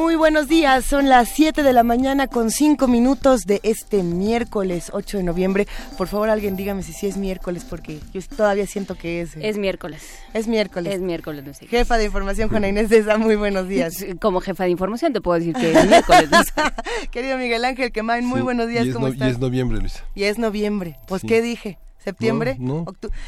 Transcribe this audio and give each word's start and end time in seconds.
Muy 0.00 0.16
buenos 0.16 0.48
días, 0.48 0.86
son 0.86 1.10
las 1.10 1.28
7 1.28 1.62
de 1.62 1.74
la 1.74 1.82
mañana 1.82 2.26
con 2.26 2.50
5 2.50 2.88
minutos 2.88 3.42
de 3.42 3.60
este 3.62 4.02
miércoles 4.02 4.88
8 4.94 5.18
de 5.18 5.22
noviembre. 5.22 5.68
Por 5.98 6.08
favor, 6.08 6.30
alguien 6.30 6.56
dígame 6.56 6.82
si 6.82 6.94
sí 6.94 7.06
es 7.06 7.18
miércoles, 7.18 7.66
porque 7.68 8.00
yo 8.14 8.22
todavía 8.34 8.66
siento 8.66 8.94
que 8.94 9.20
es. 9.20 9.36
Eh, 9.36 9.40
es 9.50 9.58
miércoles. 9.58 10.02
Es 10.32 10.48
miércoles. 10.48 10.94
Es 10.94 11.02
miércoles, 11.02 11.44
no 11.44 11.52
sé. 11.52 11.66
Jefa 11.66 11.98
de 11.98 12.06
información, 12.06 12.48
Juana 12.48 12.68
Inés 12.68 12.88
de 12.88 12.96
esa, 12.96 13.18
muy 13.18 13.36
buenos 13.36 13.68
días. 13.68 14.06
Como 14.22 14.40
jefa 14.40 14.64
de 14.64 14.70
información 14.70 15.12
te 15.12 15.20
puedo 15.20 15.38
decir 15.38 15.54
que 15.54 15.70
es 15.70 15.86
miércoles. 15.86 16.30
Querido 17.10 17.36
Miguel 17.36 17.62
Ángel 17.66 17.92
Quemain, 17.92 18.24
muy 18.24 18.40
buenos 18.40 18.68
días, 18.68 18.88
¿cómo 18.94 19.06
estás? 19.06 19.28
Y 19.28 19.30
es 19.32 19.38
noviembre, 19.38 19.80
Luisa. 19.80 20.02
Y 20.14 20.24
es 20.24 20.38
noviembre. 20.38 20.96
Pues, 21.08 21.20
¿qué 21.22 21.42
dije? 21.42 21.78
Septiembre, 22.02 22.56
no, 22.58 22.84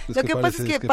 Lo 0.09 0.23
que, 0.23 0.35
pasa 0.35 0.63
es 0.63 0.79
que, 0.79 0.89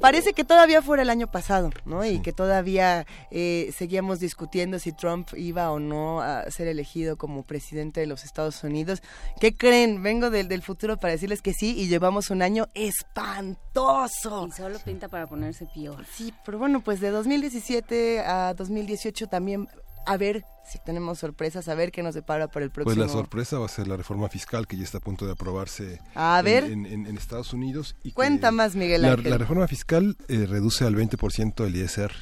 parece. 0.00 0.34
que 0.34 0.44
todavía 0.44 0.82
fuera 0.82 1.02
el 1.02 1.10
año 1.10 1.30
pasado, 1.30 1.70
¿no? 1.86 2.04
Y 2.04 2.20
que 2.20 2.32
todavía 2.32 3.06
eh, 3.30 3.72
seguíamos 3.76 4.20
discutiendo 4.20 4.78
si 4.78 4.92
Trump 4.92 5.28
iba 5.36 5.70
o 5.70 5.78
no 5.78 6.20
a 6.20 6.50
ser 6.50 6.68
elegido 6.68 7.16
como 7.16 7.44
presidente 7.44 8.00
de 8.00 8.06
los 8.06 8.24
Estados 8.24 8.62
Unidos. 8.62 9.02
¿Qué 9.40 9.54
creen? 9.54 10.02
Vengo 10.02 10.30
del, 10.30 10.48
del 10.48 10.62
futuro 10.62 10.98
para 10.98 11.12
decirles 11.12 11.40
que 11.40 11.54
sí 11.54 11.74
y 11.78 11.88
llevamos 11.88 12.30
un 12.30 12.42
año 12.42 12.68
espantoso. 12.74 14.46
Y 14.48 14.52
solo 14.52 14.78
pinta 14.80 15.08
para 15.08 15.26
ponerse 15.26 15.66
peor. 15.74 16.04
Sí, 16.12 16.34
pero 16.44 16.58
bueno, 16.58 16.80
pues 16.80 17.00
de 17.00 17.10
2017 17.10 18.20
a 18.20 18.54
2018 18.54 19.28
también 19.28 19.68
a 20.06 20.16
ver 20.16 20.44
si 20.64 20.78
tenemos 20.78 21.18
sorpresas, 21.18 21.68
a 21.68 21.74
ver 21.74 21.90
qué 21.92 22.02
nos 22.02 22.14
depara 22.14 22.48
para 22.48 22.64
el 22.64 22.70
próximo. 22.70 22.94
Pues 22.94 23.06
la 23.06 23.12
sorpresa 23.12 23.58
va 23.58 23.66
a 23.66 23.68
ser 23.68 23.88
la 23.88 23.96
reforma 23.96 24.28
fiscal 24.28 24.66
que 24.66 24.76
ya 24.76 24.84
está 24.84 24.98
a 24.98 25.00
punto 25.00 25.26
de 25.26 25.32
aprobarse 25.32 26.00
a 26.14 26.40
ver. 26.42 26.64
En, 26.64 27.06
Estados 27.16 27.52
Unidos. 27.52 27.96
Y 28.04 28.12
Cuenta 28.12 28.50
más, 28.50 28.76
Miguel 28.76 29.02
la, 29.02 29.16
la, 29.16 29.38
reforma 29.38 29.66
fiscal 29.66 30.16
eh, 30.28 30.46
reduce 30.46 30.84
al 30.84 30.94
20% 30.94 31.66
el 31.66 31.76
ISR. 31.76 32.12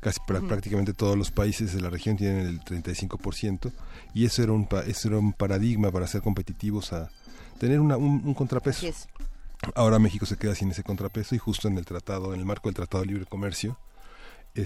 Casi 0.00 0.20
prácticamente 0.26 0.94
todos 0.94 1.18
los 1.18 1.32
países 1.32 1.74
de 1.74 1.80
la 1.80 1.90
región 1.90 2.16
tienen 2.16 2.46
el 2.46 2.60
35% 2.60 3.72
y 4.14 4.26
eso 4.26 4.44
era 4.44 4.52
un, 4.52 4.68
eso 4.86 5.08
era 5.08 5.18
un 5.18 5.32
paradigma 5.32 5.90
para 5.90 6.06
ser 6.06 6.22
competitivos 6.22 6.92
a 6.92 7.10
tener 7.58 7.80
una, 7.80 7.96
un, 7.96 8.32
contrapeso. 8.34 8.86
Ahora 9.74 9.98
México 9.98 10.24
se 10.24 10.36
queda 10.36 10.54
sin 10.54 10.70
ese 10.70 10.84
contrapeso 10.84 11.34
y 11.34 11.38
justo 11.38 11.66
en 11.66 11.78
el 11.78 11.84
tratado, 11.84 12.32
en 12.32 12.38
el 12.38 12.46
marco 12.46 12.68
del 12.68 12.76
Tratado 12.76 13.02
de 13.02 13.08
Libre 13.08 13.26
Comercio, 13.26 13.76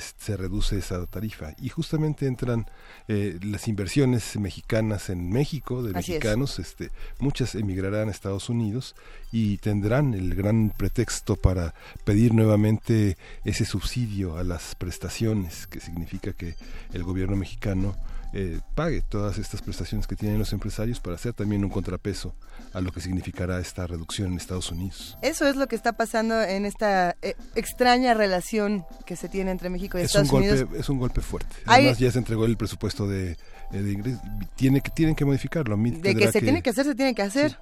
se 0.01 0.37
reduce 0.37 0.79
esa 0.79 1.05
tarifa. 1.07 1.55
Y 1.61 1.69
justamente 1.69 2.27
entran 2.27 2.67
eh, 3.09 3.39
las 3.43 3.69
inversiones 3.69 4.37
mexicanas 4.37 5.11
en 5.11 5.31
México 5.31 5.83
de 5.83 5.93
mexicanos 5.93 6.59
este 6.59 6.91
muchas 7.19 7.55
emigrarán 7.55 8.09
a 8.09 8.11
Estados 8.11 8.49
Unidos 8.49 8.95
y 9.31 9.59
tendrán 9.59 10.15
el 10.15 10.35
gran 10.35 10.71
pretexto 10.77 11.37
para 11.37 11.75
pedir 12.05 12.35
nuevamente 12.35 13.17
ese 13.45 13.65
subsidio 13.65 14.37
a 14.37 14.45
las 14.45 14.75
prestaciones 14.75 15.67
que 15.67 15.81
significa 15.81 16.33
que 16.33 16.55
el 16.93 17.03
gobierno 17.03 17.37
mexicano 17.37 17.97
eh, 18.33 18.61
pague 18.75 19.03
todas 19.03 19.39
estas 19.39 19.61
prestaciones 19.61 20.07
que 20.07 20.17
tienen 20.17 20.39
los 20.39 20.53
empresarios 20.53 21.01
para 21.01 21.17
hacer 21.17 21.35
también 21.35 21.65
un 21.65 21.71
contrapeso 21.71 22.35
a 22.73 22.81
lo 22.81 22.91
que 22.91 23.01
significará 23.01 23.61
esta 23.61 23.87
reducción 23.87 24.33
en 24.33 24.39
Estados 24.39 24.71
Unidos. 24.71 25.19
Eso 25.23 25.47
es 25.47 25.57
lo 25.57 25.67
que 25.67 25.77
está 25.77 25.93
pasando 25.93 26.41
en 26.43 26.65
esta 26.65 27.17
eh, 27.23 27.35
extraña 27.55 28.15
relación 28.15 28.87
que 29.05 29.17
se 29.17 29.29
tiene 29.29 29.51
entre 29.51 29.69
México 29.69 29.99
y 29.99 30.03
es 30.03 30.07
Estados 30.07 30.31
un 30.31 30.41
golpe, 30.41 30.51
Unidos. 30.53 30.81
Es 30.81 30.89
un 30.89 30.99
golpe 30.99 31.21
fuerte. 31.21 31.55
Además 31.67 31.99
ya 31.99 32.11
se 32.11 32.19
entregó 32.19 32.47
el 32.47 32.57
presupuesto 32.57 33.07
de, 33.07 33.33
eh, 33.33 33.37
de 33.73 33.93
ingresos. 33.93 34.21
Tiene 34.57 34.81
que, 34.81 34.91
tienen 34.91 35.15
que 35.15 35.25
modificarlo. 35.25 35.77
De 35.77 36.15
que 36.15 36.33
se 36.33 36.41
tiene 36.41 36.63
que 36.63 36.71
hacer, 36.71 36.87
se 36.87 36.95
tiene 36.95 37.15
que 37.15 37.23
hacer. 37.23 37.59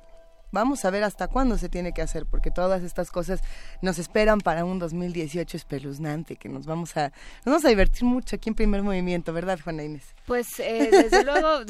Vamos 0.53 0.85
a 0.85 0.91
ver 0.91 1.05
hasta 1.05 1.29
cuándo 1.29 1.59
se 1.59 1.69
tiene 1.69 1.93
que 1.93 2.03
hacer, 2.03 2.27
porque 2.27 2.51
todas 2.51 2.83
estas 2.83 3.11
cosas 3.11 3.41
nos 3.83 3.99
esperan 3.99 4.41
para 4.41 4.65
un 4.65 4.79
2018 4.79 5.57
espeluznante, 5.57 6.37
que 6.37 6.49
nos 6.49 6.67
vamos 6.67 6.97
a, 6.97 7.13
nos 7.45 7.47
vamos 7.47 7.65
a 7.65 7.69
divertir 7.69 8.05
mucho 8.05 8.37
aquí 8.37 8.49
en 8.49 8.57
Primer 8.57 8.83
Movimiento, 8.83 9.33
¿verdad, 9.33 9.61
Juana 9.63 9.85
Inés? 9.85 10.15
Pues 10.27 10.59
eh, 10.59 10.89
desde 10.91 11.25
luego, 11.25 11.63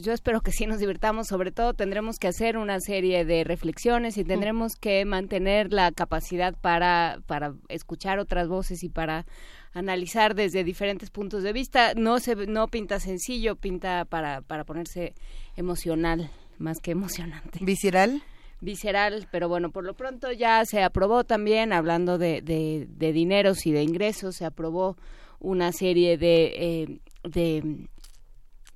yo 0.00 0.12
espero 0.12 0.40
que 0.40 0.50
sí 0.50 0.66
nos 0.66 0.80
divirtamos, 0.80 1.28
sobre 1.28 1.52
todo 1.52 1.74
tendremos 1.74 2.18
que 2.18 2.28
hacer 2.28 2.56
una 2.56 2.80
serie 2.80 3.24
de 3.24 3.44
reflexiones 3.44 4.16
y 4.18 4.24
tendremos 4.24 4.76
que 4.76 5.04
mantener 5.04 5.72
la 5.72 5.92
capacidad 5.92 6.54
para, 6.60 7.20
para 7.26 7.54
escuchar 7.68 8.18
otras 8.18 8.48
voces 8.48 8.82
y 8.82 8.88
para 8.88 9.26
analizar 9.74 10.34
desde 10.34 10.64
diferentes 10.64 11.10
puntos 11.10 11.42
de 11.42 11.52
vista. 11.52 11.94
No 11.94 12.18
se 12.18 12.34
no 12.34 12.68
pinta 12.68 13.00
sencillo, 13.00 13.56
pinta 13.56 14.04
para, 14.04 14.42
para 14.42 14.64
ponerse 14.64 15.14
emocional 15.56 16.30
más 16.62 16.78
que 16.80 16.92
emocionante. 16.92 17.58
¿Visceral? 17.62 18.22
Visceral, 18.60 19.28
pero 19.30 19.48
bueno, 19.48 19.70
por 19.70 19.84
lo 19.84 19.94
pronto 19.94 20.30
ya 20.30 20.64
se 20.64 20.82
aprobó 20.82 21.24
también, 21.24 21.72
hablando 21.72 22.16
de, 22.16 22.40
de, 22.40 23.12
dineros 23.12 23.66
y 23.66 23.72
de 23.72 23.82
ingresos, 23.82 24.36
se 24.36 24.44
aprobó 24.44 24.96
una 25.40 25.72
serie 25.72 26.16
de, 26.16 26.52
eh, 26.56 27.00
de 27.24 27.88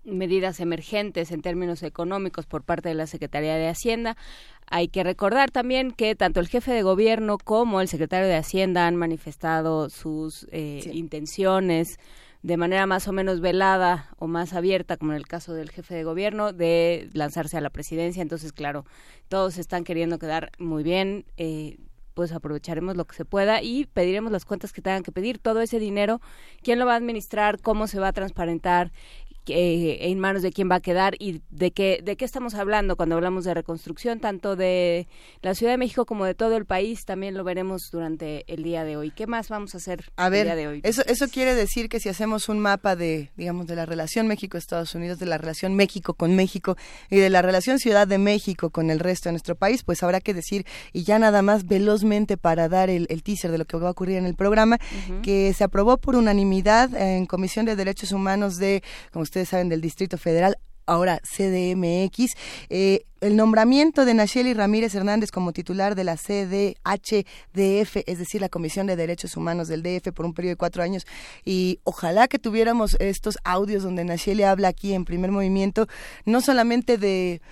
medidas 0.03 0.59
emergentes 0.61 1.31
en 1.31 1.43
términos 1.43 1.85
económicos 1.85 2.47
por 2.47 2.65
parte 2.65 2.89
de 2.89 2.97
la 2.97 3.07
Secretaría 3.07 3.55
de 3.55 3.69
Hacienda. 3.69 4.17
Hay 4.67 4.89
que 4.89 5.05
recordar 5.05 5.53
también 5.53 5.93
que 5.93 6.17
tanto 6.17 6.41
el 6.41 6.49
jefe 6.49 6.73
de 6.73 6.83
gobierno 6.83 7.39
como 7.39 7.81
el 7.81 7.87
secretario 7.87 8.27
de 8.27 8.37
Hacienda 8.37 8.89
han 8.89 8.97
manifestado 8.97 9.89
sus 9.89 10.49
eh, 10.51 10.91
intenciones 10.93 11.99
de 12.47 12.57
manera 12.57 12.87
más 12.87 13.09
o 13.09 13.13
menos 13.13 13.41
velada 13.41 14.09
o 14.19 14.29
más 14.29 14.53
abierta, 14.53 14.97
como 14.97 15.11
en 15.11 15.17
el 15.17 15.27
caso 15.27 15.53
del 15.53 15.69
jefe 15.69 15.97
de 15.97 16.05
gobierno, 16.05 16.53
de 16.53 17.11
lanzarse 17.13 17.57
a 17.57 17.61
la 17.61 17.71
presidencia. 17.71 18.23
Entonces, 18.23 18.53
claro, 18.53 18.85
todos 19.27 19.59
están 19.59 19.83
queriendo 19.83 20.21
quedar 20.21 20.53
muy 20.61 20.85
bien. 20.85 21.25
Eh, 21.39 21.77
pues 22.15 22.31
aprovecharemos 22.31 22.97
lo 22.97 23.05
que 23.05 23.17
se 23.17 23.25
pueda 23.25 23.63
y 23.63 23.87
pediremos 23.87 24.31
las 24.31 24.45
cuentas 24.45 24.73
que 24.73 24.81
tengan 24.81 25.03
que 25.03 25.11
pedir, 25.13 25.39
todo 25.39 25.61
ese 25.61 25.81
dinero, 25.81 26.21
quién 26.63 26.79
lo 26.79 26.87
va 26.87 26.95
a 26.95 26.97
administrar, 26.97 27.61
cómo 27.61 27.89
se 27.89 27.99
va 27.99 28.09
a 28.09 28.13
transparentar, 28.13 28.91
eh, 29.49 30.11
en 30.11 30.19
manos 30.19 30.43
de 30.43 30.53
quién 30.53 30.71
va 30.71 30.77
a 30.77 30.81
quedar 30.81 31.15
y 31.19 31.43
de 31.51 31.71
qué, 31.71 32.01
de 32.03 32.17
qué 32.17 32.25
estamos 32.25 32.55
hablando 32.55 32.97
cuando 32.97 33.15
hablamos 33.15 33.45
de 33.45 33.55
reconstrucción, 33.55 34.21
tanto 34.21 34.57
de 34.57 35.09
la 35.43 35.55
Ciudad 35.55 35.73
de 35.73 35.79
México 35.79 36.07
como 36.07 36.25
de 36.25 36.35
todo 36.35 36.57
el 36.57 36.65
país, 36.65 37.05
también 37.05 37.35
lo 37.35 37.45
veremos 37.45 37.91
durante 37.91 38.45
el 38.53 38.63
día 38.63 38.85
de 38.85 38.97
hoy. 38.97 39.11
¿Qué 39.11 39.27
más 39.27 39.49
vamos 39.49 39.75
a 39.75 39.79
hacer 39.79 40.05
a 40.17 40.29
ver, 40.29 40.41
el 40.41 40.47
día 40.47 40.57
de 40.57 40.69
hoy? 40.69 40.81
Eso, 40.83 41.03
eso 41.07 41.29
quiere 41.29 41.55
decir 41.55 41.89
que 41.89 42.01
si 42.01 42.09
hacemos 42.09 42.49
un 42.49 42.59
mapa 42.59 42.97
de, 42.97 43.31
digamos, 43.37 43.67
de 43.67 43.77
la 43.77 43.87
relación 43.87 44.27
México-Estados 44.27 44.95
Unidos, 44.95 45.19
de 45.19 45.27
la 45.27 45.39
relación 45.39 45.75
México 45.75 46.15
con 46.15 46.35
México 46.35 46.77
y 47.11 47.17
de 47.17 47.31
la 47.31 47.43
relación 47.43 47.79
Ciudad 47.79 48.07
de 48.07 48.19
México 48.19 48.71
con 48.71 48.91
el 48.91 49.01
resto 49.01 49.29
de 49.29 49.33
nuestro 49.33 49.55
país, 49.55 49.83
pues 49.83 50.03
habrá 50.03 50.21
que 50.21 50.35
decir, 50.35 50.67
y 50.93 51.05
ya 51.05 51.19
nada 51.19 51.43
más 51.43 51.67
velozmente 51.67 52.37
para 52.37 52.69
dar 52.69 52.91
el, 52.91 53.07
teaser 53.23 53.51
de 53.51 53.59
lo 53.59 53.65
que 53.65 53.77
va 53.77 53.89
a 53.89 53.91
ocurrir 53.91 54.17
en 54.17 54.27
el 54.27 54.35
programa, 54.35 54.79
que 55.23 55.53
se 55.53 55.65
aprobó 55.65 55.99
por 55.99 56.17
unanimidad 56.17 56.95
en 56.95 57.27
Comisión 57.27 57.67
de 57.67 57.77
Derechos 57.77 58.13
Humanos 58.13 58.57
de, 58.57 58.83
como 59.13 59.23
usted 59.23 59.36
ustedes 59.37 59.51
saben, 59.51 59.69
del 59.69 59.83
Distrito 59.83 60.17
Federal, 60.17 60.57
ahora 60.87 61.21
CDMX, 61.21 62.35
eh, 62.71 63.05
el 63.21 63.37
nombramiento 63.37 64.07
de 64.07 64.15
Nacheli 64.15 64.55
Ramírez 64.55 64.95
Hernández 64.95 65.31
como 65.31 65.53
titular 65.53 65.95
de 65.95 66.05
la 66.05 66.17
CDHDF, 66.17 67.97
es 68.07 68.19
decir, 68.19 68.41
la 68.41 68.49
Comisión 68.49 68.87
de 68.87 68.97
Derechos 68.97 69.37
Humanos 69.37 69.69
del 69.69 69.83
DF 69.83 70.13
por 70.13 70.25
un 70.25 70.33
periodo 70.33 70.53
de 70.53 70.57
cuatro 70.57 70.83
años. 70.83 71.07
Y 71.45 71.81
ojalá 71.85 72.29
que 72.29 72.39
tuviéramos 72.39 72.97
estos 72.99 73.37
audios 73.45 73.83
donde 73.83 74.05
Nacheli 74.05 74.45
habla 74.45 74.69
aquí 74.69 74.95
en 74.95 75.05
primer 75.05 75.31
movimiento, 75.31 75.87
no 76.25 76.41
solamente 76.41 76.97
de 76.97 77.43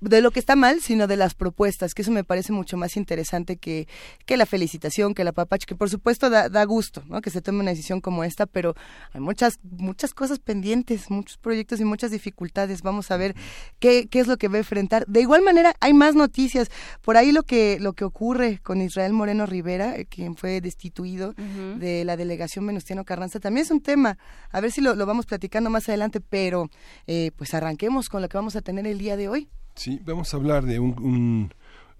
de 0.00 0.22
lo 0.22 0.30
que 0.30 0.40
está 0.40 0.56
mal, 0.56 0.80
sino 0.80 1.06
de 1.06 1.16
las 1.16 1.34
propuestas, 1.34 1.94
que 1.94 2.02
eso 2.02 2.10
me 2.10 2.24
parece 2.24 2.52
mucho 2.52 2.76
más 2.76 2.96
interesante 2.96 3.56
que, 3.56 3.86
que 4.24 4.36
la 4.36 4.46
felicitación, 4.46 5.14
que 5.14 5.24
la 5.24 5.32
papacha, 5.32 5.66
que 5.66 5.76
por 5.76 5.90
supuesto 5.90 6.30
da, 6.30 6.48
da 6.48 6.64
gusto, 6.64 7.02
¿no? 7.06 7.20
Que 7.20 7.30
se 7.30 7.42
tome 7.42 7.60
una 7.60 7.70
decisión 7.70 8.00
como 8.00 8.24
esta, 8.24 8.46
pero 8.46 8.74
hay 9.12 9.20
muchas, 9.20 9.58
muchas 9.62 10.14
cosas 10.14 10.38
pendientes, 10.38 11.10
muchos 11.10 11.36
proyectos 11.36 11.80
y 11.80 11.84
muchas 11.84 12.10
dificultades. 12.10 12.82
Vamos 12.82 13.10
a 13.10 13.16
ver 13.16 13.34
qué, 13.78 14.08
qué 14.08 14.20
es 14.20 14.26
lo 14.26 14.38
que 14.38 14.48
va 14.48 14.56
a 14.56 14.58
enfrentar. 14.58 15.04
De 15.06 15.20
igual 15.20 15.42
manera, 15.42 15.74
hay 15.80 15.92
más 15.92 16.14
noticias. 16.14 16.70
Por 17.02 17.16
ahí 17.16 17.32
lo 17.32 17.42
que, 17.42 17.78
lo 17.80 17.92
que 17.92 18.04
ocurre 18.04 18.58
con 18.62 18.80
Israel 18.80 19.12
Moreno 19.12 19.44
Rivera, 19.44 19.96
eh, 19.96 20.06
quien 20.06 20.36
fue 20.36 20.60
destituido 20.60 21.34
de 21.76 22.04
la 22.04 22.16
delegación 22.16 22.66
Venustiano 22.66 23.04
Carranza, 23.04 23.40
también 23.40 23.64
es 23.64 23.70
un 23.70 23.80
tema. 23.80 24.18
A 24.50 24.60
ver 24.60 24.72
si 24.72 24.80
lo, 24.80 24.94
lo 24.94 25.04
vamos 25.06 25.26
platicando 25.26 25.68
más 25.68 25.88
adelante, 25.88 26.20
pero 26.20 26.70
eh, 27.06 27.32
pues 27.36 27.54
arranquemos 27.54 28.08
con 28.08 28.22
lo 28.22 28.28
que 28.28 28.38
vamos 28.38 28.56
a 28.56 28.62
tener 28.62 28.86
el 28.86 28.98
día 28.98 29.16
de 29.16 29.28
hoy. 29.28 29.48
Sí, 29.80 29.98
vamos 30.04 30.34
a 30.34 30.36
hablar 30.36 30.66
de 30.66 30.78
un, 30.78 31.54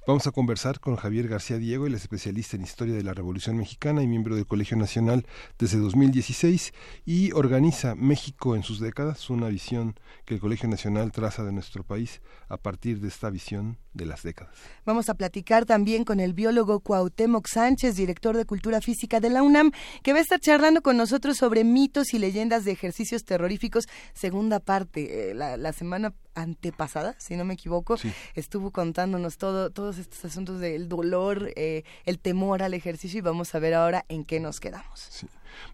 Vamos 0.07 0.27
a 0.27 0.31
conversar 0.31 0.81
con 0.81 0.97
Javier 0.97 1.29
García 1.29 1.59
Diego, 1.59 1.87
el 1.87 1.95
especialista 1.95 2.57
en 2.57 2.63
historia 2.63 2.95
de 2.95 3.03
la 3.03 3.13
Revolución 3.13 3.59
Mexicana 3.59 4.03
y 4.03 4.07
miembro 4.07 4.35
del 4.35 4.47
Colegio 4.47 4.79
Nacional 4.79 5.27
desde 5.59 5.79
2016 5.79 6.73
y 7.05 7.33
organiza 7.33 7.95
México 7.95 8.57
en 8.57 8.63
sus 8.63 8.81
décadas, 8.81 9.29
una 9.29 9.49
visión 9.49 9.95
que 10.25 10.33
el 10.35 10.41
Colegio 10.41 10.71
Nacional 10.71 11.13
traza 11.13 11.45
de 11.45 11.53
nuestro 11.53 11.85
país 11.85 12.23
a 12.49 12.57
partir 12.57 13.01
de 13.01 13.09
esta 13.09 13.29
visión 13.29 13.77
de 13.93 14.07
las 14.07 14.23
décadas. 14.23 14.55
Vamos 14.87 15.11
a 15.11 15.15
platicar 15.15 15.67
también 15.67 16.05
con 16.05 16.19
el 16.19 16.33
biólogo 16.33 16.81
Cuauhtémoc 16.81 17.47
Sánchez, 17.47 17.95
director 17.95 18.35
de 18.39 18.47
Cultura 18.47 18.81
Física 18.81 19.21
de 19.21 19.29
la 19.29 19.43
UNAM, 19.43 19.71
que 20.03 20.15
va 20.15 20.19
a 20.19 20.23
estar 20.23 20.41
charlando 20.41 20.81
con 20.81 20.97
nosotros 20.97 21.37
sobre 21.37 21.63
mitos 21.63 22.15
y 22.15 22.19
leyendas 22.19 22.65
de 22.65 22.73
ejercicios 22.73 23.25
terroríficos, 23.25 23.87
segunda 24.15 24.61
parte. 24.61 25.31
Eh, 25.31 25.35
la, 25.35 25.59
la 25.59 25.75
semana 25.75 26.15
antepasada, 26.35 27.15
si 27.19 27.37
no 27.37 27.45
me 27.45 27.55
equivoco, 27.55 27.97
estuvo 28.35 28.71
contándonos 28.71 29.37
todo, 29.37 29.71
todos 29.91 29.99
estos 29.99 30.25
asuntos 30.25 30.61
del 30.61 30.89
dolor, 30.89 31.53
eh, 31.57 31.83
el 32.05 32.21
temor 32.21 32.63
al 32.63 32.75
ejercicio 32.75 33.19
y 33.19 33.23
vamos 33.23 33.57
a 33.57 33.59
ver 33.59 33.75
ahora 33.75 34.05
en 34.09 34.25
qué 34.25 34.39
nos 34.39 34.61
quedamos. 34.61 35.27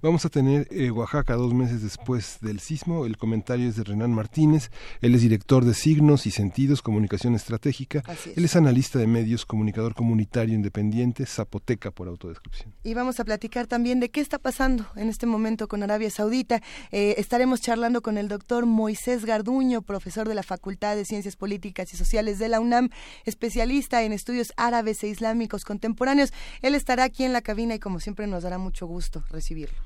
Vamos 0.03 0.25
a 0.25 0.29
tener 0.29 0.67
eh, 0.71 0.91
Oaxaca 0.91 1.35
dos 1.35 1.55
meses 1.55 1.83
después 1.83 2.39
del 2.41 2.61
sismo. 2.61 3.07
El 3.07 3.17
comentario 3.17 3.69
es 3.69 3.77
de 3.77 3.85
Renan 3.85 4.13
Martínez. 4.13 4.71
Él 5.01 5.15
es 5.15 5.23
director 5.23 5.65
de 5.65 5.75
Signos 5.75 6.27
y 6.27 6.31
Sentidos, 6.31 6.83
Comunicación 6.83 7.35
Estratégica. 7.35 8.03
Él 8.35 8.45
es 8.45 8.57
analista 8.57 8.99
de 8.99 9.07
medios, 9.07 9.47
comunicador 9.47 9.95
comunitario 9.95 10.55
independiente, 10.55 11.27
zapoteca 11.27 11.91
por 11.91 12.09
autodescripción. 12.09 12.73
Y 12.85 12.95
vamos 12.95 13.21
a 13.21 13.25
platicar 13.25 13.67
también 13.67 14.01
de 14.01 14.11
qué 14.11 14.21
está 14.21 14.39
pasando 14.39 14.87
en 14.97 15.09
este 15.09 15.27
momento 15.27 15.69
con 15.69 15.83
Arabia 15.83 16.11
Saudita. 16.11 16.63
Eh, 16.91 17.15
estaremos 17.19 17.61
charlando 17.61 18.03
con 18.03 18.19
el 18.19 18.29
doctor 18.29 18.67
Moisés 18.67 19.25
Garduño, 19.25 19.83
profesor 19.83 20.29
de 20.29 20.35
la 20.35 20.43
Facultad 20.43 20.97
de 20.97 21.05
Ciencias 21.05 21.37
Políticas 21.37 21.93
y 21.95 21.97
Sociales 21.97 22.39
de 22.39 22.49
la 22.49 22.61
UNAM, 22.61 22.91
especialista 23.25 24.03
en 24.07 24.13
estudios 24.13 24.53
árabes 24.57 25.03
e 25.05 25.09
islámicos 25.09 25.65
contemporáneos. 25.65 26.33
Él 26.63 26.75
estará 26.75 27.05
aquí 27.05 27.25
en 27.25 27.33
la 27.33 27.43
cabina 27.43 27.75
y 27.75 27.79
como 27.79 28.01
siempre 28.01 28.27
nos 28.27 28.43
dará 28.43 28.59
mucho 28.59 28.87
gusto 28.87 29.25
recibirlo. 29.31 29.79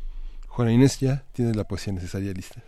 Juana 0.49 0.73
Inés, 0.73 1.01
¿ya 1.01 1.25
tienes 1.33 1.57
la 1.57 1.65
poesía 1.65 1.93
necesaria 1.93 2.33
lista? 2.33 2.63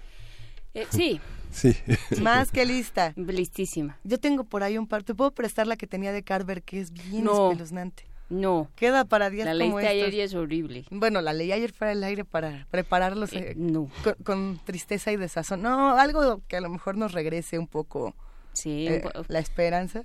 Eh, 0.74 0.86
sí. 0.90 1.20
Sí. 1.50 1.76
Más 2.20 2.50
que 2.50 2.64
lista. 2.64 3.12
Listísima. 3.16 3.98
Yo 4.04 4.18
tengo 4.18 4.44
por 4.44 4.62
ahí 4.62 4.78
un 4.78 4.86
par. 4.86 5.02
¿Te 5.02 5.14
puedo 5.14 5.30
prestar 5.32 5.66
la 5.66 5.76
que 5.76 5.86
tenía 5.86 6.12
de 6.12 6.22
Carver, 6.22 6.62
que 6.62 6.80
es 6.80 6.92
bien 6.92 7.26
espeluznante? 7.26 8.04
No. 8.30 8.70
Queda 8.76 9.04
para 9.04 9.28
días 9.28 9.46
la 9.46 9.62
como 9.62 9.78
La 9.78 9.92
leí 9.92 10.00
ayer 10.00 10.14
y 10.14 10.20
es 10.20 10.34
horrible. 10.34 10.86
Bueno, 10.90 11.20
la 11.20 11.34
leí 11.34 11.52
ayer 11.52 11.74
para 11.74 11.92
el 11.92 12.02
aire 12.02 12.24
para 12.24 12.66
prepararlos 12.70 13.34
eh, 13.34 13.52
no. 13.56 13.90
con, 14.24 14.58
tristeza 14.64 15.12
y 15.12 15.16
desazón. 15.18 15.60
No, 15.60 15.98
algo 15.98 16.40
que 16.48 16.56
a 16.56 16.62
lo 16.62 16.70
mejor 16.70 16.96
nos 16.96 17.12
regrese 17.12 17.58
un 17.58 17.66
poco 17.66 18.14
sí, 18.52 18.86
eh, 18.88 19.02
la 19.28 19.38
esperanza 19.38 20.04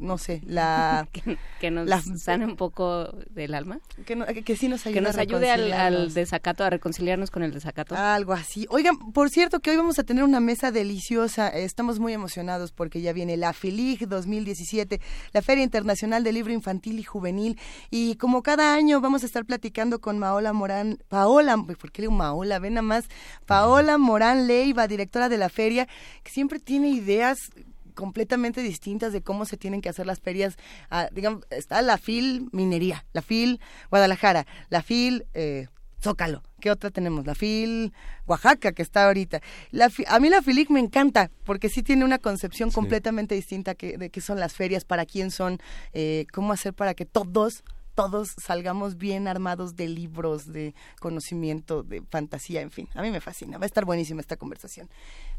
no 0.00 0.18
sé, 0.18 0.40
la... 0.46 1.08
que, 1.60 1.70
nos 1.70 1.90
sane 2.20 2.44
un 2.44 2.56
poco 2.56 3.12
del 3.30 3.54
alma. 3.54 3.80
Que, 4.04 4.42
que, 4.44 4.56
sí 4.56 4.68
nos 4.68 4.86
ayude, 4.86 4.94
que 4.94 5.00
nos 5.06 5.16
ayude 5.18 5.50
al, 5.50 6.12
desacato, 6.14 6.64
a 6.64 6.70
reconciliarnos 6.70 7.30
con 7.30 7.42
el 7.42 7.52
desacato. 7.52 7.94
Algo 7.94 8.32
así. 8.32 8.66
Oigan, 8.70 9.12
por 9.12 9.30
cierto 9.30 9.60
que 9.60 9.70
hoy 9.70 9.76
vamos 9.76 9.98
a 9.98 10.04
tener 10.04 10.24
una 10.24 10.40
mesa 10.40 10.70
deliciosa. 10.70 11.48
Estamos 11.48 11.98
muy 11.98 12.12
emocionados 12.12 12.72
porque 12.72 13.00
ya 13.00 13.12
viene 13.12 13.36
la 13.36 13.52
FILIG 13.52 14.08
2017, 14.08 15.00
la 15.32 15.42
Feria 15.42 15.64
Internacional 15.64 16.24
del 16.24 16.34
Libro 16.34 16.52
Infantil 16.52 16.98
y 16.98 17.02
Juvenil. 17.02 17.58
Y 17.90 18.16
como 18.16 18.42
cada 18.42 18.74
año 18.74 19.00
vamos 19.00 19.22
a 19.22 19.26
estar 19.26 19.44
platicando 19.44 20.00
con 20.00 20.18
Maola 20.18 20.52
Morán, 20.52 20.98
Paola, 21.08 21.56
¿por 21.56 21.92
qué 21.92 22.02
le 22.02 22.08
digo 22.08 22.12
Maola? 22.12 22.58
Ven 22.58 22.74
nada 22.74 22.82
más, 22.82 23.04
Paola 23.44 23.98
Morán 23.98 24.46
Leiva, 24.46 24.86
directora 24.86 25.28
de 25.28 25.38
la 25.38 25.48
feria, 25.48 25.86
que 26.22 26.30
siempre 26.30 26.58
tiene 26.58 26.88
ideas 26.88 27.50
completamente 27.96 28.62
distintas 28.62 29.12
de 29.12 29.22
cómo 29.22 29.44
se 29.46 29.56
tienen 29.56 29.80
que 29.80 29.88
hacer 29.88 30.06
las 30.06 30.20
ferias. 30.20 30.56
Ah, 30.90 31.08
digamos, 31.10 31.44
está 31.50 31.82
la 31.82 31.98
FIL 31.98 32.48
Minería, 32.52 33.04
la 33.12 33.22
FIL 33.22 33.58
Guadalajara, 33.90 34.46
la 34.68 34.82
FIL 34.82 35.26
eh, 35.34 35.66
Zócalo. 36.00 36.42
¿Qué 36.60 36.70
otra 36.70 36.90
tenemos? 36.90 37.26
La 37.26 37.34
FIL 37.34 37.92
Oaxaca, 38.26 38.72
que 38.72 38.82
está 38.82 39.06
ahorita. 39.06 39.40
La, 39.70 39.90
a 40.08 40.20
mí 40.20 40.28
la 40.28 40.42
FILIC 40.42 40.70
me 40.70 40.80
encanta, 40.80 41.30
porque 41.44 41.68
sí 41.68 41.82
tiene 41.82 42.04
una 42.04 42.18
concepción 42.18 42.70
completamente 42.70 43.34
distinta 43.34 43.74
que, 43.74 43.98
de 43.98 44.10
qué 44.10 44.20
son 44.20 44.38
las 44.38 44.54
ferias, 44.54 44.84
para 44.84 45.06
quién 45.06 45.30
son, 45.30 45.58
eh, 45.92 46.26
cómo 46.32 46.52
hacer 46.52 46.74
para 46.74 46.94
que 46.94 47.06
todos 47.06 47.64
todos 47.96 48.28
salgamos 48.36 48.98
bien 48.98 49.26
armados 49.26 49.74
de 49.74 49.88
libros, 49.88 50.52
de 50.52 50.74
conocimiento, 51.00 51.82
de 51.82 52.02
fantasía, 52.02 52.60
en 52.60 52.70
fin. 52.70 52.88
A 52.94 53.00
mí 53.00 53.10
me 53.10 53.22
fascina. 53.22 53.56
Va 53.56 53.64
a 53.64 53.66
estar 53.66 53.86
buenísima 53.86 54.20
esta 54.20 54.36
conversación. 54.36 54.88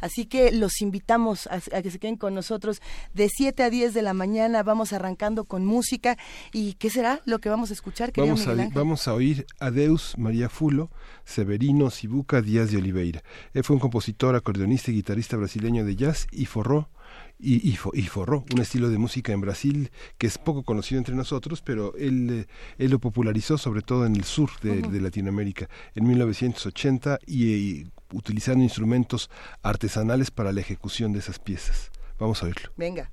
Así 0.01 0.25
que 0.25 0.51
los 0.51 0.81
invitamos 0.81 1.48
a, 1.48 1.62
que 1.81 1.92
se 1.92 2.00
queden 2.00 2.18
con 2.18 2.33
nosotros 2.33 2.81
de 3.13 3.30
7 3.30 3.62
a 3.62 3.69
10 3.69 3.94
de 3.94 4.01
la 4.01 4.13
mañana. 4.15 4.63
Vamos 4.63 4.92
arrancando 4.92 5.45
con 5.45 5.65
música. 5.65 6.18
¿Y 6.51 6.74
qué 6.74 6.89
será 6.89 7.21
lo 7.25 7.38
que 7.39 7.50
vamos 7.50 7.69
a 7.69 7.74
escuchar? 7.74 8.12
Vamos 8.18 8.48
a, 8.48 8.56
vamos 8.74 9.07
a 9.07 9.13
oír 9.13 9.45
Adeus 9.59 10.18
María 10.18 10.50
Fulo, 10.50 10.89
Severino 11.25 11.92
Sibuca 11.92 12.42
Díaz 12.42 12.71
de 12.71 12.77
Oliveira. 12.77 13.21
Él 13.54 13.63
fue 13.63 13.75
un 13.75 13.80
compositor, 13.80 14.36
acordeonista 14.36 14.89
y 14.89 14.95
guitarrista 14.95 15.38
brasileño 15.38 15.86
de 15.86 15.95
jazz 15.95 16.25
y 16.31 16.45
forró 16.45 16.89
y, 17.39 17.69
y, 17.69 18.03
forró 18.03 18.43
un 18.51 18.61
estilo 18.61 18.89
de 18.89 18.97
música 18.97 19.31
en 19.31 19.41
Brasil 19.41 19.91
que 20.17 20.27
es 20.27 20.37
poco 20.37 20.63
conocido 20.63 20.97
entre 20.97 21.15
nosotros, 21.15 21.61
pero 21.61 21.95
él, 21.95 22.29
eh, 22.31 22.45
él 22.77 22.91
lo 22.91 22.99
popularizó 22.99 23.57
sobre 23.57 23.81
todo 23.81 24.05
en 24.05 24.15
el 24.15 24.23
sur 24.23 24.49
de, 24.61 24.99
Latinoamérica 24.99 25.69
en 25.93 26.07
1980 26.07 27.19
y, 27.27 27.87
utilizando 28.13 28.63
instrumentos 28.63 29.29
artesanales 29.61 30.31
para 30.31 30.51
la 30.51 30.61
ejecución 30.61 31.13
de 31.13 31.19
esas 31.19 31.39
piezas. 31.39 31.91
Vamos 32.17 32.41
a 32.41 32.47
verlo. 32.47 32.71
Venga. 32.77 33.11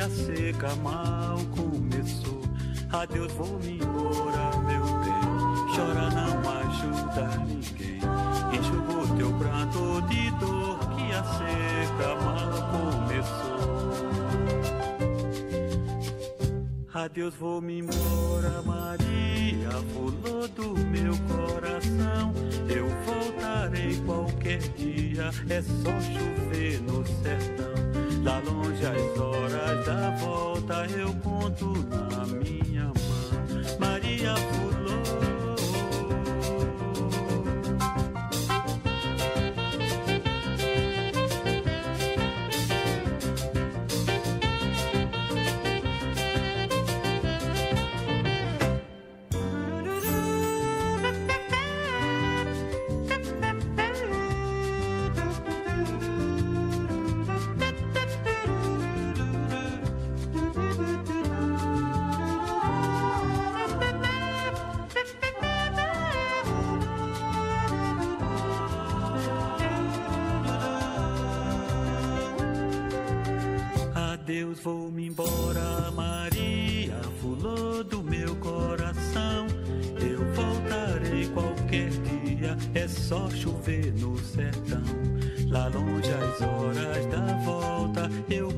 A 0.00 0.08
seca 0.08 0.74
mal 0.76 1.38
começou. 1.56 2.40
Adeus, 2.92 3.32
vou-me 3.32 3.80
embora, 3.80 4.56
meu 4.60 4.84
bem. 5.00 5.28
Chora, 5.74 6.10
não 6.10 6.38
ajuda 6.60 7.36
ninguém. 7.46 8.00
Enxuga 8.52 8.92
o 9.02 9.16
teu 9.16 9.32
pranto 9.38 10.02
de 10.08 10.30
dor 10.38 10.78
que 10.94 11.12
a 11.12 11.24
seca 11.24 12.14
mal 12.24 12.52
começou. 12.70 13.58
Adeus, 16.94 17.34
vou-me 17.34 17.80
embora, 17.80 18.62
Maria, 18.64 19.70
fulô 19.92 20.48
do 20.48 20.78
meu 20.86 21.14
coração. 21.28 22.32
Eu 22.68 22.88
voltarei 23.04 23.96
qualquer 24.04 24.58
dia, 24.76 25.30
é 25.48 25.62
só 25.62 26.00
chover 26.00 26.80
no 26.82 27.06
sertão. 27.06 27.87
Lá 28.24 28.40
longe 28.40 28.84
as 28.84 29.20
horas 29.20 29.86
da 29.86 30.10
volta 30.16 30.86
eu 30.86 31.12
conto 31.22 31.66
na 31.88 32.26
minha 32.26 32.84
mão. 32.84 33.78
Maria, 33.78 34.34
fulô. 34.36 34.67
Deus, 74.58 74.62
vou-me 74.62 75.06
embora, 75.06 75.90
Maria, 75.92 77.00
fulô 77.20 77.82
do 77.82 78.02
meu 78.02 78.34
coração. 78.36 79.46
Eu 80.00 80.24
voltarei 80.34 81.26
qualquer 81.28 81.90
dia, 81.90 82.56
é 82.74 82.86
só 82.88 83.28
chover 83.30 83.92
no 83.94 84.18
sertão. 84.18 84.82
Lá 85.48 85.68
longe 85.68 86.10
as 86.12 86.40
horas 86.42 87.06
da 87.06 87.36
volta, 87.44 88.10
eu 88.28 88.50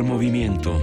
Primer 0.00 0.14
movimiento. 0.14 0.80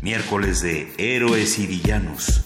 Miércoles 0.00 0.62
de 0.62 0.90
Héroes 0.96 1.58
y 1.58 1.66
Villanos. 1.66 2.44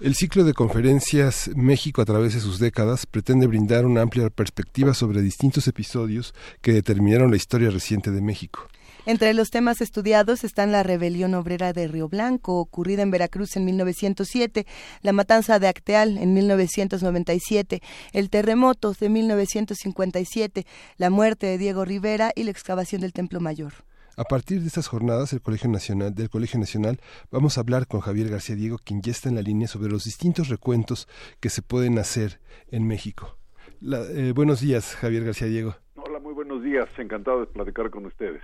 El 0.00 0.14
ciclo 0.14 0.44
de 0.44 0.54
conferencias 0.54 1.50
México 1.56 2.02
a 2.02 2.04
través 2.04 2.34
de 2.34 2.40
sus 2.40 2.60
décadas 2.60 3.06
pretende 3.06 3.48
brindar 3.48 3.84
una 3.84 4.02
amplia 4.02 4.30
perspectiva 4.30 4.94
sobre 4.94 5.22
distintos 5.22 5.66
episodios 5.66 6.34
que 6.62 6.72
determinaron 6.72 7.32
la 7.32 7.36
historia 7.36 7.70
reciente 7.70 8.12
de 8.12 8.20
México. 8.20 8.68
Entre 9.06 9.32
los 9.32 9.50
temas 9.50 9.80
estudiados 9.80 10.44
están 10.44 10.72
la 10.72 10.82
rebelión 10.82 11.34
obrera 11.34 11.72
de 11.72 11.88
Río 11.88 12.08
Blanco, 12.08 12.58
ocurrida 12.60 13.02
en 13.02 13.10
Veracruz 13.10 13.56
en 13.56 13.64
1907, 13.64 14.66
la 15.02 15.12
matanza 15.12 15.58
de 15.58 15.68
Acteal 15.68 16.18
en 16.18 16.34
1997, 16.34 17.80
el 18.12 18.28
terremoto 18.28 18.92
de 18.92 19.08
1957, 19.08 20.66
la 20.98 21.10
muerte 21.10 21.46
de 21.46 21.58
Diego 21.58 21.84
Rivera 21.84 22.32
y 22.34 22.44
la 22.44 22.50
excavación 22.50 23.00
del 23.00 23.12
Templo 23.12 23.40
Mayor. 23.40 23.72
A 24.16 24.24
partir 24.24 24.60
de 24.60 24.66
estas 24.66 24.86
jornadas 24.86 25.32
el 25.32 25.40
Colegio 25.40 25.70
Nacional, 25.70 26.14
del 26.14 26.28
Colegio 26.28 26.60
Nacional 26.60 27.00
vamos 27.30 27.56
a 27.56 27.62
hablar 27.62 27.86
con 27.86 28.00
Javier 28.00 28.28
García 28.28 28.54
Diego, 28.54 28.76
quien 28.84 29.00
ya 29.00 29.12
está 29.12 29.30
en 29.30 29.36
la 29.36 29.42
línea 29.42 29.66
sobre 29.66 29.90
los 29.90 30.04
distintos 30.04 30.48
recuentos 30.48 31.08
que 31.40 31.48
se 31.48 31.62
pueden 31.62 31.98
hacer 31.98 32.38
en 32.70 32.86
México. 32.86 33.38
Eh, 33.82 34.32
buenos 34.34 34.60
días, 34.60 34.94
Javier 34.96 35.24
García 35.24 35.46
Diego. 35.46 35.74
Hola, 35.94 36.18
muy 36.18 36.34
buenos 36.34 36.62
días. 36.62 36.86
Encantado 36.98 37.40
de 37.40 37.46
platicar 37.46 37.88
con 37.88 38.04
ustedes. 38.04 38.42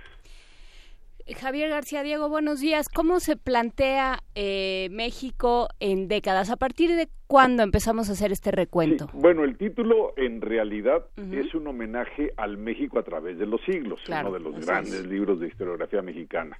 Javier 1.35 1.69
García 1.69 2.03
Diego, 2.03 2.29
buenos 2.29 2.61
días. 2.61 2.87
¿Cómo 2.87 3.19
se 3.19 3.35
plantea 3.35 4.19
eh, 4.35 4.87
México 4.91 5.67
en 5.79 6.07
décadas? 6.07 6.49
¿A 6.49 6.55
partir 6.55 6.91
de 6.95 7.09
cuándo 7.27 7.63
empezamos 7.63 8.09
a 8.09 8.13
hacer 8.13 8.31
este 8.31 8.51
recuento? 8.51 9.09
bueno, 9.13 9.43
el 9.43 9.57
título 9.57 10.13
en 10.15 10.39
realidad 10.39 11.05
es 11.17 11.53
un 11.53 11.67
homenaje 11.67 12.31
al 12.37 12.57
México 12.57 12.97
a 12.99 13.03
través 13.03 13.37
de 13.37 13.45
los 13.45 13.59
siglos, 13.65 13.99
uno 14.07 14.31
de 14.31 14.39
los 14.39 14.65
grandes 14.65 15.05
libros 15.05 15.39
de 15.39 15.47
historiografía 15.47 16.01
mexicana. 16.01 16.57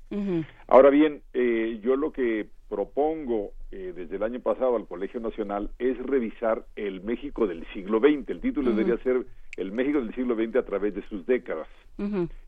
Ahora 0.67 0.89
bien, 0.89 1.21
eh, 1.33 1.79
yo 1.81 1.95
lo 1.95 2.12
que 2.12 2.47
propongo 2.67 3.51
eh, 3.71 3.93
desde 3.95 4.17
el 4.17 4.24
año 4.24 4.41
pasado 4.41 4.75
al 4.75 4.88
Colegio 4.88 5.21
Nacional 5.21 5.69
es 5.79 5.97
revisar 5.97 6.65
el 6.75 7.01
México 7.01 7.47
del 7.47 7.65
siglo 7.74 8.00
XX. 8.00 8.29
El 8.29 8.41
título 8.41 8.71
debería 8.71 9.01
ser 9.03 9.25
El 9.55 9.71
México 9.71 10.01
del 10.01 10.13
siglo 10.13 10.36
XX 10.36 10.57
a 10.57 10.63
través 10.63 10.93
de 10.93 11.07
sus 11.07 11.25
décadas. 11.25 11.67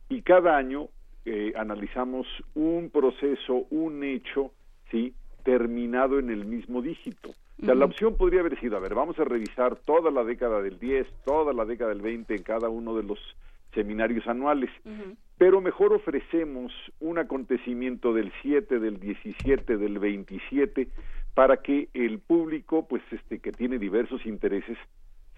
Y 0.09 0.21
cada 0.23 0.57
año 0.57 0.89
eh, 1.25 1.53
analizamos 1.55 2.27
un 2.55 2.89
proceso, 2.89 3.65
un 3.69 4.03
hecho, 4.03 4.51
¿sí? 4.91 5.13
terminado 5.43 6.19
en 6.19 6.29
el 6.29 6.45
mismo 6.45 6.81
dígito. 6.81 7.31
O 7.61 7.65
sea, 7.65 7.75
la 7.75 7.85
opción 7.85 8.15
podría 8.15 8.39
haber 8.39 8.57
sido, 8.59 8.77
a 8.77 8.79
ver, 8.79 8.95
vamos 8.95 9.19
a 9.19 9.25
revisar 9.25 9.75
toda 9.77 10.11
la 10.11 10.23
década 10.23 10.61
del 10.61 10.79
10, 10.79 11.07
toda 11.25 11.53
la 11.53 11.65
década 11.65 11.89
del 11.89 12.01
20 12.01 12.33
en 12.35 12.43
cada 12.43 12.69
uno 12.69 12.95
de 12.95 13.03
los 13.03 13.19
seminarios 13.73 14.27
anuales, 14.27 14.69
pero 15.38 15.61
mejor 15.61 15.93
ofrecemos 15.93 16.71
un 16.99 17.17
acontecimiento 17.17 18.13
del 18.13 18.31
7, 18.41 18.79
del 18.79 18.99
17, 18.99 19.77
del 19.77 19.99
27, 19.99 20.88
para 21.33 21.57
que 21.57 21.89
el 21.93 22.19
público, 22.19 22.88
pues, 22.88 23.03
este, 23.11 23.39
que 23.39 23.51
tiene 23.51 23.77
diversos 23.77 24.25
intereses, 24.25 24.77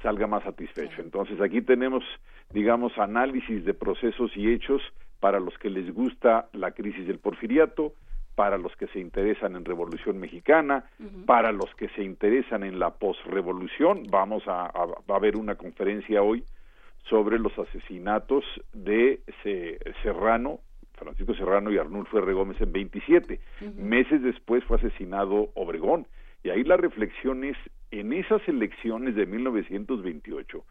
salga 0.02 0.28
más 0.28 0.44
satisfecho. 0.44 1.02
Entonces, 1.02 1.40
aquí 1.42 1.62
tenemos, 1.62 2.04
digamos, 2.52 2.98
análisis 2.98 3.66
de 3.66 3.74
procesos 3.74 4.32
y 4.36 4.52
hechos 4.52 4.82
para 5.22 5.40
los 5.40 5.58
que 5.60 5.70
les 5.70 5.94
gusta 5.94 6.50
la 6.52 6.72
crisis 6.72 7.08
del 7.08 7.20
porfiriato, 7.20 7.94
para 8.36 8.58
los 8.58 8.76
que 8.76 8.88
se 8.88 9.00
interesan 9.00 9.56
en 9.56 9.64
Revolución 9.64 10.20
Mexicana, 10.20 10.86
para 11.26 11.52
los 11.52 11.74
que 11.76 11.90
se 11.90 12.04
interesan 12.04 12.64
en 12.64 12.80
la 12.80 12.90
posrevolución. 12.90 14.08
Vamos 14.10 14.44
a, 14.48 14.66
a, 14.66 15.20
ver 15.20 15.38
una 15.38 15.56
conferencia 15.56 16.24
hoy 16.24 16.44
sobre 17.08 17.38
los 17.38 17.58
asesinatos 17.60 18.44
de 18.74 19.22
Serrano, 20.02 20.60
Francisco 20.94 21.36
Serrano 21.36 21.72
y 21.72 21.78
Arnulfo 21.78 22.18
R. 22.18 22.34
Gómez 22.34 22.60
en 22.62 22.72
27. 22.72 23.40
Meses 23.76 24.24
después 24.24 24.64
fue 24.64 24.78
asesinado 24.78 25.50
Obregón. 25.54 26.08
Y 26.44 26.50
ahí 26.50 26.64
la 26.64 26.78
reflexión 26.78 27.44
es, 27.44 27.58
en 27.92 28.14
esas 28.14 28.42
elecciones 28.48 29.16
de 29.16 29.28
1928, 29.28 30.64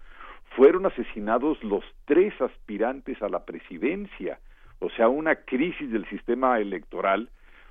fueron 0.57 0.87
asesinados 0.87 1.63
los 1.63 1.85
tres 2.05 2.39
aspirantes 2.41 3.21
a 3.23 3.29
la 3.29 3.45
presidencia, 3.45 4.39
o 4.81 4.91
sea, 4.91 5.09
una 5.09 5.37
crisis 5.37 5.91
del 5.91 6.09
sistema 6.09 6.59
electoral, 6.59 7.29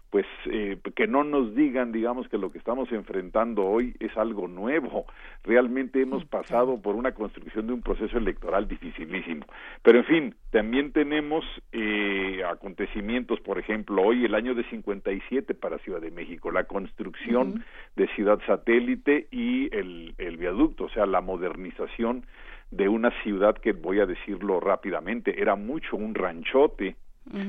pues 0.09 0.25
eh, 0.45 0.77
que 0.95 1.07
no 1.07 1.23
nos 1.23 1.53
digan, 1.53 1.91
digamos, 1.91 2.27
que 2.29 2.37
lo 2.37 2.51
que 2.51 2.57
estamos 2.57 2.91
enfrentando 2.91 3.63
hoy 3.65 3.95
es 3.99 4.15
algo 4.17 4.47
nuevo. 4.47 5.05
Realmente 5.43 6.01
hemos 6.01 6.25
pasado 6.25 6.81
por 6.81 6.95
una 6.95 7.11
construcción 7.11 7.67
de 7.67 7.73
un 7.73 7.81
proceso 7.81 8.17
electoral 8.17 8.67
dificilísimo. 8.67 9.45
Pero 9.83 9.99
en 9.99 10.05
fin, 10.05 10.35
también 10.49 10.93
tenemos 10.93 11.45
eh, 11.71 12.41
acontecimientos, 12.43 13.39
por 13.41 13.59
ejemplo, 13.59 14.01
hoy 14.01 14.25
el 14.25 14.33
año 14.33 14.55
de 14.55 14.63
57 14.69 15.53
para 15.53 15.77
Ciudad 15.79 16.01
de 16.01 16.11
México, 16.11 16.49
la 16.49 16.63
construcción 16.63 17.63
de 17.95 18.07
Ciudad 18.15 18.39
Satélite 18.47 19.27
y 19.29 19.73
el, 19.75 20.15
el 20.17 20.37
viaducto, 20.37 20.85
o 20.85 20.89
sea, 20.89 21.05
la 21.05 21.21
modernización 21.21 22.25
de 22.71 22.87
una 22.87 23.11
ciudad 23.23 23.57
que 23.57 23.73
voy 23.73 23.99
a 23.99 24.05
decirlo 24.05 24.59
rápidamente, 24.59 25.41
era 25.41 25.55
mucho 25.55 25.95
un 25.95 26.13
ranchote 26.13 26.95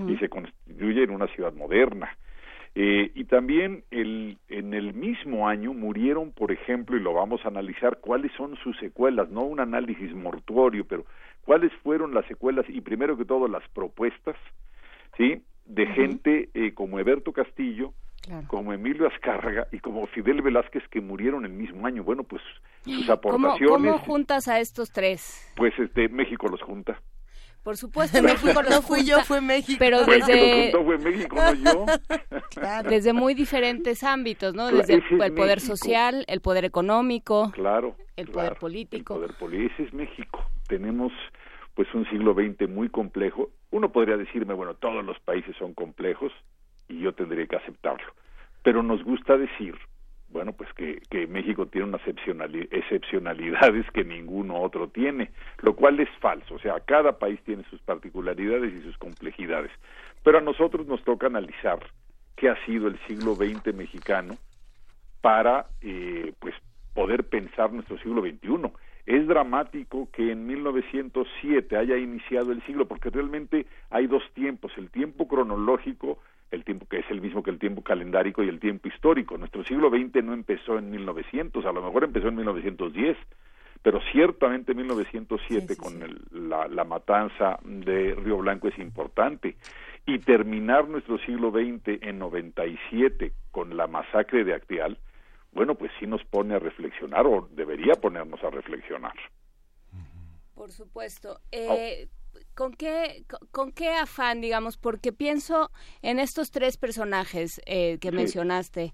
y 0.09 0.17
se 0.17 0.29
constituye 0.29 1.05
en 1.05 1.11
una 1.11 1.27
ciudad 1.29 1.55
moderna. 1.55 2.17
Eh, 2.75 3.11
y 3.15 3.25
también 3.25 3.83
el, 3.91 4.39
en 4.49 4.75
el 4.75 4.95
mismo 4.95 5.49
año 5.49 5.75
murieron, 5.75 6.31
por 6.31 6.53
ejemplo, 6.53 6.97
y 6.97 7.01
lo 7.01 7.15
vamos 7.15 7.45
a 7.45 7.49
analizar, 7.49 7.99
cuáles 8.01 8.31
son 8.33 8.57
sus 8.57 8.79
secuelas, 8.79 9.29
no 9.31 9.43
un 9.43 9.59
análisis 9.59 10.15
mortuorio, 10.15 10.85
pero 10.85 11.05
cuáles 11.45 11.73
fueron 11.83 12.15
las 12.15 12.27
secuelas 12.27 12.65
y 12.69 12.81
primero 12.81 13.17
que 13.17 13.25
todo 13.25 13.49
las 13.49 13.67
propuestas, 13.71 14.37
¿sí? 15.17 15.43
De 15.67 15.87
gente 15.87 16.49
eh, 16.55 16.73
como 16.75 17.01
Eberto 17.01 17.33
Castillo, 17.33 17.93
como 18.47 18.73
Emilio 18.73 19.09
Azcárraga 19.09 19.67
y 19.73 19.79
como 19.81 20.07
Fidel 20.09 20.43
Velázquez 20.43 20.83
que 20.91 21.01
murieron 21.01 21.45
el 21.45 21.53
mismo 21.53 21.87
año. 21.87 22.05
Bueno, 22.05 22.25
pues 22.25 22.43
sus 22.85 23.09
aportaciones. 23.09 23.69
¿Cómo, 23.69 23.99
juntas 23.99 24.49
a 24.49 24.61
estos 24.61 24.91
tres? 24.93 25.53
Pues 25.57 25.73
este 25.79 26.09
México 26.09 26.47
los 26.49 26.63
junta. 26.63 27.01
Por 27.63 27.77
supuesto, 27.77 28.23
México 28.23 28.63
no 28.71 28.83
fui 28.83 29.05
yo, 29.05 29.21
fue 29.21 29.41
México. 29.41 29.77
Pero 29.79 30.05
desde 30.05 30.73
fue 30.73 30.99
México, 30.99 31.37
no 31.37 31.55
yo. 31.55 31.87
Desde 32.89 33.13
muy 33.13 33.35
diferentes 33.35 34.03
ámbitos, 34.03 34.55
¿no? 34.55 34.71
Desde 34.71 34.95
el, 34.95 35.35
poder 35.35 35.61
social, 35.61 36.25
el 36.27 36.41
poder 36.41 36.65
económico, 36.65 37.51
claro, 37.53 37.97
el 38.17 38.29
poder 38.29 38.57
político. 38.57 39.15
El 39.15 39.21
poder 39.21 39.39
político, 39.39 39.73
ese 39.75 39.83
es 39.85 39.95
México. 39.95 40.45
Tenemos 40.69 41.13
pues 41.75 41.93
un 41.95 42.09
siglo 42.11 42.35
XX 42.35 42.69
muy 42.69 42.89
complejo. 42.89 43.51
Uno 43.71 43.93
podría 43.93 44.17
decirme, 44.17 44.55
bueno, 44.55 44.75
todos 44.75 45.05
los 45.05 45.19
países 45.21 45.55
son 45.59 45.75
complejos, 45.75 46.33
y 46.91 47.01
yo 47.01 47.13
tendría 47.13 47.47
que 47.47 47.57
aceptarlo. 47.57 48.13
Pero 48.63 48.83
nos 48.83 49.03
gusta 49.05 49.37
decir, 49.37 49.75
bueno, 50.29 50.53
pues 50.53 50.73
que, 50.75 51.01
que 51.11 51.27
México 51.27 51.67
tiene 51.67 51.89
unas 51.89 52.03
excepcionalidades 52.07 53.91
que 53.93 54.05
ninguno 54.05 54.61
otro 54.61 54.89
tiene, 54.89 55.31
lo 55.63 55.75
cual 55.75 55.99
es 56.01 56.09
falso. 56.21 56.55
O 56.55 56.59
sea, 56.59 56.81
cada 56.81 57.19
país 57.19 57.41
tiene 57.45 57.65
sus 57.71 57.81
particularidades 57.81 58.73
y 58.73 58.83
sus 58.83 58.97
complejidades. 58.99 59.71
Pero 60.23 60.39
a 60.39 60.43
nosotros 60.43 60.87
nos 60.87 61.03
toca 61.05 61.27
analizar 61.27 61.81
qué 62.37 62.49
ha 62.49 62.65
sido 62.65 62.89
el 62.89 62.99
siglo 63.07 63.35
XX 63.35 63.75
mexicano 63.75 64.37
para, 65.21 65.67
eh, 65.81 66.33
pues, 66.39 66.55
poder 66.95 67.25
pensar 67.25 67.73
nuestro 67.73 67.99
siglo 67.99 68.23
XXI. 68.23 68.71
Es 69.07 69.27
dramático 69.27 70.09
que 70.13 70.31
en 70.31 70.47
1907 70.47 71.77
haya 71.77 71.97
iniciado 71.97 72.53
el 72.53 72.63
siglo, 72.65 72.87
porque 72.87 73.11
realmente 73.11 73.67
hay 73.91 74.07
dos 74.07 74.23
tiempos, 74.35 74.73
el 74.77 74.91
tiempo 74.91 75.27
cronológico 75.27 76.19
el 76.51 76.65
tiempo 76.65 76.87
que 76.87 76.99
es 76.99 77.11
el 77.11 77.21
mismo 77.21 77.43
que 77.43 77.51
el 77.51 77.59
tiempo 77.59 77.83
calendárico 77.83 78.43
y 78.43 78.49
el 78.49 78.61
tiempo 78.61 78.89
histórico. 78.89 79.39
Nuestro 79.39 79.65
siglo 79.65 79.91
XX 79.91 80.25
no 80.25 80.35
empezó 80.35 80.79
en 80.79 80.91
1900, 80.91 81.65
a 81.65 81.73
lo 81.73 81.83
mejor 81.83 82.05
empezó 82.05 82.29
en 82.29 82.37
1910, 82.37 83.17
pero 83.83 84.01
ciertamente 84.13 84.75
1907 84.75 85.77
con 85.77 86.01
la, 86.49 86.69
la, 86.69 86.85
matanza 86.85 87.59
de 87.65 88.15
Río 88.15 88.39
Blanco 88.39 88.69
es 88.69 88.79
importante. 88.79 89.57
Y 90.07 90.19
terminar 90.19 90.89
nuestro 90.89 91.19
siglo 91.19 91.51
XX 91.51 92.03
en 92.03 92.19
97 92.19 93.33
con 93.51 93.77
la 93.77 93.87
masacre 93.87 94.45
de 94.45 94.55
Acteal, 94.55 94.99
bueno, 95.53 95.75
pues 95.75 95.91
sí 95.99 96.07
nos 96.07 96.23
pone 96.25 96.55
a 96.55 96.59
reflexionar 96.59 97.27
o 97.27 97.49
debería 97.53 97.95
ponernos 97.95 98.43
a 98.45 98.51
reflexionar. 98.51 99.15
Por 100.55 100.71
supuesto. 100.71 101.41
Eh, 101.51 102.09
¿Con 102.55 102.73
qué, 102.73 103.25
con 103.51 103.73
qué 103.73 103.91
afán, 103.91 104.41
digamos? 104.41 104.77
Porque 104.77 105.13
pienso 105.13 105.71
en 106.03 106.19
estos 106.19 106.51
tres 106.51 106.77
personajes 106.77 107.61
eh, 107.67 107.99
que 108.01 108.13
mencionaste. 108.13 108.93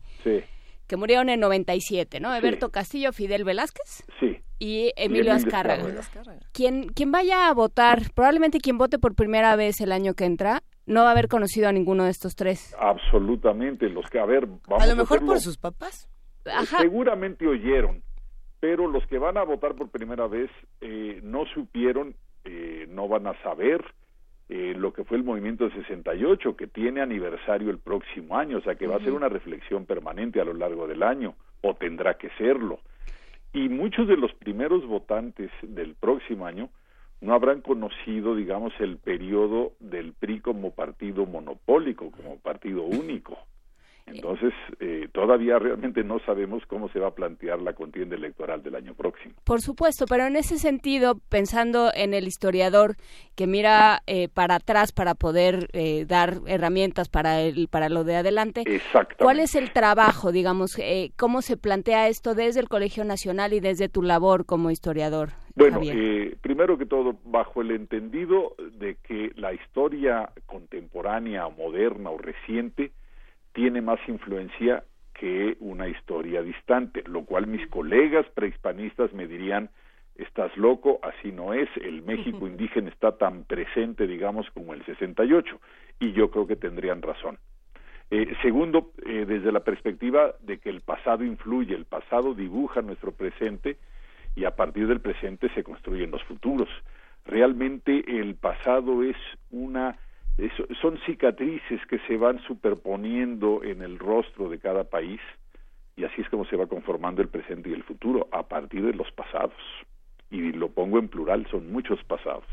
Que 0.87 0.97
murieron 0.97 1.28
en 1.28 1.40
97, 1.40 2.21
¿no? 2.21 2.35
Eberto 2.35 2.71
Castillo, 2.71 3.12
Fidel 3.12 3.45
Velázquez. 3.45 4.05
Sí. 4.21 4.38
Y 4.59 4.93
Emilio, 4.97 5.33
Azcárraga. 5.33 5.85
Quien, 6.52 6.88
quien 6.88 7.11
vaya 7.11 7.49
a 7.49 7.55
votar, 7.55 8.12
probablemente 8.14 8.59
quien 8.59 8.78
vote 8.78 8.99
por 8.99 9.14
primera 9.14 9.55
vez 9.57 9.81
el 9.81 9.93
año 9.93 10.14
que 10.14 10.25
entra, 10.25 10.62
no 10.87 11.02
va 11.02 11.09
a 11.09 11.12
haber 11.12 11.28
conocido 11.28 11.69
a 11.69 11.73
ninguno 11.73 12.05
de 12.05 12.11
estos 12.11 12.37
tres. 12.37 12.75
Absolutamente, 12.78 13.88
los 13.88 14.09
que, 14.09 14.19
a 14.19 14.25
ver, 14.25 14.47
vamos 14.47 14.83
a 14.83 14.87
lo 14.87 14.97
mejor 14.97 15.25
por 15.26 15.40
sus 15.40 15.59
papás. 15.59 16.09
Seguramente 16.78 17.47
oyeron, 17.47 18.02
pero 18.61 18.87
los 18.87 19.07
que 19.09 19.19
van 19.19 19.37
a 19.37 19.43
votar 19.43 19.75
por 19.75 19.90
primera 19.90 20.26
vez 20.26 20.50
eh, 20.81 21.21
no 21.23 21.45
supieron, 21.47 22.14
eh, 22.46 22.86
no 22.88 23.08
van 23.08 23.26
a 23.26 23.34
saber 23.42 23.84
eh, 24.48 24.74
lo 24.76 24.92
que 24.92 25.04
fue 25.04 25.16
el 25.16 25.24
movimiento 25.24 25.64
de 25.68 25.74
68, 25.74 26.56
que 26.56 26.68
tiene 26.68 27.00
aniversario 27.00 27.70
el 27.70 27.78
próximo 27.78 28.38
año, 28.38 28.58
o 28.58 28.60
sea 28.60 28.76
que 28.76 28.86
va 28.86 28.96
a 28.96 29.00
ser 29.00 29.12
una 29.12 29.28
reflexión 29.28 29.86
permanente 29.86 30.40
a 30.40 30.44
lo 30.44 30.54
largo 30.54 30.86
del 30.86 31.02
año, 31.02 31.34
o 31.62 31.74
tendrá 31.74 32.14
que 32.14 32.30
serlo. 32.38 32.78
Y 33.52 33.68
muchos 33.68 34.06
de 34.06 34.16
los 34.16 34.32
primeros 34.34 34.86
votantes 34.86 35.50
del 35.62 35.94
próximo 35.94 36.46
año 36.46 36.68
no 37.20 37.34
habrán 37.34 37.60
conocido, 37.60 38.36
digamos, 38.36 38.72
el 38.78 38.98
periodo 38.98 39.72
del 39.80 40.12
PRI 40.12 40.40
como 40.40 40.70
partido 40.70 41.26
monopólico, 41.26 42.10
como 42.12 42.38
partido 42.38 42.82
único. 42.82 43.38
Entonces, 44.06 44.52
eh, 44.78 45.08
todavía 45.12 45.58
realmente 45.58 46.04
no 46.04 46.20
sabemos 46.20 46.62
cómo 46.66 46.88
se 46.90 47.00
va 47.00 47.08
a 47.08 47.14
plantear 47.14 47.60
la 47.60 47.72
contienda 47.72 48.14
electoral 48.14 48.62
del 48.62 48.76
año 48.76 48.94
próximo. 48.94 49.34
Por 49.42 49.60
supuesto, 49.60 50.06
pero 50.08 50.26
en 50.26 50.36
ese 50.36 50.58
sentido, 50.58 51.18
pensando 51.28 51.90
en 51.92 52.14
el 52.14 52.28
historiador 52.28 52.94
que 53.34 53.48
mira 53.48 54.02
eh, 54.06 54.28
para 54.28 54.56
atrás 54.56 54.92
para 54.92 55.14
poder 55.14 55.68
eh, 55.72 56.04
dar 56.06 56.38
herramientas 56.46 57.08
para 57.08 57.40
el 57.40 57.66
para 57.68 57.88
lo 57.88 58.04
de 58.04 58.16
adelante, 58.16 58.62
¿cuál 59.18 59.40
es 59.40 59.56
el 59.56 59.72
trabajo, 59.72 60.31
digamos, 60.31 60.76
cómo 61.16 61.42
se 61.42 61.57
plantea 61.57 62.09
esto 62.09 62.35
desde 62.35 62.61
el 62.61 62.68
Colegio 62.68 63.04
Nacional 63.04 63.52
y 63.54 63.61
desde 63.61 63.88
tu 63.88 64.02
labor 64.02 64.46
como 64.46 64.70
historiador? 64.70 65.31
Bueno, 65.57 65.81
primero 66.42 66.78
que 66.78 66.87
todo, 66.87 67.16
bajo 67.24 67.61
el 67.62 67.72
entendido 67.72 68.54
de 68.78 68.96
que 69.02 69.33
la 69.37 69.52
historia 69.52 70.31
contemporánea, 70.46 71.48
moderna 71.48 72.11
o 72.11 72.18
reciente 72.18 72.92
tiene 73.57 73.81
más 73.81 73.99
influencia 74.07 74.85
que 75.14 75.57
una 75.61 75.88
historia 75.88 76.42
distante, 76.42 77.03
lo 77.07 77.25
cual 77.25 77.47
mis 77.47 77.66
colegas 77.69 78.27
prehispanistas 78.35 79.14
me 79.14 79.27
dirían, 79.27 79.71
estás 80.14 80.55
loco, 80.59 81.01
así 81.03 81.33
no 81.33 81.55
es, 81.55 81.66
el 81.77 82.03
México 82.03 82.47
indígena 82.47 82.90
está 82.90 83.16
tan 83.16 83.45
presente, 83.45 84.07
digamos, 84.07 84.47
como 84.51 84.75
el 84.75 84.85
68, 84.85 85.59
y 86.01 86.12
yo 86.12 86.31
creo 86.31 86.47
que 86.47 86.57
tendrían 86.57 87.01
razón. 87.01 87.38
Eh, 88.11 88.35
segundo, 88.42 88.92
eh, 89.07 89.25
desde 89.27 89.51
la 89.51 89.61
perspectiva 89.61 90.35
de 90.40 90.59
que 90.59 90.69
el 90.69 90.83
pasado 90.83 91.25
influye, 91.25 91.75
el 91.75 91.87
pasado 91.87 92.35
dibuja 92.35 92.83
nuestro 92.83 93.12
presente 93.12 93.79
y 94.35 94.45
a 94.45 94.55
partir 94.55 94.87
del 94.87 95.01
presente 95.01 95.49
se 95.55 95.64
construyen 95.64 96.11
los 96.11 96.23
futuros. 96.25 96.69
Realmente 97.25 98.05
el 98.21 98.35
pasado 98.35 99.03
es 99.03 99.16
una 99.51 99.97
son 100.83 100.99
cicatrices 101.07 101.81
que 101.87 101.99
se 102.01 102.16
van 102.16 102.38
superponiendo 102.40 103.62
en 103.62 103.83
el 103.83 103.99
rostro 103.99 104.49
de 104.49 104.59
cada 104.59 104.85
país 104.85 105.20
y 105.96 106.05
así 106.05 106.20
es 106.20 106.29
como 106.29 106.44
se 106.44 106.57
va 106.57 106.66
conformando 106.66 107.22
el 107.22 107.29
presente 107.29 107.70
y 107.70 107.72
el 107.72 107.83
futuro 107.83 108.29
a 108.31 108.42
partir 108.42 108.85
de 108.85 108.92
los 108.92 109.11
pasados. 109.12 109.55
Y 110.31 110.53
lo 110.53 110.68
pongo 110.68 110.99
en 110.99 111.09
plural, 111.09 111.46
son 111.51 111.72
muchos 111.72 112.03
pasados. 112.05 112.44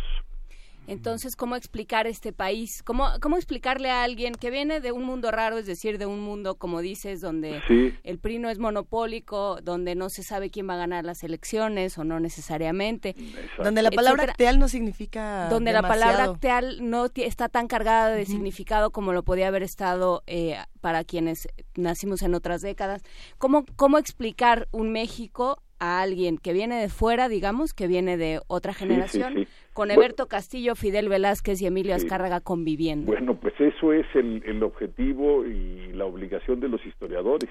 Entonces, 0.88 1.36
¿cómo 1.36 1.56
explicar 1.56 2.08
este 2.08 2.34
país? 2.34 2.84
¿Cómo, 2.84 3.08
¿Cómo 3.22 3.38
explicarle 3.38 3.89
a 3.89 4.04
alguien 4.04 4.34
que 4.34 4.52
viene 4.52 4.82
de 4.82 4.91
un 4.91 5.04
mundo 5.04 5.32
raro, 5.32 5.58
es 5.58 5.65
decir, 5.65 5.98
de 5.98 6.06
un 6.06 6.19
mundo, 6.19 6.56
como 6.56 6.82
dices, 6.82 7.22
donde 7.22 7.62
el 8.04 8.19
PRI 8.19 8.39
no 8.39 8.50
es 8.50 8.60
monopólico, 8.60 9.60
donde 9.62 9.96
no 9.96 10.10
se 10.10 10.24
sabe 10.24 10.50
quién 10.50 10.69
va 10.69 10.74
a 10.74 10.78
ganar 10.78 11.06
las 11.06 11.24
elecciones 11.24 11.98
o 11.98 12.04
no 12.04 12.19
necesariamente? 12.19 13.15
Donde 13.58 13.82
la 13.82 13.91
palabra 13.91 14.24
acteal 14.24 14.60
no 14.60 14.67
significa 14.67 15.48
Donde 15.50 15.72
la 15.72 15.82
palabra 15.82 16.26
acteal 16.26 16.89
no 16.89 17.08
está 17.15 17.50
tan 17.50 17.67
cargada 17.67 18.10
de 18.10 18.26
significado 18.26 18.91
como 18.91 19.13
lo 19.13 19.24
podía 19.24 19.48
haber 19.48 19.63
estado 19.63 20.24
eh, 20.28 20.58
para 20.82 21.04
quienes 21.04 21.48
nacimos 21.76 22.22
en 22.24 22.36
otras 22.36 22.62
décadas. 22.62 23.02
¿Cómo, 23.38 23.65
¿Cómo 23.76 23.98
explicar 23.98 24.67
un 24.72 24.91
México 24.91 25.62
a 25.84 26.02
alguien 26.02 26.38
que 26.38 26.54
viene 26.54 26.80
de 26.80 26.88
fuera, 26.88 27.28
digamos, 27.28 27.74
que 27.74 27.88
viene 27.88 28.15
de 28.15 28.39
otra 28.48 28.74
generación, 28.74 29.46
con 29.74 29.91
Eberto 29.91 30.28
Castillo, 30.30 30.76
Fidel 30.76 31.10
Velázquez 31.10 31.62
y 31.62 31.65
Emilio 31.65 31.93
Azcárraga 31.93 32.39
conviviendo. 32.39 33.12
Bueno, 33.12 33.36
pues 33.36 33.54
eso 33.60 33.91
es 33.91 34.06
el, 34.15 34.63
objetivo 34.63 35.46
y 35.46 35.91
la 35.91 36.06
obligación 36.06 36.62
de 36.62 36.69
los 36.69 36.86
historiadores, 36.86 37.50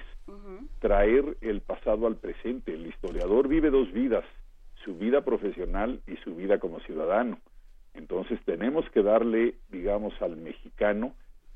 traer 0.79 1.37
el 1.41 1.61
pasado 1.61 2.07
al 2.07 2.15
presente. 2.15 2.73
El 2.73 2.87
historiador 2.87 3.47
vive 3.47 3.69
dos 3.69 3.93
vidas, 3.93 4.25
su 4.83 4.95
vida 4.95 5.21
profesional 5.21 6.01
y 6.07 6.15
su 6.23 6.33
vida 6.33 6.57
como 6.57 6.79
ciudadano. 6.79 7.37
Entonces 7.93 8.39
tenemos 8.45 8.89
que 8.89 9.03
darle, 9.03 9.53
digamos, 9.69 10.19
al 10.23 10.37
mexicano 10.37 11.13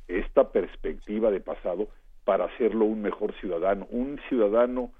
esta 0.08 0.52
perspectiva 0.52 1.32
de 1.32 1.40
pasado 1.40 1.88
para 2.24 2.46
hacerlo 2.46 2.86
un 2.86 3.02
mejor 3.02 3.34
ciudadano, 3.40 3.88
un 3.90 4.20
ciudadano 4.30 4.92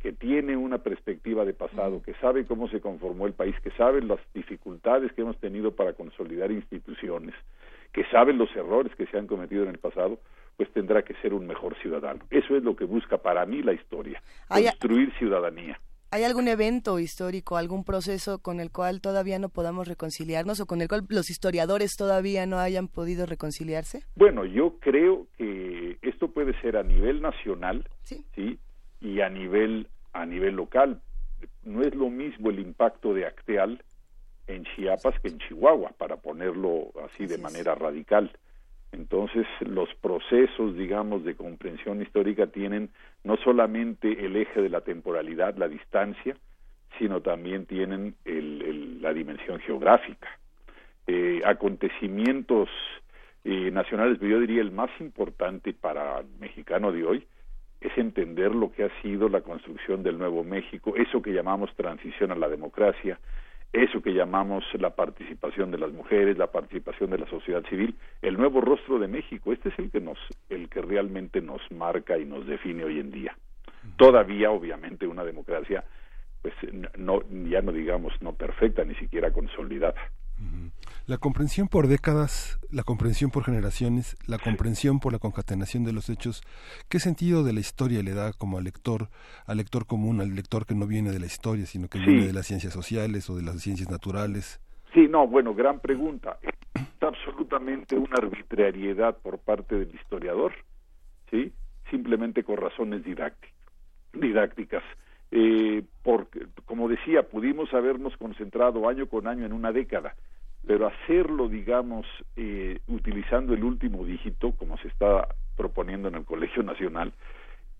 que 0.00 0.12
tiene 0.12 0.56
una 0.56 0.78
perspectiva 0.78 1.44
de 1.44 1.52
pasado, 1.52 2.02
que 2.02 2.14
sabe 2.14 2.46
cómo 2.46 2.68
se 2.68 2.80
conformó 2.80 3.26
el 3.26 3.34
país, 3.34 3.54
que 3.62 3.70
sabe 3.72 4.00
las 4.00 4.18
dificultades 4.34 5.12
que 5.12 5.22
hemos 5.22 5.38
tenido 5.38 5.72
para 5.72 5.92
consolidar 5.92 6.50
instituciones, 6.50 7.34
que 7.92 8.04
sabe 8.06 8.32
los 8.32 8.54
errores 8.56 8.94
que 8.96 9.06
se 9.06 9.18
han 9.18 9.26
cometido 9.26 9.64
en 9.64 9.70
el 9.70 9.78
pasado, 9.78 10.18
pues 10.56 10.72
tendrá 10.72 11.02
que 11.02 11.14
ser 11.16 11.34
un 11.34 11.46
mejor 11.46 11.76
ciudadano. 11.80 12.20
Eso 12.30 12.56
es 12.56 12.62
lo 12.62 12.76
que 12.76 12.84
busca 12.84 13.18
para 13.18 13.44
mí 13.44 13.62
la 13.62 13.72
historia, 13.72 14.22
construir 14.48 15.12
ciudadanía. 15.18 15.78
¿Hay 16.12 16.24
algún 16.24 16.48
evento 16.48 16.98
histórico, 16.98 17.56
algún 17.56 17.84
proceso 17.84 18.40
con 18.40 18.58
el 18.58 18.72
cual 18.72 19.00
todavía 19.00 19.38
no 19.38 19.48
podamos 19.48 19.86
reconciliarnos 19.86 20.58
o 20.58 20.66
con 20.66 20.80
el 20.80 20.88
cual 20.88 21.04
los 21.08 21.30
historiadores 21.30 21.94
todavía 21.96 22.46
no 22.46 22.58
hayan 22.58 22.88
podido 22.88 23.26
reconciliarse? 23.26 24.02
Bueno, 24.16 24.44
yo 24.44 24.78
creo 24.80 25.28
que 25.38 25.98
esto 26.02 26.32
puede 26.32 26.60
ser 26.62 26.76
a 26.76 26.82
nivel 26.82 27.22
nacional, 27.22 27.88
¿sí? 28.02 28.24
¿sí? 28.34 28.58
Y 29.00 29.20
a 29.20 29.28
nivel 29.28 29.88
a 30.12 30.26
nivel 30.26 30.56
local. 30.56 31.00
No 31.62 31.82
es 31.82 31.94
lo 31.94 32.10
mismo 32.10 32.50
el 32.50 32.58
impacto 32.58 33.14
de 33.14 33.26
Acteal 33.26 33.82
en 34.46 34.64
Chiapas 34.64 35.18
que 35.20 35.28
en 35.28 35.38
Chihuahua 35.38 35.92
para 35.96 36.16
ponerlo 36.16 36.92
así 37.04 37.26
de 37.26 37.38
manera 37.38 37.74
radical. 37.74 38.32
Entonces 38.92 39.46
los 39.60 39.88
procesos 40.00 40.76
digamos 40.76 41.24
de 41.24 41.36
comprensión 41.36 42.02
histórica 42.02 42.48
tienen 42.48 42.90
no 43.22 43.36
solamente 43.36 44.26
el 44.26 44.36
eje 44.36 44.60
de 44.60 44.68
la 44.68 44.80
temporalidad 44.80 45.56
la 45.56 45.68
distancia 45.68 46.36
sino 46.98 47.22
también 47.22 47.66
tienen 47.66 48.16
el, 48.24 49.00
la 49.00 49.14
dimensión 49.14 49.60
geográfica. 49.60 50.28
Eh, 51.06 51.40
acontecimientos 51.44 52.68
eh, 53.44 53.70
nacionales 53.70 54.18
yo 54.20 54.40
diría 54.40 54.60
el 54.60 54.72
más 54.72 54.90
importante 55.00 55.72
para 55.72 56.18
el 56.18 56.28
mexicano 56.40 56.92
de 56.92 57.04
hoy 57.04 57.26
es 57.80 57.96
entender 57.96 58.54
lo 58.54 58.72
que 58.72 58.84
ha 58.84 59.02
sido 59.02 59.28
la 59.28 59.40
construcción 59.40 60.02
del 60.02 60.18
Nuevo 60.18 60.44
México, 60.44 60.94
eso 60.96 61.22
que 61.22 61.32
llamamos 61.32 61.74
transición 61.74 62.30
a 62.30 62.36
la 62.36 62.48
democracia, 62.48 63.18
eso 63.72 64.02
que 64.02 64.12
llamamos 64.12 64.64
la 64.74 64.90
participación 64.90 65.70
de 65.70 65.78
las 65.78 65.92
mujeres, 65.92 66.36
la 66.36 66.48
participación 66.48 67.10
de 67.10 67.18
la 67.18 67.26
sociedad 67.26 67.64
civil, 67.68 67.94
el 68.20 68.36
nuevo 68.36 68.60
rostro 68.60 68.98
de 68.98 69.08
México, 69.08 69.52
este 69.52 69.68
es 69.68 69.78
el 69.78 69.90
que 69.90 70.00
nos 70.00 70.18
el 70.48 70.68
que 70.68 70.82
realmente 70.82 71.40
nos 71.40 71.62
marca 71.70 72.18
y 72.18 72.24
nos 72.24 72.46
define 72.46 72.84
hoy 72.84 72.98
en 72.98 73.10
día. 73.10 73.36
Todavía 73.96 74.50
obviamente 74.50 75.06
una 75.06 75.24
democracia 75.24 75.84
pues 76.42 76.54
no 76.98 77.22
ya 77.48 77.62
no 77.62 77.72
digamos 77.72 78.12
no 78.20 78.34
perfecta, 78.34 78.84
ni 78.84 78.94
siquiera 78.96 79.32
consolidada. 79.32 80.00
La 81.06 81.18
comprensión 81.18 81.68
por 81.68 81.88
décadas, 81.88 82.60
la 82.70 82.82
comprensión 82.82 83.30
por 83.30 83.44
generaciones, 83.44 84.16
la 84.28 84.38
comprensión 84.38 85.00
por 85.00 85.12
la 85.12 85.18
concatenación 85.18 85.84
de 85.84 85.92
los 85.92 86.10
hechos, 86.10 86.42
¿qué 86.88 87.00
sentido 87.00 87.42
de 87.42 87.52
la 87.52 87.60
historia 87.60 88.02
le 88.02 88.12
da 88.12 88.32
como 88.32 88.58
al 88.58 88.64
lector, 88.64 89.08
al 89.46 89.56
lector 89.56 89.86
común, 89.86 90.20
al 90.20 90.34
lector 90.34 90.66
que 90.66 90.74
no 90.74 90.86
viene 90.86 91.10
de 91.10 91.18
la 91.18 91.26
historia, 91.26 91.66
sino 91.66 91.88
que 91.88 91.98
viene 91.98 92.26
de 92.26 92.32
las 92.32 92.46
ciencias 92.46 92.72
sociales 92.72 93.28
o 93.30 93.36
de 93.36 93.42
las 93.42 93.60
ciencias 93.60 93.90
naturales? 93.90 94.60
Sí, 94.92 95.08
no, 95.08 95.26
bueno, 95.26 95.54
gran 95.54 95.80
pregunta. 95.80 96.38
Es 96.74 96.84
absolutamente 97.00 97.96
una 97.96 98.16
arbitrariedad 98.18 99.16
por 99.16 99.38
parte 99.38 99.76
del 99.76 99.94
historiador, 99.94 100.52
¿sí? 101.30 101.52
Simplemente 101.90 102.44
con 102.44 102.58
razones 102.58 103.02
didácticas. 104.12 104.82
Eh, 105.32 105.82
porque, 106.02 106.46
como 106.66 106.88
decía, 106.88 107.22
pudimos 107.22 107.72
habernos 107.72 108.16
concentrado 108.16 108.88
año 108.88 109.08
con 109.08 109.26
año 109.28 109.46
en 109.46 109.52
una 109.52 109.72
década 109.72 110.14
pero 110.66 110.86
hacerlo, 110.86 111.48
digamos, 111.48 112.06
eh, 112.36 112.80
utilizando 112.86 113.54
el 113.54 113.64
último 113.64 114.04
dígito, 114.04 114.52
como 114.52 114.76
se 114.78 114.88
está 114.88 115.28
proponiendo 115.56 116.08
en 116.08 116.16
el 116.16 116.24
Colegio 116.24 116.62
Nacional, 116.62 117.12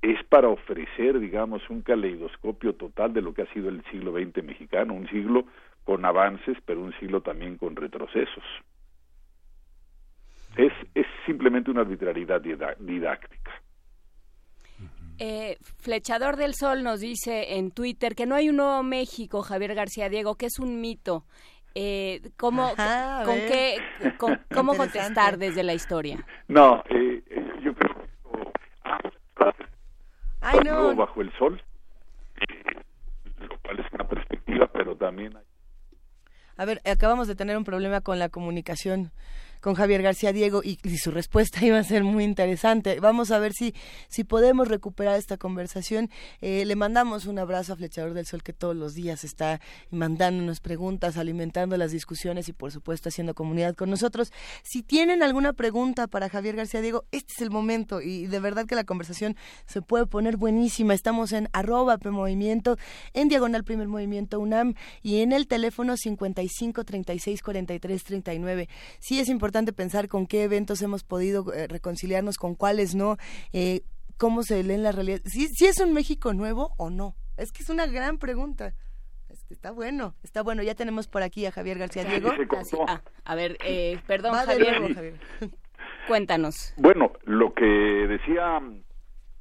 es 0.02 0.22
para 0.24 0.48
ofrecer, 0.48 1.18
digamos, 1.20 1.68
un 1.68 1.82
caleidoscopio 1.82 2.74
total 2.74 3.12
de 3.12 3.20
lo 3.20 3.34
que 3.34 3.42
ha 3.42 3.52
sido 3.52 3.68
el 3.68 3.84
siglo 3.90 4.12
XX 4.12 4.42
mexicano, 4.44 4.94
un 4.94 5.08
siglo 5.08 5.44
con 5.84 6.04
avances, 6.04 6.56
pero 6.64 6.80
un 6.80 6.92
siglo 6.98 7.20
también 7.20 7.56
con 7.58 7.76
retrocesos. 7.76 8.44
Es, 10.56 10.72
es 10.94 11.06
simplemente 11.26 11.70
una 11.70 11.82
arbitrariedad 11.82 12.40
didáctica. 12.40 13.52
Eh, 15.18 15.58
Flechador 15.80 16.36
del 16.36 16.54
Sol 16.54 16.82
nos 16.82 17.00
dice 17.00 17.56
en 17.58 17.72
Twitter 17.72 18.14
que 18.14 18.24
no 18.24 18.34
hay 18.34 18.48
un 18.48 18.56
nuevo 18.56 18.82
México, 18.82 19.42
Javier 19.42 19.74
García 19.74 20.08
Diego, 20.08 20.36
que 20.36 20.46
es 20.46 20.58
un 20.58 20.80
mito 20.80 21.26
Eh, 21.74 22.30
¿Cómo, 22.36 22.74
con 23.24 23.36
qué, 23.36 23.78
cómo 24.54 24.76
contestar 24.76 25.38
desde 25.38 25.62
la 25.62 25.74
historia? 25.74 26.26
No, 26.48 26.82
eh, 26.88 27.22
eh 27.28 27.46
yo 27.62 27.74
creo 27.74 27.94
que 27.94 28.10
Ay, 30.42 30.60
no. 30.64 30.94
bajo 30.96 31.20
el 31.20 31.30
sol, 31.38 31.62
lo 33.38 33.58
cual 33.60 33.78
es 33.78 33.92
una 33.92 34.08
perspectiva, 34.08 34.66
pero 34.72 34.96
también 34.96 35.36
hay... 35.36 35.44
A 36.56 36.64
ver, 36.64 36.80
acabamos 36.84 37.28
de 37.28 37.34
tener 37.34 37.56
un 37.56 37.64
problema 37.64 38.00
con 38.00 38.18
la 38.18 38.30
comunicación 38.30 39.12
con 39.60 39.74
Javier 39.74 40.02
García 40.02 40.32
Diego 40.32 40.62
y, 40.64 40.78
su 40.96 41.10
respuesta 41.10 41.64
iba 41.64 41.78
a 41.78 41.84
ser 41.84 42.04
muy 42.04 42.24
interesante. 42.24 43.00
Vamos 43.00 43.30
a 43.30 43.38
ver 43.38 43.52
si, 43.52 43.74
si 44.08 44.24
podemos 44.24 44.68
recuperar 44.68 45.18
esta 45.18 45.36
conversación. 45.36 46.10
Eh, 46.40 46.64
le 46.64 46.76
mandamos 46.76 47.26
un 47.26 47.38
abrazo 47.38 47.72
a 47.72 47.76
Flechador 47.76 48.14
del 48.14 48.26
Sol 48.26 48.42
que 48.42 48.52
todos 48.52 48.76
los 48.76 48.94
días 48.94 49.24
está 49.24 49.60
mandándonos 49.90 50.60
preguntas, 50.60 51.16
alimentando 51.16 51.76
las 51.76 51.92
discusiones 51.92 52.48
y 52.48 52.52
por 52.52 52.72
supuesto 52.72 53.08
haciendo 53.08 53.34
comunidad 53.34 53.74
con 53.74 53.90
nosotros. 53.90 54.32
Si 54.62 54.82
tienen 54.82 55.22
alguna 55.22 55.52
pregunta 55.52 56.06
para 56.06 56.28
Javier 56.28 56.56
García 56.56 56.80
Diego, 56.80 57.04
este 57.12 57.34
es 57.34 57.40
el 57.42 57.50
momento 57.50 58.00
y 58.00 58.26
de 58.26 58.40
verdad 58.40 58.66
que 58.66 58.74
la 58.74 58.84
conversación 58.84 59.36
se 59.66 59.82
puede 59.82 60.06
poner 60.06 60.36
buenísima. 60.36 60.94
Estamos 60.94 61.32
en 61.32 61.48
arroba 61.52 61.98
Movimiento, 62.10 62.76
en 63.14 63.28
diagonal 63.28 63.62
primer 63.62 63.86
movimiento 63.86 64.40
UNAM 64.40 64.74
y 65.02 65.20
en 65.20 65.32
el 65.32 65.46
teléfono 65.46 65.96
55 65.96 66.84
36 66.84 67.42
43 67.42 68.04
39. 68.04 68.68
Sí 68.98 69.20
es 69.20 69.28
importante 69.28 69.49
importante 69.50 69.72
pensar 69.72 70.06
con 70.06 70.28
qué 70.28 70.44
eventos 70.44 70.80
hemos 70.80 71.02
podido 71.02 71.52
eh, 71.52 71.66
reconciliarnos, 71.66 72.36
con 72.36 72.54
cuáles 72.54 72.94
no, 72.94 73.16
eh, 73.52 73.80
cómo 74.16 74.44
se 74.44 74.62
leen 74.62 74.84
la 74.84 74.92
realidad. 74.92 75.18
Si, 75.24 75.48
si 75.48 75.66
es 75.66 75.80
un 75.80 75.92
México 75.92 76.32
nuevo 76.32 76.72
o 76.78 76.88
no. 76.88 77.16
Es 77.36 77.50
que 77.50 77.64
es 77.64 77.68
una 77.68 77.86
gran 77.86 78.18
pregunta. 78.18 78.74
Está 79.48 79.72
bueno, 79.72 80.14
está 80.22 80.44
bueno. 80.44 80.62
Ya 80.62 80.76
tenemos 80.76 81.08
por 81.08 81.24
aquí 81.24 81.46
a 81.46 81.50
Javier 81.50 81.78
García 81.78 82.04
Diego. 82.04 82.30
Ah, 82.86 83.00
a 83.24 83.34
ver, 83.34 83.58
eh, 83.64 83.98
perdón, 84.06 84.34
Javier. 84.34 85.14
Cuéntanos. 86.06 86.72
Bueno, 86.76 87.10
lo 87.24 87.52
que 87.52 87.64
decía 87.64 88.62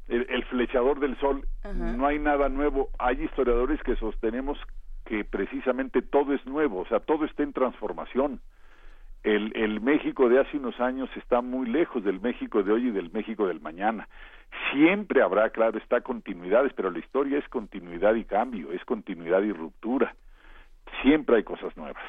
el, 0.08 0.46
flechador 0.46 1.00
del 1.00 1.20
sol, 1.20 1.48
no 1.76 2.08
hay 2.08 2.18
nada 2.18 2.50
nuevo. 2.50 2.90
Hay 2.98 3.22
historiadores 3.24 3.80
que 3.84 3.96
sostenemos 3.98 4.58
que 5.06 5.24
precisamente 5.24 6.02
todo 6.02 6.34
es 6.34 6.44
nuevo, 6.48 6.80
o 6.80 6.88
sea, 6.88 7.00
todo 7.00 7.26
está 7.26 7.44
en 7.44 7.54
transformación 7.54 8.42
el, 9.24 9.52
el 9.56 9.82
México 9.82 10.30
de 10.30 10.40
hace 10.40 10.58
unos 10.58 10.80
años 10.80 11.10
está 11.16 11.42
muy 11.42 11.68
lejos 11.68 12.04
del 12.04 12.20
México 12.22 12.64
de 12.64 12.72
hoy 12.72 12.88
y 12.88 12.92
del 12.92 13.12
México 13.12 13.48
del 13.48 13.60
mañana. 13.60 14.08
Siempre 14.72 15.22
habrá, 15.22 15.50
claro, 15.50 15.78
está 15.78 16.02
continuidades, 16.02 16.74
pero 16.74 16.90
la 16.90 17.00
historia 17.00 17.38
es 17.38 17.48
continuidad 17.50 18.16
y 18.16 18.24
cambio, 18.24 18.72
es 18.72 18.84
continuidad 18.86 19.42
y 19.42 19.52
ruptura. 19.52 20.16
Siempre 21.02 21.38
hay 21.38 21.44
cosas 21.44 21.76
nuevas. 21.78 22.04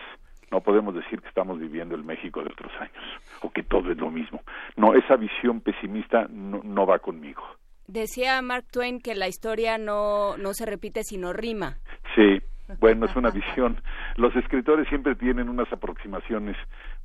No 0.51 0.61
podemos 0.61 0.95
decir 0.95 1.21
que 1.21 1.29
estamos 1.29 1.59
viviendo 1.61 1.95
el 1.95 2.03
México 2.03 2.43
de 2.43 2.51
otros 2.51 2.73
años 2.81 3.05
o 3.43 3.51
que 3.51 3.63
todo 3.63 3.93
es 3.93 3.99
lo 3.99 4.11
mismo. 4.11 4.43
No, 4.77 4.95
esa 4.95 5.17
visión 5.17 5.61
pesimista 5.61 6.27
no, 6.29 6.61
no 6.65 6.87
va 6.87 6.99
conmigo. 6.99 7.43
Decía 7.87 8.41
Mark 8.43 8.67
Twain 8.73 9.01
que 9.01 9.15
la 9.15 9.29
historia 9.29 9.79
no, 9.79 10.37
no 10.37 10.55
se 10.55 10.67
repite 10.67 11.03
sino 11.05 11.33
rima. 11.33 11.79
Sí, 12.15 12.41
bueno, 12.79 13.07
es 13.07 13.17
una 13.17 13.31
visión. 13.31 13.81
Los 14.17 14.35
escritores 14.37 14.89
siempre 14.89 15.15
tienen 15.15 15.49
unas 15.49 15.73
aproximaciones 15.73 16.57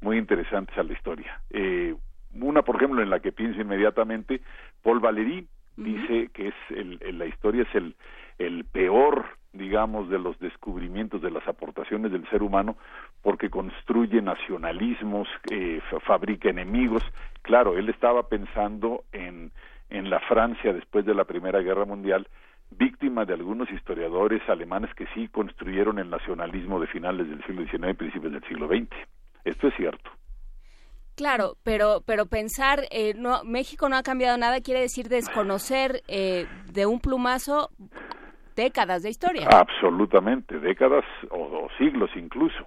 muy 0.01 0.17
interesantes 0.17 0.78
a 0.78 0.84
la 0.84 0.93
historia. 0.93 1.39
Eh, 1.49 1.95
una, 2.34 2.62
por 2.62 2.75
ejemplo, 2.75 3.01
en 3.01 3.10
la 3.10 3.19
que 3.19 3.32
pienso 3.32 3.62
inmediatamente, 3.62 4.41
Paul 4.84 4.99
Valéry 4.99 5.47
dice 5.78 6.30
que 6.34 6.49
es 6.49 6.56
el, 6.69 6.99
la 7.17 7.25
historia 7.25 7.63
es 7.63 7.75
el, 7.75 7.95
el 8.38 8.65
peor, 8.65 9.25
digamos, 9.54 10.10
de 10.10 10.19
los 10.19 10.38
descubrimientos, 10.39 11.21
de 11.21 11.32
las 11.32 11.47
aportaciones 11.47 12.12
del 12.12 12.28
ser 12.30 12.43
humano, 12.43 12.78
porque 13.21 13.49
construye 13.49 14.21
nacionalismos, 14.21 15.28
eh, 15.49 15.82
fabrica 16.06 16.49
enemigos. 16.49 17.04
Claro, 17.41 17.78
él 17.78 17.89
estaba 17.89 18.28
pensando 18.28 19.04
en, 19.12 19.51
en 19.89 20.10
la 20.10 20.19
Francia 20.21 20.73
después 20.73 21.06
de 21.06 21.15
la 21.15 21.23
Primera 21.23 21.62
Guerra 21.62 21.86
Mundial, 21.86 22.28
víctima 22.71 23.25
de 23.25 23.34
algunos 23.34 23.69
historiadores 23.71 24.41
alemanes 24.49 24.93
que 24.95 25.06
sí 25.13 25.28
construyeron 25.30 25.99
el 25.99 26.10
nacionalismo 26.10 26.80
de 26.80 26.88
finales 26.88 27.30
del 27.30 27.43
siglo 27.45 27.63
XIX 27.65 27.89
y 27.89 27.93
principios 27.93 28.34
del 28.34 28.43
siglo 28.43 28.67
XX. 28.67 28.89
Esto 29.43 29.67
es 29.67 29.75
cierto. 29.75 30.10
Claro, 31.15 31.56
pero 31.63 32.01
pero 32.06 32.25
pensar 32.25 32.82
eh, 32.91 33.13
no 33.15 33.43
México 33.45 33.88
no 33.88 33.95
ha 33.95 34.04
cambiado 34.04 34.38
nada 34.38 34.60
quiere 34.60 34.82
decir 34.82 35.08
desconocer 35.08 36.01
eh, 36.10 36.45
de 36.73 36.86
un 36.86 36.99
plumazo 36.99 37.69
décadas 38.58 39.04
de 39.04 39.10
historia. 39.12 39.47
Absolutamente, 39.49 40.60
décadas 40.60 41.06
o 41.30 41.69
siglos 41.78 42.10
incluso. 42.15 42.65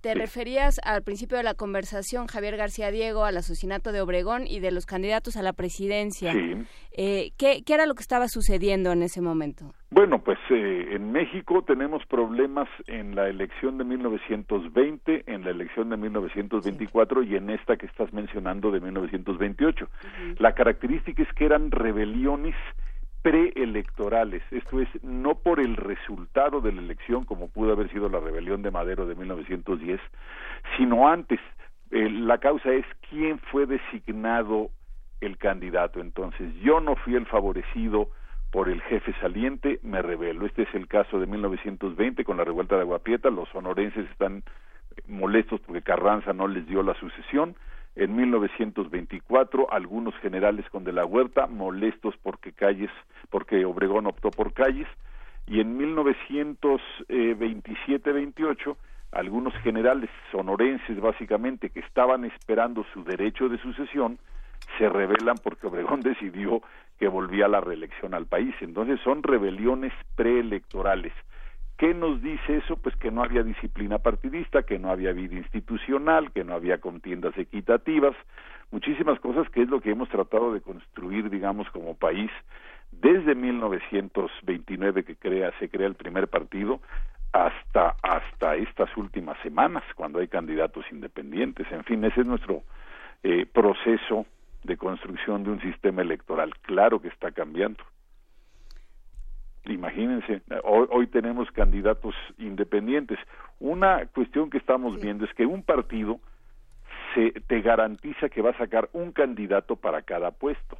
Te 0.00 0.14
referías 0.14 0.80
al 0.82 1.02
principio 1.02 1.36
de 1.36 1.42
la 1.42 1.52
conversación, 1.52 2.26
Javier 2.26 2.56
García 2.56 2.90
Diego, 2.90 3.26
al 3.26 3.36
asesinato 3.36 3.92
de 3.92 4.00
Obregón 4.00 4.46
y 4.46 4.60
de 4.60 4.70
los 4.70 4.86
candidatos 4.86 5.36
a 5.36 5.42
la 5.42 5.52
presidencia. 5.52 6.32
Sí. 6.32 6.54
Eh, 6.92 7.32
¿qué, 7.36 7.62
era 7.66 7.84
lo 7.84 7.94
que 7.94 8.00
estaba 8.00 8.26
sucediendo 8.28 8.92
en 8.92 9.02
ese 9.02 9.20
momento? 9.20 9.74
Bueno, 9.90 10.24
pues 10.24 10.38
eh, 10.48 10.88
en 10.92 11.12
México 11.12 11.62
tenemos 11.64 12.06
problemas 12.06 12.66
en 12.86 13.14
la 13.14 13.28
elección 13.28 13.76
de 13.76 13.84
1920, 13.84 15.24
en 15.26 15.44
la 15.44 15.50
elección 15.50 15.90
de 15.90 15.98
1924 15.98 17.22
y 17.22 17.36
en 17.36 17.50
esta 17.50 17.76
que 17.76 17.84
estás 17.84 18.10
mencionando 18.14 18.70
de 18.70 18.80
1928. 18.80 19.86
La 20.38 20.54
característica 20.54 21.22
es 21.22 21.32
que 21.34 21.44
eran 21.44 21.70
rebeliones 21.70 22.54
preelectorales, 23.22 24.42
esto 24.50 24.80
es, 24.80 24.88
no 25.02 25.36
por 25.36 25.60
el 25.60 25.76
resultado 25.76 26.60
de 26.60 26.72
la 26.72 26.80
elección, 26.80 27.24
como 27.24 27.48
pudo 27.48 27.72
haber 27.72 27.90
sido 27.90 28.08
la 28.08 28.20
rebelión 28.20 28.62
de 28.62 28.70
Madero 28.70 29.06
de 29.06 29.14
1910, 29.14 30.00
sino 30.76 31.08
antes. 31.08 31.40
Eh, 31.90 32.08
la 32.08 32.38
causa 32.38 32.72
es 32.72 32.86
quién 33.08 33.38
fue 33.50 33.66
designado 33.66 34.70
el 35.20 35.36
candidato. 35.38 36.00
Entonces, 36.00 36.54
yo 36.62 36.80
no 36.80 36.96
fui 36.96 37.14
el 37.14 37.26
favorecido 37.26 38.10
por 38.50 38.68
el 38.68 38.80
jefe 38.82 39.12
saliente, 39.20 39.80
me 39.82 40.02
rebelo. 40.02 40.46
Este 40.46 40.62
es 40.62 40.74
el 40.74 40.88
caso 40.88 41.20
de 41.20 41.26
1920 41.26 42.24
con 42.24 42.36
la 42.36 42.44
revuelta 42.44 42.76
de 42.76 42.82
Aguapieta. 42.82 43.30
Los 43.30 43.48
sonorenses 43.50 44.08
están 44.10 44.42
molestos 45.06 45.60
porque 45.60 45.82
Carranza 45.82 46.32
no 46.32 46.48
les 46.48 46.66
dio 46.66 46.82
la 46.82 46.94
sucesión 46.94 47.54
en 47.96 48.16
1924 48.16 49.72
algunos 49.72 50.14
generales 50.16 50.68
con 50.70 50.84
de 50.84 50.92
la 50.92 51.04
Huerta 51.04 51.46
molestos 51.46 52.14
porque 52.22 52.52
Calles 52.52 52.90
porque 53.30 53.64
Obregón 53.64 54.06
optó 54.06 54.30
por 54.30 54.52
Calles 54.52 54.86
y 55.46 55.60
en 55.60 55.78
1927-28 55.96 58.76
algunos 59.12 59.54
generales 59.62 60.10
sonorenses 60.30 61.00
básicamente 61.00 61.70
que 61.70 61.80
estaban 61.80 62.24
esperando 62.24 62.84
su 62.92 63.02
derecho 63.02 63.48
de 63.48 63.58
sucesión 63.58 64.20
se 64.78 64.88
rebelan 64.88 65.36
porque 65.42 65.66
Obregón 65.66 66.00
decidió 66.00 66.62
que 66.98 67.08
volvía 67.08 67.48
la 67.48 67.60
reelección 67.60 68.14
al 68.14 68.26
país. 68.26 68.54
Entonces 68.60 69.00
son 69.02 69.22
rebeliones 69.22 69.92
preelectorales. 70.16 71.12
¿Qué 71.80 71.94
nos 71.94 72.20
dice 72.20 72.58
eso? 72.58 72.76
Pues 72.76 72.94
que 72.96 73.10
no 73.10 73.22
había 73.22 73.42
disciplina 73.42 73.96
partidista, 73.96 74.64
que 74.64 74.78
no 74.78 74.90
había 74.90 75.14
vida 75.14 75.36
institucional, 75.36 76.30
que 76.30 76.44
no 76.44 76.52
había 76.52 76.76
contiendas 76.76 77.34
equitativas, 77.38 78.14
muchísimas 78.70 79.18
cosas 79.18 79.48
que 79.48 79.62
es 79.62 79.68
lo 79.70 79.80
que 79.80 79.90
hemos 79.90 80.10
tratado 80.10 80.52
de 80.52 80.60
construir, 80.60 81.30
digamos, 81.30 81.70
como 81.70 81.94
país 81.94 82.30
desde 82.92 83.34
1929 83.34 85.04
que 85.04 85.16
crea, 85.16 85.54
se 85.58 85.70
crea 85.70 85.86
el 85.86 85.94
primer 85.94 86.28
partido 86.28 86.82
hasta 87.32 87.96
hasta 88.02 88.56
estas 88.56 88.94
últimas 88.98 89.38
semanas 89.42 89.82
cuando 89.94 90.18
hay 90.18 90.28
candidatos 90.28 90.84
independientes. 90.92 91.66
En 91.72 91.84
fin, 91.84 92.04
ese 92.04 92.20
es 92.20 92.26
nuestro 92.26 92.62
eh, 93.22 93.46
proceso 93.46 94.26
de 94.64 94.76
construcción 94.76 95.44
de 95.44 95.52
un 95.52 95.62
sistema 95.62 96.02
electoral. 96.02 96.52
Claro 96.60 97.00
que 97.00 97.08
está 97.08 97.30
cambiando. 97.30 97.82
Imagínense, 99.66 100.42
hoy, 100.64 101.06
tenemos 101.08 101.50
candidatos 101.50 102.14
independientes. 102.38 103.18
Una 103.58 104.06
cuestión 104.06 104.50
que 104.50 104.58
estamos 104.58 105.00
viendo 105.00 105.24
es 105.24 105.34
que 105.34 105.46
un 105.46 105.62
partido 105.62 106.18
se 107.14 107.32
te 107.46 107.60
garantiza 107.60 108.28
que 108.28 108.42
va 108.42 108.50
a 108.50 108.58
sacar 108.58 108.88
un 108.92 109.12
candidato 109.12 109.76
para 109.76 110.02
cada 110.02 110.30
puesto. 110.30 110.78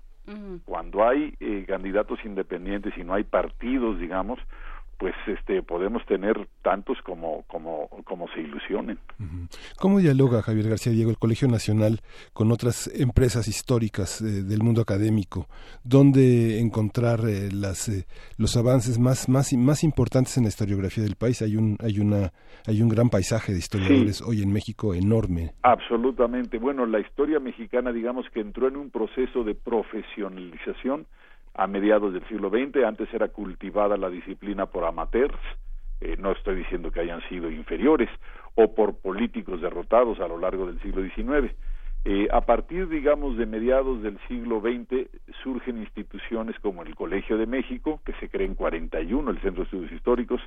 Cuando 0.64 1.06
hay 1.06 1.34
eh, 1.40 1.64
candidatos 1.66 2.24
independientes 2.24 2.96
y 2.96 3.02
no 3.02 3.14
hay 3.14 3.24
partidos, 3.24 3.98
digamos, 3.98 4.38
pues 5.00 5.14
este 5.26 5.62
podemos 5.62 6.04
tener 6.04 6.46
tantos 6.60 6.98
como 7.02 7.42
como 7.48 7.88
como 8.04 8.28
se 8.28 8.42
ilusionen. 8.42 8.98
¿Cómo 9.78 9.98
dialoga 9.98 10.42
Javier 10.42 10.68
García 10.68 10.92
Diego 10.92 11.10
el 11.10 11.16
Colegio 11.16 11.48
Nacional 11.48 12.00
con 12.34 12.52
otras 12.52 12.86
empresas 12.94 13.48
históricas 13.48 14.20
eh, 14.20 14.42
del 14.42 14.62
mundo 14.62 14.82
académico? 14.82 15.46
¿Dónde 15.82 16.60
encontrar 16.60 17.20
eh, 17.20 17.48
las 17.50 17.88
eh, 17.88 18.04
los 18.36 18.58
avances 18.58 18.98
más 18.98 19.26
más 19.30 19.54
más 19.54 19.82
importantes 19.84 20.36
en 20.36 20.42
la 20.44 20.50
historiografía 20.50 21.02
del 21.02 21.16
país? 21.16 21.40
Hay 21.40 21.56
un 21.56 21.78
hay 21.82 21.98
una 21.98 22.32
hay 22.66 22.82
un 22.82 22.90
gran 22.90 23.08
paisaje 23.08 23.52
de 23.52 23.58
historiadores 23.58 24.20
hoy 24.20 24.42
en 24.42 24.52
México 24.52 24.92
enorme. 24.92 25.52
Absolutamente. 25.62 26.58
Bueno, 26.58 26.84
la 26.84 27.00
historia 27.00 27.40
mexicana 27.40 27.90
digamos 27.90 28.28
que 28.34 28.40
entró 28.40 28.68
en 28.68 28.76
un 28.76 28.90
proceso 28.90 29.44
de 29.44 29.54
profesionalización 29.54 31.06
a 31.60 31.66
mediados 31.66 32.14
del 32.14 32.26
siglo 32.26 32.48
XX, 32.48 32.84
antes 32.86 33.12
era 33.12 33.28
cultivada 33.28 33.98
la 33.98 34.08
disciplina 34.08 34.64
por 34.64 34.86
amateurs, 34.86 35.36
eh, 36.00 36.16
no 36.18 36.32
estoy 36.32 36.54
diciendo 36.56 36.90
que 36.90 37.00
hayan 37.00 37.20
sido 37.28 37.50
inferiores, 37.50 38.08
o 38.54 38.74
por 38.74 38.96
políticos 38.96 39.60
derrotados 39.60 40.20
a 40.20 40.26
lo 40.26 40.38
largo 40.38 40.64
del 40.64 40.80
siglo 40.80 41.02
XIX. 41.02 41.54
Eh, 42.02 42.28
a 42.32 42.40
partir, 42.40 42.88
digamos, 42.88 43.36
de 43.36 43.44
mediados 43.44 44.02
del 44.02 44.18
siglo 44.26 44.62
XX 44.62 45.06
surgen 45.42 45.76
instituciones 45.76 46.58
como 46.60 46.82
el 46.82 46.94
Colegio 46.94 47.36
de 47.36 47.44
México, 47.44 48.00
que 48.06 48.14
se 48.14 48.30
crea 48.30 48.46
en 48.46 48.54
41, 48.54 49.30
el 49.30 49.40
Centro 49.42 49.62
de 49.62 49.64
Estudios 49.64 49.92
Históricos. 49.92 50.40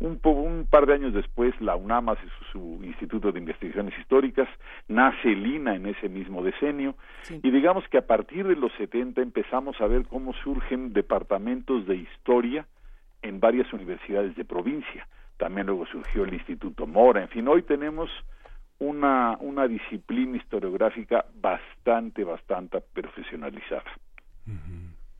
Un, 0.00 0.18
un 0.22 0.66
par 0.68 0.86
de 0.86 0.94
años 0.94 1.12
después, 1.12 1.54
la 1.60 1.76
UNAM 1.76 2.08
hace 2.08 2.26
su, 2.50 2.80
Instituto 2.82 3.32
de 3.32 3.38
Investigaciones 3.38 3.92
Históricas, 3.98 4.48
nace 4.88 5.32
el 5.32 5.46
INA 5.46 5.74
en 5.74 5.86
ese 5.86 6.08
mismo 6.08 6.42
decenio, 6.42 6.94
y 7.42 7.50
digamos 7.50 7.86
que 7.88 7.98
a 7.98 8.06
partir 8.06 8.46
de 8.46 8.56
los 8.56 8.72
70 8.78 9.20
empezamos 9.20 9.78
a 9.82 9.86
ver 9.86 10.06
cómo 10.06 10.32
surgen 10.32 10.94
departamentos 10.94 11.86
de 11.86 11.96
historia 11.96 12.66
en 13.20 13.40
varias 13.40 13.70
universidades 13.74 14.34
de 14.36 14.44
provincia. 14.44 15.06
También 15.36 15.66
luego 15.66 15.84
surgió 15.86 16.24
el 16.24 16.32
Instituto 16.32 16.86
Mora, 16.86 17.22
en 17.22 17.28
fin, 17.28 17.46
hoy 17.46 17.62
tenemos 17.62 18.10
una, 18.78 19.36
una 19.40 19.66
disciplina 19.68 20.36
historiográfica 20.36 21.26
bastante, 21.34 22.24
bastante 22.24 22.80
profesionalizada. 22.80 23.90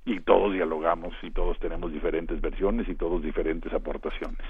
Y 0.06 0.20
todos 0.20 0.52
dialogamos 0.52 1.14
y 1.22 1.30
todos 1.30 1.58
tenemos 1.58 1.90
diferentes 1.92 2.40
versiones 2.40 2.88
y 2.88 2.94
todos 2.94 3.22
diferentes 3.22 3.72
aportaciones 3.72 4.46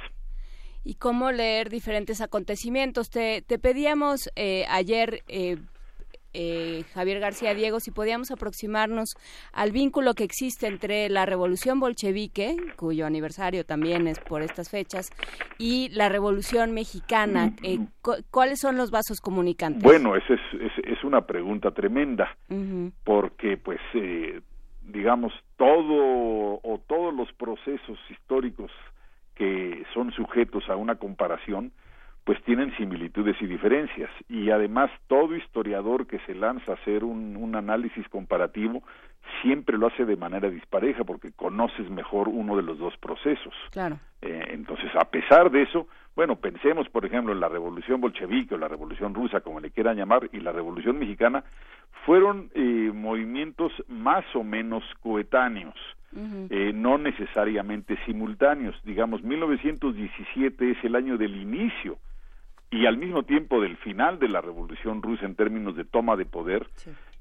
y 0.84 0.94
cómo 0.96 1.32
leer 1.32 1.70
diferentes 1.70 2.20
acontecimientos. 2.20 3.08
Te, 3.08 3.42
te 3.42 3.58
pedíamos 3.58 4.30
eh, 4.36 4.66
ayer 4.68 5.24
eh, 5.28 5.56
eh, 6.35 6.85
Javier 6.92 7.20
García 7.20 7.55
Diego, 7.55 7.81
si 7.81 7.90
podíamos 7.90 8.31
aproximarnos 8.31 9.14
al 9.53 9.73
vínculo 9.73 10.14
que 10.14 10.25
existe 10.25 10.66
entre 10.66 11.09
la 11.09 11.27
revolución 11.27 11.81
bolchevique, 11.81 12.57
cuyo 12.77 13.07
aniversario 13.07 13.64
también 13.64 14.09
es 14.09 14.18
por 14.18 14.42
estas 14.42 14.68
fechas, 14.68 15.11
y 15.59 15.88
la 15.90 16.09
revolución 16.09 16.73
mexicana. 16.73 17.53
Eh, 17.62 17.79
¿Cuáles 18.31 18.61
son 18.61 18.77
los 18.77 18.90
vasos 18.90 19.20
comunicantes? 19.20 19.83
Bueno, 19.83 20.16
esa 20.16 20.35
es, 20.35 20.40
es, 20.85 21.05
una 21.05 21.23
pregunta 21.23 21.70
tremenda, 21.70 22.37
porque 23.05 23.57
pues, 23.57 23.81
eh, 23.94 24.40
digamos, 24.83 25.33
todo 25.57 26.61
o 26.62 26.81
todos 26.87 27.14
los 27.14 27.33
procesos 27.35 27.99
históricos 28.11 28.70
que 29.35 29.85
son 29.92 30.12
sujetos 30.12 30.68
a 30.68 30.77
una 30.77 30.97
comparación, 30.97 31.73
pues 32.24 32.42
tienen 32.44 32.74
similitudes 32.76 33.37
y 33.40 33.46
diferencias. 33.46 34.10
Y 34.28 34.50
además 34.50 34.90
todo 35.06 35.37
historiador 35.37 36.06
que 36.06 36.18
se 36.20 36.34
lanza 36.34 36.72
a 36.72 36.74
hacer 36.76 37.04
un, 37.04 37.37
un, 37.37 37.54
análisis 37.54 38.08
comparativo 38.08 38.82
siempre 39.42 39.78
lo 39.78 39.87
hace 39.87 40.04
de 40.04 40.16
manera 40.16 40.48
dispareja 40.48 41.04
porque 41.04 41.32
conoces 41.32 41.88
mejor 41.90 42.28
uno 42.28 42.56
de 42.56 42.62
los 42.62 42.78
dos 42.78 42.96
procesos. 42.96 43.54
Claro. 43.70 43.98
Eh, 44.22 44.48
entonces, 44.50 44.90
a 44.96 45.04
pesar 45.04 45.50
de 45.50 45.62
eso, 45.62 45.87
bueno, 46.16 46.37
pensemos, 46.37 46.88
por 46.88 47.04
ejemplo, 47.04 47.32
en 47.32 47.40
la 47.40 47.48
revolución 47.48 48.00
bolchevique 48.00 48.54
o 48.54 48.58
la 48.58 48.68
revolución 48.68 49.14
rusa, 49.14 49.40
como 49.40 49.60
le 49.60 49.70
quieran 49.70 49.96
llamar, 49.96 50.28
y 50.32 50.40
la 50.40 50.52
revolución 50.52 50.98
mexicana, 50.98 51.44
fueron 52.06 52.50
eh, 52.54 52.90
movimientos 52.94 53.72
más 53.88 54.24
o 54.34 54.42
menos 54.42 54.84
coetáneos. 55.00 55.74
eh, 56.48 56.70
no 56.72 56.96
necesariamente 56.96 57.98
simultáneos. 58.06 58.80
Digamos, 58.84 59.24
1917 59.24 60.70
es 60.70 60.84
el 60.84 60.94
año 60.94 61.18
del 61.18 61.34
inicio 61.34 61.98
y 62.74 62.87
al 62.87 62.96
mismo 62.96 63.22
tiempo 63.22 63.60
del 63.60 63.76
final 63.76 64.18
de 64.18 64.28
la 64.28 64.40
Revolución 64.40 65.00
Rusa 65.00 65.26
en 65.26 65.37
términos 65.37 65.76
de 65.76 65.84
toma 65.84 66.16
de 66.16 66.24
poder, 66.24 66.66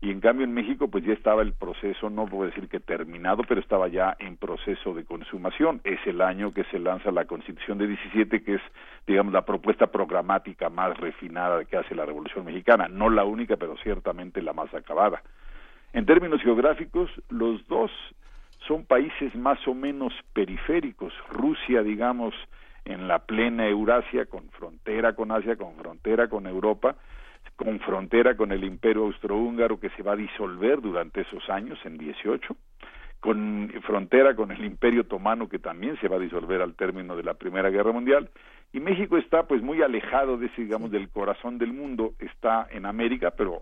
y 0.01 0.09
en 0.09 0.19
cambio 0.19 0.45
en 0.45 0.53
México 0.53 0.87
pues 0.87 1.05
ya 1.05 1.13
estaba 1.13 1.43
el 1.43 1.53
proceso, 1.53 2.09
no 2.09 2.25
puedo 2.25 2.49
decir 2.49 2.67
que 2.67 2.79
terminado, 2.79 3.43
pero 3.47 3.61
estaba 3.61 3.87
ya 3.87 4.17
en 4.17 4.35
proceso 4.35 4.95
de 4.95 5.05
consumación. 5.05 5.79
Es 5.83 5.99
el 6.07 6.21
año 6.21 6.51
que 6.51 6.63
se 6.65 6.79
lanza 6.79 7.11
la 7.11 7.25
Constitución 7.25 7.77
de 7.77 7.85
17, 7.85 8.41
que 8.41 8.55
es, 8.55 8.61
digamos, 9.05 9.31
la 9.31 9.45
propuesta 9.45 9.87
programática 9.87 10.69
más 10.69 10.97
refinada 10.97 11.63
que 11.65 11.77
hace 11.77 11.93
la 11.93 12.05
Revolución 12.05 12.45
Mexicana, 12.45 12.87
no 12.87 13.11
la 13.11 13.23
única, 13.23 13.55
pero 13.55 13.77
ciertamente 13.77 14.41
la 14.41 14.53
más 14.53 14.73
acabada. 14.73 15.21
En 15.93 16.07
términos 16.07 16.41
geográficos, 16.41 17.11
los 17.29 17.65
dos 17.67 17.91
son 18.67 18.85
países 18.85 19.35
más 19.35 19.59
o 19.67 19.75
menos 19.75 20.13
periféricos. 20.33 21.13
Rusia, 21.29 21.83
digamos, 21.83 22.33
en 22.85 23.07
la 23.07 23.19
plena 23.19 23.67
Eurasia, 23.67 24.25
con 24.25 24.49
frontera 24.49 25.13
con 25.13 25.31
Asia, 25.31 25.55
con 25.55 25.75
frontera 25.75 26.27
con 26.27 26.47
Europa, 26.47 26.95
con 27.55 27.79
frontera 27.79 28.35
con 28.35 28.51
el 28.51 28.63
imperio 28.63 29.03
austrohúngaro 29.03 29.79
que 29.79 29.89
se 29.91 30.03
va 30.03 30.13
a 30.13 30.17
disolver 30.17 30.81
durante 30.81 31.21
esos 31.21 31.49
años, 31.49 31.79
en 31.85 31.97
18, 31.97 32.55
con 33.19 33.71
frontera 33.83 34.35
con 34.35 34.51
el 34.51 34.65
imperio 34.65 35.01
otomano 35.01 35.47
que 35.47 35.59
también 35.59 35.97
se 36.01 36.07
va 36.07 36.17
a 36.17 36.19
disolver 36.19 36.61
al 36.61 36.75
término 36.75 37.15
de 37.15 37.23
la 37.23 37.35
Primera 37.35 37.69
Guerra 37.69 37.91
Mundial, 37.91 38.29
y 38.73 38.79
México 38.79 39.17
está 39.17 39.43
pues 39.43 39.61
muy 39.61 39.81
alejado 39.81 40.37
de 40.37 40.47
ese, 40.47 40.63
digamos, 40.63 40.89
del 40.89 41.09
corazón 41.09 41.59
del 41.59 41.73
mundo, 41.73 42.13
está 42.19 42.67
en 42.71 42.85
América, 42.85 43.31
pero 43.31 43.61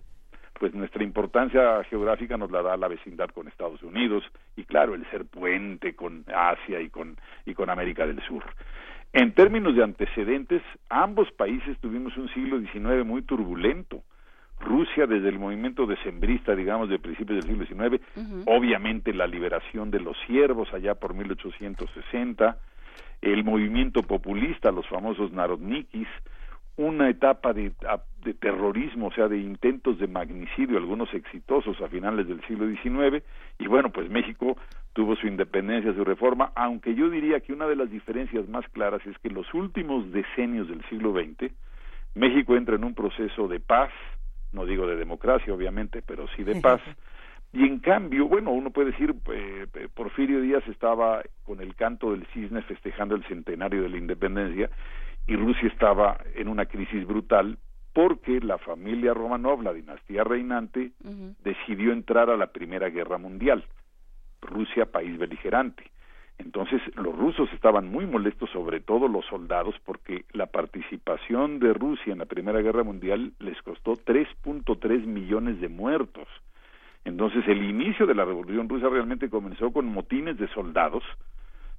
pues 0.62 0.74
nuestra 0.74 1.04
importancia 1.04 1.84
geográfica 1.86 2.38
nos 2.38 2.52
la 2.52 2.62
da 2.62 2.78
la 2.78 2.88
vecindad 2.88 3.30
con 3.30 3.48
Estados 3.48 3.82
Unidos 3.84 4.24
y 4.56 4.64
claro 4.64 4.94
el 4.94 5.10
ser 5.10 5.26
puente 5.26 5.96
con 5.96 6.24
Asia 6.34 6.80
y 6.80 6.90
con 6.90 7.18
y 7.46 7.54
con 7.54 7.70
América 7.70 8.06
del 8.06 8.22
Sur. 8.22 8.44
En 9.14 9.34
términos 9.34 9.76
de 9.76 9.84
antecedentes, 9.84 10.62
ambos 10.90 11.30
países 11.32 11.78
tuvimos 11.80 12.16
un 12.16 12.30
siglo 12.30 12.60
XIX 12.60 13.06
muy 13.06 13.22
turbulento. 13.24 14.04
Rusia 14.60 15.06
desde 15.08 15.30
el 15.30 15.40
movimiento 15.40 15.86
decembrista, 15.86 16.56
digamos, 16.56 16.88
de 16.88 17.00
principios 17.00 17.44
del 17.44 17.66
siglo 17.66 17.66
XIX, 17.90 18.02
obviamente 18.46 19.14
la 19.14 19.28
liberación 19.28 19.92
de 19.92 20.00
los 20.00 20.16
siervos 20.28 20.72
allá 20.74 20.96
por 20.96 21.14
1860, 21.14 22.58
el 23.22 23.44
movimiento 23.44 24.04
populista, 24.04 24.72
los 24.72 24.88
famosos 24.88 25.32
narodnikis, 25.32 26.08
una 26.78 27.10
etapa 27.10 27.54
de, 27.54 27.72
de, 28.24 28.34
terrorismo, 28.34 29.08
o 29.08 29.12
sea, 29.12 29.28
de 29.28 29.38
intentos 29.38 30.00
de 30.00 30.08
magnicidio, 30.08 30.78
algunos 30.78 31.14
exitosos 31.14 31.80
a 31.82 31.88
finales 31.88 32.28
del 32.28 32.42
siglo 32.48 32.68
XIX, 32.68 33.24
y 33.60 33.68
bueno, 33.68 33.92
pues 33.92 34.10
México 34.10 34.58
tuvo 34.94 35.16
su 35.16 35.28
independencia, 35.28 35.94
su 35.94 36.04
reforma, 36.04 36.52
aunque 36.56 36.96
yo 36.96 37.10
diría 37.10 37.40
que 37.40 37.54
una 37.54 37.68
de 37.68 37.76
las 37.76 37.90
diferencias 37.90 38.48
más 38.50 38.68
claras 38.70 39.06
es 39.06 39.18
que 39.20 39.28
en 39.28 39.36
los 39.36 39.54
últimos 39.54 40.12
decenios 40.12 40.68
del 40.68 40.84
siglo 40.90 41.14
XX, 41.14 41.52
México 42.16 42.56
entra 42.56 42.76
en 42.76 42.84
un 42.84 42.94
proceso 42.94 43.48
de 43.48 43.60
paz, 43.60 43.92
no 44.52 44.66
digo 44.66 44.86
de 44.86 44.98
democracia 44.98 45.54
obviamente, 45.54 46.02
pero 46.06 46.28
sí 46.36 46.44
de 46.44 46.60
paz, 46.60 46.82
y 47.54 47.64
en 47.64 47.80
cambio, 47.80 48.28
bueno, 48.28 48.52
uno 48.52 48.70
puede 48.72 48.92
decir, 48.92 49.14
eh, 49.34 49.68
Porfirio 49.94 50.42
Díaz 50.42 50.66
estaba 50.68 51.22
con 51.44 51.62
el 51.62 51.76
canto 51.76 52.12
del 52.12 52.26
cisne 52.28 52.62
festejando 52.64 53.16
el 53.16 53.24
centenario 53.26 53.84
de 53.84 53.90
la 53.90 53.98
independencia, 53.98 54.70
y 55.32 55.36
Rusia 55.38 55.70
estaba 55.70 56.18
en 56.36 56.50
una 56.50 56.66
crisis 56.66 57.08
brutal 57.08 57.58
porque 57.94 58.42
la 58.42 58.58
familia 58.58 59.14
Romanov, 59.14 59.62
la 59.62 59.72
dinastía 59.72 60.26
reinante, 60.26 60.92
decidió 61.42 61.94
entrar 61.94 62.30
a 62.30 62.36
la 62.36 62.48
Primera 62.48 62.90
Guerra 62.90 63.18
Mundial. 63.18 63.64
Rusia, 64.42 64.88
país 64.88 65.18
beligerante. 65.18 65.90
Entonces 66.38 66.82
los 66.98 67.18
rusos 67.18 67.48
estaban 67.54 67.88
muy 67.88 68.06
molestos, 68.06 68.50
sobre 68.50 68.82
todo 68.82 69.08
los 69.08 69.26
soldados, 69.28 69.74
porque 69.86 70.26
la 70.34 70.48
participación 70.48 71.60
de 71.60 71.74
Rusia 71.74 72.12
en 72.12 72.20
la 72.20 72.26
Primera 72.26 72.60
Guerra 72.60 72.84
Mundial 72.84 73.32
les 73.40 73.62
costó 73.62 73.94
3.3 73.94 75.06
millones 75.06 75.62
de 75.62 75.70
muertos. 75.70 76.28
Entonces 77.06 77.48
el 77.48 77.64
inicio 77.64 78.06
de 78.06 78.16
la 78.16 78.26
Revolución 78.26 78.68
Rusa 78.68 78.90
realmente 78.90 79.30
comenzó 79.30 79.72
con 79.72 79.86
motines 79.86 80.38
de 80.38 80.50
soldados 80.50 81.04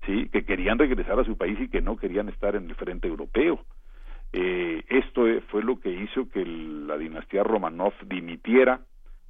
sí 0.07 0.29
que 0.29 0.45
querían 0.45 0.79
regresar 0.79 1.19
a 1.19 1.25
su 1.25 1.37
país 1.37 1.59
y 1.61 1.69
que 1.69 1.81
no 1.81 1.97
querían 1.97 2.29
estar 2.29 2.57
en 2.57 2.69
el 2.69 2.75
frente 2.75 3.09
europeo. 3.09 3.65
Eh, 4.33 4.83
esto 4.89 5.25
fue 5.49 5.63
lo 5.63 5.79
que 5.79 5.91
hizo 5.91 6.29
que 6.31 6.45
la 6.45 6.97
dinastía 6.97 7.43
Romanov 7.43 7.93
dimitiera 8.07 8.81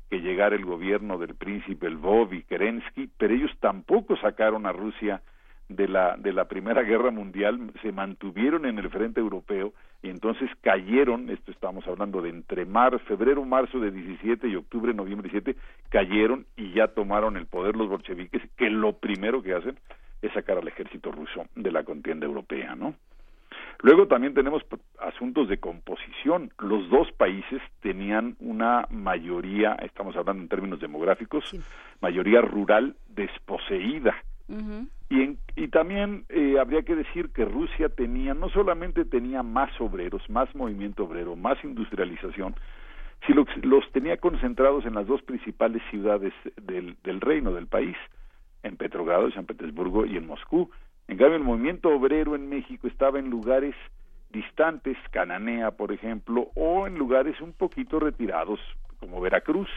que 0.09 0.21
llegara 0.21 0.55
el 0.55 0.65
gobierno 0.65 1.19
del 1.19 1.35
príncipe 1.35 1.91
Lvov 1.91 2.35
y 2.35 2.43
Kerensky, 2.43 3.09
pero 3.17 3.35
ellos 3.35 3.51
tampoco 3.61 4.17
sacaron 4.19 4.67
a 4.67 4.73
Rusia 4.73 5.23
de 5.69 5.89
la 5.89 6.17
de 6.19 6.33
la 6.33 6.45
Primera 6.45 6.83
Guerra 6.83 7.11
Mundial, 7.11 7.73
se 7.81 7.93
mantuvieron 7.93 8.67
en 8.67 8.79
el 8.79 8.91
frente 8.91 9.21
europeo 9.21 9.73
y 10.03 10.11
entonces 10.11 10.51
cayeron, 10.61 11.31
esto 11.31 11.51
estamos 11.51 11.87
hablando 11.89 12.21
de 12.21 12.29
entre 12.29 12.67
mar, 12.67 12.99
febrero, 13.01 13.45
marzo 13.45 13.81
de 13.81 13.91
17 13.91 14.49
y 14.49 14.57
octubre, 14.57 14.93
noviembre 14.93 15.31
17, 15.31 15.59
cayeron 15.89 16.47
y 16.57 16.73
ya 16.73 16.89
tomaron 16.89 17.37
el 17.37 17.47
poder 17.47 17.75
los 17.77 17.89
bolcheviques, 17.89 18.43
que 18.57 18.69
lo 18.69 18.99
primero 18.99 19.43
que 19.43 19.55
hacen 19.55 19.79
es 20.23 20.33
sacar 20.33 20.59
al 20.59 20.69
ejército 20.69 21.11
ruso 21.11 21.47
de 21.55 21.71
la 21.71 21.85
contienda 21.85 22.27
europea, 22.27 22.75
¿no? 22.75 22.95
Luego 23.83 24.07
también 24.07 24.33
tenemos 24.33 24.63
asuntos 25.01 25.49
de 25.49 25.59
composición. 25.59 26.53
Los 26.61 26.89
dos 26.89 27.11
países 27.13 27.61
tenían 27.81 28.37
una 28.39 28.87
mayoría, 28.91 29.75
estamos 29.83 30.17
hablando 30.17 30.43
en 30.43 30.49
términos 30.49 30.81
demográficos, 30.81 31.45
mayoría 32.01 32.41
rural 32.41 32.95
desposeída. 33.09 34.15
y, 35.11 35.37
y 35.57 35.69
también 35.69 36.25
eh, 36.29 36.57
habría 36.61 36.83
que 36.83 36.95
decir 36.95 37.31
que 37.33 37.45
Rusia 37.45 37.89
tenía, 37.89 38.35
no 38.35 38.49
solamente 38.51 39.05
tenía 39.05 39.43
más 39.43 39.71
obreros, 39.81 40.29
más 40.31 40.55
movimiento 40.55 41.05
obrero, 41.05 41.37
más 41.37 41.63
industrialización, 41.65 42.55
sino 43.27 43.45
que 43.45 43.61
los 43.63 43.91
tenía 43.93 44.17
concentrados 44.17 44.85
en 44.85 44.95
las 44.95 45.07
dos 45.07 45.23
principales 45.23 45.83
ciudades 45.91 46.33
del, 46.57 46.97
del 47.03 47.21
reino, 47.21 47.53
del 47.53 47.67
país, 47.67 47.97
en 48.63 48.77
Petrogrado, 48.77 49.31
San 49.33 49.47
Petersburgo 49.47 50.07
y 50.07 50.17
en 50.17 50.27
Moscú. 50.27 50.71
En 51.09 51.17
cambio, 51.19 51.37
el 51.37 51.43
movimiento 51.43 51.89
obrero 51.89 52.35
en 52.35 52.49
México 52.49 52.87
estaba 52.87 53.19
en 53.19 53.31
lugares 53.31 53.75
distantes, 54.31 54.97
Cananea, 55.11 55.73
por 55.73 55.93
ejemplo, 55.93 56.49
o 56.55 56.87
en 56.87 56.97
lugares 56.97 57.41
un 57.41 57.53
poquito 57.53 58.01
retirados, 58.01 58.61
como 58.99 59.21
Veracruz, 59.21 59.69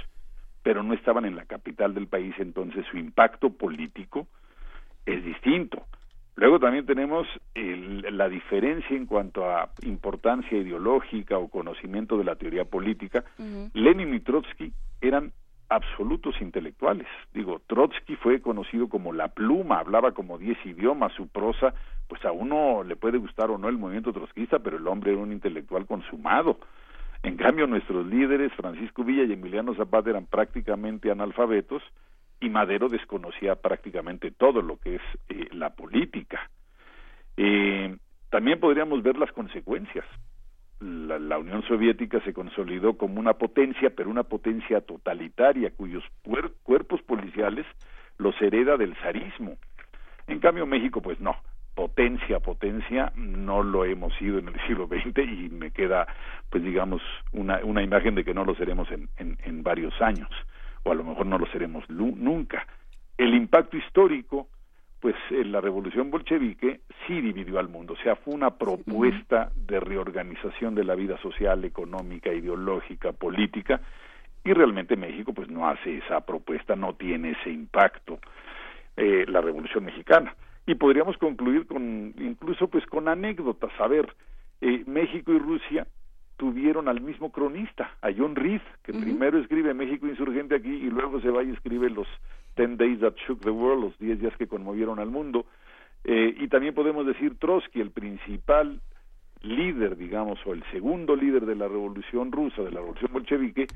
pero 0.64 0.82
no 0.84 0.94
estaban 0.94 1.26
en 1.26 1.36
la 1.36 1.46
capital 1.46 1.94
del 1.94 2.08
país, 2.08 2.34
entonces 2.38 2.86
su 2.90 2.98
impacto 2.98 3.50
político 3.50 4.28
es 5.06 5.24
distinto. 5.24 5.86
Luego 6.36 6.60
también 6.60 6.86
tenemos 6.86 7.28
la 7.54 8.28
diferencia 8.28 8.96
en 8.96 9.06
cuanto 9.06 9.50
a 9.50 9.70
importancia 9.84 10.58
ideológica 10.58 11.38
o 11.38 11.50
conocimiento 11.50 12.18
de 12.18 12.26
la 12.26 12.36
teoría 12.36 12.66
política. 12.66 13.24
Lenin 13.74 14.14
y 14.14 14.20
Trotsky 14.20 14.74
eran 15.02 15.32
absolutos 15.70 16.40
intelectuales. 16.42 17.08
Digo, 17.34 17.62
Trotsky 17.68 18.16
fue 18.18 18.42
conocido 18.42 18.88
como 18.88 19.14
la 19.14 19.30
pluma, 19.30 19.80
hablaba 19.80 20.12
como 20.12 20.38
diez 20.38 20.58
idiomas, 20.66 21.14
su 21.14 21.28
prosa, 21.28 21.74
pues 22.08 22.24
a 22.26 22.32
uno 22.32 22.84
le 22.84 22.96
puede 22.96 23.18
gustar 23.18 23.50
o 23.50 23.58
no 23.58 23.70
el 23.70 23.78
movimiento 23.78 24.14
trotskista, 24.14 24.60
pero 24.60 24.78
el 24.78 24.88
hombre 24.88 25.12
era 25.12 25.22
un 25.22 25.32
intelectual 25.32 25.86
consumado. 25.86 26.60
En 27.24 27.38
cambio, 27.38 27.66
nuestros 27.66 28.06
líderes, 28.06 28.54
Francisco 28.54 29.04
Villa 29.04 29.24
y 29.24 29.34
Emiliano 29.34 29.74
Zapata, 29.74 30.12
eran 30.12 30.28
prácticamente 30.28 31.10
analfabetos 31.10 31.82
y 32.40 32.50
Madero 32.50 32.90
desconocía 32.90 33.56
prácticamente 33.56 34.32
todo 34.32 34.62
lo 34.62 34.78
que 34.78 34.96
es 34.96 35.02
eh, 35.30 35.48
la 35.52 35.72
política. 35.72 36.50
Eh, 37.38 37.98
también 38.30 38.60
podríamos 38.60 39.02
ver 39.02 39.18
las 39.18 39.32
consecuencias. 39.32 40.06
La, 40.80 41.38
Unión 41.38 41.64
Soviética 41.64 42.20
se 42.22 42.34
consolidó 42.34 42.98
como 42.98 43.20
una 43.20 43.34
potencia, 43.34 43.92
pero 43.96 44.10
una 44.10 44.24
potencia 44.24 44.82
totalitaria 44.82 45.72
cuyos 45.72 46.04
cuerpos 46.64 47.02
policiales 47.04 47.66
los 48.18 48.40
hereda 48.42 48.78
del 48.78 48.96
zarismo. 48.98 49.58
En 50.28 50.40
cambio, 50.40 50.66
México, 50.66 51.02
pues 51.02 51.20
no, 51.20 51.36
potencia, 51.76 52.40
potencia, 52.40 53.12
no 53.16 53.64
lo 53.64 53.86
hemos 53.86 54.14
sido 54.16 54.40
en 54.40 54.50
el 54.50 54.60
siglo 54.68 54.88
XX 54.88 55.20
y 55.20 55.50
me 55.50 55.72
queda, 55.72 56.08
pues 56.50 56.64
digamos, 56.64 57.02
una, 57.32 57.64
una 57.64 57.84
imagen 57.84 58.16
de 58.16 58.24
que 58.24 58.34
no 58.34 58.44
lo 58.44 58.56
seremos 58.56 58.90
en, 58.92 59.10
en 59.18 59.64
varios 59.64 60.02
años 60.02 60.30
o 60.86 60.92
a 60.92 60.96
lo 60.96 61.04
mejor 61.04 61.26
no 61.26 61.38
lo 61.38 61.48
seremos 61.48 61.84
nunca. 61.90 62.66
El 63.18 63.34
impacto 63.34 63.76
histórico, 63.76 64.48
pues 65.06 65.18
en 65.30 65.52
la 65.52 65.62
revolución 65.62 66.10
bolchevique 66.10 66.80
sí 67.06 67.22
dividió 67.22 67.60
al 67.60 67.70
mundo, 67.70 67.94
o 67.94 67.98
sea, 67.98 68.16
fue 68.16 68.34
una 68.34 68.50
propuesta 68.50 69.52
de 69.56 69.80
reorganización 69.80 70.74
de 70.74 70.84
la 70.84 70.96
vida 70.96 71.16
social, 71.20 71.64
económica, 71.64 72.34
ideológica, 72.34 73.12
política, 73.12 73.82
y 74.44 74.52
realmente 74.52 74.96
México 74.96 75.32
pues 75.32 75.48
no 75.48 75.68
hace 75.68 76.00
esa 76.00 76.22
propuesta, 76.22 76.76
no 76.76 76.96
tiene 76.96 77.36
ese 77.40 77.52
impacto, 77.52 78.18
eh, 78.98 79.26
la 79.28 79.42
revolución 79.42 79.86
mexicana. 79.86 80.36
Y 80.66 80.74
podríamos 80.74 81.20
concluir 81.20 81.68
con, 81.68 82.16
incluso 82.18 82.68
pues 82.68 82.84
con 82.88 83.08
anécdotas, 83.08 83.80
a 83.80 83.88
ver, 83.88 84.12
eh, 84.60 84.86
México 84.88 85.32
y 85.32 85.38
Rusia 85.38 85.86
tuvieron 86.36 86.88
al 86.88 87.02
mismo 87.02 87.32
cronista, 87.32 87.92
a 88.02 88.10
John 88.12 88.36
Reed, 88.36 88.62
que 88.82 88.92
primero 88.92 89.38
escribe 89.38 89.72
México 89.76 90.08
insurgente 90.08 90.56
aquí 90.56 90.74
y 90.74 90.90
luego 90.90 91.22
se 91.22 91.30
va 91.30 91.44
y 91.44 91.52
escribe 91.52 91.92
los 91.92 92.08
Ten 92.56 92.78
Days 92.78 93.00
That 93.02 93.16
Shook 93.28 93.42
the 93.42 93.52
World, 93.52 93.84
los 93.84 94.00
diez 94.00 94.20
días 94.20 94.36
que 94.38 94.48
conmovieron 94.48 95.00
al 95.00 95.10
mundo. 95.10 95.46
Eh, 96.04 96.36
y 96.40 96.48
también 96.48 96.74
podemos 96.74 97.06
decir 97.06 97.38
Trotsky, 97.38 97.82
el 97.82 97.92
principal 97.92 98.82
líder, 99.42 99.98
digamos, 99.98 100.40
o 100.46 100.54
el 100.54 100.64
segundo 100.72 101.16
líder 101.16 101.46
de 101.46 101.56
la 101.56 101.68
revolución 101.68 102.32
rusa, 102.32 102.64
de 102.64 102.72
la 102.72 102.80
revolución 102.80 103.12
bolchevique, 103.14 103.68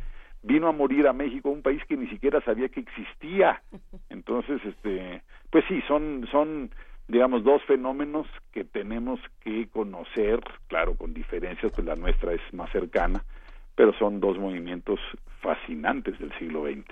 vino 0.42 0.68
a 0.68 0.72
morir 0.72 1.08
a 1.08 1.14
México, 1.14 1.50
un 1.50 1.62
país 1.62 1.82
que 1.88 1.98
ni 1.98 2.08
siquiera 2.08 2.42
sabía 2.42 2.70
que 2.70 2.80
existía. 2.82 3.62
Entonces, 4.10 4.62
este, 4.64 5.22
pues 5.50 5.66
sí, 5.68 5.82
son, 5.88 6.28
son 6.32 6.72
digamos, 7.08 7.44
dos 7.44 7.62
fenómenos 7.64 8.28
que 8.52 8.64
tenemos 8.64 9.20
que 9.42 9.68
conocer, 9.70 10.40
claro, 10.68 10.96
con 10.96 11.14
diferencias, 11.14 11.72
pues 11.74 11.86
la 11.86 11.96
nuestra 11.96 12.34
es 12.34 12.42
más 12.54 12.72
cercana, 12.72 13.24
pero 13.76 13.94
son 13.94 14.20
dos 14.20 14.38
movimientos 14.38 15.00
fascinantes 15.42 16.18
del 16.20 16.32
siglo 16.38 16.66
XX. 16.66 16.86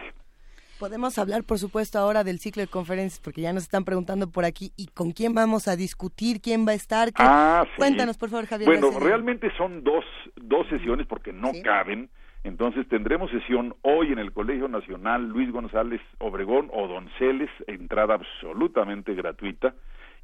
Podemos 0.80 1.18
hablar, 1.18 1.44
por 1.44 1.58
supuesto, 1.58 1.98
ahora 1.98 2.24
del 2.24 2.40
ciclo 2.40 2.62
de 2.62 2.68
conferencias, 2.68 3.20
porque 3.20 3.42
ya 3.42 3.52
nos 3.52 3.64
están 3.64 3.84
preguntando 3.84 4.30
por 4.30 4.46
aquí, 4.46 4.72
¿y 4.78 4.88
con 4.88 5.12
quién 5.12 5.34
vamos 5.34 5.68
a 5.68 5.76
discutir? 5.76 6.40
¿Quién 6.40 6.68
va 6.68 6.72
a 6.72 6.76
estar? 6.76 7.10
Ah, 7.16 7.66
Cuéntanos, 7.78 8.18
por 8.18 8.30
favor, 8.30 8.46
Javier. 8.46 8.70
Bueno, 8.70 9.00
realmente 9.00 9.52
son 9.58 9.84
dos, 9.84 10.06
dos 10.36 10.68
sesiones 10.70 11.08
porque 11.08 11.34
no 11.34 11.52
caben. 11.64 12.10
Entonces 12.44 12.88
tendremos 12.88 13.32
sesión 13.32 13.76
hoy 13.82 14.12
en 14.14 14.20
el 14.20 14.32
Colegio 14.32 14.68
Nacional 14.68 15.28
Luis 15.28 15.52
González 15.52 16.00
Obregón 16.20 16.70
o 16.72 16.88
Donceles, 16.88 17.50
entrada 17.66 18.14
absolutamente 18.14 19.16
gratuita 19.16 19.74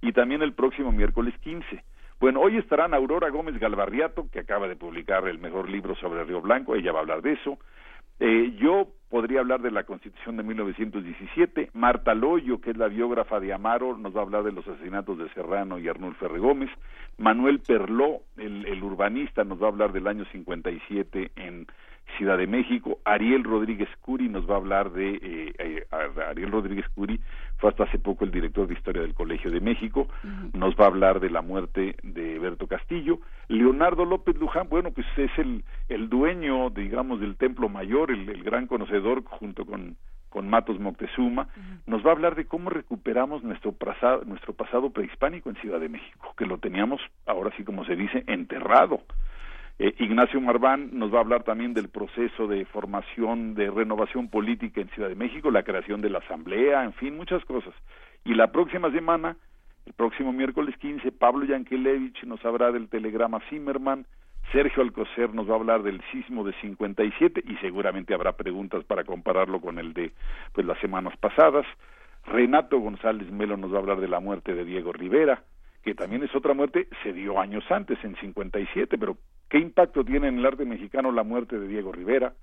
y 0.01 0.13
también 0.13 0.41
el 0.41 0.53
próximo 0.53 0.91
miércoles 0.91 1.33
15. 1.41 1.83
Bueno, 2.19 2.39
hoy 2.39 2.57
estarán 2.57 2.93
Aurora 2.93 3.29
Gómez 3.29 3.59
Galvarriato, 3.59 4.29
que 4.31 4.39
acaba 4.39 4.67
de 4.67 4.75
publicar 4.75 5.27
el 5.27 5.39
mejor 5.39 5.67
libro 5.69 5.95
sobre 5.95 6.23
Río 6.23 6.41
Blanco, 6.41 6.75
ella 6.75 6.93
va 6.93 6.99
a 6.99 7.01
hablar 7.01 7.21
de 7.21 7.33
eso. 7.33 7.57
Eh, 8.19 8.55
yo 8.57 8.87
podría 9.09 9.41
hablar 9.41 9.61
de 9.61 9.71
la 9.71 9.83
Constitución 9.83 10.37
de 10.37 10.43
1917. 10.43 11.69
Marta 11.73 12.13
Loyo, 12.13 12.59
que 12.61 12.71
es 12.71 12.77
la 12.77 12.87
biógrafa 12.87 13.39
de 13.39 13.53
Amaro, 13.53 13.97
nos 13.97 14.15
va 14.15 14.21
a 14.21 14.23
hablar 14.23 14.43
de 14.43 14.51
los 14.51 14.67
asesinatos 14.67 15.17
de 15.17 15.29
Serrano 15.33 15.77
y 15.77 15.87
Arnulfo 15.87 16.27
Gómez. 16.29 16.69
Manuel 17.17 17.59
Perló, 17.59 18.21
el, 18.37 18.65
el 18.65 18.83
urbanista, 18.83 19.43
nos 19.43 19.61
va 19.61 19.67
a 19.67 19.69
hablar 19.69 19.91
del 19.91 20.07
año 20.07 20.25
57 20.31 21.31
en 21.35 21.67
Ciudad 22.17 22.37
de 22.37 22.47
México. 22.47 22.99
Ariel 23.05 23.43
Rodríguez 23.43 23.89
Curi 24.01 24.29
nos 24.29 24.49
va 24.49 24.55
a 24.55 24.57
hablar 24.57 24.91
de 24.91 25.15
eh, 25.15 25.53
eh, 25.57 25.87
Ariel 26.29 26.51
Rodríguez 26.51 26.87
Curi 26.89 27.19
fue 27.57 27.69
hasta 27.69 27.83
hace 27.83 27.97
poco 27.97 28.25
el 28.25 28.31
director 28.31 28.67
de 28.67 28.73
historia 28.73 29.01
del 29.01 29.13
Colegio 29.13 29.49
de 29.49 29.61
México. 29.61 30.07
Nos 30.53 30.75
va 30.75 30.85
a 30.85 30.87
hablar 30.87 31.19
de 31.19 31.29
la 31.29 31.41
muerte 31.41 31.95
de 32.03 32.37
Berto 32.39 32.67
Castillo. 32.67 33.19
Leonardo 33.47 34.05
López 34.05 34.37
Luján, 34.37 34.67
bueno, 34.69 34.91
pues 34.91 35.07
es 35.17 35.31
el 35.37 35.63
el 35.89 36.09
dueño, 36.09 36.69
digamos, 36.69 37.19
del 37.19 37.37
Templo 37.37 37.69
Mayor, 37.69 38.11
el, 38.11 38.43
gran 38.43 38.67
conocedor 38.67 39.23
junto 39.23 39.65
con 39.65 39.95
con 40.33 40.49
Matos 40.49 40.79
Moctezuma, 40.79 41.47
nos 41.85 42.03
va 42.03 42.09
a 42.09 42.13
hablar 42.13 42.33
de 42.33 42.45
cómo 42.45 42.71
recuperamos 42.71 43.43
nuestro 43.43 43.71
pasado, 43.71 44.23
nuestro 44.25 44.53
pasado 44.53 44.89
prehispánico 44.89 45.51
en 45.51 45.55
Ciudad 45.57 45.79
de 45.79 45.89
México, 45.89 46.33
que 46.35 46.47
lo 46.47 46.57
teníamos, 46.57 46.99
ahora 47.27 47.51
sí 47.55 47.63
como 47.63 47.85
se 47.85 47.95
dice, 47.95 48.23
enterrado. 48.25 49.01
Eh, 49.79 49.95
Ignacio 49.99 50.39
Marván 50.39 50.91
nos 50.93 51.11
va 51.11 51.17
a 51.17 51.21
hablar 51.21 51.43
también 51.43 51.73
del 51.73 51.89
proceso 51.89 52.47
de 52.47 52.65
formación, 52.65 53.55
de 53.55 53.71
renovación 53.71 54.29
política 54.29 54.81
en 54.81 54.89
Ciudad 54.89 55.09
de 55.09 55.15
México, 55.15 55.49
la 55.49 55.63
creación 55.63 56.01
de 56.01 56.09
la 56.09 56.19
Asamblea, 56.19 56.83
en 56.83 56.93
fin, 56.93 57.17
muchas 57.17 57.43
cosas. 57.45 57.73
Y 58.23 58.35
la 58.35 58.51
próxima 58.51 58.91
semana, 58.91 59.35
el 59.85 59.93
próximo 59.93 60.31
miércoles 60.31 60.77
15, 60.77 61.11
Pablo 61.11 61.45
Yankelevich 61.45 62.23
nos 62.25 62.43
hablará 62.45 62.71
del 62.71 62.87
telegrama 62.87 63.39
Zimmerman, 63.49 64.05
Sergio 64.51 64.83
Alcocer 64.83 65.33
nos 65.33 65.49
va 65.49 65.53
a 65.53 65.57
hablar 65.57 65.83
del 65.83 66.01
sismo 66.11 66.43
de 66.43 66.53
57 66.61 67.43
y 67.47 67.55
seguramente 67.57 68.13
habrá 68.13 68.33
preguntas 68.33 68.83
para 68.83 69.03
compararlo 69.03 69.59
con 69.59 69.79
el 69.79 69.93
de 69.93 70.11
pues 70.53 70.67
las 70.67 70.79
semanas 70.79 71.17
pasadas. 71.17 71.65
Renato 72.25 72.77
González 72.79 73.31
Melo 73.31 73.57
nos 73.57 73.71
va 73.71 73.77
a 73.77 73.79
hablar 73.79 73.99
de 73.99 74.07
la 74.07 74.19
muerte 74.19 74.53
de 74.53 74.63
Diego 74.63 74.93
Rivera, 74.93 75.43
que 75.83 75.95
también 75.95 76.23
es 76.23 76.33
otra 76.35 76.53
muerte, 76.53 76.87
se 77.01 77.13
dio 77.13 77.39
años 77.39 77.63
antes, 77.69 77.97
en 78.03 78.15
57, 78.15 78.97
pero 78.97 79.17
¿qué 79.53 79.59
impacto 79.59 80.03
tiene 80.03 80.29
en 80.29 80.39
el 80.39 80.45
arte 80.47 80.65
mexicano 80.65 81.11
la 81.11 81.21
muerte 81.21 81.59
de 81.59 81.67
Diego 81.67 81.91
Rivera? 81.91 82.33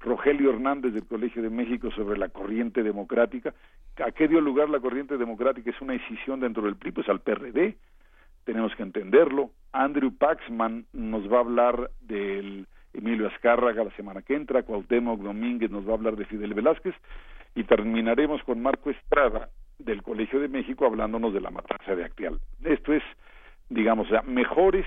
Rogelio 0.00 0.48
Hernández 0.48 0.94
del 0.94 1.06
Colegio 1.06 1.42
de 1.42 1.50
México 1.50 1.90
sobre 1.90 2.18
la 2.18 2.30
corriente 2.30 2.82
democrática. 2.82 3.52
¿A 4.02 4.12
qué 4.12 4.28
dio 4.28 4.40
lugar 4.40 4.70
la 4.70 4.80
corriente 4.80 5.18
democrática? 5.18 5.68
Es 5.68 5.80
una 5.82 5.92
decisión 5.92 6.40
dentro 6.40 6.62
del 6.62 6.76
PRI, 6.76 6.92
pues 6.92 7.08
al 7.10 7.20
PRD. 7.20 7.76
Tenemos 8.44 8.74
que 8.76 8.82
entenderlo. 8.82 9.50
Andrew 9.72 10.10
Paxman 10.16 10.86
nos 10.94 11.30
va 11.30 11.36
a 11.36 11.40
hablar 11.40 11.90
del 12.00 12.66
Emilio 12.94 13.28
Azcárraga 13.28 13.84
la 13.84 13.90
semana 13.90 14.22
que 14.22 14.34
entra, 14.34 14.62
Cuauhtémoc 14.62 15.20
Domínguez 15.20 15.70
nos 15.70 15.86
va 15.86 15.90
a 15.90 15.96
hablar 15.96 16.16
de 16.16 16.24
Fidel 16.24 16.54
Velázquez 16.54 16.94
y 17.54 17.64
terminaremos 17.64 18.42
con 18.42 18.62
Marco 18.62 18.88
Estrada 18.88 19.50
del 19.78 20.02
Colegio 20.02 20.40
de 20.40 20.48
México 20.48 20.86
hablándonos 20.86 21.34
de 21.34 21.42
la 21.42 21.50
matanza 21.50 21.94
de 21.94 22.04
Actial. 22.04 22.40
Esto 22.62 22.94
es, 22.94 23.02
digamos, 23.68 24.08
mejores 24.24 24.86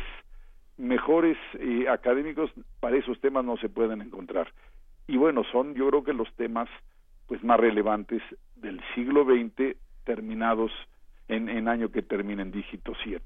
mejores 0.78 1.38
eh, 1.60 1.88
académicos 1.90 2.52
para 2.80 2.98
esos 2.98 3.20
temas 3.20 3.44
no 3.44 3.58
se 3.58 3.70
pueden 3.70 4.02
encontrar. 4.02 4.52
Y 5.08 5.18
bueno, 5.18 5.44
son 5.52 5.74
yo 5.74 5.88
creo 5.90 6.04
que 6.04 6.14
los 6.14 6.32
temas 6.36 6.70
pues 7.28 7.44
más 7.44 7.60
relevantes 7.60 8.22
del 8.56 8.82
siglo 8.96 9.26
XX 9.26 9.76
terminados 10.06 10.72
en, 11.28 11.50
en 11.50 11.68
año 11.68 11.92
que 11.92 12.02
termina 12.02 12.42
en 12.42 12.52
dígito 12.52 12.94
7. 13.04 13.22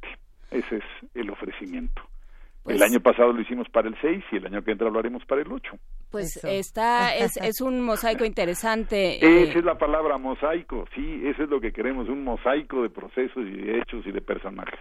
Ese 0.51 0.77
es 0.77 0.83
el 1.13 1.29
ofrecimiento. 1.29 2.01
el 2.01 2.77
pues 2.77 2.81
año 2.81 2.99
pasado 2.99 3.31
lo 3.31 3.41
hicimos 3.41 3.69
para 3.69 3.87
el 3.87 3.95
6 4.01 4.23
y 4.31 4.35
el 4.37 4.47
año 4.47 4.63
que 4.63 4.71
entra 4.71 4.89
lo 4.89 4.99
haremos 4.99 5.23
para 5.25 5.41
el 5.41 5.51
8. 5.51 5.71
Pues 6.09 6.43
está, 6.43 7.15
es, 7.15 7.37
es 7.37 7.61
un 7.61 7.81
mosaico 7.81 8.25
interesante. 8.25 9.15
Esa 9.43 9.57
eh, 9.57 9.59
es 9.59 9.63
la 9.63 9.77
palabra 9.77 10.17
mosaico, 10.17 10.85
sí, 10.93 11.21
eso 11.25 11.43
es 11.43 11.49
lo 11.49 11.61
que 11.61 11.71
queremos, 11.71 12.09
un 12.09 12.23
mosaico 12.23 12.83
de 12.83 12.89
procesos 12.89 13.45
y 13.45 13.51
de 13.51 13.79
hechos 13.79 14.05
y 14.05 14.11
de 14.11 14.21
personajes. 14.21 14.79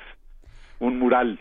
Un 0.81 0.99
mural. 0.99 1.39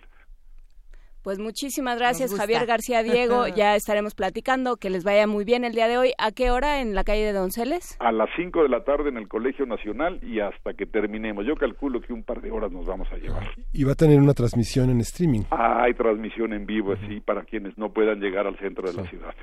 Pues 1.24 1.38
muchísimas 1.40 2.00
gracias, 2.00 2.34
Javier 2.36 2.66
García 2.66 3.04
Diego. 3.04 3.48
ya 3.48 3.76
estaremos 3.76 4.16
platicando. 4.16 4.78
Que 4.78 4.90
les 4.90 5.04
vaya 5.04 5.28
muy 5.28 5.44
bien 5.44 5.64
el 5.66 5.74
día 5.74 5.88
de 5.88 5.98
hoy. 5.98 6.12
¿A 6.18 6.32
qué 6.32 6.52
hora 6.52 6.82
en 6.82 6.96
la 6.96 7.04
calle 7.04 7.26
de 7.26 7.34
Donceles? 7.34 7.98
A 8.00 8.12
las 8.12 8.30
5 8.36 8.64
de 8.64 8.70
la 8.70 8.84
tarde 8.84 9.10
en 9.10 9.18
el 9.18 9.28
Colegio 9.28 9.66
Nacional 9.66 10.20
y 10.24 10.40
hasta 10.40 10.74
que 10.74 10.86
terminemos. 10.86 11.46
Yo 11.46 11.56
calculo 11.56 12.02
que 12.02 12.14
un 12.14 12.24
par 12.24 12.42
de 12.42 12.52
horas 12.52 12.72
nos 12.72 12.86
vamos 12.86 13.08
a 13.12 13.18
llevar. 13.18 13.44
Y 13.74 13.84
va 13.84 13.92
a 13.94 13.96
tener 13.96 14.20
una 14.20 14.34
transmisión 14.34 14.90
en 14.90 15.02
streaming. 15.02 15.42
Ah, 15.52 15.84
hay 15.84 15.94
transmisión 15.94 16.54
en 16.54 16.66
vivo, 16.66 16.94
así, 16.94 17.20
para 17.20 17.44
quienes 17.44 17.78
no 17.78 17.92
puedan 17.92 18.20
llegar 18.20 18.48
al 18.48 18.58
centro 18.58 18.90
de 18.90 18.94
la 19.02 19.10
ciudad. 19.10 19.36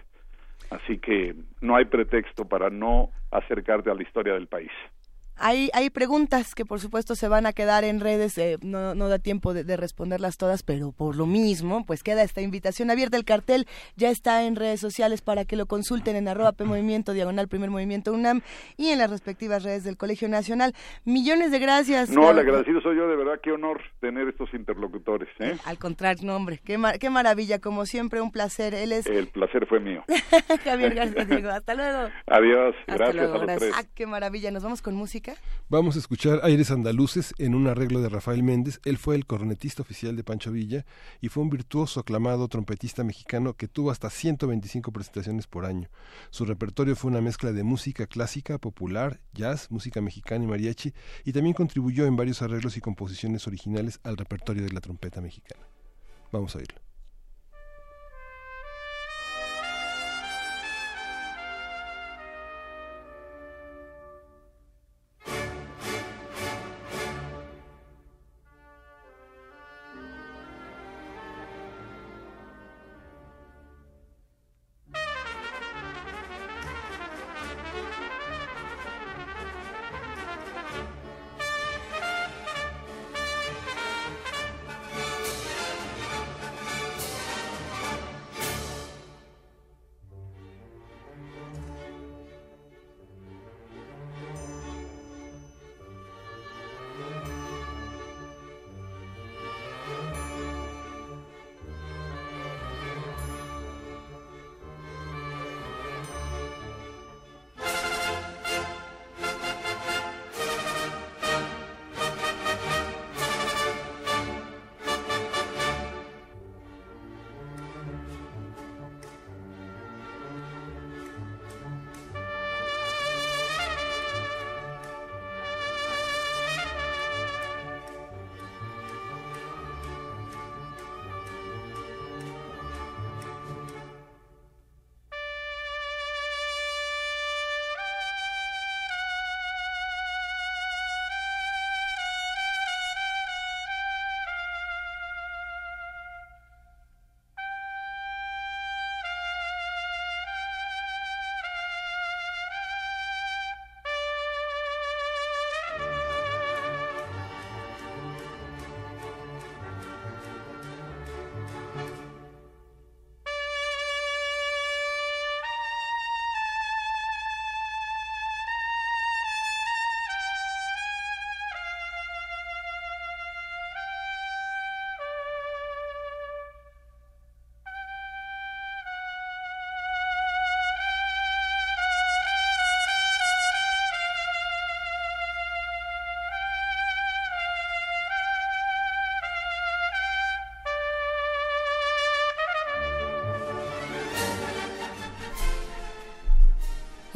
Así 0.71 0.99
que 0.99 1.35
no 1.61 1.77
hay 1.77 1.85
pretexto 1.85 2.47
para 2.47 2.71
no 2.71 3.11
acercarte 3.31 3.91
a 3.91 3.95
la 3.95 4.03
historia 4.03 4.35
del 4.35 4.49
país. 4.49 4.71
Hay, 5.39 5.71
hay 5.75 5.91
preguntas 5.91 6.55
que 6.55 6.65
por 6.65 6.81
supuesto 6.81 7.15
se 7.15 7.29
van 7.29 7.47
a 7.47 7.53
quedar 7.53 7.85
en 7.85 8.01
redes, 8.01 8.39
eh, 8.39 8.57
no, 8.63 8.95
no, 8.95 9.09
da 9.09 9.19
tiempo 9.19 9.53
de, 9.53 9.77
responderlas 9.77 10.39
todas, 10.39 10.63
pero 10.63 10.93
por 10.93 11.17
lo 11.17 11.27
mismo, 11.27 11.85
pues 11.85 12.03
queda 12.03 12.23
esta 12.23 12.41
invitación 12.41 12.91
abierta. 12.91 13.17
El 13.17 13.25
cartel 13.25 13.67
ya 13.97 14.11
está 14.11 14.45
en 14.45 14.57
redes 14.57 14.81
sociales 14.81 15.21
para 15.21 15.45
que 15.45 15.57
lo 15.57 15.67
consulten 15.67 16.17
en 16.17 16.29
arroba 16.29 16.53
P 16.53 16.65
Movimiento, 16.65 17.13
diagonal 17.13 17.49
Primer 17.49 17.71
Movimiento 17.71 18.13
UNAM 18.13 18.41
y 18.77 18.89
en 18.89 18.99
las 18.99 19.11
respectivas 19.11 19.63
redes 19.63 19.85
del 19.85 19.97
Colegio 19.97 20.29
Nacional. 20.29 20.75
Millones 21.05 21.51
de 21.51 21.59
gracias. 21.59 22.11
No, 22.11 22.31
el 22.31 22.39
agradecido 22.39 22.81
soy 22.81 22.97
yo, 22.97 23.07
de 23.07 23.17
verdad, 23.17 23.41
qué 23.43 23.53
honor 23.53 23.83
tener 24.01 24.29
estos 24.29 24.53
interlocutores. 24.55 25.29
¿eh? 25.39 25.57
Al 25.65 25.79
contrario, 25.79 26.27
no, 26.27 26.37
hombre, 26.37 26.61
qué, 26.65 26.79
qué 26.99 27.11
maravilla, 27.11 27.59
como 27.59 27.85
siempre, 27.85 28.21
un 28.21 28.33
placer. 28.33 28.75
Él 28.75 28.93
es... 28.93 29.07
El 29.07 29.29
placer 29.29 29.67
fue 29.67 29.81
mío. 29.81 30.05
Javier 30.65 30.95
García 30.95 31.25
Diego, 31.25 31.51
hasta 31.51 31.75
luego. 31.75 32.09
Adiós, 32.27 32.75
gracias 32.87 33.31
a 33.31 33.39
los 33.39 33.59
tres. 33.59 33.73
Ah, 33.75 33.85
qué 33.95 34.07
maravilla, 34.07 34.51
nos 34.51 34.63
vamos 34.63 34.83
con 34.83 34.95
música. 34.95 35.26
Vamos 35.69 35.97
a 35.97 35.99
escuchar 35.99 36.41
Aires 36.45 36.71
Andaluces 36.71 37.35
en 37.39 37.55
un 37.57 37.67
arreglo 37.67 38.01
de 38.01 38.09
Rafael 38.09 38.45
Méndez. 38.45 38.81
Él 38.85 38.99
fue 38.99 39.17
el 39.17 39.27
cornetista 39.27 39.83
oficial 39.83 40.15
de 40.15 40.23
Pancho 40.23 40.53
Villa 40.53 40.87
y 41.21 41.29
fue 41.29 41.43
un 41.43 41.51
virtuoso 41.51 42.01
aclamado 42.01 42.47
trompetista 42.47 43.03
mexicano 43.03 43.55
que 43.55 43.67
tuvo 43.67 43.91
hasta 43.91 44.09
125 44.09 44.93
presentaciones 44.93 45.49
por 45.49 45.65
año. 45.65 45.89
Su 46.31 46.45
repertorio 46.45 46.95
fue 46.95 47.11
una 47.11 47.21
mezcla 47.21 47.53
de 47.53 47.65
música 47.65 48.07
clásica, 48.07 48.59
popular, 48.59 49.21
jazz, 49.33 49.71
música 49.71 50.01
mexicana 50.01 50.45
y 50.45 50.47
mariachi 50.47 50.95
y 51.25 51.33
también 51.33 51.55
contribuyó 51.55 52.07
en 52.07 52.17
varios 52.17 52.43
arreglos 52.43 52.77
y 52.77 52.81
composiciones 52.81 53.47
originales 53.49 53.99
al 54.05 54.17
repertorio 54.17 54.63
de 54.63 54.71
la 54.71 54.81
trompeta 54.81 55.21
mexicana. 55.21 55.67
Vamos 56.31 56.55
a 56.55 56.59
oírlo. 56.59 56.86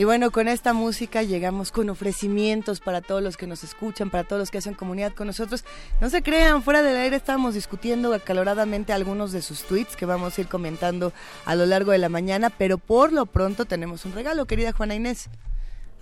Y 0.00 0.04
bueno, 0.04 0.30
con 0.30 0.48
esta 0.48 0.72
música 0.72 1.22
llegamos 1.22 1.70
con 1.72 1.90
ofrecimientos 1.90 2.80
para 2.80 3.02
todos 3.02 3.22
los 3.22 3.36
que 3.36 3.46
nos 3.46 3.64
escuchan, 3.64 4.08
para 4.08 4.24
todos 4.24 4.40
los 4.40 4.50
que 4.50 4.56
hacen 4.56 4.72
comunidad 4.72 5.12
con 5.12 5.26
nosotros. 5.26 5.62
No 6.00 6.08
se 6.08 6.22
crean, 6.22 6.62
fuera 6.62 6.82
del 6.82 6.96
aire 6.96 7.16
estamos 7.16 7.52
discutiendo 7.52 8.14
acaloradamente 8.14 8.94
algunos 8.94 9.30
de 9.30 9.42
sus 9.42 9.62
tweets 9.64 9.96
que 9.96 10.06
vamos 10.06 10.38
a 10.38 10.40
ir 10.40 10.48
comentando 10.48 11.12
a 11.44 11.54
lo 11.54 11.66
largo 11.66 11.92
de 11.92 11.98
la 11.98 12.08
mañana, 12.08 12.48
pero 12.48 12.78
por 12.78 13.12
lo 13.12 13.26
pronto 13.26 13.66
tenemos 13.66 14.06
un 14.06 14.14
regalo, 14.14 14.46
querida 14.46 14.72
Juana 14.72 14.94
Inés. 14.94 15.28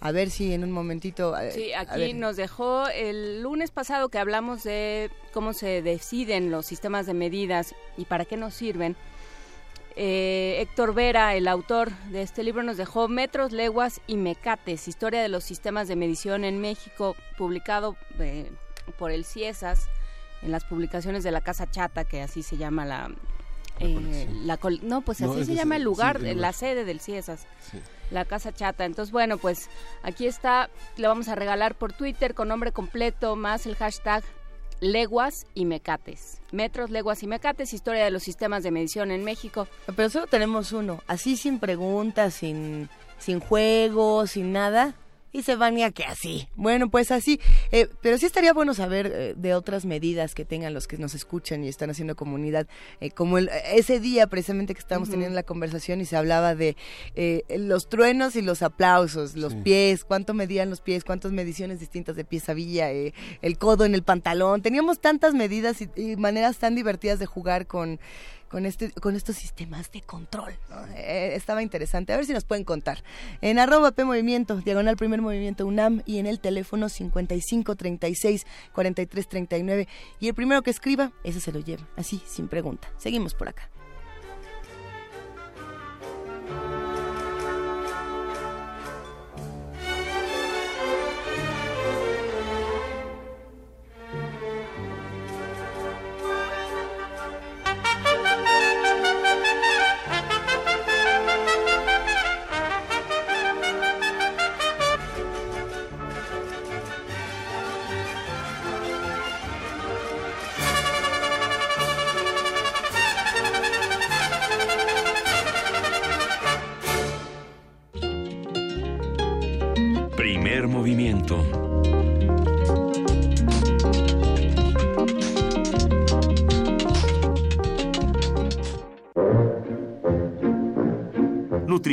A 0.01 0.13
ver 0.13 0.31
si 0.31 0.53
en 0.55 0.63
un 0.63 0.71
momentito. 0.71 1.35
Sí, 1.53 1.73
aquí 1.73 2.15
nos 2.15 2.37
dejó 2.37 2.87
el 2.87 3.43
lunes 3.43 3.73
pasado 3.73 4.11
que 4.11 4.19
hablamos 4.19 4.63
de 4.63 5.11
cómo 5.33 5.55
se 5.55 5.83
deciden 5.83 6.53
los 6.53 6.67
sistemas 6.67 7.07
de 7.07 7.15
medidas 7.15 7.75
y 7.97 8.05
para 8.05 8.25
qué 8.25 8.37
nos 8.37 8.55
sirven. 8.55 8.95
Eh, 10.01 10.61
Héctor 10.61 10.95
Vera, 10.95 11.35
el 11.35 11.49
autor 11.49 11.91
de 12.13 12.23
este 12.23 12.45
libro, 12.45 12.63
nos 12.63 12.77
dejó 12.77 13.09
Metros, 13.09 13.51
Leguas 13.51 14.01
y 14.07 14.17
Mecates, 14.17 14.87
Historia 14.87 15.21
de 15.21 15.29
los 15.29 15.43
Sistemas 15.43 15.89
de 15.89 15.97
Medición 15.97 16.45
en 16.45 16.61
México, 16.61 17.17
publicado 17.37 17.97
eh, 18.21 18.49
por 18.97 19.11
el 19.11 19.25
CIESAS 19.25 19.89
en 20.43 20.53
las 20.53 20.63
publicaciones 20.63 21.25
de 21.25 21.33
la 21.33 21.41
Casa 21.41 21.69
Chata, 21.69 22.05
que 22.05 22.23
así 22.23 22.45
se 22.45 22.57
llama 22.57 22.85
la... 22.85 23.11
Eh, 23.81 24.29
no, 24.83 25.01
pues 25.01 25.21
así 25.21 25.45
se 25.45 25.57
llama 25.57 25.75
el 25.75 25.83
lugar, 25.83 26.21
la 26.21 26.53
sede 26.53 26.85
del 26.85 27.01
CIESAS. 27.01 27.49
La 28.13 28.25
Casa 28.25 28.53
Chata. 28.53 28.85
Entonces, 28.85 29.11
bueno, 29.11 29.37
pues 29.37 29.69
aquí 30.05 30.29
está, 30.29 30.71
le 30.97 31.09
vamos 31.09 31.27
a 31.27 31.35
regalar 31.35 31.75
por 31.75 31.93
Twitter 31.93 32.35
con 32.35 32.47
nombre 32.47 32.71
completo, 32.71 33.35
más 33.35 33.67
el 33.67 33.75
hashtag 33.75 34.23
leguas 34.81 35.47
y 35.55 35.65
mecates. 35.65 36.41
Metros, 36.53 36.91
leguas 36.91 37.23
y 37.23 37.27
mecates, 37.27 37.75
historia 37.75 38.05
de 38.05 38.11
los 38.11 38.23
sistemas 38.23 38.63
de 38.63 38.71
medición 38.71 39.11
en 39.11 39.25
México. 39.25 39.67
Pero 39.95 40.11
solo 40.11 40.27
tenemos 40.27 40.73
uno, 40.73 41.03
así 41.07 41.37
sin 41.37 41.59
preguntas, 41.59 42.35
sin, 42.35 42.89
sin 43.19 43.41
juegos, 43.41 44.33
sin 44.33 44.53
nada 44.53 44.95
y 45.33 45.43
se 45.43 45.57
van 45.57 45.77
ya 45.77 45.91
que 45.91 46.05
así. 46.05 46.49
Bueno, 46.57 46.91
pues 46.91 47.11
así. 47.11 47.41
Eh, 47.73 47.89
pero 48.03 48.19
sí 48.19 48.27
estaría 48.27 48.53
bueno 48.53 48.75
saber 48.75 49.13
eh, 49.15 49.35
de 49.37 49.55
otras 49.55 49.85
medidas 49.85 50.35
que 50.35 50.45
tengan 50.45 50.75
los 50.75 50.87
que 50.87 50.99
nos 50.99 51.15
escuchan 51.15 51.65
y 51.65 51.69
están 51.69 51.91
haciendo 51.91 52.17
comunidad. 52.17 52.67
Eh, 53.01 53.11
como 53.11 53.39
el, 53.39 53.51
ese 53.73 54.01
día 54.01 54.27
precisamente 54.27 54.75
que 54.75 54.81
estábamos 54.81 55.11
teniendo 55.11 55.35
la 55.35 55.43
conversación 55.43 56.01
y 56.01 56.05
se 56.05 56.17
hablaba 56.17 56.55
de 56.55 56.77
los 57.57 57.89
truenos 57.89 58.37
y 58.37 58.43
los 58.43 58.63
aplausos, 58.63 59.37
los 59.37 59.55
pies, 59.55 60.05
cuánto 60.05 60.35
medían 60.35 60.71
los 60.71 60.81
pies, 60.81 61.05
cuántas 61.05 61.33
mediciones 61.33 61.81
distintas 61.81 62.17
de 62.17 62.25
pies 62.25 62.49
había, 62.49 62.91
el 62.91 63.59
codo 63.59 63.85
en 63.85 63.95
el 63.95 64.03
pantalón. 64.03 64.63
Teníamos 64.63 65.01
tantas 65.01 65.35
medidas 65.35 65.79
y 65.81 66.17
maneras 66.17 66.59
tan 66.59 66.75
divertidas 66.75 67.19
de 67.19 67.27
jugar 67.27 67.67
con 67.67 68.01
con 68.49 68.67
este 68.67 68.91
con 68.93 69.17
estos 69.17 69.37
sistemas 69.37 69.91
de 69.93 70.03
control. 70.03 70.55
Eh, 70.97 71.33
estaba 71.35 71.63
interesante. 71.63 72.13
A 72.13 72.17
ver 72.17 72.27
si 72.27 72.33
nos 72.33 72.45
pueden 72.45 72.65
contar. 72.65 73.03
En 73.41 73.59
arroba 73.59 73.93
P 73.93 74.05
Movimiento, 74.05 74.57
diagonal 74.57 74.97
primer 74.97 75.21
movimiento 75.21 75.67
UNAM 75.67 76.03
y 76.07 76.19
en 76.19 76.27
el 76.27 76.41
teléfono 76.41 76.89
55 76.89 77.77
36 77.77 78.47
43 78.73 79.29
39. 79.29 79.89
Y 80.21 80.29
el 80.29 80.35
primero 80.35 80.63
que 80.63 80.71
escriba, 80.71 81.13
ese 81.25 81.41
se 81.41 81.53
lo 81.53 81.61
lleva. 81.61 81.87
Así, 81.97 82.21
sin 82.27 82.49
pregunta. 82.49 82.89
Seguimos 82.99 83.35
por 83.35 83.49
acá. 83.49 83.71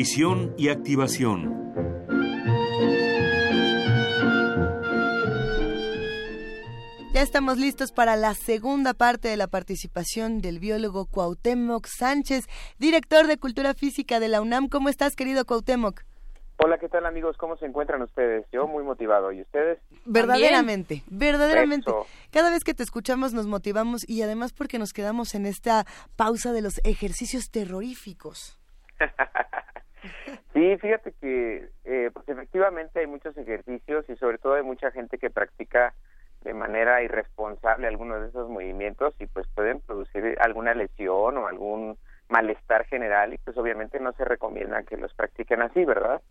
Nutrición 0.05 0.53
y 0.55 0.69
activación. 0.69 1.73
Ya 7.11 7.21
estamos 7.23 7.57
listos 7.57 7.91
para 7.91 8.15
la 8.15 8.35
segunda 8.35 8.93
parte 8.93 9.29
de 9.29 9.35
la 9.35 9.47
participación 9.47 10.41
del 10.41 10.59
biólogo 10.59 11.07
Cuauhtémoc 11.07 11.87
Sánchez, 11.87 12.45
director 12.77 13.25
de 13.25 13.39
Cultura 13.39 13.73
Física 13.73 14.19
de 14.19 14.27
la 14.27 14.41
UNAM. 14.41 14.69
¿Cómo 14.69 14.89
estás, 14.89 15.15
querido 15.15 15.43
Cuauhtémoc? 15.43 16.03
Hola, 16.57 16.77
¿qué 16.77 16.87
tal 16.87 17.07
amigos? 17.07 17.35
¿Cómo 17.37 17.57
se 17.57 17.65
encuentran 17.65 18.03
ustedes? 18.03 18.45
Yo 18.51 18.67
muy 18.67 18.83
motivado. 18.83 19.31
¿Y 19.31 19.41
ustedes? 19.41 19.79
Verdaderamente, 20.05 21.01
verdaderamente. 21.07 21.91
Cada 22.29 22.51
vez 22.51 22.63
que 22.63 22.75
te 22.75 22.83
escuchamos 22.83 23.33
nos 23.33 23.47
motivamos 23.47 24.07
y 24.07 24.21
además 24.21 24.53
porque 24.53 24.77
nos 24.77 24.93
quedamos 24.93 25.33
en 25.33 25.47
esta 25.47 25.87
pausa 26.15 26.53
de 26.53 26.61
los 26.61 26.79
ejercicios 26.83 27.49
terroríficos. 27.49 28.59
Sí, 30.53 30.77
fíjate 30.77 31.13
que 31.19 31.69
eh, 31.83 32.09
pues 32.13 32.27
efectivamente 32.29 32.99
hay 32.99 33.07
muchos 33.07 33.37
ejercicios 33.37 34.05
y 34.09 34.15
sobre 34.15 34.37
todo 34.37 34.53
hay 34.53 34.63
mucha 34.63 34.91
gente 34.91 35.17
que 35.17 35.29
practica 35.29 35.93
de 36.41 36.53
manera 36.53 37.01
irresponsable 37.03 37.87
algunos 37.87 38.21
de 38.21 38.27
esos 38.29 38.49
movimientos 38.49 39.13
y 39.19 39.25
pues 39.25 39.47
pueden 39.55 39.81
producir 39.81 40.37
alguna 40.39 40.73
lesión 40.73 41.37
o 41.37 41.47
algún 41.47 41.97
malestar 42.29 42.85
general 42.85 43.33
y 43.33 43.37
pues 43.39 43.57
obviamente 43.57 43.99
no 43.99 44.13
se 44.13 44.25
recomienda 44.25 44.83
que 44.83 44.97
los 44.97 45.13
practiquen 45.13 45.61
así, 45.61 45.83
¿verdad? 45.85 46.21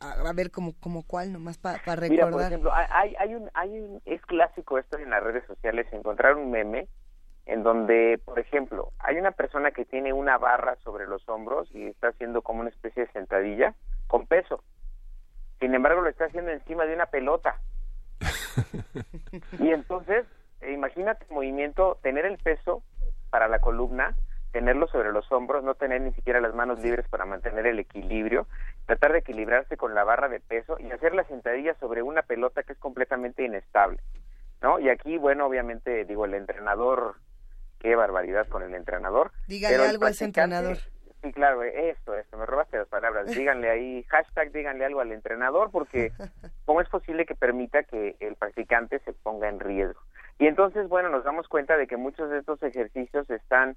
A, 0.00 0.32
ver, 0.32 0.50
como, 0.50 0.74
como 0.78 1.02
cuál, 1.04 1.32
nomás 1.32 1.58
para 1.58 1.78
recordar. 1.78 2.10
Mira, 2.10 2.30
por 2.30 2.42
ejemplo, 2.42 2.72
hay, 2.72 3.14
hay, 3.18 3.34
un, 3.34 3.50
hay 3.54 3.80
un, 3.80 4.00
es 4.04 4.20
clásico 4.22 4.78
esto 4.78 4.98
en 4.98 5.10
las 5.10 5.22
redes 5.22 5.44
sociales, 5.46 5.86
encontrar 5.92 6.36
un 6.36 6.50
meme 6.50 6.88
en 7.46 7.62
donde, 7.62 8.20
por 8.24 8.38
ejemplo, 8.40 8.92
hay 8.98 9.16
una 9.16 9.30
persona 9.30 9.70
que 9.70 9.84
tiene 9.84 10.12
una 10.12 10.36
barra 10.36 10.76
sobre 10.82 11.06
los 11.06 11.26
hombros 11.28 11.68
y 11.72 11.86
está 11.86 12.08
haciendo 12.08 12.42
como 12.42 12.60
una 12.60 12.70
especie 12.70 13.06
de 13.06 13.12
sentadilla 13.12 13.74
con 14.08 14.26
peso. 14.26 14.62
Sin 15.60 15.74
embargo, 15.74 16.00
lo 16.00 16.08
está 16.08 16.26
haciendo 16.26 16.50
encima 16.50 16.84
de 16.84 16.94
una 16.94 17.06
pelota. 17.06 17.60
y 19.60 19.70
entonces, 19.70 20.26
eh, 20.60 20.72
imagínate 20.72 21.24
el 21.28 21.34
movimiento, 21.34 21.98
tener 22.02 22.26
el 22.26 22.36
peso 22.38 22.82
para 23.30 23.46
la 23.46 23.60
columna, 23.60 24.16
tenerlo 24.50 24.88
sobre 24.88 25.12
los 25.12 25.30
hombros, 25.30 25.62
no 25.62 25.74
tener 25.74 26.00
ni 26.00 26.12
siquiera 26.14 26.40
las 26.40 26.54
manos 26.54 26.80
libres 26.80 27.06
para 27.08 27.26
mantener 27.26 27.66
el 27.66 27.78
equilibrio, 27.78 28.48
tratar 28.86 29.12
de 29.12 29.18
equilibrarse 29.18 29.76
con 29.76 29.94
la 29.94 30.02
barra 30.02 30.28
de 30.28 30.40
peso 30.40 30.78
y 30.80 30.90
hacer 30.90 31.14
la 31.14 31.24
sentadilla 31.24 31.74
sobre 31.74 32.02
una 32.02 32.22
pelota 32.22 32.64
que 32.64 32.72
es 32.72 32.78
completamente 32.78 33.44
inestable. 33.44 34.00
¿No? 34.62 34.80
Y 34.80 34.88
aquí, 34.88 35.18
bueno, 35.18 35.46
obviamente, 35.46 36.06
digo, 36.06 36.24
el 36.24 36.32
entrenador 36.32 37.16
qué 37.78 37.94
barbaridad 37.94 38.48
con 38.48 38.62
el 38.62 38.74
entrenador. 38.74 39.32
Dígale 39.46 39.76
algo 39.76 40.06
a 40.06 40.10
ese 40.10 40.24
entrenador. 40.24 40.78
Sí, 41.22 41.32
claro, 41.32 41.62
esto, 41.62 42.14
esto, 42.14 42.36
me 42.36 42.46
robaste 42.46 42.78
las 42.78 42.88
palabras. 42.88 43.26
Díganle 43.26 43.70
ahí, 43.70 44.02
hashtag, 44.08 44.52
díganle 44.52 44.84
algo 44.84 45.00
al 45.00 45.12
entrenador, 45.12 45.70
porque 45.70 46.12
¿cómo 46.64 46.80
es 46.80 46.88
posible 46.88 47.26
que 47.26 47.34
permita 47.34 47.82
que 47.82 48.16
el 48.20 48.36
practicante 48.36 49.00
se 49.00 49.12
ponga 49.12 49.48
en 49.48 49.60
riesgo? 49.60 50.00
Y 50.38 50.46
entonces, 50.46 50.88
bueno, 50.88 51.08
nos 51.08 51.24
damos 51.24 51.48
cuenta 51.48 51.76
de 51.76 51.86
que 51.86 51.96
muchos 51.96 52.30
de 52.30 52.38
estos 52.38 52.62
ejercicios 52.62 53.28
están 53.30 53.76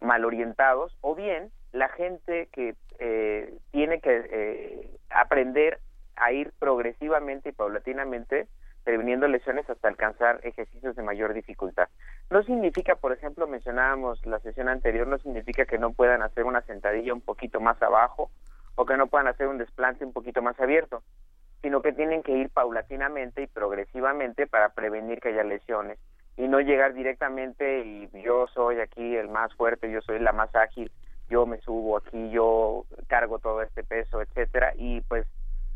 mal 0.00 0.24
orientados, 0.24 0.96
o 1.00 1.14
bien 1.14 1.50
la 1.72 1.88
gente 1.88 2.48
que 2.52 2.74
eh, 2.98 3.54
tiene 3.70 4.00
que 4.00 4.26
eh, 4.30 4.90
aprender 5.10 5.78
a 6.16 6.32
ir 6.32 6.52
progresivamente 6.58 7.50
y 7.50 7.52
paulatinamente 7.52 8.48
previniendo 8.84 9.28
lesiones 9.28 9.68
hasta 9.68 9.88
alcanzar 9.88 10.40
ejercicios 10.42 10.96
de 10.96 11.02
mayor 11.02 11.34
dificultad. 11.34 11.88
No 12.30 12.42
significa, 12.42 12.96
por 12.96 13.12
ejemplo, 13.12 13.46
mencionábamos 13.46 14.24
la 14.26 14.40
sesión 14.40 14.68
anterior, 14.68 15.06
no 15.06 15.18
significa 15.18 15.64
que 15.64 15.78
no 15.78 15.92
puedan 15.92 16.22
hacer 16.22 16.44
una 16.44 16.62
sentadilla 16.62 17.14
un 17.14 17.20
poquito 17.20 17.60
más 17.60 17.80
abajo 17.82 18.30
o 18.74 18.86
que 18.86 18.96
no 18.96 19.06
puedan 19.06 19.28
hacer 19.28 19.48
un 19.48 19.58
desplante 19.58 20.04
un 20.04 20.12
poquito 20.12 20.42
más 20.42 20.58
abierto, 20.58 21.02
sino 21.60 21.82
que 21.82 21.92
tienen 21.92 22.22
que 22.22 22.32
ir 22.32 22.50
paulatinamente 22.50 23.42
y 23.42 23.46
progresivamente 23.46 24.46
para 24.46 24.70
prevenir 24.70 25.20
que 25.20 25.28
haya 25.28 25.44
lesiones 25.44 25.98
y 26.36 26.48
no 26.48 26.60
llegar 26.60 26.94
directamente 26.94 27.84
y 27.84 28.10
yo 28.22 28.46
soy 28.48 28.80
aquí 28.80 29.16
el 29.16 29.28
más 29.28 29.54
fuerte, 29.54 29.90
yo 29.90 30.00
soy 30.00 30.18
la 30.18 30.32
más 30.32 30.54
ágil, 30.56 30.90
yo 31.28 31.46
me 31.46 31.58
subo 31.60 31.98
aquí, 31.98 32.30
yo 32.30 32.84
cargo 33.06 33.38
todo 33.38 33.62
este 33.62 33.84
peso, 33.84 34.22
etcétera 34.22 34.72
y 34.76 35.02
pues 35.02 35.26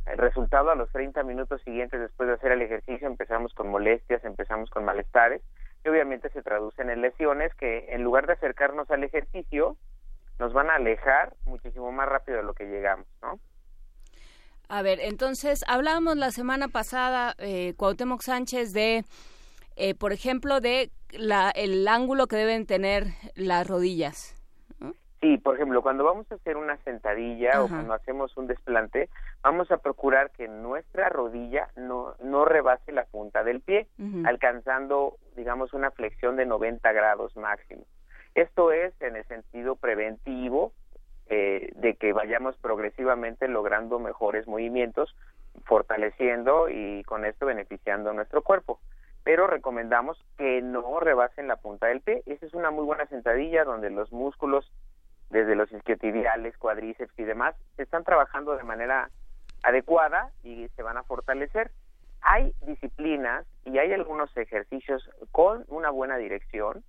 el 0.07 0.19
resultado 0.19 0.71
a 0.71 0.75
los 0.75 0.91
30 0.93 1.23
minutos 1.25 1.61
siguientes 1.63 2.01
después 2.01 2.29
de 2.29 2.35
hacer 2.35 2.53
el 2.53 2.63
ejercicio 2.63 3.07
empezamos 3.09 3.53
con 3.55 3.69
molestias, 3.69 4.25
empezamos 4.25 4.71
con 4.71 4.85
malestares 4.85 5.43
y 5.85 5.89
obviamente 5.89 6.31
se 6.31 6.43
traducen 6.43 6.91
en 6.91 7.03
lesiones 7.03 7.55
que 7.55 7.87
en 7.89 8.03
lugar 8.03 8.27
de 8.27 8.35
acercarnos 8.35 8.91
al 8.91 9.05
ejercicio 9.05 9.77
nos 10.39 10.53
van 10.53 10.71
a 10.71 10.77
alejar 10.77 11.35
muchísimo 11.45 11.91
más 11.93 12.09
rápido 12.09 12.39
de 12.39 12.45
lo 12.45 12.55
que 12.55 12.67
llegamos, 12.67 13.07
¿no? 13.23 13.41
A 14.69 14.83
ver, 14.83 14.99
entonces 15.01 15.65
hablábamos 15.69 16.17
la 16.17 16.31
semana 16.33 16.69
pasada, 16.69 17.35
eh, 17.39 17.75
Cuauhtémoc 17.77 18.21
Sánchez, 18.23 18.73
de, 18.73 19.05
eh, 19.77 19.95
por 19.95 20.13
ejemplo, 20.13 20.61
de 20.61 20.91
la, 21.13 21.51
el 21.51 21.87
ángulo 21.87 22.27
que 22.27 22.37
deben 22.37 22.67
tener 22.67 23.05
las 23.37 23.67
rodillas. 23.67 24.36
Sí, 25.27 25.39
por 25.39 25.57
ejemplo, 25.57 25.83
cuando 25.83 26.05
vamos 26.05 26.31
a 26.31 26.37
hacer 26.37 26.57
una 26.57 26.77
sentadilla 26.85 27.61
o 27.61 27.67
cuando 27.67 27.95
hacemos 27.95 28.37
un 28.37 28.47
desplante, 28.47 29.09
vamos 29.43 29.69
a 29.73 29.79
procurar 29.79 30.31
que 30.31 30.47
nuestra 30.47 31.09
rodilla 31.09 31.69
no, 31.75 32.15
no 32.23 32.45
rebase 32.45 32.93
la 32.93 33.07
punta 33.07 33.43
del 33.43 33.61
pie, 33.61 33.89
alcanzando, 34.25 35.17
digamos, 35.35 35.73
una 35.73 35.91
flexión 35.91 36.37
de 36.37 36.47
90 36.47 36.93
grados 36.93 37.37
máximo. 37.37 37.83
Esto 38.37 38.71
es 38.71 38.95
en 39.01 39.17
el 39.17 39.27
sentido 39.27 39.75
preventivo 39.75 40.73
eh, 41.29 41.73
de 41.75 41.97
que 41.97 42.13
vayamos 42.13 42.57
progresivamente 42.59 43.49
logrando 43.49 43.99
mejores 43.99 44.47
movimientos, 44.47 45.17
fortaleciendo 45.65 46.69
y 46.69 47.03
con 47.03 47.25
esto 47.25 47.47
beneficiando 47.47 48.11
a 48.11 48.15
nuestro 48.15 48.43
cuerpo. 48.43 48.79
Pero 49.25 49.49
recomendamos 49.49 50.25
que 50.39 50.63
no 50.63 51.01
rebasen 51.01 51.49
la 51.49 51.57
punta 51.57 51.89
del 51.89 52.01
pie. 52.01 52.23
Esa 52.27 52.47
es 52.47 52.55
una 52.55 52.71
muy 52.71 52.85
buena 52.85 53.07
sentadilla 53.07 53.65
donde 53.65 53.91
los 53.91 54.13
músculos 54.13 54.71
desde 55.31 55.57
los 55.57 55.71
isquiotibiales, 55.73 56.57
cuadríceps 56.59 57.19
y 57.19 57.25
demás, 57.25 57.55
se 57.77 57.83
están 57.83 58.05
trabajando 58.05 58.57
de 58.57 58.63
manera 58.65 59.11
adecuada 59.63 60.31
y 60.43 60.69
se 60.77 60.83
van 60.83 60.97
a 60.97 61.03
fortalecer. 61.03 61.71
Hay 62.21 62.55
disciplinas 62.67 63.47
y 63.65 63.79
hay 63.79 63.93
algunos 63.93 64.35
ejercicios 64.37 65.09
con 65.33 65.65
una 65.69 65.91
buena 65.91 66.17
dirección 66.17 66.85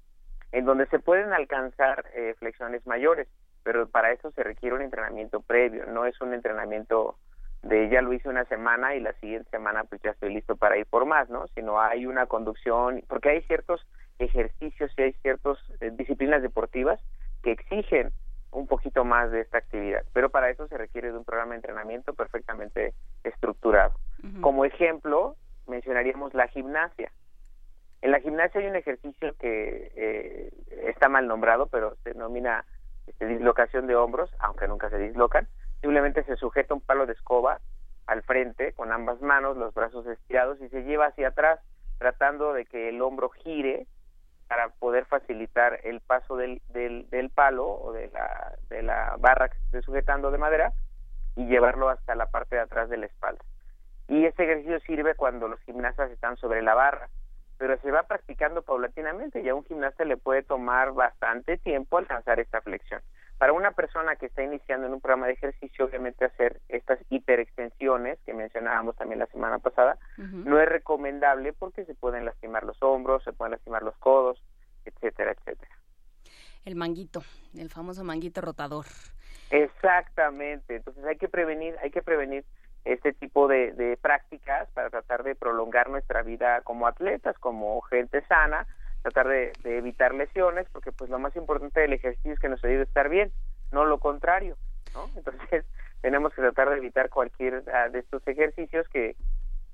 en 0.51 0.65
donde 0.65 0.88
se 0.88 0.99
pueden 0.99 1.33
alcanzar 1.33 2.05
eh, 2.13 2.35
flexiones 2.39 2.85
mayores, 2.88 3.27
pero 3.63 3.88
para 3.89 4.11
eso 4.11 4.31
se 4.31 4.43
requiere 4.43 4.75
un 4.75 4.81
entrenamiento 4.81 5.41
previo, 5.41 5.85
no 5.88 6.05
es 6.05 6.19
un 6.21 6.33
entrenamiento 6.33 7.17
de 7.63 7.89
ya 7.89 8.01
lo 8.01 8.13
hice 8.13 8.29
una 8.29 8.45
semana 8.45 8.95
y 8.95 9.01
la 9.01 9.13
siguiente 9.13 9.49
semana 9.49 9.83
pues 9.83 10.01
ya 10.01 10.11
estoy 10.11 10.33
listo 10.33 10.55
para 10.55 10.77
ir 10.77 10.85
por 10.85 11.05
más, 11.05 11.29
¿no? 11.29 11.47
Sino 11.49 11.81
hay 11.81 12.05
una 12.05 12.27
conducción, 12.27 13.03
porque 13.07 13.29
hay 13.29 13.41
ciertos 13.41 13.85
ejercicios 14.19 14.91
y 14.97 15.01
hay 15.01 15.13
ciertas 15.21 15.57
eh, 15.81 15.91
disciplinas 15.91 16.41
deportivas 16.41 16.99
que 17.43 17.51
exigen 17.51 18.11
un 18.52 18.68
poquito 18.68 19.04
más 19.06 19.32
de 19.32 19.41
esta 19.41 19.58
actividad, 19.58 20.04
pero 20.14 20.30
para 20.30 20.50
eso 20.50 20.68
se 20.68 20.78
requiere 20.78 21.12
de 21.12 21.18
un 21.18 21.26
programa 21.26 21.52
de 21.52 21.58
entrenamiento 21.58 22.14
perfectamente 22.14 22.93
estructurado. 23.24 23.93
Como 24.41 24.66
ejemplo, 24.66 25.36
mencionaríamos 25.68 26.34
la 26.34 26.48
gimnasia. 26.48 27.12
En 28.02 28.12
la 28.12 28.20
gimnasia 28.20 28.62
hay 28.62 28.68
un 28.68 28.76
ejercicio 28.76 29.36
que 29.39 29.91
eh, 29.95 30.52
está 30.88 31.10
mal 31.10 31.28
nombrado, 31.28 31.68
pero 31.68 31.95
se 32.04 32.14
denomina 32.14 32.66
este, 33.06 33.26
dislocación 33.26 33.88
de 33.88 33.95
hombros, 33.95 34.32
aunque 34.39 34.68
nunca 34.68 34.89
se 34.89 34.98
dislocan. 34.98 35.48
Simplemente 35.82 36.24
se 36.24 36.36
sujeta 36.36 36.74
un 36.74 36.82
palo 36.82 37.06
de 37.06 37.14
escoba 37.14 37.60
al 38.06 38.24
frente 38.24 38.74
con 38.74 38.91
ambas 38.91 39.22
manos, 39.22 39.58
los 39.58 39.74
brazos 39.74 40.08
estirados 40.08 40.60
y 40.62 40.70
se 40.70 40.84
lleva 40.84 41.08
hacia 41.08 41.30
atrás, 41.30 41.60
tratando 41.98 42.54
de 42.54 42.66
que 42.66 42.89
el 42.89 43.02
hombro 43.02 43.30
gire 43.30 43.88
para 44.48 44.70
poder 44.70 45.06
facilitar 45.06 45.80
el 45.84 46.00
paso 46.02 46.38
del, 46.38 46.62
del, 46.70 47.10
del 47.10 47.30
palo 47.30 47.68
o 47.68 47.91
de 47.91 48.10
la, 48.10 48.54
de 48.70 48.82
la 48.82 49.16
barra 49.20 49.50
que 49.50 49.58
esté 49.58 49.82
sujetando 49.82 50.32
de 50.32 50.38
madera 50.38 50.74
y 51.36 51.45
llevarlo 51.45 51.89
hasta 51.89 52.16
la 52.16 52.28
parte 52.28 52.56
de 52.56 52.62
atrás 52.62 52.89
de 52.89 52.98
la 52.98 53.06
espalda. 53.06 53.43
Y 54.08 54.26
este 54.26 54.43
ejercicio 54.43 54.80
sirve 54.82 55.16
cuando 55.16 55.48
los 55.48 55.60
gimnastas 55.62 56.10
están 56.12 56.38
sobre 56.38 56.62
la 56.62 56.74
barra, 56.74 57.10
pero 57.58 57.78
se 57.82 57.91
va 57.91 58.04
practicando 58.04 58.62
paulatinamente 58.62 59.41
y 59.41 59.50
a 59.50 59.56
un 59.56 59.66
gimnasta 59.66 60.06
le 60.06 60.18
puede 60.18 60.43
tomar 60.43 60.93
bastante 60.93 61.58
tiempo 61.58 61.98
alcanzar 61.98 62.39
esta 62.39 62.62
flexión. 62.62 63.02
Para 63.38 63.53
una 63.53 63.71
persona 63.71 64.15
que 64.15 64.25
está 64.25 64.41
iniciando 64.41 64.88
en 64.88 64.93
un 64.93 65.01
programa 65.01 65.27
de 65.27 65.33
ejercicio, 65.33 65.85
obviamente 65.85 66.25
hacer 66.25 66.59
estas 66.69 66.99
hiperextensiones 67.09 68.17
que 68.25 68.33
mencionábamos 68.33 68.95
también 68.95 69.19
la 69.19 69.27
semana 69.27 69.59
pasada, 69.59 69.99
no 70.17 70.59
es 70.59 70.67
recomendable 70.67 71.53
porque 71.53 71.85
se 71.85 71.93
pueden 71.93 72.25
lastimar 72.25 72.63
los 72.63 72.81
hombros, 72.81 73.23
se 73.23 73.33
pueden 73.33 73.51
lastimar 73.51 73.83
los 73.83 73.95
codos, 73.97 74.43
etcétera, 74.85 75.33
etcétera. 75.33 75.71
El 76.65 76.75
manguito, 76.75 77.21
el 77.55 77.69
famoso 77.69 78.03
manguito 78.03 78.41
rotador. 78.41 78.85
Exactamente, 79.51 80.77
entonces 80.77 81.05
hay 81.05 81.17
que 81.17 81.29
prevenir, 81.29 81.75
hay 81.83 81.91
que 81.91 82.01
prevenir 82.01 82.43
este 82.85 83.13
tipo 83.13 83.47
de, 83.47 83.71
de 83.73 83.97
prácticas 83.97 84.67
para 84.71 84.89
tratar 84.89 85.23
de 85.23 85.35
prolongar 85.35 85.89
nuestra 85.89 86.23
vida 86.23 86.61
como 86.61 86.88
atletas, 86.88 87.38
como 87.38 87.79
gente 87.81 88.21
sana, 88.27 88.65
tratar 89.12 89.28
de, 89.28 89.78
evitar 89.78 90.14
lesiones, 90.14 90.68
porque 90.72 90.91
pues 90.91 91.10
lo 91.10 91.20
más 91.20 91.36
importante 91.36 91.80
del 91.80 91.93
ejercicio 91.93 92.34
es 92.34 92.39
que 92.39 92.49
nos 92.49 92.64
ayude 92.64 92.82
a 92.82 92.84
estar 92.84 93.10
bien, 93.10 93.32
no 93.72 93.86
lo 93.86 93.99
contrario, 93.99 94.58
¿no? 94.93 95.10
Entonces 95.16 95.66
tenemos 96.01 96.34
que 96.34 96.41
tratar 96.41 96.70
de 96.70 96.78
evitar 96.78 97.10
cualquier 97.10 97.64
ah, 97.74 97.89
de 97.89 97.99
estos 97.99 98.28
ejercicios 98.28 98.88
que 98.89 99.16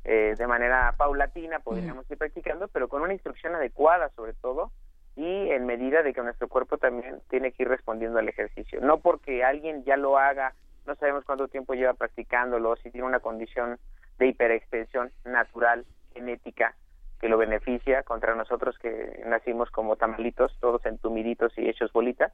eh, 0.03 0.35
de 0.37 0.47
manera 0.47 0.93
paulatina 0.97 1.59
podríamos 1.59 2.09
ir 2.11 2.17
practicando, 2.17 2.67
pero 2.67 2.87
con 2.87 3.01
una 3.01 3.13
instrucción 3.13 3.55
adecuada 3.55 4.09
sobre 4.15 4.33
todo 4.33 4.71
y 5.15 5.49
en 5.49 5.65
medida 5.65 6.03
de 6.03 6.13
que 6.13 6.21
nuestro 6.21 6.47
cuerpo 6.47 6.77
también 6.77 7.21
tiene 7.29 7.51
que 7.51 7.63
ir 7.63 7.69
respondiendo 7.69 8.19
al 8.19 8.29
ejercicio. 8.29 8.81
No 8.81 8.99
porque 8.99 9.43
alguien 9.43 9.83
ya 9.83 9.95
lo 9.97 10.17
haga, 10.17 10.53
no 10.85 10.95
sabemos 10.95 11.23
cuánto 11.23 11.47
tiempo 11.47 11.73
lleva 11.73 11.93
practicándolo, 11.93 12.75
si 12.77 12.91
tiene 12.91 13.07
una 13.07 13.19
condición 13.19 13.79
de 14.17 14.27
hiperextensión 14.27 15.11
natural, 15.23 15.85
genética, 16.13 16.75
que 17.23 17.29
lo 17.29 17.37
beneficia 17.37 18.03
contra 18.03 18.35
nosotros 18.35 18.77
que 18.79 19.23
nacimos 19.25 19.71
como 19.71 19.95
tamalitos, 19.95 20.57
todos 20.59 20.85
entumiditos 20.85 21.57
y 21.57 21.69
hechos 21.69 21.89
bolitas, 21.93 22.33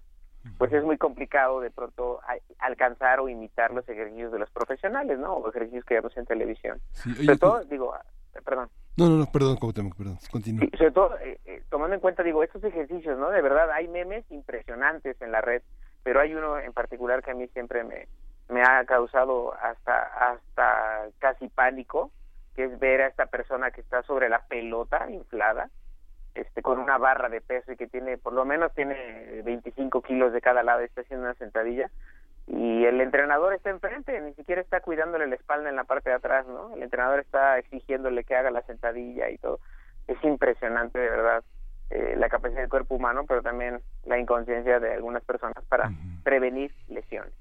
pues 0.58 0.74
es 0.74 0.84
muy 0.84 0.98
complicado 0.98 1.60
de 1.60 1.70
pronto 1.70 2.22
alcanzar 2.58 3.20
o 3.20 3.30
imitar 3.30 3.72
los 3.72 3.88
ejercicios 3.88 4.32
de 4.32 4.40
los 4.40 4.50
profesionales, 4.50 5.20
¿no? 5.20 5.36
O 5.36 5.48
ejercicios 5.48 5.86
que 5.86 5.94
vemos 5.94 6.18
en 6.18 6.26
televisión. 6.26 6.82
sobre 6.94 7.38
todo, 7.38 7.64
digo, 7.66 7.94
ah, 7.94 8.04
perdón. 8.44 8.68
No, 8.98 9.10
no, 9.10 9.18
no, 9.18 9.26
perdón, 9.28 9.58
perdón, 9.60 10.18
continúa. 10.32 10.68
sobre 10.76 10.92
todo, 10.92 11.20
eh, 11.20 11.40
eh, 11.46 11.62
tomando 11.70 11.94
en 11.94 12.02
cuenta, 12.02 12.24
digo, 12.24 12.42
estos 12.42 12.64
ejercicios, 12.64 13.16
¿no? 13.20 13.30
De 13.30 13.44
verdad, 13.44 13.70
hay 13.70 13.88
memes 13.88 14.26
impresionantes 14.32 15.22
en 15.22 15.32
la 15.32 15.42
red, 15.42 15.62
pero 16.02 16.20
hay 16.20 16.34
uno 16.34 16.58
en 16.58 16.74
particular 16.74 17.22
que 17.22 17.30
a 17.30 17.36
mí 17.36 17.48
siempre 17.50 17.84
me, 17.84 18.08
me 18.50 18.64
ha 18.64 18.84
causado 18.86 19.54
hasta, 19.54 20.02
hasta 20.32 21.10
casi 21.20 21.48
pánico, 21.48 22.10
que 22.60 22.66
es 22.66 22.78
ver 22.78 23.00
a 23.00 23.08
esta 23.08 23.28
persona 23.28 23.72
que 23.72 23.80
está 23.80 24.04
sobre 24.04 24.28
la 24.28 24.42
pelota 24.42 25.10
inflada, 25.10 25.70
este, 26.36 26.62
con 26.62 26.78
una 26.78 26.98
barra 26.98 27.30
de 27.30 27.40
peso 27.40 27.72
y 27.72 27.78
que 27.78 27.88
tiene, 27.88 28.18
por 28.18 28.34
lo 28.34 28.44
menos 28.44 28.74
tiene 28.76 29.42
25 29.46 30.02
kilos 30.02 30.34
de 30.34 30.42
cada 30.42 30.62
lado, 30.62 30.82
está 30.82 31.00
haciendo 31.00 31.24
una 31.24 31.36
sentadilla, 31.36 31.90
y 32.48 32.84
el 32.84 33.00
entrenador 33.00 33.54
está 33.54 33.70
enfrente, 33.70 34.20
ni 34.20 34.34
siquiera 34.34 34.60
está 34.60 34.82
cuidándole 34.82 35.26
la 35.28 35.36
espalda 35.36 35.70
en 35.70 35.78
la 35.78 35.86
parte 35.86 36.10
de 36.10 36.18
atrás, 36.18 36.46
¿no? 36.48 36.76
El 36.76 36.84
entrenador 36.84 37.22
está 37.22 37.58
exigiéndole 37.60 38.26
que 38.26 38.36
haga 38.36 38.52
la 38.52 38.62
sentadilla 38.64 39.30
y 39.30 39.38
todo. 39.38 39.62
Es 40.08 40.22
impresionante, 40.26 41.00
de 41.00 41.10
verdad, 41.10 41.42
eh, 41.92 42.16
la 42.18 42.28
capacidad 42.28 42.60
del 42.60 42.70
cuerpo 42.70 42.96
humano, 42.96 43.24
pero 43.26 43.42
también 43.42 43.80
la 44.04 44.20
inconsciencia 44.20 44.82
de 44.82 44.96
algunas 44.96 45.24
personas 45.24 45.64
para 45.70 45.90
prevenir 46.26 46.74
lesiones. 46.90 47.32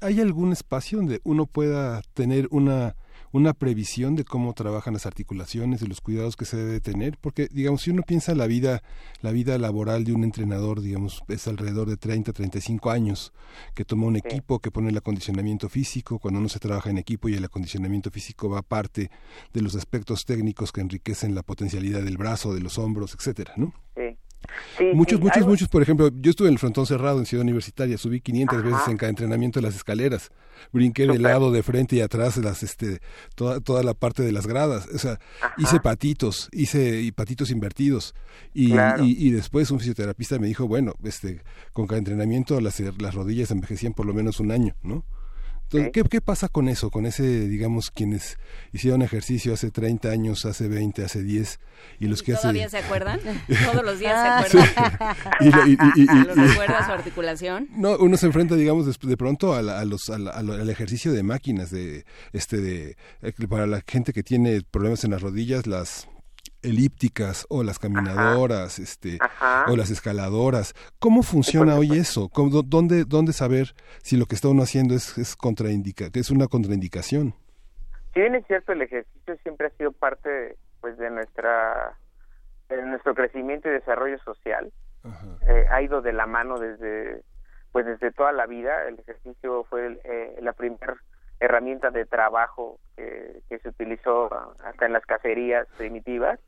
¿Hay 0.00 0.18
algún 0.22 0.52
espacio 0.52 0.96
donde 0.96 1.20
uno 1.24 1.44
pueda 1.44 2.00
tener 2.14 2.46
una 2.50 2.94
una 3.32 3.54
previsión 3.54 4.14
de 4.14 4.24
cómo 4.24 4.52
trabajan 4.52 4.92
las 4.92 5.06
articulaciones, 5.06 5.80
de 5.80 5.88
los 5.88 6.00
cuidados 6.00 6.36
que 6.36 6.44
se 6.44 6.56
debe 6.56 6.80
tener, 6.80 7.18
porque 7.20 7.48
digamos 7.50 7.82
si 7.82 7.90
uno 7.90 8.02
piensa 8.02 8.34
la 8.34 8.46
vida 8.46 8.82
la 9.20 9.32
vida 9.32 9.58
laboral 9.58 10.04
de 10.04 10.12
un 10.12 10.24
entrenador, 10.24 10.80
digamos, 10.80 11.22
es 11.28 11.48
alrededor 11.48 11.88
de 11.88 11.96
30, 11.96 12.32
35 12.32 12.90
años, 12.90 13.32
que 13.74 13.84
toma 13.84 14.06
un 14.06 14.16
equipo, 14.16 14.58
que 14.58 14.70
pone 14.70 14.90
el 14.90 14.96
acondicionamiento 14.96 15.68
físico, 15.68 16.18
cuando 16.18 16.40
uno 16.40 16.48
se 16.48 16.58
trabaja 16.58 16.90
en 16.90 16.98
equipo 16.98 17.28
y 17.28 17.34
el 17.34 17.44
acondicionamiento 17.44 18.10
físico 18.10 18.48
va 18.48 18.62
parte 18.62 19.10
de 19.52 19.62
los 19.62 19.74
aspectos 19.74 20.24
técnicos 20.24 20.72
que 20.72 20.80
enriquecen 20.80 21.34
la 21.34 21.42
potencialidad 21.42 22.02
del 22.02 22.18
brazo, 22.18 22.54
de 22.54 22.60
los 22.60 22.78
hombros, 22.78 23.14
etcétera, 23.14 23.54
¿no? 23.56 23.72
Sí 23.96 24.16
muchos, 24.94 25.20
muchos, 25.20 25.46
muchos, 25.46 25.68
por 25.68 25.82
ejemplo, 25.82 26.10
yo 26.20 26.30
estuve 26.30 26.48
en 26.48 26.54
el 26.54 26.58
frontón 26.58 26.86
cerrado 26.86 27.18
en 27.18 27.26
Ciudad 27.26 27.42
Universitaria, 27.42 27.98
subí 27.98 28.20
500 28.20 28.62
veces 28.62 28.88
en 28.88 28.96
cada 28.96 29.10
entrenamiento 29.10 29.60
de 29.60 29.66
las 29.66 29.76
escalares, 29.76 30.30
brinqué 30.72 31.06
de 31.06 31.18
lado, 31.18 31.52
de 31.52 31.62
frente 31.62 31.96
y 31.96 32.00
atrás, 32.00 32.36
las, 32.38 32.62
este, 32.62 33.00
toda, 33.34 33.60
toda 33.60 33.82
la 33.82 33.94
parte 33.94 34.22
de 34.22 34.32
las 34.32 34.46
gradas, 34.46 34.86
o 34.94 34.98
sea, 34.98 35.18
hice 35.58 35.80
patitos, 35.80 36.48
hice 36.52 37.10
patitos 37.14 37.50
invertidos. 37.50 38.14
Y, 38.54 38.74
y, 39.00 39.30
después 39.30 39.70
un 39.70 39.78
fisioterapista 39.78 40.38
me 40.38 40.46
dijo, 40.46 40.66
bueno, 40.66 40.94
este, 41.04 41.42
con 41.72 41.86
cada 41.86 41.98
entrenamiento 41.98 42.60
las, 42.60 42.80
las 42.80 43.14
rodillas 43.14 43.50
envejecían 43.50 43.94
por 43.94 44.06
lo 44.06 44.14
menos 44.14 44.40
un 44.40 44.50
año, 44.50 44.74
¿no? 44.82 45.04
¿Qué, 45.92 46.20
pasa 46.20 46.48
con 46.48 46.68
eso? 46.68 46.90
Con 46.90 47.06
ese, 47.06 47.48
digamos, 47.48 47.90
quienes 47.90 48.38
hicieron 48.72 49.02
ejercicio 49.02 49.54
hace 49.54 49.70
30 49.70 50.10
años, 50.10 50.44
hace 50.44 50.68
20, 50.68 51.04
hace 51.04 51.22
10, 51.22 51.60
y 52.00 52.06
los 52.06 52.22
que 52.22 52.34
¿Todavía 52.34 52.68
se 52.68 52.78
acuerdan? 52.78 53.20
Todos 53.72 53.84
los 53.84 53.98
días 53.98 54.50
se 54.50 54.58
acuerdan. 54.58 55.16
y, 55.40 56.06
¿Los 56.06 56.36
recuerda 56.36 56.86
su 56.86 56.92
articulación? 56.92 57.68
No, 57.70 57.96
uno 57.96 58.16
se 58.16 58.26
enfrenta, 58.26 58.54
digamos, 58.54 58.86
de, 58.86 59.08
de 59.08 59.16
pronto 59.16 59.54
a, 59.54 59.84
los, 59.84 60.10
al 60.10 60.70
ejercicio 60.70 61.12
de 61.12 61.22
máquinas, 61.22 61.70
de, 61.70 62.04
este, 62.32 62.58
de, 62.58 62.96
eh, 63.22 63.32
para 63.48 63.66
la 63.66 63.82
gente 63.86 64.12
que 64.12 64.22
tiene 64.22 64.62
problemas 64.70 65.04
en 65.04 65.12
las 65.12 65.22
rodillas, 65.22 65.66
las 65.66 66.08
elípticas 66.62 67.46
o 67.48 67.62
las 67.62 67.78
caminadoras, 67.78 68.78
este, 68.78 69.18
o 69.68 69.76
las 69.76 69.90
escaladoras. 69.90 70.74
¿Cómo 70.98 71.22
funciona 71.22 71.76
hoy 71.76 71.98
eso? 71.98 72.30
dónde, 72.64 73.04
¿Dónde 73.04 73.32
saber 73.32 73.74
si 74.02 74.16
lo 74.16 74.26
que 74.26 74.34
está 74.34 74.48
uno 74.48 74.62
haciendo 74.62 74.94
es, 74.94 75.18
es 75.18 75.36
contraindica, 75.36 76.06
es 76.12 76.30
una 76.30 76.46
contraindicación? 76.46 77.34
Si 78.14 78.20
bien 78.20 78.34
es 78.34 78.46
cierto, 78.46 78.72
el 78.72 78.82
ejercicio 78.82 79.36
siempre 79.42 79.68
ha 79.68 79.70
sido 79.70 79.92
parte, 79.92 80.56
pues, 80.80 80.96
de 80.98 81.10
nuestra, 81.10 81.96
de 82.68 82.82
nuestro 82.82 83.14
crecimiento 83.14 83.68
y 83.68 83.72
desarrollo 83.72 84.18
social. 84.18 84.72
Eh, 85.48 85.66
ha 85.70 85.82
ido 85.82 86.00
de 86.00 86.12
la 86.12 86.26
mano 86.26 86.58
desde, 86.58 87.22
pues, 87.72 87.86
desde 87.86 88.12
toda 88.12 88.32
la 88.32 88.46
vida. 88.46 88.86
El 88.86 88.98
ejercicio 89.00 89.64
fue 89.64 89.98
eh, 90.04 90.38
la 90.40 90.52
primera 90.52 90.96
herramienta 91.40 91.90
de 91.90 92.06
trabajo 92.06 92.78
que 92.94 93.58
se 93.58 93.68
utilizó 93.68 94.30
hasta 94.64 94.86
en 94.86 94.92
las 94.92 95.04
cacerías 95.04 95.66
primitivas 95.76 96.38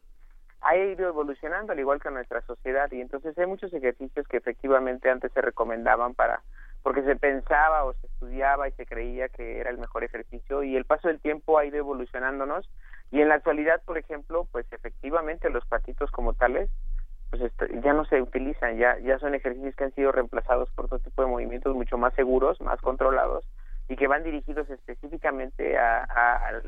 ha 0.64 0.76
ido 0.76 1.08
evolucionando 1.08 1.72
al 1.72 1.78
igual 1.78 2.00
que 2.00 2.10
nuestra 2.10 2.40
sociedad 2.42 2.90
y 2.90 3.00
entonces 3.00 3.36
hay 3.38 3.46
muchos 3.46 3.72
ejercicios 3.72 4.26
que 4.26 4.38
efectivamente 4.38 5.10
antes 5.10 5.30
se 5.32 5.40
recomendaban 5.42 6.14
para 6.14 6.42
porque 6.82 7.02
se 7.02 7.16
pensaba 7.16 7.84
o 7.84 7.92
se 7.94 8.06
estudiaba 8.06 8.68
y 8.68 8.72
se 8.72 8.86
creía 8.86 9.28
que 9.28 9.60
era 9.60 9.70
el 9.70 9.78
mejor 9.78 10.04
ejercicio 10.04 10.62
y 10.62 10.76
el 10.76 10.84
paso 10.84 11.08
del 11.08 11.20
tiempo 11.20 11.58
ha 11.58 11.66
ido 11.66 11.76
evolucionándonos 11.76 12.68
y 13.10 13.20
en 13.20 13.28
la 13.28 13.34
actualidad 13.34 13.82
por 13.84 13.98
ejemplo 13.98 14.48
pues 14.52 14.66
efectivamente 14.72 15.50
los 15.50 15.66
patitos 15.66 16.10
como 16.10 16.32
tales 16.32 16.70
pues 17.30 17.42
ya 17.82 17.92
no 17.92 18.06
se 18.06 18.22
utilizan 18.22 18.78
ya 18.78 18.98
ya 19.00 19.18
son 19.18 19.34
ejercicios 19.34 19.76
que 19.76 19.84
han 19.84 19.94
sido 19.94 20.12
reemplazados 20.12 20.70
por 20.70 20.86
otro 20.86 20.98
tipo 20.98 21.22
de 21.22 21.28
movimientos 21.28 21.74
mucho 21.74 21.98
más 21.98 22.14
seguros 22.14 22.58
más 22.62 22.80
controlados 22.80 23.44
y 23.86 23.96
que 23.96 24.08
van 24.08 24.24
dirigidos 24.24 24.70
específicamente 24.70 25.76
a, 25.76 26.04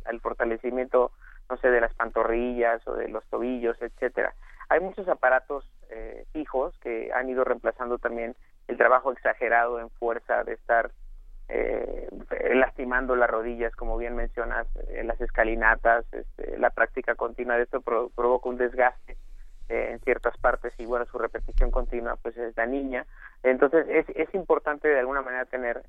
al 0.05 0.21
fortalecimiento 0.21 1.13
no 1.49 1.57
sé, 1.59 1.71
de 1.71 1.81
las 1.81 1.95
pantorrillas 1.95 2.87
o 2.87 2.95
de 2.95 3.09
los 3.09 3.25
tobillos, 3.27 3.81
etcétera. 3.81 4.35
Hay 4.69 4.81
muchos 4.81 5.09
aparatos 5.09 5.69
eh, 5.91 6.25
fijos 6.33 6.77
que 6.79 7.13
han 7.13 7.29
ido 7.29 7.45
reemplazando 7.45 7.99
también 7.99 8.35
el 8.67 8.77
trabajo 8.77 9.13
exagerado 9.13 9.79
en 9.79 9.91
fuerza 9.91 10.43
de 10.43 10.55
estar 10.55 10.91
eh, 11.49 12.09
lastimando 12.55 13.15
las 13.15 13.31
rodillas, 13.31 13.75
como 13.77 13.97
bien 13.97 14.17
mencionas, 14.17 14.67
en 14.89 14.99
eh, 14.99 15.05
las 15.05 15.21
escalinatas, 15.21 16.05
este, 16.13 16.59
la 16.59 16.71
práctica 16.71 17.15
continua 17.15 17.57
de 17.57 17.63
esto 17.63 17.81
provoca 17.81 18.49
un 18.49 18.57
desgaste 18.57 19.17
en 19.69 19.99
ciertas 20.01 20.37
partes 20.39 20.73
y 20.79 20.87
bueno, 20.87 21.07
su 21.07 21.19
repetición 21.19 21.73
continua 21.73 22.17
pues 22.17 22.37
es 22.37 22.57
la 22.57 22.67
niña. 22.67 23.05
Entonces 23.43 23.87
es, 23.89 24.07
es 24.15 24.33
importante 24.35 24.87
de 24.87 25.01
alguna 25.01 25.23
manera 25.23 25.45
tener 25.45 25.83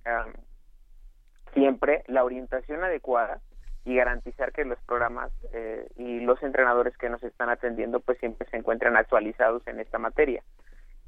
siempre 1.53 2.03
la 2.07 2.23
orientación 2.23 2.83
adecuada 2.83 3.39
y 3.87 3.95
garantizar 3.95 4.51
que 4.51 4.65
los 4.65 4.77
programas 4.81 5.31
eh, 5.53 5.87
y 5.95 6.19
los 6.19 6.43
entrenadores 6.43 6.97
que 6.97 7.09
nos 7.09 7.23
están 7.23 7.49
atendiendo 7.49 8.01
pues 8.01 8.17
siempre 8.19 8.45
se 8.49 8.57
encuentran 8.57 8.97
actualizados 8.97 9.65
en 9.65 9.79
esta 9.79 9.97
materia. 9.97 10.43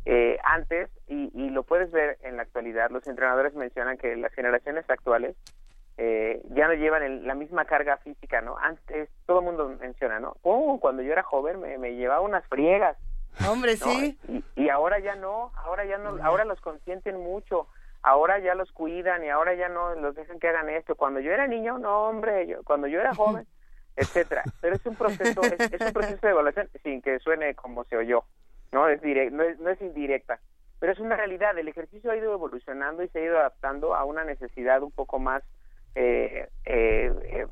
Eh, 0.06 0.40
antes, 0.46 0.90
y, 1.10 1.30
y, 1.34 1.50
lo 1.50 1.64
puedes 1.64 1.92
ver 1.92 2.18
en 2.24 2.38
la 2.38 2.44
actualidad, 2.44 2.90
los 2.90 3.06
entrenadores 3.06 3.54
mencionan 3.54 3.98
que 3.98 4.16
las 4.16 4.34
generaciones 4.34 4.90
actuales 4.90 5.36
eh, 5.98 6.42
ya 6.52 6.68
no 6.70 6.74
llevan 6.74 7.28
la 7.28 7.36
misma 7.36 7.66
carga 7.66 7.98
física, 7.98 8.40
¿no? 8.40 8.58
Antes 8.58 9.10
todo 9.26 9.40
el 9.40 9.46
mundo 9.46 9.78
menciona, 9.82 10.22
¿no? 10.22 10.38
Oh, 10.44 10.80
cuando 10.80 11.02
yo 11.02 11.12
era 11.12 11.24
joven 11.24 11.60
me, 11.60 11.78
me 11.78 11.96
llevaba 11.96 12.22
unas 12.22 12.48
friegas. 12.48 12.96
Hombre, 13.46 13.76
sí. 13.76 14.18
Y, 14.30 14.44
y, 14.56 14.70
ahora 14.70 15.00
ya 15.00 15.16
no, 15.16 15.52
ahora 15.58 15.84
ya 15.84 15.98
no, 15.98 16.18
ahora 16.24 16.46
los 16.46 16.62
consienten 16.62 17.18
mucho, 17.18 17.68
ahora 18.02 18.40
ya 18.40 18.56
los 18.56 18.72
cuidan 18.72 19.24
y 19.24 19.30
ahora 19.30 19.54
ya 19.56 19.70
no 19.70 19.96
los 19.96 20.16
dejan 20.16 20.40
que 20.40 20.48
hagan 20.48 20.70
esto. 20.70 20.96
Cuando 20.96 21.20
yo 21.20 21.32
era 21.32 21.48
niño, 21.48 21.80
no, 21.80 22.10
hombre, 22.10 22.48
yo, 22.48 22.64
cuando 22.64 22.88
yo 22.88 23.00
era 23.00 23.14
joven, 23.14 23.46
etcétera. 23.96 24.44
Pero 24.62 24.76
es 24.76 24.86
un 24.86 24.96
proceso, 24.96 25.42
es, 25.42 25.74
es 25.74 25.82
un 25.82 25.94
proceso 25.94 26.26
de 26.26 26.32
evaluación 26.32 26.70
sin 26.84 27.02
que 27.02 27.20
suene 27.20 27.56
como 27.56 27.84
se 27.86 27.98
oyó 27.98 28.24
no 28.72 28.88
es, 28.88 29.02
no 29.32 29.44
es, 29.44 29.60
no 29.60 29.70
es 29.70 29.82
indirecta, 29.82 30.40
pero 30.80 30.92
es 30.92 31.00
una 31.00 31.16
realidad, 31.16 31.58
el 31.58 31.68
ejercicio 31.68 32.12
ha 32.12 32.18
ido 32.18 32.34
evolucionando 32.34 33.04
y 33.04 33.10
se 33.10 33.20
ha 33.20 33.26
ido 33.26 33.40
adaptando 33.40 33.96
a 33.96 34.06
una 34.06 34.24
necesidad 34.24 34.82
un 34.84 34.92
poco 34.92 35.20
más 35.20 35.44
eh, 35.96 36.48
eh, 36.66 37.12
eh, 37.24 37.48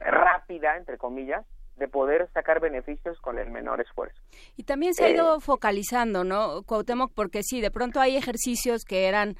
rápida, 0.00 0.76
entre 0.76 0.98
comillas, 0.98 1.44
de 1.78 1.88
poder 1.88 2.28
sacar 2.32 2.60
beneficios 2.60 3.18
con 3.20 3.38
el 3.38 3.50
menor 3.50 3.80
esfuerzo. 3.80 4.20
Y 4.56 4.64
también 4.64 4.94
se 4.94 5.04
ha 5.04 5.10
ido 5.10 5.40
focalizando, 5.40 6.24
¿no, 6.24 6.62
Cuauhtémoc? 6.62 7.12
Porque 7.14 7.42
sí, 7.42 7.60
de 7.60 7.70
pronto 7.70 8.00
hay 8.00 8.16
ejercicios 8.16 8.84
que 8.84 9.06
eran, 9.06 9.36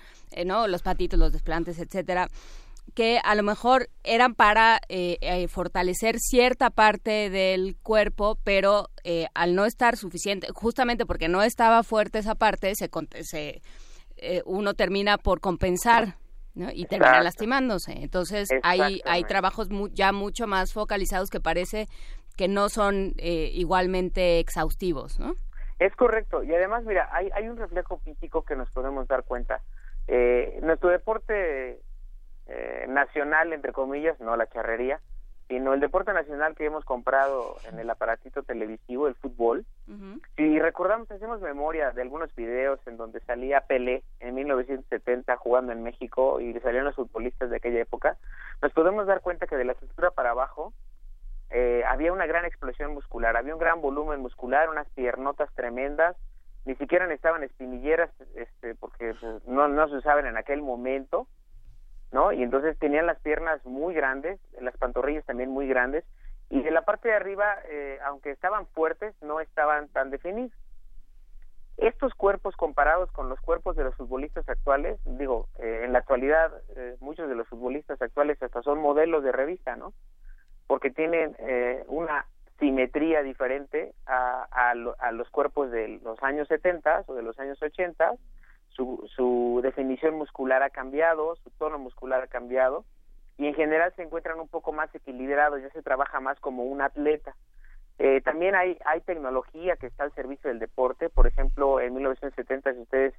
¿no? 0.46 0.66
Los 0.68 0.82
patitos, 0.82 1.18
los 1.18 1.32
desplantes, 1.32 1.78
etcétera, 1.78 2.28
que 2.94 3.20
a 3.22 3.34
lo 3.34 3.42
mejor 3.42 3.88
eran 4.04 4.34
para 4.34 4.80
eh, 4.88 5.18
eh, 5.20 5.48
fortalecer 5.48 6.18
cierta 6.18 6.70
parte 6.70 7.30
del 7.30 7.76
cuerpo, 7.82 8.38
pero 8.44 8.88
eh, 9.04 9.26
al 9.34 9.54
no 9.54 9.66
estar 9.66 9.96
suficiente, 9.96 10.48
justamente 10.54 11.06
porque 11.06 11.28
no 11.28 11.42
estaba 11.42 11.82
fuerte 11.82 12.18
esa 12.18 12.34
parte, 12.34 12.74
se, 12.74 12.90
se 13.22 13.62
uno 14.46 14.74
termina 14.74 15.16
por 15.16 15.40
compensar 15.40 16.16
y 16.74 16.86
termina 16.86 17.22
lastimándose. 17.22 17.92
Entonces 17.92 18.48
hay, 18.62 19.00
hay 19.04 19.22
trabajos 19.24 19.68
ya 19.92 20.12
mucho 20.12 20.46
más 20.46 20.72
focalizados 20.72 21.30
que 21.30 21.40
parece 21.40 21.86
que 22.38 22.48
no 22.48 22.70
son 22.70 23.12
igualmente 23.18 24.38
exhaustivos, 24.38 25.20
¿no? 25.20 25.34
Es 25.78 25.94
correcto. 25.96 26.42
Y 26.42 26.54
además, 26.54 26.84
mira, 26.84 27.08
hay, 27.12 27.28
hay 27.34 27.48
un 27.48 27.58
reflejo 27.58 27.98
físico 27.98 28.44
que 28.44 28.56
nos 28.56 28.70
podemos 28.70 29.06
dar 29.08 29.24
cuenta. 29.24 29.60
nuestro 30.62 30.88
deporte 30.88 31.80
eh, 32.48 32.86
nacional, 32.88 33.52
entre 33.52 33.72
comillas, 33.72 34.18
no 34.20 34.34
la 34.34 34.46
charrería, 34.46 35.00
sino 35.48 35.74
el 35.74 35.80
deporte 35.80 36.14
nacional 36.14 36.54
que 36.56 36.64
hemos 36.64 36.82
comprado 36.82 37.56
en 37.70 37.78
el 37.78 37.90
aparatito 37.90 38.42
televisivo, 38.42 39.06
el 39.06 39.14
fútbol. 39.16 39.66
Si 40.36 40.58
recordamos, 40.58 41.10
hacemos 41.10 41.42
memoria 41.42 41.90
de 41.92 42.00
algunos 42.00 42.34
videos 42.34 42.80
en 42.86 42.96
donde 42.96 43.20
salía 43.20 43.60
Pelé 43.62 44.02
en 44.20 44.34
1970 44.34 45.36
jugando 45.36 45.72
en 45.72 45.82
México 45.82 46.40
y 46.40 46.58
salían 46.60 46.84
los 46.84 46.96
futbolistas 46.96 47.50
de 47.50 47.56
aquella 47.56 47.80
época, 47.80 48.16
nos 48.62 48.72
podemos 48.72 49.06
dar 49.06 49.20
cuenta 49.20 49.46
que 49.46 49.56
de 49.56 49.64
la 49.64 49.74
cintura 49.74 50.10
para 50.10 50.30
abajo 50.30 50.72
eh, 51.50 51.82
había 51.86 52.12
una 52.12 52.26
gran 52.26 52.44
explosión 52.44 52.94
muscular, 52.94 53.36
había 53.36 53.54
un 53.54 53.60
gran 53.60 53.80
volumen 53.80 54.20
muscular, 54.20 54.68
unas 54.68 54.88
piernotas 54.90 55.52
tremendas, 55.54 56.16
ni 56.64 56.74
siquiera 56.76 57.12
estaban 57.12 57.42
espinilleras 57.42 58.10
este, 58.34 58.74
porque 58.74 59.14
pues, 59.18 59.46
no, 59.46 59.68
no 59.68 59.88
se 59.88 59.96
usaban 59.96 60.26
en 60.26 60.36
aquel 60.36 60.62
momento 60.62 61.26
¿no? 62.12 62.32
Y 62.32 62.42
entonces 62.42 62.78
tenían 62.78 63.06
las 63.06 63.20
piernas 63.20 63.64
muy 63.64 63.94
grandes, 63.94 64.40
las 64.60 64.76
pantorrillas 64.76 65.24
también 65.26 65.50
muy 65.50 65.68
grandes, 65.68 66.04
y 66.50 66.62
de 66.62 66.70
la 66.70 66.82
parte 66.82 67.08
de 67.08 67.14
arriba, 67.14 67.56
eh, 67.66 67.98
aunque 68.06 68.30
estaban 68.30 68.66
fuertes, 68.68 69.14
no 69.20 69.40
estaban 69.40 69.88
tan 69.88 70.10
definidos. 70.10 70.52
Estos 71.76 72.14
cuerpos 72.14 72.56
comparados 72.56 73.12
con 73.12 73.28
los 73.28 73.38
cuerpos 73.40 73.76
de 73.76 73.84
los 73.84 73.94
futbolistas 73.94 74.48
actuales, 74.48 74.98
digo, 75.04 75.48
eh, 75.58 75.82
en 75.84 75.92
la 75.92 76.00
actualidad 76.00 76.50
eh, 76.76 76.96
muchos 77.00 77.28
de 77.28 77.36
los 77.36 77.46
futbolistas 77.46 78.00
actuales 78.02 78.42
hasta 78.42 78.62
son 78.62 78.80
modelos 78.80 79.22
de 79.22 79.30
revista, 79.30 79.76
¿no? 79.76 79.92
Porque 80.68 80.90
tienen 80.90 81.34
una 81.88 82.24
simetría 82.60 83.22
diferente 83.22 83.92
a, 84.06 84.74
los 85.12 85.28
cuerpos 85.30 85.70
de 85.70 85.98
los 86.04 86.22
años 86.22 86.46
70 86.48 87.04
o 87.06 87.14
de 87.14 87.22
los 87.22 87.38
años 87.40 87.60
80 87.60 88.12
su, 89.16 89.60
definición 89.62 90.14
muscular 90.14 90.62
ha 90.62 90.70
cambiado, 90.70 91.34
su 91.36 91.50
tono 91.50 91.78
muscular 91.78 92.22
ha 92.22 92.26
cambiado 92.28 92.84
y 93.36 93.46
en 93.46 93.54
general 93.54 93.92
se 93.96 94.02
encuentran 94.02 94.38
un 94.40 94.48
poco 94.48 94.72
más 94.72 94.92
equilibrados, 94.94 95.60
ya 95.60 95.70
se 95.70 95.82
trabaja 95.82 96.20
más 96.20 96.38
como 96.40 96.64
un 96.64 96.80
atleta. 96.80 97.34
Eh, 97.98 98.20
también 98.20 98.54
hay, 98.54 98.78
hay 98.84 99.00
tecnología 99.00 99.76
que 99.76 99.86
está 99.86 100.04
al 100.04 100.14
servicio 100.14 100.48
del 100.48 100.60
deporte, 100.60 101.08
por 101.08 101.26
ejemplo, 101.26 101.80
en 101.80 101.94
1970 101.94 102.72
si 102.72 102.80
ustedes 102.80 103.14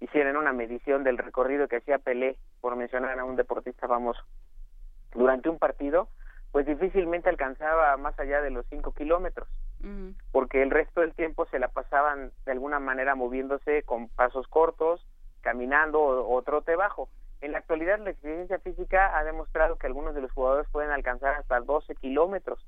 hicieran 0.00 0.36
una 0.36 0.52
medición 0.52 1.04
del 1.04 1.18
recorrido 1.18 1.68
que 1.68 1.76
hacía 1.76 1.98
Pelé, 1.98 2.36
por 2.60 2.76
mencionar 2.76 3.18
a 3.18 3.24
un 3.24 3.36
deportista 3.36 3.86
famoso, 3.86 4.22
durante 5.14 5.48
un 5.48 5.58
partido, 5.58 6.08
pues 6.52 6.66
difícilmente 6.66 7.28
alcanzaba 7.28 7.96
más 7.96 8.18
allá 8.20 8.40
de 8.40 8.50
los 8.50 8.64
5 8.66 8.92
kilómetros 8.92 9.48
porque 10.30 10.62
el 10.62 10.70
resto 10.70 11.00
del 11.00 11.14
tiempo 11.14 11.46
se 11.46 11.58
la 11.58 11.68
pasaban 11.68 12.30
de 12.44 12.52
alguna 12.52 12.78
manera 12.78 13.14
moviéndose 13.14 13.82
con 13.82 14.08
pasos 14.08 14.46
cortos, 14.48 15.04
caminando 15.40 16.00
o, 16.00 16.42
trote 16.42 16.76
bajo. 16.76 17.08
En 17.40 17.52
la 17.52 17.58
actualidad 17.58 17.98
la 17.98 18.10
exigencia 18.10 18.60
física 18.60 19.18
ha 19.18 19.24
demostrado 19.24 19.76
que 19.76 19.88
algunos 19.88 20.14
de 20.14 20.20
los 20.20 20.30
jugadores 20.30 20.68
pueden 20.70 20.92
alcanzar 20.92 21.34
hasta 21.34 21.60
12 21.60 21.96
kilómetros 21.96 22.64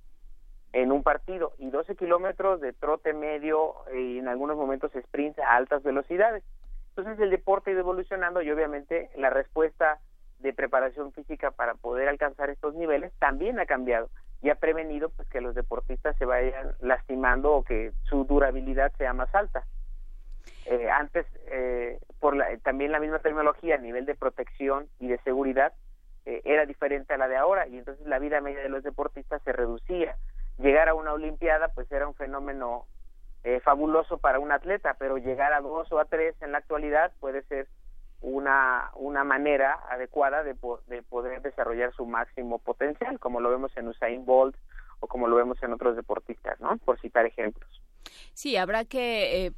en 0.73 0.91
un 0.91 1.05
partido 1.05 1.53
y 1.59 1.71
12 1.71 1.95
kilómetros 1.95 2.61
de 2.61 2.73
trote 2.73 3.13
medio 3.13 3.75
y 3.95 4.19
en 4.19 4.27
algunos 4.27 4.57
momentos 4.57 4.91
sprints 4.91 5.39
a 5.39 5.55
altas 5.55 5.85
velocidades. 5.85 6.43
Entonces 6.91 7.21
el 7.21 7.31
deporte 7.31 7.71
ha 7.71 7.75
ido 7.75 7.81
evolucionando 7.81 8.43
y 8.43 8.51
obviamente 8.51 9.11
la 9.17 9.31
respuesta 9.31 10.01
de 10.39 10.53
preparación 10.53 11.13
física 11.13 11.51
para 11.51 11.75
poder 11.75 12.09
alcanzar 12.09 12.51
estos 12.51 12.75
niveles 12.75 13.13
también 13.19 13.59
ha 13.59 13.67
cambiado 13.67 14.11
y 14.43 14.51
ha 14.51 14.57
prevenido 14.57 15.09
pues 15.09 15.27
que 15.29 15.41
los 15.41 15.55
deportistas 15.55 16.17
se 16.19 16.27
vayan 16.27 16.75
lastimando 16.81 17.53
o 17.53 17.65
que 17.65 17.93
su 18.03 18.25
durabilidad 18.25 18.93
sea 18.99 19.15
más 19.15 19.35
alta. 19.35 19.65
Eh, 20.67 20.91
antes, 20.91 21.27
eh, 21.47 21.99
por 22.21 22.37
la, 22.37 22.55
también 22.59 22.93
la 22.93 23.01
misma 23.01 23.21
tecnología 23.21 23.77
a 23.77 23.79
nivel 23.79 24.05
de 24.05 24.15
protección 24.15 24.89
y 25.01 25.09
de 25.09 25.19
seguridad 25.19 25.73
eh, 26.27 26.43
era 26.45 26.67
diferente 26.67 27.15
a 27.15 27.19
la 27.19 27.29
de 27.29 27.37
ahora 27.37 27.67
y 27.69 27.79
entonces 27.79 28.07
la 28.07 28.19
vida 28.19 28.43
media 28.43 28.63
de 28.63 28.69
los 28.69 28.83
deportistas 28.83 29.43
se 29.45 29.53
reducía. 29.53 30.17
Llegar 30.59 30.91
a 30.91 30.95
una 30.95 31.15
Olimpiada 31.15 31.69
pues 31.69 31.91
era 31.91 32.07
un 32.07 32.15
fenómeno 32.15 32.87
fabuloso 33.63 34.17
para 34.17 34.39
un 34.39 34.53
atleta, 34.53 34.97
pero 34.99 35.19
llegar 35.19 35.53
a 35.53 35.61
dos 35.61 35.93
o 35.93 35.99
a 35.99 36.07
tres 36.07 36.35
en 36.41 36.53
la 36.53 36.59
actualidad 36.59 37.13
puede 37.21 37.43
ser 37.43 37.67
una, 38.25 38.91
una 38.95 39.23
manera 39.23 39.79
adecuada 39.91 40.43
de, 40.43 40.57
de 40.87 41.03
poder 41.03 41.43
desarrollar 41.43 41.95
su 41.95 42.07
máximo 42.07 42.59
potencial, 42.59 43.19
como 43.21 43.41
lo 43.41 43.51
vemos 43.51 43.77
en 43.77 43.89
Usain 43.89 44.25
Bolt 44.25 44.57
o 45.01 45.07
como 45.07 45.29
lo 45.29 45.37
vemos 45.37 45.63
en 45.63 45.73
otros 45.73 45.95
deportistas, 45.95 46.59
¿no? 46.61 46.77
Por 46.79 46.99
citar 47.01 47.27
ejemplos. 47.27 47.83
Sí, 48.33 48.57
habrá 48.57 48.85
que... 48.85 49.47
Eh, 49.47 49.53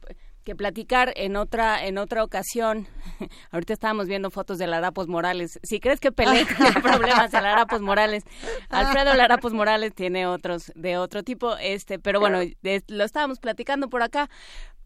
que 0.47 0.55
platicar 0.55 1.13
en 1.17 1.35
otra 1.35 1.85
en 1.85 1.99
otra 1.99 2.23
ocasión. 2.23 2.87
Ahorita 3.51 3.73
estábamos 3.73 4.07
viendo 4.07 4.31
fotos 4.31 4.59
de 4.59 4.69
Larapos 4.69 5.09
Morales. 5.09 5.59
Si 5.65 5.81
crees 5.81 5.99
que 5.99 6.13
Pelé 6.13 6.47
tiene 6.47 6.71
problemas 6.83 7.33
de 7.33 7.41
Larapos 7.41 7.81
Morales, 7.81 8.23
Alfredo 8.71 9.13
Larapos 9.15 9.53
Morales 9.53 9.93
tiene 9.93 10.29
otros 10.29 10.71
de 10.77 10.99
otro 10.99 11.25
tipo, 11.25 11.57
este, 11.57 11.99
pero 11.99 12.21
bueno, 12.21 12.39
lo 12.87 13.05
estábamos 13.05 13.41
platicando 13.41 13.89
por 13.89 14.05
acá. 14.05 14.31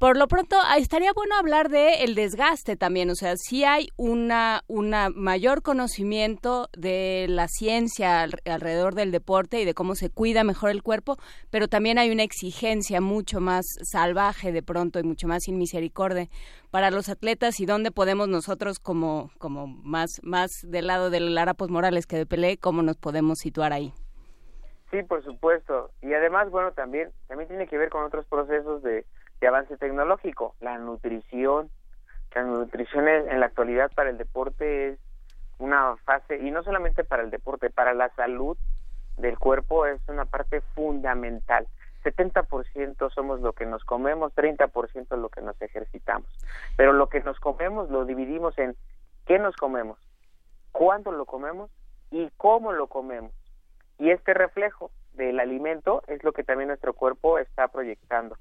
Por 0.01 0.17
lo 0.17 0.29
pronto, 0.29 0.57
ah, 0.65 0.79
estaría 0.79 1.13
bueno 1.13 1.35
hablar 1.39 1.69
de 1.69 2.05
el 2.05 2.15
desgaste 2.15 2.75
también, 2.75 3.11
o 3.11 3.15
sea, 3.15 3.35
si 3.37 3.65
hay 3.65 3.89
una, 3.99 4.63
una 4.67 5.11
mayor 5.11 5.61
conocimiento 5.61 6.69
de 6.75 7.27
la 7.29 7.49
ciencia 7.49 8.23
alrededor 8.23 8.95
del 8.95 9.13
deporte 9.13 9.61
y 9.61 9.67
de 9.67 9.75
cómo 9.75 9.95
se 9.95 10.09
cuida 10.09 10.43
mejor 10.43 10.71
el 10.71 10.83
cuerpo, 10.83 11.17
pero 11.51 11.69
también 11.69 11.99
hay 11.99 12.11
una 12.11 12.23
exigencia 12.23 13.03
mucho 13.03 13.41
más 13.41 13.67
salvaje 13.83 14.53
de 14.53 14.63
pronto 14.63 14.99
y 15.01 15.03
mucho 15.03 15.29
más 15.29 15.43
sin 15.43 15.59
misericordia 15.59 16.29
para 16.71 16.91
los 16.91 17.11
atletas 17.11 17.61
y 17.61 17.67
dónde 17.67 17.91
podemos 17.91 18.27
nosotros 18.27 18.79
como, 18.79 19.29
como 19.37 19.67
más, 19.67 20.23
más 20.23 20.51
del 20.63 20.87
lado 20.87 21.11
de 21.11 21.21
Lara 21.21 21.53
Morales 21.69 22.07
que 22.07 22.17
de 22.17 22.25
Pelé, 22.25 22.57
cómo 22.57 22.81
nos 22.81 22.97
podemos 22.97 23.41
situar 23.41 23.75
ahí. 23.75 23.93
Sí, 24.91 25.03
por 25.03 25.23
supuesto. 25.23 25.91
Y 26.01 26.15
además, 26.15 26.49
bueno, 26.49 26.73
también, 26.73 27.11
también 27.29 27.49
tiene 27.49 27.67
que 27.67 27.77
ver 27.77 27.91
con 27.91 28.03
otros 28.03 28.25
procesos 28.25 28.83
de 28.83 29.05
de 29.41 29.49
avance 29.49 29.77
tecnológico, 29.77 30.55
la 30.61 30.79
nutrición. 30.79 31.71
La 32.35 32.43
nutrición 32.45 33.09
en 33.09 33.41
la 33.41 33.47
actualidad 33.47 33.91
para 33.93 34.11
el 34.11 34.19
deporte 34.19 34.91
es 34.91 34.99
una 35.59 35.97
fase, 36.05 36.39
y 36.39 36.51
no 36.51 36.63
solamente 36.63 37.05
para 37.05 37.23
el 37.23 37.31
deporte, 37.31 37.71
para 37.71 37.93
la 37.93 38.09
salud 38.15 38.57
del 39.19 39.39
cuerpo 39.39 39.87
es 39.87 40.01
una 40.09 40.25
parte 40.25 40.61
fundamental. 40.75 41.67
70% 42.05 43.13
somos 43.13 43.41
lo 43.41 43.53
que 43.53 43.67
nos 43.67 43.85
comemos, 43.85 44.35
30% 44.35 45.17
lo 45.17 45.29
que 45.29 45.43
nos 45.43 45.61
ejercitamos. 45.61 46.29
Pero 46.77 46.93
lo 46.93 47.09
que 47.09 47.21
nos 47.21 47.39
comemos 47.41 47.91
lo 47.91 48.05
dividimos 48.05 48.57
en 48.59 48.75
qué 49.27 49.39
nos 49.39 49.55
comemos, 49.57 49.99
cuándo 50.73 51.13
lo 51.13 51.27
comemos 51.27 51.71
y 52.11 52.31
cómo 52.39 52.73
lo 52.73 52.87
comemos. 52.87 53.33
Y 53.99 54.11
este 54.11 54.33
reflejo 54.33 54.91
del 55.13 55.41
alimento 55.41 56.03
es 56.07 56.25
lo 56.25 56.33
que 56.33 56.45
también 56.45 56.69
nuestro 56.69 56.95
cuerpo 56.95 57.39
está 57.39 57.69
proyectando. 57.69 58.37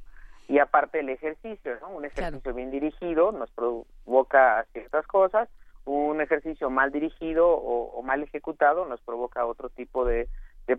Y 0.50 0.58
aparte 0.58 1.00
el 1.00 1.10
ejercicio, 1.10 1.80
¿no? 1.80 1.90
Un 1.92 2.06
ejercicio 2.06 2.54
bien 2.56 2.72
dirigido 2.72 3.32
nos 3.32 3.52
provoca 3.52 4.66
ciertas 4.74 5.06
cosas, 5.06 5.48
un 5.86 6.22
ejercicio 6.22 6.72
mal 6.72 6.92
dirigido 6.92 7.48
o, 7.48 8.02
mal 8.02 8.24
ejecutado 8.24 8.86
nos 8.86 9.00
provoca 9.02 9.46
otro 9.46 9.70
tipo 9.70 10.06
de, 10.06 10.28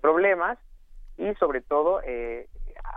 problemas 0.00 0.58
y 1.18 1.34
sobre 1.34 1.60
todo, 1.60 2.00
eh, 2.04 2.48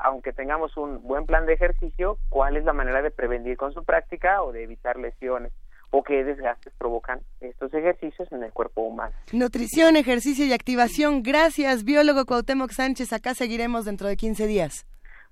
aunque 0.04 0.32
tengamos 0.32 0.78
un 0.78 1.02
buen 1.02 1.26
plan 1.26 1.46
de 1.46 1.54
ejercicio, 1.54 2.18
cuál 2.30 2.56
es 2.56 2.64
la 2.64 2.74
manera 2.74 3.02
de 3.02 3.10
prevenir 3.10 3.58
con 3.58 3.74
su 3.74 3.84
práctica 3.84 4.44
o 4.44 4.52
de 4.52 4.64
evitar 4.64 4.98
lesiones 4.98 5.52
o 5.90 6.04
qué 6.04 6.24
desgastes 6.24 6.74
provocan 6.78 7.22
estos 7.40 7.74
ejercicios 7.74 8.32
en 8.32 8.44
el 8.44 8.52
cuerpo 8.52 8.82
humano. 8.82 9.14
Nutrición, 9.32 9.96
ejercicio 9.96 10.46
y 10.46 10.54
activación. 10.54 11.22
Gracias, 11.22 11.84
biólogo 11.84 12.26
Cuauhtémoc 12.26 12.72
Sánchez. 12.72 13.14
Acá 13.14 13.36
seguiremos 13.36 13.86
dentro 13.86 14.08
de 14.08 14.18
15 14.18 14.48
días. 14.48 14.86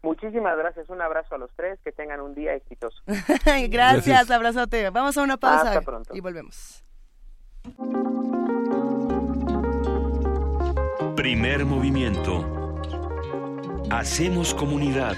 Muchísimas 0.03 0.57
gracias, 0.57 0.89
un 0.89 1.01
abrazo 1.01 1.35
a 1.35 1.37
los 1.37 1.51
tres, 1.55 1.79
que 1.83 1.91
tengan 1.91 2.21
un 2.21 2.33
día 2.33 2.55
exitoso. 2.55 3.01
gracias, 3.69 4.31
abrazote. 4.31 4.89
Vamos 4.89 5.17
a 5.17 5.21
una 5.21 5.37
pausa 5.37 5.81
y 6.13 6.19
volvemos. 6.19 6.83
Primer 11.15 11.65
movimiento. 11.65 12.77
Hacemos 13.91 14.55
comunidad. 14.55 15.17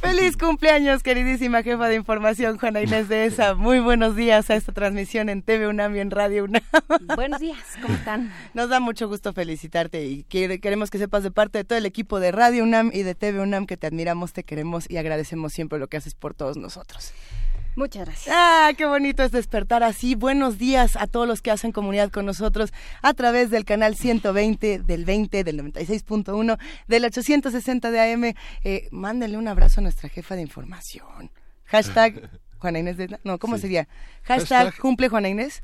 Feliz 0.00 0.36
cumpleaños, 0.36 1.02
queridísima 1.02 1.62
jefa 1.64 1.88
de 1.88 1.96
información, 1.96 2.56
Juana 2.56 2.80
Inés 2.80 3.08
de 3.08 3.24
ESA. 3.24 3.54
Muy 3.54 3.80
buenos 3.80 4.14
días 4.14 4.48
a 4.48 4.54
esta 4.54 4.72
transmisión 4.72 5.28
en 5.28 5.42
TV 5.42 5.66
UNAM 5.66 5.96
y 5.96 5.98
en 5.98 6.12
Radio 6.12 6.44
UNAM. 6.44 6.62
Buenos 7.16 7.40
días, 7.40 7.58
¿cómo 7.82 7.94
están? 7.94 8.32
Nos 8.54 8.68
da 8.68 8.78
mucho 8.78 9.08
gusto 9.08 9.32
felicitarte 9.32 10.04
y 10.06 10.22
queremos 10.22 10.90
que 10.90 10.98
sepas 10.98 11.24
de 11.24 11.32
parte 11.32 11.58
de 11.58 11.64
todo 11.64 11.78
el 11.78 11.86
equipo 11.86 12.20
de 12.20 12.30
Radio 12.30 12.62
UNAM 12.62 12.90
y 12.94 13.02
de 13.02 13.16
TV 13.16 13.40
UNAM 13.40 13.66
que 13.66 13.76
te 13.76 13.88
admiramos, 13.88 14.32
te 14.32 14.44
queremos 14.44 14.88
y 14.88 14.98
agradecemos 14.98 15.52
siempre 15.52 15.80
lo 15.80 15.88
que 15.88 15.96
haces 15.96 16.14
por 16.14 16.32
todos 16.32 16.56
nosotros. 16.56 17.12
Muchas 17.78 18.06
gracias. 18.06 18.34
Ah, 18.36 18.72
qué 18.76 18.86
bonito 18.86 19.22
es 19.22 19.30
despertar 19.30 19.84
así. 19.84 20.16
Buenos 20.16 20.58
días 20.58 20.96
a 20.96 21.06
todos 21.06 21.28
los 21.28 21.42
que 21.42 21.52
hacen 21.52 21.70
comunidad 21.70 22.10
con 22.10 22.26
nosotros 22.26 22.72
a 23.02 23.14
través 23.14 23.50
del 23.50 23.64
canal 23.64 23.94
120, 23.94 24.80
del 24.80 25.04
20, 25.04 25.44
del 25.44 25.60
96.1, 25.60 26.58
del 26.88 27.04
860 27.04 27.90
de 27.92 28.00
AM. 28.00 28.34
Eh, 28.64 28.88
mándenle 28.90 29.38
un 29.38 29.46
abrazo 29.46 29.78
a 29.80 29.82
nuestra 29.84 30.08
jefa 30.08 30.34
de 30.34 30.42
información. 30.42 31.30
Hashtag 31.66 32.28
Juana 32.58 32.80
Inés 32.80 32.96
de... 32.96 33.16
No, 33.22 33.38
¿cómo 33.38 33.58
sería? 33.58 33.86
Hashtag, 34.24 34.76
cumple 34.78 35.08
Juana 35.08 35.28
Inés. 35.28 35.62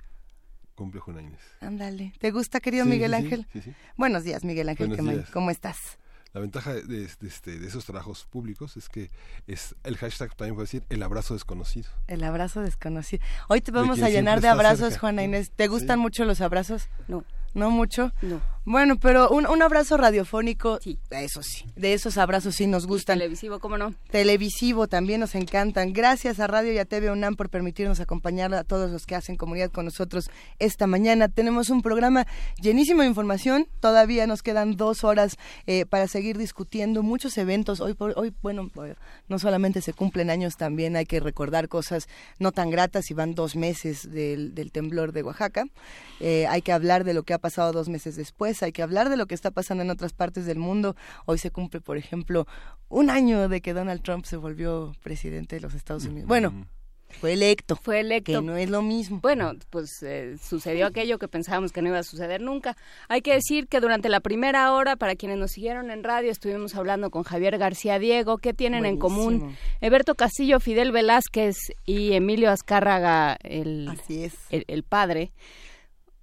Cumple 0.76 1.00
Juana 1.00 1.20
Inés. 1.20 1.42
Ándale. 1.60 2.12
¿Te 2.20 2.30
gusta, 2.30 2.60
querido 2.60 2.84
Miguel 2.84 3.12
Ángel? 3.14 3.48
Buenos 3.96 4.22
días, 4.22 4.44
Miguel 4.44 4.68
Ángel. 4.68 5.24
¿Cómo 5.32 5.50
estás? 5.50 5.98
La 6.35 6.41
ventaja 6.41 6.74
de, 6.74 7.05
este, 7.05 7.61
de, 7.61 7.66
esos 7.68 7.85
trabajos 7.85 8.24
públicos 8.24 8.76
es 8.76 8.89
que 8.89 9.09
es 9.47 9.76
el 9.85 9.97
hashtag 9.97 10.35
también 10.35 10.57
puede 10.57 10.64
decir 10.64 10.82
el 10.91 11.01
abrazo 11.05 11.35
desconocido. 11.35 11.89
El 12.09 12.24
abrazo 12.24 12.61
desconocido. 12.61 13.22
Hoy 13.49 13.61
te 13.61 13.70
vamos 13.70 14.03
a 14.03 14.09
llenar 14.11 14.41
de 14.41 14.49
abrazos, 14.49 14.99
Juana 14.99 15.22
Inés. 15.22 15.53
¿Te 15.55 15.68
gustan 15.68 16.01
mucho 16.01 16.24
los 16.24 16.41
abrazos? 16.41 16.89
No. 17.07 17.24
¿No 17.55 17.70
mucho? 17.70 18.11
No. 18.20 18.41
Bueno, 18.66 18.98
pero 18.98 19.28
un, 19.28 19.46
un 19.46 19.60
abrazo 19.60 19.98
radiofónico, 19.98 20.78
sí. 20.80 20.98
eso 21.10 21.42
sí, 21.42 21.66
de 21.76 21.92
esos 21.92 22.16
abrazos 22.16 22.54
sí 22.54 22.66
nos 22.66 22.86
gustan. 22.86 23.18
televisivo, 23.18 23.60
¿cómo 23.60 23.76
no? 23.76 23.92
Televisivo 24.10 24.88
también 24.88 25.20
nos 25.20 25.34
encantan. 25.34 25.92
Gracias 25.92 26.40
a 26.40 26.46
Radio 26.46 26.72
y 26.72 26.78
a 26.78 26.86
TV 26.86 27.10
UNAM 27.10 27.36
por 27.36 27.50
permitirnos 27.50 28.00
acompañar 28.00 28.54
a 28.54 28.64
todos 28.64 28.90
los 28.90 29.04
que 29.04 29.16
hacen 29.16 29.36
comunidad 29.36 29.70
con 29.70 29.84
nosotros 29.84 30.30
esta 30.58 30.86
mañana. 30.86 31.28
Tenemos 31.28 31.68
un 31.68 31.82
programa 31.82 32.26
llenísimo 32.58 33.02
de 33.02 33.08
información, 33.08 33.68
todavía 33.80 34.26
nos 34.26 34.42
quedan 34.42 34.76
dos 34.76 35.04
horas 35.04 35.36
eh, 35.66 35.84
para 35.84 36.08
seguir 36.08 36.38
discutiendo 36.38 37.02
muchos 37.02 37.36
eventos. 37.36 37.82
Hoy, 37.82 37.92
por, 37.92 38.14
hoy, 38.16 38.32
bueno, 38.40 38.70
no 39.28 39.38
solamente 39.38 39.82
se 39.82 39.92
cumplen 39.92 40.30
años, 40.30 40.56
también 40.56 40.96
hay 40.96 41.04
que 41.04 41.20
recordar 41.20 41.68
cosas 41.68 42.08
no 42.38 42.50
tan 42.50 42.70
gratas 42.70 43.10
y 43.10 43.14
van 43.14 43.34
dos 43.34 43.56
meses 43.56 44.10
del, 44.10 44.54
del 44.54 44.72
temblor 44.72 45.12
de 45.12 45.22
Oaxaca. 45.22 45.66
Eh, 46.20 46.46
hay 46.46 46.62
que 46.62 46.72
hablar 46.72 47.04
de 47.04 47.12
lo 47.12 47.24
que 47.24 47.34
ha 47.34 47.38
pasado 47.38 47.70
dos 47.70 47.90
meses 47.90 48.16
después 48.16 48.53
hay 48.62 48.72
que 48.72 48.82
hablar 48.82 49.09
de 49.09 49.16
lo 49.16 49.26
que 49.26 49.34
está 49.34 49.50
pasando 49.50 49.82
en 49.82 49.90
otras 49.90 50.12
partes 50.12 50.46
del 50.46 50.59
mundo. 50.59 50.96
Hoy 51.26 51.38
se 51.38 51.50
cumple, 51.50 51.80
por 51.80 51.96
ejemplo, 51.96 52.46
un 52.88 53.11
año 53.11 53.48
de 53.48 53.61
que 53.61 53.72
Donald 53.72 54.02
Trump 54.02 54.24
se 54.24 54.36
volvió 54.36 54.92
presidente 55.02 55.57
de 55.57 55.62
los 55.62 55.74
Estados 55.74 56.05
Unidos. 56.07 56.28
Bueno, 56.28 56.66
fue 57.20 57.32
electo. 57.32 57.76
Fue 57.76 58.00
electo. 58.00 58.32
Que 58.32 58.42
no 58.42 58.57
es 58.57 58.68
lo 58.68 58.82
mismo. 58.82 59.20
Bueno, 59.20 59.52
pues 59.70 60.02
eh, 60.02 60.36
sucedió 60.42 60.86
aquello 60.86 61.18
que 61.18 61.28
pensábamos 61.28 61.72
que 61.72 61.80
no 61.82 61.88
iba 61.88 61.98
a 61.98 62.02
suceder 62.02 62.40
nunca. 62.40 62.76
Hay 63.09 63.22
que 63.22 63.32
decir 63.32 63.68
que 63.68 63.80
durante 63.80 64.09
la 64.09 64.20
primera 64.20 64.72
hora, 64.72 64.96
para 64.96 65.14
quienes 65.14 65.38
nos 65.38 65.52
siguieron 65.52 65.90
en 65.90 66.02
radio, 66.05 66.30
estuvimos 66.30 66.74
hablando 66.74 67.11
con 67.11 67.22
Javier 67.22 67.59
García 67.59 67.98
Diego. 67.98 68.38
¿Qué 68.38 68.52
tienen 68.52 68.84
en 68.84 68.98
común? 68.98 69.57
Eberto 69.80 70.14
Castillo, 70.14 70.61
Fidel 70.61 70.92
Velázquez 70.92 71.57
y 71.86 72.12
Emilio 72.12 72.50
Azcárraga, 72.50 73.36
el, 73.42 73.88
Así 73.88 74.24
es. 74.24 74.34
el, 74.50 74.64
el 74.68 74.82
padre. 74.82 75.32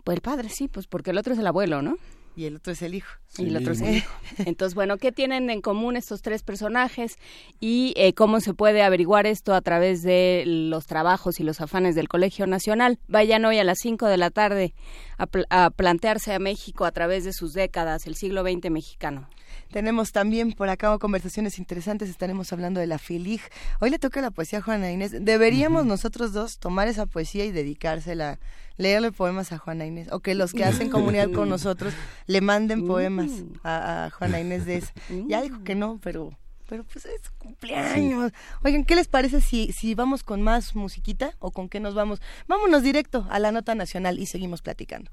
Pues 0.04 0.16
el 0.16 0.22
padre, 0.22 0.50
sí, 0.50 0.68
pues 0.68 0.88
porque 0.88 1.12
el 1.12 1.18
otro 1.18 1.34
es 1.34 1.40
el 1.40 1.48
abuelo, 1.48 1.82
¿no? 1.82 1.96
Y 2.36 2.46
el 2.46 2.56
otro 2.56 2.72
es 2.72 2.82
el 2.82 2.96
hijo. 2.96 3.12
y 3.38 3.48
el 3.50 3.58
otro 3.58 3.74
es 3.74 3.82
el 3.82 3.98
hijo. 3.98 4.14
Entonces, 4.46 4.74
bueno, 4.74 4.98
¿qué 4.98 5.12
tienen 5.12 5.50
en 5.50 5.62
común 5.62 5.98
estos 5.98 6.22
tres 6.22 6.44
personajes 6.44 7.18
y 7.60 7.94
eh, 7.98 8.14
cómo 8.14 8.40
se 8.40 8.54
puede 8.54 8.84
averiguar 8.84 9.28
esto 9.28 9.54
a 9.54 9.60
través 9.62 10.02
de 10.02 10.44
los 10.46 10.86
trabajos 10.86 11.40
y 11.40 11.44
los 11.44 11.60
afanes 11.60 11.94
del 11.96 12.08
Colegio 12.08 12.48
Nacional? 12.48 13.00
Vayan 13.08 13.44
hoy 13.46 13.58
a 13.60 13.64
las 13.66 13.80
5 13.82 14.08
de 14.08 14.18
la 14.18 14.30
tarde 14.30 14.74
a, 15.18 15.28
pl- 15.28 15.46
a 15.50 15.70
plantearse 15.72 16.34
a 16.34 16.40
México 16.40 16.86
a 16.86 16.92
través 16.92 17.26
de 17.26 17.34
sus 17.34 17.52
décadas, 17.54 18.08
el 18.08 18.16
siglo 18.16 18.44
XX 18.44 18.70
mexicano. 18.72 19.28
Tenemos 19.72 20.12
también 20.12 20.52
por 20.52 20.70
acá 20.70 20.98
conversaciones 20.98 21.58
interesantes, 21.58 22.10
estaremos 22.10 22.52
hablando 22.52 22.80
de 22.80 22.88
la 22.88 22.98
FILIG. 22.98 23.42
Hoy 23.80 23.90
le 23.90 24.00
toca 24.00 24.22
la 24.22 24.32
poesía 24.32 24.60
a 24.60 24.62
Juana 24.62 24.92
Inés. 24.92 25.14
Deberíamos 25.24 25.86
nosotros 25.86 26.34
dos 26.34 26.60
tomar 26.60 26.88
esa 26.88 27.06
poesía 27.06 27.46
y 27.46 27.52
dedicársela, 27.52 28.40
leerle 28.78 29.12
poemas 29.12 29.52
a 29.52 29.58
Juana 29.58 29.86
Inés, 29.86 30.10
o 30.12 30.20
que 30.20 30.36
los 30.36 30.54
que 30.54 30.66
hacen 30.66 30.90
comunidad 30.92 31.32
con 31.32 31.50
nosotros 31.50 31.94
le 32.28 32.42
manden 32.42 32.86
poemas 32.86 33.32
a, 33.64 34.06
a 34.06 34.10
Juana 34.10 34.40
Inés 34.40 34.66
de 34.66 34.78
esa. 34.78 34.94
Ya 35.28 35.42
dijo 35.42 35.64
que 35.64 35.76
no, 35.76 36.00
pero 36.04 36.32
pero 36.72 36.86
pues 36.86 37.06
es 37.06 37.30
cumpleaños. 37.38 38.32
Oigan, 38.64 38.86
¿qué 38.86 38.96
les 38.96 39.10
parece 39.10 39.42
si, 39.42 39.74
si 39.74 39.94
vamos 39.94 40.24
con 40.24 40.42
más 40.42 40.74
musiquita 40.74 41.36
o 41.40 41.52
con 41.52 41.68
qué 41.68 41.82
nos 41.82 41.96
vamos? 41.96 42.22
Vámonos 42.48 42.82
directo 42.82 43.28
a 43.30 43.40
la 43.40 43.52
nota 43.52 43.76
nacional 43.76 44.20
y 44.20 44.26
seguimos 44.26 44.62
platicando. 44.62 45.12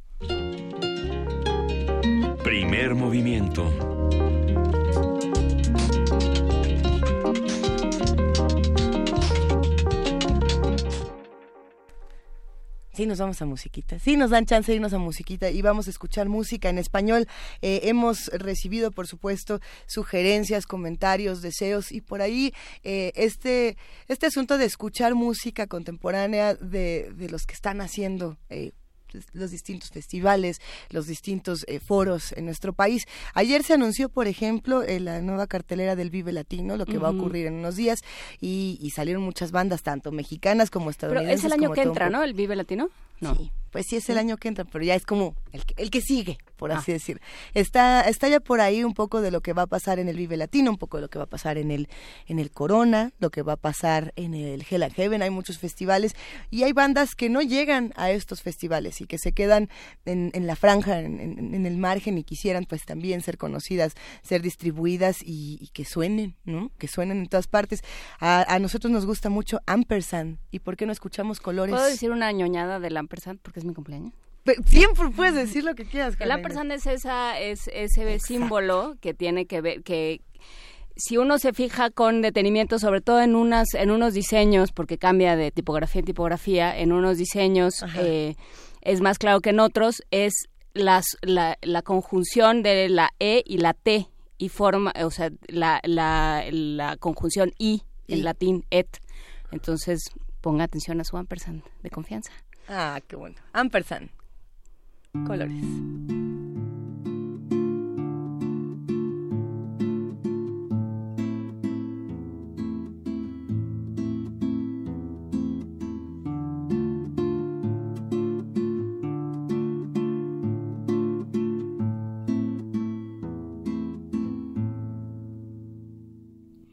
Primer 2.44 2.94
movimiento. 2.94 4.27
Sí, 12.98 13.06
nos 13.06 13.20
vamos 13.20 13.40
a 13.40 13.44
musiquita. 13.44 14.00
Sí, 14.00 14.16
nos 14.16 14.30
dan 14.30 14.44
chance 14.44 14.72
de 14.72 14.74
irnos 14.74 14.92
a 14.92 14.98
musiquita 14.98 15.50
y 15.50 15.62
vamos 15.62 15.86
a 15.86 15.90
escuchar 15.90 16.28
música 16.28 16.68
en 16.68 16.78
español. 16.78 17.28
Eh, 17.62 17.82
hemos 17.84 18.26
recibido, 18.26 18.90
por 18.90 19.06
supuesto, 19.06 19.60
sugerencias, 19.86 20.66
comentarios, 20.66 21.40
deseos 21.40 21.92
y 21.92 22.00
por 22.00 22.22
ahí 22.22 22.52
eh, 22.82 23.12
este, 23.14 23.76
este 24.08 24.26
asunto 24.26 24.58
de 24.58 24.64
escuchar 24.64 25.14
música 25.14 25.68
contemporánea 25.68 26.56
de, 26.56 27.12
de 27.14 27.30
los 27.30 27.46
que 27.46 27.54
están 27.54 27.80
haciendo. 27.80 28.36
Eh, 28.50 28.72
los 29.32 29.50
distintos 29.50 29.90
festivales, 29.90 30.60
los 30.90 31.06
distintos 31.06 31.64
eh, 31.68 31.80
foros 31.80 32.32
en 32.32 32.44
nuestro 32.44 32.72
país. 32.72 33.06
Ayer 33.34 33.62
se 33.62 33.74
anunció, 33.74 34.08
por 34.08 34.26
ejemplo, 34.26 34.82
eh, 34.82 35.00
la 35.00 35.20
nueva 35.20 35.46
cartelera 35.46 35.96
del 35.96 36.10
Vive 36.10 36.32
Latino, 36.32 36.76
lo 36.76 36.86
que 36.86 36.98
va 36.98 37.08
a 37.08 37.12
ocurrir 37.12 37.46
en 37.46 37.54
unos 37.54 37.76
días, 37.76 38.02
y, 38.40 38.78
y 38.80 38.90
salieron 38.90 39.22
muchas 39.22 39.50
bandas, 39.52 39.82
tanto 39.82 40.12
mexicanas 40.12 40.70
como 40.70 40.86
Pero 40.86 40.90
estadounidenses. 40.90 41.38
es 41.40 41.44
el 41.44 41.52
año 41.52 41.72
que 41.72 41.82
entra. 41.82 42.10
¿no? 42.10 42.22
El 42.22 42.34
Vive 42.34 42.56
Latino. 42.56 42.88
No. 43.20 43.34
Sí, 43.34 43.50
pues 43.70 43.86
sí 43.88 43.96
es 43.96 44.08
el 44.08 44.18
año 44.18 44.36
que 44.36 44.48
entra, 44.48 44.64
pero 44.64 44.84
ya 44.84 44.94
es 44.94 45.04
como 45.04 45.34
el 45.52 45.64
que, 45.64 45.74
el 45.76 45.90
que 45.90 46.00
sigue, 46.00 46.38
por 46.56 46.72
así 46.72 46.90
Ah. 46.90 46.94
decir. 46.94 47.20
Está, 47.54 48.02
está 48.02 48.28
ya 48.28 48.40
por 48.40 48.60
ahí 48.60 48.84
un 48.84 48.94
poco 48.94 49.20
de 49.20 49.30
lo 49.30 49.40
que 49.40 49.52
va 49.52 49.62
a 49.62 49.66
pasar 49.66 49.98
en 49.98 50.08
el 50.08 50.16
Vive 50.16 50.36
Latino, 50.36 50.70
un 50.70 50.78
poco 50.78 50.96
de 50.98 51.02
lo 51.02 51.08
que 51.08 51.18
va 51.18 51.24
a 51.24 51.28
pasar 51.28 51.58
en 51.58 51.70
el, 51.70 51.88
en 52.26 52.38
el 52.38 52.50
Corona, 52.50 53.12
lo 53.18 53.30
que 53.30 53.42
va 53.42 53.54
a 53.54 53.56
pasar 53.56 54.12
en 54.16 54.34
el 54.34 54.64
Hell 54.68 54.82
and 54.82 54.94
Heaven, 54.94 55.22
hay 55.22 55.30
muchos 55.30 55.58
festivales 55.58 56.14
y 56.50 56.62
hay 56.64 56.72
bandas 56.72 57.14
que 57.14 57.28
no 57.28 57.40
llegan 57.42 57.92
a 57.96 58.10
estos 58.10 58.42
festivales 58.42 59.00
y 59.00 59.06
que 59.06 59.18
se 59.18 59.32
quedan 59.32 59.68
en, 60.04 60.30
en 60.34 60.46
la 60.46 60.56
franja, 60.56 61.00
en, 61.00 61.20
en- 61.20 61.54
en 61.54 61.66
el 61.66 61.76
margen 61.78 62.18
y 62.18 62.24
quisieran 62.24 62.64
pues 62.64 62.84
también 62.84 63.20
ser 63.22 63.38
conocidas, 63.38 63.94
ser 64.22 64.42
distribuidas 64.42 65.22
y, 65.22 65.58
y 65.60 65.68
que 65.68 65.84
suenen, 65.84 66.36
¿no? 66.44 66.70
Que 66.78 66.88
suenen 66.88 67.18
en 67.18 67.26
todas 67.28 67.46
partes. 67.46 67.82
A, 68.20 68.44
a 68.52 68.58
nosotros 68.58 68.90
nos 68.92 69.06
gusta 69.06 69.28
mucho 69.30 69.60
Ampersand 69.66 70.38
y 70.50 70.58
¿por 70.60 70.76
qué 70.76 70.86
no 70.86 70.92
escuchamos 70.92 71.40
colores? 71.40 71.74
¿Puedo 71.74 71.86
decir 71.86 72.10
una 72.10 72.30
ñoñada 72.32 72.80
del 72.80 72.96
ampersand 72.96 73.38
porque 73.40 73.57
es 73.58 73.64
mi 73.64 73.74
cumpleaños? 73.74 74.12
Siempre 74.66 75.10
puedes 75.10 75.34
decir 75.34 75.64
lo 75.64 75.74
que 75.74 75.84
quieras. 75.84 76.14
El 76.14 76.18
Juana 76.18 76.34
ampersand 76.36 76.72
es 76.72 76.86
esa 76.86 77.38
es 77.38 77.68
ese 77.68 78.18
símbolo 78.18 78.96
que 79.00 79.12
tiene 79.12 79.46
que 79.46 79.60
ver 79.60 79.82
que 79.82 80.22
si 80.96 81.16
uno 81.16 81.38
se 81.38 81.52
fija 81.52 81.90
con 81.90 82.22
detenimiento, 82.22 82.78
sobre 82.78 83.00
todo 83.00 83.20
en 83.20 83.36
unas 83.36 83.74
en 83.74 83.90
unos 83.90 84.14
diseños, 84.14 84.72
porque 84.72 84.98
cambia 84.98 85.36
de 85.36 85.50
tipografía 85.50 86.00
en 86.00 86.06
tipografía, 86.06 86.78
en 86.78 86.92
unos 86.92 87.18
diseños 87.18 87.84
eh, 87.96 88.36
es 88.80 89.00
más 89.00 89.18
claro 89.18 89.40
que 89.40 89.50
en 89.50 89.60
otros, 89.60 90.02
es 90.10 90.48
las, 90.74 91.04
la, 91.22 91.58
la 91.62 91.82
conjunción 91.82 92.62
de 92.62 92.88
la 92.88 93.10
e 93.18 93.42
y 93.46 93.58
la 93.58 93.74
t 93.74 94.08
y 94.38 94.48
forma, 94.48 94.92
o 95.04 95.10
sea, 95.10 95.30
la, 95.48 95.80
la, 95.84 96.44
la 96.50 96.96
conjunción 96.96 97.52
i 97.58 97.82
en 98.06 98.18
I. 98.18 98.22
latín 98.22 98.64
et. 98.70 98.88
Entonces 99.50 100.00
ponga 100.40 100.64
atención 100.64 101.00
a 101.00 101.04
su 101.04 101.16
ampersand 101.16 101.62
de 101.82 101.90
confianza. 101.90 102.32
Ah, 102.68 103.00
qué 103.08 103.16
bueno. 103.16 103.36
Ampersand. 103.54 104.10
Colores. 105.26 105.64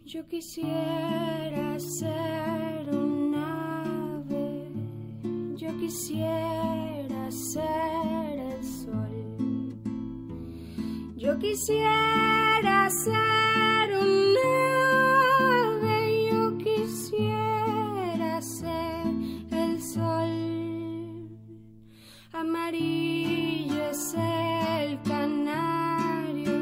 Yo 0.05 0.27
quisiera 0.27 1.79
ser 1.79 2.34
quisiera 5.85 7.29
ser 7.29 8.39
el 8.39 8.63
sol. 8.63 9.77
Yo 11.15 11.37
quisiera 11.37 12.89
ser 12.89 13.93
un 13.93 14.35
ave, 15.77 16.29
yo 16.31 16.57
quisiera 16.57 18.41
ser 18.41 19.05
el 19.51 19.79
sol. 19.79 21.29
Amarillo 22.33 23.89
es 23.91 24.15
el 24.15 24.99
canario 25.03 26.57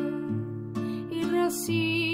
y 1.11 1.23
Rosita 1.23 2.12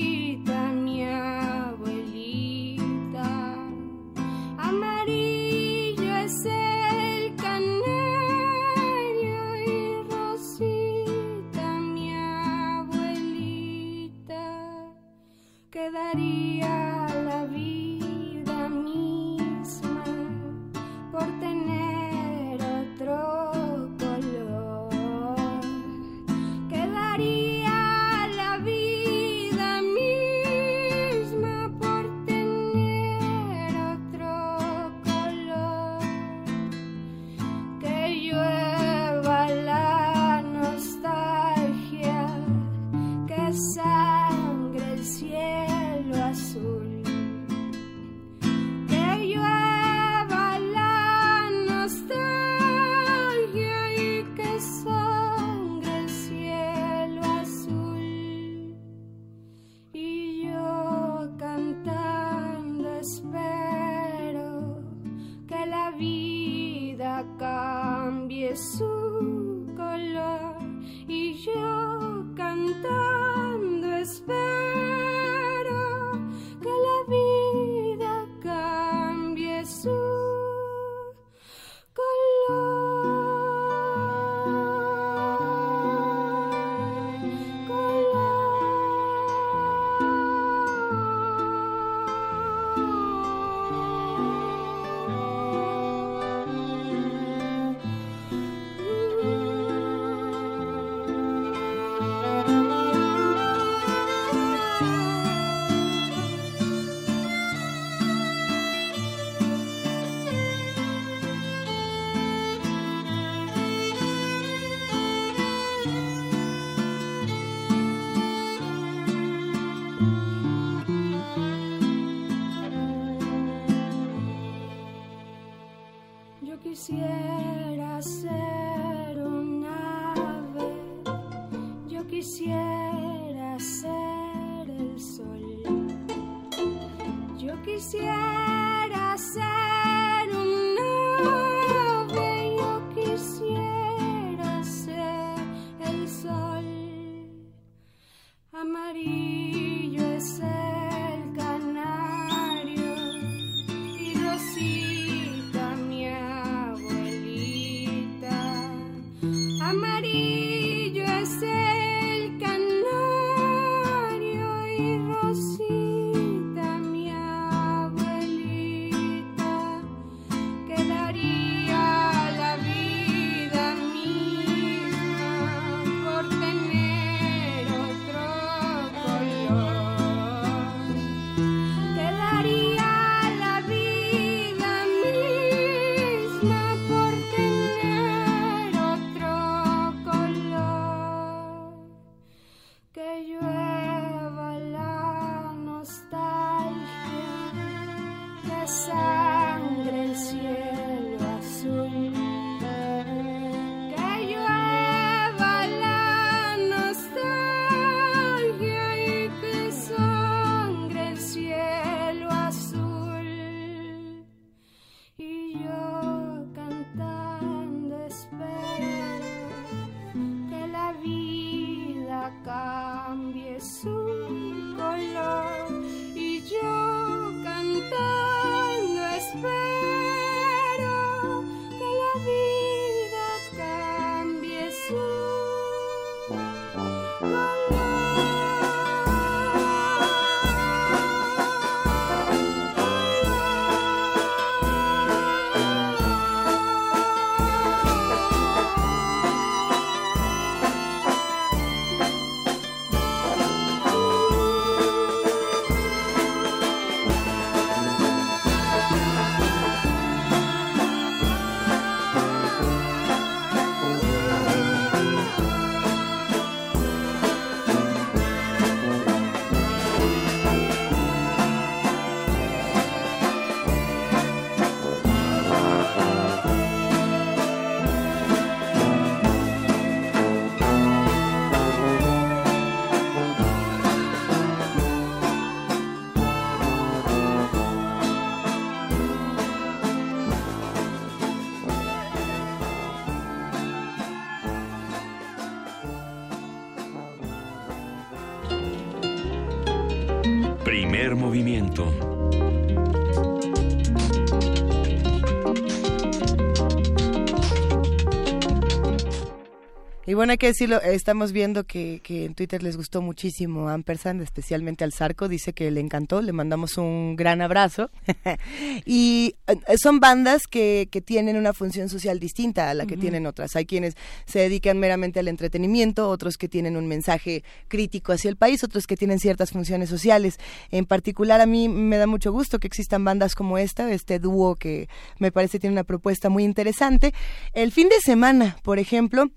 bueno, 310.19 310.31
hay 310.31 310.37
que 310.37 310.47
decirlo, 310.47 310.81
estamos 310.81 311.31
viendo 311.31 311.63
que, 311.63 312.01
que 312.03 312.25
en 312.25 312.33
Twitter 312.33 312.61
les 312.61 312.75
gustó 312.75 313.01
muchísimo 313.01 313.69
a 313.69 313.73
Ampersand, 313.73 314.21
especialmente 314.21 314.83
al 314.83 314.91
Zarco, 314.91 315.29
dice 315.29 315.53
que 315.53 315.71
le 315.71 315.79
encantó, 315.79 316.21
le 316.21 316.33
mandamos 316.33 316.77
un 316.77 317.15
gran 317.15 317.41
abrazo. 317.41 317.89
y 318.85 319.35
eh, 319.47 319.77
son 319.81 320.01
bandas 320.01 320.41
que, 320.45 320.89
que 320.91 320.99
tienen 320.99 321.37
una 321.37 321.53
función 321.53 321.87
social 321.87 322.19
distinta 322.19 322.69
a 322.69 322.73
la 322.73 322.85
que 322.85 322.97
tienen 322.97 323.27
otras. 323.27 323.55
Hay 323.55 323.65
quienes 323.65 323.95
se 324.25 324.39
dedican 324.39 324.77
meramente 324.77 325.21
al 325.21 325.29
entretenimiento, 325.29 326.09
otros 326.09 326.35
que 326.35 326.49
tienen 326.49 326.75
un 326.75 326.89
mensaje 326.89 327.45
crítico 327.69 328.11
hacia 328.11 328.27
el 328.27 328.35
país, 328.35 328.61
otros 328.61 328.87
que 328.87 328.97
tienen 328.97 329.19
ciertas 329.19 329.51
funciones 329.51 329.87
sociales. 329.87 330.37
En 330.69 330.85
particular, 330.85 331.39
a 331.39 331.45
mí 331.45 331.69
me 331.69 331.95
da 331.95 332.07
mucho 332.07 332.33
gusto 332.33 332.59
que 332.59 332.67
existan 332.67 333.05
bandas 333.05 333.35
como 333.35 333.57
esta, 333.57 333.89
este 333.89 334.19
dúo 334.19 334.55
que 334.55 334.89
me 335.17 335.31
parece 335.31 335.59
tiene 335.59 335.75
una 335.75 335.85
propuesta 335.85 336.27
muy 336.27 336.43
interesante. 336.43 337.13
El 337.53 337.71
fin 337.71 337.87
de 337.87 338.01
semana, 338.01 338.57
por 338.63 338.79
ejemplo, 338.79 339.31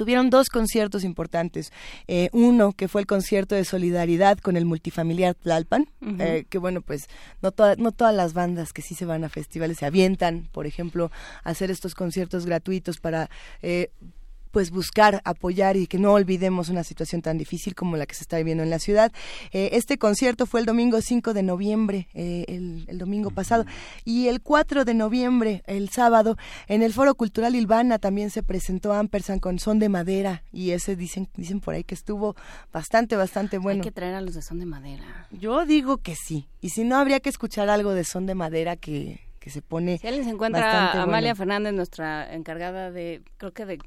Tuvieron 0.00 0.30
dos 0.30 0.48
conciertos 0.48 1.04
importantes. 1.04 1.72
Eh, 2.08 2.30
uno 2.32 2.72
que 2.72 2.88
fue 2.88 3.02
el 3.02 3.06
concierto 3.06 3.54
de 3.54 3.66
solidaridad 3.66 4.38
con 4.38 4.56
el 4.56 4.64
multifamiliar 4.64 5.34
Tlalpan, 5.34 5.90
eh, 6.18 6.46
que 6.48 6.56
bueno, 6.56 6.80
pues 6.80 7.06
no, 7.42 7.52
toda- 7.52 7.76
no 7.76 7.92
todas 7.92 8.14
las 8.14 8.32
bandas 8.32 8.72
que 8.72 8.80
sí 8.80 8.94
se 8.94 9.04
van 9.04 9.24
a 9.24 9.28
festivales 9.28 9.76
se 9.76 9.84
avientan, 9.84 10.48
por 10.52 10.66
ejemplo, 10.66 11.10
a 11.44 11.50
hacer 11.50 11.70
estos 11.70 11.94
conciertos 11.94 12.46
gratuitos 12.46 12.96
para... 12.98 13.28
eh, 13.60 13.90
pues 14.50 14.70
buscar, 14.70 15.20
apoyar 15.24 15.76
y 15.76 15.86
que 15.86 15.98
no 15.98 16.12
olvidemos 16.12 16.68
una 16.68 16.84
situación 16.84 17.22
tan 17.22 17.38
difícil 17.38 17.74
como 17.74 17.96
la 17.96 18.06
que 18.06 18.14
se 18.14 18.22
está 18.22 18.36
viviendo 18.38 18.62
en 18.62 18.70
la 18.70 18.78
ciudad. 18.78 19.12
Eh, 19.52 19.70
este 19.72 19.98
concierto 19.98 20.46
fue 20.46 20.60
el 20.60 20.66
domingo 20.66 21.00
5 21.00 21.34
de 21.34 21.42
noviembre, 21.42 22.08
eh, 22.14 22.44
el, 22.48 22.84
el 22.88 22.98
domingo 22.98 23.30
pasado, 23.30 23.64
y 24.04 24.28
el 24.28 24.40
4 24.40 24.84
de 24.84 24.94
noviembre, 24.94 25.62
el 25.66 25.90
sábado, 25.90 26.36
en 26.66 26.82
el 26.82 26.92
Foro 26.92 27.14
Cultural 27.14 27.54
Ilvana 27.54 27.98
también 27.98 28.30
se 28.30 28.42
presentó 28.42 28.92
Ampersand 28.92 29.40
con 29.40 29.58
Son 29.58 29.78
de 29.78 29.88
Madera, 29.88 30.42
y 30.52 30.70
ese 30.70 30.96
dicen, 30.96 31.28
dicen 31.36 31.60
por 31.60 31.74
ahí 31.74 31.84
que 31.84 31.94
estuvo 31.94 32.36
bastante, 32.72 33.16
bastante 33.16 33.58
bueno. 33.58 33.82
Hay 33.82 33.88
que 33.88 33.92
traer 33.92 34.14
a 34.14 34.20
los 34.20 34.34
de 34.34 34.42
son 34.42 34.58
de 34.58 34.66
madera. 34.66 35.26
Yo 35.30 35.66
digo 35.66 35.98
que 35.98 36.14
sí, 36.14 36.48
y 36.60 36.70
si 36.70 36.84
no, 36.84 36.96
habría 36.96 37.20
que 37.20 37.28
escuchar 37.28 37.68
algo 37.68 37.92
de 37.92 38.04
Son 38.04 38.26
de 38.26 38.34
Madera 38.34 38.76
que, 38.76 39.20
que 39.38 39.50
se 39.50 39.62
pone 39.62 39.98
Si 39.98 40.06
alguien 40.06 40.24
se 40.24 40.30
encuentra 40.30 40.92
a 40.92 41.02
Amalia 41.02 41.32
bueno. 41.32 41.36
Fernández, 41.36 41.72
nuestra 41.72 42.34
encargada 42.34 42.90
de, 42.90 43.22
creo 43.38 43.52
que 43.52 43.64
de 43.66 43.78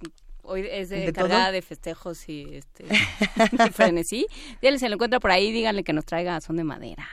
hoy 0.43 0.67
es 0.69 0.89
de, 0.89 0.97
¿De 0.97 1.05
encargada 1.07 1.45
todo? 1.45 1.53
de 1.53 1.61
festejos 1.61 2.29
y 2.29 2.55
este 2.55 2.85
frenesí. 3.73 4.27
Si 4.59 4.67
alguien 4.67 4.79
se 4.79 4.89
lo 4.89 4.95
encuentra 4.95 5.19
por 5.19 5.31
ahí, 5.31 5.51
díganle 5.51 5.83
que 5.83 5.93
nos 5.93 6.05
traiga 6.05 6.39
son 6.41 6.57
de 6.57 6.63
madera. 6.63 7.07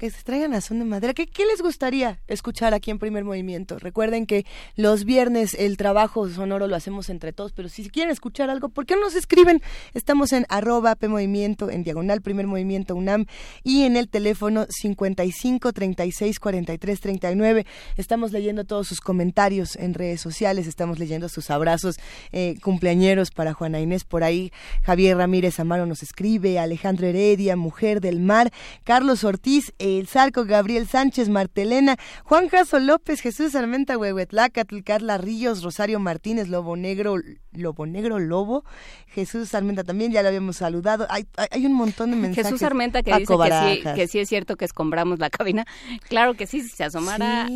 Que 0.00 0.10
se 0.10 0.22
traigan 0.22 0.54
a 0.54 0.62
son 0.62 0.78
de 0.78 0.86
madera. 0.86 1.12
¿Qué, 1.12 1.26
¿Qué 1.26 1.44
les 1.44 1.60
gustaría 1.60 2.20
escuchar 2.26 2.72
aquí 2.72 2.90
en 2.90 2.98
Primer 2.98 3.22
Movimiento? 3.22 3.78
Recuerden 3.78 4.24
que 4.24 4.46
los 4.74 5.04
viernes 5.04 5.52
el 5.52 5.76
trabajo 5.76 6.26
sonoro 6.26 6.68
lo 6.68 6.74
hacemos 6.74 7.10
entre 7.10 7.34
todos, 7.34 7.52
pero 7.52 7.68
si 7.68 7.86
quieren 7.90 8.10
escuchar 8.10 8.48
algo, 8.48 8.70
¿por 8.70 8.86
qué 8.86 8.94
no 8.94 9.02
nos 9.02 9.14
escriben? 9.14 9.60
Estamos 9.92 10.32
en 10.32 10.46
arroba 10.48 10.96
P 10.96 11.08
Movimiento, 11.08 11.68
en 11.68 11.82
diagonal 11.82 12.22
Primer 12.22 12.46
Movimiento 12.46 12.96
UNAM 12.96 13.26
y 13.62 13.82
en 13.82 13.98
el 13.98 14.08
teléfono 14.08 14.64
55 14.70 15.70
36 15.70 16.40
43 16.40 17.00
39. 17.00 17.66
Estamos 17.98 18.32
leyendo 18.32 18.64
todos 18.64 18.88
sus 18.88 19.02
comentarios 19.02 19.76
en 19.76 19.92
redes 19.92 20.22
sociales, 20.22 20.66
estamos 20.66 20.98
leyendo 20.98 21.28
sus 21.28 21.50
abrazos 21.50 21.96
eh, 22.32 22.56
cumpleañeros 22.62 23.30
para 23.30 23.52
Juana 23.52 23.80
Inés 23.80 24.04
por 24.04 24.24
ahí. 24.24 24.50
Javier 24.82 25.18
Ramírez 25.18 25.60
Amaro 25.60 25.84
nos 25.84 26.02
escribe, 26.02 26.58
Alejandro 26.58 27.06
Heredia, 27.06 27.54
Mujer 27.54 28.00
del 28.00 28.18
Mar, 28.18 28.50
Carlos 28.84 29.24
Ortiz 29.24 29.74
El 29.98 30.06
Zarco, 30.06 30.44
Gabriel 30.44 30.86
Sánchez, 30.86 31.28
Martelena, 31.28 31.96
Juan 32.24 32.48
Caso 32.48 32.78
López, 32.78 33.20
Jesús 33.20 33.54
Armenta, 33.54 33.98
Huehuetlacatl, 33.98 34.82
Carla 34.82 35.18
Ríos, 35.18 35.62
Rosario 35.62 35.98
Martínez, 35.98 36.48
Lobo 36.48 36.76
Negro, 36.76 37.16
Lobo 37.52 37.86
Negro 37.86 38.18
Lobo, 38.18 38.64
Jesús 39.06 39.54
Armenta 39.54 39.84
también, 39.84 40.12
ya 40.12 40.22
lo 40.22 40.28
habíamos 40.28 40.56
saludado. 40.56 41.06
Hay, 41.10 41.26
hay 41.50 41.66
un 41.66 41.72
montón 41.72 42.10
de 42.10 42.16
mensajes. 42.16 42.46
Jesús 42.46 42.62
Armenta 42.62 43.02
que 43.02 43.14
dice 43.16 43.34
que 43.36 43.74
sí, 43.74 43.82
que 43.94 44.08
sí 44.08 44.18
es 44.20 44.28
cierto 44.28 44.56
que 44.56 44.64
escombramos 44.64 45.18
la 45.18 45.30
cabina. 45.30 45.64
Claro 46.08 46.34
que 46.34 46.46
sí, 46.46 46.62
si 46.62 46.68
se 46.68 46.84
asomara... 46.84 47.48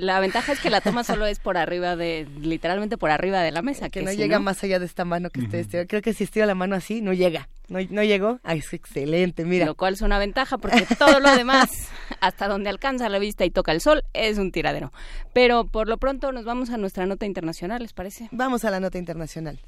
La 0.00 0.18
ventaja 0.20 0.52
es 0.52 0.60
que 0.60 0.70
la 0.70 0.80
toma 0.80 1.04
solo 1.04 1.26
es 1.26 1.38
por 1.38 1.56
arriba 1.56 1.96
de, 1.96 2.26
literalmente 2.40 2.98
por 2.98 3.10
arriba 3.10 3.40
de 3.42 3.52
la 3.52 3.62
mesa. 3.62 3.88
Que, 3.88 4.02
no 4.02 4.12
llega 4.12 4.38
más 4.38 4.62
allá 4.64 4.78
de 4.78 4.86
esta 4.86 5.04
mano 5.04 5.30
que 5.30 5.40
usted 5.40 5.86
Creo 5.86 6.02
que 6.02 6.12
si 6.12 6.24
estira 6.24 6.46
la 6.46 6.54
mano 6.54 6.74
así, 6.74 7.00
no 7.00 7.12
llega. 7.12 7.48
No, 7.68 7.78
no 7.90 8.02
llegó. 8.02 8.40
Ah, 8.42 8.54
es 8.54 8.72
excelente, 8.72 9.44
mira. 9.44 9.66
Lo 9.66 9.74
cual 9.74 9.94
es 9.94 10.02
una 10.02 10.18
ventaja 10.18 10.58
porque 10.58 10.86
todo 10.98 11.20
lo 11.20 11.34
demás, 11.36 11.70
hasta 12.20 12.48
donde 12.48 12.70
alcanza 12.70 13.08
la 13.08 13.18
vista 13.18 13.44
y 13.44 13.50
toca 13.50 13.72
el 13.72 13.80
sol, 13.80 14.04
es 14.14 14.38
un 14.38 14.52
tiradero. 14.52 14.92
Pero 15.32 15.66
por 15.66 15.88
lo 15.88 15.98
pronto 15.98 16.32
nos 16.32 16.44
vamos 16.44 16.70
a 16.70 16.76
nuestra 16.76 17.06
nota 17.06 17.26
internacional, 17.26 17.82
¿les 17.82 17.92
parece? 17.92 18.28
Vamos 18.32 18.64
a 18.64 18.70
la 18.70 18.80
nota 18.80 18.98
internacional. 18.98 19.60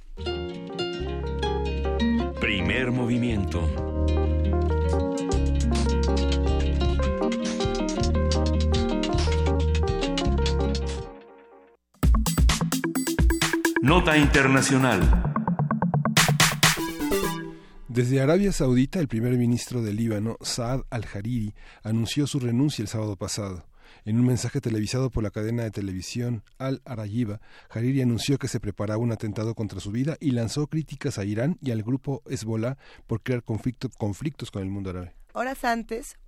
Primer 2.40 2.90
movimiento. 2.90 3.99
Nota 13.82 14.14
Internacional. 14.18 15.00
Desde 17.88 18.20
Arabia 18.20 18.52
Saudita, 18.52 19.00
el 19.00 19.08
primer 19.08 19.38
ministro 19.38 19.80
del 19.80 19.96
Líbano, 19.96 20.36
Saad 20.42 20.82
al-Hariri, 20.90 21.54
anunció 21.82 22.26
su 22.26 22.40
renuncia 22.40 22.82
el 22.82 22.88
sábado 22.88 23.16
pasado. 23.16 23.64
En 24.04 24.18
un 24.18 24.26
mensaje 24.26 24.60
televisado 24.60 25.10
por 25.10 25.22
la 25.22 25.30
cadena 25.30 25.62
de 25.62 25.70
televisión 25.70 26.44
Al 26.58 26.82
Arayiba, 26.84 27.40
Hariri 27.70 28.02
anunció 28.02 28.36
que 28.36 28.48
se 28.48 28.60
preparaba 28.60 29.02
un 29.02 29.12
atentado 29.12 29.54
contra 29.54 29.80
su 29.80 29.90
vida 29.90 30.18
y 30.20 30.32
lanzó 30.32 30.66
críticas 30.66 31.18
a 31.18 31.24
Irán 31.24 31.56
y 31.62 31.70
al 31.70 31.82
grupo 31.82 32.22
Hezbollah 32.26 32.76
por 33.06 33.22
crear 33.22 33.42
conflictos 33.42 34.50
con 34.50 34.62
el 34.62 34.68
mundo 34.68 34.90
árabe. 34.90 35.14
Horas 35.32 35.64
antes, 35.64 36.18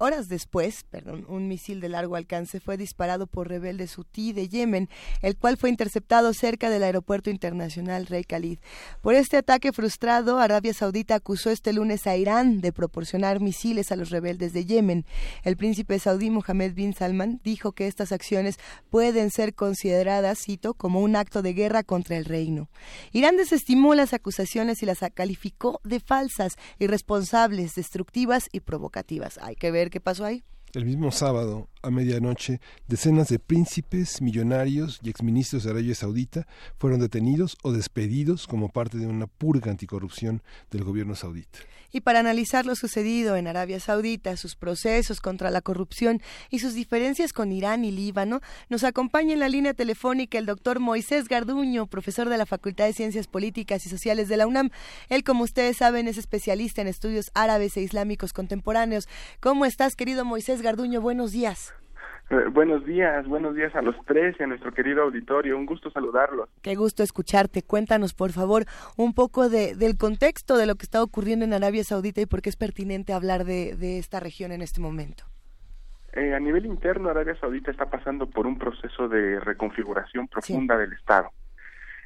Horas 0.00 0.28
después, 0.28 0.84
perdón, 0.84 1.26
un 1.28 1.48
misil 1.48 1.80
de 1.80 1.88
largo 1.88 2.14
alcance 2.14 2.60
fue 2.60 2.76
disparado 2.76 3.26
por 3.26 3.48
rebeldes 3.48 3.98
hutí 3.98 4.32
de 4.32 4.48
Yemen, 4.48 4.88
el 5.22 5.36
cual 5.36 5.56
fue 5.56 5.70
interceptado 5.70 6.32
cerca 6.34 6.70
del 6.70 6.84
aeropuerto 6.84 7.30
internacional 7.30 8.06
Rey 8.06 8.22
Khalid. 8.22 8.58
Por 9.02 9.16
este 9.16 9.38
ataque 9.38 9.72
frustrado, 9.72 10.38
Arabia 10.38 10.72
Saudita 10.72 11.16
acusó 11.16 11.50
este 11.50 11.72
lunes 11.72 12.06
a 12.06 12.16
Irán 12.16 12.60
de 12.60 12.72
proporcionar 12.72 13.40
misiles 13.40 13.90
a 13.90 13.96
los 13.96 14.10
rebeldes 14.10 14.52
de 14.52 14.66
Yemen. 14.66 15.04
El 15.42 15.56
príncipe 15.56 15.98
saudí 15.98 16.30
Mohammed 16.30 16.74
bin 16.74 16.94
Salman 16.94 17.40
dijo 17.42 17.72
que 17.72 17.88
estas 17.88 18.12
acciones 18.12 18.56
pueden 18.90 19.32
ser 19.32 19.54
consideradas, 19.54 20.38
cito, 20.38 20.74
como 20.74 21.00
un 21.00 21.16
acto 21.16 21.42
de 21.42 21.54
guerra 21.54 21.82
contra 21.82 22.16
el 22.16 22.24
reino. 22.24 22.68
Irán 23.10 23.36
desestimó 23.36 23.96
las 23.96 24.14
acusaciones 24.14 24.80
y 24.80 24.86
las 24.86 25.00
calificó 25.14 25.80
de 25.82 25.98
falsas, 25.98 26.54
irresponsables, 26.78 27.74
destructivas 27.74 28.48
y 28.52 28.60
provocativas. 28.60 29.38
Hay 29.42 29.56
que 29.56 29.72
ver 29.72 29.87
qué 29.90 30.00
pasó 30.00 30.24
ahí. 30.24 30.44
El 30.74 30.84
mismo 30.84 31.10
sábado, 31.10 31.68
a 31.82 31.90
medianoche, 31.90 32.60
decenas 32.88 33.28
de 33.28 33.38
príncipes, 33.38 34.20
millonarios 34.20 35.00
y 35.02 35.08
exministros 35.08 35.64
de 35.64 35.70
Arabia 35.70 35.94
Saudita 35.94 36.46
fueron 36.78 37.00
detenidos 37.00 37.56
o 37.62 37.72
despedidos 37.72 38.46
como 38.46 38.68
parte 38.68 38.98
de 38.98 39.06
una 39.06 39.26
purga 39.26 39.70
anticorrupción 39.70 40.42
del 40.70 40.84
gobierno 40.84 41.14
saudita 41.14 41.60
y 41.92 42.00
para 42.00 42.20
analizar 42.20 42.66
lo 42.66 42.74
sucedido 42.74 43.36
en 43.36 43.46
Arabia 43.46 43.80
Saudita, 43.80 44.36
sus 44.36 44.56
procesos 44.56 45.20
contra 45.20 45.50
la 45.50 45.60
corrupción 45.60 46.20
y 46.50 46.58
sus 46.58 46.74
diferencias 46.74 47.32
con 47.32 47.52
Irán 47.52 47.84
y 47.84 47.90
Líbano, 47.90 48.40
nos 48.68 48.84
acompaña 48.84 49.32
en 49.32 49.40
la 49.40 49.48
línea 49.48 49.74
telefónica 49.74 50.38
el 50.38 50.46
doctor 50.46 50.80
Moisés 50.80 51.28
Garduño, 51.28 51.86
profesor 51.86 52.28
de 52.28 52.38
la 52.38 52.46
Facultad 52.46 52.86
de 52.86 52.92
Ciencias 52.92 53.26
Políticas 53.26 53.86
y 53.86 53.88
Sociales 53.88 54.28
de 54.28 54.36
la 54.36 54.46
UNAM. 54.46 54.70
Él, 55.08 55.24
como 55.24 55.44
ustedes 55.44 55.78
saben, 55.78 56.08
es 56.08 56.18
especialista 56.18 56.82
en 56.82 56.88
estudios 56.88 57.30
árabes 57.34 57.76
e 57.76 57.80
islámicos 57.80 58.32
contemporáneos. 58.32 59.08
¿Cómo 59.40 59.64
estás, 59.64 59.96
querido 59.96 60.24
Moisés 60.24 60.62
Garduño? 60.62 61.00
Buenos 61.00 61.32
días. 61.32 61.72
Eh, 62.30 62.44
buenos 62.52 62.84
días, 62.84 63.26
buenos 63.26 63.54
días 63.54 63.74
a 63.74 63.80
los 63.80 63.96
tres 64.04 64.36
y 64.38 64.42
a 64.42 64.46
nuestro 64.46 64.72
querido 64.72 65.02
auditorio. 65.02 65.56
Un 65.56 65.64
gusto 65.64 65.90
saludarlos. 65.90 66.50
Qué 66.60 66.74
gusto 66.74 67.02
escucharte. 67.02 67.62
Cuéntanos, 67.62 68.12
por 68.12 68.32
favor, 68.32 68.64
un 68.96 69.14
poco 69.14 69.48
de, 69.48 69.74
del 69.74 69.96
contexto 69.96 70.58
de 70.58 70.66
lo 70.66 70.74
que 70.74 70.84
está 70.84 71.02
ocurriendo 71.02 71.46
en 71.46 71.54
Arabia 71.54 71.84
Saudita 71.84 72.20
y 72.20 72.26
por 72.26 72.42
qué 72.42 72.50
es 72.50 72.56
pertinente 72.56 73.14
hablar 73.14 73.44
de, 73.44 73.74
de 73.76 73.98
esta 73.98 74.20
región 74.20 74.52
en 74.52 74.60
este 74.60 74.80
momento. 74.80 75.24
Eh, 76.12 76.34
a 76.34 76.40
nivel 76.40 76.66
interno, 76.66 77.08
Arabia 77.08 77.36
Saudita 77.40 77.70
está 77.70 77.86
pasando 77.86 78.28
por 78.28 78.46
un 78.46 78.58
proceso 78.58 79.08
de 79.08 79.40
reconfiguración 79.40 80.28
profunda 80.28 80.76
del 80.76 80.92
Estado. 80.92 81.30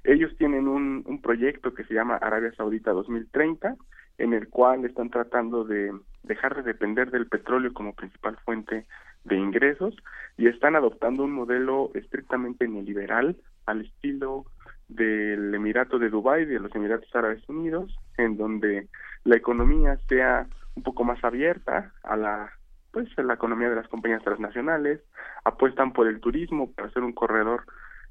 Ellos 0.05 0.37
tienen 0.37 0.69
un, 0.69 1.03
un 1.07 1.21
proyecto 1.21 1.75
que 1.75 1.85
se 1.85 1.95
llama 1.95 2.17
Arabia 2.17 2.53
Saudita 2.57 2.93
2030, 2.93 3.77
en 4.19 4.33
el 4.35 4.49
cual 4.49 4.85
están 4.85 5.11
tratando 5.11 5.65
de 5.65 5.93
dejar 6.23 6.55
de 6.57 6.63
depender 6.63 7.11
del 7.11 7.27
petróleo 7.27 7.73
como 7.73 7.95
principal 7.95 8.37
fuente 8.45 8.87
de 9.25 9.37
ingresos 9.37 9.95
y 10.37 10.49
están 10.49 10.77
adoptando 10.77 11.25
un 11.25 11.33
modelo 11.33 11.91
estrictamente 11.95 12.67
neoliberal 12.69 13.37
al 13.67 13.83
estilo 13.83 14.45
del 14.89 15.55
Emirato 15.55 15.99
de 15.99 16.11
Dubái, 16.11 16.45
de 16.45 16.61
los 16.61 16.75
Emiratos 16.75 17.15
Árabes 17.15 17.49
Unidos, 17.49 17.97
en 18.19 18.37
donde 18.37 18.89
la 19.25 19.37
economía 19.37 19.99
sea 20.09 20.47
un 20.75 20.83
poco 20.83 21.05
más 21.05 21.23
abierta 21.25 21.93
a 22.03 22.17
la 22.17 22.53
pues 22.93 23.09
a 23.19 23.23
la 23.23 23.35
economía 23.35 23.71
de 23.71 23.77
las 23.77 23.89
compañías 23.89 24.23
transnacionales, 24.23 25.01
apuestan 25.45 25.95
por 25.95 26.07
el 26.09 26.21
turismo 26.21 26.71
para 26.73 26.89
hacer 26.89 27.03
un 27.03 27.15
corredor 27.15 27.65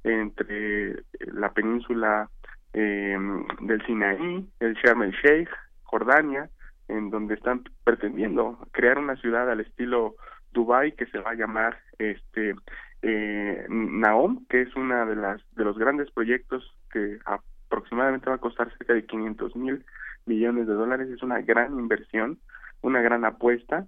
entre 0.03 1.03
la 1.19 1.53
península 1.53 2.29
eh, 2.73 3.15
del 3.61 3.85
Sinaí, 3.85 4.49
el 4.59 4.73
Sharm 4.73 5.03
el 5.03 5.11
Sheikh, 5.11 5.49
Jordania, 5.91 6.49
en 6.87 7.09
donde 7.09 7.35
están 7.35 7.63
pretendiendo 7.83 8.57
crear 8.71 8.97
una 8.97 9.17
ciudad 9.17 9.51
al 9.51 9.59
estilo 9.59 10.15
Dubai 10.53 10.93
que 10.93 11.05
se 11.07 11.19
va 11.19 11.31
a 11.31 11.35
llamar 11.35 11.77
este 11.99 12.55
eh, 13.01 13.65
Naom, 13.69 14.45
que 14.47 14.61
es 14.61 14.75
una 14.75 15.05
de 15.05 15.15
las 15.15 15.41
de 15.55 15.65
los 15.65 15.77
grandes 15.77 16.09
proyectos 16.11 16.63
que 16.91 17.19
aproximadamente 17.25 18.29
va 18.29 18.37
a 18.37 18.45
costar 18.45 18.71
cerca 18.77 18.93
de 18.93 19.05
500 19.05 19.55
mil 19.57 19.85
millones 20.25 20.67
de 20.67 20.73
dólares. 20.73 21.09
Es 21.09 21.23
una 21.23 21.41
gran 21.41 21.77
inversión, 21.77 22.39
una 22.81 23.01
gran 23.01 23.25
apuesta, 23.25 23.85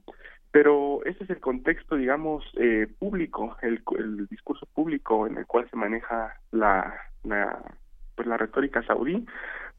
pero 0.51 1.03
ese 1.05 1.23
es 1.23 1.29
el 1.29 1.39
contexto, 1.39 1.95
digamos, 1.95 2.43
eh, 2.57 2.87
público, 2.99 3.57
el, 3.61 3.81
el 3.97 4.27
discurso 4.27 4.67
público 4.73 5.25
en 5.25 5.37
el 5.37 5.47
cual 5.47 5.69
se 5.69 5.77
maneja 5.77 6.33
la, 6.51 6.93
pues 8.15 8.27
la 8.27 8.37
retórica 8.37 8.83
saudí, 8.83 9.25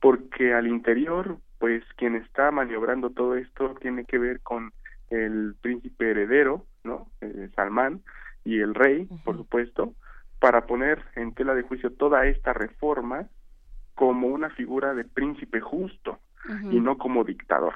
porque 0.00 0.52
al 0.52 0.66
interior, 0.66 1.38
pues 1.64 1.82
quien 1.96 2.14
está 2.14 2.50
maniobrando 2.50 3.08
todo 3.08 3.36
esto 3.36 3.74
tiene 3.80 4.04
que 4.04 4.18
ver 4.18 4.42
con 4.42 4.74
el 5.08 5.54
príncipe 5.62 6.10
heredero, 6.10 6.66
¿no? 6.82 7.08
Eh, 7.22 7.48
Salmán 7.56 8.02
y 8.44 8.60
el 8.60 8.74
rey, 8.74 9.08
por 9.24 9.38
supuesto, 9.38 9.94
para 10.40 10.66
poner 10.66 11.02
en 11.16 11.32
tela 11.32 11.54
de 11.54 11.62
juicio 11.62 11.90
toda 11.90 12.26
esta 12.26 12.52
reforma 12.52 13.28
como 13.94 14.26
una 14.26 14.50
figura 14.50 14.92
de 14.92 15.04
príncipe 15.04 15.62
justo 15.62 16.18
y 16.70 16.80
no 16.80 16.98
como 16.98 17.24
dictador, 17.24 17.72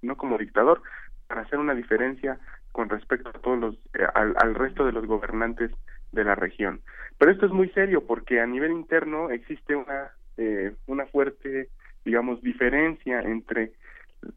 ¿no? 0.00 0.16
como 0.16 0.38
dictador, 0.38 0.80
para 1.26 1.40
hacer 1.40 1.58
una 1.58 1.74
diferencia 1.74 2.38
con 2.70 2.88
respecto 2.88 3.30
a 3.30 3.40
todos 3.40 3.58
los 3.58 3.74
eh, 3.94 4.06
al, 4.14 4.54
resto 4.54 4.86
de 4.86 4.92
los 4.92 5.06
gobernantes 5.06 5.72
de 6.12 6.22
la 6.22 6.36
región. 6.36 6.82
Pero 7.18 7.32
esto 7.32 7.46
es 7.46 7.52
muy 7.52 7.68
serio 7.70 8.06
porque 8.06 8.40
a 8.40 8.46
nivel 8.46 8.70
interno 8.70 9.30
existe 9.30 9.74
una 9.74 10.12
eh, 10.36 10.72
una 10.86 11.06
fuerte, 11.06 11.70
digamos, 12.04 12.42
diferencia 12.42 13.20
entre 13.20 13.72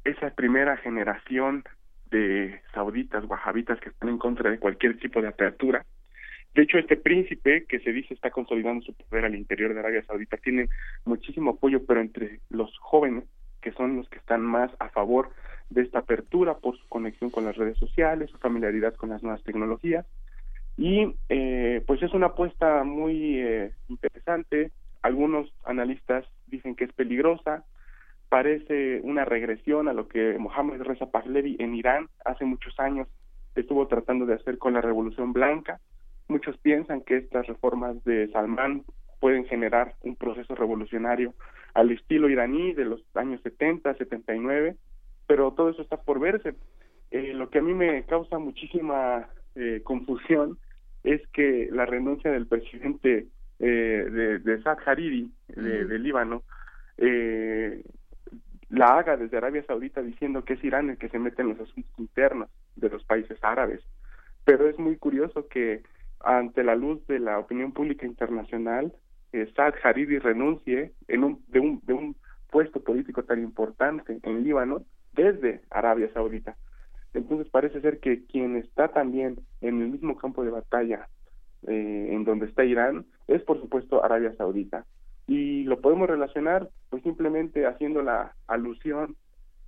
esa 0.03 0.29
primera 0.31 0.77
generación 0.77 1.63
de 2.09 2.61
sauditas, 2.73 3.25
wahabitas 3.25 3.79
que 3.79 3.89
están 3.89 4.09
en 4.09 4.17
contra 4.17 4.49
de 4.49 4.59
cualquier 4.59 4.97
tipo 4.99 5.21
de 5.21 5.27
apertura. 5.27 5.85
De 6.53 6.63
hecho, 6.63 6.77
este 6.77 6.97
príncipe 6.97 7.65
que 7.65 7.79
se 7.79 7.91
dice 7.91 8.13
está 8.13 8.31
consolidando 8.31 8.83
su 8.83 8.93
poder 8.93 9.25
al 9.25 9.35
interior 9.35 9.73
de 9.73 9.79
Arabia 9.79 10.03
Saudita 10.03 10.37
tiene 10.37 10.69
muchísimo 11.05 11.51
apoyo, 11.51 11.85
pero 11.85 12.01
entre 12.01 12.39
los 12.49 12.75
jóvenes, 12.79 13.25
que 13.61 13.71
son 13.73 13.97
los 13.97 14.09
que 14.09 14.17
están 14.17 14.41
más 14.41 14.71
a 14.79 14.89
favor 14.89 15.29
de 15.69 15.81
esta 15.81 15.99
apertura 15.99 16.57
por 16.57 16.77
su 16.77 16.87
conexión 16.87 17.29
con 17.29 17.45
las 17.45 17.57
redes 17.57 17.77
sociales, 17.77 18.31
su 18.31 18.37
familiaridad 18.37 18.95
con 18.95 19.09
las 19.09 19.21
nuevas 19.21 19.43
tecnologías. 19.43 20.05
Y 20.77 21.15
eh, 21.29 21.83
pues 21.85 22.01
es 22.01 22.13
una 22.13 22.27
apuesta 22.27 22.83
muy 22.83 23.39
eh, 23.39 23.71
interesante. 23.89 24.71
Algunos 25.07 25.49
analistas 25.63 26.25
dicen 26.47 26.75
que 26.75 26.83
es 26.83 26.91
peligrosa, 26.91 27.63
parece 28.27 28.99
una 29.05 29.23
regresión 29.23 29.87
a 29.87 29.93
lo 29.93 30.09
que 30.09 30.37
Mohammad 30.37 30.81
Reza 30.81 31.09
Pahlavi 31.09 31.55
en 31.59 31.75
Irán 31.75 32.09
hace 32.25 32.43
muchos 32.43 32.77
años 32.77 33.07
estuvo 33.55 33.87
tratando 33.87 34.25
de 34.25 34.33
hacer 34.33 34.57
con 34.57 34.73
la 34.73 34.81
Revolución 34.81 35.31
Blanca. 35.31 35.79
Muchos 36.27 36.57
piensan 36.57 37.03
que 37.03 37.15
estas 37.15 37.47
reformas 37.47 38.03
de 38.03 38.27
Salman 38.33 38.83
pueden 39.21 39.45
generar 39.45 39.95
un 40.01 40.17
proceso 40.17 40.55
revolucionario 40.55 41.33
al 41.73 41.89
estilo 41.91 42.27
iraní 42.27 42.73
de 42.73 42.83
los 42.83 43.01
años 43.15 43.39
70, 43.43 43.93
79, 43.93 44.75
pero 45.25 45.53
todo 45.53 45.69
eso 45.69 45.83
está 45.83 45.95
por 45.95 46.19
verse. 46.19 46.53
Eh, 47.11 47.31
lo 47.33 47.49
que 47.49 47.59
a 47.59 47.61
mí 47.61 47.73
me 47.73 48.03
causa 48.03 48.39
muchísima 48.39 49.29
eh, 49.55 49.79
confusión 49.85 50.57
es 51.05 51.25
que 51.29 51.69
la 51.71 51.85
renuncia 51.85 52.29
del 52.29 52.45
presidente 52.45 53.27
eh, 53.59 54.07
de, 54.11 54.39
de 54.39 54.61
Saad 54.61 54.79
Hariri, 54.85 55.31
de, 55.47 55.85
de 55.85 55.99
Líbano, 55.99 56.43
eh, 56.97 57.83
la 58.69 58.97
haga 58.97 59.17
desde 59.17 59.37
Arabia 59.37 59.63
Saudita 59.65 60.01
diciendo 60.01 60.43
que 60.43 60.53
es 60.53 60.63
Irán 60.63 60.89
el 60.89 60.97
que 60.97 61.09
se 61.09 61.19
mete 61.19 61.41
en 61.41 61.49
los 61.49 61.59
asuntos 61.59 61.91
internos 61.97 62.49
de 62.75 62.89
los 62.89 63.03
países 63.05 63.37
árabes. 63.41 63.81
Pero 64.45 64.67
es 64.67 64.77
muy 64.77 64.97
curioso 64.97 65.47
que 65.47 65.83
ante 66.19 66.63
la 66.63 66.75
luz 66.75 67.05
de 67.07 67.19
la 67.19 67.39
opinión 67.39 67.71
pública 67.71 68.05
internacional, 68.05 68.93
eh, 69.33 69.51
Saad 69.55 69.75
Hariri 69.83 70.19
renuncie 70.19 70.93
en 71.07 71.23
un, 71.23 71.43
de, 71.47 71.59
un, 71.59 71.81
de 71.85 71.93
un 71.93 72.15
puesto 72.49 72.83
político 72.83 73.23
tan 73.23 73.41
importante 73.41 74.19
en 74.23 74.43
Líbano 74.43 74.83
desde 75.13 75.61
Arabia 75.69 76.09
Saudita. 76.13 76.55
Entonces 77.13 77.49
parece 77.49 77.81
ser 77.81 77.99
que 77.99 78.25
quien 78.25 78.57
está 78.57 78.89
también 78.89 79.39
en 79.61 79.81
el 79.81 79.89
mismo 79.89 80.17
campo 80.17 80.43
de 80.43 80.51
batalla 80.51 81.07
eh, 81.67 82.09
en 82.11 82.23
donde 82.23 82.45
está 82.45 82.63
Irán 82.63 83.05
es 83.27 83.41
por 83.43 83.59
supuesto 83.59 84.03
Arabia 84.03 84.33
Saudita 84.37 84.85
y 85.27 85.63
lo 85.63 85.79
podemos 85.81 86.09
relacionar 86.09 86.69
pues 86.89 87.03
simplemente 87.03 87.65
haciendo 87.65 88.01
la 88.01 88.33
alusión 88.47 89.15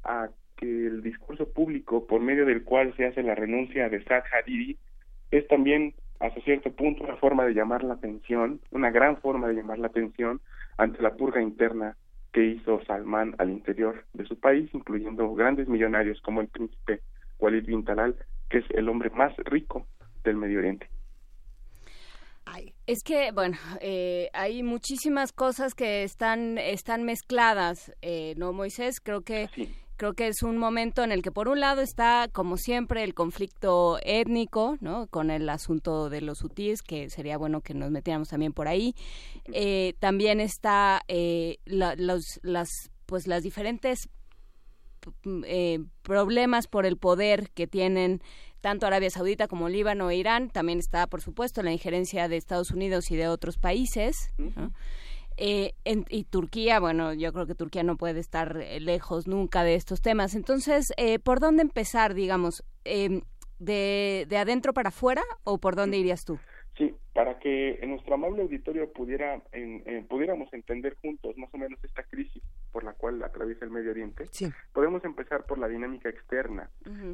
a 0.03 0.29
que 0.55 0.87
el 0.87 1.01
discurso 1.01 1.47
público 1.49 2.05
por 2.07 2.21
medio 2.21 2.45
del 2.45 2.63
cual 2.63 2.93
se 2.95 3.05
hace 3.05 3.23
la 3.23 3.35
renuncia 3.35 3.89
de 3.89 4.03
Saad 4.03 4.23
Hariri 4.31 4.77
es 5.31 5.47
también 5.47 5.93
hasta 6.19 6.41
cierto 6.41 6.71
punto 6.71 7.03
una 7.03 7.15
forma 7.17 7.45
de 7.45 7.53
llamar 7.53 7.83
la 7.83 7.93
atención, 7.93 8.59
una 8.71 8.91
gran 8.91 9.17
forma 9.17 9.47
de 9.47 9.55
llamar 9.55 9.79
la 9.79 9.87
atención 9.87 10.41
ante 10.77 11.01
la 11.01 11.15
purga 11.15 11.41
interna 11.41 11.95
que 12.33 12.45
hizo 12.45 12.83
Salman 12.85 13.35
al 13.37 13.49
interior 13.49 14.05
de 14.13 14.25
su 14.25 14.39
país, 14.39 14.69
incluyendo 14.73 15.33
grandes 15.33 15.67
millonarios 15.67 16.21
como 16.21 16.41
el 16.41 16.47
príncipe 16.47 17.01
Walid 17.39 17.65
bin 17.65 17.85
Talal, 17.85 18.15
que 18.49 18.59
es 18.59 18.65
el 18.71 18.89
hombre 18.89 19.09
más 19.09 19.35
rico 19.37 19.85
del 20.23 20.35
Medio 20.35 20.59
Oriente. 20.59 20.89
Es 22.89 23.03
que, 23.03 23.31
bueno, 23.31 23.55
eh, 23.81 24.31
hay 24.33 24.63
muchísimas 24.63 25.31
cosas 25.31 25.75
que 25.75 26.01
están, 26.01 26.57
están 26.57 27.03
mezcladas, 27.03 27.91
eh, 28.01 28.33
¿no, 28.35 28.51
Moisés? 28.51 28.99
Creo 28.99 29.21
que, 29.21 29.47
creo 29.95 30.15
que 30.15 30.25
es 30.25 30.41
un 30.41 30.57
momento 30.57 31.03
en 31.03 31.11
el 31.11 31.21
que, 31.21 31.31
por 31.31 31.49
un 31.49 31.59
lado, 31.59 31.81
está, 31.81 32.29
como 32.33 32.57
siempre, 32.57 33.03
el 33.03 33.13
conflicto 33.13 33.99
étnico, 34.01 34.77
¿no? 34.81 35.05
Con 35.05 35.29
el 35.29 35.47
asunto 35.49 36.09
de 36.09 36.21
los 36.21 36.43
hutíes, 36.43 36.81
que 36.81 37.11
sería 37.11 37.37
bueno 37.37 37.61
que 37.61 37.75
nos 37.75 37.91
metiéramos 37.91 38.29
también 38.29 38.53
por 38.53 38.67
ahí. 38.67 38.95
Eh, 39.53 39.93
también 39.99 40.39
está 40.39 41.03
los, 41.67 42.39
las, 42.41 42.69
pues, 43.05 43.27
las 43.27 43.43
diferentes 43.43 44.09
problemas 46.01 46.65
por 46.65 46.87
el 46.87 46.97
poder 46.97 47.51
que 47.51 47.67
tienen 47.67 48.23
tanto 48.61 48.85
Arabia 48.87 49.09
Saudita 49.09 49.47
como 49.47 49.69
Líbano 49.69 50.09
e 50.09 50.15
Irán. 50.15 50.49
También 50.49 50.79
está, 50.79 51.07
por 51.07 51.21
supuesto, 51.21 51.63
la 51.63 51.71
injerencia 51.71 52.27
de 52.27 52.37
Estados 52.37 52.71
Unidos 52.71 53.11
y 53.11 53.15
de 53.15 53.27
otros 53.27 53.57
países. 53.57 54.31
Eh, 55.37 55.73
y 55.85 56.23
Turquía, 56.25 56.81
bueno, 56.81 57.13
yo 57.13 57.31
creo 57.31 57.47
que 57.47 57.55
Turquía 57.55 57.83
no 57.83 57.95
puede 57.95 58.19
estar 58.19 58.57
eh, 58.57 58.79
lejos 58.81 59.25
nunca 59.25 59.63
de 59.63 59.75
estos 59.75 60.01
temas. 60.01 60.35
Entonces, 60.35 60.87
eh, 60.97 61.19
¿por 61.19 61.39
dónde 61.39 61.61
empezar, 61.61 62.13
digamos? 62.13 62.63
Em, 62.83 63.21
de, 63.57 64.25
¿De 64.27 64.37
adentro 64.37 64.73
para 64.73 64.89
afuera 64.89 65.23
o 65.43 65.57
por 65.57 65.75
dónde 65.75 65.97
irías 65.97 66.25
tú? 66.25 66.39
Sí, 66.79 66.95
para 67.13 67.39
que 67.39 67.77
en 67.81 67.89
nuestro 67.89 68.13
amable 68.13 68.41
auditorio 68.41 68.89
pudiera, 68.93 69.43
en, 69.51 70.07
pudiéramos 70.07 70.51
entender 70.53 70.95
juntos 71.01 71.37
más 71.37 71.53
o 71.53 71.57
menos 71.57 71.77
esta 71.83 72.03
crisis 72.03 72.41
por 72.71 72.85
la 72.85 72.93
cual 72.93 73.21
atraviesa 73.21 73.65
el 73.65 73.71
Medio 73.71 73.91
Oriente, 73.91 74.29
podemos 74.71 75.03
empezar 75.03 75.45
por 75.45 75.57
la 75.57 75.67
dinámica 75.67 76.07
externa, 76.07 76.69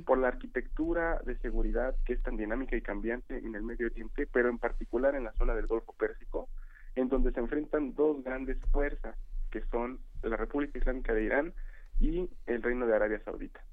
por 0.05 0.19
la 0.19 0.27
arquitectura 0.27 1.19
de 1.25 1.35
seguridad 1.39 1.95
que 2.05 2.13
es 2.13 2.21
tan 2.21 2.37
dinámica 2.37 2.75
y 2.77 2.81
cambiante 2.81 3.39
en 3.39 3.55
el 3.55 3.63
Medio 3.63 3.87
Oriente, 3.87 4.27
pero 4.31 4.49
en 4.49 4.59
particular 4.59 5.15
en 5.15 5.23
la 5.23 5.33
zona 5.33 5.55
del 5.55 5.65
Golfo 5.65 5.93
Pérsico, 5.93 6.47
en 6.93 7.09
donde 7.09 7.31
se 7.31 7.39
enfrentan 7.39 7.95
dos 7.95 8.23
grandes 8.23 8.59
fuerzas, 8.71 9.17
que 9.49 9.61
son 9.71 9.99
la 10.21 10.37
República 10.37 10.77
Islámica 10.77 11.11
de 11.11 11.23
Irán 11.23 11.53
y 11.99 12.29
el 12.45 12.61
Reino 12.61 12.85
de 12.85 12.95
Arabia 12.95 13.19
Saudita. 13.25 13.63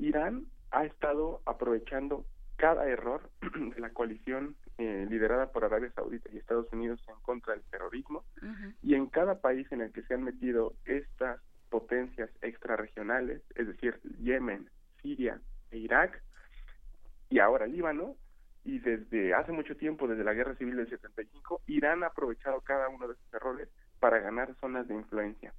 Irán 0.00 0.46
ha 0.72 0.84
estado 0.84 1.42
aprovechando 1.46 2.26
cada 2.58 2.86
error 2.88 3.30
de 3.40 3.80
la 3.80 3.90
coalición 3.90 4.56
eh, 4.76 5.06
liderada 5.08 5.50
por 5.52 5.64
Arabia 5.64 5.90
Saudita 5.94 6.28
y 6.32 6.38
Estados 6.38 6.66
Unidos 6.72 7.00
en 7.08 7.14
contra 7.22 7.54
del 7.54 7.62
terrorismo 7.70 8.24
y 8.82 8.94
en 8.94 9.06
cada 9.06 9.40
país 9.40 9.70
en 9.70 9.80
el 9.80 9.92
que 9.92 10.02
se 10.02 10.14
han 10.14 10.24
metido 10.24 10.74
estas 10.84 11.40
potencias 11.70 12.30
extrarregionales, 12.42 13.42
es 13.54 13.68
decir, 13.68 14.00
Yemen, 14.20 14.68
Siria 15.00 15.40
e 15.70 15.78
Irak 15.78 16.22
y 17.30 17.38
ahora 17.38 17.66
Líbano, 17.66 18.16
y 18.64 18.80
desde 18.80 19.34
hace 19.34 19.52
mucho 19.52 19.76
tiempo, 19.76 20.08
desde 20.08 20.24
la 20.24 20.34
Guerra 20.34 20.56
Civil 20.56 20.76
del 20.76 20.90
75, 20.90 21.62
Irán 21.66 22.02
ha 22.02 22.08
aprovechado 22.08 22.60
cada 22.60 22.88
uno 22.88 23.06
de 23.06 23.14
esos 23.14 23.34
errores 23.34 23.68
para 24.00 24.18
ganar 24.18 24.54
zonas 24.56 24.88
de 24.88 24.94
influencia, 24.94 25.54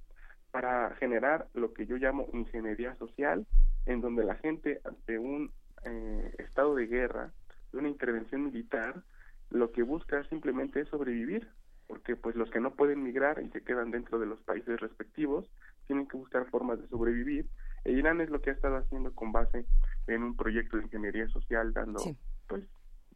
para 0.50 0.94
generar 0.96 1.48
lo 1.54 1.72
que 1.72 1.86
yo 1.86 1.96
llamo 1.96 2.28
ingeniería 2.32 2.94
social, 2.96 3.46
en 3.86 4.00
donde 4.00 4.24
la 4.24 4.36
gente 4.36 4.80
ante 4.84 5.18
un 5.18 5.50
eh, 5.84 6.34
estado 6.38 6.74
de 6.74 6.86
guerra, 6.86 7.30
de 7.72 7.78
una 7.78 7.88
intervención 7.88 8.44
militar, 8.44 9.02
lo 9.50 9.72
que 9.72 9.82
busca 9.82 10.24
simplemente 10.24 10.80
es 10.80 10.88
sobrevivir, 10.88 11.48
porque 11.86 12.16
pues 12.16 12.36
los 12.36 12.50
que 12.50 12.60
no 12.60 12.74
pueden 12.74 13.02
migrar 13.02 13.42
y 13.42 13.50
se 13.50 13.62
quedan 13.62 13.90
dentro 13.90 14.18
de 14.18 14.26
los 14.26 14.40
países 14.42 14.78
respectivos 14.80 15.50
tienen 15.86 16.06
que 16.06 16.16
buscar 16.16 16.48
formas 16.50 16.80
de 16.80 16.86
sobrevivir. 16.88 17.46
E 17.84 17.92
Irán 17.92 18.20
es 18.20 18.30
lo 18.30 18.40
que 18.40 18.50
ha 18.50 18.52
estado 18.52 18.76
haciendo 18.76 19.12
con 19.14 19.32
base 19.32 19.66
en 20.06 20.22
un 20.22 20.36
proyecto 20.36 20.76
de 20.76 20.84
ingeniería 20.84 21.28
social, 21.28 21.72
dando 21.72 22.00
pues 22.46 22.62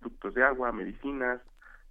ductos 0.00 0.34
de 0.34 0.42
agua, 0.42 0.72
medicinas, 0.72 1.40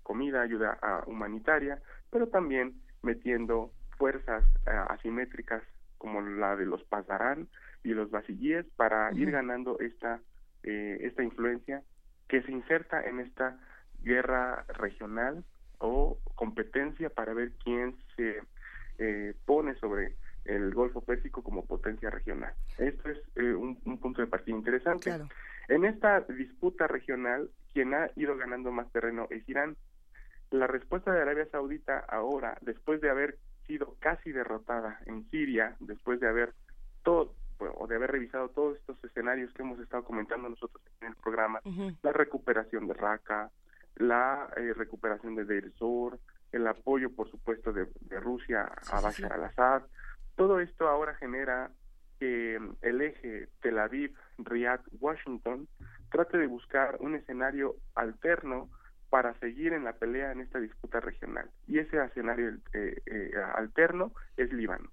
comida, 0.02 0.42
ayuda 0.42 0.78
humanitaria, 1.08 1.82
pero 2.10 2.28
también 2.28 2.82
metiendo 3.02 3.72
fuerzas 3.98 4.44
eh, 4.66 4.72
asimétricas 4.90 5.64
como 5.98 6.22
la 6.22 6.56
de 6.58 6.66
los 6.66 6.84
Pasarán 6.84 7.48
y 7.84 7.94
los 7.94 8.12
Basillíes 8.12 8.66
para 8.76 9.14
ir 9.14 9.32
ganando 9.32 9.80
esta 9.80 10.20
eh, 10.64 10.98
esta 11.02 11.24
influencia 11.24 11.84
que 12.28 12.42
se 12.42 12.52
inserta 12.52 13.04
en 13.04 13.20
esta 13.20 13.60
guerra 14.02 14.66
regional 14.70 15.44
o 15.80 16.18
competencia 16.36 17.10
para 17.10 17.34
ver 17.34 17.52
quién 17.64 17.96
se 18.16 18.42
eh, 18.98 19.34
pone 19.46 19.76
sobre 19.76 20.16
el 20.46 20.74
Golfo 20.74 21.02
Pérsico 21.02 21.42
como 21.42 21.66
potencia 21.66 22.10
regional. 22.10 22.54
Esto 22.78 23.10
es 23.10 23.18
eh, 23.36 23.54
un, 23.54 23.78
punto 24.00 24.22
de 24.22 24.28
partida 24.28 24.56
interesante. 24.56 25.12
En 25.70 25.86
esta 25.86 26.22
disputa 26.22 26.88
regional, 26.88 27.50
quien 27.74 27.94
ha 27.94 28.10
ido 28.16 28.36
ganando 28.36 28.72
más 28.72 28.92
terreno 28.92 29.28
es 29.30 29.48
Irán. 29.48 29.78
La 30.52 30.68
respuesta 30.68 31.12
de 31.12 31.22
Arabia 31.22 31.48
Saudita 31.52 32.00
ahora, 32.00 32.58
después 32.62 33.02
de 33.02 33.10
haber 33.10 33.38
sido 33.66 33.96
casi 34.00 34.32
derrotada 34.32 35.00
en 35.06 35.30
Siria, 35.30 35.76
después 35.80 36.20
de 36.20 36.28
haber 36.28 36.54
todo, 37.04 37.34
o 37.60 37.88
de 37.88 37.96
haber 37.96 38.12
revisado 38.12 38.50
todos 38.50 38.78
estos 38.78 39.04
escenarios 39.04 39.54
que 39.54 39.62
hemos 39.62 39.80
estado 39.80 40.04
comentando 40.04 40.50
nosotros 40.50 40.82
en 41.02 41.08
el 41.10 41.16
programa, 41.16 41.60
la 42.02 42.12
recuperación 42.12 42.88
de 42.88 42.94
Raqqa, 42.94 43.52
la 43.96 44.50
eh, 44.58 44.74
recuperación 44.74 45.36
de 45.36 45.46
Deir 45.46 45.72
Sur, 45.74 46.20
el 46.52 46.68
apoyo, 46.68 47.14
por 47.16 47.30
supuesto, 47.30 47.74
de, 47.74 47.88
Rusia 48.20 48.72
a 48.92 49.02
Bashar 49.02 49.34
al-Assad, 49.34 49.84
todo 50.36 50.60
esto 50.60 50.88
ahora 50.88 51.16
genera 51.16 51.72
que 52.20 52.60
el 52.82 53.02
eje 53.02 53.50
Tel 53.62 53.80
Aviv, 53.80 54.16
Riyadh, 54.38 54.82
Washington 55.00 55.68
trate 56.12 56.38
de 56.38 56.48
buscar 56.48 56.98
un 57.00 57.16
escenario 57.16 57.76
alterno 57.96 58.70
para 59.10 59.34
seguir 59.40 59.74
en 59.74 59.84
la 59.84 59.94
pelea 59.94 60.32
en 60.32 60.42
esta 60.42 60.60
disputa 60.60 61.00
regional. 61.00 61.50
Y 61.68 61.80
ese 61.80 62.04
escenario 62.04 62.50
eh, 62.74 63.02
eh, 63.06 63.32
alterno 63.56 64.12
es 64.38 64.52
Líbano 64.52 64.90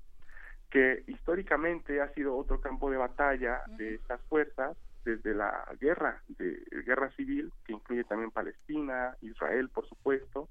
que 0.70 1.02
históricamente 1.06 2.00
ha 2.00 2.12
sido 2.14 2.36
otro 2.36 2.60
campo 2.60 2.90
de 2.90 2.96
batalla 2.96 3.62
de 3.76 3.94
estas 3.94 4.20
fuerzas 4.22 4.76
desde 5.04 5.34
la 5.34 5.66
guerra, 5.80 6.22
de 6.28 6.62
guerra 6.86 7.10
civil, 7.16 7.52
que 7.64 7.72
incluye 7.72 8.04
también 8.04 8.30
Palestina, 8.30 9.16
Israel, 9.20 9.68
por 9.70 9.88
supuesto, 9.88 10.48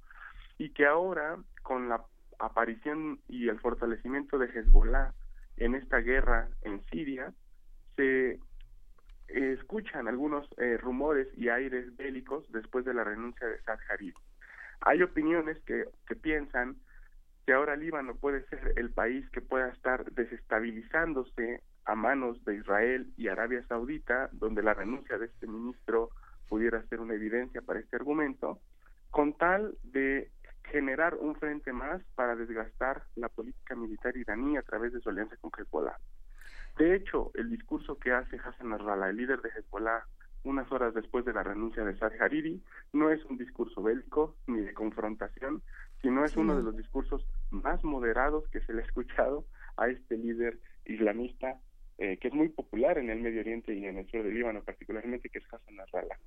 y 0.57 0.71
que 0.71 0.85
ahora, 0.85 1.37
con 1.63 1.87
la 1.87 2.03
aparición 2.39 3.19
y 3.27 3.47
el 3.47 3.59
fortalecimiento 3.59 4.37
de 4.37 4.47
Hezbollah 4.47 5.13
en 5.57 5.75
esta 5.75 5.97
guerra 5.97 6.49
en 6.63 6.83
Siria, 6.85 7.31
se 7.95 8.39
escuchan 9.27 10.07
algunos 10.07 10.47
eh, 10.57 10.77
rumores 10.77 11.27
y 11.37 11.49
aires 11.49 11.95
bélicos 11.95 12.43
después 12.51 12.83
de 12.85 12.93
la 12.93 13.03
renuncia 13.03 13.47
de 13.47 13.61
Saad 13.61 13.79
Hariri. 13.89 14.15
Hay 14.81 15.03
opiniones 15.03 15.59
que, 15.65 15.85
que 16.07 16.15
piensan 16.15 16.77
que 17.45 17.53
ahora 17.53 17.75
Líbano 17.75 18.15
puede 18.15 18.45
ser 18.47 18.73
el 18.77 18.91
país 18.91 19.27
que 19.31 19.41
pueda 19.41 19.69
estar 19.69 20.11
desestabilizándose 20.11 21.61
a 21.85 21.95
manos 21.95 22.43
de 22.45 22.55
Israel 22.55 23.11
y 23.17 23.27
Arabia 23.27 23.65
Saudita, 23.67 24.29
donde 24.33 24.61
la 24.61 24.73
renuncia 24.73 25.17
de 25.17 25.25
este 25.25 25.47
ministro 25.47 26.11
pudiera 26.47 26.83
ser 26.87 26.99
una 26.99 27.15
evidencia 27.15 27.61
para 27.61 27.79
este 27.79 27.95
argumento, 27.95 28.59
con 29.09 29.33
tal 29.37 29.75
de 29.83 30.31
generar 30.65 31.15
un 31.15 31.35
frente 31.35 31.73
más 31.73 32.01
para 32.15 32.35
desgastar 32.35 33.03
la 33.15 33.29
política 33.29 33.75
militar 33.75 34.15
iraní 34.15 34.57
a 34.57 34.61
través 34.61 34.93
de 34.93 34.99
su 34.99 35.09
alianza 35.09 35.35
con 35.37 35.51
Hezbollah. 35.57 35.97
De 36.77 36.95
hecho, 36.95 37.31
el 37.33 37.49
discurso 37.49 37.97
que 37.97 38.11
hace 38.11 38.37
Hassan 38.37 38.69
Nasrallah, 38.69 39.09
el 39.09 39.17
líder 39.17 39.41
de 39.41 39.49
Hezbollah, 39.49 40.05
unas 40.43 40.71
horas 40.71 40.93
después 40.93 41.25
de 41.25 41.33
la 41.33 41.43
renuncia 41.43 41.83
de 41.83 41.97
Saad 41.97 42.13
Hariri, 42.21 42.63
no 42.93 43.09
es 43.09 43.23
un 43.25 43.37
discurso 43.37 43.81
bélico 43.81 44.35
ni 44.47 44.61
de 44.61 44.73
confrontación, 44.73 45.61
sino 46.01 46.25
es 46.25 46.35
uno 46.37 46.55
de 46.55 46.63
los 46.63 46.77
discursos 46.77 47.25
más 47.49 47.83
moderados 47.83 48.47
que 48.49 48.61
se 48.61 48.73
le 48.73 48.81
ha 48.81 48.85
escuchado 48.85 49.45
a 49.77 49.87
este 49.87 50.17
líder 50.17 50.59
islamista 50.85 51.59
eh, 52.01 52.17
que 52.17 52.29
es 52.29 52.33
muy 52.33 52.47
popular 52.47 52.97
en 52.97 53.09
el 53.09 53.19
Medio 53.19 53.41
Oriente 53.41 53.73
y 53.73 53.85
en 53.85 53.97
el 53.97 54.07
sur 54.09 54.23
del 54.23 54.33
Líbano 54.33 54.63
particularmente, 54.63 55.27
que 55.29 55.39
es 55.39 55.53
Hassan 55.53 55.75
Nasrallah. 55.75 56.17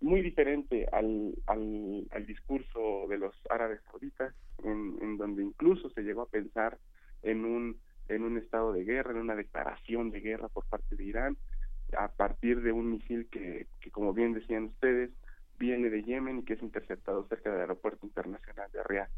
Muy 0.00 0.22
diferente 0.22 0.86
al, 0.92 1.34
al, 1.46 2.06
al 2.12 2.26
discurso 2.26 3.06
de 3.08 3.18
los 3.18 3.34
árabes 3.50 3.80
sauditas, 3.90 4.32
en, 4.62 4.96
en 5.02 5.16
donde 5.16 5.42
incluso 5.42 5.90
se 5.90 6.02
llegó 6.02 6.22
a 6.22 6.28
pensar 6.28 6.78
en 7.24 7.44
un, 7.44 7.76
en 8.08 8.22
un 8.22 8.38
estado 8.38 8.72
de 8.72 8.84
guerra, 8.84 9.10
en 9.10 9.18
una 9.18 9.34
declaración 9.34 10.12
de 10.12 10.20
guerra 10.20 10.48
por 10.48 10.64
parte 10.66 10.94
de 10.94 11.02
Irán, 11.02 11.36
a 11.98 12.06
partir 12.06 12.62
de 12.62 12.70
un 12.70 12.92
misil 12.92 13.26
que, 13.28 13.66
que 13.80 13.90
como 13.90 14.12
bien 14.12 14.32
decían 14.32 14.66
ustedes, 14.66 15.10
viene 15.58 15.90
de 15.90 16.02
Yemen 16.02 16.38
y 16.38 16.44
que 16.44 16.54
es 16.54 16.62
interceptado 16.62 17.26
cerca 17.28 17.50
del 17.50 17.60
aeropuerto 17.60 18.06
internacional 18.06 18.70
de 18.72 18.82
Riyadh. 18.82 19.10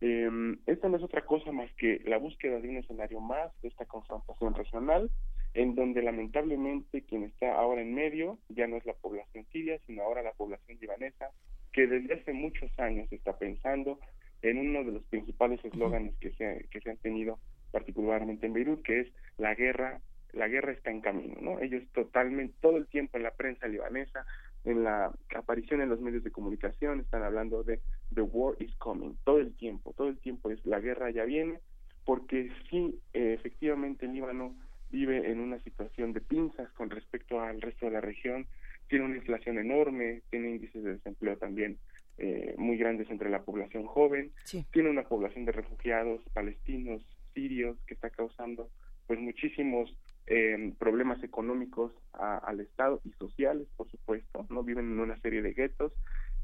Eh, 0.00 0.56
esta 0.66 0.88
no 0.88 0.96
es 0.96 1.02
otra 1.02 1.24
cosa 1.24 1.50
más 1.52 1.72
que 1.74 2.02
la 2.04 2.18
búsqueda 2.18 2.60
de 2.60 2.68
un 2.68 2.76
escenario 2.76 3.20
más 3.20 3.50
de 3.62 3.68
esta 3.68 3.86
confrontación 3.86 4.54
regional, 4.54 5.10
en 5.54 5.74
donde 5.74 6.02
lamentablemente 6.02 7.02
quien 7.02 7.24
está 7.24 7.54
ahora 7.54 7.80
en 7.80 7.94
medio 7.94 8.38
ya 8.48 8.66
no 8.66 8.76
es 8.76 8.84
la 8.84 8.94
población 8.94 9.46
siria, 9.52 9.78
sino 9.86 10.02
ahora 10.02 10.22
la 10.22 10.32
población 10.32 10.78
libanesa, 10.80 11.30
que 11.72 11.86
desde 11.86 12.14
hace 12.14 12.32
muchos 12.32 12.70
años 12.78 13.10
está 13.12 13.38
pensando 13.38 13.98
en 14.42 14.58
uno 14.58 14.84
de 14.84 14.92
los 14.92 15.04
principales 15.04 15.64
eslóganes 15.64 16.14
que 16.16 16.32
se, 16.32 16.66
que 16.70 16.80
se 16.80 16.90
han 16.90 16.98
tenido 16.98 17.38
particularmente 17.70 18.46
en 18.46 18.52
Beirut, 18.52 18.82
que 18.82 19.00
es 19.00 19.08
la 19.38 19.54
guerra, 19.54 20.00
la 20.32 20.48
guerra 20.48 20.72
está 20.72 20.90
en 20.90 21.00
camino, 21.00 21.36
¿no? 21.40 21.60
Ellos 21.60 21.82
totalmente, 21.92 22.54
todo 22.60 22.76
el 22.76 22.86
tiempo 22.86 23.16
en 23.16 23.22
la 23.22 23.32
prensa 23.32 23.66
libanesa, 23.66 24.26
en 24.64 24.84
la 24.84 25.12
aparición 25.34 25.80
en 25.80 25.90
los 25.90 26.00
medios 26.00 26.24
de 26.24 26.30
comunicación, 26.30 27.00
están 27.00 27.22
hablando 27.22 27.62
de 27.62 27.80
the 28.14 28.22
war 28.22 28.56
is 28.60 28.74
coming, 28.76 29.14
todo 29.24 29.38
el 29.38 29.54
tiempo, 29.54 29.92
todo 29.96 30.08
el 30.08 30.18
tiempo 30.18 30.50
es 30.50 30.64
la 30.64 30.80
guerra 30.80 31.10
ya 31.10 31.24
viene, 31.24 31.60
porque 32.04 32.50
sí, 32.70 32.98
eh, 33.12 33.34
efectivamente 33.38 34.06
el 34.06 34.12
Líbano 34.12 34.54
vive 34.90 35.30
en 35.30 35.40
una 35.40 35.58
situación 35.60 36.12
de 36.12 36.20
pinzas 36.20 36.70
con 36.72 36.90
respecto 36.90 37.40
al 37.40 37.60
resto 37.60 37.86
de 37.86 37.92
la 37.92 38.00
región, 38.00 38.46
tiene 38.88 39.04
una 39.04 39.16
inflación 39.16 39.58
enorme, 39.58 40.22
tiene 40.30 40.50
índices 40.50 40.84
de 40.84 40.92
desempleo 40.92 41.36
también 41.36 41.78
eh, 42.18 42.54
muy 42.56 42.76
grandes 42.76 43.10
entre 43.10 43.28
la 43.28 43.42
población 43.42 43.86
joven, 43.86 44.30
tiene 44.72 44.90
una 44.90 45.02
población 45.02 45.44
de 45.46 45.52
refugiados 45.52 46.20
palestinos, 46.32 47.02
sirios, 47.34 47.76
que 47.86 47.94
está 47.94 48.10
causando 48.10 48.70
pues 49.06 49.18
muchísimos 49.18 49.92
eh, 50.26 50.72
problemas 50.78 51.22
económicos 51.22 51.92
a, 52.12 52.38
al 52.38 52.60
Estado 52.60 53.00
y 53.04 53.10
sociales, 53.12 53.68
por 53.76 53.90
supuesto, 53.90 54.46
no 54.48 54.62
viven 54.62 54.92
en 54.92 55.00
una 55.00 55.20
serie 55.20 55.42
de 55.42 55.52
guetos 55.52 55.92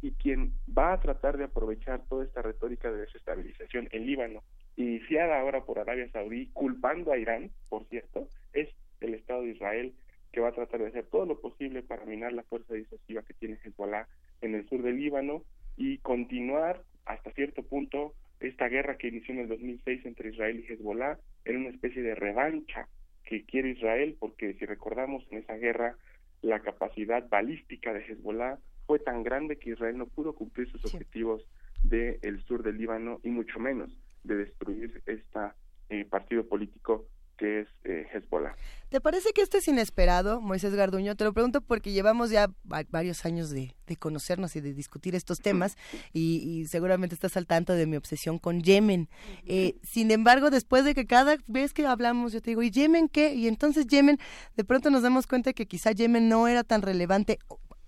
y 0.03 0.13
quien 0.13 0.53
va 0.77 0.93
a 0.93 1.01
tratar 1.01 1.37
de 1.37 1.45
aprovechar 1.45 2.03
toda 2.09 2.25
esta 2.25 2.43
retórica 2.43 2.91
de 2.91 3.01
desestabilización 3.01 3.89
en 3.93 4.07
Líbano, 4.07 4.43
iniciada 4.77 5.41
ahora 5.41 5.65
por 5.65 5.79
Arabia 5.79 6.11
Saudí, 6.11 6.49
culpando 6.53 7.13
a 7.13 7.19
Irán, 7.19 7.51
por 7.69 7.85
cierto, 7.87 8.29
es 8.53 8.69
el 9.01 9.15
Estado 9.15 9.43
de 9.43 9.51
Israel 9.51 9.95
que 10.33 10.41
va 10.41 10.49
a 10.49 10.53
tratar 10.53 10.81
de 10.81 10.89
hacer 10.89 11.07
todo 11.07 11.27
lo 11.27 11.41
posible 11.41 11.83
para 11.83 12.05
minar 12.05 12.33
la 12.33 12.45
fuerza 12.45 12.75
disuasiva 12.75 13.23
que 13.23 13.35
tiene 13.35 13.59
Hezbollah 13.65 14.07
en 14.43 14.55
el 14.55 14.69
sur 14.69 14.83
del 14.83 14.97
Líbano 14.97 15.43
y 15.77 15.99
continuar 15.99 16.83
hasta 17.05 17.33
cierto 17.33 17.63
punto 17.63 18.15
esta 18.39 18.69
guerra 18.69 18.97
que 18.97 19.09
inició 19.09 19.35
en 19.35 19.41
el 19.41 19.49
2006 19.49 20.07
entre 20.07 20.31
Israel 20.31 20.61
y 20.61 20.73
Hezbollah 20.73 21.19
en 21.45 21.57
una 21.57 21.71
especie 21.71 22.03
de 22.03 22.15
revancha 22.15 22.89
que 23.31 23.45
quiere 23.45 23.71
Israel, 23.71 24.17
porque 24.19 24.55
si 24.55 24.67
recordamos 24.67 25.25
en 25.31 25.39
esa 25.39 25.55
guerra 25.55 25.97
la 26.43 26.59
capacidad 26.59 27.29
balística 27.29 27.93
de 27.93 28.01
Hezbollah 28.01 28.59
fue 28.89 28.99
tan 28.99 29.23
grande 29.23 29.57
que 29.57 29.71
Israel 29.71 29.97
no 29.99 30.07
pudo 30.07 30.35
cumplir 30.35 30.69
sus 30.69 30.85
objetivos 30.85 31.47
del 31.85 32.43
sur 32.43 32.65
del 32.65 32.77
Líbano 32.77 33.21
y 33.23 33.31
mucho 33.31 33.61
menos 33.61 33.97
de 34.25 34.35
destruir 34.35 35.01
este 35.07 36.05
partido 36.11 36.45
político 36.49 37.07
que 37.41 37.61
es 37.61 37.69
eh, 37.85 38.07
Hezbollah. 38.13 38.55
¿Te 38.91 39.01
parece 39.01 39.33
que 39.33 39.41
esto 39.41 39.57
es 39.57 39.67
inesperado, 39.67 40.43
Moisés 40.43 40.75
Garduño? 40.75 41.17
Te 41.17 41.25
lo 41.25 41.33
pregunto 41.33 41.63
porque 41.63 41.91
llevamos 41.93 42.29
ya 42.29 42.51
varios 42.65 43.25
años 43.25 43.49
de, 43.49 43.75
de 43.87 43.97
conocernos 43.97 44.57
y 44.57 44.61
de 44.61 44.75
discutir 44.75 45.15
estos 45.15 45.39
temas 45.39 45.79
y, 46.13 46.37
y, 46.37 46.67
seguramente 46.67 47.15
estás 47.15 47.37
al 47.39 47.47
tanto 47.47 47.73
de 47.73 47.87
mi 47.87 47.97
obsesión 47.97 48.39
con 48.39 48.61
Yemen. 48.61 49.09
Eh, 49.47 49.77
sin 49.83 50.11
embargo, 50.11 50.51
después 50.51 50.85
de 50.85 50.95
que 50.95 51.07
cada 51.07 51.39
vez 51.47 51.73
que 51.73 51.87
hablamos 51.87 52.33
yo 52.33 52.43
te 52.43 52.51
digo, 52.51 52.63
¿y 52.63 52.71
Yemen 52.71 53.09
qué? 53.09 53.33
Y 53.33 53.49
entonces 53.49 53.87
Yemen, 53.87 54.19
de 54.57 54.65
pronto 54.65 54.91
nos 54.91 55.03
damos 55.03 55.27
cuenta 55.27 55.55
que 55.55 55.67
quizá 55.67 55.93
Yemen 55.93 56.29
no 56.29 56.47
era 56.47 56.63
tan 56.63 56.83
relevante 56.83 57.39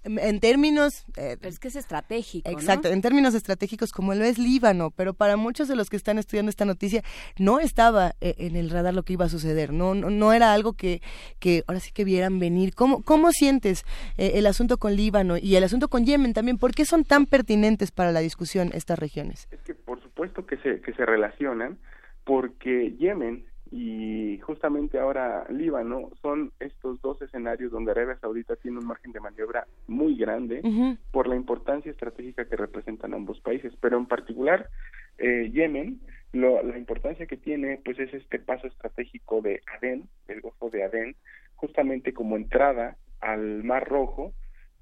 en 0.04 0.40
términos... 0.40 1.04
Eh, 1.16 1.36
es 1.42 1.58
que 1.58 1.68
es 1.68 1.76
estratégico. 1.76 2.50
Exacto, 2.50 2.88
¿no? 2.88 2.94
en 2.94 3.02
términos 3.02 3.34
estratégicos 3.34 3.92
como 3.92 4.14
lo 4.14 4.24
es 4.24 4.38
Líbano, 4.38 4.90
pero 4.90 5.14
para 5.14 5.36
muchos 5.36 5.68
de 5.68 5.76
los 5.76 5.90
que 5.90 5.96
están 5.96 6.18
estudiando 6.18 6.50
esta 6.50 6.64
noticia 6.64 7.02
no 7.38 7.60
estaba 7.60 8.12
eh, 8.20 8.34
en 8.38 8.56
el 8.56 8.70
radar 8.70 8.94
lo 8.94 9.02
que 9.02 9.14
iba 9.14 9.26
a 9.26 9.28
suceder, 9.28 9.72
no, 9.72 9.94
no, 9.94 10.10
no, 10.10 10.32
era 10.32 10.52
algo 10.52 10.72
que, 10.74 11.00
que 11.38 11.64
ahora 11.66 11.80
sí 11.80 11.92
que 11.92 12.04
vieran 12.04 12.38
venir. 12.38 12.74
¿Cómo, 12.74 13.02
cómo 13.02 13.32
sientes 13.32 13.84
eh, 14.16 14.32
el 14.34 14.46
asunto 14.46 14.78
con 14.78 14.96
Líbano 14.96 15.36
y 15.36 15.56
el 15.56 15.64
asunto 15.64 15.88
con 15.88 16.04
Yemen 16.04 16.32
también? 16.32 16.58
¿Por 16.58 16.72
qué 16.74 16.84
son 16.84 17.04
tan 17.04 17.26
pertinentes 17.26 17.90
para 17.90 18.12
la 18.12 18.20
discusión 18.20 18.70
estas 18.74 18.98
regiones? 18.98 19.48
Es 19.50 19.60
que 19.60 19.74
por 19.74 20.02
supuesto 20.02 20.46
que 20.46 20.56
se, 20.58 20.80
que 20.80 20.92
se 20.94 21.06
relacionan, 21.06 21.78
porque 22.24 22.94
Yemen 22.98 23.44
y 23.72 24.38
justamente 24.40 24.98
ahora 24.98 25.46
Líbano 25.48 26.10
son 26.20 26.52
estos 26.60 27.00
dos 27.00 27.22
escenarios 27.22 27.72
donde 27.72 27.92
Arabia 27.92 28.18
Saudita 28.20 28.54
tiene 28.56 28.78
un 28.78 28.86
margen 28.86 29.12
de 29.12 29.20
maniobra 29.20 29.66
muy 29.88 30.14
grande 30.14 30.60
uh 30.62 30.68
-huh. 30.68 30.98
por 31.10 31.26
la 31.26 31.36
importancia 31.36 31.90
estratégica 31.90 32.44
que 32.44 32.56
representan 32.56 33.14
ambos 33.14 33.40
países, 33.40 33.72
pero 33.80 33.96
en 33.96 34.04
particular 34.04 34.68
eh, 35.16 35.50
Yemen, 35.50 36.00
lo, 36.34 36.62
la 36.62 36.76
importancia 36.76 37.26
que 37.26 37.38
tiene 37.38 37.80
pues 37.82 37.98
es 37.98 38.12
este 38.12 38.38
paso 38.38 38.66
estratégico 38.66 39.40
de 39.40 39.62
Adén, 39.74 40.06
el 40.28 40.42
Golfo 40.42 40.68
de 40.68 40.84
Adén, 40.84 41.16
justamente 41.56 42.12
como 42.12 42.36
entrada 42.36 42.98
al 43.20 43.64
Mar 43.64 43.88
Rojo, 43.88 44.34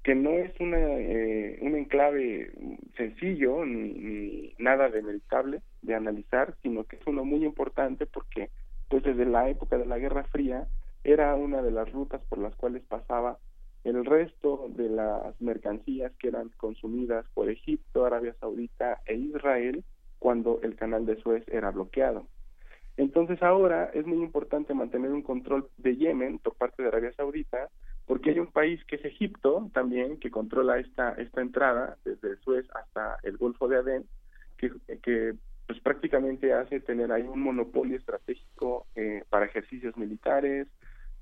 que 0.03 0.15
no 0.15 0.31
es 0.31 0.51
una, 0.59 0.79
eh, 0.79 1.59
un 1.61 1.75
enclave 1.75 2.51
sencillo 2.97 3.63
ni, 3.65 3.93
ni 3.93 4.55
nada 4.57 4.89
demeritable 4.89 5.61
de 5.81 5.95
analizar, 5.95 6.55
sino 6.61 6.83
que 6.83 6.97
es 6.97 7.07
uno 7.07 7.23
muy 7.23 7.45
importante 7.45 8.05
porque 8.05 8.49
pues 8.91 9.03
desde 9.03 9.25
la 9.25 9.49
época 9.49 9.77
de 9.77 9.85
la 9.85 9.97
Guerra 9.97 10.25
Fría 10.25 10.67
era 11.05 11.33
una 11.35 11.61
de 11.61 11.71
las 11.71 11.89
rutas 11.93 12.21
por 12.27 12.39
las 12.39 12.53
cuales 12.55 12.83
pasaba 12.83 13.37
el 13.85 14.05
resto 14.05 14.69
de 14.75 14.89
las 14.89 15.39
mercancías 15.39 16.11
que 16.19 16.27
eran 16.27 16.49
consumidas 16.57 17.25
por 17.33 17.49
Egipto, 17.49 18.05
Arabia 18.05 18.35
Saudita 18.41 18.99
e 19.05 19.15
Israel 19.15 19.85
cuando 20.19 20.59
el 20.61 20.75
canal 20.75 21.05
de 21.05 21.15
Suez 21.21 21.43
era 21.47 21.71
bloqueado. 21.71 22.27
Entonces 22.97 23.41
ahora 23.41 23.89
es 23.93 24.05
muy 24.05 24.17
importante 24.17 24.73
mantener 24.73 25.11
un 25.11 25.23
control 25.23 25.69
de 25.77 25.95
Yemen 25.95 26.39
por 26.39 26.55
parte 26.55 26.83
de 26.83 26.89
Arabia 26.89 27.13
Saudita 27.13 27.69
porque 28.05 28.31
hay 28.31 28.39
un 28.39 28.51
país 28.51 28.83
que 28.85 28.97
es 28.97 29.05
Egipto 29.05 29.69
también 29.73 30.19
que 30.19 30.29
controla 30.29 30.77
esta 30.79 31.13
esta 31.13 31.39
entrada 31.39 31.97
desde 32.03 32.35
Suez 32.43 32.67
hasta 32.75 33.17
el 33.23 33.37
Golfo 33.37 33.69
de 33.69 33.77
Adén 33.77 34.05
que, 34.57 34.69
que 35.01 35.35
pues 35.71 35.83
prácticamente 35.83 36.51
hace 36.51 36.81
tener 36.81 37.13
ahí 37.13 37.21
un 37.21 37.39
monopolio 37.39 37.95
estratégico 37.95 38.87
eh, 38.93 39.23
para 39.29 39.45
ejercicios 39.45 39.95
militares, 39.95 40.67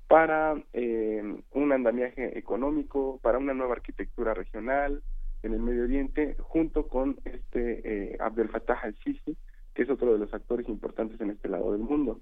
para 0.08 0.60
eh, 0.72 1.22
un 1.52 1.72
andamiaje 1.72 2.36
económico, 2.36 3.20
para 3.22 3.38
una 3.38 3.54
nueva 3.54 3.74
arquitectura 3.74 4.34
regional 4.34 5.04
en 5.44 5.54
el 5.54 5.60
Medio 5.60 5.84
Oriente, 5.84 6.34
junto 6.40 6.88
con 6.88 7.18
este 7.24 8.14
eh, 8.14 8.16
Abdel 8.18 8.48
Fattah 8.48 8.80
al-Sisi, 8.82 9.36
que 9.72 9.82
es 9.82 9.88
otro 9.88 10.14
de 10.14 10.18
los 10.18 10.34
actores 10.34 10.68
importantes 10.68 11.20
en 11.20 11.30
este 11.30 11.48
lado 11.48 11.70
del 11.70 11.82
mundo. 11.82 12.20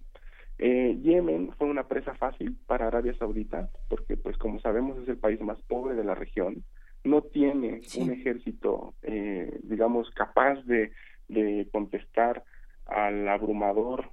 Eh, 0.59 0.99
Yemen 1.01 1.53
fue 1.57 1.67
una 1.67 1.89
presa 1.89 2.15
fácil 2.15 2.59
para 2.67 2.89
Arabia 2.89 3.15
Saudita, 3.15 3.71
porque 3.89 4.19
pues 4.19 4.37
como 4.37 4.61
sabemos 4.61 4.99
es 4.99 5.09
el 5.09 5.17
país 5.17 5.41
más 5.41 5.59
pobre 5.63 5.95
de 5.95 6.05
la 6.05 6.15
región, 6.15 6.63
no 7.05 7.23
tiene 7.23 7.81
sí. 7.85 8.03
un 8.03 8.11
ejército, 8.11 8.93
eh, 9.01 9.61
digamos, 9.63 10.11
capaz 10.11 10.63
de 10.67 10.93
de 11.29 11.69
contestar 11.71 12.45
al 12.87 13.29
abrumador, 13.29 14.11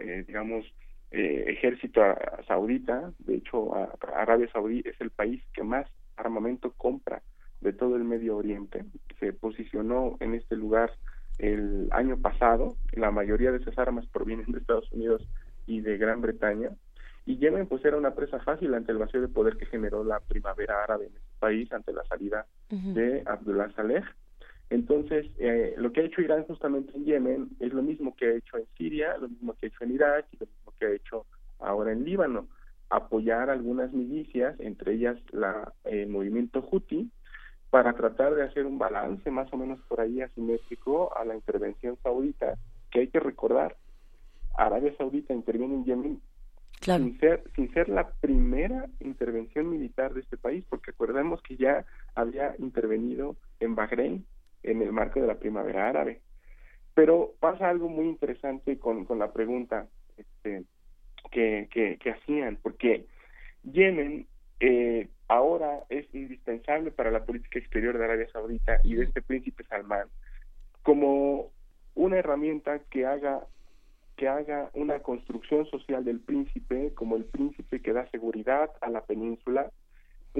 eh, 0.00 0.24
digamos, 0.26 0.64
eh, 1.10 1.44
ejército 1.48 2.02
saudita. 2.46 3.12
De 3.18 3.36
hecho, 3.36 3.74
a, 3.74 3.94
Arabia 4.14 4.48
Saudí 4.52 4.82
es 4.84 5.00
el 5.00 5.10
país 5.10 5.42
que 5.52 5.62
más 5.62 5.86
armamento 6.16 6.72
compra 6.72 7.22
de 7.60 7.72
todo 7.72 7.96
el 7.96 8.04
Medio 8.04 8.36
Oriente. 8.36 8.84
Se 9.20 9.32
posicionó 9.32 10.16
en 10.20 10.34
este 10.34 10.56
lugar 10.56 10.90
el 11.38 11.88
año 11.92 12.18
pasado. 12.18 12.76
La 12.92 13.10
mayoría 13.10 13.52
de 13.52 13.58
esas 13.58 13.78
armas 13.78 14.06
provienen 14.06 14.50
de 14.50 14.58
Estados 14.58 14.90
Unidos 14.92 15.28
y 15.66 15.80
de 15.80 15.98
Gran 15.98 16.20
Bretaña. 16.20 16.70
Y 17.26 17.38
Yemen 17.38 17.66
pues 17.66 17.84
era 17.84 17.96
una 17.96 18.14
presa 18.14 18.38
fácil 18.40 18.72
ante 18.74 18.92
el 18.92 18.98
vacío 18.98 19.20
de 19.20 19.28
poder 19.28 19.56
que 19.56 19.66
generó 19.66 20.04
la 20.04 20.20
primavera 20.20 20.82
árabe 20.84 21.06
en 21.06 21.16
este 21.16 21.38
país 21.40 21.72
ante 21.72 21.92
la 21.92 22.04
salida 22.04 22.46
uh 22.70 22.74
-huh. 22.76 22.92
de 22.94 23.22
Abdullah 23.26 23.72
Saleh 23.72 24.04
entonces, 24.68 25.26
eh, 25.38 25.74
lo 25.76 25.92
que 25.92 26.00
ha 26.00 26.04
hecho 26.04 26.20
Irán 26.20 26.44
justamente 26.44 26.96
en 26.96 27.04
Yemen 27.04 27.50
es 27.60 27.72
lo 27.72 27.82
mismo 27.82 28.16
que 28.16 28.26
ha 28.26 28.34
hecho 28.34 28.56
en 28.56 28.66
Siria, 28.76 29.16
lo 29.18 29.28
mismo 29.28 29.54
que 29.54 29.66
ha 29.66 29.68
hecho 29.68 29.84
en 29.84 29.92
Irak 29.92 30.26
y 30.32 30.38
lo 30.38 30.46
mismo 30.46 30.72
que 30.78 30.86
ha 30.86 30.90
hecho 30.90 31.26
ahora 31.60 31.92
en 31.92 32.04
Líbano. 32.04 32.48
apoyar 32.88 33.50
algunas 33.50 33.92
milicias, 33.92 34.58
entre 34.60 34.94
ellas 34.94 35.18
la, 35.32 35.72
el 35.84 36.08
movimiento 36.08 36.62
Houthi, 36.62 37.10
para 37.70 37.92
tratar 37.94 38.34
de 38.34 38.44
hacer 38.44 38.64
un 38.64 38.78
balance 38.78 39.28
más 39.30 39.52
o 39.52 39.56
menos 39.56 39.80
por 39.88 40.00
ahí 40.00 40.20
asimétrico 40.20 41.16
a 41.16 41.24
la 41.24 41.34
intervención 41.34 41.98
saudita, 42.02 42.54
que 42.90 43.00
hay 43.00 43.08
que 43.08 43.18
recordar, 43.18 43.76
Arabia 44.56 44.94
Saudita 44.96 45.34
interviene 45.34 45.74
en 45.74 45.84
Yemen 45.84 46.20
sin, 46.80 47.18
ser, 47.18 47.42
sin 47.54 47.72
ser 47.72 47.88
la 47.88 48.08
primera 48.08 48.86
intervención 49.00 49.68
militar 49.68 50.14
de 50.14 50.20
este 50.20 50.36
país, 50.36 50.64
porque 50.68 50.92
acordemos 50.92 51.42
que 51.42 51.56
ya 51.56 51.84
había 52.14 52.54
intervenido 52.58 53.36
en 53.60 53.74
Bahrein 53.74 54.24
en 54.66 54.82
el 54.82 54.92
marco 54.92 55.20
de 55.20 55.26
la 55.26 55.38
primavera 55.38 55.88
árabe. 55.88 56.20
Pero 56.94 57.34
pasa 57.40 57.68
algo 57.68 57.88
muy 57.88 58.06
interesante 58.06 58.78
con, 58.78 59.04
con 59.04 59.18
la 59.18 59.32
pregunta 59.32 59.86
este, 60.16 60.64
que, 61.30 61.68
que, 62.00 62.10
hacían, 62.10 62.58
porque 62.62 63.06
Yemen 63.64 64.26
eh, 64.60 65.08
ahora 65.28 65.84
es 65.88 66.06
indispensable 66.14 66.90
para 66.90 67.10
la 67.10 67.24
política 67.24 67.58
exterior 67.58 67.98
de 67.98 68.04
Arabia 68.04 68.28
Saudita 68.32 68.78
y 68.84 68.94
de 68.94 69.04
este 69.04 69.22
príncipe 69.22 69.64
Salman 69.64 70.08
como 70.82 71.50
una 71.94 72.18
herramienta 72.18 72.78
que 72.90 73.06
haga 73.06 73.46
que 74.16 74.28
haga 74.28 74.70
una 74.72 75.00
construcción 75.00 75.66
social 75.66 76.04
del 76.04 76.20
príncipe 76.20 76.94
como 76.94 77.16
el 77.16 77.24
príncipe 77.26 77.82
que 77.82 77.92
da 77.92 78.08
seguridad 78.10 78.70
a 78.80 78.88
la 78.88 79.02
península, 79.02 79.70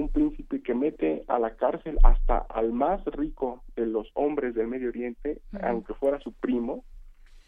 un 0.01 0.09
príncipe 0.09 0.61
que 0.61 0.73
mete 0.73 1.23
a 1.27 1.39
la 1.39 1.55
cárcel 1.55 1.97
hasta 2.03 2.37
al 2.37 2.71
más 2.73 3.03
rico 3.05 3.63
de 3.75 3.85
los 3.85 4.09
hombres 4.13 4.55
del 4.55 4.67
Medio 4.67 4.89
Oriente, 4.89 5.41
aunque 5.61 5.93
fuera 5.93 6.19
su 6.19 6.33
primo, 6.33 6.83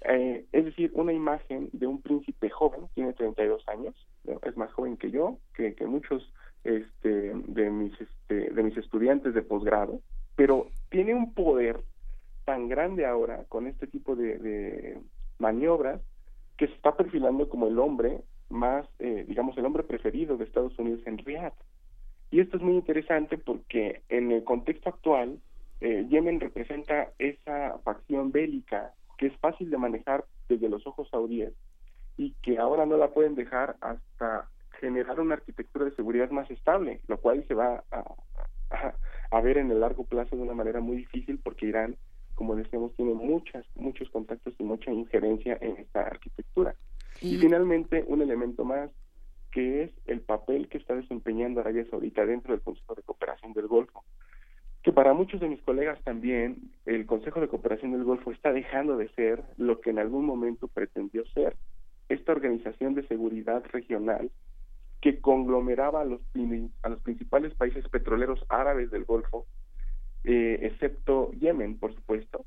eh, 0.02 0.46
es 0.52 0.66
decir, 0.66 0.92
una 0.94 1.12
imagen 1.12 1.70
de 1.74 1.88
un 1.88 2.02
príncipe 2.02 2.50
joven, 2.50 2.88
tiene 2.94 3.14
32 3.14 3.68
años, 3.68 3.96
es 4.44 4.56
más 4.56 4.72
joven 4.74 4.98
que 4.98 5.12
yo, 5.12 5.38
que, 5.54 5.76
que 5.76 5.86
muchos 5.86 6.32
este, 6.64 7.34
de, 7.34 7.70
mis, 7.70 7.94
este, 8.00 8.52
de 8.52 8.64
mis 8.64 8.78
estudiantes 8.78 9.34
de 9.34 9.42
posgrado, 9.42 10.02
pero 10.36 10.68
tiene 10.90 11.14
un 11.14 11.34
poder 11.34 11.82
tan 12.46 12.68
grande 12.68 13.06
ahora 13.06 13.46
con 13.50 13.68
este 13.68 13.88
tipo 13.88 14.16
de, 14.16 15.00
maniobras 15.38 16.02
que 16.58 16.68
se 16.68 16.74
está 16.74 16.98
perfilando 16.98 17.48
como 17.48 17.68
el 17.68 17.80
hombre 17.80 18.22
más, 18.50 18.86
eh, 19.00 19.24
digamos, 19.28 19.58
el 19.58 19.66
hombre 19.66 19.84
preferido 19.84 20.36
de 20.36 20.44
Estados 20.44 20.78
Unidos 20.80 21.02
en 21.06 21.18
Riyadh. 21.20 21.54
Y 22.32 22.40
esto 22.40 22.58
es 22.58 22.64
muy 22.64 22.76
interesante 22.76 23.38
porque 23.38 24.02
en 24.10 24.32
el 24.32 24.44
contexto 24.44 24.90
actual, 24.90 25.40
eh, 25.82 26.06
Yemen 26.10 26.40
representa 26.40 27.10
esa 27.18 27.80
facción 27.84 28.32
bélica 28.32 28.94
que 29.18 29.28
es 29.28 29.38
fácil 29.38 29.70
de 29.70 29.78
manejar 29.78 30.26
desde 30.48 30.70
los 30.70 30.86
ojos 30.88 31.10
saudíes 31.10 31.54
y 32.18 32.34
que 32.42 32.58
ahora 32.58 32.86
no 32.86 32.98
la 32.98 33.10
pueden 33.10 33.36
dejar 33.36 33.78
hasta 33.82 34.50
generar 34.80 35.20
una 35.20 35.36
arquitectura 35.36 35.86
de 35.86 35.96
seguridad 35.96 36.30
más 36.32 36.50
estable, 36.52 37.02
lo 37.08 37.18
cual 37.18 37.46
se 37.48 37.54
va 37.54 37.84
a, 37.92 38.04
a, 39.32 39.42
ver 39.42 39.58
en 39.58 39.72
el 39.72 39.80
largo 39.80 40.06
plazo 40.06 40.36
de 40.36 40.42
una 40.42 40.54
manera 40.54 40.80
muy 40.80 40.98
difícil 40.98 41.40
porque 41.44 41.66
Irán, 41.66 41.96
como 42.36 42.56
decíamos, 42.56 42.94
tiene 42.96 43.14
muchas, 43.14 43.66
muchos 43.76 44.10
contactos 44.10 44.54
y 44.58 44.64
mucha 44.64 44.92
injerencia 44.92 45.58
en 45.62 45.78
esta 45.78 46.02
arquitectura. 46.02 46.76
Y, 47.22 47.38
finalmente, 47.38 48.06
un 48.08 48.22
elemento 48.22 48.64
más 48.64 48.90
que 49.52 49.84
es 49.84 49.92
el 50.06 50.22
papel 50.22 50.68
que 50.70 50.78
está 50.78 50.96
desempeñando 50.96 51.60
Arabia 51.60 51.86
Saudita 51.90 52.26
dentro 52.26 52.54
del 52.54 52.62
Consejo 52.62 52.96
de 52.96 53.04
Cooperación 53.04 53.54
del 53.54 53.68
Golfo. 53.68 54.04
Que 54.84 54.94
para 54.94 55.14
muchos 55.14 55.42
de 55.42 55.50
mis 55.50 55.62
colegas 55.62 56.02
también 56.04 56.72
el 56.86 57.06
Consejo 57.06 57.42
de 57.42 57.48
Cooperación 57.48 57.92
del 57.92 58.04
Golfo 58.04 58.32
está 58.32 58.54
dejando 58.54 58.98
de 58.98 59.10
ser 59.10 59.44
lo 59.58 59.82
que 59.82 59.90
en 59.90 60.00
algún 60.00 60.26
momento 60.26 60.68
pretendió 60.68 61.26
ser, 61.28 61.56
esta 62.08 62.32
organización 62.32 62.96
de 62.96 63.08
seguridad 63.08 63.64
regional 63.72 64.32
que 65.02 65.22
conglomeraba 65.22 66.02
a 66.02 66.06
los, 66.06 66.22
principales 67.04 67.54
países 67.56 67.88
petroleros 67.88 68.44
árabes 68.50 68.92
del 68.92 69.06
Golfo, 69.06 69.46
eh, 70.24 70.60
excepto 70.64 71.32
Yemen, 71.34 71.78
por 71.78 71.96
supuesto, 71.96 72.46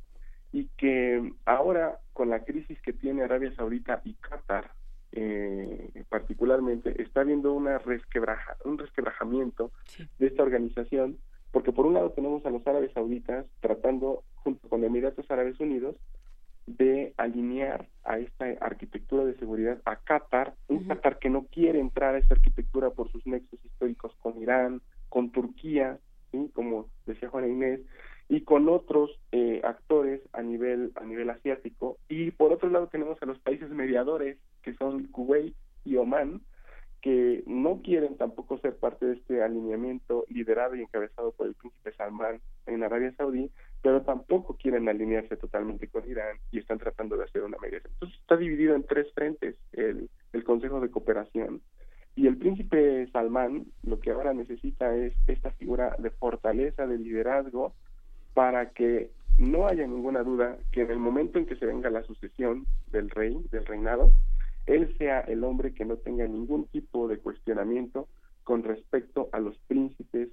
y 0.52 0.68
que 0.76 1.32
ahora 1.46 1.98
con 2.12 2.28
la 2.28 2.44
crisis 2.44 2.78
que 2.82 2.92
tiene 2.92 3.22
Arabia 3.22 3.54
Saudita 3.54 4.02
y 4.04 4.14
Qatar, 4.14 4.70
eh, 5.12 6.04
particularmente, 6.08 7.00
está 7.02 7.20
habiendo 7.20 7.52
una 7.52 7.78
resquebraja, 7.78 8.56
un 8.64 8.78
resquebrajamiento 8.78 9.70
de 10.18 10.26
esta 10.26 10.42
organización, 10.42 11.18
porque 11.50 11.72
por 11.72 11.86
un 11.86 11.94
lado 11.94 12.10
tenemos 12.10 12.44
a 12.46 12.50
los 12.50 12.66
árabes 12.66 12.92
sauditas 12.92 13.46
tratando, 13.60 14.24
junto 14.36 14.68
con 14.68 14.84
Emiratos 14.84 15.30
Árabes 15.30 15.60
Unidos, 15.60 15.96
de 16.66 17.12
alinear 17.16 17.88
a 18.04 18.18
esta 18.18 18.46
arquitectura 18.60 19.24
de 19.24 19.34
seguridad 19.34 19.80
a 19.84 19.96
Qatar, 19.96 20.54
un 20.68 20.86
Qatar 20.86 21.18
que 21.18 21.28
no 21.28 21.46
quiere 21.46 21.80
entrar 21.80 22.14
a 22.14 22.18
esta 22.18 22.34
arquitectura 22.34 22.90
por 22.90 23.10
sus 23.10 23.26
nexos 23.26 23.62
históricos 23.64 24.14
con 24.20 24.40
Irán, 24.40 24.80
con 25.08 25.30
Turquía, 25.30 25.98
como 26.54 26.88
decía 27.04 27.28
Juana 27.28 27.48
Inés, 27.48 27.80
y 28.28 28.42
con 28.42 28.68
otros 28.68 29.10
eh, 29.32 29.60
actores 29.64 30.22
a 30.32 30.40
nivel 30.40 30.92
a 30.94 31.04
nivel 31.04 31.28
asiático. 31.28 31.98
Y 32.08 32.30
por 32.30 32.52
otro 32.52 32.70
lado 32.70 32.86
tenemos 32.86 33.20
a 33.22 33.26
los 33.26 33.38
países 33.40 33.68
mediadores, 33.70 34.38
que 34.62 34.74
son 34.74 35.06
Kuwait 35.08 35.54
y 35.84 35.96
Oman, 35.96 36.40
que 37.00 37.42
no 37.46 37.82
quieren 37.82 38.16
tampoco 38.16 38.58
ser 38.58 38.76
parte 38.76 39.06
de 39.06 39.14
este 39.14 39.42
alineamiento 39.42 40.24
liderado 40.28 40.76
y 40.76 40.82
encabezado 40.82 41.32
por 41.32 41.48
el 41.48 41.54
príncipe 41.54 41.92
Salman 41.92 42.40
en 42.66 42.84
Arabia 42.84 43.12
Saudí, 43.16 43.50
pero 43.82 44.02
tampoco 44.02 44.56
quieren 44.56 44.88
alinearse 44.88 45.36
totalmente 45.36 45.88
con 45.88 46.08
Irán 46.08 46.36
y 46.52 46.60
están 46.60 46.78
tratando 46.78 47.16
de 47.16 47.24
hacer 47.24 47.42
una 47.42 47.58
mediación. 47.58 47.92
Entonces 47.94 48.20
está 48.20 48.36
dividido 48.36 48.76
en 48.76 48.84
tres 48.84 49.12
frentes 49.14 49.56
el, 49.72 50.08
el 50.32 50.44
Consejo 50.44 50.80
de 50.80 50.90
Cooperación 50.90 51.60
y 52.14 52.26
el 52.26 52.36
príncipe 52.36 53.08
Salman 53.10 53.66
lo 53.82 53.98
que 53.98 54.10
ahora 54.10 54.32
necesita 54.32 54.94
es 54.94 55.14
esta 55.26 55.50
figura 55.52 55.96
de 55.98 56.10
fortaleza, 56.10 56.86
de 56.86 56.98
liderazgo, 56.98 57.74
para 58.34 58.70
que 58.70 59.10
no 59.38 59.66
haya 59.66 59.86
ninguna 59.86 60.22
duda 60.22 60.58
que 60.70 60.82
en 60.82 60.90
el 60.90 60.98
momento 60.98 61.38
en 61.38 61.46
que 61.46 61.56
se 61.56 61.66
venga 61.66 61.90
la 61.90 62.02
sucesión 62.02 62.66
del 62.90 63.10
rey, 63.10 63.36
del 63.50 63.64
reinado, 63.64 64.12
él 64.66 64.94
sea 64.98 65.20
el 65.20 65.44
hombre 65.44 65.74
que 65.74 65.84
no 65.84 65.96
tenga 65.96 66.26
ningún 66.26 66.66
tipo 66.66 67.08
de 67.08 67.18
cuestionamiento 67.18 68.08
con 68.44 68.62
respecto 68.62 69.28
a 69.32 69.40
los 69.40 69.56
príncipes 69.66 70.28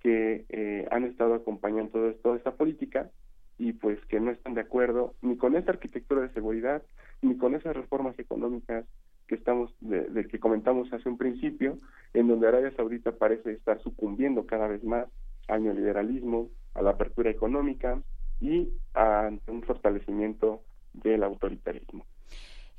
que 0.00 0.44
eh, 0.48 0.86
han 0.90 1.04
estado 1.04 1.34
acompañando 1.34 2.12
toda 2.16 2.36
esta 2.36 2.52
política 2.52 3.10
y 3.58 3.72
pues 3.72 3.98
que 4.06 4.20
no 4.20 4.30
están 4.30 4.54
de 4.54 4.60
acuerdo 4.60 5.14
ni 5.22 5.36
con 5.36 5.56
esta 5.56 5.72
arquitectura 5.72 6.22
de 6.22 6.32
seguridad 6.32 6.82
ni 7.22 7.36
con 7.36 7.54
esas 7.54 7.74
reformas 7.74 8.18
económicas 8.18 8.84
que 9.26 9.36
estamos 9.36 9.74
de, 9.80 10.26
que 10.28 10.38
comentamos 10.38 10.92
hace 10.92 11.08
un 11.08 11.16
principio 11.16 11.78
en 12.12 12.28
donde 12.28 12.48
Arabia 12.48 12.74
Saudita 12.76 13.12
parece 13.12 13.52
estar 13.52 13.80
sucumbiendo 13.82 14.44
cada 14.44 14.68
vez 14.68 14.84
más 14.84 15.08
al 15.48 15.62
neoliberalismo 15.62 16.50
a 16.74 16.82
la 16.82 16.90
apertura 16.90 17.30
económica 17.30 18.02
y 18.40 18.70
a 18.94 19.30
un 19.46 19.62
fortalecimiento 19.62 20.62
del 20.92 21.22
autoritarismo 21.22 22.04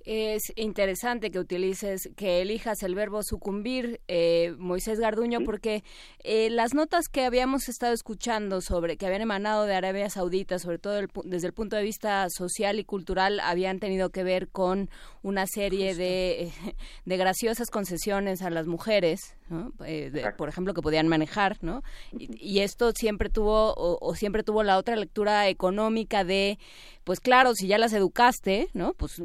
es 0.05 0.53
interesante 0.55 1.31
que 1.31 1.39
utilices, 1.39 2.09
que 2.15 2.41
elijas 2.41 2.83
el 2.83 2.95
verbo 2.95 3.23
sucumbir, 3.23 4.01
eh, 4.07 4.53
Moisés 4.57 4.99
Garduño, 4.99 5.41
porque 5.43 5.83
eh, 6.23 6.49
las 6.51 6.73
notas 6.73 7.07
que 7.11 7.25
habíamos 7.25 7.67
estado 7.69 7.93
escuchando 7.93 8.61
sobre, 8.61 8.97
que 8.97 9.07
habían 9.07 9.23
emanado 9.23 9.65
de 9.65 9.75
Arabia 9.75 10.09
Saudita, 10.09 10.59
sobre 10.59 10.77
todo 10.77 11.01
desde 11.23 11.47
el 11.47 11.53
punto 11.53 11.75
de 11.75 11.83
vista 11.83 12.27
social 12.29 12.79
y 12.79 12.83
cultural, 12.83 13.39
habían 13.39 13.79
tenido 13.79 14.11
que 14.11 14.23
ver 14.23 14.49
con 14.49 14.89
una 15.23 15.47
serie 15.47 15.95
de, 15.95 16.51
de, 17.05 17.17
graciosas 17.17 17.69
concesiones 17.69 18.43
a 18.43 18.51
las 18.51 18.67
mujeres, 18.67 19.35
eh, 19.85 20.11
por 20.37 20.49
ejemplo, 20.49 20.73
que 20.73 20.81
podían 20.81 21.07
manejar, 21.07 21.57
¿no? 21.61 21.83
Y, 22.17 22.59
esto 22.59 22.91
siempre 22.93 23.29
tuvo, 23.29 23.73
o 23.75 24.15
siempre 24.15 24.43
tuvo 24.43 24.63
la 24.63 24.77
otra 24.77 24.95
lectura 24.95 25.47
económica 25.47 26.23
de 26.23 26.57
pues 27.03 27.19
claro, 27.19 27.53
si 27.53 27.67
ya 27.67 27.77
las 27.77 27.93
educaste, 27.93 28.69
¿no? 28.73 28.93
Pues 28.93 29.21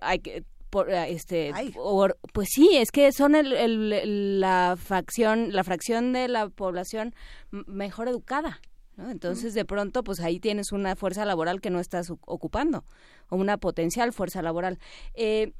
hay 0.00 0.20
que 0.20 0.44
por, 0.74 0.90
este 0.90 1.52
pues 2.32 2.48
sí 2.52 2.70
es 2.72 2.90
que 2.90 3.12
son 3.12 3.36
el, 3.36 4.40
la 4.40 4.76
fracción 4.76 5.52
la 5.52 5.62
fracción 5.62 6.12
de 6.12 6.26
la 6.26 6.48
población 6.48 7.14
mejor 7.52 8.08
educada 8.08 8.60
¿no? 8.96 9.08
entonces 9.08 9.54
de 9.54 9.64
pronto 9.64 10.02
pues 10.02 10.18
ahí 10.18 10.40
tienes 10.40 10.72
una 10.72 10.96
fuerza 10.96 11.24
laboral 11.24 11.60
que 11.60 11.70
no 11.70 11.78
estás 11.78 12.10
ocupando 12.10 12.82
o 13.28 13.36
una 13.36 13.56
potencial 13.56 14.12
fuerza 14.12 14.42
laboral 14.42 14.80
eh, 15.14 15.52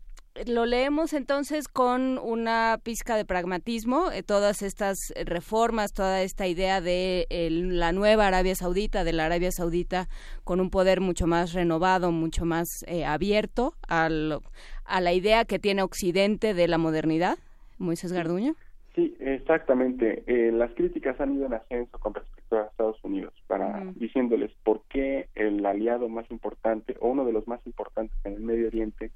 lo 0.46 0.66
leemos 0.66 1.12
entonces 1.12 1.68
con 1.68 2.18
una 2.18 2.78
pizca 2.82 3.16
de 3.16 3.24
pragmatismo, 3.24 4.10
eh, 4.10 4.22
todas 4.22 4.62
estas 4.62 4.98
reformas, 5.24 5.92
toda 5.92 6.22
esta 6.22 6.48
idea 6.48 6.80
de 6.80 7.26
la 7.30 7.92
nueva 7.92 8.26
Arabia 8.26 8.54
Saudita, 8.54 9.04
de 9.04 9.12
la 9.12 9.26
Arabia 9.26 9.52
Saudita 9.52 10.08
con 10.42 10.60
un 10.60 10.70
poder 10.70 11.00
mucho 11.00 11.26
más 11.26 11.52
renovado, 11.52 12.10
mucho 12.10 12.44
más 12.44 12.68
eh, 12.86 13.04
abierto 13.04 13.74
a 13.88 14.08
la 14.08 15.12
idea 15.12 15.44
que 15.44 15.58
tiene 15.58 15.82
Occidente 15.82 16.52
de 16.52 16.68
la 16.68 16.78
modernidad. 16.78 17.38
Moisés 17.78 18.12
Garduño. 18.12 18.54
Sí, 18.94 19.16
exactamente. 19.18 20.22
Eh, 20.26 20.52
las 20.52 20.72
críticas 20.72 21.20
han 21.20 21.34
ido 21.34 21.46
en 21.46 21.54
ascenso 21.54 21.98
con 21.98 22.14
respecto 22.14 22.56
a 22.56 22.66
Estados 22.66 23.02
Unidos, 23.02 23.32
para 23.48 23.84
diciéndoles 23.96 24.52
por 24.62 24.82
qué 24.88 25.28
el 25.34 25.64
aliado 25.66 26.08
más 26.08 26.30
importante 26.30 26.96
o 27.00 27.08
uno 27.08 27.24
de 27.24 27.32
los 27.32 27.48
más 27.48 27.64
importantes 27.66 28.16
en 28.24 28.34
el 28.34 28.40
Medio 28.40 28.68
Oriente 28.68 29.10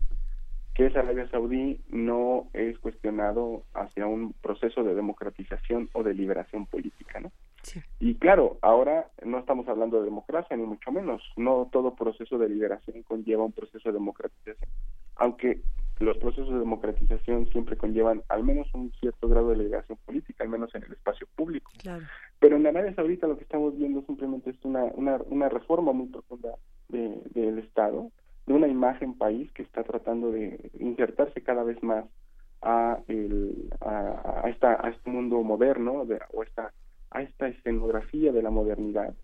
que 0.78 0.86
es 0.86 0.94
Arabia 0.94 1.28
Saudí 1.28 1.80
no 1.88 2.50
es 2.52 2.76
encaminado 2.84 3.64
hacia 3.74 4.06
un 4.06 4.32
proceso 4.34 4.84
de 4.84 4.94
democratización 4.94 5.90
o 5.92 6.04
de 6.04 6.14
liberación 6.14 6.66
política, 6.66 7.18
¿no? 7.18 7.32
Y 7.98 8.14
claro, 8.14 8.58
ahora 8.62 9.08
no 9.24 9.40
estamos 9.40 9.68
hablando 9.68 9.98
de 9.98 10.04
democracia, 10.04 10.56
ni 10.56 10.62
mucho 10.62 10.92
menos. 10.92 11.20
No 11.36 11.68
todo 11.72 11.96
proceso 11.96 12.38
de 12.38 12.48
liberación 12.48 13.02
conlleva 13.02 13.42
un 13.42 13.50
proceso 13.50 13.88
de 13.88 13.94
democratización. 13.94 14.70
Aunque 15.16 15.62
los 15.98 16.16
procesos 16.18 16.52
de 16.52 16.60
democratización 16.60 17.48
siempre 17.48 17.76
conllevan 17.76 18.22
al 18.28 18.44
menos 18.44 18.72
un 18.72 18.92
cierto 19.00 19.28
grado 19.28 19.50
de 19.50 19.56
liberación 19.56 19.98
política, 20.06 20.44
al 20.44 20.50
menos 20.50 20.72
en 20.76 20.84
el 20.84 20.92
espacio 20.92 21.26
público. 21.34 21.72
Pero 22.38 22.54
en 22.54 22.68
Arabia 22.68 22.94
Saudita 22.94 23.26
lo 23.26 23.36
que 23.36 23.42
estamos 23.42 23.76
viendo 23.76 24.02
simplemente 24.02 24.50
es 24.50 24.64
una, 24.64 24.84
una, 24.84 25.16
una 25.26 25.48
reforma 25.48 25.90
muy 25.90 26.06
profunda 26.06 26.50
de, 26.88 27.20
del 27.34 27.58
Estado, 27.58 28.12
de 28.48 28.54
una 28.54 28.66
imagen 28.66 29.16
país 29.16 29.52
que 29.52 29.62
está 29.62 29.84
tratando 29.84 30.32
de 30.32 30.70
insertarse 30.80 31.42
cada 31.42 31.62
vez 31.62 31.80
más 31.82 32.04
a, 32.62 32.98
el, 33.06 33.70
a, 33.80 34.42
a 34.42 34.48
esta, 34.48 34.84
a 34.84 34.88
este 34.90 35.10
mundo 35.10 35.42
moderno 35.42 36.04
de, 36.06 36.18
o 36.32 36.42
esta 36.42 36.72
a 37.10 37.22
esta 37.22 37.48
escenografía 37.48 38.32
de 38.32 38.42
la 38.42 38.50
modernidad 38.50 39.14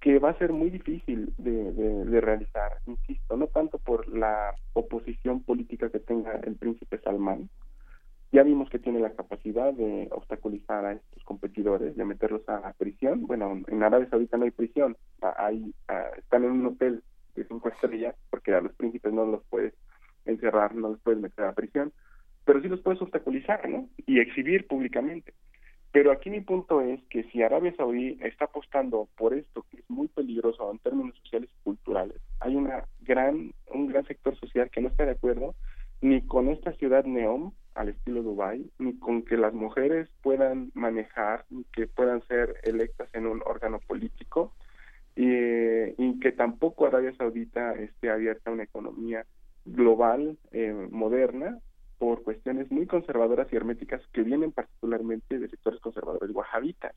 que 0.00 0.18
va 0.18 0.30
a 0.30 0.38
ser 0.38 0.52
muy 0.52 0.70
difícil 0.70 1.34
de, 1.36 1.72
de, 1.72 2.20
realizar, 2.22 2.78
insisto, 2.86 3.36
no 3.36 3.48
tanto 3.48 3.78
por 3.78 4.08
la 4.08 4.54
oposición 4.72 5.42
política 5.42 5.90
que 5.90 5.98
tenga 5.98 6.32
el 6.36 6.56
príncipe 6.56 6.98
Salmán, 7.00 7.50
ya 8.32 8.42
vimos 8.42 8.70
que 8.70 8.78
tiene 8.78 9.00
la 9.00 9.12
capacidad 9.12 9.74
de 9.74 10.08
obstaculizar 10.12 10.86
a 10.86 10.92
estos 10.92 11.22
competidores, 11.24 11.96
de 11.96 12.04
meterlos 12.04 12.48
a, 12.48 12.72
prisión. 12.78 13.26
Bueno, 13.26 13.60
en 13.66 13.82
Arabia 13.82 14.08
Saudita 14.08 14.38
no 14.38 14.44
hay 14.44 14.52
prisión, 14.52 14.96
hay, 15.20 15.74
están 16.16 16.44
en 16.44 16.52
un 16.52 16.66
hotel 16.66 17.02
de 17.34 17.44
cinco 17.44 17.68
estrellas, 17.68 18.14
porque 18.30 18.54
a 18.54 18.60
los 18.60 18.72
príncipes 18.74 19.12
no 19.12 19.24
los 19.26 19.42
puedes 19.44 19.74
encerrar, 20.24 20.74
no 20.74 20.90
los 20.90 21.00
puedes 21.00 21.20
meter 21.20 21.44
a 21.44 21.52
prisión, 21.52 21.92
pero 22.44 22.60
sí 22.60 22.68
los 22.68 22.80
puedes 22.80 23.00
obstaculizar, 23.00 23.68
¿no? 23.68 23.88
Y 24.06 24.20
exhibir 24.20 24.66
públicamente. 24.66 25.34
Pero 25.92 26.12
aquí 26.12 26.30
mi 26.30 26.40
punto 26.40 26.80
es 26.80 27.02
que 27.10 27.24
si 27.24 27.42
Arabia 27.42 27.74
Saudí 27.76 28.16
está 28.20 28.44
apostando 28.44 29.08
por 29.16 29.34
esto, 29.34 29.66
que 29.70 29.78
es 29.78 29.90
muy 29.90 30.06
peligroso 30.08 30.70
en 30.70 30.78
términos 30.78 31.16
sociales 31.18 31.50
y 31.52 31.64
culturales, 31.64 32.20
hay 32.38 32.54
una 32.54 32.84
gran, 33.00 33.52
un 33.72 33.88
gran 33.88 34.06
sector 34.06 34.38
social 34.38 34.70
que 34.70 34.80
no 34.80 34.88
está 34.88 35.04
de 35.04 35.12
acuerdo 35.12 35.54
ni 36.00 36.22
con 36.26 36.48
esta 36.48 36.72
ciudad 36.74 37.04
neón 37.04 37.52
al 37.74 37.88
estilo 37.88 38.22
Dubai, 38.22 38.70
ni 38.78 38.98
con 38.98 39.22
que 39.22 39.36
las 39.36 39.52
mujeres 39.52 40.08
puedan 40.22 40.70
manejar, 40.74 41.44
ni 41.50 41.64
que 41.64 41.86
puedan 41.86 42.22
ser 42.26 42.56
electas 42.62 43.08
en 43.12 43.26
un 43.26 43.42
órgano 43.44 43.80
político, 43.80 44.54
y, 45.20 46.02
y 46.02 46.18
que 46.18 46.32
tampoco 46.32 46.86
Arabia 46.86 47.12
Saudita 47.14 47.74
esté 47.74 48.08
abierta 48.08 48.48
a 48.48 48.54
una 48.54 48.62
economía 48.62 49.26
global, 49.66 50.38
eh, 50.50 50.72
moderna, 50.90 51.58
por 51.98 52.22
cuestiones 52.22 52.70
muy 52.70 52.86
conservadoras 52.86 53.52
y 53.52 53.56
herméticas 53.56 54.00
que 54.14 54.22
vienen 54.22 54.52
particularmente 54.52 55.38
de 55.38 55.48
sectores 55.48 55.78
conservadores 55.80 56.30
wahabitas. 56.34 56.94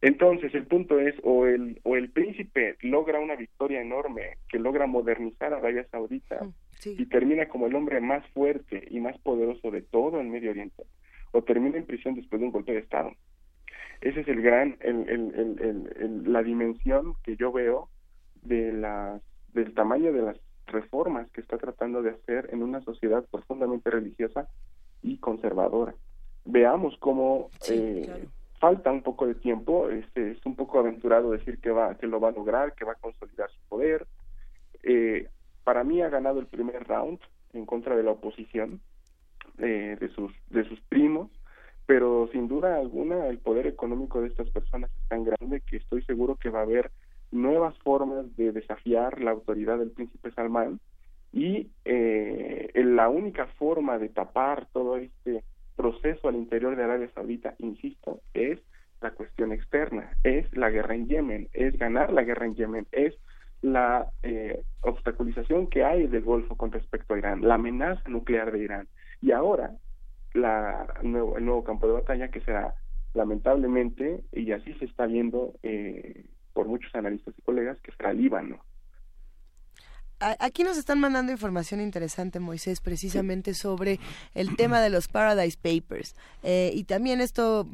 Entonces, 0.00 0.52
el 0.52 0.66
punto 0.66 0.98
es, 0.98 1.14
o 1.22 1.46
el, 1.46 1.80
o 1.84 1.94
el 1.94 2.10
príncipe 2.10 2.76
logra 2.80 3.20
una 3.20 3.36
victoria 3.36 3.80
enorme 3.80 4.38
que 4.48 4.58
logra 4.58 4.88
modernizar 4.88 5.54
a 5.54 5.58
Arabia 5.58 5.86
Saudita 5.92 6.40
y 6.84 7.06
termina 7.06 7.46
como 7.46 7.68
el 7.68 7.74
hombre 7.76 8.00
más 8.00 8.26
fuerte 8.30 8.84
y 8.90 8.98
más 8.98 9.16
poderoso 9.18 9.70
de 9.70 9.82
todo 9.82 10.20
el 10.20 10.26
Medio 10.26 10.50
Oriente, 10.50 10.82
o 11.30 11.42
termina 11.42 11.78
en 11.78 11.86
prisión 11.86 12.16
después 12.16 12.40
de 12.40 12.46
un 12.46 12.52
golpe 12.52 12.72
de 12.72 12.80
Estado. 12.80 13.12
Ese 14.00 14.20
es 14.20 14.28
el 14.28 14.42
gran, 14.42 14.76
el, 14.80 15.08
el, 15.08 15.92
el, 15.96 16.32
la 16.32 16.42
dimensión 16.42 17.14
que 17.24 17.36
yo 17.36 17.52
veo 17.52 17.88
de 18.42 18.72
las, 18.72 19.20
del 19.52 19.74
tamaño 19.74 20.12
de 20.12 20.22
las 20.22 20.36
reformas 20.66 21.30
que 21.30 21.40
está 21.40 21.58
tratando 21.58 22.02
de 22.02 22.10
hacer 22.10 22.48
en 22.52 22.62
una 22.62 22.80
sociedad 22.82 23.24
profundamente 23.30 23.90
religiosa 23.90 24.48
y 25.02 25.18
conservadora. 25.18 25.94
Veamos 26.44 26.96
cómo 26.98 27.50
eh, 27.68 28.26
falta 28.60 28.90
un 28.92 29.02
poco 29.02 29.26
de 29.26 29.34
tiempo, 29.34 29.88
este, 29.90 30.32
es 30.32 30.46
un 30.46 30.54
poco 30.54 30.78
aventurado 30.78 31.30
decir 31.30 31.58
que 31.58 31.70
va 31.70 31.96
que 31.96 32.06
lo 32.06 32.20
va 32.20 32.28
a 32.28 32.32
lograr, 32.32 32.74
que 32.74 32.84
va 32.84 32.92
a 32.92 32.96
consolidar 32.96 33.50
su 33.50 33.60
poder. 33.68 34.06
Eh, 34.82 35.28
para 35.64 35.84
mí 35.84 36.00
ha 36.02 36.08
ganado 36.08 36.40
el 36.40 36.46
primer 36.46 36.86
round 36.86 37.18
en 37.52 37.66
contra 37.66 37.96
de 37.96 38.02
la 38.02 38.12
oposición 38.12 38.80
eh, 39.58 39.96
de 39.98 40.08
sus 40.10 40.32
de 40.50 40.64
sus 40.64 40.80
primos, 40.82 41.30
pero 41.88 42.28
sin 42.32 42.48
duda 42.48 42.76
alguna 42.76 43.28
el 43.28 43.38
poder 43.38 43.66
económico 43.66 44.20
de 44.20 44.28
estas 44.28 44.50
personas 44.50 44.90
es 44.90 45.08
tan 45.08 45.24
grande 45.24 45.62
que 45.62 45.78
estoy 45.78 46.02
seguro 46.02 46.36
que 46.36 46.50
va 46.50 46.58
a 46.58 46.64
haber 46.64 46.90
nuevas 47.30 47.74
formas 47.78 48.36
de 48.36 48.52
desafiar 48.52 49.22
la 49.22 49.30
autoridad 49.30 49.78
del 49.78 49.92
príncipe 49.92 50.30
Salmán 50.32 50.80
y 51.32 51.70
eh, 51.86 52.70
la 52.74 53.08
única 53.08 53.46
forma 53.58 53.96
de 53.98 54.10
tapar 54.10 54.68
todo 54.74 54.98
este 54.98 55.44
proceso 55.76 56.28
al 56.28 56.36
interior 56.36 56.76
de 56.76 56.84
Arabia 56.84 57.10
Saudita, 57.14 57.54
insisto, 57.56 58.20
es 58.34 58.58
la 59.00 59.12
cuestión 59.12 59.52
externa, 59.52 60.10
es 60.24 60.54
la 60.54 60.68
guerra 60.68 60.94
en 60.94 61.08
Yemen, 61.08 61.48
es 61.54 61.78
ganar 61.78 62.12
la 62.12 62.22
guerra 62.22 62.44
en 62.44 62.54
Yemen, 62.54 62.86
es 62.92 63.14
la 63.62 64.10
eh, 64.22 64.60
obstaculización 64.82 65.68
que 65.68 65.84
hay 65.84 66.06
del 66.06 66.22
Golfo 66.22 66.54
con 66.54 66.70
respecto 66.70 67.14
a 67.14 67.18
Irán, 67.18 67.48
la 67.48 67.54
amenaza 67.54 68.06
nuclear 68.10 68.52
de 68.52 68.58
Irán. 68.58 68.88
Y 69.22 69.32
ahora 69.32 69.72
la, 70.34 70.86
el 71.02 71.10
nuevo 71.10 71.64
campo 71.64 71.86
de 71.86 71.94
batalla 71.94 72.30
que 72.30 72.40
será 72.40 72.74
lamentablemente, 73.14 74.22
y 74.32 74.52
así 74.52 74.74
se 74.74 74.84
está 74.84 75.06
viendo 75.06 75.54
eh, 75.62 76.26
por 76.52 76.68
muchos 76.68 76.94
analistas 76.94 77.34
y 77.36 77.42
colegas, 77.42 77.80
que 77.80 77.92
será 77.92 78.12
Líbano. 78.12 78.60
Aquí 80.20 80.64
nos 80.64 80.76
están 80.76 80.98
mandando 80.98 81.30
información 81.30 81.80
interesante, 81.80 82.40
Moisés, 82.40 82.80
precisamente 82.80 83.54
sobre 83.54 84.00
el 84.34 84.56
tema 84.56 84.80
de 84.80 84.90
los 84.90 85.06
Paradise 85.06 85.56
Papers. 85.56 86.14
Eh, 86.42 86.72
y 86.74 86.84
también 86.84 87.20
esto 87.20 87.68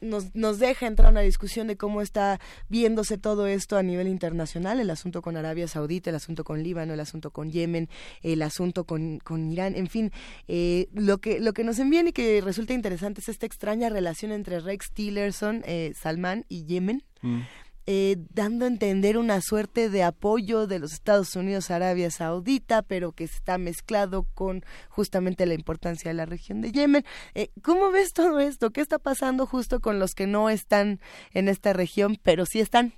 nos, 0.00 0.34
nos 0.34 0.58
deja 0.58 0.86
entrar 0.86 1.08
a 1.08 1.10
una 1.10 1.20
discusión 1.20 1.66
de 1.66 1.76
cómo 1.76 2.02
está 2.02 2.40
viéndose 2.68 3.16
todo 3.16 3.46
esto 3.46 3.76
a 3.76 3.82
nivel 3.82 4.08
internacional, 4.08 4.80
el 4.80 4.90
asunto 4.90 5.22
con 5.22 5.36
Arabia 5.36 5.66
Saudita, 5.66 6.10
el 6.10 6.16
asunto 6.16 6.44
con 6.44 6.62
Líbano, 6.62 6.94
el 6.94 7.00
asunto 7.00 7.30
con 7.30 7.50
Yemen, 7.50 7.88
el 8.22 8.42
asunto 8.42 8.84
con, 8.84 9.18
con 9.20 9.50
Irán, 9.50 9.74
en 9.76 9.88
fin. 9.88 10.12
Eh, 10.48 10.88
lo, 10.92 11.18
que, 11.18 11.40
lo 11.40 11.52
que 11.52 11.64
nos 11.64 11.78
envían 11.78 12.08
y 12.08 12.12
que 12.12 12.40
resulta 12.40 12.74
interesante 12.74 13.20
es 13.20 13.28
esta 13.28 13.46
extraña 13.46 13.88
relación 13.88 14.32
entre 14.32 14.60
Rex 14.60 14.92
Tillerson, 14.92 15.62
eh, 15.66 15.92
Salman 15.96 16.44
y 16.48 16.64
Yemen. 16.64 17.02
Mm. 17.22 17.40
Eh, 17.88 18.16
dando 18.34 18.64
a 18.64 18.68
entender 18.68 19.16
una 19.16 19.40
suerte 19.40 19.88
de 19.88 20.02
apoyo 20.02 20.66
de 20.66 20.80
los 20.80 20.92
Estados 20.92 21.36
Unidos 21.36 21.70
a 21.70 21.76
Arabia 21.76 22.10
Saudita, 22.10 22.82
pero 22.82 23.12
que 23.12 23.22
está 23.22 23.58
mezclado 23.58 24.24
con 24.34 24.64
justamente 24.88 25.46
la 25.46 25.54
importancia 25.54 26.10
de 26.10 26.14
la 26.14 26.26
región 26.26 26.62
de 26.62 26.72
Yemen. 26.72 27.04
Eh, 27.36 27.50
¿Cómo 27.62 27.92
ves 27.92 28.12
todo 28.12 28.40
esto? 28.40 28.70
¿Qué 28.70 28.80
está 28.80 28.98
pasando 28.98 29.46
justo 29.46 29.78
con 29.78 30.00
los 30.00 30.16
que 30.16 30.26
no 30.26 30.50
están 30.50 30.98
en 31.32 31.46
esta 31.46 31.72
región, 31.72 32.16
pero 32.24 32.44
sí 32.44 32.58
están? 32.58 32.92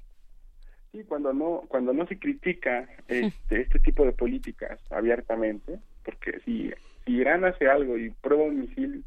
Sí, 0.93 1.05
cuando 1.05 1.35
no, 1.35 1.65
cuando 1.69 1.93
no 1.93 2.07
se 2.07 2.19
critica 2.19 2.89
este, 3.09 3.61
este 3.61 3.79
tipo 3.81 4.07
de 4.07 4.13
políticas 4.13 4.81
abiertamente, 4.91 5.81
porque 6.03 6.41
si, 6.47 6.73
si 7.05 7.13
Irán 7.13 7.45
hace 7.45 7.69
algo 7.69 7.99
y 7.99 8.09
prueba 8.09 8.45
un 8.45 8.61
misil 8.61 9.05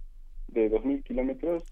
de 0.50 0.70
2.000 0.70 1.04
kilómetros, 1.04 1.64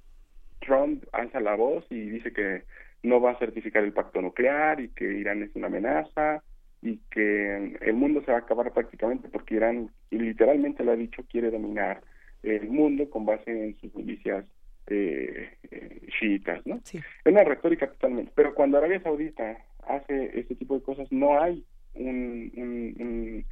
Trump 0.62 1.04
alza 1.12 1.40
la 1.40 1.56
voz 1.56 1.86
y 1.92 2.10
dice 2.10 2.34
que 2.34 2.64
no 3.04 3.22
va 3.22 3.32
a 3.32 3.40
certificar 3.40 3.84
el 3.84 3.94
pacto 3.94 4.22
nuclear 4.22 4.80
y 4.80 4.90
que 4.90 5.06
Irán 5.06 5.44
es 5.44 5.56
una 5.56 5.68
amenaza 5.68 6.44
y 6.82 6.98
que 7.12 7.78
el 7.82 7.94
mundo 7.94 8.22
se 8.24 8.32
va 8.32 8.38
a 8.38 8.42
acabar 8.42 8.72
prácticamente 8.72 9.30
porque 9.30 9.56
Irán, 9.56 9.90
y 10.10 10.18
literalmente 10.18 10.84
lo 10.84 10.92
ha 10.92 10.96
dicho, 10.96 11.24
quiere 11.30 11.52
dominar 11.52 12.02
el 12.44 12.70
mundo 12.70 13.10
con 13.10 13.26
base 13.26 13.52
en 13.52 13.78
sus 13.80 13.94
milicias 13.96 14.46
eh, 14.88 15.52
eh 15.72 16.08
chiitas, 16.20 16.66
¿no? 16.66 16.78
Es 16.78 17.04
una 17.26 17.44
retórica 17.44 17.88
totalmente. 17.88 18.32
Pero 18.34 18.56
cuando 18.56 18.78
Arabia 18.78 19.02
Saudita 19.02 19.58
hace 19.88 20.40
este 20.40 20.56
tipo 20.56 20.76
de 20.76 20.84
cosas, 20.84 21.12
no 21.12 21.42
hay 21.42 21.64
un, 21.96 23.46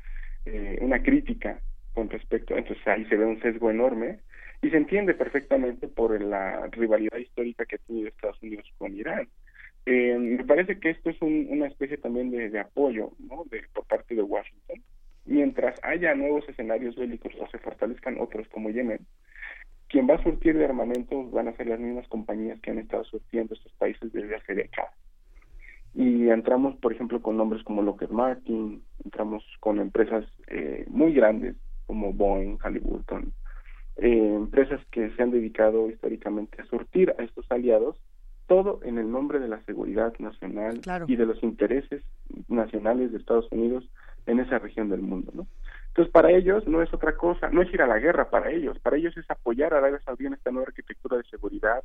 eh, 0.45 0.77
una 0.81 1.01
crítica 1.03 1.59
con 1.93 2.09
respecto, 2.09 2.55
entonces 2.55 2.85
ahí 2.87 3.05
se 3.05 3.17
ve 3.17 3.25
un 3.25 3.41
sesgo 3.41 3.71
enorme 3.71 4.19
y 4.61 4.69
se 4.69 4.77
entiende 4.77 5.13
perfectamente 5.13 5.87
por 5.87 6.19
la 6.21 6.67
rivalidad 6.67 7.17
histórica 7.17 7.65
que 7.65 7.75
ha 7.75 7.79
tenido 7.79 8.07
Estados 8.07 8.41
Unidos 8.41 8.65
con 8.77 8.95
Irán. 8.95 9.27
Eh, 9.85 10.17
me 10.17 10.43
parece 10.43 10.79
que 10.79 10.89
esto 10.89 11.09
es 11.09 11.17
una 11.21 11.67
especie 11.67 11.97
también 11.97 12.31
de, 12.31 12.59
apoyo 12.59 13.11
por 13.73 13.85
parte 13.87 14.15
de 14.15 14.21
Washington. 14.21 14.81
Mientras 15.25 15.79
haya 15.83 16.15
nuevos 16.15 16.47
escenarios 16.49 16.95
bélicos 16.95 17.33
o 17.39 17.47
se 17.49 17.59
fortalezcan 17.59 18.19
otros 18.19 18.47
como 18.49 18.69
Yemen, 18.69 19.05
quien 19.89 20.09
va 20.09 20.15
a 20.15 20.23
surtir 20.23 20.57
de 20.57 20.65
armamentos 20.65 21.31
van 21.31 21.47
a 21.47 21.55
ser 21.55 21.67
las 21.67 21.79
mismas 21.79 22.07
compañías 22.07 22.59
que 22.59 22.71
han 22.71 22.79
estado 22.79 23.03
surtiendo 23.05 23.53
estos 23.53 23.71
países 23.73 24.11
desde 24.11 24.35
hace 24.35 24.55
décadas. 24.55 24.91
Y 25.93 26.29
entramos, 26.29 26.75
por 26.77 26.93
ejemplo, 26.93 27.21
con 27.21 27.37
nombres 27.37 27.63
como 27.63 27.81
Lockheed 27.81 28.09
Martin, 28.09 28.83
entramos 29.03 29.43
con 29.59 29.79
empresas 29.79 30.25
eh, 30.47 30.85
muy 30.89 31.13
grandes 31.13 31.55
como 31.85 32.11
Boeing, 32.11 32.57
Halliburton, 32.59 33.33
eh, 33.97 34.33
empresas 34.35 34.79
que 34.91 35.09
se 35.11 35.23
han 35.23 35.31
dedicado 35.31 35.89
históricamente 35.89 36.61
a 36.61 36.65
surtir 36.65 37.15
a 37.17 37.23
estos 37.23 37.45
aliados, 37.49 37.97
todo 38.45 38.79
en 38.83 38.97
el 38.97 39.11
nombre 39.11 39.39
de 39.39 39.47
la 39.47 39.61
seguridad 39.63 40.13
nacional 40.19 40.81
y 41.07 41.15
de 41.15 41.25
los 41.25 41.41
intereses 41.41 42.03
nacionales 42.47 43.11
de 43.11 43.17
Estados 43.17 43.47
Unidos 43.51 43.89
en 44.27 44.39
esa 44.39 44.59
región 44.59 44.89
del 44.89 45.01
mundo, 45.01 45.31
¿no? 45.33 45.47
Entonces, 45.87 46.11
para 46.11 46.31
ellos 46.31 46.67
no 46.67 46.83
es 46.83 46.93
otra 46.93 47.15
cosa, 47.15 47.49
no 47.49 47.63
es 47.63 47.73
ir 47.73 47.81
a 47.81 47.87
la 47.87 47.97
guerra 47.97 48.29
para 48.29 48.51
ellos, 48.51 48.77
para 48.79 48.97
ellos 48.97 49.17
es 49.17 49.29
apoyar 49.31 49.73
a 49.73 49.79
Arabia 49.79 49.99
Saudí 50.05 50.27
en 50.27 50.33
esta 50.33 50.51
nueva 50.51 50.67
arquitectura 50.67 51.17
de 51.17 51.23
seguridad, 51.23 51.83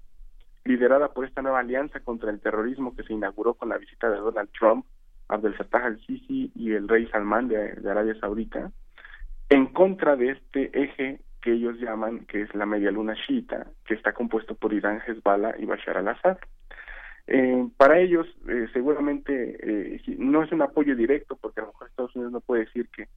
liderada 0.66 1.09
por 1.09 1.24
esta 1.24 1.40
nueva 1.40 1.60
alianza 1.60 2.01
contra 2.01 2.30
el 2.30 2.40
terrorismo 2.40 2.94
que 2.94 3.05
se 3.05 3.14
inauguró 3.14 3.55
con 3.55 3.70
la 3.70 3.78
visita 3.78 4.10
de 4.10 4.18
Donald 4.18 4.51
Trump, 4.59 4.84
Abdel 5.28 5.55
Fattah 5.55 5.86
al-Sisi 5.86 6.52
y 6.55 6.72
el 6.72 6.89
rey 6.89 7.06
Salman 7.06 7.48
de, 7.48 7.74
de 7.76 7.90
Arabia 7.90 8.14
Saudita, 8.20 8.70
en 9.48 9.66
contra 9.68 10.14
de 10.14 10.32
este 10.32 10.70
eje 10.78 11.20
que 11.43 11.52
ellos 11.52 11.78
llaman 11.78 12.20
que 12.27 12.43
es 12.43 12.55
la 12.55 12.64
media 12.64 12.90
luna 12.90 13.14
chiita, 13.27 13.66
que 13.85 13.94
está 13.94 14.12
compuesto 14.12 14.55
por 14.55 14.73
Irán, 14.73 15.02
Hezbollah 15.06 15.56
y 15.59 15.66
Bashar 15.66 15.98
al-Assad. 15.98 16.39
Eh, 17.27 17.69
para 17.77 17.98
ellos, 17.98 18.27
eh, 18.48 18.69
seguramente 18.73 19.32
eh, 19.60 20.01
no 20.19 20.43
es 20.43 20.52
un 20.52 20.62
apoyo 20.62 20.97
directo, 20.97 21.36
porque 21.36 21.60
a 21.60 21.64
lo 21.64 21.73
mejor 21.73 21.89
Estados 21.89 22.16
Unidos 22.16 22.32
no 22.32 22.40
puede 22.40 22.64
decir 22.64 22.89
que, 22.89 23.09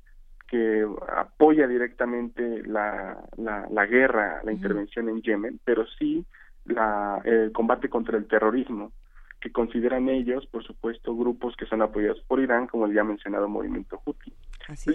que 0.47 0.85
apoya 1.15 1.67
directamente 1.67 2.63
la, 2.67 3.17
la, 3.37 3.67
la 3.71 3.85
guerra, 3.85 4.41
la 4.43 4.51
intervención 4.51 5.07
en 5.09 5.21
Yemen, 5.21 5.59
pero 5.63 5.85
sí 5.97 6.25
la, 6.65 7.21
el 7.23 7.51
combate 7.51 7.89
contra 7.89 8.17
el 8.17 8.27
terrorismo, 8.27 8.91
que 9.39 9.51
consideran 9.51 10.09
ellos, 10.09 10.47
por 10.47 10.63
supuesto, 10.63 11.15
grupos 11.15 11.55
que 11.55 11.67
son 11.67 11.83
apoyados 11.83 12.21
por 12.27 12.39
Irán, 12.39 12.65
como 12.65 12.87
el 12.87 12.93
ya 12.93 13.03
mencionado 13.03 13.47
movimiento 13.47 14.01
Houthi. 14.03 14.33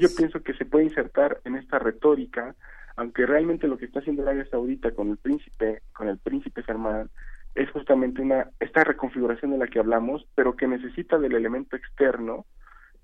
Yo 0.00 0.08
pienso 0.16 0.42
que 0.42 0.54
se 0.54 0.64
puede 0.64 0.86
insertar 0.86 1.40
en 1.44 1.54
esta 1.54 1.78
retórica, 1.78 2.56
aunque 3.00 3.24
realmente 3.24 3.66
lo 3.66 3.78
que 3.78 3.86
está 3.86 4.00
haciendo 4.00 4.22
Arabia 4.22 4.46
Saudita 4.50 4.90
con 4.90 5.08
el 5.08 5.16
príncipe, 5.16 5.80
con 5.94 6.08
el 6.08 6.18
príncipe 6.18 6.62
Salman, 6.62 7.08
es 7.54 7.70
justamente 7.70 8.20
una 8.20 8.50
esta 8.60 8.84
reconfiguración 8.84 9.52
de 9.52 9.56
la 9.56 9.68
que 9.68 9.78
hablamos, 9.78 10.26
pero 10.34 10.54
que 10.54 10.68
necesita 10.68 11.18
del 11.18 11.34
elemento 11.34 11.76
externo 11.76 12.44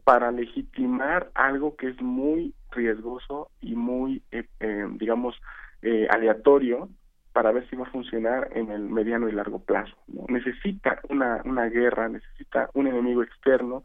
para 0.05 0.31
legitimar 0.33 1.31
algo 1.35 1.77
que 1.77 1.89
es 1.89 2.03
muy 2.03 2.53
riesgoso 2.73 3.51
y 3.63 3.75
muy, 3.75 4.23
eh, 4.33 4.45
eh, 4.61 4.87
digamos, 4.99 5.35
eh, 5.81 6.07
aleatorio 6.11 6.91
para 7.33 7.51
ver 7.53 7.67
si 7.71 7.77
va 7.77 7.87
a 7.87 7.91
funcionar 7.91 8.51
en 8.53 8.71
el 8.71 8.83
mediano 8.83 9.31
y 9.31 9.33
largo 9.33 9.61
plazo. 9.61 9.97
Necesita 10.29 11.01
una, 11.09 11.41
una 11.47 11.71
guerra, 11.71 12.11
necesita 12.11 12.69
un 12.75 12.87
enemigo 12.87 13.23
externo 13.23 13.83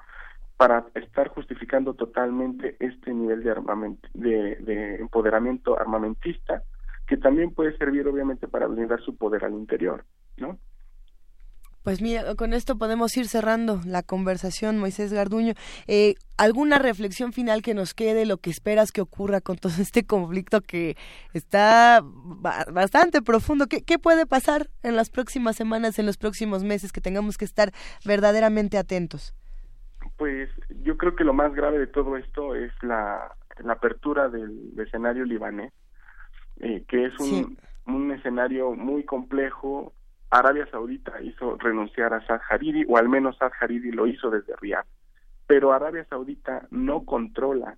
para 0.61 0.85
estar 0.93 1.29
justificando 1.29 1.95
totalmente 1.95 2.75
este 2.79 3.11
nivel 3.11 3.41
de 3.41 3.49
armamento, 3.49 4.07
de, 4.13 4.57
de 4.57 4.97
empoderamiento 4.97 5.75
armamentista, 5.75 6.61
que 7.07 7.17
también 7.17 7.51
puede 7.51 7.75
servir 7.79 8.07
obviamente 8.07 8.47
para 8.47 8.67
blindar 8.67 9.01
su 9.01 9.15
poder 9.15 9.43
al 9.43 9.53
interior, 9.53 10.05
¿no? 10.37 10.59
Pues 11.81 11.99
mira, 11.99 12.35
con 12.35 12.53
esto 12.53 12.77
podemos 12.77 13.17
ir 13.17 13.27
cerrando 13.27 13.81
la 13.87 14.03
conversación, 14.03 14.77
Moisés 14.77 15.11
Garduño. 15.11 15.55
Eh, 15.87 16.13
¿Alguna 16.37 16.77
reflexión 16.77 17.33
final 17.33 17.63
que 17.63 17.73
nos 17.73 17.95
quede, 17.95 18.27
lo 18.27 18.37
que 18.37 18.51
esperas 18.51 18.91
que 18.91 19.01
ocurra 19.01 19.41
con 19.41 19.57
todo 19.57 19.73
este 19.81 20.05
conflicto 20.05 20.61
que 20.61 20.95
está 21.33 22.03
bastante 22.71 23.23
profundo? 23.23 23.65
¿Qué, 23.65 23.81
¿Qué, 23.81 23.97
puede 23.97 24.27
pasar 24.27 24.69
en 24.83 24.95
las 24.95 25.09
próximas 25.09 25.55
semanas, 25.55 25.97
en 25.97 26.05
los 26.05 26.17
próximos 26.17 26.63
meses, 26.63 26.91
que 26.91 27.01
tengamos 27.01 27.39
que 27.39 27.45
estar 27.45 27.71
verdaderamente 28.05 28.77
atentos? 28.77 29.33
Pues 30.21 30.49
yo 30.83 30.97
creo 30.97 31.15
que 31.15 31.23
lo 31.23 31.33
más 31.33 31.51
grave 31.55 31.79
de 31.79 31.87
todo 31.87 32.15
esto 32.15 32.53
es 32.53 32.71
la, 32.83 33.35
la 33.57 33.73
apertura 33.73 34.29
del, 34.29 34.71
escenario 34.77 35.25
libanés, 35.25 35.73
eh, 36.59 36.85
que 36.87 37.05
es 37.05 37.19
un, 37.19 37.25
sí. 37.25 37.57
un 37.87 38.11
escenario 38.11 38.73
muy 38.73 39.03
complejo, 39.03 39.93
Arabia 40.29 40.67
Saudita 40.69 41.19
hizo 41.23 41.57
renunciar 41.57 42.13
a 42.13 42.23
Saad 42.27 42.41
Hariri, 42.47 42.85
o 42.87 42.97
al 42.97 43.09
menos 43.09 43.35
Saad 43.37 43.53
Hariri 43.59 43.91
lo 43.91 44.05
hizo 44.05 44.29
desde 44.29 44.55
Riyadh. 44.57 44.85
Pero 45.47 45.73
Arabia 45.73 46.05
Saudita 46.07 46.67
no 46.69 47.03
controla 47.03 47.77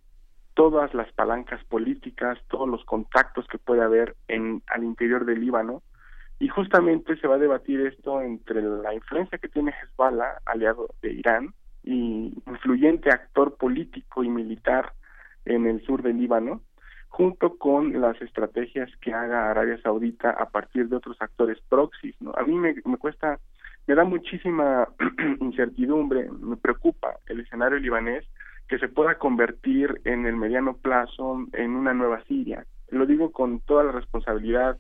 todas 0.54 0.94
las 0.94 1.10
palancas 1.14 1.64
políticas, 1.64 2.38
todos 2.50 2.68
los 2.68 2.84
contactos 2.84 3.48
que 3.48 3.58
puede 3.58 3.84
haber 3.84 4.18
en 4.28 4.62
al 4.68 4.84
interior 4.84 5.24
del 5.24 5.40
Líbano, 5.40 5.82
y 6.40 6.50
justamente 6.50 7.16
se 7.16 7.28
va 7.28 7.36
a 7.36 7.40
debatir 7.40 7.80
esto 7.80 8.20
entre 8.20 8.62
la 8.62 8.94
influencia 8.94 9.38
que 9.38 9.48
tiene 9.48 9.72
Hezbollah, 9.82 10.40
aliado 10.46 10.90
de 11.02 11.14
Irán, 11.14 11.54
y 11.84 12.34
influyente 12.48 13.10
actor 13.12 13.56
político 13.58 14.24
y 14.24 14.30
militar 14.30 14.94
en 15.46 15.68
el 15.68 15.82
sur 15.86 16.02
del 16.02 16.18
Líbano, 16.18 16.62
junto 17.10 17.58
con 17.58 18.02
las 18.02 18.20
estrategias 18.22 18.90
que 19.02 19.14
haga 19.14 19.52
Arabia 19.52 19.80
Saudita 19.82 20.32
a 20.32 20.50
partir 20.50 20.88
de 20.88 20.96
otros 20.96 21.18
actores 21.22 21.60
proxies. 21.70 22.16
¿no? 22.22 22.34
A 22.36 22.44
mí 22.44 22.56
me, 22.56 22.76
me 22.86 22.98
cuesta, 22.98 23.40
me 23.86 23.96
da 23.96 24.04
muchísima 24.04 24.88
incertidumbre, 25.40 26.30
me 26.32 26.58
preocupa 26.58 27.18
el 27.28 27.42
escenario 27.42 27.78
libanés 27.78 28.26
que 28.68 28.80
se 28.80 28.88
pueda 28.88 29.20
convertir 29.20 30.02
en 30.06 30.26
el 30.26 30.36
mediano 30.36 30.78
plazo 30.78 31.46
en 31.54 31.72
una 31.72 31.94
nueva 31.94 32.24
Siria. 32.24 32.66
Lo 32.90 33.06
digo 33.06 33.32
con 33.32 33.60
toda 33.60 33.84
la 33.84 33.92
responsabilidad 33.92 34.78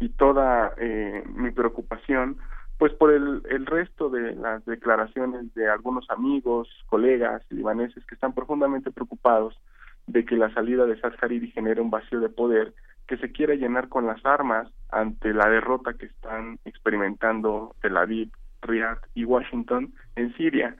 y 0.00 0.08
toda 0.10 0.72
eh, 0.78 1.22
mi 1.34 1.50
preocupación, 1.50 2.38
pues 2.78 2.92
por 2.92 3.12
el, 3.12 3.42
el 3.48 3.66
resto 3.66 4.10
de 4.10 4.34
las 4.34 4.64
declaraciones 4.66 5.52
de 5.54 5.68
algunos 5.68 6.08
amigos, 6.10 6.68
colegas 6.86 7.42
libaneses 7.50 8.04
que 8.06 8.14
están 8.14 8.34
profundamente 8.34 8.90
preocupados 8.90 9.58
de 10.06 10.24
que 10.24 10.36
la 10.36 10.52
salida 10.52 10.86
de 10.86 10.98
Saad 11.00 11.14
Hariri 11.20 11.50
genere 11.50 11.80
un 11.80 11.90
vacío 11.90 12.20
de 12.20 12.28
poder 12.28 12.74
que 13.06 13.16
se 13.18 13.32
quiere 13.32 13.56
llenar 13.56 13.88
con 13.88 14.06
las 14.06 14.24
armas 14.24 14.68
ante 14.90 15.32
la 15.32 15.48
derrota 15.48 15.94
que 15.94 16.06
están 16.06 16.58
experimentando 16.64 17.74
Tel 17.80 17.96
Aviv, 17.96 18.30
Riyadh 18.62 18.98
y 19.14 19.24
Washington 19.24 19.92
en 20.16 20.34
Siria. 20.34 20.76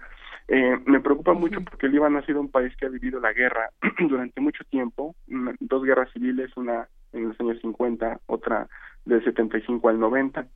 Eh, 0.48 0.78
me 0.86 1.00
preocupa 1.00 1.32
mucho 1.34 1.60
porque 1.62 1.86
el 1.86 1.92
Líbano 1.92 2.18
ha 2.18 2.26
sido 2.26 2.40
un 2.40 2.50
país 2.50 2.76
que 2.76 2.86
ha 2.86 2.88
vivido 2.88 3.20
la 3.20 3.32
guerra 3.32 3.70
durante 4.08 4.40
mucho 4.40 4.64
tiempo, 4.64 5.14
una, 5.28 5.54
dos 5.60 5.82
guerras 5.82 6.10
civiles, 6.12 6.56
una 6.56 6.88
en 7.12 7.28
los 7.28 7.40
años 7.40 7.58
50, 7.60 8.20
otra 8.26 8.68
del 9.04 9.24
75 9.24 9.88
al 9.88 9.98
90. 9.98 10.46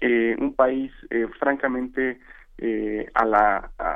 Eh, 0.00 0.36
un 0.38 0.54
país 0.54 0.92
eh, 1.10 1.26
francamente 1.38 2.18
eh, 2.58 3.10
a, 3.14 3.24
la, 3.24 3.70
a, 3.78 3.92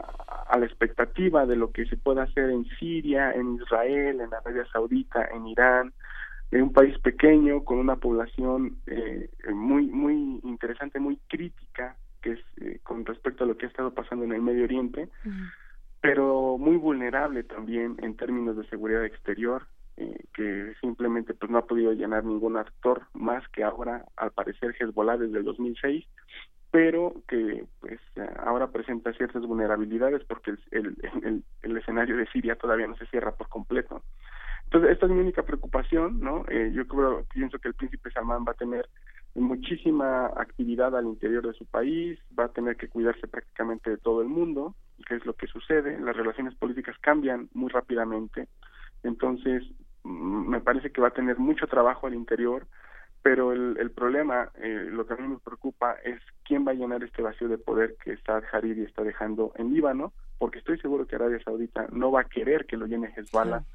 a, 0.48 0.58
la 0.58 0.66
expectativa 0.66 1.46
de 1.46 1.56
lo 1.56 1.72
que 1.72 1.86
se 1.86 1.96
pueda 1.96 2.24
hacer 2.24 2.50
en 2.50 2.64
Siria, 2.78 3.32
en 3.32 3.54
Israel, 3.56 4.20
en 4.20 4.32
Arabia 4.34 4.66
Saudita, 4.72 5.28
en 5.32 5.46
Irán, 5.46 5.92
en 6.50 6.62
un 6.62 6.72
país 6.72 6.98
pequeño 7.00 7.64
con 7.64 7.78
una 7.78 7.96
población 7.96 8.78
eh, 8.86 9.28
muy 9.52 9.86
muy 9.86 10.40
interesante, 10.44 10.98
muy 11.00 11.18
crítica, 11.28 11.96
que 12.22 12.32
es 12.32 12.40
eh, 12.60 12.80
con 12.82 13.04
respecto 13.04 13.44
a 13.44 13.46
lo 13.46 13.56
que 13.56 13.66
ha 13.66 13.68
estado 13.68 13.92
pasando 13.92 14.24
en 14.24 14.32
el 14.32 14.42
Medio 14.42 14.64
Oriente, 14.64 15.08
uh 15.24 15.28
-huh. 15.28 15.50
pero 16.00 16.56
muy 16.58 16.76
vulnerable 16.76 17.42
también 17.42 17.96
en 18.02 18.16
términos 18.16 18.56
de 18.56 18.66
seguridad 18.68 19.04
exterior, 19.04 19.66
eh, 19.96 20.24
que 20.34 20.74
simplemente 20.80 21.34
pues 21.34 21.50
no 21.50 21.58
ha 21.58 21.66
podido 21.66 21.92
llenar 21.92 22.24
ningún 22.24 22.56
actor 22.56 23.02
más 23.14 23.46
que 23.48 23.64
ahora 23.64 24.04
al 24.16 24.32
parecer 24.32 24.74
Hezbollah 24.78 25.16
desde 25.16 25.38
el 25.38 25.44
2006 25.44 26.06
pero 26.70 27.14
que 27.28 27.64
pues 27.80 28.00
ahora 28.44 28.70
presenta 28.70 29.12
ciertas 29.14 29.42
vulnerabilidades 29.46 30.24
porque 30.24 30.50
el, 30.72 30.96
el, 31.22 31.44
el, 31.62 31.76
escenario 31.76 32.16
de 32.16 32.26
Siria 32.26 32.56
todavía 32.56 32.86
no 32.86 32.96
se 32.96 33.06
cierra 33.06 33.32
por 33.32 33.48
completo. 33.48 34.02
Entonces, 34.64 34.90
esta 34.90 35.06
es 35.06 35.12
mi 35.12 35.20
única 35.20 35.44
preocupación, 35.44 36.20
¿no? 36.20 36.44
Eh, 36.48 36.72
yo 36.74 36.86
creo, 36.86 37.24
pienso 37.32 37.58
que 37.60 37.68
el 37.68 37.74
príncipe 37.74 38.10
Salman 38.10 38.44
va 38.46 38.52
a 38.52 38.56
tener 38.56 38.88
muchísima 39.34 40.26
actividad 40.26 40.96
al 40.96 41.06
interior 41.06 41.46
de 41.46 41.54
su 41.54 41.66
país, 41.66 42.18
va 42.38 42.46
a 42.46 42.52
tener 42.52 42.76
que 42.76 42.88
cuidarse 42.88 43.28
prácticamente 43.28 43.90
de 43.90 43.98
todo 43.98 44.22
el 44.22 44.28
mundo, 44.28 44.74
que 45.06 45.14
es 45.14 45.24
lo 45.24 45.34
que 45.34 45.46
sucede, 45.46 46.00
las 46.00 46.16
relaciones 46.16 46.54
políticas 46.56 46.96
cambian 47.00 47.48
muy 47.52 47.70
rápidamente, 47.70 48.48
entonces 49.02 49.62
me 50.06 50.60
parece 50.60 50.90
que 50.90 51.00
va 51.00 51.08
a 51.08 51.14
tener 51.14 51.38
mucho 51.38 51.66
trabajo 51.66 52.06
al 52.06 52.14
interior, 52.14 52.66
pero 53.22 53.52
el, 53.52 53.76
el 53.78 53.90
problema, 53.90 54.50
eh, 54.56 54.88
lo 54.90 55.06
que 55.06 55.14
a 55.14 55.16
mí 55.16 55.26
me 55.26 55.38
preocupa 55.38 55.94
es 56.04 56.20
quién 56.44 56.66
va 56.66 56.70
a 56.70 56.74
llenar 56.74 57.02
este 57.02 57.22
vacío 57.22 57.48
de 57.48 57.58
poder 57.58 57.96
que 58.02 58.16
Saad 58.18 58.44
Hariri 58.52 58.82
está 58.82 59.02
dejando 59.02 59.52
en 59.56 59.74
Líbano, 59.74 60.12
porque 60.38 60.58
estoy 60.58 60.78
seguro 60.78 61.06
que 61.06 61.16
Arabia 61.16 61.42
Saudita 61.42 61.86
no 61.90 62.12
va 62.12 62.20
a 62.20 62.28
querer 62.28 62.66
que 62.66 62.76
lo 62.76 62.86
llene 62.86 63.12
Hezbollah 63.16 63.60
sí. 63.60 63.66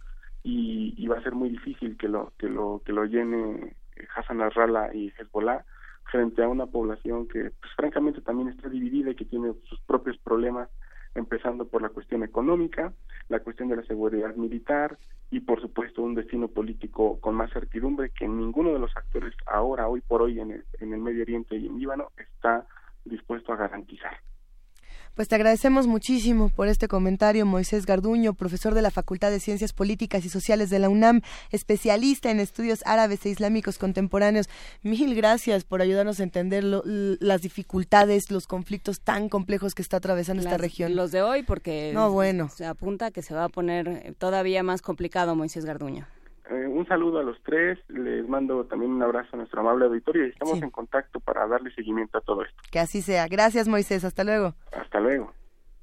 y, 0.44 0.94
y, 0.98 1.08
va 1.08 1.18
a 1.18 1.24
ser 1.24 1.34
muy 1.34 1.50
difícil 1.50 1.98
que 1.98 2.08
lo 2.08 2.32
que 2.38 2.48
lo 2.48 2.82
que 2.86 2.94
lo 2.94 3.06
llene 3.06 3.76
Hassan 4.16 4.38
Nasrallah 4.38 4.94
y 4.94 5.12
Hezbollah 5.18 5.66
frente 6.12 6.44
a 6.44 6.48
una 6.48 6.68
población 6.68 7.28
que 7.28 7.52
pues, 7.52 7.74
francamente 7.76 8.22
también 8.22 8.50
está 8.50 8.70
dividida 8.70 9.12
y 9.12 9.16
que 9.16 9.26
tiene 9.26 9.54
sus 9.68 9.80
propios 9.82 10.18
problemas 10.20 10.70
empezando 11.16 11.66
por 11.66 11.82
la 11.82 11.90
cuestión 11.90 12.24
económica, 12.24 12.94
la 13.30 13.40
cuestión 13.40 13.70
de 13.70 13.78
la 13.78 13.84
seguridad 13.84 14.36
militar 14.36 14.98
y 15.30 15.40
por 15.42 15.62
supuesto 15.62 16.02
un 16.02 16.16
destino 16.16 16.48
político 16.48 17.20
con 17.20 17.36
más 17.36 17.52
certidumbre 17.52 18.10
que 18.10 18.28
ninguno 18.28 18.74
de 18.74 18.80
los 18.80 18.96
actores 18.96 19.34
ahora, 19.46 19.88
hoy 19.88 20.02
por 20.02 20.22
hoy 20.22 20.40
en 20.40 20.52
el, 20.52 20.66
en 20.80 20.94
el 20.94 21.00
Medio 21.00 21.24
Oriente 21.24 21.56
y 21.56 21.68
en 21.68 21.80
Líbano 21.80 22.12
está 22.18 22.66
dispuesto 23.06 23.54
a 23.54 23.58
garantizar. 23.58 24.18
Pues 25.16 25.28
te 25.28 25.36
agradecemos 25.36 25.88
muchísimo 25.88 26.50
por 26.50 26.68
este 26.70 26.88
comentario, 26.88 27.46
Moisés 27.46 27.86
Garduño, 27.86 28.34
profesor 28.34 28.74
de 28.74 28.82
la 28.82 28.92
Facultad 28.92 29.30
de 29.30 29.42
Ciencias 29.42 29.74
Políticas 29.74 30.24
y 30.26 30.30
Sociales 30.30 30.70
de 30.70 30.80
la 30.80 30.88
UNAM, 30.90 31.22
especialista 31.52 32.32
en 32.32 32.40
estudios 32.40 32.82
árabes 32.86 33.26
e 33.26 33.30
islámicos 33.30 33.78
contemporáneos. 33.78 34.48
Mil 34.84 35.14
gracias 35.14 35.66
por 35.66 35.82
ayudarnos 35.82 36.20
a 36.20 36.24
entender 36.24 36.64
lo- 36.64 36.82
las 36.86 37.42
dificultades, 37.42 38.32
los 38.32 38.48
conflictos 38.48 39.02
tan 39.02 39.28
complejos 39.28 39.76
que 39.76 39.82
está 39.82 39.98
atravesando 39.98 40.42
esta 40.44 40.58
región. 40.58 40.96
Los 40.96 41.12
de 41.12 41.22
hoy, 41.22 41.44
porque 41.44 41.92
No, 41.94 42.10
bueno. 42.12 42.50
se 42.50 42.66
apunta 42.66 43.12
que 43.12 43.22
se 43.22 43.34
va 43.34 43.44
a 43.44 43.50
poner 43.50 44.16
todavía 44.18 44.64
más 44.64 44.82
complicado, 44.82 45.36
Moisés 45.36 45.66
Garduño. 45.66 46.08
Eh, 46.52 46.68
un 46.68 46.86
saludo 46.88 47.20
a 47.20 47.24
los 47.24 47.42
tres, 47.44 47.80
les 47.88 48.28
mando 48.28 48.66
también 48.66 48.92
un 48.92 49.02
abrazo 49.02 49.30
a 49.34 49.38
nuestro 49.38 49.62
amable 49.62 49.86
auditorio 49.86 50.26
y 50.28 50.30
estamos 50.32 50.58
Sí. 50.60 50.64
en 50.64 50.70
contacto 50.70 51.20
para 51.22 51.48
darle 51.48 51.74
seguimiento 51.74 52.18
a 52.18 52.22
todo 52.22 52.44
esto. 52.44 52.56
Que 52.72 52.80
así 52.80 53.02
sea. 53.02 53.28
Gracias, 53.28 53.68
Moisés. 53.68 54.04
Hasta 54.04 54.24
luego. 54.26 54.54
Hasta 54.74 55.00
luego. 55.00 55.32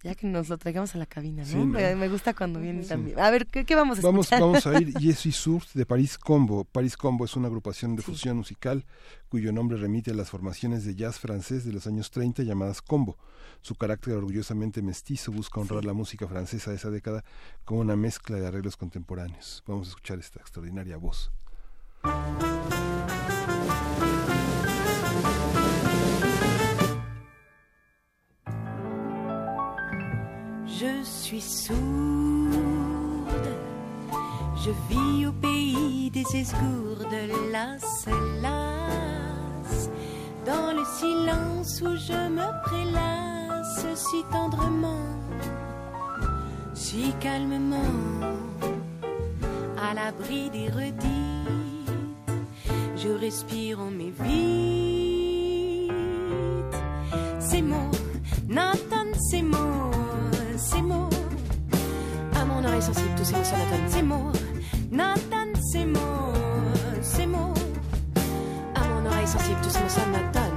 Ya 0.05 0.15
que 0.15 0.29
nos 0.29 0.49
lo 0.49 0.57
traigamos 0.59 0.95
a 0.95 0.99
la 0.99 1.07
cabina, 1.07 1.43
¿no? 1.43 1.49
Sí, 1.49 1.57
¿no? 1.57 1.67
Me, 1.67 2.09
gusta 2.09 2.33
cuando 2.33 2.61
vienen 2.61 2.87
también. 2.87 3.19
A 3.19 3.31
ver, 3.31 3.47
¿qué, 3.47 3.65
qué 3.65 3.75
vamos 3.75 3.99
a 3.99 4.03
Vamos, 4.03 4.27
escuchar? 4.27 4.41
vamos 4.41 4.67
a 4.67 4.81
ir 4.81 4.95
Yesu 5.01 5.33
Source 5.33 5.77
de 5.77 5.85
Paris 5.85 6.17
Combo. 6.17 6.65
Paris 6.65 6.97
Combo 6.97 7.25
es 7.25 7.35
una 7.35 7.49
agrupación 7.49 7.97
de 7.97 8.03
fusión 8.03 8.37
musical 8.37 8.85
cuyo 9.29 9.53
nombre 9.53 9.77
remite 9.77 10.13
a 10.13 10.15
las 10.15 10.31
formaciones 10.31 10.85
de 10.85 10.95
jazz 10.95 11.19
francés 11.19 11.65
de 11.65 11.73
los 11.73 11.89
años 11.89 12.13
30 12.13 12.45
llamadas 12.45 12.81
Combo. 12.81 13.19
Su 13.61 13.75
carácter 13.75 14.15
orgullosamente 14.15 14.83
mestizo 14.83 15.33
busca 15.33 15.61
honrar 15.61 15.85
la 15.85 15.95
música 15.95 16.29
francesa 16.29 16.71
de 16.71 16.77
esa 16.77 16.91
década 16.91 17.25
con 17.65 17.79
una 17.79 17.97
mezcla 17.97 18.37
de 18.37 18.47
arreglos 18.47 18.77
contemporáneos. 18.77 19.65
Vamos 19.67 19.89
a 19.89 19.91
escuchar 19.91 20.21
esta 20.21 20.39
extraordinaria 20.39 20.97
voz. 20.97 21.33
Je 30.81 31.03
suis 31.03 31.41
sourde, 31.41 31.75
je 34.65 34.71
vis 34.89 35.27
au 35.27 35.33
pays 35.33 36.09
des 36.09 36.25
esgourdes, 36.37 37.19
las, 37.51 38.07
las, 38.41 39.91
dans 40.47 40.73
le 40.73 40.85
silence 41.01 41.83
où 41.83 41.97
je 41.97 42.29
me 42.31 42.63
prélasse 42.63 43.87
si 43.97 44.23
tendrement, 44.31 45.19
si 46.75 47.13
calmement, 47.19 47.95
à 49.83 49.95
l'abri 49.95 50.49
des 50.51 50.69
redites, 50.69 51.09
je 52.97 53.09
respire 53.09 53.81
en 53.81 53.91
mes 53.91 54.13
vides. 54.21 55.93
Ces 57.41 57.63
mots 57.63 57.91
n'entendent 58.49 59.21
ces 59.31 59.43
mots, 59.43 59.91
Nathan 60.59 60.71
Seymour. 60.71 61.11
À 62.35 62.45
mon 62.45 62.65
oreille 62.65 62.83
sensible, 62.83 63.11
tous 63.17 63.25
ces 63.25 63.37
mots 63.37 63.45
sont 63.45 63.57
Nathan 63.57 63.89
Seymour. 63.89 64.33
Nathan 64.91 65.61
Seymour, 65.73 66.33
Seymour. 67.01 67.55
À 68.75 68.81
mon 68.89 69.07
oreille 69.07 69.27
sensible, 69.29 69.61
tous 69.63 69.71
ces 69.71 69.81
mots 69.81 69.89
sont 69.89 70.11
Nathan 70.11 70.48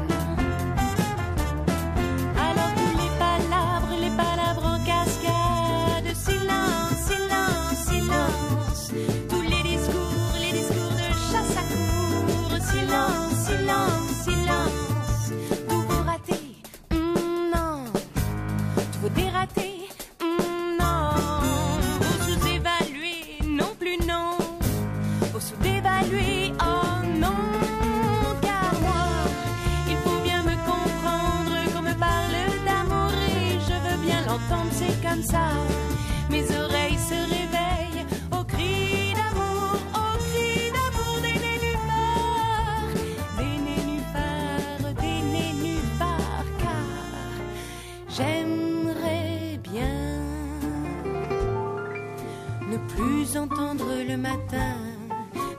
le 54.12 54.18
matin 54.18 54.76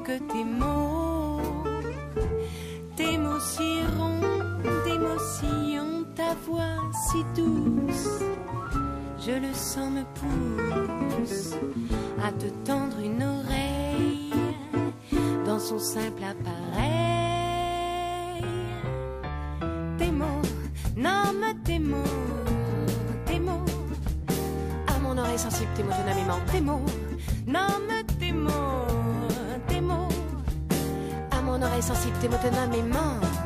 que 0.04 0.18
tes 0.30 0.44
mots, 0.44 1.40
tes 2.96 3.16
mots 3.16 3.40
si 3.40 3.80
ronds, 3.96 4.20
tes 4.84 4.98
mots 4.98 5.24
si 5.34 5.78
ont 5.78 6.04
ta 6.14 6.34
voix 6.46 6.78
si 7.06 7.24
douce. 7.34 8.22
Je 9.24 9.32
le 9.32 9.54
sens 9.54 9.90
me 9.90 10.04
pousse 10.20 11.54
à 12.22 12.30
te 12.32 12.48
tendre 12.66 12.98
une 13.00 13.22
oreille 13.22 14.34
dans 15.46 15.58
son 15.58 15.78
simple 15.78 16.22
appareil. 16.22 16.82
Tes 19.96 20.10
mots, 20.10 20.42
nomme 20.96 21.54
tes 21.64 21.78
mots, 21.78 22.18
tes 23.24 23.40
mots. 23.40 23.64
À 24.88 24.98
mon 24.98 25.16
oreille 25.16 25.38
sensible, 25.38 25.70
tes 25.74 25.84
mots 25.84 25.96
dynamiquement, 26.02 26.40
tes 26.50 26.60
mots. 26.60 26.84
Nomme 27.52 28.02
tes 28.18 28.32
mots, 28.32 28.86
tes. 29.68 29.80
À 31.30 31.42
mon 31.42 31.60
oreille 31.60 31.82
sensible, 31.82 32.16
tes 32.22 32.28
mots 32.28 32.38
dynamiquement. 32.42 33.18
Alors 33.20 33.41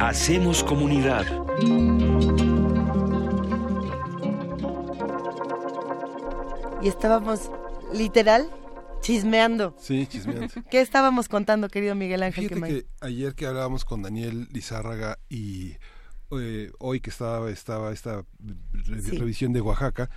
Hacemos 0.00 0.64
comunidad. 0.64 1.26
Y 6.82 6.88
estábamos 6.88 7.50
literal 7.92 8.48
chismeando. 9.02 9.74
Sí, 9.78 10.06
chismeando. 10.06 10.48
¿Qué 10.70 10.80
estábamos 10.80 11.28
contando, 11.28 11.68
querido 11.68 11.94
Miguel 11.94 12.22
Ángel? 12.22 12.48
Fíjate 12.48 12.66
que 12.68 12.86
ayer 13.00 13.34
que 13.34 13.46
hablábamos 13.46 13.84
con 13.84 14.02
Daniel 14.02 14.48
Lizárraga 14.52 15.18
y 15.28 15.76
eh, 16.32 16.70
hoy 16.78 17.00
que 17.00 17.10
estaba, 17.10 17.50
estaba 17.50 17.92
esta 17.92 18.24
re- 18.72 19.02
Sí. 19.02 19.16
revisión 19.18 19.52
de 19.52 19.60
Oaxaca, 19.60 20.10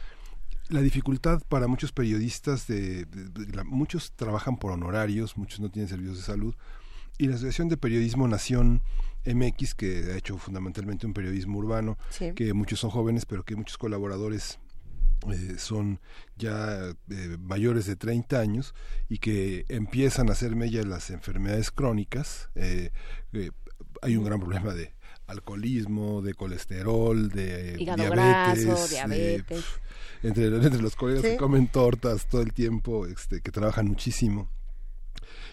la 0.69 0.81
dificultad 0.81 1.41
para 1.49 1.67
muchos 1.67 1.91
periodistas, 1.91 2.67
de, 2.67 3.05
de- 3.05 3.29
de 3.29 3.53
la- 3.55 3.63
muchos 3.63 4.13
trabajan 4.13 4.57
por 4.57 4.71
honorarios, 4.71 5.37
muchos 5.37 5.59
no 5.59 5.69
tienen 5.69 5.89
servicios 5.89 6.17
de 6.17 6.23
salud, 6.23 6.55
y 7.17 7.27
la 7.27 7.35
Asociación 7.35 7.69
de 7.69 7.77
Periodismo 7.77 8.27
Nación 8.27 8.81
MX, 9.25 9.75
que 9.75 10.11
ha 10.13 10.17
hecho 10.17 10.37
fundamentalmente 10.37 11.05
un 11.05 11.13
periodismo 11.13 11.57
urbano, 11.59 11.97
Sí. 12.09 12.33
que 12.35 12.53
muchos 12.53 12.79
son 12.79 12.89
jóvenes, 12.89 13.25
pero 13.25 13.43
que 13.43 13.55
muchos 13.55 13.77
colaboradores 13.77 14.59
eh, 15.31 15.55
son 15.57 16.01
ya 16.35 16.89
eh, 17.09 17.37
mayores 17.39 17.85
de 17.85 17.95
30 17.95 18.39
años 18.41 18.75
y 19.07 19.19
que 19.19 19.63
empiezan 19.69 20.27
a 20.29 20.33
hacer 20.33 20.55
mella 20.57 20.83
las 20.83 21.09
enfermedades 21.11 21.71
crónicas. 21.71 22.49
eh, 22.55 22.91
eh, 23.31 23.51
hay 24.01 24.17
un 24.17 24.25
gran 24.25 24.39
problema 24.41 24.73
de 24.73 24.93
alcoholismo, 25.27 26.21
de 26.21 26.33
colesterol, 26.33 27.29
de 27.29 27.77
Hígado 27.79 28.03
diabetes, 28.03 28.65
graso, 28.65 28.83
de- 28.83 28.89
diabetes. 28.89 29.63
entre, 30.23 30.45
entre 30.47 30.81
los 30.81 30.95
colegas 30.97 31.21
Sí. 31.23 31.29
que 31.31 31.37
comen 31.37 31.67
tortas 31.67 32.27
todo 32.27 32.41
el 32.41 32.51
tiempo, 32.53 33.05
este, 33.07 33.39
que 33.41 33.51
trabajan 33.51 33.87
muchísimo. 33.87 34.49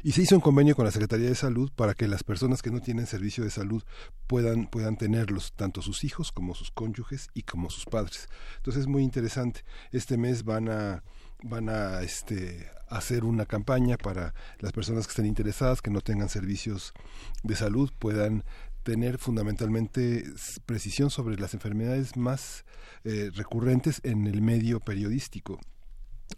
Y 0.02 0.12
se 0.12 0.22
hizo 0.22 0.34
un 0.34 0.40
convenio 0.40 0.74
con 0.74 0.86
la 0.86 0.92
Secretaría 0.92 1.28
de 1.28 1.34
Salud 1.34 1.70
para 1.76 1.92
que 1.92 2.08
las 2.08 2.24
personas 2.24 2.62
que 2.62 2.70
no 2.70 2.80
tienen 2.80 3.06
servicio 3.06 3.44
de 3.44 3.50
salud 3.50 3.82
puedan, 4.26 4.66
puedan 4.66 4.96
tenerlos, 4.96 5.52
tanto 5.54 5.82
sus 5.82 6.04
hijos 6.04 6.32
como 6.32 6.54
sus 6.54 6.70
cónyuges 6.70 7.28
y 7.34 7.42
como 7.42 7.68
sus 7.68 7.84
padres. 7.84 8.28
Entonces 8.56 8.82
es 8.82 8.86
muy 8.86 9.02
interesante. 9.02 9.62
Este 9.92 10.16
mes 10.16 10.44
van 10.44 10.70
a, 10.70 11.02
van 11.42 11.68
a 11.68 12.00
este, 12.00 12.70
hacer 12.88 13.24
una 13.24 13.44
campaña 13.44 13.98
para 13.98 14.34
las 14.58 14.72
personas 14.72 15.06
que 15.06 15.10
estén 15.10 15.26
interesadas, 15.26 15.82
que 15.82 15.90
no 15.90 16.00
tengan 16.00 16.30
servicios 16.30 16.94
de 17.42 17.56
salud, 17.56 17.90
puedan 17.98 18.44
tener 18.82 19.18
fundamentalmente 19.18 20.24
precisión 20.64 21.10
sobre 21.10 21.36
las 21.36 21.52
enfermedades 21.52 22.16
más 22.16 22.64
eh, 23.04 23.30
recurrentes 23.34 24.00
en 24.04 24.26
el 24.26 24.40
medio 24.40 24.80
periodístico 24.80 25.60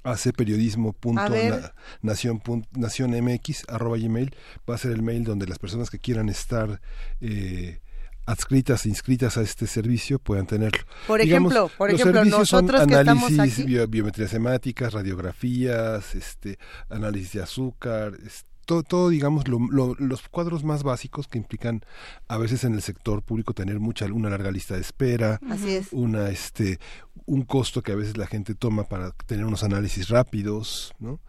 hace 0.02 0.32
periodismo 0.32 0.92
punto 0.92 1.20
A 1.22 1.28
ver. 1.28 1.50
na- 1.60 1.74
nación 2.02 2.40
pun- 2.40 2.66
nación 2.72 3.10
mx 3.12 3.64
arroba 3.68 3.96
gmail. 3.98 4.34
Va 4.68 4.74
a 4.74 4.78
ser 4.78 4.92
el 4.92 5.02
mail 5.02 5.24
donde 5.24 5.46
las 5.46 5.58
personas 5.58 5.90
que 5.90 5.98
quieran 5.98 6.28
estar 6.28 6.80
eh, 7.20 7.80
adscritas 8.24 8.86
inscritas 8.86 9.36
a 9.36 9.42
este 9.42 9.66
servicio 9.66 10.18
puedan 10.20 10.46
tenerlo. 10.46 10.82
Por 11.08 11.20
ejemplo, 11.20 11.70
por 11.76 11.90
los 11.90 12.00
servicios 12.00 12.48
son 12.48 12.66
que 12.68 12.76
análisis 12.76 13.38
aquí- 13.40 13.64
bio- 13.64 13.88
biometrías 13.88 14.32
hemáticas 14.32 14.92
radiografías 14.92 16.14
este 16.14 16.58
análisis 16.88 17.32
de 17.32 17.42
azúcar 17.42 18.12
es- 18.24 18.44
todo, 18.64 18.82
todo 18.82 19.08
digamos 19.08 19.48
lo- 19.48 19.58
lo- 19.70 19.94
los 19.98 20.28
cuadros 20.28 20.64
más 20.64 20.82
básicos 20.82 21.28
que 21.28 21.38
implican 21.38 21.84
a 22.28 22.36
veces 22.38 22.64
en 22.64 22.74
el 22.74 22.82
sector 22.82 23.22
público 23.22 23.54
tener 23.54 23.80
mucha 23.80 24.06
una 24.06 24.30
larga 24.30 24.50
lista 24.50 24.74
de 24.74 24.80
espera 24.80 25.38
Así 25.48 25.70
es. 25.74 25.88
una 25.92 26.30
este 26.30 26.78
un 27.26 27.42
costo 27.42 27.82
que 27.82 27.92
a 27.92 27.96
veces 27.96 28.16
la 28.16 28.26
gente 28.26 28.54
toma 28.54 28.84
para 28.84 29.12
tener 29.26 29.44
unos 29.44 29.62
análisis 29.64 30.08
rápidos 30.08 30.92
no 30.98 31.20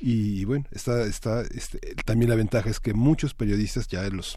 y 0.00 0.44
bueno 0.44 0.64
está 0.70 1.02
está 1.04 1.42
este, 1.42 1.78
también 2.04 2.30
la 2.30 2.36
ventaja 2.36 2.70
es 2.70 2.80
que 2.80 2.94
muchos 2.94 3.34
periodistas 3.34 3.86
ya 3.88 4.02
de 4.02 4.10
los 4.10 4.36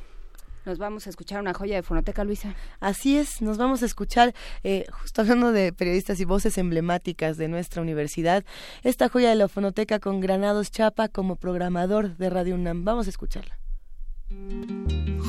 Nos 0.65 0.79
vamos 0.79 1.07
a 1.07 1.11
escuchar 1.11 1.41
una 1.41 1.55
joya 1.55 1.77
de 1.77 1.83
fonoteca, 1.83 2.25
Luisa. 2.25 2.55
Así 2.81 3.17
es, 3.17 3.43
nos 3.43 3.59
vamos 3.59 3.83
a 3.83 3.87
escuchar, 3.87 4.35
eh, 4.63 4.87
justo 4.91 5.23
hablando 5.23 5.53
de 5.53 5.73
periodistas 5.73 6.21
y 6.21 6.25
voces 6.25 6.59
emblemáticas 6.59 7.37
de 7.37 7.49
nuestra 7.49 7.83
universidad, 7.83 8.45
esta 8.83 9.09
joya 9.09 9.31
de 9.31 9.37
la 9.37 9.49
fonoteca 9.49 10.01
con 10.01 10.21
Granados 10.21 10.71
Chapa 10.71 11.09
como 11.09 11.37
programador 11.37 12.17
de 12.17 12.31
Radio 12.31 12.55
UNAM. 12.55 12.85
Vamos 12.85 13.07
a 13.07 13.11
escucharla. 13.11 13.59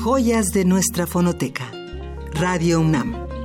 Joyas 0.02 0.46
de 0.46 0.64
nuestra 0.64 1.06
fonoteca. 1.06 1.70
Radio 2.32 2.80
UNAM. 2.80 3.35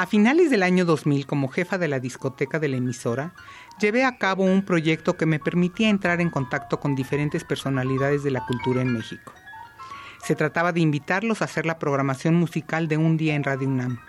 A 0.00 0.06
finales 0.06 0.48
del 0.48 0.62
año 0.62 0.86
2000, 0.86 1.26
como 1.26 1.48
jefa 1.48 1.76
de 1.76 1.86
la 1.86 2.00
discoteca 2.00 2.58
de 2.58 2.68
la 2.68 2.78
emisora, 2.78 3.34
llevé 3.78 4.06
a 4.06 4.16
cabo 4.16 4.44
un 4.44 4.62
proyecto 4.62 5.18
que 5.18 5.26
me 5.26 5.38
permitía 5.38 5.90
entrar 5.90 6.22
en 6.22 6.30
contacto 6.30 6.80
con 6.80 6.94
diferentes 6.94 7.44
personalidades 7.44 8.22
de 8.22 8.30
la 8.30 8.46
cultura 8.46 8.80
en 8.80 8.94
México. 8.94 9.34
Se 10.24 10.34
trataba 10.34 10.72
de 10.72 10.80
invitarlos 10.80 11.42
a 11.42 11.44
hacer 11.44 11.66
la 11.66 11.78
programación 11.78 12.34
musical 12.34 12.88
de 12.88 12.96
un 12.96 13.18
día 13.18 13.34
en 13.34 13.44
Radio 13.44 13.68
UNAM. 13.68 14.00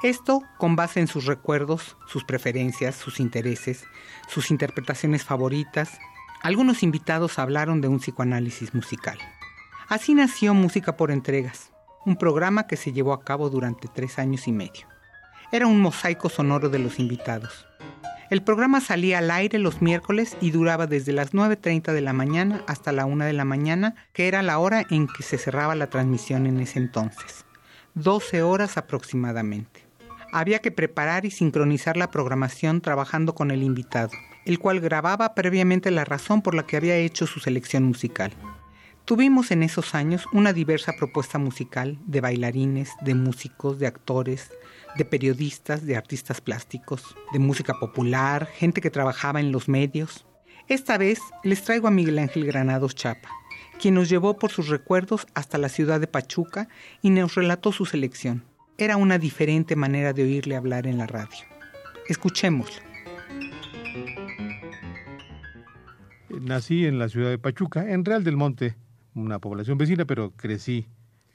Esto 0.00 0.44
con 0.58 0.76
base 0.76 1.00
en 1.00 1.08
sus 1.08 1.26
recuerdos, 1.26 1.96
sus 2.06 2.22
preferencias, 2.22 2.94
sus 2.94 3.18
intereses, 3.18 3.84
sus 4.28 4.52
interpretaciones 4.52 5.24
favoritas. 5.24 5.98
Algunos 6.40 6.84
invitados 6.84 7.40
hablaron 7.40 7.80
de 7.80 7.88
un 7.88 7.98
psicoanálisis 7.98 8.76
musical. 8.76 9.18
Así 9.88 10.14
nació 10.14 10.54
Música 10.54 10.96
por 10.96 11.10
Entregas, 11.10 11.72
un 12.04 12.14
programa 12.14 12.68
que 12.68 12.76
se 12.76 12.92
llevó 12.92 13.12
a 13.12 13.24
cabo 13.24 13.50
durante 13.50 13.88
tres 13.88 14.20
años 14.20 14.46
y 14.46 14.52
medio. 14.52 14.86
Era 15.52 15.68
un 15.68 15.80
mosaico 15.80 16.28
sonoro 16.28 16.68
de 16.68 16.80
los 16.80 16.98
invitados. 16.98 17.66
El 18.30 18.42
programa 18.42 18.80
salía 18.80 19.18
al 19.18 19.30
aire 19.30 19.60
los 19.60 19.80
miércoles 19.80 20.36
y 20.40 20.50
duraba 20.50 20.88
desde 20.88 21.12
las 21.12 21.32
9.30 21.32 21.92
de 21.92 22.00
la 22.00 22.12
mañana 22.12 22.62
hasta 22.66 22.90
la 22.90 23.06
1 23.06 23.24
de 23.24 23.32
la 23.32 23.44
mañana, 23.44 23.94
que 24.12 24.26
era 24.26 24.42
la 24.42 24.58
hora 24.58 24.84
en 24.90 25.06
que 25.06 25.22
se 25.22 25.38
cerraba 25.38 25.76
la 25.76 25.86
transmisión 25.86 26.46
en 26.46 26.58
ese 26.58 26.80
entonces. 26.80 27.44
12 27.94 28.42
horas 28.42 28.76
aproximadamente. 28.76 29.86
Había 30.32 30.58
que 30.58 30.72
preparar 30.72 31.24
y 31.24 31.30
sincronizar 31.30 31.96
la 31.96 32.10
programación 32.10 32.80
trabajando 32.80 33.36
con 33.36 33.52
el 33.52 33.62
invitado, 33.62 34.10
el 34.44 34.58
cual 34.58 34.80
grababa 34.80 35.36
previamente 35.36 35.92
la 35.92 36.04
razón 36.04 36.42
por 36.42 36.56
la 36.56 36.66
que 36.66 36.76
había 36.76 36.96
hecho 36.96 37.28
su 37.28 37.38
selección 37.38 37.84
musical. 37.84 38.32
Tuvimos 39.04 39.52
en 39.52 39.62
esos 39.62 39.94
años 39.94 40.26
una 40.32 40.52
diversa 40.52 40.94
propuesta 40.98 41.38
musical 41.38 41.96
de 42.06 42.20
bailarines, 42.20 42.90
de 43.02 43.14
músicos, 43.14 43.78
de 43.78 43.86
actores, 43.86 44.50
de 44.96 45.04
periodistas, 45.04 45.84
de 45.84 45.96
artistas 45.96 46.40
plásticos, 46.40 47.16
de 47.32 47.38
música 47.38 47.74
popular, 47.74 48.46
gente 48.46 48.80
que 48.80 48.90
trabajaba 48.90 49.40
en 49.40 49.52
los 49.52 49.68
medios. 49.68 50.26
Esta 50.68 50.98
vez 50.98 51.20
les 51.44 51.62
traigo 51.62 51.88
a 51.88 51.90
Miguel 51.90 52.18
Ángel 52.18 52.46
Granados 52.46 52.94
Chapa, 52.94 53.28
quien 53.80 53.94
nos 53.94 54.08
llevó 54.08 54.38
por 54.38 54.50
sus 54.50 54.68
recuerdos 54.68 55.26
hasta 55.34 55.58
la 55.58 55.68
ciudad 55.68 56.00
de 56.00 56.06
Pachuca 56.06 56.68
y 57.02 57.10
nos 57.10 57.34
relató 57.34 57.72
su 57.72 57.86
selección. 57.86 58.44
Era 58.78 58.96
una 58.96 59.18
diferente 59.18 59.76
manera 59.76 60.12
de 60.12 60.22
oírle 60.22 60.56
hablar 60.56 60.86
en 60.86 60.98
la 60.98 61.06
radio. 61.06 61.38
Escuchémoslo. 62.08 62.82
Nací 66.28 66.86
en 66.86 66.98
la 66.98 67.08
ciudad 67.08 67.30
de 67.30 67.38
Pachuca, 67.38 67.90
en 67.90 68.04
Real 68.04 68.22
del 68.22 68.36
Monte, 68.36 68.76
una 69.14 69.38
población 69.38 69.78
vecina, 69.78 70.04
pero 70.04 70.32
crecí 70.32 70.86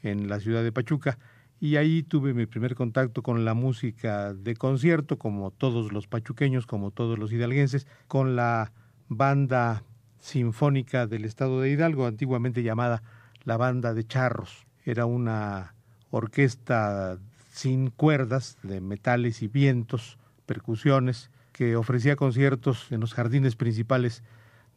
en 0.03 0.29
la 0.29 0.39
ciudad 0.39 0.63
de 0.63 0.71
Pachuca 0.71 1.17
y 1.61 1.75
ahí 1.75 2.01
tuve 2.01 2.33
mi 2.33 2.47
primer 2.47 2.73
contacto 2.73 3.21
con 3.21 3.45
la 3.45 3.53
música 3.53 4.33
de 4.33 4.55
concierto, 4.55 5.19
como 5.19 5.51
todos 5.51 5.93
los 5.93 6.07
pachuqueños, 6.07 6.65
como 6.65 6.89
todos 6.89 7.19
los 7.19 7.31
hidalguenses, 7.31 7.85
con 8.07 8.35
la 8.35 8.73
banda 9.09 9.83
sinfónica 10.17 11.05
del 11.05 11.23
estado 11.23 11.61
de 11.61 11.69
Hidalgo, 11.69 12.07
antiguamente 12.07 12.63
llamada 12.63 13.03
la 13.43 13.57
Banda 13.57 13.93
de 13.93 14.03
Charros. 14.03 14.65
Era 14.85 15.05
una 15.05 15.75
orquesta 16.09 17.19
sin 17.51 17.91
cuerdas, 17.91 18.57
de 18.63 18.81
metales 18.81 19.43
y 19.43 19.47
vientos, 19.47 20.17
percusiones, 20.47 21.29
que 21.51 21.75
ofrecía 21.75 22.15
conciertos 22.15 22.91
en 22.91 23.01
los 23.01 23.13
jardines 23.13 23.55
principales 23.55 24.23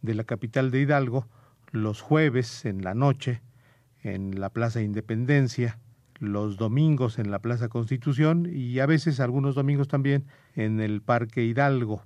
de 0.02 0.12
la 0.12 0.24
capital 0.24 0.70
de 0.70 0.80
Hidalgo 0.80 1.26
los 1.70 2.02
jueves 2.02 2.66
en 2.66 2.84
la 2.84 2.92
noche 2.92 3.40
en 4.02 4.38
la 4.38 4.50
Plaza 4.50 4.82
Independencia, 4.82 5.78
los 6.18 6.56
domingos 6.56 7.18
en 7.18 7.30
la 7.30 7.40
Plaza 7.40 7.68
Constitución 7.68 8.48
y 8.50 8.78
a 8.78 8.86
veces 8.86 9.20
algunos 9.20 9.54
domingos 9.54 9.88
también 9.88 10.26
en 10.54 10.80
el 10.80 11.02
Parque 11.02 11.44
Hidalgo, 11.44 12.02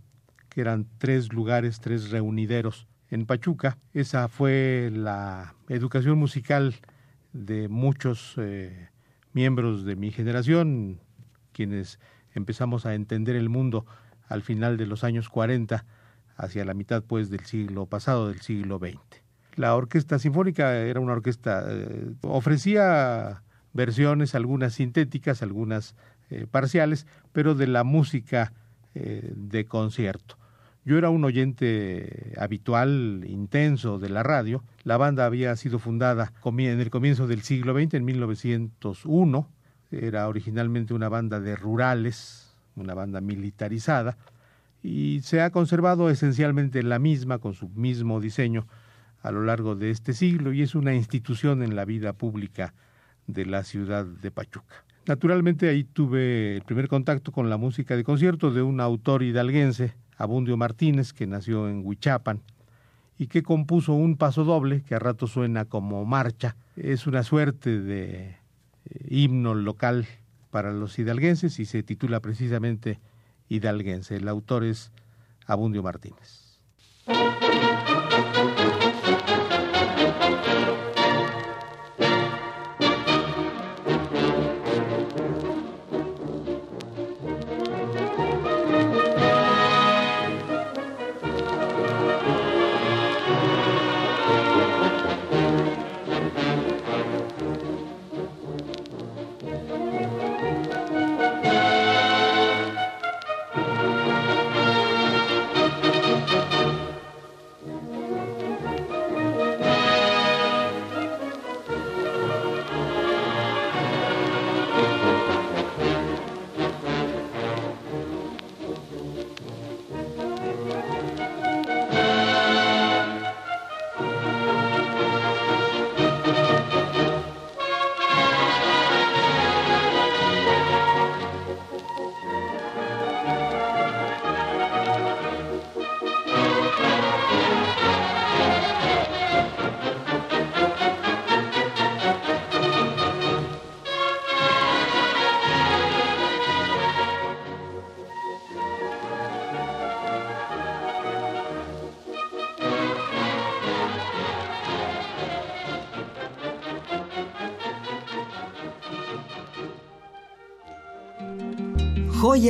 que 0.48 0.60
eran 0.60 0.86
tres 0.98 1.32
lugares, 1.32 1.80
tres 1.80 2.10
reunideros 2.10 2.86
en 3.10 3.26
Pachuca. 3.26 3.78
Esa 3.93 4.28
fue 4.28 4.90
la 4.93 5.55
educación 5.68 6.18
musical 6.18 6.74
de 7.32 7.68
muchos 7.68 8.35
eh, 8.39 8.89
miembros 9.32 9.85
de 9.85 9.97
mi 9.97 10.10
generación, 10.10 11.01
quienes 11.52 11.98
empezamos 12.35 12.86
a 12.86 12.94
entender 12.94 13.36
el 13.36 13.48
mundo 13.48 13.86
al 14.28 14.43
final 14.43 14.76
de 14.76 14.86
los 14.86 15.05
años 15.05 15.28
40, 15.28 15.85
hacia 16.36 16.64
la 16.64 16.74
mitad 16.74 17.02
pues 17.02 17.30
del 17.30 17.44
siglo 17.44 17.86
pasado, 17.86 18.28
del 18.28 18.40
siglo 18.40 18.78
XX. 18.78 18.98
La 19.56 19.74
orquesta 19.74 20.18
sinfónica 20.18 20.76
era 20.76 21.01
una 21.01 21.14
orquesta, 21.14 21.64
eh, 21.68 22.12
ofrecía 22.22 23.43
versiones, 23.73 24.35
algunas 24.35 24.74
sintéticas, 24.74 25.43
algunas 25.43 25.95
eh, 26.31 26.47
parciales, 26.51 27.07
pero 27.32 27.55
de 27.55 27.66
la 27.66 27.85
música 27.85 28.53
de 28.95 29.65
concierto. 29.65 30.36
Yo 30.89 30.97
era 30.97 31.11
un 31.11 31.23
oyente 31.23 32.32
habitual, 32.39 33.23
intenso 33.28 33.99
de 33.99 34.09
la 34.09 34.23
radio. 34.23 34.65
La 34.85 34.97
banda 34.97 35.27
había 35.27 35.55
sido 35.55 35.78
fundada 35.78 36.32
en 36.43 36.81
el 36.81 36.89
comienzo 36.89 37.27
del 37.27 37.43
siglo 37.43 37.74
XX, 37.74 37.93
en 37.93 38.07
1901. 38.07 39.49
Era 39.90 40.27
originalmente 40.28 40.95
una 40.95 41.11
banda 41.11 41.40
de 41.40 41.57
rurales, 41.57 42.57
una 42.74 42.95
banda 42.95 43.20
militarizada, 43.20 44.16
y 44.82 45.20
se 45.24 45.43
ha 45.43 45.51
conservado 45.51 46.09
esencialmente 46.09 46.82
la 46.82 46.99
misma, 46.99 47.36
con 47.36 47.53
su 47.53 47.69
mismo 47.69 48.19
diseño, 48.19 48.66
a 49.20 49.31
lo 49.31 49.43
largo 49.43 49.74
de 49.74 49.90
este 49.90 50.15
siglo, 50.15 50.55
y 50.55 50.62
es 50.62 50.74
una 50.74 50.95
institución 50.95 51.62
en 51.62 51.77
la 51.77 51.85
vida 51.85 52.15
pública 52.15 52.73
de 53.29 53.47
la 53.47 53.63
ciudad 53.63 54.05
de 54.05 54.33
Pachuca. 54.33 54.85
Naturalmente 55.07 55.69
ahí 55.69 55.85
tuve 55.85 56.57
el 56.57 56.63
primer 56.63 56.89
contacto 56.89 57.31
con 57.31 57.49
la 57.49 57.57
música 57.57 57.97
de 57.97 58.05
concierto 58.05 58.51
de 58.51 58.63
un 58.63 58.81
autor 58.81 59.23
hidalguense, 59.23 59.95
Abundio 60.17 60.57
Martínez, 60.57 61.13
que 61.13 61.27
nació 61.27 61.69
en 61.69 61.87
Huichapan 61.87 62.43
y 63.17 63.29
que 63.29 63.43
compuso 63.43 63.95
un 63.95 64.17
paso 64.17 64.45
doble 64.45 64.83
que 64.83 64.95
a 64.95 64.99
rato 64.99 65.27
suena 65.27 65.65
como 65.65 66.05
marcha. 66.05 66.57
Es 66.77 67.07
una 67.07 67.23
suerte 67.23 67.81
de 67.81 68.29
eh, 68.29 68.37
himno 69.09 69.55
local 69.55 70.07
para 70.51 70.73
los 70.73 70.99
hidalguenses 70.99 71.59
y 71.59 71.65
se 71.65 71.83
titula 71.83 72.21
precisamente 72.21 73.01
Hidalguense. 73.49 74.17
El 74.17 74.29
autor 74.29 74.65
es 74.65 74.93
Abundio 75.47 75.83
Martínez. 75.83 76.61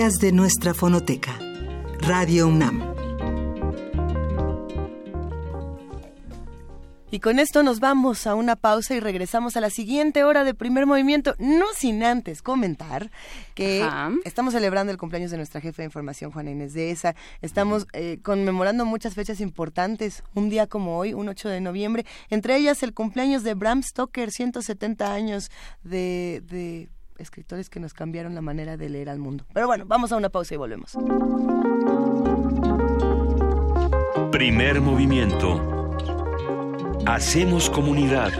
De 0.08 0.32
nuestra 0.32 0.72
fonoteca. 0.72 1.38
Radio 2.00 2.48
UNAM. 2.48 2.82
Y 7.10 7.20
con 7.20 7.38
esto 7.38 7.62
nos 7.62 7.78
vamos 7.78 8.26
a 8.26 8.34
una 8.34 8.56
pausa 8.56 8.94
y 8.94 9.00
regresamos 9.00 9.58
a 9.58 9.60
la 9.60 9.68
siguiente 9.68 10.24
hora 10.24 10.44
de 10.44 10.54
primer 10.54 10.86
movimiento, 10.86 11.34
no 11.38 11.66
sin 11.76 12.02
antes 12.02 12.40
comentar 12.40 13.10
que 13.54 13.86
estamos 14.24 14.54
celebrando 14.54 14.90
el 14.90 14.98
cumpleaños 14.98 15.30
de 15.30 15.36
nuestra 15.36 15.60
jefa 15.60 15.82
de 15.82 15.86
información, 15.86 16.30
Juana 16.30 16.52
Inés 16.52 16.72
de 16.72 16.90
ESA. 16.90 17.14
Estamos 17.42 17.86
eh, 17.92 18.18
conmemorando 18.22 18.86
muchas 18.86 19.14
fechas 19.14 19.42
importantes, 19.42 20.24
un 20.34 20.48
día 20.48 20.66
como 20.66 20.96
hoy, 20.96 21.12
un 21.12 21.28
8 21.28 21.50
de 21.50 21.60
noviembre, 21.60 22.06
entre 22.30 22.56
ellas 22.56 22.82
el 22.82 22.94
cumpleaños 22.94 23.42
de 23.42 23.52
Bram 23.52 23.82
Stoker, 23.82 24.30
170 24.30 25.12
años 25.12 25.50
de, 25.82 26.42
de 26.48 26.88
escritores 27.18 27.68
que 27.68 27.80
nos 27.80 27.94
cambiaron 27.94 28.34
la 28.34 28.40
manera 28.40 28.76
de 28.76 28.88
leer 28.88 29.08
al 29.08 29.18
mundo. 29.18 29.44
Pero 29.52 29.66
bueno, 29.66 29.84
vamos 29.86 30.12
a 30.12 30.16
una 30.16 30.28
pausa 30.28 30.54
y 30.54 30.56
volvemos. 30.56 30.96
Primer 34.30 34.80
movimiento. 34.80 35.94
Hacemos 37.06 37.70
comunidad. 37.70 38.32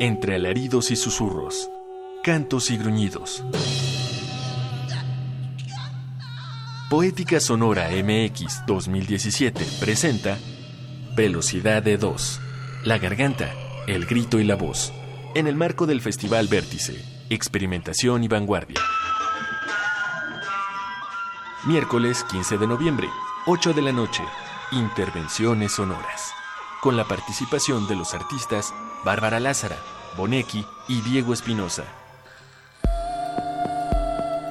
Entre 0.00 0.36
alaridos 0.36 0.90
y 0.90 0.96
susurros, 0.96 1.70
cantos 2.22 2.70
y 2.70 2.76
gruñidos 2.76 3.44
Poética 6.90 7.38
Sonora 7.38 7.90
MX 7.90 8.64
2017 8.66 9.62
presenta 9.78 10.38
Velocidad 11.14 11.82
de 11.82 11.98
2. 11.98 12.40
La 12.84 12.96
garganta, 12.96 13.52
el 13.86 14.06
grito 14.06 14.38
y 14.38 14.44
la 14.44 14.54
voz. 14.54 14.94
En 15.34 15.46
el 15.46 15.54
marco 15.54 15.84
del 15.84 16.00
Festival 16.00 16.48
Vértice, 16.48 17.04
Experimentación 17.28 18.24
y 18.24 18.28
Vanguardia. 18.28 18.80
Miércoles 21.66 22.24
15 22.30 22.56
de 22.56 22.66
noviembre, 22.66 23.08
8 23.44 23.74
de 23.74 23.82
la 23.82 23.92
noche. 23.92 24.22
Intervenciones 24.72 25.72
sonoras. 25.72 26.32
Con 26.80 26.96
la 26.96 27.04
participación 27.04 27.86
de 27.86 27.96
los 27.96 28.14
artistas 28.14 28.72
Bárbara 29.04 29.40
Lázara, 29.40 29.76
Bonecki 30.16 30.64
y 30.88 31.02
Diego 31.02 31.34
Espinosa. 31.34 31.84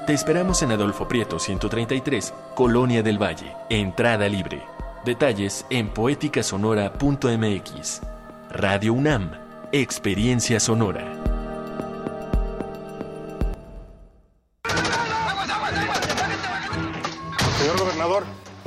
Te 0.08 0.14
esperamos 0.14 0.62
en 0.62 0.72
Adolfo 0.72 1.10
Prieto 1.10 1.38
133, 1.38 2.34
Colonia 2.56 3.04
del 3.04 3.22
Valle. 3.22 3.52
Entrada 3.70 4.30
libre. 4.30 4.64
Detalles 5.04 5.66
en 5.70 5.90
poéticasonora.mx. 5.90 8.02
Radio 8.50 8.94
UNAM. 8.94 9.32
Experiencia 9.74 10.62
sonora. 10.62 11.27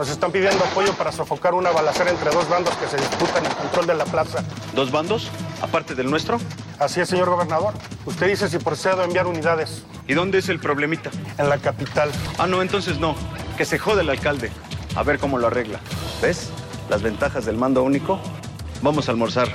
Nos 0.01 0.09
están 0.09 0.32
pidiendo 0.32 0.64
apoyo 0.64 0.94
para 0.94 1.12
sofocar 1.12 1.52
una 1.52 1.72
balacera 1.72 2.10
entre 2.10 2.31
dos 2.31 2.48
bandos 2.48 2.74
que 2.77 2.86
se 2.86 2.97
disputan 2.97 3.44
el 3.44 3.52
control 3.52 3.86
de 3.86 3.94
la 3.97 4.06
plaza. 4.06 4.43
¿Dos 4.74 4.90
bandos? 4.90 5.31
¿Aparte 5.60 5.94
del 5.94 6.09
nuestro? 6.09 6.39
Así 6.78 7.02
es, 7.02 7.09
señor 7.10 7.28
gobernador. 7.28 7.74
Usted 8.06 8.28
dice 8.28 8.48
si 8.48 8.56
procedo 8.56 9.02
a 9.02 9.05
enviar 9.05 9.27
unidades. 9.27 9.85
¿Y 10.09 10.14
dónde 10.14 10.39
es 10.39 10.48
el 10.48 10.59
problemita? 10.59 11.10
En 11.36 11.51
la 11.51 11.59
capital. 11.59 12.10
Ah, 12.39 12.47
no, 12.47 12.62
entonces 12.62 12.98
no. 12.98 13.14
Que 13.59 13.66
se 13.66 13.78
jode 13.78 14.01
el 14.01 14.09
alcalde. 14.09 14.51
A 14.97 15.02
ver 15.02 15.18
cómo 15.18 15.36
lo 15.36 15.48
arregla. 15.48 15.81
¿Ves? 16.22 16.48
Las 16.89 17.02
ventajas 17.02 17.44
del 17.44 17.59
mando 17.59 17.82
único. 17.82 18.18
Vamos 18.81 19.06
a 19.06 19.12
almorzar. 19.12 19.48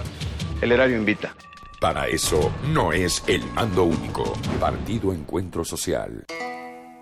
El 0.62 0.72
erario 0.72 0.96
invita. 0.96 1.34
Para 1.82 2.06
eso 2.06 2.52
no 2.68 2.94
es 2.94 3.24
el 3.26 3.44
mando 3.54 3.86
único. 3.86 4.32
Partido 4.60 5.12
Encuentro 5.12 5.66
Social. 5.66 6.24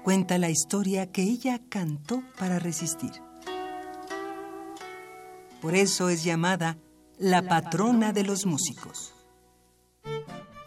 Cuenta 0.02 0.38
la 0.38 0.50
historia 0.50 1.12
que 1.12 1.24
ella 1.24 1.60
cantó 1.70 2.24
para 2.40 2.60
resistir. 2.60 3.12
Por 5.64 5.76
eso 5.76 6.10
es 6.10 6.26
llamada 6.26 6.78
la 7.18 7.42
patrona 7.42 8.12
de 8.12 8.24
los 8.24 8.46
músicos. 8.46 9.14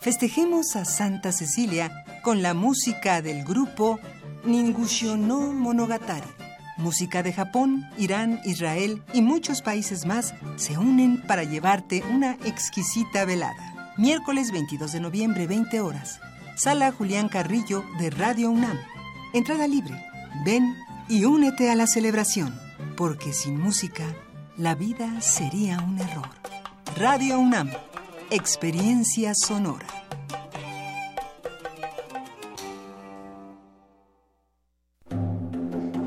Festejemos 0.00 0.74
a 0.74 0.86
Santa 0.86 1.32
Cecilia 1.32 2.02
con 2.22 2.40
la 2.40 2.54
música 2.54 3.20
del 3.20 3.44
grupo 3.44 4.00
Ningusho 4.46 5.18
no 5.18 5.52
Monogatari. 5.52 6.30
Música 6.78 7.22
de 7.22 7.34
Japón, 7.34 7.84
Irán, 7.98 8.40
Israel 8.46 9.02
y 9.12 9.20
muchos 9.20 9.60
países 9.60 10.06
más 10.06 10.32
se 10.56 10.78
unen 10.78 11.20
para 11.26 11.44
llevarte 11.44 12.02
una 12.10 12.38
exquisita 12.46 13.26
velada. 13.26 13.92
Miércoles 13.98 14.50
22 14.50 14.92
de 14.92 15.00
noviembre, 15.00 15.46
20 15.46 15.78
horas. 15.82 16.20
Sala 16.56 16.90
Julián 16.90 17.28
Carrillo 17.28 17.84
de 17.98 18.08
Radio 18.08 18.50
UNAM. 18.50 18.78
Entrada 19.34 19.68
libre. 19.68 20.02
Ven 20.46 20.74
y 21.06 21.26
únete 21.26 21.70
a 21.70 21.74
la 21.74 21.86
celebración, 21.86 22.58
porque 22.96 23.34
sin 23.34 23.60
música 23.60 24.02
la 24.58 24.74
vida 24.74 25.20
sería 25.20 25.78
un 25.86 25.98
error. 25.98 26.30
Radio 26.96 27.38
UNAM. 27.38 27.70
Experiencia 28.30 29.32
sonora. 29.34 29.86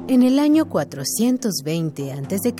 En 0.07 0.23
el 0.23 0.39
año 0.39 0.67
420 0.67 2.11
a.C., 2.11 2.53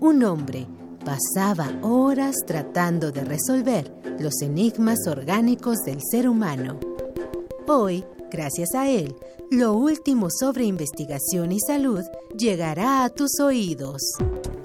un 0.00 0.24
hombre 0.24 0.68
pasaba 1.04 1.72
horas 1.82 2.36
tratando 2.46 3.10
de 3.10 3.24
resolver 3.24 3.92
los 4.20 4.40
enigmas 4.40 5.00
orgánicos 5.08 5.78
del 5.84 5.98
ser 6.00 6.28
humano. 6.28 6.78
Hoy, 7.66 8.04
gracias 8.30 8.74
a 8.74 8.88
él, 8.88 9.16
lo 9.50 9.74
último 9.74 10.28
sobre 10.30 10.64
investigación 10.64 11.50
y 11.50 11.58
salud 11.60 12.04
llegará 12.38 13.02
a 13.04 13.10
tus 13.10 13.40
oídos. 13.40 14.00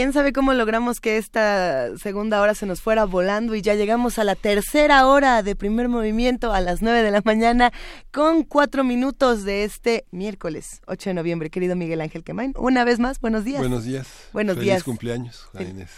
¿Quién 0.00 0.14
sabe 0.14 0.32
cómo 0.32 0.54
logramos 0.54 0.98
que 0.98 1.18
esta 1.18 1.94
segunda 1.98 2.40
hora 2.40 2.54
se 2.54 2.64
nos 2.64 2.80
fuera 2.80 3.04
volando 3.04 3.54
y 3.54 3.60
ya 3.60 3.74
llegamos 3.74 4.18
a 4.18 4.24
la 4.24 4.34
tercera 4.34 5.06
hora 5.06 5.42
de 5.42 5.54
primer 5.54 5.90
movimiento 5.90 6.54
a 6.54 6.62
las 6.62 6.80
nueve 6.80 7.02
de 7.02 7.10
la 7.10 7.20
mañana 7.22 7.70
con 8.10 8.44
cuatro 8.44 8.82
minutos 8.82 9.44
de 9.44 9.64
este 9.64 10.06
miércoles 10.10 10.80
8 10.86 11.10
de 11.10 11.14
noviembre, 11.14 11.50
querido 11.50 11.76
Miguel 11.76 12.00
Ángel 12.00 12.24
Quemain? 12.24 12.54
Una 12.56 12.84
vez 12.84 12.98
más, 12.98 13.20
buenos 13.20 13.44
días. 13.44 13.58
Buenos 13.60 13.84
días. 13.84 14.08
Buenos 14.32 14.54
Feliz 14.54 14.70
días. 14.70 14.84
cumpleaños, 14.84 15.42
Juana 15.52 15.66
Fel- 15.66 15.70
Inés. 15.74 15.90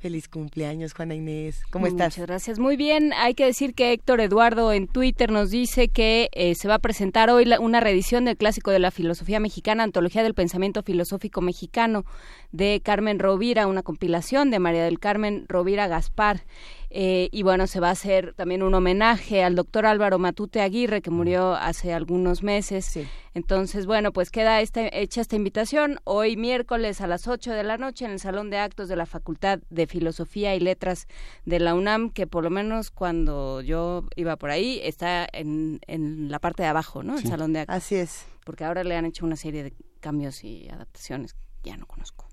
Feliz 0.00 0.28
cumpleaños, 0.28 0.94
Juana 0.94 1.14
Inés. 1.14 1.60
¿Cómo 1.70 1.84
Muchas 1.84 2.14
estás? 2.14 2.26
gracias. 2.26 2.58
Muy 2.58 2.78
bien. 2.78 3.12
Hay 3.12 3.34
que 3.34 3.44
decir 3.44 3.74
que 3.74 3.92
Héctor 3.92 4.22
Eduardo 4.22 4.72
en 4.72 4.88
Twitter 4.88 5.30
nos 5.30 5.50
dice 5.50 5.88
que 5.88 6.30
eh, 6.32 6.54
se 6.54 6.68
va 6.68 6.76
a 6.76 6.78
presentar 6.78 7.28
hoy 7.28 7.44
la- 7.44 7.60
una 7.60 7.80
reedición 7.80 8.24
del 8.24 8.38
clásico 8.38 8.70
de 8.70 8.78
la 8.78 8.90
filosofía 8.90 9.40
mexicana, 9.40 9.82
Antología 9.82 10.22
del 10.22 10.32
Pensamiento 10.32 10.82
Filosófico 10.82 11.42
Mexicano, 11.42 12.04
de 12.50 12.80
Carmen 12.82 13.18
Rovira, 13.18 13.66
una 13.66 13.82
compilación 13.82 14.50
de 14.50 14.58
María 14.58 14.84
del 14.84 14.98
Carmen 14.98 15.44
Rovira 15.48 15.86
Gaspar. 15.86 16.44
Eh, 16.92 17.28
y 17.30 17.44
bueno, 17.44 17.68
se 17.68 17.78
va 17.78 17.88
a 17.88 17.92
hacer 17.92 18.34
también 18.34 18.64
un 18.64 18.74
homenaje 18.74 19.44
al 19.44 19.54
doctor 19.54 19.86
Álvaro 19.86 20.18
Matute 20.18 20.60
Aguirre, 20.60 21.02
que 21.02 21.10
murió 21.10 21.54
hace 21.54 21.92
algunos 21.92 22.42
meses. 22.42 22.98
Entonces, 23.32 23.86
bueno, 23.86 24.12
pues 24.12 24.30
queda 24.30 24.60
esta, 24.60 24.88
hecha 24.92 25.20
esta 25.20 25.36
invitación 25.36 26.00
hoy 26.02 26.36
miércoles 26.36 27.00
a 27.00 27.06
las 27.06 27.28
8 27.28 27.52
de 27.52 27.62
la 27.62 27.78
noche 27.78 28.04
en 28.04 28.10
el 28.10 28.18
Salón 28.18 28.50
de 28.50 28.58
Actos 28.58 28.88
de 28.88 28.96
la 28.96 29.06
Facultad 29.06 29.60
de 29.70 29.86
Filosofía 29.86 30.56
y 30.56 30.60
Letras 30.60 31.06
de 31.44 31.60
la 31.60 31.74
UNAM, 31.74 32.10
que 32.10 32.26
por 32.26 32.42
lo 32.42 32.50
menos 32.50 32.90
cuando 32.90 33.60
yo 33.60 34.04
iba 34.16 34.36
por 34.36 34.50
ahí 34.50 34.80
está 34.82 35.28
en, 35.32 35.80
en 35.86 36.28
la 36.30 36.40
parte 36.40 36.64
de 36.64 36.68
abajo, 36.68 37.04
¿no? 37.04 37.16
El. 37.18 37.26
Salón 37.26 37.52
de 37.52 37.60
Actos. 37.60 37.76
Así 37.76 37.94
es. 37.94 38.26
Porque 38.44 38.64
ahora 38.64 38.82
le 38.82 38.96
han 38.96 39.04
hecho 39.04 39.24
una 39.24 39.36
serie 39.36 39.62
de 39.62 39.72
cambios 40.00 40.42
y 40.42 40.68
adaptaciones 40.68 41.34
que 41.62 41.70
ya 41.70 41.76
no 41.76 41.86
conozco. 41.86 42.29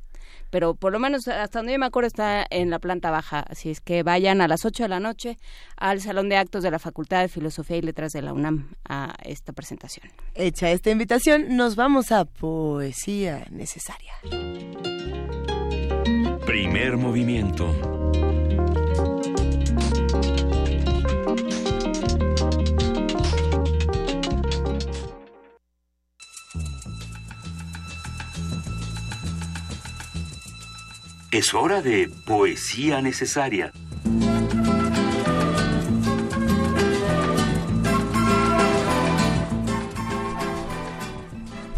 Pero 0.50 0.76
por 0.76 0.92
lo 0.92 1.00
menos 1.00 1.28
hasta 1.28 1.60
donde 1.60 1.74
yo 1.74 1.80
me 1.80 1.86
acuerdo 1.86 2.08
está 2.08 2.46
en 2.50 2.70
la 2.70 2.80
planta 2.80 3.12
baja, 3.12 3.40
así 3.50 3.70
es 3.70 3.82
que 3.82 4.04
vayan 4.04 4.42
a 4.42 4.48
las 4.48 4.66
8 4.66 4.84
de 4.84 4.90
la 4.90 5.00
noche 5.00 5.38
al 5.76 6.02
Salón 6.02 6.30
de 6.30 6.38
Actos 6.38 6.64
de 6.64 6.72
la 6.72 6.80
Facultad 6.80 7.22
de 7.22 7.28
Filosofía 7.28 7.78
y 7.78 7.82
Letras 7.82 8.14
de 8.14 8.22
la 8.22 8.34
UNAM 8.34 8.70
a 8.88 9.16
esta 9.24 9.54
presentación. 9.54 10.10
Hecha 10.36 10.72
esta 10.72 10.90
invitación, 10.90 11.56
nos 11.56 11.76
vamos 11.76 12.12
a 12.12 12.26
Poesía 12.26 13.46
Necesaria. 13.52 14.14
Primer 16.46 16.98
movimiento. 16.98 17.74
Es 31.30 31.54
hora 31.54 31.82
de 31.82 32.10
poesía 32.26 33.02
necesaria. 33.02 33.74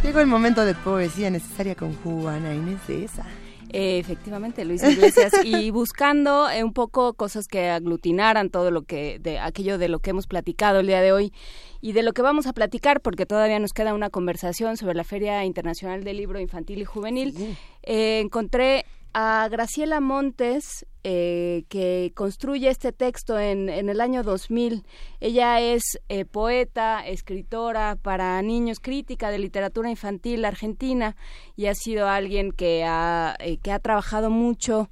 Llegó 0.03 0.19
el 0.19 0.27
momento 0.27 0.63
de 0.65 0.75
Poesía 0.75 1.31
Necesaria 1.31 1.73
con 1.73 1.95
Juana 1.95 2.53
Inés 2.53 2.79
de 2.87 3.05
esa. 3.05 3.25
Eh, 3.71 3.97
efectivamente, 3.97 4.65
Luis 4.65 4.83
Iglesias, 4.83 5.33
y 5.43 5.71
buscando 5.71 6.47
eh, 6.49 6.63
un 6.63 6.73
poco 6.73 7.13
cosas 7.13 7.47
que 7.47 7.69
aglutinaran 7.69 8.51
todo 8.51 8.69
lo 8.69 8.83
que, 8.83 9.17
de 9.19 9.39
aquello 9.39 9.79
de 9.79 9.89
lo 9.89 9.97
que 9.97 10.11
hemos 10.11 10.27
platicado 10.27 10.79
el 10.79 10.87
día 10.87 11.01
de 11.01 11.11
hoy 11.11 11.33
y 11.81 11.93
de 11.93 12.03
lo 12.03 12.13
que 12.13 12.21
vamos 12.21 12.45
a 12.45 12.53
platicar, 12.53 13.01
porque 13.01 13.25
todavía 13.25 13.57
nos 13.57 13.73
queda 13.73 13.95
una 13.95 14.11
conversación 14.11 14.77
sobre 14.77 14.93
la 14.93 15.03
Feria 15.03 15.43
Internacional 15.45 16.03
del 16.03 16.17
Libro 16.17 16.39
Infantil 16.39 16.81
y 16.81 16.85
Juvenil. 16.85 17.57
Eh, 17.83 18.19
encontré 18.19 18.85
a 19.13 19.47
Graciela 19.49 19.99
Montes, 19.99 20.85
eh, 21.03 21.63
que 21.69 22.11
construye 22.13 22.69
este 22.69 22.91
texto 22.91 23.39
en, 23.39 23.69
en, 23.69 23.89
el 23.89 24.01
año 24.01 24.21
2000. 24.21 24.83
Ella 25.19 25.61
es 25.61 25.99
eh, 26.09 26.25
poeta, 26.25 27.07
escritora 27.07 27.95
para 27.95 28.41
niños, 28.41 28.79
crítica 28.79 29.31
de 29.31 29.39
literatura 29.39 29.89
infantil 29.89 30.43
argentina 30.45 31.15
y 31.55 31.67
ha 31.67 31.75
sido 31.75 32.07
alguien 32.07 32.51
que 32.51 32.83
ha, 32.85 33.35
eh, 33.39 33.57
que 33.57 33.71
ha 33.71 33.79
trabajado 33.79 34.29
mucho. 34.29 34.89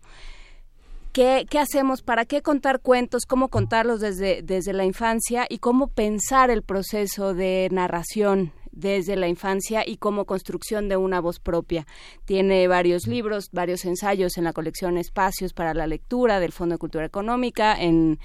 ¿Qué, 1.12 1.46
¿Qué, 1.50 1.60
hacemos? 1.60 2.02
¿Para 2.02 2.26
qué 2.26 2.42
contar 2.42 2.80
cuentos? 2.80 3.26
¿Cómo 3.26 3.50
contarlos 3.50 4.00
desde, 4.00 4.42
desde 4.44 4.72
la 4.72 4.86
infancia? 4.86 5.46
Y 5.50 5.58
cómo 5.58 5.88
pensar 5.88 6.50
el 6.52 6.64
proceso 6.64 7.34
de 7.34 7.68
narración 7.72 8.54
desde 8.78 9.16
la 9.16 9.28
infancia 9.28 9.84
y 9.86 9.98
como 9.98 10.26
construcción 10.26 10.88
de 10.88 10.98
una 10.98 11.20
voz 11.20 11.40
propia. 11.40 11.88
Tiene 12.26 12.68
varios 12.68 13.08
libros, 13.08 13.50
varios 13.52 13.86
ensayos 13.86 14.38
en 14.38 14.44
la 14.44 14.54
colección 14.54 14.98
Espacios 14.98 15.54
para 15.54 15.74
la 15.74 15.88
Lectura 15.88 16.40
del 16.40 16.52
Fondo 16.52 16.76
de 16.76 16.80
Cultura 16.80 17.06
Económica, 17.06 17.76
en, 17.80 18.20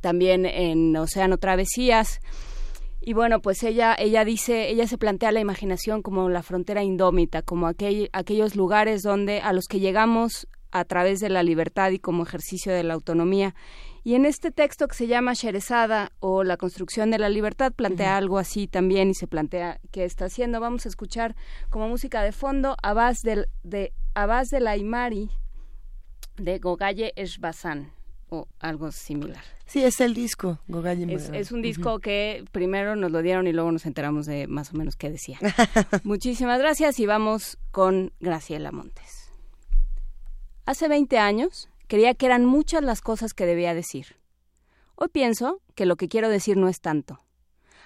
también 0.00 0.46
en 0.46 0.96
Océano 0.96 1.36
Travesías. 1.38 2.20
Y 3.00 3.12
bueno, 3.12 3.40
pues 3.40 3.62
ella, 3.62 3.94
ella 3.98 4.24
dice, 4.24 4.70
ella 4.70 4.86
se 4.86 4.98
plantea 4.98 5.30
la 5.30 5.40
imaginación 5.40 6.02
como 6.02 6.28
la 6.30 6.42
frontera 6.42 6.82
indómita, 6.82 7.42
como 7.42 7.66
aquel, 7.66 8.08
aquellos 8.12 8.56
lugares 8.56 9.02
donde 9.02 9.40
a 9.40 9.52
los 9.52 9.66
que 9.66 9.80
llegamos 9.80 10.48
a 10.70 10.84
través 10.84 11.20
de 11.20 11.28
la 11.28 11.42
libertad 11.42 11.90
y 11.90 11.98
como 11.98 12.22
ejercicio 12.22 12.72
de 12.72 12.82
la 12.82 12.94
autonomía 12.94 13.54
y 14.04 14.14
en 14.14 14.26
este 14.26 14.50
texto 14.50 14.88
que 14.88 14.94
se 14.94 15.06
llama 15.06 15.34
Sherezada 15.34 16.12
o 16.20 16.44
La 16.44 16.56
construcción 16.56 17.10
de 17.10 17.18
la 17.18 17.28
libertad 17.28 17.72
plantea 17.72 18.16
algo 18.16 18.38
así 18.38 18.66
también 18.66 19.10
y 19.10 19.14
se 19.14 19.26
plantea 19.26 19.80
qué 19.90 20.04
está 20.04 20.26
haciendo. 20.26 20.60
Vamos 20.60 20.86
a 20.86 20.88
escuchar 20.88 21.36
como 21.70 21.88
música 21.88 22.22
de 22.22 22.32
fondo 22.32 22.76
Abbas 22.82 23.22
del, 23.22 23.46
de 23.62 23.92
Abbas 24.14 24.50
de 24.50 24.60
la 24.60 24.76
Imari 24.76 25.30
de 26.36 26.58
Gogaye 26.58 27.12
Eshbazan 27.16 27.92
o 28.30 28.46
algo 28.60 28.92
similar. 28.92 29.42
Sí, 29.66 29.84
es 29.84 30.00
el 30.00 30.14
disco, 30.14 30.60
Gogaye 30.68 31.12
es, 31.14 31.30
es, 31.30 31.52
un 31.52 31.62
disco 31.62 31.94
uh 31.94 31.96
-huh. 31.96 32.00
que 32.00 32.44
primero 32.52 32.96
nos 32.96 33.10
lo 33.10 33.22
dieron 33.22 33.46
y 33.46 33.52
luego 33.52 33.72
nos 33.72 33.86
enteramos 33.86 34.26
de 34.26 34.46
más 34.46 34.72
o 34.72 34.76
menos 34.76 34.96
qué 34.96 35.10
decía. 35.10 35.38
Muchísimas 36.04 36.58
gracias 36.58 36.98
y 37.00 37.06
vamos 37.06 37.58
con 37.70 38.12
Graciela 38.20 38.72
Montes. 38.72 39.32
Hace 40.64 40.88
20 40.88 41.18
años 41.18 41.68
Creía 41.88 42.14
que 42.14 42.26
eran 42.26 42.44
muchas 42.44 42.82
las 42.82 43.00
cosas 43.00 43.32
que 43.32 43.46
debía 43.46 43.74
decir. 43.74 44.20
Hoy 44.94 45.08
pienso 45.08 45.62
que 45.74 45.86
lo 45.86 45.96
que 45.96 46.08
quiero 46.08 46.28
decir 46.28 46.58
no 46.58 46.68
es 46.68 46.80
tanto. 46.80 47.18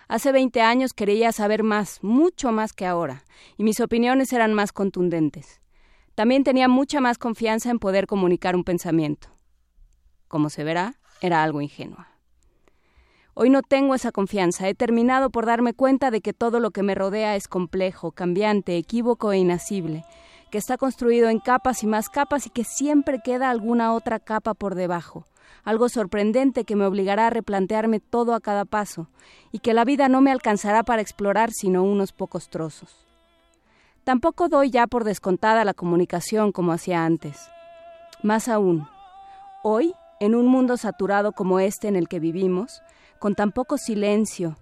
Hace 0.08 0.32
20 0.32 0.60
años 0.60 0.92
quería 0.92 1.30
saber 1.30 1.62
más, 1.62 2.02
mucho 2.02 2.50
más 2.50 2.72
que 2.72 2.84
ahora, 2.84 3.24
y 3.56 3.62
mis 3.62 3.80
opiniones 3.80 4.32
eran 4.32 4.54
más 4.54 4.72
contundentes. 4.72 5.60
También 6.16 6.42
tenía 6.42 6.66
mucha 6.66 7.00
más 7.00 7.16
confianza 7.16 7.70
en 7.70 7.78
poder 7.78 8.08
comunicar 8.08 8.56
un 8.56 8.64
pensamiento. 8.64 9.28
Como 10.26 10.50
se 10.50 10.64
verá, 10.64 10.98
era 11.20 11.44
algo 11.44 11.60
ingenua. 11.60 12.08
Hoy 13.34 13.50
no 13.50 13.62
tengo 13.62 13.94
esa 13.94 14.10
confianza. 14.10 14.68
He 14.68 14.74
terminado 14.74 15.30
por 15.30 15.46
darme 15.46 15.74
cuenta 15.74 16.10
de 16.10 16.20
que 16.20 16.32
todo 16.32 16.58
lo 16.58 16.72
que 16.72 16.82
me 16.82 16.96
rodea 16.96 17.36
es 17.36 17.46
complejo, 17.46 18.10
cambiante, 18.10 18.76
equívoco 18.76 19.32
e 19.32 19.38
inasible, 19.38 20.04
que 20.52 20.58
está 20.58 20.76
construido 20.76 21.30
en 21.30 21.38
capas 21.38 21.82
y 21.82 21.86
más 21.86 22.10
capas 22.10 22.46
y 22.46 22.50
que 22.50 22.62
siempre 22.62 23.22
queda 23.24 23.48
alguna 23.48 23.94
otra 23.94 24.18
capa 24.18 24.52
por 24.52 24.74
debajo, 24.74 25.24
algo 25.64 25.88
sorprendente 25.88 26.64
que 26.64 26.76
me 26.76 26.84
obligará 26.84 27.28
a 27.28 27.30
replantearme 27.30 28.00
todo 28.00 28.34
a 28.34 28.40
cada 28.40 28.66
paso, 28.66 29.08
y 29.50 29.60
que 29.60 29.72
la 29.72 29.86
vida 29.86 30.10
no 30.10 30.20
me 30.20 30.30
alcanzará 30.30 30.82
para 30.82 31.00
explorar 31.00 31.52
sino 31.52 31.82
unos 31.82 32.12
pocos 32.12 32.50
trozos. 32.50 33.06
Tampoco 34.04 34.50
doy 34.50 34.70
ya 34.70 34.86
por 34.86 35.04
descontada 35.04 35.64
la 35.64 35.72
comunicación 35.72 36.52
como 36.52 36.72
hacía 36.72 37.06
antes. 37.06 37.48
Más 38.22 38.46
aún, 38.46 38.86
hoy, 39.62 39.94
en 40.20 40.34
un 40.34 40.48
mundo 40.48 40.76
saturado 40.76 41.32
como 41.32 41.60
este 41.60 41.88
en 41.88 41.96
el 41.96 42.08
que 42.08 42.20
vivimos, 42.20 42.82
con 43.18 43.34
tan 43.34 43.52
poco 43.52 43.78
silencio, 43.78 44.58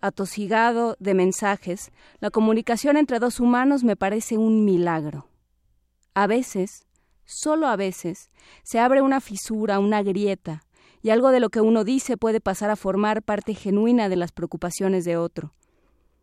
atosigado 0.00 0.96
de 0.98 1.14
mensajes, 1.14 1.90
la 2.20 2.30
comunicación 2.30 2.96
entre 2.96 3.18
dos 3.18 3.40
humanos 3.40 3.84
me 3.84 3.96
parece 3.96 4.36
un 4.36 4.64
milagro. 4.64 5.26
A 6.14 6.26
veces, 6.26 6.86
solo 7.24 7.66
a 7.66 7.76
veces, 7.76 8.30
se 8.62 8.78
abre 8.78 9.02
una 9.02 9.20
fisura, 9.20 9.78
una 9.78 10.02
grieta, 10.02 10.62
y 11.02 11.10
algo 11.10 11.30
de 11.30 11.40
lo 11.40 11.50
que 11.50 11.60
uno 11.60 11.84
dice 11.84 12.16
puede 12.16 12.40
pasar 12.40 12.70
a 12.70 12.76
formar 12.76 13.22
parte 13.22 13.54
genuina 13.54 14.08
de 14.08 14.16
las 14.16 14.32
preocupaciones 14.32 15.04
de 15.04 15.16
otro. 15.16 15.54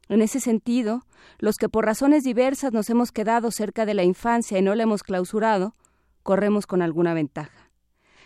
En 0.09 0.21
ese 0.21 0.39
sentido, 0.39 1.05
los 1.39 1.55
que 1.55 1.69
por 1.69 1.85
razones 1.85 2.23
diversas 2.23 2.73
nos 2.73 2.89
hemos 2.89 3.11
quedado 3.11 3.51
cerca 3.51 3.85
de 3.85 3.93
la 3.93 4.03
infancia 4.03 4.59
y 4.59 4.61
no 4.61 4.75
la 4.75 4.83
hemos 4.83 5.03
clausurado, 5.03 5.75
corremos 6.23 6.67
con 6.67 6.81
alguna 6.81 7.13
ventaja. 7.13 7.64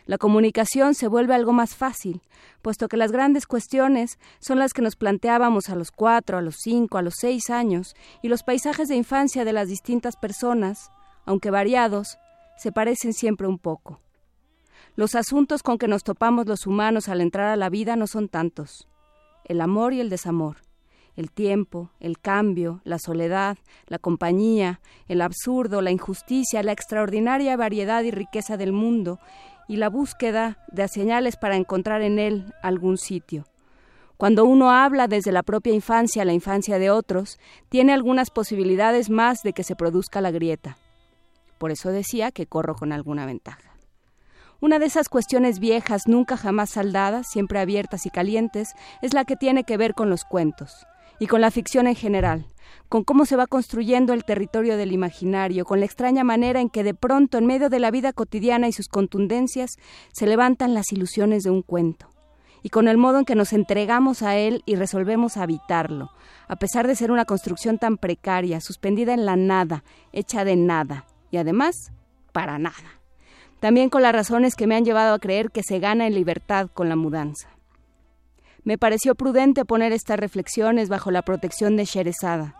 La 0.09 0.17
comunicación 0.17 0.95
se 0.95 1.07
vuelve 1.07 1.35
algo 1.35 1.53
más 1.53 1.75
fácil, 1.75 2.23
puesto 2.63 2.87
que 2.87 2.97
las 2.97 3.11
grandes 3.11 3.45
cuestiones 3.45 4.17
son 4.39 4.57
las 4.57 4.73
que 4.73 4.81
nos 4.81 4.95
planteábamos 4.95 5.69
a 5.69 5.75
los 5.75 5.91
cuatro, 5.91 6.39
a 6.39 6.41
los 6.41 6.55
cinco, 6.63 6.97
a 6.97 7.03
los 7.03 7.13
seis 7.19 7.51
años, 7.51 7.93
y 8.23 8.27
los 8.27 8.41
paisajes 8.41 8.87
de 8.87 8.95
infancia 8.95 9.45
de 9.45 9.53
las 9.53 9.67
distintas 9.67 10.15
personas, 10.15 10.89
aunque 11.27 11.51
variados, 11.51 12.17
se 12.57 12.71
parecen 12.71 13.13
siempre 13.13 13.45
un 13.45 13.59
poco. 13.59 13.99
Los 14.95 15.13
asuntos 15.13 15.61
con 15.61 15.77
que 15.77 15.87
nos 15.87 16.03
topamos 16.03 16.47
los 16.47 16.65
humanos 16.65 17.07
al 17.07 17.21
entrar 17.21 17.45
a 17.45 17.55
la 17.55 17.69
vida 17.69 17.95
no 17.95 18.07
son 18.07 18.29
tantos. 18.29 18.87
El 19.45 19.61
amor 19.61 19.93
y 19.93 19.99
el 19.99 20.09
desamor, 20.09 20.57
el 21.17 21.29
tiempo, 21.29 21.91
el 21.99 22.17
cambio, 22.17 22.81
la 22.83 22.97
soledad, 22.97 23.59
la 23.85 23.99
compañía, 23.99 24.81
el 25.07 25.21
absurdo, 25.21 25.83
la 25.83 25.91
injusticia, 25.91 26.63
la 26.63 26.71
extraordinaria 26.71 27.55
variedad 27.57 28.01
y 28.01 28.09
riqueza 28.09 28.57
del 28.57 28.71
mundo, 28.71 29.19
y 29.69 29.77
la 29.77 29.87
búsqueda 29.87 30.57
de 30.71 30.87
señales 30.87 31.37
para 31.37 31.55
encontrar 31.55 32.01
en 32.01 32.17
él 32.17 32.53
algún 32.63 32.97
sitio. 32.97 33.45
Cuando 34.17 34.43
uno 34.43 34.71
habla 34.71 35.07
desde 35.07 35.31
la 35.31 35.43
propia 35.43 35.73
infancia 35.73 36.23
a 36.23 36.25
la 36.25 36.33
infancia 36.33 36.79
de 36.79 36.89
otros, 36.89 37.39
tiene 37.69 37.93
algunas 37.93 38.31
posibilidades 38.31 39.11
más 39.11 39.43
de 39.43 39.53
que 39.53 39.63
se 39.63 39.75
produzca 39.75 40.21
la 40.21 40.31
grieta. 40.31 40.77
Por 41.59 41.71
eso 41.71 41.91
decía 41.91 42.31
que 42.31 42.47
corro 42.47 42.75
con 42.75 42.91
alguna 42.91 43.27
ventaja. 43.27 43.75
Una 44.59 44.79
de 44.79 44.87
esas 44.87 45.07
cuestiones 45.07 45.59
viejas, 45.59 46.07
nunca 46.07 46.35
jamás 46.35 46.71
saldadas, 46.71 47.27
siempre 47.29 47.59
abiertas 47.59 48.07
y 48.07 48.09
calientes, 48.09 48.73
es 49.03 49.13
la 49.13 49.23
que 49.23 49.35
tiene 49.35 49.63
que 49.63 49.77
ver 49.77 49.93
con 49.93 50.09
los 50.09 50.25
cuentos 50.25 50.87
y 51.19 51.27
con 51.27 51.41
la 51.41 51.51
ficción 51.51 51.87
en 51.87 51.95
general, 51.95 52.45
con 52.87 53.03
cómo 53.03 53.25
se 53.25 53.35
va 53.35 53.45
construyendo 53.45 54.13
el 54.13 54.25
territorio 54.25 54.77
del 54.77 54.91
imaginario, 54.91 55.65
con 55.65 55.79
la 55.79 55.85
extraña 55.85 56.23
manera 56.23 56.61
en 56.61 56.69
que 56.69 56.83
de 56.83 56.93
pronto, 56.93 57.37
en 57.37 57.45
medio 57.45 57.69
de 57.69 57.79
la 57.79 57.91
vida 57.91 58.13
cotidiana 58.13 58.67
y 58.67 58.71
sus 58.71 58.87
contundencias, 58.87 59.71
se 60.11 60.25
levantan 60.25 60.73
las 60.73 60.91
ilusiones 60.91 61.43
de 61.43 61.51
un 61.51 61.61
cuento, 61.61 62.09
y 62.63 62.69
con 62.69 62.87
el 62.87 62.97
modo 62.97 63.19
en 63.19 63.25
que 63.25 63.35
nos 63.35 63.53
entregamos 63.53 64.23
a 64.23 64.37
él 64.37 64.63
y 64.65 64.75
resolvemos 64.75 65.37
habitarlo, 65.37 66.09
a 66.47 66.55
pesar 66.55 66.87
de 66.87 66.95
ser 66.95 67.11
una 67.11 67.25
construcción 67.25 67.77
tan 67.77 67.97
precaria, 67.97 68.59
suspendida 68.61 69.13
en 69.13 69.25
la 69.25 69.35
nada, 69.35 69.83
hecha 70.13 70.43
de 70.43 70.55
nada, 70.55 71.05
y 71.31 71.37
además, 71.37 71.91
para 72.31 72.57
nada. 72.57 72.75
También 73.59 73.89
con 73.89 74.01
las 74.01 74.13
razones 74.13 74.55
que 74.55 74.67
me 74.67 74.75
han 74.75 74.85
llevado 74.85 75.13
a 75.13 75.19
creer 75.19 75.51
que 75.51 75.63
se 75.63 75.79
gana 75.79 76.07
en 76.07 76.15
libertad 76.15 76.69
con 76.73 76.87
la 76.87 76.95
mudanza. 76.95 77.49
Me 78.69 78.77
pareció 78.77 79.15
prudente 79.15 79.65
poner 79.65 79.93
estas 79.93 80.19
reflexiones 80.19 80.89
bajo 80.89 81.09
la 81.09 81.23
protección 81.23 81.75
de 81.75 81.85
Sherezada. 81.85 82.53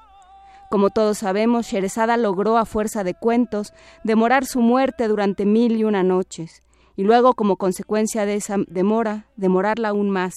Como 0.72 0.90
todos 0.90 1.20
sabemos, 1.20 1.68
Sherezada 1.68 2.18
logró 2.18 2.58
a 2.58 2.66
fuerza 2.66 3.04
de 3.04 3.14
cuentos 3.14 3.74
demorar 4.04 4.48
su 4.48 4.60
muerte 4.60 5.08
durante 5.08 5.46
mil 5.46 5.78
y 5.78 5.84
una 5.84 6.02
noches, 6.02 6.64
y 6.96 7.04
luego, 7.04 7.36
como 7.36 7.58
consecuencia 7.58 8.26
de 8.26 8.38
esa 8.38 8.56
demora, 8.68 9.28
demorarla 9.36 9.90
aún 9.90 10.10
más, 10.10 10.34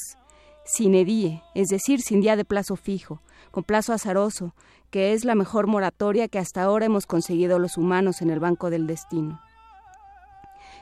sin 0.67 0.95
edie, 0.95 1.43
es 1.55 1.69
decir, 1.69 2.03
sin 2.03 2.21
día 2.21 2.37
de 2.37 2.45
plazo 2.45 2.77
fijo, 2.77 3.23
con 3.51 3.65
plazo 3.65 3.95
azaroso, 3.95 4.55
que 4.91 5.15
es 5.15 5.25
la 5.25 5.35
mejor 5.35 5.69
moratoria 5.69 6.29
que 6.29 6.39
hasta 6.39 6.63
ahora 6.63 6.85
hemos 6.85 7.07
conseguido 7.07 7.59
los 7.59 7.79
humanos 7.79 8.21
en 8.21 8.29
el 8.29 8.41
banco 8.41 8.69
del 8.69 8.87
destino. 8.87 9.41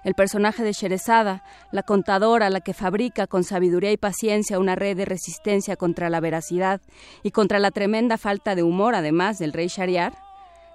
El 0.02 0.14
personaje 0.14 0.62
de 0.62 0.72
Sherezada, 0.72 1.44
la 1.72 1.82
contadora, 1.82 2.48
la 2.48 2.60
que 2.60 2.72
fabrica 2.72 3.26
con 3.26 3.44
sabiduría 3.44 3.92
y 3.92 3.98
paciencia 3.98 4.58
una 4.58 4.74
red 4.74 4.96
de 4.96 5.04
resistencia 5.04 5.76
contra 5.76 6.08
la 6.08 6.20
veracidad 6.20 6.80
y 7.22 7.32
contra 7.32 7.58
la 7.58 7.70
tremenda 7.70 8.16
falta 8.16 8.54
de 8.54 8.62
humor, 8.62 8.94
además 8.94 9.38
del 9.38 9.52
rey 9.52 9.68
Shariar, 9.68 10.14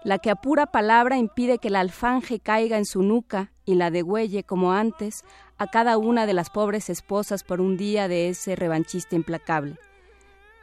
la 0.04 0.20
que 0.20 0.30
a 0.30 0.36
pura 0.36 0.68
palabra 0.68 1.18
impide 1.18 1.58
que 1.58 1.72
la 1.72 1.80
alfanje 1.80 2.40
caiga 2.40 2.78
en 2.78 2.86
su 2.86 3.02
nuca 3.02 3.52
y 3.66 3.74
la 3.74 3.90
degüelle, 3.90 4.44
como 4.44 4.74
antes, 4.74 5.24
a 5.58 5.66
cada 5.66 5.98
una 5.98 6.28
de 6.28 6.34
las 6.34 6.52
pobres 6.52 6.92
esposas 6.92 7.44
por 7.44 7.62
un 7.62 7.78
día 7.78 8.08
de 8.08 8.30
ese 8.30 8.56
revanchista 8.56 9.16
implacable. 9.16 9.80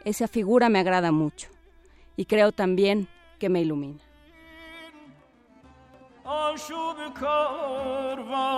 Esa 0.05 0.29
figura 0.29 0.69
me 0.69 0.79
agrada 0.79 1.11
mucho 1.11 1.49
y 2.17 2.27
creo 2.27 2.53
también 2.53 3.09
que 3.41 3.49
me 3.49 3.61
ilumina. 3.63 4.12
آشوب 6.33 7.15
کاروانی. 7.21 8.53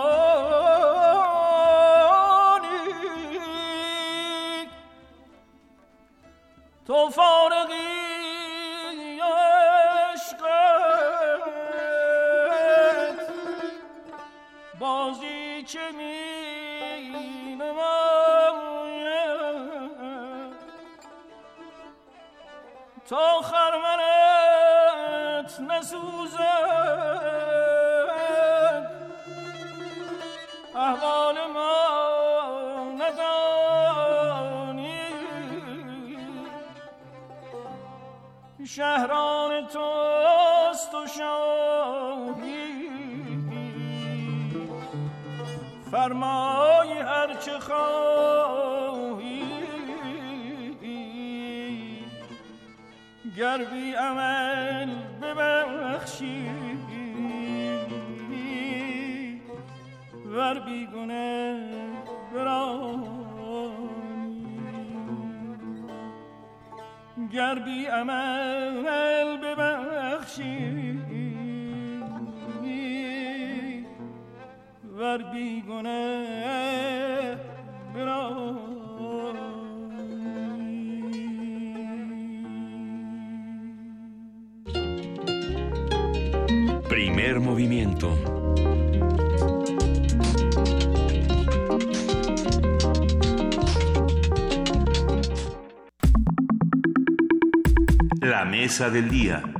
تو 6.87 7.09
فارغی 7.09 8.15
عشقت 10.13 10.55
بازی 14.79 15.63
چه 15.63 15.91
می 15.91 16.25
تا 23.09 23.41
خرمنت 23.41 24.45
نسوزد. 25.59 27.44
احوال 30.75 31.35
ما 31.53 31.75
ندانی. 32.99 34.25
شهران 38.65 39.67
توست 39.67 40.95
و 40.95 41.07
شاهی. 41.07 42.65
فرمای 45.91 46.91
هر 46.99 47.33
چه 47.33 47.59
خواهی. 47.59 49.45
گر 53.37 53.57
بی 53.57 53.93
عمل 53.93 54.89
ببخشی. 55.21 56.64
ور 60.34 60.58
بی 60.58 60.86
گنه 60.86 61.70
برانی 62.34 63.20
گر 67.32 67.58
بی 67.58 67.86
عمل 67.86 69.36
ببخشی 69.36 70.98
ور 74.98 75.22
بی 75.22 75.62
گنه 75.68 76.30
Primer 86.88 87.38
movimiento. 87.40 88.33
Mesa 98.65 98.89
del 98.89 99.09
día. 99.09 99.54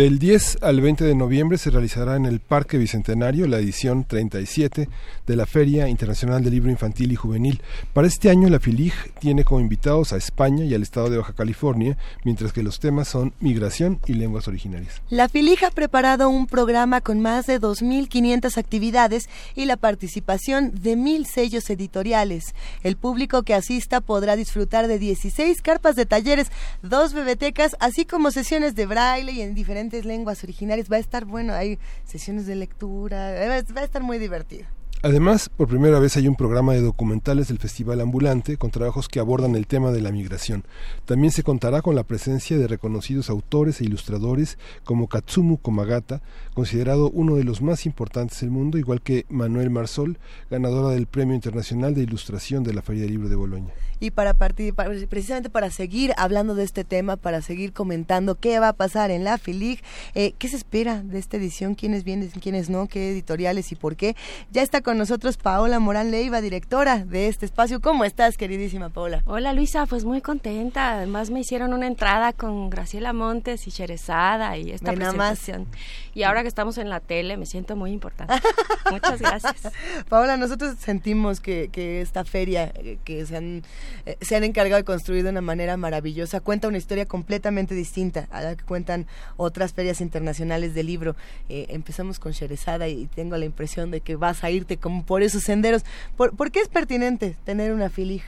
Del 0.00 0.18
10 0.18 0.62
al 0.62 0.80
20 0.80 1.04
de 1.04 1.14
noviembre 1.14 1.58
se 1.58 1.68
realizará 1.68 2.16
en 2.16 2.24
el 2.24 2.40
Parque 2.40 2.78
Bicentenario 2.78 3.46
la 3.46 3.58
edición 3.58 4.04
37 4.04 4.88
de 5.26 5.36
la 5.36 5.44
Feria 5.44 5.88
Internacional 5.88 6.42
del 6.42 6.54
Libro 6.54 6.70
Infantil 6.70 7.12
y 7.12 7.16
Juvenil. 7.16 7.60
Para 7.92 8.06
este 8.06 8.30
año 8.30 8.48
la 8.48 8.60
FILIG 8.60 8.94
tiene 9.18 9.44
como 9.44 9.60
invitados 9.60 10.14
a 10.14 10.16
España 10.16 10.64
y 10.64 10.72
al 10.74 10.80
estado 10.80 11.10
de 11.10 11.18
Baja 11.18 11.34
California, 11.34 11.98
mientras 12.24 12.54
que 12.54 12.62
los 12.62 12.80
temas 12.80 13.08
son 13.08 13.34
migración 13.40 14.00
y 14.06 14.14
lenguas 14.14 14.48
originarias. 14.48 15.02
La 15.10 15.28
FILIG 15.28 15.66
ha 15.66 15.70
preparado 15.70 16.30
un 16.30 16.46
programa 16.46 17.02
con 17.02 17.20
más 17.20 17.46
de 17.46 17.60
2.500 17.60 18.56
actividades 18.56 19.28
y 19.54 19.66
la 19.66 19.76
participación 19.76 20.72
de 20.80 20.96
mil 20.96 21.26
sellos 21.26 21.68
editoriales. 21.68 22.54
El 22.82 22.96
público 22.96 23.42
que 23.42 23.52
asista 23.52 24.00
podrá 24.00 24.34
disfrutar 24.34 24.88
de 24.88 24.98
16 24.98 25.60
carpas 25.60 25.94
de 25.94 26.06
talleres, 26.06 26.50
dos 26.82 27.12
bibliotecas, 27.12 27.76
así 27.80 28.06
como 28.06 28.30
sesiones 28.30 28.74
de 28.74 28.86
braille 28.86 29.32
y 29.32 29.42
en 29.42 29.54
diferentes 29.54 29.89
lenguas 29.92 30.42
originarias. 30.44 30.90
Va 30.90 30.96
a 30.96 31.00
estar 31.00 31.24
bueno, 31.24 31.52
hay 31.52 31.78
sesiones 32.04 32.46
de 32.46 32.56
lectura, 32.56 33.34
va 33.48 33.80
a 33.80 33.84
estar 33.84 34.02
muy 34.02 34.18
divertido. 34.18 34.66
Además, 35.02 35.48
por 35.48 35.66
primera 35.66 35.98
vez 35.98 36.18
hay 36.18 36.28
un 36.28 36.36
programa 36.36 36.74
de 36.74 36.82
documentales 36.82 37.48
del 37.48 37.58
Festival 37.58 38.02
Ambulante 38.02 38.58
con 38.58 38.70
trabajos 38.70 39.08
que 39.08 39.18
abordan 39.18 39.56
el 39.56 39.66
tema 39.66 39.92
de 39.92 40.02
la 40.02 40.12
migración. 40.12 40.62
También 41.06 41.32
se 41.32 41.42
contará 41.42 41.80
con 41.80 41.94
la 41.94 42.02
presencia 42.02 42.58
de 42.58 42.68
reconocidos 42.68 43.30
autores 43.30 43.80
e 43.80 43.84
ilustradores 43.84 44.58
como 44.84 45.08
Katsumu 45.08 45.56
Komagata, 45.56 46.20
considerado 46.52 47.08
uno 47.08 47.36
de 47.36 47.44
los 47.44 47.62
más 47.62 47.86
importantes 47.86 48.42
del 48.42 48.50
mundo, 48.50 48.76
igual 48.76 49.00
que 49.00 49.24
Manuel 49.30 49.70
Marsol, 49.70 50.18
ganadora 50.50 50.94
del 50.94 51.06
Premio 51.06 51.34
Internacional 51.34 51.94
de 51.94 52.02
Ilustración 52.02 52.62
de 52.62 52.74
la 52.74 52.82
Feria 52.82 53.04
del 53.04 53.12
Libro 53.12 53.30
de 53.30 53.36
Boloña. 53.36 53.72
Y 54.00 54.10
para 54.10 54.34
participar, 54.34 54.90
precisamente 55.08 55.50
para 55.50 55.70
seguir 55.70 56.12
hablando 56.16 56.54
de 56.54 56.64
este 56.64 56.84
tema, 56.84 57.16
para 57.16 57.42
seguir 57.42 57.72
comentando 57.72 58.34
qué 58.34 58.58
va 58.58 58.68
a 58.68 58.72
pasar 58.72 59.10
en 59.10 59.24
la 59.24 59.38
FILIG, 59.38 59.82
eh, 60.14 60.32
qué 60.38 60.48
se 60.48 60.56
espera 60.56 61.02
de 61.02 61.18
esta 61.18 61.36
edición, 61.36 61.74
quiénes 61.74 62.02
vienen, 62.04 62.30
quiénes 62.30 62.70
no, 62.70 62.86
qué 62.86 63.10
editoriales 63.10 63.70
y 63.72 63.76
por 63.76 63.96
qué, 63.96 64.16
ya 64.50 64.62
está 64.62 64.80
con 64.80 64.98
nosotros 64.98 65.36
Paola 65.36 65.78
Morán 65.78 66.10
Leiva, 66.10 66.40
directora 66.40 67.04
de 67.04 67.28
este 67.28 67.46
espacio. 67.46 67.80
¿Cómo 67.80 68.04
estás, 68.04 68.36
queridísima 68.36 68.88
Paola? 68.88 69.22
Hola 69.26 69.52
Luisa, 69.52 69.86
pues 69.86 70.04
muy 70.04 70.20
contenta. 70.20 70.92
Además 70.92 71.30
me 71.30 71.40
hicieron 71.40 71.72
una 71.72 71.86
entrada 71.86 72.32
con 72.32 72.70
Graciela 72.70 73.12
Montes 73.12 73.66
y 73.66 73.70
Cherezada 73.70 74.56
y 74.56 74.70
esta 74.70 74.92
Ve 74.92 74.96
nada 74.96 75.12
más. 75.12 75.38
presentación. 75.38 75.66
Y 76.14 76.22
ahora 76.24 76.42
que 76.42 76.48
estamos 76.48 76.78
en 76.78 76.88
la 76.88 77.00
tele 77.00 77.36
me 77.36 77.46
siento 77.46 77.76
muy 77.76 77.92
importante. 77.92 78.34
Muchas 78.90 79.20
gracias. 79.20 79.72
Paola, 80.08 80.36
nosotros 80.36 80.76
sentimos 80.78 81.40
que, 81.40 81.68
que 81.70 82.00
esta 82.00 82.24
feria 82.24 82.72
eh, 82.74 82.98
que 83.04 83.24
se 83.26 83.36
han, 83.36 83.62
eh, 84.06 84.16
se 84.20 84.36
han 84.36 84.44
encargado 84.44 84.80
de 84.80 84.84
construir 84.84 85.24
de 85.24 85.30
una 85.30 85.40
manera 85.40 85.76
maravillosa 85.76 86.40
cuenta 86.40 86.68
una 86.68 86.78
historia 86.78 87.06
completamente 87.06 87.74
distinta 87.74 88.28
a 88.30 88.42
la 88.42 88.56
que 88.56 88.64
cuentan 88.64 89.06
otras 89.36 89.72
ferias 89.72 90.00
internacionales 90.00 90.74
de 90.74 90.82
libro. 90.82 91.16
Eh, 91.48 91.66
empezamos 91.70 92.18
con 92.18 92.32
Sherezada 92.32 92.88
y 92.88 93.06
tengo 93.06 93.36
la 93.36 93.44
impresión 93.44 93.90
de 93.90 94.00
que 94.00 94.16
vas 94.16 94.44
a 94.44 94.50
irte 94.50 94.76
como 94.76 95.04
por 95.04 95.22
esos 95.22 95.42
senderos. 95.42 95.84
¿Por, 96.16 96.36
por 96.36 96.50
qué 96.50 96.60
es 96.60 96.68
pertinente 96.68 97.36
tener 97.44 97.72
una 97.72 97.90
filig? 97.90 98.22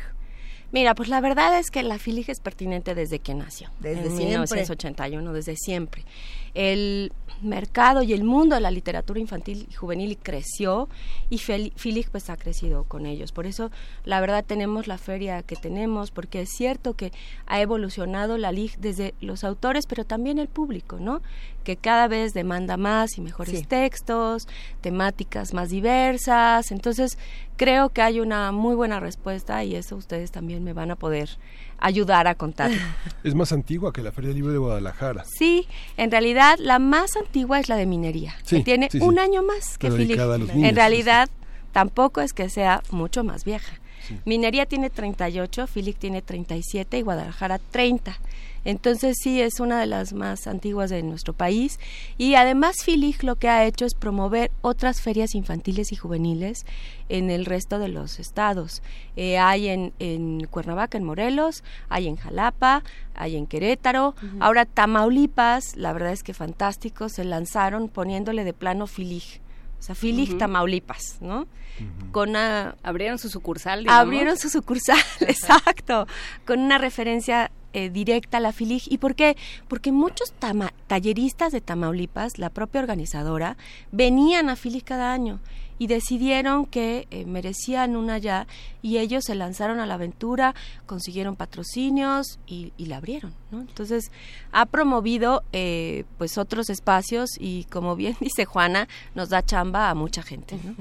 Mira, 0.72 0.94
pues 0.94 1.10
la 1.10 1.20
verdad 1.20 1.58
es 1.58 1.70
que 1.70 1.82
la 1.82 1.98
FILIG 1.98 2.30
es 2.30 2.40
pertinente 2.40 2.94
desde 2.94 3.18
que 3.18 3.34
nació. 3.34 3.68
Desde 3.78 4.04
en 4.04 4.16
siempre. 4.16 4.24
1981, 4.24 5.32
desde 5.34 5.54
siempre. 5.54 6.02
El 6.54 7.12
mercado 7.42 8.02
y 8.02 8.12
el 8.12 8.22
mundo 8.24 8.54
de 8.54 8.60
la 8.60 8.70
literatura 8.70 9.18
infantil 9.18 9.66
y 9.68 9.74
juvenil 9.74 10.16
creció 10.22 10.88
y 11.28 11.38
FILIG 11.38 12.10
pues 12.10 12.30
ha 12.30 12.36
crecido 12.36 12.84
con 12.84 13.04
ellos. 13.06 13.32
Por 13.32 13.46
eso 13.46 13.70
la 14.04 14.20
verdad 14.20 14.44
tenemos 14.44 14.86
la 14.86 14.98
feria 14.98 15.42
que 15.42 15.56
tenemos, 15.56 16.10
porque 16.10 16.42
es 16.42 16.50
cierto 16.50 16.94
que 16.94 17.12
ha 17.46 17.60
evolucionado 17.60 18.38
la 18.38 18.52
LIG 18.52 18.78
desde 18.78 19.14
los 19.20 19.44
autores, 19.44 19.86
pero 19.86 20.04
también 20.04 20.38
el 20.38 20.48
público, 20.48 20.98
¿no? 21.00 21.20
Que 21.64 21.76
cada 21.76 22.06
vez 22.06 22.32
demanda 22.32 22.76
más 22.76 23.18
y 23.18 23.20
mejores 23.20 23.60
Sí. 23.60 23.64
textos, 23.64 24.46
temáticas 24.80 25.52
más 25.54 25.70
diversas. 25.70 26.70
Entonces 26.70 27.18
creo 27.56 27.88
que 27.90 28.02
hay 28.02 28.20
una 28.20 28.52
muy 28.52 28.74
buena 28.74 29.00
respuesta 29.00 29.64
y 29.64 29.74
eso 29.74 29.96
ustedes 29.96 30.30
también 30.30 30.62
me 30.64 30.72
van 30.72 30.90
a 30.90 30.96
poder 30.96 31.30
ayudar 31.82 32.26
a 32.26 32.34
contar. 32.34 32.70
Es 33.24 33.34
más 33.34 33.52
antigua 33.52 33.92
que 33.92 34.02
la 34.02 34.10
Feria 34.10 34.28
del 34.28 34.36
Libro 34.38 34.52
de 34.52 34.58
Guadalajara. 34.58 35.24
Sí, 35.38 35.66
en 35.96 36.10
realidad 36.10 36.58
la 36.58 36.78
más 36.78 37.16
antigua 37.16 37.60
es 37.60 37.68
la 37.68 37.76
de 37.76 37.86
minería, 37.86 38.34
Sí, 38.44 38.56
que 38.58 38.62
tiene 38.64 38.88
sí, 38.90 38.98
sí. 38.98 39.04
un 39.04 39.18
año 39.18 39.42
más 39.42 39.78
que 39.78 39.90
niños, 39.90 40.18
En 40.50 40.74
realidad 40.74 41.28
tampoco 41.72 42.20
es 42.20 42.32
que 42.32 42.48
sea 42.48 42.82
mucho 42.90 43.22
más 43.22 43.44
vieja. 43.44 43.72
Minería 44.24 44.66
tiene 44.66 44.90
38, 44.90 45.66
Philip 45.72 45.96
tiene 45.98 46.22
37 46.22 46.98
y 46.98 47.02
Guadalajara 47.02 47.58
30. 47.58 48.18
Entonces 48.64 49.16
sí 49.20 49.40
es 49.40 49.58
una 49.58 49.80
de 49.80 49.86
las 49.86 50.12
más 50.12 50.46
antiguas 50.46 50.90
de 50.90 51.02
nuestro 51.02 51.32
país 51.32 51.80
y 52.16 52.36
además 52.36 52.76
Filig 52.84 53.24
lo 53.24 53.36
que 53.36 53.48
ha 53.48 53.64
hecho 53.64 53.84
es 53.84 53.94
promover 53.94 54.52
otras 54.60 55.00
ferias 55.00 55.34
infantiles 55.34 55.90
y 55.90 55.96
juveniles 55.96 56.64
en 57.08 57.30
el 57.30 57.44
resto 57.44 57.80
de 57.80 57.88
los 57.88 58.20
estados. 58.20 58.82
Eh, 59.16 59.38
hay 59.38 59.68
en, 59.68 59.92
en 59.98 60.46
Cuernavaca, 60.46 60.96
en 60.96 61.04
Morelos, 61.04 61.64
hay 61.88 62.06
en 62.06 62.16
Jalapa, 62.16 62.84
hay 63.14 63.36
en 63.36 63.46
Querétaro. 63.46 64.14
Ahora 64.38 64.64
Tamaulipas, 64.64 65.76
la 65.76 65.92
verdad 65.92 66.12
es 66.12 66.22
que 66.22 66.34
fantástico, 66.34 67.08
se 67.08 67.24
lanzaron 67.24 67.88
poniéndole 67.88 68.44
de 68.44 68.52
plano 68.52 68.86
Filig. 68.86 69.40
O 69.82 69.84
sea, 69.84 69.96
Filig 69.96 70.28
Ujú. 70.28 70.38
Tamaulipas, 70.38 71.16
¿no? 71.20 71.48
Con 72.12 72.30
una... 72.30 72.76
Abrieron 72.84 73.18
su 73.18 73.28
sucursal, 73.28 73.80
digamos. 73.80 74.00
Abrieron 74.00 74.38
su 74.38 74.48
sucursal, 74.48 75.00
exacto, 75.22 76.06
con 76.46 76.60
una 76.60 76.78
referencia 76.78 77.50
eh, 77.72 77.90
directa 77.90 78.36
a 78.36 78.40
la 78.40 78.52
FILIG. 78.52 78.84
¿Y 78.92 78.98
por 78.98 79.16
qué? 79.16 79.36
Porque 79.66 79.90
muchos 79.90 80.32
talleristas 80.86 81.50
de 81.50 81.60
Tamaulipas, 81.60 82.38
la 82.38 82.50
propia 82.50 82.80
organizadora, 82.80 83.56
venían 83.90 84.50
a 84.50 84.54
FILIG 84.54 84.84
cada 84.84 85.12
año 85.12 85.40
y 85.78 85.86
decidieron 85.86 86.66
que 86.66 87.06
eh, 87.10 87.24
merecían 87.26 87.96
una 87.96 88.18
ya 88.18 88.46
y 88.82 88.98
ellos 88.98 89.24
se 89.24 89.34
lanzaron 89.34 89.80
a 89.80 89.86
la 89.86 89.94
aventura, 89.94 90.54
consiguieron 90.86 91.36
patrocinios 91.36 92.38
y, 92.46 92.72
la 92.78 92.96
abrieron. 92.96 93.32
Entonces 93.52 94.10
ha 94.50 94.66
promovido 94.66 95.44
eh, 95.52 96.04
pues 96.18 96.36
otros 96.36 96.68
espacios 96.68 97.30
y 97.38 97.64
como 97.64 97.96
bien 97.96 98.16
dice 98.20 98.44
Juana, 98.44 98.88
nos 99.14 99.28
da 99.28 99.42
chamba 99.42 99.90
a 99.90 99.94
mucha 99.94 100.22
gente. 100.22 100.58
¿no? 100.62 100.74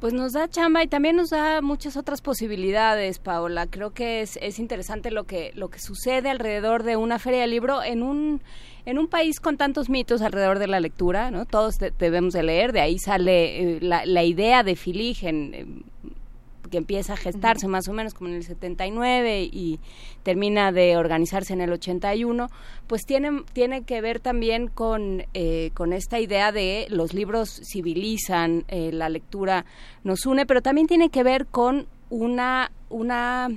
Pues 0.00 0.12
nos 0.12 0.32
da 0.32 0.48
chamba 0.48 0.82
y 0.82 0.86
también 0.86 1.16
nos 1.16 1.30
da 1.30 1.62
muchas 1.62 1.96
otras 1.96 2.20
posibilidades, 2.20 3.18
Paola. 3.18 3.66
Creo 3.66 3.92
que 3.92 4.20
es, 4.20 4.38
es 4.42 4.58
interesante 4.58 5.10
lo 5.10 5.24
que, 5.24 5.52
lo 5.54 5.68
que 5.70 5.78
sucede 5.78 6.28
alrededor 6.28 6.82
de 6.82 6.96
una 6.96 7.18
feria 7.18 7.40
de 7.40 7.46
libro 7.46 7.82
en 7.82 8.02
un, 8.02 8.42
en 8.84 8.98
un 8.98 9.08
país 9.08 9.40
con 9.40 9.56
tantos 9.56 9.88
mitos 9.88 10.20
alrededor 10.20 10.58
de 10.58 10.66
la 10.66 10.80
lectura, 10.80 11.30
¿no? 11.30 11.46
Todos 11.46 11.76
debemos 11.98 12.34
de 12.34 12.42
leer, 12.42 12.72
de 12.72 12.80
ahí 12.80 12.98
sale 12.98 13.76
eh, 13.76 13.78
la, 13.80 14.04
la, 14.04 14.24
idea 14.24 14.62
de 14.62 14.76
Filig 14.76 15.24
en, 15.24 15.84
que 16.74 16.78
empieza 16.78 17.12
a 17.12 17.16
gestarse 17.16 17.68
más 17.68 17.86
o 17.86 17.92
menos 17.92 18.14
como 18.14 18.30
en 18.30 18.34
el 18.34 18.42
79 18.42 19.42
y 19.44 19.78
termina 20.24 20.72
de 20.72 20.96
organizarse 20.96 21.52
en 21.52 21.60
el 21.60 21.70
81, 21.70 22.48
pues 22.88 23.02
tiene, 23.06 23.44
tiene 23.52 23.84
que 23.84 24.00
ver 24.00 24.18
también 24.18 24.66
con, 24.66 25.22
eh, 25.34 25.70
con 25.74 25.92
esta 25.92 26.18
idea 26.18 26.50
de 26.50 26.88
los 26.90 27.14
libros 27.14 27.60
civilizan, 27.62 28.64
eh, 28.66 28.90
la 28.92 29.08
lectura 29.08 29.66
nos 30.02 30.26
une, 30.26 30.46
pero 30.46 30.62
también 30.62 30.88
tiene 30.88 31.10
que 31.10 31.22
ver 31.22 31.46
con 31.46 31.86
una, 32.10 32.72
una 32.88 33.50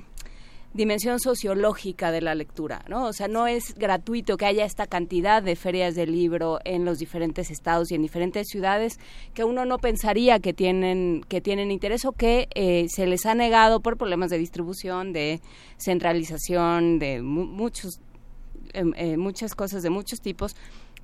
dimensión 0.77 1.19
sociológica 1.19 2.11
de 2.11 2.21
la 2.21 2.35
lectura, 2.35 2.85
¿no? 2.87 3.07
O 3.07 3.13
sea, 3.13 3.27
no 3.27 3.47
es 3.47 3.75
gratuito 3.75 4.37
que 4.37 4.45
haya 4.45 4.63
esta 4.63 4.87
cantidad 4.87 5.43
de 5.43 5.55
ferias 5.55 5.95
de 5.95 6.07
libro 6.07 6.59
en 6.63 6.85
los 6.85 6.99
diferentes 6.99 7.51
estados 7.51 7.91
y 7.91 7.95
en 7.95 8.01
diferentes 8.03 8.47
ciudades 8.47 8.99
que 9.33 9.43
uno 9.43 9.65
no 9.65 9.79
pensaría 9.79 10.39
que 10.39 10.53
tienen 10.53 11.25
que 11.27 11.41
tienen 11.41 11.71
interés 11.71 12.05
o 12.05 12.13
que 12.13 12.47
eh, 12.55 12.85
se 12.89 13.07
les 13.07 13.25
ha 13.25 13.33
negado 13.33 13.81
por 13.81 13.97
problemas 13.97 14.29
de 14.29 14.37
distribución, 14.37 15.11
de 15.11 15.41
centralización, 15.77 16.99
de 16.99 17.21
muchos 17.21 17.99
em, 18.73 18.93
eh, 18.95 19.17
muchas 19.17 19.55
cosas 19.55 19.83
de 19.83 19.89
muchos 19.89 20.21
tipos 20.21 20.55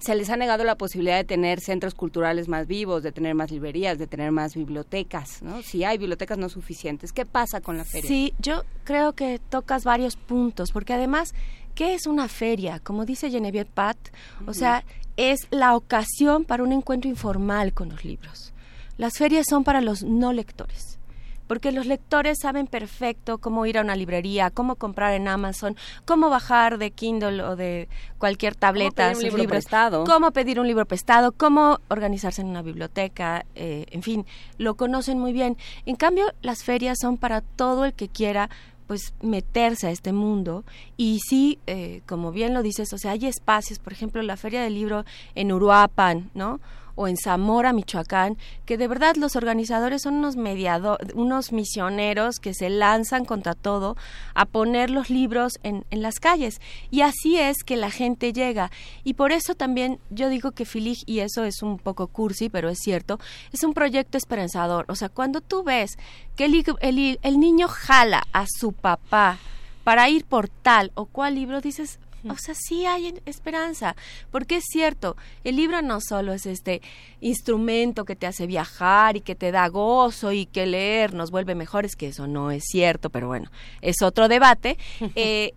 se 0.04 0.16
les 0.16 0.30
ha 0.30 0.36
negado 0.36 0.66
la 0.66 0.76
posibilidad 0.76 1.16
de 1.16 1.24
tener 1.24 1.62
centros 1.62 1.96
culturales 1.96 2.50
más 2.50 2.68
vivos, 2.68 3.04
de 3.04 3.14
tener 3.14 3.36
más 3.36 3.52
librerías, 3.52 3.98
de 3.98 4.06
tener 4.06 4.32
más 4.32 4.54
bibliotecas, 4.54 5.42
¿no? 5.42 5.62
Si 5.62 5.86
hay 5.86 5.98
bibliotecas 5.98 6.38
no 6.38 6.50
suficientes, 6.50 7.14
¿qué 7.14 7.26
pasa 7.26 7.62
con 7.62 7.78
la 7.78 7.86
feria? 7.86 8.08
Sí, 8.10 8.34
yo 8.38 8.64
creo 8.84 9.14
que 9.14 9.40
tocas 9.40 9.86
varios 9.86 10.18
puntos, 10.18 10.74
porque 10.74 10.92
además, 10.92 11.34
¿qué 11.74 11.94
es 11.94 12.06
una 12.06 12.28
feria? 12.28 12.80
Como 12.80 13.06
dice 13.06 13.32
Genevieve 13.32 13.70
Pat, 13.74 13.98
o 14.46 14.54
sea, 14.54 14.84
es 15.16 15.48
la 15.52 15.74
ocasión 15.74 16.44
para 16.44 16.64
un 16.64 16.74
encuentro 16.74 17.10
informal 17.10 17.72
con 17.72 17.88
los 17.88 18.04
libros. 18.04 18.54
Las 18.98 19.18
ferias 19.18 19.46
son 19.50 19.64
para 19.64 19.80
los 19.80 20.04
no 20.04 20.34
lectores 20.34 21.00
porque 21.48 21.72
los 21.72 21.86
lectores 21.86 22.40
saben 22.40 22.68
perfecto 22.68 23.38
cómo 23.38 23.66
ir 23.66 23.78
a 23.78 23.82
una 23.82 23.96
librería, 23.96 24.50
cómo 24.50 24.76
comprar 24.76 25.14
en 25.14 25.28
Amazon, 25.28 25.76
cómo 26.06 26.30
bajar 26.30 26.78
de 26.78 26.92
Kindle 26.92 27.44
o 27.44 27.56
de 27.56 27.90
cualquier 28.18 28.56
tableta 28.56 29.14
cómo 29.14 29.20
pedir 29.20 29.32
un 29.34 29.40
libro 29.40 29.50
prestado, 29.50 30.04
cómo 30.04 30.32
pedir 30.32 30.60
un 30.60 30.68
libro 30.68 30.86
prestado, 30.86 31.32
cómo 31.32 31.80
organizarse 31.90 32.42
en 32.42 32.48
una 32.48 32.62
biblioteca, 32.62 33.46
eh, 33.56 33.86
en 33.92 34.04
fin, 34.04 34.26
lo 34.58 34.76
conocen 34.76 35.20
muy 35.20 35.34
bien. 35.34 35.58
En 35.86 35.96
cambio, 35.96 36.34
las 36.42 36.64
ferias 36.64 36.98
son 37.00 37.18
para 37.18 37.42
todo 37.42 37.86
el 37.86 37.94
que 37.94 38.08
quiera 38.08 38.50
pues 38.88 39.14
meterse 39.22 39.88
a 39.88 39.92
este 39.92 40.12
mundo 40.12 40.66
y 40.98 41.20
sí, 41.28 41.60
eh, 41.68 42.02
como 42.06 42.32
bien 42.32 42.54
lo 42.54 42.62
dices, 42.62 42.92
o 42.94 42.98
sea, 42.98 43.12
hay 43.12 43.26
espacios, 43.26 43.80
por 43.80 43.94
ejemplo, 43.94 44.22
la 44.22 44.38
Feria 44.38 44.62
del 44.62 44.76
Libro 44.76 45.06
en 45.36 45.52
Uruapan, 45.52 46.30
¿no? 46.34 46.60
O 46.96 47.08
en 47.08 47.18
Zamora, 47.18 47.74
Michoacán, 47.74 48.38
que 48.66 48.78
de 48.78 48.88
verdad 48.88 49.16
los 49.16 49.36
organizadores 49.36 50.02
son 50.04 50.16
unos 50.16 50.36
mediadores, 50.36 51.14
unos 51.16 51.52
misioneros 51.52 52.40
que 52.40 52.54
se 52.54 52.70
lanzan 52.70 53.26
contra 53.26 53.56
todo 53.56 53.96
a 54.34 54.46
poner 54.46 54.90
los 54.90 55.10
libros 55.10 55.60
en, 55.64 55.86
en, 55.90 56.02
las 56.02 56.20
calles. 56.20 56.62
Y 56.92 57.02
así 57.02 57.38
es 57.38 57.64
que 57.64 57.78
la 57.78 57.92
gente 57.92 58.34
llega. 58.34 58.72
Y 59.04 59.14
por 59.14 59.32
eso 59.32 59.56
también 59.56 60.00
yo 60.10 60.30
digo 60.30 60.52
que 60.52 60.66
Filig, 60.66 61.04
y 61.06 61.20
eso 61.20 61.44
es 61.44 61.62
un 61.62 61.78
poco 61.80 62.08
cursi, 62.08 62.50
pero 62.50 62.70
es 62.70 62.80
cierto, 62.80 63.20
es 63.52 63.64
un 63.64 63.74
proyecto 63.74 64.18
esperanzador. 64.18 64.86
O 64.88 64.96
sea, 64.96 65.10
cuando 65.10 65.42
tú 65.42 65.64
ves 65.64 65.98
que 66.36 66.46
el, 66.46 66.64
el, 66.82 67.20
el 67.22 67.40
niño 67.40 67.68
jala 67.68 68.24
a 68.34 68.46
su 68.48 68.72
papá 68.72 69.40
para 69.84 70.10
ir 70.10 70.26
por 70.26 70.48
tal 70.50 70.92
o 70.96 71.06
cual 71.06 71.36
libro, 71.36 71.62
dices, 71.62 72.00
o 72.30 72.38
sea, 72.38 72.56
sí 72.56 72.86
hay 72.86 73.22
esperanza, 73.26 73.96
porque 74.32 74.58
es 74.58 74.66
cierto, 74.70 75.16
el 75.44 75.56
libro 75.56 75.82
no 75.82 76.00
solo 76.02 76.34
es 76.34 76.46
este 76.46 76.82
instrumento 77.22 78.06
que 78.06 78.16
te 78.16 78.28
hace 78.28 78.48
viajar 78.48 79.18
y 79.18 79.22
que 79.22 79.36
te 79.36 79.52
da 79.52 79.68
gozo 79.68 80.32
y 80.32 80.46
que 80.46 80.66
leer 80.66 81.14
nos 81.14 81.32
vuelve 81.32 81.56
mejores, 81.56 81.96
que 81.96 82.08
eso 82.08 82.28
no 82.28 82.52
es 82.52 82.64
cierto, 82.66 83.10
pero 83.10 83.28
bueno, 83.28 83.52
es 83.82 84.02
otro 84.02 84.28
debate. 84.28 84.78
Eh, 85.16 85.54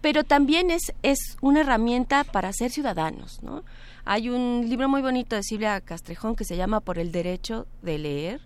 pero 0.00 0.24
también 0.24 0.70
es, 0.70 0.92
es 1.02 1.36
una 1.40 1.60
herramienta 1.60 2.24
para 2.24 2.52
ser 2.52 2.70
ciudadanos, 2.70 3.42
¿no? 3.42 3.64
Hay 4.04 4.28
un 4.28 4.66
libro 4.68 4.88
muy 4.88 5.02
bonito 5.02 5.36
de 5.36 5.42
Silvia 5.42 5.80
Castrejón 5.80 6.34
que 6.34 6.44
se 6.44 6.56
llama 6.56 6.80
Por 6.80 6.98
el 6.98 7.12
Derecho 7.12 7.66
de 7.82 7.98
Leer 7.98 8.40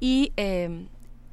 y 0.00 0.32
eh, 0.36 0.86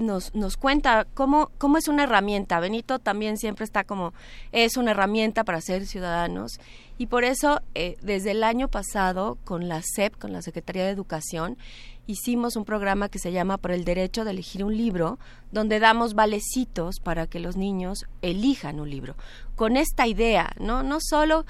nos, 0.04 0.36
nos 0.36 0.58
cuenta 0.58 1.08
cómo, 1.14 1.52
cómo 1.58 1.78
es 1.78 1.88
una 1.88 2.04
herramienta. 2.04 2.60
Benito 2.60 3.00
también 3.00 3.38
siempre 3.38 3.66
está 3.66 3.84
como, 3.84 4.14
es 4.52 4.78
una 4.78 4.92
herramienta 4.92 5.44
para 5.44 5.62
ser 5.62 5.86
ciudadanos. 5.88 6.60
Y 6.98 7.08
por 7.08 7.24
eso, 7.24 7.62
eh, 7.74 7.98
desde 8.02 8.32
el 8.32 8.44
año 8.44 8.68
pasado, 8.68 9.38
con 9.44 9.68
la 9.68 9.82
SEP, 9.82 10.18
con 10.18 10.32
la 10.32 10.42
Secretaría 10.42 10.86
de 10.86 10.92
Educación, 10.92 11.58
hicimos 12.06 12.56
un 12.56 12.66
programa 12.66 13.10
que 13.10 13.20
se 13.20 13.32
llama 13.32 13.58
Por 13.58 13.72
el 13.72 13.86
Derecho 13.86 14.26
de 14.26 14.32
Elegir 14.32 14.64
un 14.64 14.78
Libro, 14.78 15.18
donde 15.52 15.80
damos 15.80 16.14
valecitos 16.14 17.00
para 17.00 17.28
que 17.28 17.40
los 17.40 17.58
niños 17.58 18.06
elijan 18.22 18.80
un 18.80 18.90
libro. 18.90 19.16
Con 19.56 19.78
esta 19.78 20.08
idea, 20.08 20.54
¿no? 20.60 20.84
No 20.84 21.00
solo 21.02 21.46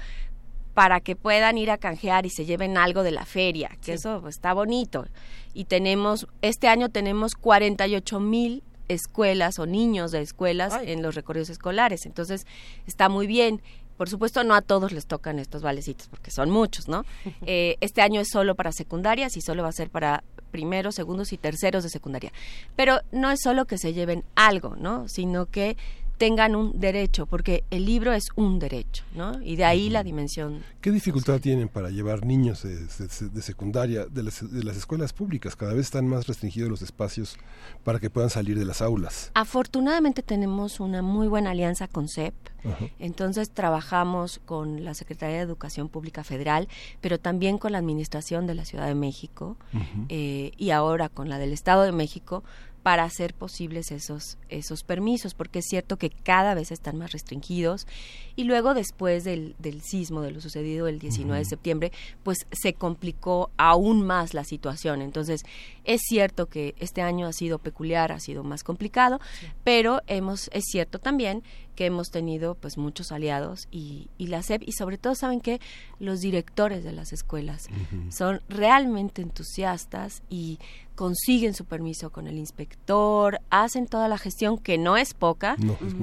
para 0.74 1.00
que 1.00 1.16
puedan 1.16 1.56
ir 1.56 1.70
a 1.70 1.78
canjear 1.78 2.26
y 2.26 2.30
se 2.30 2.44
lleven 2.44 2.76
algo 2.76 3.02
de 3.02 3.12
la 3.12 3.24
feria, 3.24 3.70
que 3.82 3.94
eso 3.94 4.20
pues, 4.20 4.36
está 4.36 4.52
bonito. 4.52 5.06
Y 5.54 5.64
tenemos, 5.64 6.26
este 6.42 6.66
año 6.68 6.88
tenemos 6.88 7.34
48 7.36 8.20
mil 8.20 8.62
escuelas 8.88 9.58
o 9.58 9.66
niños 9.66 10.10
de 10.10 10.20
escuelas 10.20 10.74
en 10.82 11.02
los 11.02 11.14
recorridos 11.14 11.48
escolares, 11.48 12.04
entonces 12.06 12.46
está 12.86 13.08
muy 13.08 13.26
bien. 13.26 13.62
Por 13.96 14.10
supuesto, 14.10 14.42
no 14.42 14.56
a 14.56 14.60
todos 14.60 14.90
les 14.90 15.06
tocan 15.06 15.38
estos 15.38 15.62
valecitos, 15.62 16.08
porque 16.08 16.32
son 16.32 16.50
muchos, 16.50 16.88
¿no? 16.88 17.04
Eh, 17.46 17.76
este 17.80 18.02
año 18.02 18.20
es 18.20 18.28
solo 18.32 18.56
para 18.56 18.72
secundarias 18.72 19.36
y 19.36 19.40
solo 19.40 19.62
va 19.62 19.68
a 19.68 19.72
ser 19.72 19.90
para 19.90 20.24
primeros, 20.50 20.96
segundos 20.96 21.32
y 21.32 21.38
terceros 21.38 21.84
de 21.84 21.90
secundaria. 21.90 22.32
Pero 22.74 23.00
no 23.12 23.30
es 23.30 23.40
solo 23.40 23.66
que 23.66 23.78
se 23.78 23.92
lleven 23.92 24.24
algo, 24.34 24.74
¿no? 24.76 25.08
Sino 25.08 25.46
que 25.46 25.76
tengan 26.16 26.54
un 26.54 26.78
derecho, 26.78 27.26
porque 27.26 27.64
el 27.70 27.84
libro 27.86 28.12
es 28.12 28.28
un 28.36 28.58
derecho, 28.58 29.04
¿no? 29.14 29.40
Y 29.42 29.56
de 29.56 29.64
ahí 29.64 29.90
la 29.90 30.02
dimensión. 30.02 30.62
¿Qué 30.80 30.90
dificultad 30.90 31.40
tienen 31.40 31.68
para 31.68 31.90
llevar 31.90 32.24
niños 32.24 32.62
de, 32.62 33.42
secundaria 33.42 34.06
de 34.06 34.22
las, 34.22 34.52
de 34.52 34.62
las, 34.62 34.76
escuelas 34.76 35.12
públicas? 35.12 35.56
Cada 35.56 35.72
vez 35.72 35.86
están 35.86 36.06
más 36.06 36.26
restringidos 36.26 36.70
los 36.70 36.82
espacios 36.82 37.36
para 37.82 37.98
que 37.98 38.10
puedan 38.10 38.30
salir 38.30 38.58
de 38.58 38.64
las 38.64 38.82
aulas. 38.82 39.30
Afortunadamente 39.34 40.22
tenemos 40.22 40.80
una 40.80 41.02
muy 41.02 41.28
buena 41.28 41.50
alianza 41.50 41.88
con 41.88 42.08
CEP, 42.08 42.34
entonces 42.98 43.50
trabajamos 43.50 44.40
con 44.46 44.84
la 44.84 44.94
Secretaría 44.94 45.36
de 45.36 45.42
Educación 45.42 45.90
Pública 45.90 46.24
Federal, 46.24 46.68
pero 47.02 47.18
también 47.20 47.58
con 47.58 47.72
la 47.72 47.78
Administración 47.78 48.46
de 48.46 48.54
la 48.54 48.64
Ciudad 48.64 48.86
de 48.86 48.94
México 48.94 49.58
eh, 50.08 50.52
y 50.56 50.70
ahora 50.70 51.08
con 51.10 51.28
la 51.28 51.38
del 51.38 51.52
Estado 51.52 51.82
de 51.82 51.92
México 51.92 52.42
para 52.84 53.04
hacer 53.04 53.32
posibles 53.32 53.90
esos, 53.90 54.36
esos 54.50 54.84
permisos, 54.84 55.32
porque 55.32 55.60
es 55.60 55.64
cierto 55.64 55.96
que 55.96 56.10
cada 56.10 56.52
vez 56.52 56.70
están 56.70 56.98
más 56.98 57.12
restringidos. 57.12 57.86
Y 58.36 58.44
luego 58.44 58.74
después 58.74 59.24
del, 59.24 59.56
del 59.58 59.80
sismo, 59.80 60.20
de 60.20 60.30
lo 60.30 60.42
sucedido 60.42 60.86
el 60.86 60.98
19 60.98 61.38
de 61.38 61.44
septiembre, 61.46 61.92
pues 62.22 62.46
se 62.52 62.74
complicó 62.74 63.50
aún 63.56 64.02
más 64.02 64.34
la 64.34 64.44
situación. 64.44 65.00
Entonces, 65.00 65.46
es 65.84 66.02
cierto 66.06 66.50
que 66.50 66.74
este 66.78 67.00
año 67.00 67.26
ha 67.26 67.32
sido 67.32 67.58
peculiar, 67.58 68.12
ha 68.12 68.20
sido 68.20 68.44
más 68.44 68.62
complicado, 68.62 69.18
pero 69.64 70.02
hemos, 70.06 70.50
es 70.52 70.64
cierto 70.66 70.98
también 70.98 71.42
que 71.74 71.86
hemos 71.86 72.10
tenido 72.10 72.54
pues 72.54 72.78
muchos 72.78 73.12
aliados 73.12 73.66
y, 73.70 74.08
y 74.18 74.28
la 74.28 74.42
SEP 74.42 74.62
y 74.64 74.72
sobre 74.72 74.98
todo 74.98 75.14
saben 75.14 75.40
que 75.40 75.60
los 75.98 76.20
directores 76.20 76.84
de 76.84 76.92
las 76.92 77.12
escuelas 77.12 77.66
son 78.10 78.42
realmente 78.48 79.22
entusiastas 79.22 80.22
y 80.28 80.58
consiguen 80.94 81.54
su 81.54 81.64
permiso 81.64 82.10
con 82.10 82.26
el 82.26 82.38
inspector, 82.38 83.40
hacen 83.50 83.86
toda 83.86 84.08
la 84.08 84.18
gestión 84.18 84.58
que 84.58 84.78
no 84.78 84.96
es 84.96 85.14
poca 85.14 85.56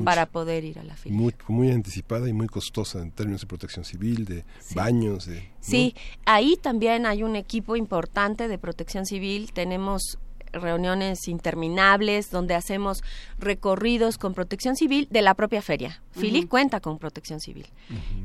para 0.03 0.26
poder 0.26 0.63
ir 0.63 0.80
a 0.80 0.84
la 0.84 0.95
fila. 0.95 1.15
Muy, 1.15 1.34
muy 1.47 1.72
anticipada 1.72 2.27
y 2.27 2.34
muy 2.34 2.47
costosa 2.47 3.01
en 3.01 3.11
términos 3.11 3.41
de 3.41 3.47
protección 3.47 3.85
civil, 3.85 4.26
de 4.26 4.45
baños, 4.76 5.26
de... 5.26 5.49
Sí, 5.59 5.95
ahí 6.26 6.57
también 6.61 7.05
hay 7.05 7.23
un 7.23 7.35
equipo 7.35 7.76
importante 7.76 8.47
de 8.47 8.57
protección 8.57 9.05
civil, 9.05 9.51
tenemos 9.53 10.19
reuniones 10.53 11.28
interminables 11.28 12.30
donde 12.32 12.56
hacemos 12.56 13.03
recorridos 13.40 14.18
con 14.18 14.34
protección 14.34 14.76
civil 14.76 15.07
de 15.10 15.22
la 15.22 15.34
propia 15.34 15.61
feria. 15.61 16.02
Fili 16.11 16.40
Ujú. 16.40 16.49
cuenta 16.49 16.80
con 16.80 16.98
protección 16.99 17.40
civil. 17.40 17.68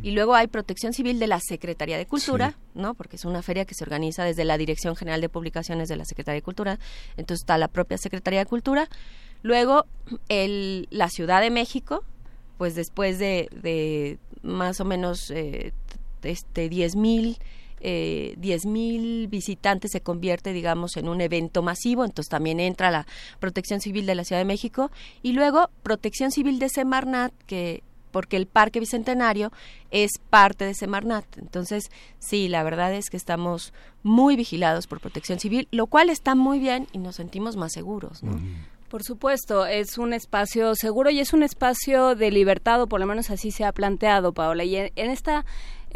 Y 0.03 0.11
luego 0.13 0.35
hay 0.35 0.47
protección 0.47 0.93
civil 0.93 1.19
de 1.19 1.27
la 1.27 1.41
Secretaría 1.41 1.99
de 1.99 2.07
Cultura, 2.07 2.57
¿no? 2.75 2.95
Porque 2.95 3.17
es 3.17 3.25
una 3.25 3.43
feria 3.43 3.65
que 3.65 3.75
se 3.75 3.85
organiza 3.85 4.25
desde 4.25 4.45
la 4.45 4.59
Dirección 4.59 4.97
General 4.97 5.21
de 5.21 5.29
Publicaciones 5.29 5.89
de 5.89 5.97
la 5.97 6.05
Secretaría 6.05 6.37
de 6.41 6.43
Cultura. 6.43 6.79
Entonces 7.17 7.43
está 7.43 7.59
la 7.59 7.69
propia 7.69 7.99
Secretaría 7.99 8.41
de 8.41 8.47
Cultura. 8.47 8.89
Luego 9.43 9.87
el, 10.29 10.89
la 10.91 11.09
Ciudad 11.09 11.41
de 11.41 11.51
México, 11.51 12.03
pues 12.59 12.75
después 12.75 13.19
de, 13.19 13.49
de 13.53 14.19
más 14.43 14.81
o 14.81 14.85
menos 14.85 15.31
eh, 15.31 15.73
este 16.23 16.69
10 16.69 16.97
mil 16.97 17.39
eh, 17.81 18.37
10.000 18.41 19.29
visitantes 19.29 19.93
se 19.93 20.01
convierte, 20.01 20.53
digamos, 20.53 20.97
en 20.97 21.09
un 21.09 21.21
evento 21.21 21.63
masivo, 21.63 22.05
entonces 22.05 22.31
también 22.31 22.61
entra 22.61 22.91
la 22.91 23.07
Protección 23.39 23.81
Civil 23.81 24.07
de 24.07 24.15
la 24.15 24.25
Ciudad 24.25 24.41
de 24.41 24.47
México 24.47 24.91
y 25.23 25.33
luego 25.33 25.71
Protección 25.83 26.31
Civil 26.31 26.59
de 26.59 26.69
Semarnat, 26.69 27.33
que 27.47 27.83
porque 28.17 28.39
el 28.39 28.47
Parque 28.47 28.81
Bicentenario 28.81 29.53
es 29.91 30.13
parte 30.31 30.65
de 30.65 30.73
Semarnat. 30.73 31.27
Entonces, 31.37 31.91
sí, 32.19 32.49
la 32.49 32.63
verdad 32.63 32.95
es 32.95 33.11
que 33.11 33.19
estamos 33.19 33.75
muy 34.03 34.37
vigilados 34.37 34.87
por 34.87 35.01
Protección 35.01 35.39
Civil, 35.39 35.69
lo 35.71 35.87
cual 35.87 36.09
está 36.09 36.35
muy 36.35 36.59
bien 36.59 36.87
y 36.93 36.99
nos 36.99 37.17
sentimos 37.17 37.57
más 37.57 37.73
seguros, 37.73 38.23
¿no? 38.23 38.39
Por 38.89 39.03
supuesto, 39.03 39.67
es 39.67 39.99
un 39.99 40.13
espacio 40.13 40.77
seguro 40.77 41.11
y 41.11 41.19
es 41.19 41.33
un 41.33 41.43
espacio 41.43 42.15
de 42.15 42.31
libertad, 42.31 42.81
o 42.81 42.87
por 42.87 43.01
lo 43.01 43.07
menos 43.07 43.31
así 43.31 43.51
se 43.51 43.65
ha 43.65 43.73
planteado, 43.73 44.33
Paola. 44.33 44.63
Y 44.63 44.77
en, 44.77 44.93
en 44.95 45.11
esta, 45.11 45.45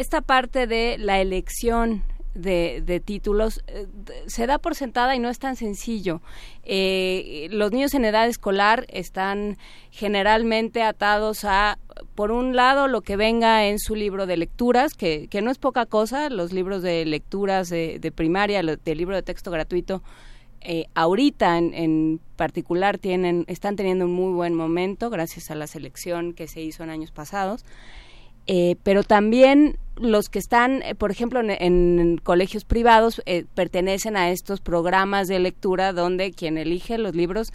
esta 0.01 0.23
parte 0.23 0.67
de 0.67 0.97
la 0.99 1.21
elección 1.21 2.03
de, 2.35 2.83
de 2.87 3.01
títulos 3.01 3.63
eh, 3.67 3.87
se 4.27 4.47
da 4.47 4.59
por 4.59 4.75
sentada 4.75 5.15
y 5.15 5.19
no 5.19 5.29
es 5.29 5.39
tan 5.39 5.57
sencillo. 5.57 6.23
Eh, 6.63 7.49
los 7.51 7.71
niños 7.71 7.93
en 7.93 8.07
edad 8.07 8.27
escolar 8.27 8.87
están 8.89 9.59
generalmente 9.91 10.83
atados 10.83 11.45
a, 11.45 11.79
por 12.15 12.31
un 12.31 12.57
lado, 12.57 12.89
lo 12.89 13.03
que 13.03 13.17
venga 13.17 13.67
en 13.67 13.79
su 13.79 13.95
libro 13.95 14.25
de 14.25 14.39
lecturas, 14.39 14.95
que, 14.95 15.29
que 15.29 15.43
no 15.43 15.51
es 15.51 15.59
poca 15.59 15.85
cosa, 15.85 16.31
los 16.31 16.51
libros 16.51 16.83
de 16.83 17.05
lecturas 17.05 17.69
de, 17.69 17.99
de 17.99 18.11
primaria, 18.11 18.63
del 18.63 18.99
libro 18.99 19.17
de 19.17 19.23
texto 19.23 19.51
gratuito, 19.51 20.03
eh, 20.63 20.87
ahorita 20.95 21.59
en, 21.59 21.75
en 21.75 22.21
particular 22.37 22.97
tienen 22.97 23.45
están 23.49 23.77
teniendo 23.77 24.07
un 24.07 24.13
muy 24.13 24.33
buen 24.33 24.55
momento 24.55 25.11
gracias 25.11 25.51
a 25.51 25.55
la 25.55 25.67
selección 25.67 26.33
que 26.33 26.49
se 26.49 26.61
hizo 26.63 26.83
en 26.85 26.91
años 26.91 27.11
pasados 27.11 27.65
Eh, 28.47 28.77
pero 28.83 29.03
también 29.05 29.77
los 29.97 30.31
que 30.31 30.39
están 30.39 30.83
eh, 30.83 30.95
por 30.95 31.11
ejemplo 31.11 31.41
en, 31.41 31.51
en 31.51 32.17
colegios 32.17 32.65
privados 32.65 33.21
eh, 33.27 33.45
pertenecen 33.55 34.17
a 34.17 34.31
estos 34.31 34.61
programas 34.63 35.29
de 35.29 35.39
lectura 35.39 35.93
donde 35.93 36.33
quien 36.33 36.57
elige 36.57 36.97
los 36.97 37.15
libros 37.15 37.53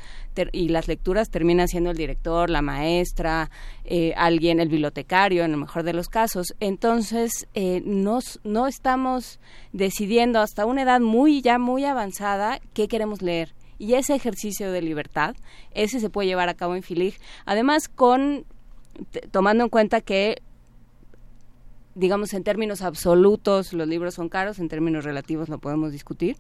y 0.51 0.69
las 0.69 0.88
lecturas 0.88 1.31
termina 1.31 1.67
siendo 1.67 1.89
el 1.89 1.97
director 1.97 2.51
la 2.51 2.61
maestra 2.61 3.49
eh, 3.83 4.14
alguien 4.15 4.59
el 4.59 4.69
bibliotecario 4.69 5.43
en 5.43 5.51
el 5.51 5.57
mejor 5.57 5.81
de 5.83 5.93
los 5.93 6.07
casos. 6.07 6.53
Entonces 6.59 7.47
eh, 7.55 7.81
nos- 7.83 8.39
no 8.43 8.67
estamos 8.67 9.39
decidiendo 9.73 10.39
hasta 10.39 10.65
una 10.67 10.83
edad 10.83 10.99
muy 11.01 11.41
ya 11.41 11.57
muy 11.57 11.83
avanzada 11.83 12.59
qué 12.73 12.88
queremos 12.88 13.23
leer. 13.23 13.55
Y 13.80 13.95
ese 13.95 14.14
ejercicio 14.14 14.72
de 14.72 14.81
libertad 14.83 15.35
ese 15.72 15.99
se 15.99 16.09
puede 16.11 16.27
llevar 16.27 16.47
a 16.49 16.53
cabo 16.53 16.75
en 16.75 16.83
Filig. 16.83 17.15
Además 17.45 17.89
con 17.89 18.45
tomando 19.31 19.64
en 19.65 19.69
cuenta 19.69 19.99
que 19.99 20.41
digamos 21.95 22.33
en 22.33 22.43
términos 22.43 22.82
absolutos 22.82 23.74
los 23.74 23.88
libros 23.88 24.14
son 24.14 24.30
caros 24.30 24.59
en 24.59 24.67
términos 24.69 25.03
relativos 25.03 25.49
lo 25.49 25.59
podemos 25.59 25.91
discutir 25.91 26.38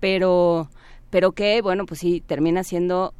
pero 0.00 0.68
pero 1.10 1.32
que 1.32 1.62
bueno 1.62 1.86
pues 1.86 2.00
sí 2.00 2.22
termina 2.26 2.64
siendo 2.64 3.14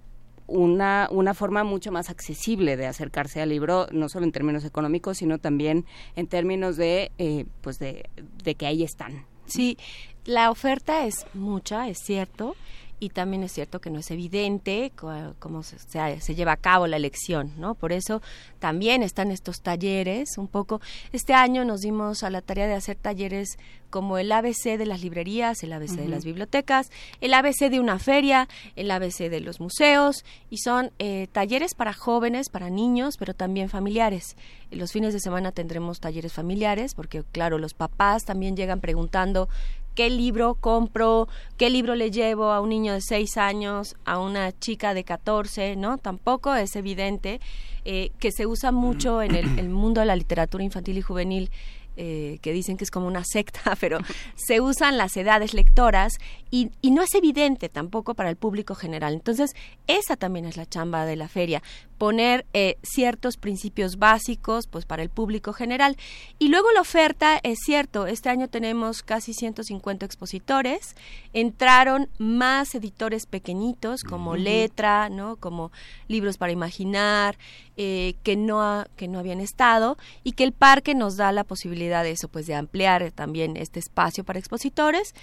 una, 0.47 1.09
una 1.11 1.35
forma 1.35 1.65
mucho 1.65 1.91
más 1.93 2.11
accesible 2.11 2.77
de 2.77 2.87
acercarse 2.87 3.41
al 3.41 3.49
libro, 3.49 3.87
no 3.91 4.09
solo 4.09 4.27
en 4.27 4.33
términos 4.33 4.65
económicos, 4.65 5.19
sino 5.19 5.39
también 5.39 5.85
en 6.15 6.27
términos 6.27 6.77
de, 6.77 7.11
eh, 7.19 7.47
pues 7.63 7.79
de, 7.79 8.09
de 8.45 8.55
que 8.55 8.67
ahí 8.67 8.83
están. 8.83 9.27
Sí, 9.47 9.77
la 10.25 10.51
oferta 10.51 11.07
es 11.07 11.27
mucha, 11.35 11.89
es 11.89 11.99
cierto, 11.99 12.57
y 12.99 13.11
también 13.11 13.43
es 13.43 13.53
cierto 13.53 13.81
que 13.81 13.91
no 13.91 13.99
es 13.99 14.11
evidente 14.11 14.93
cómo 15.39 15.63
se, 15.63 15.79
se- 15.79 16.21
se 16.21 16.35
lleva 16.35 16.53
a 16.53 16.57
cabo 16.57 16.87
la 16.87 16.97
elección, 16.97 17.53
¿no? 17.59 17.75
Por 17.75 17.93
eso 17.93 18.23
también 18.59 19.03
están 19.03 19.31
estos 19.31 19.61
talleres, 19.61 20.39
un 20.39 20.49
poco. 20.49 20.81
Este 21.13 21.35
año 21.35 21.65
nos 21.65 21.81
dimos 21.83 22.23
a 22.23 22.31
la 22.31 22.41
tarea 22.41 22.67
de 22.67 22.75
hacer 22.75 22.97
talleres 22.97 23.59
como 23.91 24.19
el 24.19 24.33
ABC 24.33 24.77
de 24.79 24.87
las 24.87 25.03
librerías, 25.03 25.63
el 25.63 25.73
ABC 25.73 25.93
de 25.97 26.03
Ujú. 26.03 26.11
las 26.11 26.25
bibliotecas, 26.25 26.91
el 27.21 27.35
ABC 27.35 27.71
de 27.71 27.81
una 27.81 27.99
feria, 27.99 28.49
el 28.77 28.91
ABC 28.91 29.29
de 29.31 29.41
los 29.41 29.61
museos, 29.61 30.25
y 30.51 30.59
son 30.59 30.91
eh, 30.99 31.29
talleres 31.33 31.75
para 31.75 31.93
jóvenes, 31.93 32.49
para 32.49 32.69
niños, 32.71 33.17
pero 33.19 33.35
también 33.35 33.69
familiares. 33.69 34.37
Los 34.71 34.93
fines 34.93 35.13
de 35.13 35.21
semana 35.21 35.53
tendremos 35.53 36.01
talleres 36.01 36.33
familiares, 36.33 36.95
porque 36.95 37.23
claro, 37.31 37.59
los 37.59 37.75
papás 37.75 38.25
también 38.25 38.57
llegan 38.57 38.81
preguntando 38.81 39.49
qué 39.97 40.11
libro 40.11 40.55
compro, 40.55 41.27
qué 41.57 41.71
libro 41.71 41.97
le 41.97 42.13
llevo 42.13 42.53
a 42.53 42.61
un 42.61 42.69
niño 42.69 42.93
de 42.93 43.01
6 43.01 43.37
años, 43.39 43.97
a 44.05 44.21
una 44.21 44.57
chica 44.57 44.95
de 44.95 45.03
14, 45.03 45.75
¿no? 45.75 45.99
Tampoco 45.99 46.55
es 46.55 46.77
evidente 46.77 47.41
eh, 47.85 48.13
que 48.21 48.31
se 48.31 48.47
usa 48.47 48.71
mucho 48.71 49.23
en 49.23 49.35
el, 49.35 49.69
mundo 49.71 50.01
de 50.03 50.07
la 50.07 50.15
literatura 50.15 50.63
infantil 50.63 50.99
y 50.99 51.03
juvenil. 51.03 51.51
eh, 51.99 52.39
que 52.43 52.53
dicen 52.53 52.77
que 52.77 52.85
es 52.85 52.91
como 52.91 53.07
una 53.07 53.25
secta, 53.25 53.75
pero 53.81 54.01
se 54.35 54.61
usan 54.61 54.99
las 54.99 55.17
edades 55.17 55.55
lectoras 55.55 56.19
y, 56.51 56.71
y 56.83 56.91
no 56.91 57.03
es 57.03 57.15
evidente 57.15 57.71
tampoco 57.71 58.13
para 58.15 58.29
el 58.29 58.37
público 58.37 58.75
general. 58.75 59.15
Entonces, 59.15 59.53
esa 59.87 60.17
también 60.17 60.45
es 60.45 60.59
la 60.59 60.67
chamba 60.67 61.07
de 61.07 61.17
la 61.17 61.27
feria, 61.27 61.63
poner 61.99 62.47
eh, 62.53 62.77
ciertos 62.83 63.37
principios 63.37 63.97
básicos 63.99 64.67
pues 64.67 64.85
para 64.87 65.03
el 65.03 65.11
público 65.11 65.53
general. 65.53 65.97
Y 66.39 66.49
luego 66.49 66.71
la 66.73 66.81
oferta, 66.81 67.39
es 67.43 67.59
cierto, 67.65 68.07
este 68.07 68.29
año 68.29 68.49
tenemos 68.49 69.03
casi 69.03 69.33
150 69.35 70.05
expositores, 70.07 70.95
entraron 71.33 72.09
más 72.19 72.75
editores 72.75 73.27
pequeñitos 73.27 74.03
como. 74.03 74.37
Letra, 74.37 75.09
¿no? 75.09 75.37
como 75.37 75.73
Libros 76.09 76.37
para 76.39 76.53
Imaginar, 76.53 77.39
eh, 77.77 78.15
que, 78.23 78.37
no 78.37 78.63
ha- 78.63 78.87
que 78.97 79.09
no 79.09 79.19
habían 79.19 79.41
estado 79.41 79.97
y 80.25 80.33
que 80.33 80.45
el 80.45 80.53
parque 80.53 80.95
nos 80.95 81.17
da 81.17 81.33
la 81.33 81.45
posibilidad 81.45 82.03
de 82.05 82.13
eso, 82.13 82.29
pues 82.29 82.47
de 82.47 82.55
ampliar 82.55 83.11
también 83.13 83.57
este 83.57 83.81
espacio 83.81 84.25
para 84.25 84.39
expositores. 84.39 85.15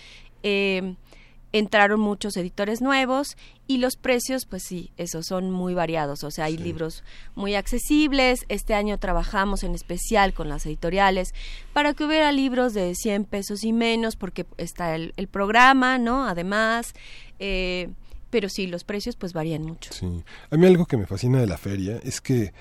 Eh, 0.43 0.95
entraron 1.53 2.01
muchos 2.01 2.35
editores 2.35 2.81
nuevos 2.81 3.37
y 3.67 3.77
los 3.77 3.95
precios, 3.95 4.45
pues 4.45 4.63
sí, 4.63 4.91
esos 4.97 5.27
son 5.27 5.51
muy 5.51 5.73
variados. 5.73 6.23
O 6.23 6.31
sea, 6.31 6.45
hay 6.45 6.57
libros 6.57 7.03
muy 7.35 7.55
accesibles. 7.55 8.45
Este 8.49 8.73
año 8.73 8.97
trabajamos 8.97 9.63
en 9.63 9.75
especial 9.75 10.33
con 10.33 10.49
las 10.49 10.65
editoriales 10.65 11.33
para 11.71 11.93
que 11.93 12.03
hubiera 12.03 12.31
libros 12.31 12.73
de 12.73 12.93
100 12.95 13.25
pesos 13.25 13.63
y 13.63 13.71
menos, 13.71 14.15
porque 14.15 14.45
está 14.57 14.95
el, 14.95 15.13
el 15.15 15.27
programa, 15.27 15.99
¿no? 15.99 16.27
Además, 16.27 16.93
eh, 17.39 17.89
pero 18.31 18.49
sí, 18.49 18.65
los 18.65 18.83
precios 18.83 19.15
pues 19.15 19.31
varían 19.31 19.61
mucho. 19.61 19.93
Sí. 19.93 20.23
A 20.49 20.57
mí 20.57 20.65
algo 20.65 20.87
que 20.87 20.97
me 20.97 21.05
fascina 21.05 21.39
de 21.39 21.47
la 21.47 21.57
feria 21.57 21.99
es 22.03 22.19
que 22.19 22.51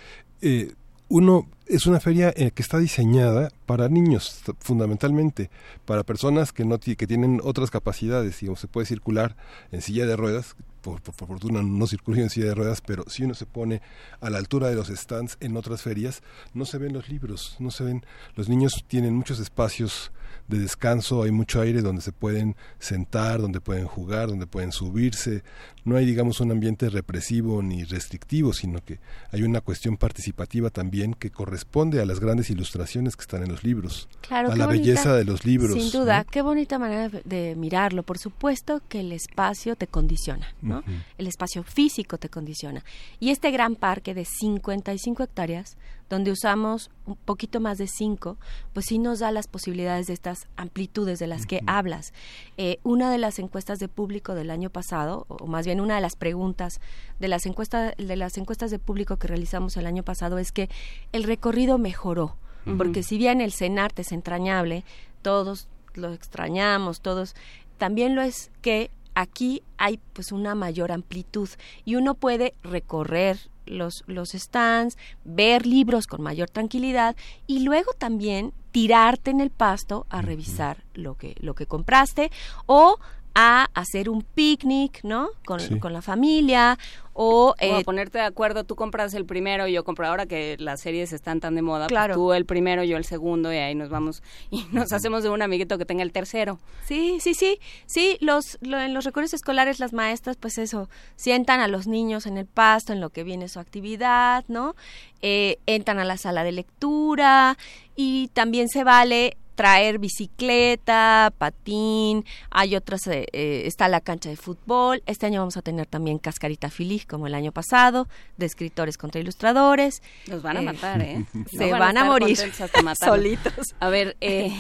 eh, 0.42 0.74
uno 1.12 1.47
es 1.66 1.84
una 1.84 2.00
feria 2.00 2.32
eh, 2.34 2.52
que 2.52 2.62
está 2.62 2.78
diseñada 2.78 3.50
para 3.66 3.91
niños 3.91 4.42
fundamentalmente, 4.60 5.50
para 5.84 6.05
personas 6.05 6.52
que 6.52 6.65
no 6.65 6.78
que 6.78 7.07
tienen 7.07 7.39
otras 7.44 7.70
capacidades, 7.70 8.41
digamos, 8.41 8.60
se 8.60 8.66
puede 8.66 8.86
circular 8.86 9.36
en 9.73 9.82
silla 9.82 10.07
de 10.07 10.16
ruedas, 10.16 10.57
por 10.81 11.02
fortuna 11.02 11.62
no 11.62 11.86
circulo 11.86 12.16
en 12.16 12.31
silla 12.31 12.47
de 12.47 12.55
ruedas, 12.55 12.81
pero 12.81 13.05
si 13.08 13.24
uno 13.24 13.34
se 13.34 13.44
pone 13.44 13.82
a 14.23 14.31
la 14.31 14.39
altura 14.39 14.70
de 14.70 14.74
los 14.74 14.89
stands 14.89 15.36
en 15.41 15.55
otras 15.55 15.82
ferias, 15.82 16.23
no 16.55 16.65
se 16.65 16.78
ven 16.78 16.94
los 16.94 17.10
libros, 17.10 17.57
no 17.58 17.70
se 17.70 17.84
ven, 17.84 18.07
los 18.34 18.49
niños 18.49 18.82
tienen 18.89 19.15
muchos 19.15 19.39
espacios 19.39 20.12
de 20.48 20.58
descanso, 20.58 21.22
hay 21.22 21.30
mucho 21.30 21.60
aire 21.60 21.80
donde 21.82 22.02
se 22.02 22.12
pueden 22.12 22.56
sentar, 22.78 23.40
donde 23.40 23.60
pueden 23.60 23.86
jugar, 23.86 24.28
donde 24.28 24.46
pueden 24.46 24.72
subirse. 24.72 25.42
No 25.84 25.96
hay, 25.96 26.04
digamos, 26.06 26.40
un 26.40 26.50
ambiente 26.52 26.88
represivo 26.90 27.62
ni 27.62 27.84
restrictivo, 27.84 28.52
sino 28.52 28.84
que 28.84 29.00
hay 29.32 29.42
una 29.42 29.60
cuestión 29.60 29.96
participativa 29.96 30.70
también 30.70 31.14
que 31.14 31.30
corresponde 31.30 32.00
a 32.00 32.04
las 32.06 32.20
grandes 32.20 32.50
ilustraciones 32.50 33.16
que 33.16 33.22
están 33.22 33.42
en 33.42 33.48
los 33.50 33.64
libros, 33.64 34.08
Claro, 34.20 34.52
a 34.52 34.56
la 34.56 34.66
bonita- 34.66 34.82
belleza 34.84 35.14
de 35.16 35.24
los 35.24 35.44
libros. 35.44 35.72
Sin 35.80 35.90
duda, 35.90 36.18
¿no? 36.24 36.30
qué 36.30 36.42
bonita 36.42 36.78
manera 36.78 37.08
de- 37.24 37.56
mirarlo. 37.56 38.02
Por 38.02 38.18
supuesto 38.18 38.80
que 38.88 39.00
el 39.00 39.12
espacio 39.12 39.74
te 39.76 39.86
condiciona, 39.86 40.54
¿no? 40.60 40.84
El 41.18 41.26
espacio 41.26 41.62
físico 41.64 42.18
te 42.18 42.28
condiciona. 42.28 42.84
Y 43.18 43.30
este 43.30 43.50
gran 43.50 43.74
parque 43.74 44.14
de 44.14 44.24
55 44.24 45.22
hectáreas, 45.22 45.76
donde 46.12 46.31
usamos 46.31 46.91
un 47.07 47.16
poquito 47.16 47.58
más 47.58 47.78
de 47.78 47.86
5, 47.86 48.36
pues 48.74 48.84
sí 48.84 48.99
nos 48.99 49.20
da 49.20 49.31
las 49.31 49.47
posibilidades 49.47 50.08
de 50.08 50.12
estas 50.12 50.47
amplitudes 50.57 51.18
de 51.18 51.26
las 51.26 51.47
que 51.47 51.62
hablas. 51.66 52.12
Eh, 52.58 52.81
una 52.82 53.10
de 53.10 53.16
las 53.16 53.39
encuestas 53.39 53.78
de 53.78 53.89
público 53.89 54.34
del 54.34 54.50
año 54.50 54.68
pasado, 54.68 55.24
o 55.28 55.47
más 55.47 55.65
bien 55.65 55.81
una 55.81 55.94
de 55.94 56.02
las 56.02 56.16
preguntas 56.16 56.82
de 57.18 57.28
las 57.28 57.47
encuestas 57.47 57.94
de 57.97 58.16
las 58.16 58.36
encuestas 58.36 58.70
de 58.70 58.78
público 58.78 59.16
que 59.16 59.26
realizamos 59.26 59.78
el 59.78 59.86
año 59.86 60.02
pasado 60.02 60.36
es 60.36 60.52
que 60.52 60.68
el 61.12 61.24
recorrido 61.24 61.78
mejoró, 61.78 62.36
porque 62.76 63.02
si 63.02 63.16
bien 63.16 63.41
el 63.41 63.50
cenarte 63.50 64.02
es 64.02 64.12
entrañable, 64.12 64.84
todos 65.23 65.66
lo 65.94 66.12
extrañamos, 66.12 67.00
todos 67.00 67.34
también 67.78 68.15
lo 68.15 68.20
es 68.20 68.50
que 68.60 68.91
aquí 69.15 69.62
hay 69.78 70.00
pues 70.12 70.32
una 70.32 70.55
mayor 70.55 70.92
amplitud 70.92 71.49
y 71.84 71.97
uno 71.97 72.15
puede 72.15 72.55
recorrer 72.62 73.39
los, 73.66 74.05
los 74.07 74.31
stands, 74.31 74.99
ver 75.24 75.66
libros 75.66 76.07
con 76.07 76.23
mayor 76.23 76.50
tranquilidad 76.50 77.16
y 77.47 77.60
luego 77.60 77.92
también 77.92 78.52
tirarte 78.73 79.31
en 79.31 79.41
el 79.41 79.50
pasto 79.50 80.07
a 80.10 80.23
revisar 80.23 80.84
lo 80.94 81.16
que, 81.16 81.36
lo 81.41 81.55
que 81.55 81.66
compraste 81.66 82.31
o 82.66 82.99
a 83.34 83.68
hacer 83.74 84.08
un 84.10 84.22
picnic, 84.22 85.00
¿no? 85.04 85.28
Con, 85.44 85.60
Sí. 85.60 85.78
con 85.78 85.92
la 85.92 86.02
familia 86.02 86.78
o, 87.14 87.48
O 87.60 87.74
a 87.74 87.80
eh, 87.80 87.84
ponerte 87.84 88.16
de 88.18 88.24
acuerdo, 88.24 88.64
tú 88.64 88.74
compras 88.74 89.12
el 89.12 89.26
primero 89.26 89.66
y 89.68 89.72
yo 89.72 89.84
compro 89.84 90.06
ahora 90.06 90.24
que 90.24 90.56
las 90.58 90.80
series 90.80 91.12
están 91.12 91.40
tan 91.40 91.54
de 91.54 91.60
moda, 91.60 91.80
pues 91.86 91.88
Claro. 91.88 92.14
tú 92.14 92.32
el 92.32 92.46
primero, 92.46 92.84
yo 92.84 92.96
el 92.96 93.04
segundo 93.04 93.52
y 93.52 93.56
ahí 93.56 93.74
nos 93.74 93.90
vamos 93.90 94.22
y 94.50 94.64
nos 94.72 94.92
hacemos 94.94 95.22
de 95.22 95.28
un 95.28 95.42
amiguito 95.42 95.76
que 95.76 95.84
tenga 95.84 96.02
el 96.02 96.12
tercero. 96.12 96.58
Sí, 96.86 97.18
sí, 97.20 97.34
sí, 97.34 97.58
sí, 97.86 98.16
los, 98.20 98.56
lo- 98.62 98.80
en 98.80 98.94
los 98.94 99.04
recorridos 99.04 99.34
escolares 99.34 99.78
las 99.78 99.92
maestras, 99.92 100.36
pues 100.36 100.56
eso, 100.56 100.88
sientan 101.16 101.60
a 101.60 101.68
los 101.68 101.86
niños 101.86 102.24
en 102.26 102.38
el 102.38 102.46
pasto, 102.46 102.92
en 102.94 103.00
lo 103.00 103.10
que 103.10 103.24
viene 103.24 103.48
su 103.48 103.60
actividad, 103.60 104.44
¿no? 104.48 104.74
Eh, 105.20 105.58
entran 105.66 105.98
a 105.98 106.04
la 106.04 106.16
sala 106.16 106.44
de 106.44 106.52
lectura 106.52 107.58
y 107.94 108.28
también 108.28 108.68
se 108.68 108.84
vale 108.84 109.36
traer 109.62 110.00
bicicleta, 110.00 111.32
patín, 111.39 112.24
hay 112.50 112.74
otras, 112.74 113.07
eh, 113.07 113.26
eh, 113.32 113.62
está 113.66 113.86
la 113.86 114.00
cancha 114.00 114.28
de 114.28 114.34
fútbol, 114.34 115.05
este 115.07 115.26
año 115.26 115.39
vamos 115.39 115.57
a 115.57 115.62
tener 115.62 115.86
también 115.86 116.18
cascarita 116.18 116.68
feliz 116.68 117.07
como 117.07 117.28
el 117.28 117.34
año 117.36 117.52
pasado, 117.52 118.08
de 118.39 118.47
escritores 118.47 118.99
contra 118.99 119.20
ilustradores. 119.20 120.02
Los 120.26 120.42
van 120.42 120.57
a 120.57 120.62
matar, 120.62 121.00
¿eh? 121.00 121.24
Se 121.52 121.70
No 121.70 121.78
van, 121.78 121.97
a, 121.97 122.05
morir 122.07 122.36
solitos. 122.99 123.76
A 123.78 123.89
ver, 123.89 124.16
eh, 124.20 124.52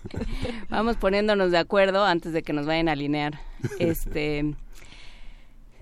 vamos 0.70 0.96
poniéndonos 0.96 1.50
de 1.50 1.58
acuerdo 1.58 2.06
antes 2.06 2.32
de 2.32 2.42
que 2.42 2.54
nos 2.54 2.64
vayan 2.64 2.88
a 2.88 2.92
alinear. 2.92 3.38
Este, 3.78 4.54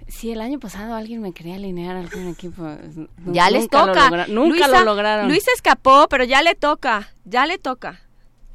si 0.08 0.32
el 0.32 0.40
año 0.40 0.58
pasado 0.58 0.96
alguien 0.96 1.20
me 1.22 1.32
quería 1.32 1.54
alinear 1.54 1.94
a 1.94 2.00
algún 2.00 2.26
equipo, 2.26 2.66
Ya 3.26 3.48
les 3.48 3.62
nunca 3.62 3.86
lo 3.86 3.92
toca. 3.92 4.10
logra- 4.10 4.26
nunca 4.26 4.66
Luisa- 4.66 4.78
lo 4.80 4.84
lograron. 4.86 5.28
Luisa 5.28 5.52
escapó, 5.54 6.08
pero 6.10 6.24
ya 6.24 6.42
le 6.42 6.56
toca, 6.56 7.12
ya 7.24 7.46
le 7.46 7.58
toca. 7.58 8.00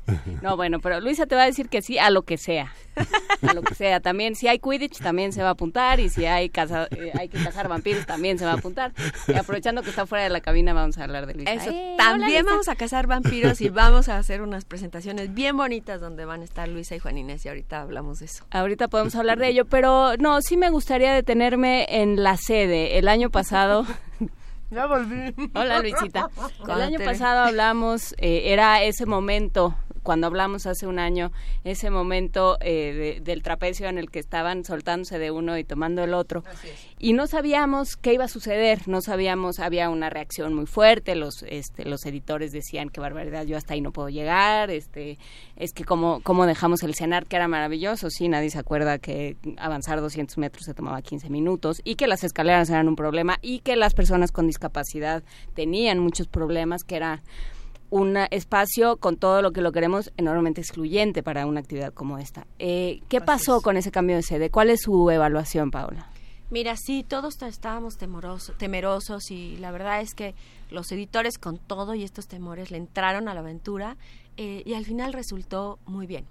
No, 0.41 0.55
bueno, 0.57 0.80
pero 0.80 0.99
Luisa 0.99 1.25
te 1.25 1.35
va 1.35 1.43
a 1.43 1.45
decir 1.45 1.69
que 1.69 1.81
sí 1.81 1.97
a 1.99 2.09
lo 2.09 2.23
que 2.23 2.38
sea. 2.38 2.73
A 3.47 3.53
lo 3.53 3.61
que 3.61 3.75
sea. 3.75 3.99
También, 4.01 4.35
si 4.35 4.47
hay 4.47 4.59
Quidditch, 4.59 4.99
también 4.99 5.31
se 5.31 5.41
va 5.41 5.49
a 5.49 5.51
apuntar. 5.51 5.99
Y 5.99 6.09
si 6.09 6.25
hay, 6.25 6.49
caza- 6.49 6.88
eh, 6.91 7.11
hay 7.17 7.30
que 7.30 7.41
cazar 7.41 7.67
vampiros, 7.69 8.05
también 8.05 8.38
se 8.38 8.45
va 8.45 8.51
a 8.51 8.55
apuntar. 8.55 8.91
Y 9.27 9.33
aprovechando 9.35 9.81
que 9.83 9.89
está 9.89 10.05
fuera 10.05 10.23
de 10.23 10.30
la 10.30 10.41
cabina, 10.41 10.73
vamos 10.73 10.97
a 10.97 11.03
hablar 11.03 11.25
de 11.27 11.35
Luisa. 11.35 11.53
Eso, 11.53 11.71
también 11.97 12.45
vamos 12.45 12.67
a 12.67 12.75
cazar 12.75 13.07
vampiros 13.07 13.61
y 13.61 13.69
vamos 13.69 14.09
a 14.09 14.17
hacer 14.17 14.41
unas 14.41 14.65
presentaciones 14.65 15.33
bien 15.33 15.55
bonitas 15.55 16.01
donde 16.01 16.25
van 16.25 16.41
a 16.41 16.43
estar 16.43 16.67
Luisa 16.67 16.95
y 16.95 16.99
Juan 16.99 17.17
Inés 17.17 17.45
y 17.45 17.49
ahorita 17.49 17.81
hablamos 17.81 18.19
de 18.19 18.25
eso. 18.25 18.43
Ahorita 18.51 18.88
podemos 18.89 19.15
hablar 19.15 19.38
de 19.39 19.47
ello, 19.49 19.65
pero 19.65 20.17
no, 20.17 20.41
sí 20.41 20.57
me 20.57 20.69
gustaría 20.69 21.13
detenerme 21.13 21.85
en 21.89 22.21
la 22.23 22.35
sede. 22.38 22.97
El 22.97 23.07
año 23.07 23.30
pasado... 23.30 23.85
Ya 24.72 24.88
volví. 24.88 25.35
Hola 25.53 25.82
Luisita. 25.82 26.30
El 26.66 26.82
año 26.82 27.00
pasado 27.03 27.41
hablamos, 27.41 28.16
eh, 28.17 28.53
era 28.53 28.82
ese 28.82 29.06
momento, 29.06 29.75
cuando 30.03 30.27
hablamos 30.27 30.65
hace 30.67 30.88
un 30.88 30.99
año, 30.99 31.31
ese 31.63 31.89
momento 31.89 32.57
eh, 32.61 33.17
de- 33.17 33.21
del 33.21 33.43
trapecio 33.43 33.88
en 33.88 33.97
el 33.97 34.09
que 34.09 34.19
estaban 34.19 34.63
soltándose 34.65 35.19
de 35.19 35.31
uno 35.31 35.57
y 35.57 35.63
tomando 35.63 36.03
el 36.03 36.13
otro. 36.13 36.43
Y 36.99 37.13
no 37.13 37.27
sabíamos 37.27 37.95
qué 37.97 38.13
iba 38.13 38.25
a 38.25 38.27
suceder, 38.27 38.88
no 38.88 39.01
sabíamos, 39.01 39.59
había 39.59 39.89
una 39.89 40.09
reacción 40.09 40.53
muy 40.53 40.65
fuerte, 40.65 41.15
los, 41.15 41.43
este, 41.47 41.85
los 41.85 42.05
editores 42.05 42.51
decían 42.51 42.89
que 42.89 42.99
barbaridad, 43.01 43.45
yo 43.45 43.57
hasta 43.57 43.73
ahí 43.73 43.81
no 43.81 43.91
puedo 43.91 44.09
llegar, 44.09 44.69
este, 44.69 45.17
es 45.55 45.73
que 45.73 45.83
como, 45.83 46.21
como 46.21 46.45
dejamos 46.45 46.83
el 46.83 46.93
cenar, 46.95 47.25
que 47.25 47.35
era 47.38 47.47
maravilloso, 47.47 48.09
sí, 48.09 48.27
nadie 48.30 48.49
se 48.49 48.59
acuerda 48.59 48.99
que 48.99 49.38
avanzar 49.57 49.99
200 50.01 50.38
metros 50.38 50.65
se 50.65 50.73
tomaba 50.73 51.01
15 51.01 51.30
minutos 51.30 51.81
y 51.83 51.95
que 51.95 52.07
las 52.07 52.23
escaleras 52.23 52.69
eran 52.69 52.88
un 52.88 52.95
problema 52.95 53.38
y 53.41 53.59
que 53.59 53.75
las 53.75 53.93
personas 53.93 54.31
con 54.31 54.47
discapacidad 54.47 55.23
tenían 55.53 55.99
muchos 55.99 56.27
problemas, 56.27 56.83
que 56.83 56.95
era 56.95 57.21
un 57.91 58.17
espacio 58.31 58.97
con 58.97 59.17
todo 59.17 59.43
lo 59.43 59.51
que 59.51 59.61
lo 59.61 59.71
queremos 59.71 60.11
enormemente 60.17 60.61
excluyente 60.61 61.21
para 61.21 61.45
una 61.45 61.59
actividad 61.59 61.93
como 61.93 62.17
esta. 62.17 62.47
Eh, 62.57 63.01
¿Qué 63.09 63.21
pasó 63.21 63.61
con 63.61 63.77
ese 63.77 63.91
cambio 63.91 64.15
de 64.15 64.23
sede? 64.23 64.49
¿Cuál 64.49 64.71
es 64.71 64.81
su 64.81 65.11
evaluación, 65.11 65.69
Paula? 65.69 66.09
Mira, 66.49 66.75
sí, 66.75 67.05
todos 67.07 67.41
estábamos 67.43 67.97
temerosos 67.97 69.31
y 69.31 69.57
la 69.57 69.71
verdad 69.71 70.01
es 70.01 70.13
que 70.13 70.35
los 70.69 70.91
editores 70.91 71.37
con 71.37 71.57
todo 71.57 71.93
y 71.93 72.03
estos 72.03 72.27
temores 72.27 72.71
le 72.71 72.77
entraron 72.77 73.27
a 73.27 73.33
la 73.33 73.41
aventura 73.41 73.97
eh, 74.37 74.63
y 74.65 74.73
al 74.73 74.85
final 74.85 75.13
resultó 75.13 75.79
muy 75.85 76.07
bien. 76.07 76.25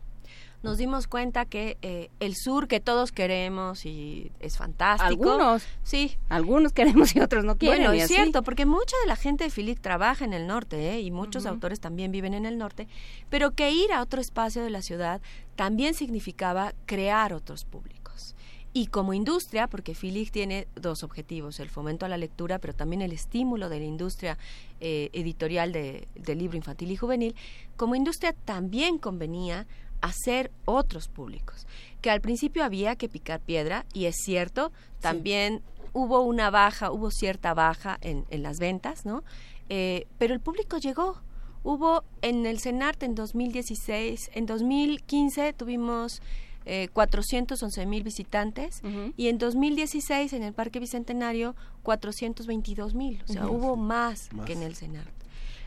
Nos 0.63 0.77
dimos 0.77 1.07
cuenta 1.07 1.47
que 1.47 1.79
eh, 1.81 2.11
el 2.21 2.35
sur 2.37 2.69
que 2.69 2.81
todos 2.81 3.13
queremos 3.13 3.87
y 3.87 4.31
es 4.41 4.59
fantástico. 4.59 5.07
Algunos. 5.31 5.63
Sí. 5.83 6.19
Algunos 6.29 6.73
queremos 6.73 7.17
y 7.17 7.21
otros 7.21 7.45
no 7.45 7.57
quieren. 7.57 7.79
Bueno, 7.79 7.93
es 7.95 8.05
así. 8.05 8.15
cierto, 8.15 8.43
porque 8.43 8.67
mucha 8.67 8.95
de 9.03 9.07
la 9.09 9.17
gente 9.17 9.45
de 9.45 9.51
Philip 9.51 9.79
trabaja 9.81 10.25
en 10.25 10.35
el 10.35 10.47
norte 10.47 10.91
¿eh? 10.93 11.01
y 11.01 11.11
muchos 11.11 11.47
autores 11.47 11.81
también 11.81 12.13
viven 12.13 12.35
en 12.35 12.45
el 12.45 12.59
norte, 12.59 12.89
pero 13.31 13.53
que 13.53 13.71
ir 13.73 13.91
a 13.93 14.03
otro 14.03 14.21
espacio 14.21 14.63
de 14.63 14.69
la 14.71 14.83
ciudad 14.83 15.23
también 15.57 15.95
significaba 15.95 16.75
crear 16.85 17.33
otros 17.33 17.65
públicos. 17.65 18.35
Y 18.73 18.87
como 18.87 19.15
industria, 19.15 19.67
porque 19.67 19.95
Philip 19.97 20.31
tiene 20.31 20.69
dos 20.77 21.03
objetivos, 21.03 21.59
el 21.59 21.71
fomento 21.71 22.07
a 22.07 22.09
la 22.09 22.17
lectura, 22.19 22.61
pero 22.61 22.73
también 22.73 23.03
el 23.03 23.11
estímulo 23.13 23.69
de 23.69 23.81
la 23.81 23.85
industria 23.87 24.39
eh, 24.79 25.11
editorial 25.13 25.73
de- 25.73 26.07
del 26.15 26.39
libro 26.39 26.57
infantil 26.57 26.91
y 26.93 26.97
juvenil, 26.97 27.35
como 27.77 27.97
industria 27.97 28.33
también 28.45 28.99
convenía 28.99 29.67
hacer 30.01 30.51
otros 30.65 31.09
públicos, 31.09 31.67
que 32.01 32.11
al 32.11 32.21
principio 32.21 32.65
había 32.65 32.97
que 32.97 33.09
picar 33.09 33.41
piedra, 33.41 33.85
y 33.93 34.07
es 34.07 34.17
cierto, 34.25 34.73
también 35.01 35.63
hubo 35.93 36.21
una 36.21 36.51
baja, 36.51 36.91
hubo 36.91 37.11
cierta 37.11 37.55
baja 37.55 37.99
en, 38.01 38.25
en 38.31 38.43
las 38.43 38.59
ventas, 38.59 39.05
¿no? 39.05 39.23
Eh, 39.69 40.07
pero 40.19 40.35
el 40.35 40.41
público 40.41 40.79
llegó. 40.79 41.21
Hubo 41.63 42.05
en 42.23 42.47
el 42.47 42.59
CENART 42.59 43.03
en 43.03 43.15
2016, 43.15 44.31
en 44.35 44.47
2015 44.47 45.53
tuvimos 45.53 46.23
eh, 46.65 46.89
411 46.93 47.87
mil 47.87 48.03
visitantes 48.03 48.83
y 49.17 49.29
en 49.29 49.39
2016 49.39 50.33
en 50.33 50.43
el 50.43 50.55
Parque 50.55 50.81
Bicentenario 50.81 51.55
422 51.83 52.95
mil, 52.95 53.23
o 53.29 53.33
sea, 53.33 53.47
hubo 53.47 53.77
más, 53.77 54.33
Más. 54.33 54.47
que 54.47 54.55
en 54.55 54.63
el 54.63 54.75
CENART. 54.75 55.20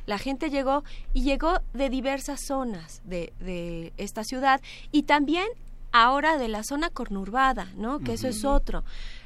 La 0.06 0.17
gente 0.17 0.49
llegó 0.49 0.83
y 1.14 1.22
llegó 1.23 1.59
de 1.73 1.90
diversas 1.90 2.41
zonas 2.45 3.01
de, 3.06 3.33
de 3.40 3.93
esta 3.98 4.23
ciudad 4.23 4.61
y 4.91 5.03
también 5.03 5.48
ahora 5.91 6.38
de 6.38 6.48
la 6.48 6.64
zona 6.64 6.90
conurbada, 6.90 7.67
¿no? 7.75 7.99
Que 7.99 8.14
eso 8.14 8.27
es 8.27 8.43
otro. 8.45 8.83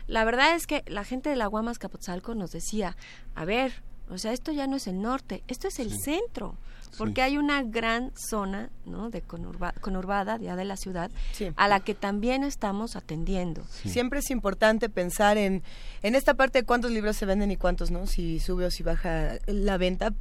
La 0.07 0.23
verdad 0.25 0.53
es 0.55 0.67
que 0.67 0.83
la 0.87 1.03
gente 1.03 1.29
de 1.29 1.35
la 1.35 1.47
Guamas 1.47 1.79
Capotzalco 1.79 2.35
nos 2.35 2.51
decía, 2.51 2.95
a 3.35 3.45
ver, 3.45 3.71
o 4.09 4.17
sea, 4.17 4.33
esto 4.33 4.51
ya 4.51 4.67
no 4.67 4.75
es 4.75 4.87
el 4.87 5.01
norte, 5.01 5.43
esto 5.47 5.67
es 5.67 5.79
el 5.79 5.91
centro, 5.97 6.55
porque 6.97 7.21
hay 7.21 7.37
una 7.37 7.61
gran 7.63 8.11
zona, 8.15 8.69
¿no? 8.85 9.09
De 9.09 9.21
conurba- 9.21 9.73
conurbada, 9.81 10.37
ya 10.37 10.55
de 10.55 10.63
la 10.65 10.77
ciudad, 10.77 11.11
a 11.57 11.67
la 11.67 11.79
que 11.81 11.93
también 11.93 12.43
estamos 12.45 12.95
atendiendo. 12.95 13.63
Siempre 13.89 14.19
es 14.19 14.29
importante 14.31 14.89
pensar 14.89 15.37
en, 15.37 15.63
en 16.03 16.15
esta 16.15 16.33
parte 16.35 16.59
de 16.59 16.65
cuántos 16.65 16.91
libros 16.91 17.17
se 17.17 17.25
venden 17.25 17.51
y 17.51 17.57
cuántos 17.57 17.91
no, 17.91 18.07
si 18.07 18.39
sube 18.39 18.65
o 18.65 18.71
si 18.71 18.83
baja 18.83 19.33
la 19.45 19.77
venta. 19.77 20.13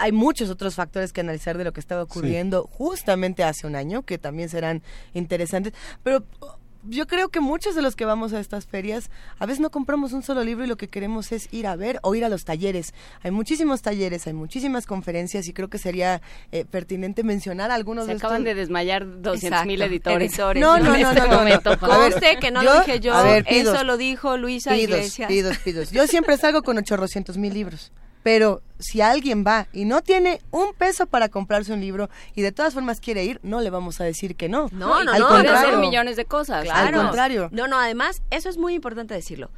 Hay 0.00 0.12
muchos 0.12 0.50
otros 0.50 0.74
factores 0.74 1.12
que 1.12 1.20
analizar 1.20 1.56
de 1.58 1.64
lo 1.64 1.72
que 1.72 1.80
estaba 1.80 2.02
ocurriendo 2.02 2.68
justamente 2.70 3.44
hace 3.44 3.66
un 3.66 3.76
año, 3.76 4.02
que 4.02 4.18
también 4.18 4.48
serán 4.48 4.82
interesantes. 5.14 5.72
Pero 6.02 6.24
yo 6.86 7.06
creo 7.06 7.30
que 7.30 7.40
muchos 7.40 7.74
de 7.74 7.80
los 7.80 7.96
que 7.96 8.04
vamos 8.04 8.34
a 8.34 8.40
estas 8.40 8.66
ferias, 8.66 9.10
a 9.38 9.46
veces 9.46 9.60
no 9.60 9.70
compramos 9.70 10.12
un 10.12 10.22
solo 10.22 10.44
libro 10.44 10.64
y 10.64 10.68
lo 10.68 10.76
que 10.76 10.88
queremos 10.88 11.32
es 11.32 11.48
ir 11.50 11.66
a 11.66 11.76
ver 11.76 11.98
o 12.02 12.14
ir 12.14 12.26
a 12.26 12.28
los 12.28 12.44
talleres. 12.44 12.92
Hay 13.22 13.30
muchísimos 13.30 13.80
talleres, 13.80 14.26
hay 14.26 14.34
muchísimas 14.34 14.84
conferencias 14.84 15.48
y 15.48 15.54
creo 15.54 15.68
que 15.70 15.78
sería 15.78 16.20
eh, 16.52 16.66
pertinente 16.66 17.22
mencionar 17.24 17.70
algunos 17.70 18.04
Se 18.04 18.10
de 18.12 18.16
acaban 18.18 18.42
estos. 18.42 18.54
de 18.54 18.60
desmayar 18.60 19.22
200 19.22 19.64
mil 19.64 19.80
editores. 19.80 20.30
editores, 20.32 20.60
No, 20.60 20.76
en 20.76 20.84
no, 20.84 20.90
no, 20.90 20.96
este 20.96 21.20
no, 21.20 21.26
no, 21.28 21.36
momento. 21.38 21.74
no. 21.80 21.90
A 21.90 21.98
ver, 21.98 22.38
que 22.38 22.50
no 22.50 22.62
lo 22.62 22.80
dije 22.80 23.00
yo, 23.00 23.14
a 23.14 23.22
ver, 23.22 23.44
pidos, 23.46 23.74
eso 23.76 23.84
lo 23.84 23.96
dijo 23.96 24.36
Luisa 24.36 24.72
pidos, 24.72 24.82
Iglesias. 24.98 25.28
pidos, 25.28 25.58
pidos. 25.60 25.90
Yo 25.90 26.06
siempre 26.06 26.36
salgo 26.36 26.62
con 26.62 26.76
800 26.76 27.38
mil 27.38 27.54
libros. 27.54 27.92
Pero 28.24 28.62
si 28.80 29.00
alguien 29.02 29.44
va 29.46 29.68
y 29.72 29.84
no 29.84 30.02
tiene 30.02 30.40
un 30.50 30.74
peso 30.74 31.06
para 31.06 31.28
comprarse 31.28 31.72
un 31.72 31.80
libro 31.80 32.10
y 32.34 32.42
de 32.42 32.50
todas 32.50 32.74
formas 32.74 32.98
quiere 33.00 33.22
ir, 33.24 33.38
no 33.44 33.60
le 33.60 33.70
vamos 33.70 34.00
a 34.00 34.04
decir 34.04 34.34
que 34.34 34.48
no. 34.48 34.68
No, 34.72 35.04
no, 35.04 35.12
Al 35.12 35.20
no, 35.20 35.28
Puede 35.28 35.44
contrario. 35.44 35.68
hacer 35.68 35.76
millones 35.78 36.16
de 36.16 36.24
cosas. 36.24 36.64
Claro. 36.64 36.98
Al 36.98 37.04
contrario. 37.06 37.48
No, 37.52 37.68
no, 37.68 37.78
además, 37.78 38.22
eso 38.30 38.48
es 38.48 38.58
muy 38.58 38.74
importante 38.74 39.14
decirlo. 39.14 39.50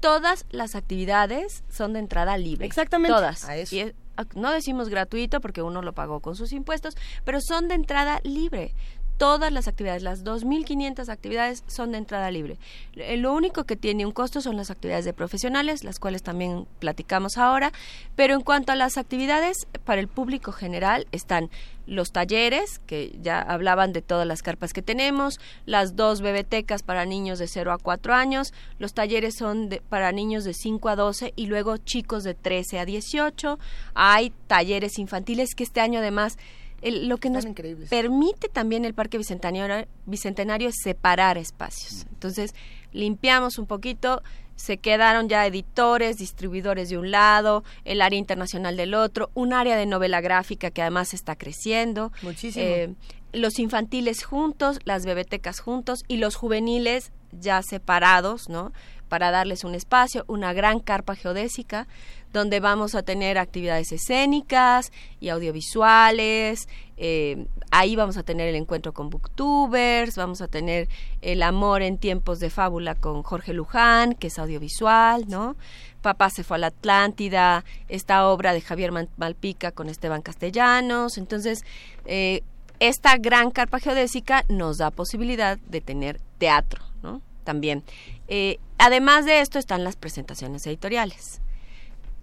Todas 0.00 0.46
las 0.50 0.74
actividades 0.74 1.64
son 1.70 1.92
de 1.92 1.98
entrada 1.98 2.36
libre. 2.38 2.66
Exactamente. 2.66 3.14
Todas. 3.14 3.44
A 3.46 3.56
eso. 3.56 3.74
Y 3.74 3.80
es- 3.80 3.94
no 4.36 4.52
decimos 4.52 4.88
gratuito 4.90 5.40
porque 5.40 5.60
uno 5.62 5.82
lo 5.82 5.92
pagó 5.92 6.20
con 6.20 6.36
sus 6.36 6.52
impuestos, 6.52 6.94
pero 7.24 7.40
son 7.40 7.66
de 7.68 7.74
entrada 7.74 8.20
libre. 8.22 8.74
Todas 9.16 9.52
las 9.52 9.68
actividades, 9.68 10.02
las 10.02 10.24
2.500 10.24 11.08
actividades 11.08 11.62
son 11.66 11.92
de 11.92 11.98
entrada 11.98 12.30
libre. 12.30 12.58
Eh, 12.96 13.16
Lo 13.16 13.32
único 13.32 13.64
que 13.64 13.76
tiene 13.76 14.04
un 14.06 14.12
costo 14.12 14.40
son 14.40 14.56
las 14.56 14.70
actividades 14.70 15.04
de 15.04 15.12
profesionales, 15.12 15.84
las 15.84 15.98
cuales 15.98 16.22
también 16.22 16.66
platicamos 16.80 17.38
ahora, 17.38 17.72
pero 18.16 18.34
en 18.34 18.40
cuanto 18.40 18.72
a 18.72 18.76
las 18.76 18.98
actividades 18.98 19.66
para 19.84 20.00
el 20.00 20.08
público 20.08 20.52
general 20.52 21.06
están 21.12 21.50
los 21.86 22.12
talleres, 22.12 22.78
que 22.86 23.14
ya 23.20 23.40
hablaban 23.42 23.92
de 23.92 24.00
todas 24.00 24.26
las 24.26 24.40
carpas 24.42 24.72
que 24.72 24.80
tenemos, 24.80 25.38
las 25.66 25.96
dos 25.96 26.22
bebetecas 26.22 26.82
para 26.82 27.04
niños 27.04 27.38
de 27.38 27.46
0 27.46 27.72
a 27.72 27.78
4 27.78 28.14
años, 28.14 28.54
los 28.78 28.94
talleres 28.94 29.36
son 29.36 29.68
de- 29.68 29.82
para 29.82 30.10
niños 30.10 30.44
de 30.44 30.54
5 30.54 30.88
a 30.88 30.96
12 30.96 31.34
y 31.36 31.46
luego 31.46 31.76
chicos 31.76 32.24
de 32.24 32.34
13 32.34 32.78
a 32.78 32.86
18, 32.86 33.58
hay 33.94 34.32
talleres 34.46 34.98
infantiles 34.98 35.54
que 35.54 35.62
este 35.64 35.82
año 35.82 35.98
además 35.98 36.38
el- 36.84 37.08
lo 37.08 37.16
que 37.18 37.30
nos 37.30 37.44
permite 37.90 38.48
también 38.48 38.84
el 38.84 38.94
Parque 38.94 39.18
Bicentenario, 39.18 39.86
Bicentenario 40.06 40.68
es 40.68 40.76
separar 40.82 41.38
espacios. 41.38 42.06
Entonces, 42.12 42.54
limpiamos 42.92 43.58
un 43.58 43.66
poquito, 43.66 44.22
se 44.56 44.76
quedaron 44.78 45.28
ya 45.28 45.44
editores, 45.46 46.16
distribuidores 46.16 46.88
de 46.88 46.98
un 46.98 47.10
lado, 47.10 47.64
el 47.84 48.00
área 48.00 48.18
internacional 48.18 48.76
del 48.76 48.94
otro, 48.94 49.30
un 49.34 49.52
área 49.52 49.76
de 49.76 49.86
novela 49.86 50.20
gráfica 50.20 50.70
que 50.70 50.82
además 50.82 51.12
está 51.12 51.34
creciendo. 51.34 52.12
Muchísimo. 52.22 52.64
Eh, 52.64 52.94
los 53.32 53.58
infantiles 53.58 54.22
juntos, 54.22 54.78
las 54.84 55.04
bebetecas 55.04 55.58
juntos 55.58 56.04
y 56.06 56.18
los 56.18 56.36
juveniles 56.36 57.10
ya 57.32 57.60
separados, 57.62 58.48
¿no? 58.48 58.72
Para 59.08 59.32
darles 59.32 59.64
un 59.64 59.74
espacio, 59.74 60.24
una 60.28 60.52
gran 60.52 60.78
carpa 60.78 61.16
geodésica 61.16 61.88
donde 62.34 62.60
vamos 62.60 62.94
a 62.94 63.02
tener 63.02 63.38
actividades 63.38 63.92
escénicas 63.92 64.92
y 65.20 65.30
audiovisuales. 65.30 66.68
eh, 66.96 67.46
ahí 67.70 67.96
vamos 67.96 68.16
a 68.16 68.22
tener 68.22 68.48
el 68.48 68.56
encuentro 68.56 68.92
con 68.92 69.08
booktubers, 69.08 70.16
vamos 70.16 70.40
a 70.42 70.48
tener 70.48 70.88
el 71.22 71.42
amor 71.42 71.82
en 71.82 71.96
tiempos 71.96 72.38
de 72.40 72.50
fábula 72.50 72.94
con 72.94 73.22
Jorge 73.22 73.52
Luján, 73.52 74.14
que 74.14 74.26
es 74.26 74.38
audiovisual, 74.38 75.24
¿no? 75.28 75.56
Papá 76.02 76.28
se 76.28 76.44
fue 76.44 76.56
a 76.56 76.60
la 76.60 76.66
Atlántida, 76.68 77.64
esta 77.88 78.28
obra 78.28 78.52
de 78.52 78.60
Javier 78.60 78.92
Malpica 79.16 79.72
con 79.72 79.88
Esteban 79.88 80.22
Castellanos. 80.22 81.16
Entonces, 81.16 81.64
eh, 82.04 82.42
esta 82.80 83.16
gran 83.16 83.50
carpa 83.50 83.78
geodésica 83.78 84.44
nos 84.48 84.78
da 84.78 84.90
posibilidad 84.90 85.58
de 85.58 85.80
tener 85.80 86.20
teatro, 86.38 86.82
¿no? 87.02 87.22
También. 87.44 87.84
Eh, 88.28 88.58
además 88.78 89.24
de 89.24 89.40
esto 89.40 89.58
están 89.58 89.84
las 89.84 89.96
presentaciones 89.96 90.66
editoriales. 90.66 91.40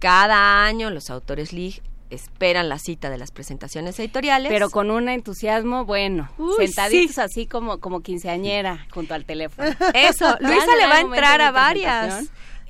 Cada 0.02 0.64
año 0.64 0.90
los 0.90 1.10
autores 1.10 1.52
League 1.52 1.80
esperan 2.10 2.68
la 2.68 2.80
cita 2.80 3.08
de 3.08 3.18
las 3.18 3.30
presentaciones 3.30 3.96
editoriales. 4.00 4.50
Pero 4.50 4.68
con 4.68 4.90
un 4.90 5.08
entusiasmo, 5.08 5.84
bueno, 5.84 6.28
Uy, 6.38 6.66
sentaditos 6.66 7.14
sí. 7.14 7.20
así 7.20 7.46
como, 7.46 7.78
como 7.78 8.00
quinceañera 8.00 8.84
junto 8.90 9.14
al 9.14 9.24
teléfono. 9.24 9.68
Eso, 9.94 10.36
Luisa 10.40 10.76
le 10.76 10.86
va 10.88 10.96
a 10.96 11.00
entrar 11.02 11.40
a 11.40 11.52
varias. 11.52 12.24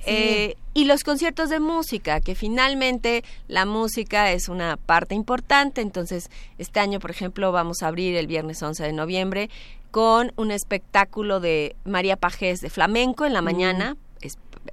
Eh, 0.05 0.57
y 0.75 0.85
los 0.85 1.03
conciertos 1.03 1.49
de 1.49 1.59
música, 1.59 2.21
que 2.21 2.35
finalmente 2.35 3.23
la 3.47 3.65
música 3.65 4.31
es 4.31 4.47
una 4.47 4.77
parte 4.77 5.15
importante. 5.15 5.81
Entonces, 5.81 6.29
este 6.59 6.81
año, 6.81 6.99
por 6.99 7.09
ejemplo, 7.09 7.51
vamos 7.51 7.81
a 7.81 7.87
abrir 7.87 8.15
el 8.15 8.27
viernes 8.27 8.61
11 8.61 8.83
de 8.83 8.93
noviembre 8.93 9.49
con 9.89 10.33
un 10.35 10.51
espectáculo 10.51 11.39
de 11.39 11.75
María 11.83 12.15
Pajés 12.15 12.61
de 12.61 12.69
flamenco 12.69 13.25
en 13.25 13.33
la 13.33 13.41
mañana. 13.41 13.97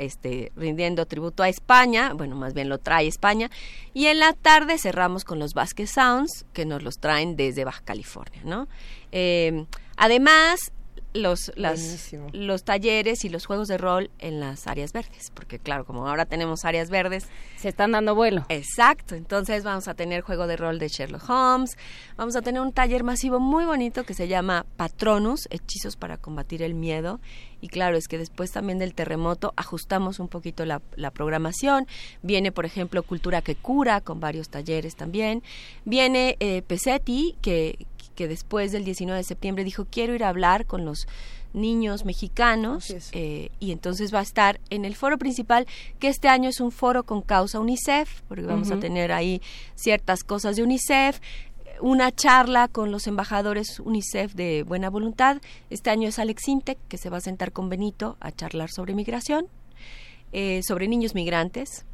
Este, 0.01 0.53
rindiendo 0.57 1.07
tributo 1.07 1.43
a 1.43 1.49
España, 1.49 2.13
bueno, 2.15 2.37
más 2.37 2.55
bien 2.55 2.69
lo 2.69 2.79
trae 2.79 3.07
España, 3.07 3.51
y 3.95 4.07
en 4.07 4.19
la 4.19 4.33
tarde 4.33 4.79
cerramos 4.79 5.25
con 5.25 5.39
los 5.39 5.55
Vasquez 5.55 5.91
Sounds, 5.91 6.47
que 6.53 6.65
nos 6.65 6.83
los 6.83 6.99
traen 6.99 7.37
desde 7.37 7.65
Baja 7.65 7.83
California, 7.85 8.41
¿no? 8.45 8.67
Eh, 9.13 9.67
además, 9.97 10.73
los, 11.13 11.51
las- 11.57 11.81
Buenísimo. 11.81 12.29
los 12.33 12.65
talleres 12.65 13.25
y 13.25 13.29
los 13.29 13.47
juegos 13.47 13.69
de 13.69 13.79
rol 13.79 14.11
en 14.19 14.39
las 14.41 14.67
áreas 14.67 14.93
verdes, 14.93 15.31
porque 15.35 15.59
claro, 15.59 15.85
como 15.85 16.07
ahora 16.07 16.25
tenemos 16.27 16.65
áreas 16.65 16.91
verdes, 16.91 17.27
se 17.57 17.69
están 17.69 17.93
dando 17.93 18.15
vuelo. 18.15 18.47
Exacto, 18.49 19.15
entonces 19.15 19.65
vamos 19.65 19.89
a 19.89 19.95
tener 19.95 20.23
juego 20.23 20.47
de 20.47 20.57
rol 20.57 20.79
de 20.79 20.89
Sherlock 20.89 21.29
Holmes, 21.29 21.77
vamos 22.17 22.37
a 22.37 22.43
tener 22.43 22.61
un 22.61 22.73
taller 22.73 23.03
masivo 23.05 23.41
muy 23.41 23.65
bonito 23.65 24.05
que 24.05 24.15
se 24.15 24.29
llama 24.29 24.67
Patronus, 24.77 25.47
hechizos 25.51 25.97
para 25.97 26.17
combatir 26.17 26.63
el 26.63 26.75
miedo, 26.75 27.21
y 27.61 27.69
claro, 27.69 27.97
es 27.99 28.09
que 28.09 28.17
después 28.17 28.53
también 28.53 28.79
del 28.79 28.95
terremoto 28.95 29.53
ajustamos 29.57 30.19
un 30.19 30.29
poquito 30.29 30.65
la, 30.65 30.81
la 30.97 31.11
programación, 31.11 31.87
viene 32.23 32.53
por 32.53 32.65
ejemplo 32.65 33.03
Cultura 33.03 33.43
que 33.43 33.55
Cura, 33.55 34.01
con 34.01 34.19
varios 34.21 34.49
talleres 34.49 34.97
también, 34.97 35.43
viene 35.85 36.37
eh, 36.41 36.63
Pesetti, 36.63 37.37
que, 37.43 37.87
que 38.21 38.29
después 38.29 38.71
del 38.71 38.85
19 38.85 39.17
de 39.17 39.25
septiembre 39.25 39.65
dijo 39.65 39.87
quiero 39.91 40.15
ir 40.15 40.25
a 40.25 40.29
hablar 40.29 40.67
con 40.67 40.85
los 40.85 41.09
niños 41.55 42.05
mexicanos 42.05 42.95
eh, 43.13 43.49
y 43.61 43.73
entonces 43.73 44.13
va 44.13 44.19
a 44.19 44.23
estar 44.23 44.61
en 44.69 44.85
el 44.85 44.95
foro 44.95 45.17
principal 45.17 45.67
que 45.99 46.09
este 46.09 46.29
año 46.29 46.51
es 46.51 46.61
un 46.61 46.71
foro 46.71 47.05
con 47.05 47.23
causa 47.23 47.59
UNICEF 47.61 48.21
porque 48.29 48.43
vamos 48.43 48.71
a 48.73 48.79
tener 48.79 49.11
ahí 49.11 49.41
ciertas 49.75 50.23
cosas 50.23 50.57
de 50.57 50.63
UNICEF 50.65 51.19
una 51.81 52.13
charla 52.13 52.69
con 52.69 52.93
los 52.93 53.07
embajadores 53.07 53.81
UNICEF 53.81 54.35
de 54.35 54.65
buena 54.65 54.91
voluntad. 54.91 55.39
Este 55.71 55.89
año 55.89 56.11
es 56.11 56.19
Alex 56.19 56.47
Intec 56.47 56.77
que 56.89 56.99
se 56.99 57.09
va 57.09 57.17
a 57.17 57.23
sentar 57.23 57.53
con 57.53 57.71
Benito 57.71 58.19
a 58.21 58.33
charlar 58.33 58.69
sobre 58.69 58.93
migración 58.93 59.47
eh, 60.33 60.61
sobre 60.63 60.89
niños 60.89 61.15
migrantes. 61.15 61.87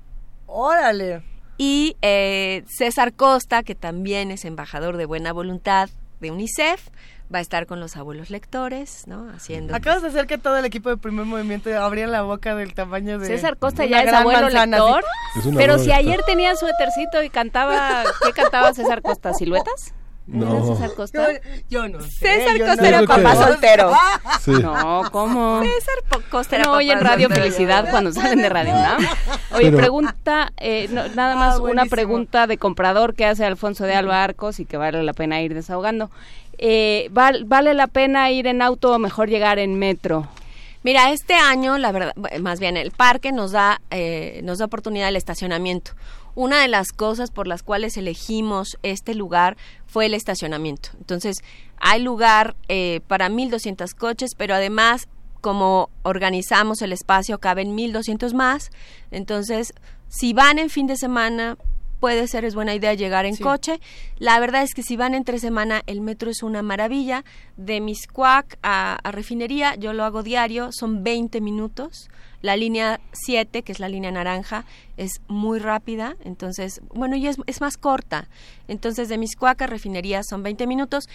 Órale. 0.47 1.23
Y 1.57 1.97
eh, 2.03 2.65
César 2.67 3.13
Costa, 3.13 3.63
que 3.63 3.77
también 3.77 4.33
es 4.33 4.45
embajador 4.45 4.97
de 4.97 5.07
buena 5.07 5.33
voluntad 5.33 5.89
de 6.21 6.31
UNICEF, 6.31 6.89
va 7.33 7.39
a 7.39 7.41
estar 7.41 7.67
con 7.67 7.81
los 7.81 7.97
abuelos 7.97 8.31
lectores, 8.31 9.05
¿no? 9.07 9.29
Haciendo... 9.31 9.75
Acabas 9.75 10.03
de 10.03 10.09
hacer 10.09 10.27
que 10.27 10.39
todo 10.39 10.57
el 10.57 10.65
equipo 10.65 10.91
de 10.91 10.97
primer 10.97 11.27
movimiento 11.27 11.71
abría 11.81 12.07
la 12.07 12.23
boca 12.23 12.55
del 12.55 12.75
tamaño 12.75 13.19
de. 13.19 13.27
César 13.27 13.57
Costa 13.57 13.85
ya 13.85 14.03
es 14.03 14.13
abuelo 14.13 14.43
manzana, 14.43 14.79
lector. 14.79 15.05
Es 15.37 15.55
Pero 15.57 15.79
si 15.79 15.87
lector. 15.87 16.05
ayer 16.05 16.23
tenía 16.25 16.55
suétercito 16.57 17.23
y 17.23 17.31
cantaba, 17.31 18.05
¿qué 18.25 18.33
cantaba 18.33 18.73
César 18.73 19.03
Costa? 19.03 19.35
¿Siluetas? 19.35 19.93
No. 20.27 20.51
¿Era 20.57 20.67
César 20.75 20.95
Costa? 20.95 21.33
Yo, 21.33 21.39
yo 21.69 21.89
no 21.89 22.01
sé. 22.01 22.11
César 22.11 22.57
yo 22.57 22.67
Costa 22.67 22.83
no 22.83 22.89
era 22.89 23.03
papá 23.05 23.35
soltero. 23.37 23.93
Sí. 24.41 24.51
No, 24.53 25.05
¿cómo? 25.13 25.63
César 25.63 26.23
Costa 26.31 26.57
era 26.57 26.65
No 26.67 26.73
oyen 26.73 26.99
papá 26.99 27.11
Radio 27.11 27.27
soltero. 27.29 27.45
Felicidad 27.45 27.91
cuando 27.91 28.13
salen 28.13 28.43
de 28.43 28.49
Radio 28.49 28.73
UNAM. 28.75 29.07
Oye, 29.55 29.65
Pero- 29.67 29.77
pregunta, 29.79 30.53
eh, 30.57 30.89
no, 30.91 31.07
nada 31.15 31.33
Ah, 31.35 31.37
más 31.37 31.59
una 31.61 31.87
pregunta 31.87 32.47
de 32.47 32.59
comprador 32.59 33.15
que 33.15 33.25
hace 33.25 33.45
Alfonso 33.45 33.85
de 33.85 33.95
Alba 33.95 34.23
Arcos 34.25 34.59
y 34.61 34.65
que 34.65 34.77
vale 34.77 35.03
la 35.03 35.13
pena 35.13 35.41
ir 35.43 35.55
desahogando. 35.55 36.11
Eh, 36.59 37.09
val- 37.13 37.45
¿Vale 37.45 37.75
la 37.75 37.87
pena 37.87 38.31
ir 38.31 38.47
en 38.47 38.63
auto 38.63 38.93
o 38.93 38.99
mejor 38.99 39.29
llegar 39.29 39.59
en 39.59 39.79
metro? 39.79 40.27
Mira, 40.83 41.11
este 41.11 41.35
año, 41.35 41.79
la 41.79 41.91
verdad, 41.93 42.13
más 42.41 42.61
bien 42.61 42.77
el 42.77 42.93
parque 42.93 43.33
nos 43.33 43.51
da, 43.53 43.81
eh, 43.91 44.41
nos 44.45 44.59
da 44.59 44.67
oportunidad 44.67 45.07
del 45.07 45.17
estacionamiento. 45.17 45.93
Una 46.37 46.61
de 46.61 46.69
las 46.69 46.93
cosas 46.93 47.31
por 47.33 47.49
las 47.49 47.63
cuales 47.65 47.97
elegimos 47.97 48.77
este 48.83 49.15
lugar 49.15 49.57
fue 49.87 50.07
el 50.07 50.15
estacionamiento. 50.15 50.91
Entonces, 50.99 51.39
hay 51.79 52.01
lugar 52.03 52.55
eh, 52.69 53.01
para 53.09 53.29
1.200 53.29 53.95
coches, 53.95 54.35
pero 54.37 54.55
además, 54.55 55.09
como 55.41 55.89
organizamos 56.03 56.83
el 56.83 56.93
espacio, 56.93 57.39
caben 57.39 57.75
1.200 57.77 58.35
más. 58.35 58.71
Entonces, 59.11 59.73
si 60.09 60.35
van 60.35 60.59
en 60.59 60.69
fin 60.71 60.87
de 60.87 60.97
semana, 60.97 61.57
puede 62.01 62.29
ser, 62.29 62.45
es 62.45 62.55
buena 62.55 62.75
idea 62.75 62.93
llegar 62.93 63.25
en 63.25 63.37
Sí. 63.37 63.43
coche. 63.43 63.81
La 64.19 64.39
verdad 64.39 64.63
es 64.63 64.75
que 64.75 64.83
si 64.83 64.97
van 64.97 65.15
entre 65.15 65.39
semana, 65.39 65.83
el 65.87 66.03
metro 66.03 66.31
es 66.31 66.43
una 66.43 66.61
maravilla. 66.63 67.25
De 67.57 67.81
Miscuac 67.81 68.59
a, 68.63 68.99
a 69.03 69.11
Refinería, 69.11 69.75
yo 69.77 69.95
lo 69.95 70.05
hago 70.05 70.23
diario, 70.23 70.69
son 70.71 71.03
20 71.03 71.41
minutos. 71.41 72.11
La 72.47 72.57
línea 72.57 73.01
7, 73.11 73.63
que 73.63 73.73
es 73.73 73.81
la 73.81 73.89
línea 73.89 74.13
naranja, 74.13 74.65
es 74.97 75.21
muy 75.27 75.59
rápida, 75.59 76.17
entonces, 76.23 76.81
bueno, 76.95 77.17
y 77.17 77.27
es, 77.27 77.39
es 77.47 77.61
más 77.61 77.77
corta. 77.77 78.29
Entonces, 78.69 79.09
de 79.09 79.19
Miscuac 79.19 79.61
a 79.63 79.67
Refinería 79.67 80.23
son 80.23 80.45
20 80.45 80.69
minutos, 80.69 81.09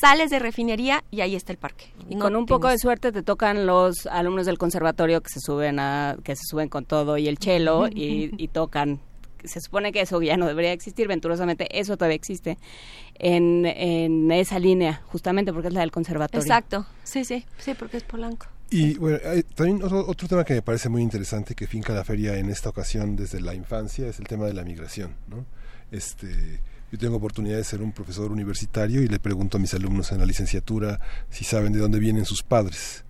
sales 0.00 0.30
de 0.30 0.38
Refinería 0.38 1.02
y 1.10 1.22
ahí 1.22 1.34
está 1.34 1.50
el 1.50 1.58
parque. 1.58 1.86
Y 2.08 2.14
No 2.14 2.26
con 2.26 2.36
un 2.36 2.46
poco 2.46 2.68
de 2.68 2.78
suerte 2.78 3.10
te 3.10 3.24
tocan 3.24 3.66
los 3.66 4.06
alumnos 4.06 4.46
del 4.46 4.58
conservatorio 4.58 5.20
que 5.22 5.28
se 5.28 5.40
suben 5.40 5.80
a, 5.80 6.18
que 6.22 6.36
se 6.36 6.44
suben 6.48 6.68
con 6.68 6.84
todo 6.84 7.18
y 7.18 7.26
el 7.26 7.38
chelo 7.38 7.88
y, 7.88 8.30
y 8.38 8.46
tocan. 8.46 9.00
Se 9.42 9.60
supone 9.60 9.90
que 9.90 10.02
eso 10.02 10.22
ya 10.22 10.36
no 10.36 10.46
debería 10.46 10.70
existir, 10.70 11.08
venturosamente 11.08 11.66
eso 11.76 11.96
todavía 11.96 12.14
existe 12.14 12.58
en, 13.14 13.66
en 13.66 14.30
esa 14.30 14.60
línea, 14.60 15.02
justamente 15.06 15.52
porque 15.52 15.66
es 15.66 15.74
la 15.74 15.80
del 15.80 15.90
conservatorio. 15.90 16.42
Exacto, 16.42 16.86
sí, 17.02 17.24
sí, 17.24 17.44
sí, 17.58 17.74
porque 17.74 17.96
es 17.96 18.04
Polanco. 18.04 18.46
Y 18.70 18.94
bueno, 18.94 19.18
hay 19.24 19.42
también 19.42 19.82
otro, 19.82 20.04
otro 20.06 20.26
tema 20.26 20.44
que 20.44 20.54
me 20.54 20.62
parece 20.62 20.88
muy 20.88 21.02
interesante 21.02 21.54
que 21.54 21.66
finca 21.66 21.92
la 21.92 22.04
feria 22.04 22.36
en 22.36 22.50
esta 22.50 22.68
ocasión 22.68 23.14
desde 23.14 23.40
la 23.40 23.54
infancia 23.54 24.08
es 24.08 24.18
el 24.18 24.26
tema 24.26 24.46
de 24.46 24.54
la 24.54 24.64
migración, 24.64 25.14
¿no? 25.28 25.46
Este, 25.92 26.60
yo 26.90 26.98
tengo 26.98 27.16
oportunidad 27.16 27.56
de 27.56 27.64
ser 27.64 27.80
un 27.80 27.92
profesor 27.92 28.32
universitario 28.32 29.02
y 29.02 29.08
le 29.08 29.20
pregunto 29.20 29.56
a 29.56 29.60
mis 29.60 29.72
alumnos 29.74 30.10
en 30.10 30.18
la 30.18 30.26
licenciatura 30.26 31.00
si 31.30 31.44
saben 31.44 31.72
de 31.72 31.78
dónde 31.78 32.00
vienen 32.00 32.24
sus 32.24 32.42
padres 32.42 33.04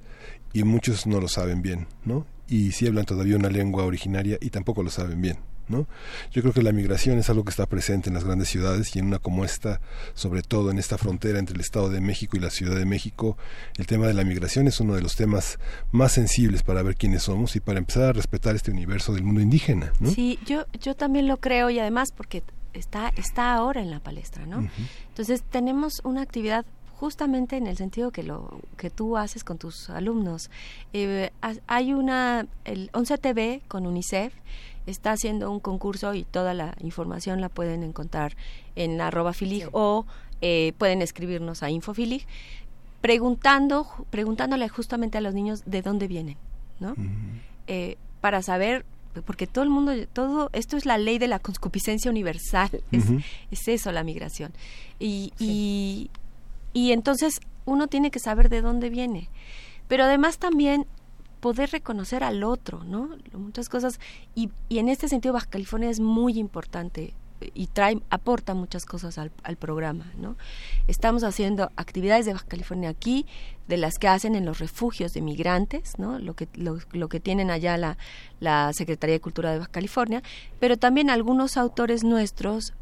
y 0.52 0.62
muchos 0.65 1.07
no 1.07 1.20
lo 1.20 1.28
saben 1.28 1.62
bien, 1.62 1.86
¿no? 2.05 2.26
Y 2.49 2.73
si 2.73 2.86
hablan 2.86 3.07
todavía 3.07 3.36
una 3.36 3.49
lengua 3.49 3.85
originaria 3.85 4.39
y 4.41 4.51
tampoco 4.51 4.83
lo 4.83 4.91
saben 4.91 5.20
bien, 5.20 5.39
¿no? 5.69 5.86
Yo 6.33 6.43
creo 6.43 6.53
que 6.55 6.62
la 6.62 6.73
migración 6.73 7.19
es 7.19 7.28
algo 7.31 7.45
que 7.45 7.51
está 7.51 7.67
presente 7.67 8.09
en 8.11 8.15
las 8.15 8.25
grandes 8.25 8.49
ciudades 8.49 8.95
y 8.95 8.99
en 8.99 9.07
una 9.07 9.19
como 9.19 9.45
esta, 9.45 9.81
sobre 10.15 10.43
todo 10.43 10.70
en 10.70 10.78
esta 10.78 10.99
frontera 10.99 11.39
entre 11.39 11.55
el 11.55 11.61
Estado 11.61 11.89
de 11.91 12.01
México 12.01 12.36
y 12.36 12.41
la 12.41 12.51
Ciudad 12.51 12.77
de 12.77 12.85
México, 12.86 13.36
el 13.77 13.86
tema 13.86 14.07
de 14.07 14.15
la 14.15 14.25
migración 14.25 14.69
es 14.69 14.81
uno 14.81 14.95
de 14.95 15.03
los 15.03 15.17
temas 15.17 15.59
más 15.93 16.12
sensibles 16.12 16.62
para 16.62 16.83
ver 16.83 16.97
quiénes 16.97 17.25
somos 17.25 17.57
y 17.57 17.61
para 17.61 17.78
empezar 17.78 18.05
a 18.05 18.12
respetar 18.12 18.55
este 18.57 18.70
universo 18.70 19.12
del 19.12 19.25
mundo 19.25 19.41
indígena, 19.41 19.93
¿no? 20.01 20.11
Sí, 20.11 20.39
yo, 20.47 20.67
yo 20.81 20.95
también 20.95 21.27
lo 21.27 21.39
creo 21.39 21.70
y 21.70 21.78
además 21.78 22.12
porque 22.12 22.43
está, 22.73 23.11
está 23.17 23.55
ahora 23.55 23.81
en 23.81 23.91
la 23.91 24.01
palestra, 24.01 24.47
¿no? 24.47 24.69
Entonces 25.09 25.43
tenemos 25.51 26.01
una 26.05 26.23
actividad 26.23 26.65
justamente 26.99 27.57
en 27.59 27.67
el 27.67 27.77
sentido 27.77 28.11
que 28.11 28.23
lo 28.23 28.61
que 28.78 28.89
tú 28.89 29.19
haces 29.19 29.45
con 29.45 29.59
tus 29.59 29.91
alumnos. 29.91 30.51
Eh, 30.95 31.31
ha- 31.43 31.53
hay 31.67 31.93
una, 31.93 32.47
el 32.65 32.89
11 32.95 33.19
TV 33.19 33.61
con 33.69 33.86
UNICEF 33.86 34.33
está 34.86 35.12
haciendo 35.12 35.50
un 35.50 35.60
concurso 35.60 36.15
y 36.15 36.24
toda 36.24 36.55
la 36.55 36.74
información 36.81 37.40
la 37.40 37.48
pueden 37.48 37.82
encontrar 37.82 38.36
en 38.74 39.00
arroba 39.00 39.32
filig 39.32 39.68
o 39.73 40.06
eh, 40.40 40.73
pueden 40.78 41.02
escribirnos 41.02 41.62
a 41.62 41.70
infofilig 41.70 42.26
preguntando, 43.00 43.86
preguntándole 44.10 44.68
justamente 44.68 45.18
a 45.18 45.20
los 45.20 45.34
niños 45.34 45.62
de 45.65 45.82
dónde 45.82 46.08
vienen, 46.08 46.36
¿no? 46.81 46.94
Eh, 47.66 47.97
para 48.20 48.42
saber 48.42 48.84
porque 49.24 49.47
todo 49.47 49.65
el 49.65 49.70
mundo, 49.70 49.92
todo 50.12 50.50
esto 50.52 50.76
es 50.76 50.84
la 50.84 50.98
ley 50.98 51.18
de 51.18 51.28
la 51.28 51.39
concupiscencia 51.39 52.10
universal, 52.10 52.68
es, 52.92 53.68
eso 53.68 53.92
la 53.92 54.05
migración. 54.05 54.52
Y, 54.98 55.32
y, 55.39 56.10
y 56.73 56.92
entonces 56.92 57.40
uno 57.65 57.86
tiene 57.86 58.10
que 58.10 58.18
saber 58.18 58.48
de 58.48 58.60
dónde 58.60 58.90
viene, 58.90 59.28
pero 59.89 60.05
además 60.05 60.39
también 60.39 60.86
poder 61.40 61.70
reconocer 61.70 62.24
al 62.24 62.42
otro, 62.44 62.84
¿no? 62.84 63.10
Muchas 63.32 63.68
cosas, 63.68 64.00
y, 64.34 64.50
en 64.70 64.89
este 64.89 65.08
sentido 65.08 65.34
Baja 65.34 65.47
California 65.47 65.90
es 65.90 66.00
muy 66.00 66.39
importante 66.39 67.15
y 67.52 67.66
trae, 67.66 68.00
aporta 68.08 68.55
muchas 68.55 68.86
cosas 68.86 69.18
al, 69.18 69.31
al 69.42 69.56
programa, 69.56 70.10
¿no? 70.16 70.36
Estamos 70.89 71.23
haciendo 71.23 71.70
actividades 71.76 72.24
de 72.24 72.32
Baja 72.32 72.47
California 72.47 72.89
aquí, 72.89 73.26
de 73.68 73.76
las 73.76 73.98
que 73.98 74.08
hacen 74.08 74.34
en 74.34 74.47
los 74.47 74.58
refugios 74.58 75.12
de 75.12 75.20
migrantes, 75.20 75.98
¿no? 75.98 76.18
Lo 76.18 76.34
que, 76.34 76.48
lo, 76.55 76.78
lo 76.92 77.08
que 77.08 77.20
tienen 77.20 77.50
allá 77.50 77.76
la, 77.76 77.98
la 78.40 78.73
Secretaría 78.73 79.15
de 79.15 79.20
Cultura 79.20 79.52
de 79.52 79.58
Baja 79.58 79.70
California, 79.70 80.23
pero 80.58 80.78
también 80.78 81.10
algunos 81.10 81.56
autores 81.56 82.05
nuestros 82.05 82.73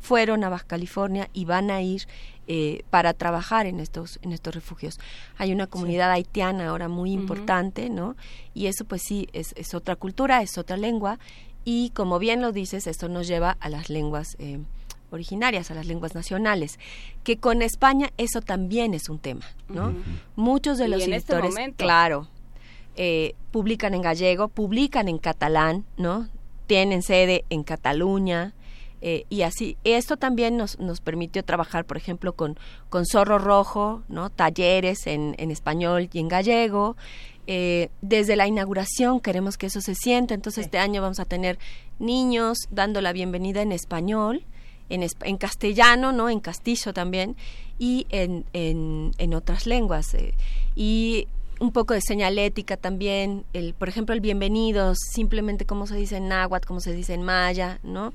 fueron 0.00 0.44
a 0.44 0.48
Baja 0.48 0.64
California 0.66 1.28
y 1.32 1.44
van 1.44 1.70
a 1.70 1.80
ir 1.82 2.06
eh, 2.48 2.82
para 2.90 3.14
trabajar 3.14 3.66
en 3.66 3.78
estos 3.78 4.18
en 4.22 4.32
estos 4.32 4.54
refugios. 4.54 4.98
Hay 5.38 5.52
una 5.52 5.66
comunidad 5.68 6.10
haitiana 6.10 6.68
ahora 6.68 6.88
muy 6.88 7.12
importante, 7.12 7.88
¿no? 7.88 8.16
Y 8.52 8.66
eso 8.66 8.84
pues 8.84 9.02
sí 9.02 9.28
es, 9.32 9.52
es 9.56 9.74
otra 9.74 9.94
cultura, 9.96 10.42
es 10.42 10.58
otra 10.58 10.76
lengua 10.76 11.18
y 11.64 11.90
como 11.90 12.18
bien 12.18 12.40
lo 12.40 12.50
dices, 12.52 12.86
esto 12.86 13.08
nos 13.08 13.28
lleva 13.28 13.56
a 13.60 13.68
las 13.68 13.88
lenguas 13.90 14.36
eh, 14.40 14.58
originarias, 15.12 15.70
a 15.70 15.74
las 15.74 15.86
lenguas 15.86 16.14
nacionales, 16.14 16.78
que 17.22 17.36
con 17.36 17.62
España 17.62 18.10
eso 18.16 18.40
también 18.40 18.94
es 18.94 19.08
un 19.08 19.18
tema, 19.18 19.44
¿no? 19.68 19.94
Muchos 20.34 20.78
de 20.78 20.86
Y 20.86 20.88
los 20.88 21.02
este 21.02 21.14
editores, 21.14 21.50
momento. 21.52 21.84
claro, 21.84 22.28
eh, 22.96 23.34
publican 23.52 23.94
en 23.94 24.02
gallego, 24.02 24.48
publican 24.48 25.08
en 25.08 25.18
catalán, 25.18 25.84
¿no? 25.96 26.28
Tienen 26.66 27.02
sede 27.02 27.44
en 27.50 27.62
Cataluña, 27.62 28.54
eh, 29.02 29.26
y 29.28 29.42
así, 29.42 29.76
esto 29.84 30.16
también 30.16 30.56
nos, 30.56 30.78
nos 30.78 31.00
permitió 31.00 31.42
trabajar, 31.44 31.84
por 31.84 31.96
ejemplo, 31.96 32.32
con, 32.34 32.56
con 32.88 33.04
Zorro 33.04 33.38
Rojo, 33.38 34.02
¿no? 34.08 34.30
Talleres 34.30 35.06
en, 35.06 35.34
en 35.38 35.50
español 35.50 36.08
y 36.12 36.20
en 36.20 36.28
gallego. 36.28 36.96
Eh, 37.48 37.90
desde 38.00 38.36
la 38.36 38.46
inauguración 38.46 39.18
queremos 39.18 39.58
que 39.58 39.66
eso 39.66 39.80
se 39.80 39.96
sienta, 39.96 40.32
entonces 40.34 40.66
este 40.66 40.78
año 40.78 41.02
vamos 41.02 41.18
a 41.18 41.24
tener 41.24 41.58
niños 41.98 42.56
dando 42.70 43.00
la 43.00 43.12
bienvenida 43.12 43.60
en 43.62 43.72
español, 43.72 44.44
en, 44.88 45.04
en 45.22 45.36
castellano, 45.36 46.12
¿no? 46.12 46.28
En 46.30 46.38
castillo 46.38 46.92
también, 46.92 47.36
y 47.80 48.06
en, 48.10 48.44
en, 48.52 49.10
en 49.18 49.34
otras 49.34 49.66
lenguas. 49.66 50.14
eh, 50.14 50.34
y 50.76 51.26
un 51.58 51.70
poco 51.70 51.94
de 51.94 52.00
señalética 52.00 52.76
también, 52.76 53.44
el, 53.52 53.74
por 53.74 53.88
ejemplo, 53.88 54.14
el 54.14 54.20
bienvenidos, 54.20 54.98
simplemente 55.12 55.64
cómo 55.64 55.86
se 55.86 55.94
dice 55.96 56.16
en 56.16 56.28
náhuatl, 56.28 56.66
cómo 56.66 56.80
se 56.80 56.92
dice 56.92 57.14
en 57.14 57.22
maya, 57.22 57.78
¿no? 57.84 58.12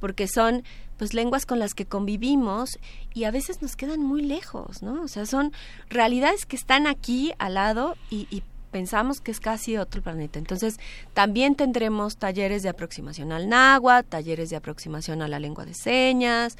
Porque 0.00 0.28
son 0.28 0.64
pues 0.96 1.14
lenguas 1.14 1.46
con 1.46 1.58
las 1.58 1.74
que 1.74 1.86
convivimos 1.86 2.78
y 3.14 3.24
a 3.24 3.30
veces 3.30 3.62
nos 3.62 3.76
quedan 3.76 4.00
muy 4.00 4.22
lejos, 4.22 4.82
¿no? 4.82 5.02
O 5.02 5.08
sea, 5.08 5.26
son 5.26 5.52
realidades 5.88 6.44
que 6.44 6.56
están 6.56 6.86
aquí 6.86 7.32
al 7.38 7.54
lado 7.54 7.96
y, 8.10 8.26
y 8.30 8.42
pensamos 8.70 9.20
que 9.20 9.30
es 9.30 9.40
casi 9.40 9.76
otro 9.76 10.02
planeta. 10.02 10.38
Entonces, 10.38 10.78
también 11.14 11.54
tendremos 11.54 12.16
talleres 12.16 12.62
de 12.62 12.68
aproximación 12.68 13.32
al 13.32 13.48
náhuatl, 13.48 14.08
talleres 14.08 14.50
de 14.50 14.56
aproximación 14.56 15.22
a 15.22 15.28
la 15.28 15.38
lengua 15.38 15.64
de 15.64 15.74
señas, 15.74 16.56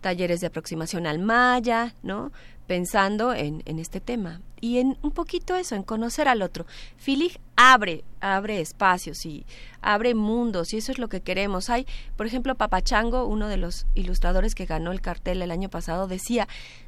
talleres 0.00 0.40
de 0.40 0.48
aproximación 0.48 1.06
al 1.06 1.18
maya, 1.18 1.94
¿no? 2.02 2.32
Pensando 2.66 3.34
en, 3.34 3.62
en 3.66 3.78
este 3.78 4.00
tema. 4.00 4.40
Y 4.60 4.78
en 4.78 4.96
un 5.02 5.10
poquito 5.10 5.56
eso, 5.56 5.74
en 5.74 5.82
conocer 5.82 6.28
al 6.28 6.40
otro. 6.40 6.66
Filig 6.96 7.40
abre, 7.56 8.04
abre 8.20 8.60
espacios 8.60 9.26
y 9.26 9.44
abre 9.80 10.14
mundos 10.14 10.72
y 10.72 10.76
eso 10.76 10.92
es 10.92 10.98
lo 10.98 11.08
que 11.08 11.20
queremos. 11.20 11.68
Hay, 11.68 11.84
por 12.16 12.26
ejemplo, 12.26 12.54
Papachango, 12.54 13.26
uno 13.26 13.48
de 13.48 13.56
los 13.56 13.86
ilustradores 13.94 14.54
que 14.54 14.66
ganó 14.66 14.92
el 14.92 15.00
cartel 15.00 15.42
el 15.42 15.50
año 15.50 15.68
pasado, 15.68 16.06
decía, 16.06 16.46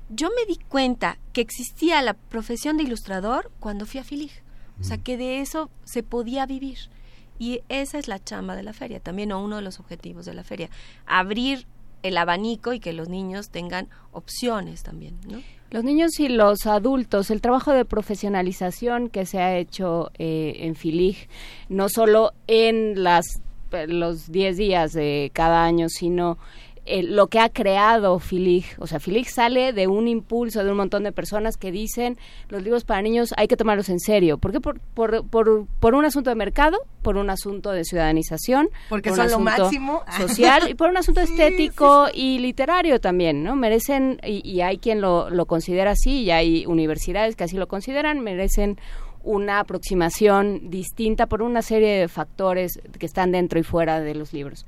yo 0.08 0.28
me 0.28 0.46
di 0.46 0.60
cuenta 0.68 1.18
que 1.32 1.40
existía 1.40 2.00
la 2.02 2.14
profesión 2.14 2.76
de 2.76 2.84
ilustrador 2.84 3.50
cuando 3.58 3.86
fui 3.86 3.98
a 3.98 4.04
Filig. 4.04 4.43
O 4.80 4.84
sea, 4.84 4.98
que 4.98 5.16
de 5.16 5.40
eso 5.40 5.70
se 5.84 6.02
podía 6.02 6.46
vivir. 6.46 6.78
Y 7.38 7.62
esa 7.68 7.98
es 7.98 8.08
la 8.08 8.22
chamba 8.22 8.54
de 8.56 8.62
la 8.62 8.72
feria, 8.72 9.00
también 9.00 9.32
o 9.32 9.42
uno 9.42 9.56
de 9.56 9.62
los 9.62 9.80
objetivos 9.80 10.24
de 10.24 10.34
la 10.34 10.44
feria, 10.44 10.70
abrir 11.06 11.66
el 12.02 12.18
abanico 12.18 12.72
y 12.72 12.80
que 12.80 12.92
los 12.92 13.08
niños 13.08 13.48
tengan 13.48 13.88
opciones 14.12 14.82
también, 14.82 15.18
¿no? 15.26 15.40
Los 15.70 15.82
niños 15.82 16.20
y 16.20 16.28
los 16.28 16.66
adultos, 16.66 17.30
el 17.30 17.40
trabajo 17.40 17.72
de 17.72 17.84
profesionalización 17.84 19.08
que 19.08 19.26
se 19.26 19.40
ha 19.40 19.56
hecho 19.56 20.12
eh, 20.18 20.58
en 20.60 20.76
FILIG, 20.76 21.28
no 21.68 21.88
solo 21.88 22.32
en 22.46 23.02
las 23.02 23.24
los 23.88 24.30
10 24.30 24.56
días 24.56 24.92
de 24.92 25.32
cada 25.34 25.64
año, 25.64 25.88
sino 25.88 26.38
eh, 26.86 27.02
lo 27.02 27.28
que 27.28 27.38
ha 27.38 27.48
creado 27.48 28.18
FILIG. 28.18 28.64
O 28.78 28.86
sea, 28.86 29.00
FILIG 29.00 29.28
sale 29.28 29.72
de 29.72 29.86
un 29.86 30.06
impulso 30.08 30.62
de 30.62 30.70
un 30.70 30.76
montón 30.76 31.02
de 31.04 31.12
personas 31.12 31.56
que 31.56 31.72
dicen 31.72 32.18
los 32.48 32.62
libros 32.62 32.84
para 32.84 33.00
niños 33.02 33.32
hay 33.36 33.48
que 33.48 33.56
tomarlos 33.56 33.88
en 33.88 34.00
serio. 34.00 34.38
¿Por 34.38 34.52
qué? 34.52 34.60
Por, 34.60 34.80
por, 34.80 35.26
por, 35.26 35.66
por 35.80 35.94
un 35.94 36.04
asunto 36.04 36.30
de 36.30 36.36
mercado, 36.36 36.78
por 37.02 37.16
un 37.16 37.30
asunto 37.30 37.70
de 37.72 37.84
ciudadanización, 37.84 38.68
Porque 38.88 39.10
por 39.10 39.18
un 39.18 39.28
son 39.28 39.44
lo 39.44 39.50
asunto 39.50 39.64
máximo. 39.64 40.02
social 40.18 40.70
y 40.70 40.74
por 40.74 40.90
un 40.90 40.96
asunto 40.96 41.20
estético 41.20 42.08
y 42.12 42.38
literario 42.38 43.00
también, 43.00 43.42
¿no? 43.42 43.56
Merecen, 43.56 44.20
y, 44.24 44.48
y 44.48 44.60
hay 44.60 44.78
quien 44.78 45.00
lo, 45.00 45.30
lo 45.30 45.46
considera 45.46 45.92
así, 45.92 46.22
y 46.24 46.30
hay 46.30 46.66
universidades 46.66 47.36
que 47.36 47.44
así 47.44 47.56
lo 47.56 47.66
consideran, 47.68 48.20
merecen 48.20 48.78
una 49.22 49.60
aproximación 49.60 50.70
distinta 50.70 51.26
por 51.26 51.42
una 51.42 51.62
serie 51.62 51.98
de 51.98 52.08
factores 52.08 52.78
que 52.98 53.06
están 53.06 53.32
dentro 53.32 53.58
y 53.58 53.62
fuera 53.62 54.00
de 54.00 54.14
los 54.14 54.32
libros. 54.32 54.66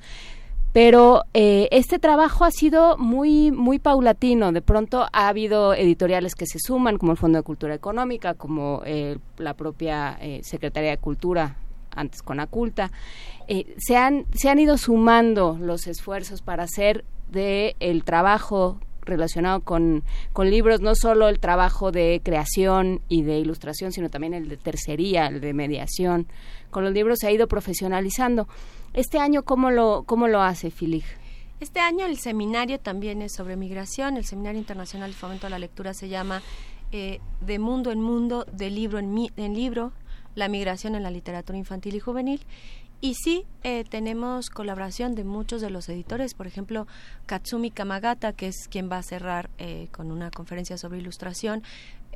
Pero 0.76 1.22
eh, 1.32 1.68
este 1.70 1.98
trabajo 1.98 2.44
ha 2.44 2.50
sido 2.50 2.98
muy, 2.98 3.50
muy 3.50 3.78
paulatino. 3.78 4.52
De 4.52 4.60
pronto 4.60 5.06
ha 5.10 5.28
habido 5.28 5.72
editoriales 5.72 6.34
que 6.34 6.44
se 6.44 6.58
suman, 6.58 6.98
como 6.98 7.12
el 7.12 7.16
Fondo 7.16 7.38
de 7.38 7.44
Cultura 7.44 7.74
Económica, 7.74 8.34
como 8.34 8.82
eh, 8.84 9.16
la 9.38 9.54
propia 9.54 10.18
eh, 10.20 10.42
Secretaría 10.42 10.90
de 10.90 10.98
Cultura, 10.98 11.56
antes 11.92 12.22
con 12.22 12.40
Aculta. 12.40 12.90
Eh, 13.48 13.74
se, 13.78 13.96
han, 13.96 14.26
se 14.34 14.50
han 14.50 14.58
ido 14.58 14.76
sumando 14.76 15.56
los 15.58 15.86
esfuerzos 15.86 16.42
para 16.42 16.64
hacer 16.64 17.06
de 17.30 17.74
el 17.80 18.04
trabajo 18.04 18.78
relacionado 19.06 19.60
con, 19.60 20.04
con 20.32 20.50
libros, 20.50 20.80
no 20.80 20.94
solo 20.94 21.28
el 21.28 21.38
trabajo 21.40 21.92
de 21.92 22.20
creación 22.22 23.00
y 23.08 23.22
de 23.22 23.38
ilustración, 23.38 23.92
sino 23.92 24.10
también 24.10 24.34
el 24.34 24.48
de 24.48 24.56
tercería, 24.56 25.26
el 25.28 25.40
de 25.40 25.54
mediación. 25.54 26.26
Con 26.70 26.84
los 26.84 26.92
libros 26.92 27.18
se 27.20 27.28
ha 27.28 27.30
ido 27.32 27.48
profesionalizando. 27.48 28.48
Este 28.92 29.18
año, 29.18 29.42
¿cómo 29.44 29.70
lo, 29.70 30.04
cómo 30.06 30.28
lo 30.28 30.42
hace 30.42 30.70
Filig? 30.70 31.04
Este 31.60 31.80
año 31.80 32.04
el 32.04 32.18
seminario 32.18 32.78
también 32.80 33.22
es 33.22 33.32
sobre 33.32 33.56
migración. 33.56 34.16
El 34.18 34.26
Seminario 34.26 34.58
Internacional 34.58 35.10
de 35.10 35.16
Fomento 35.16 35.46
a 35.46 35.50
la 35.50 35.58
Lectura 35.58 35.94
se 35.94 36.08
llama 36.08 36.42
eh, 36.92 37.20
De 37.40 37.58
Mundo 37.58 37.92
en 37.92 38.00
Mundo, 38.02 38.44
de 38.52 38.68
Libro 38.68 38.98
en, 38.98 39.14
mi- 39.14 39.30
en 39.36 39.54
Libro, 39.54 39.92
la 40.34 40.48
migración 40.48 40.94
en 40.96 41.02
la 41.02 41.10
literatura 41.10 41.56
infantil 41.56 41.94
y 41.94 42.00
juvenil. 42.00 42.40
Y 43.00 43.14
sí, 43.14 43.44
eh, 43.62 43.84
tenemos 43.88 44.48
colaboración 44.48 45.14
de 45.14 45.24
muchos 45.24 45.60
de 45.60 45.68
los 45.68 45.88
editores, 45.88 46.32
por 46.32 46.46
ejemplo, 46.46 46.86
Katsumi 47.26 47.70
Kamagata, 47.70 48.32
que 48.32 48.48
es 48.48 48.68
quien 48.70 48.90
va 48.90 48.98
a 48.98 49.02
cerrar 49.02 49.50
eh, 49.58 49.88
con 49.92 50.10
una 50.10 50.30
conferencia 50.30 50.78
sobre 50.78 50.98
ilustración. 50.98 51.62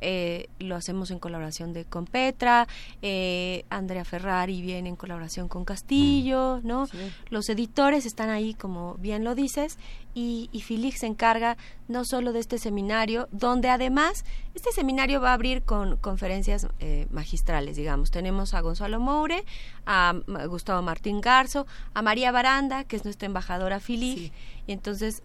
Eh, 0.01 0.49
lo 0.59 0.75
hacemos 0.75 1.11
en 1.11 1.19
colaboración 1.19 1.73
de 1.73 1.85
con 1.85 2.05
Petra, 2.05 2.67
eh, 3.01 3.65
Andrea 3.69 4.03
Ferrari 4.03 4.61
viene 4.61 4.89
en 4.89 4.95
colaboración 4.95 5.47
con 5.47 5.63
Castillo, 5.63 6.59
¿no? 6.63 6.87
Los 7.29 7.49
editores 7.49 8.05
están 8.05 8.29
ahí, 8.29 8.55
como 8.55 8.95
bien 8.95 9.23
lo 9.23 9.35
dices, 9.35 9.77
y, 10.13 10.49
y 10.51 10.61
Filig 10.61 10.97
se 10.97 11.05
encarga 11.05 11.55
no 11.87 12.03
solo 12.03 12.33
de 12.33 12.39
este 12.39 12.57
seminario, 12.57 13.29
donde 13.31 13.69
además 13.69 14.25
este 14.55 14.71
seminario 14.71 15.21
va 15.21 15.31
a 15.31 15.33
abrir 15.33 15.61
con 15.61 15.97
conferencias 15.97 16.67
eh, 16.79 17.07
magistrales, 17.11 17.75
digamos. 17.75 18.11
Tenemos 18.11 18.53
a 18.53 18.61
Gonzalo 18.61 18.99
Moure, 18.99 19.45
a 19.85 20.15
Gustavo 20.47 20.81
Martín 20.81 21.21
Garzo, 21.21 21.67
a 21.93 22.01
María 22.01 22.31
Baranda, 22.31 22.83
que 22.83 22.95
es 22.95 23.03
nuestra 23.03 23.27
embajadora 23.27 23.79
Filig, 23.79 24.31
y 24.67 24.71
entonces 24.71 25.23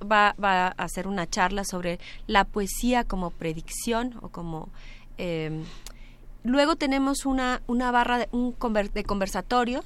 va, 0.00 0.34
va 0.42 0.66
a 0.68 0.70
hacer 0.70 1.06
una 1.08 1.26
charla 1.28 1.64
sobre 1.64 1.98
la 2.26 2.44
poesía 2.44 3.04
como 3.04 3.30
predicción 3.30 4.14
o 4.22 4.28
como... 4.28 4.68
eh, 5.18 5.62
Luego 6.44 6.76
tenemos 6.76 7.26
una, 7.26 7.60
una 7.66 7.90
barra 7.90 8.16
de, 8.18 8.28
un 8.30 8.56
conver- 8.56 8.92
de 8.92 9.02
conversatorios. 9.02 9.84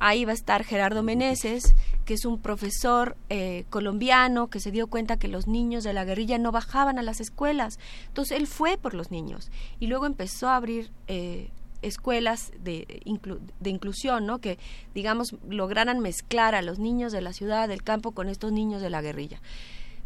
Ahí 0.00 0.24
va 0.24 0.32
a 0.32 0.34
estar 0.34 0.64
Gerardo 0.64 1.02
Meneses, 1.04 1.74
que 2.04 2.14
es 2.14 2.24
un 2.26 2.40
profesor 2.40 3.16
eh, 3.30 3.64
colombiano 3.70 4.48
que 4.48 4.58
se 4.60 4.72
dio 4.72 4.88
cuenta 4.88 5.16
que 5.18 5.28
los 5.28 5.46
niños 5.46 5.84
de 5.84 5.92
la 5.94 6.04
guerrilla 6.04 6.36
no 6.36 6.50
bajaban 6.52 6.98
a 6.98 7.02
las 7.02 7.20
escuelas. 7.20 7.78
Entonces 8.08 8.36
él 8.36 8.48
fue 8.48 8.76
por 8.76 8.92
los 8.92 9.12
niños 9.12 9.50
y 9.78 9.86
luego 9.86 10.04
empezó 10.04 10.48
a 10.48 10.56
abrir 10.56 10.90
eh, 11.06 11.50
escuelas 11.86 12.52
de, 12.60 13.02
inclu- 13.04 13.40
de 13.60 13.70
inclusión, 13.70 14.26
¿no? 14.26 14.38
que 14.40 14.58
digamos 14.94 15.36
lograran 15.48 16.00
mezclar 16.00 16.54
a 16.54 16.62
los 16.62 16.78
niños 16.78 17.12
de 17.12 17.20
la 17.20 17.32
ciudad, 17.32 17.68
del 17.68 17.82
campo, 17.82 18.12
con 18.12 18.28
estos 18.28 18.52
niños 18.52 18.82
de 18.82 18.90
la 18.90 19.02
guerrilla. 19.02 19.40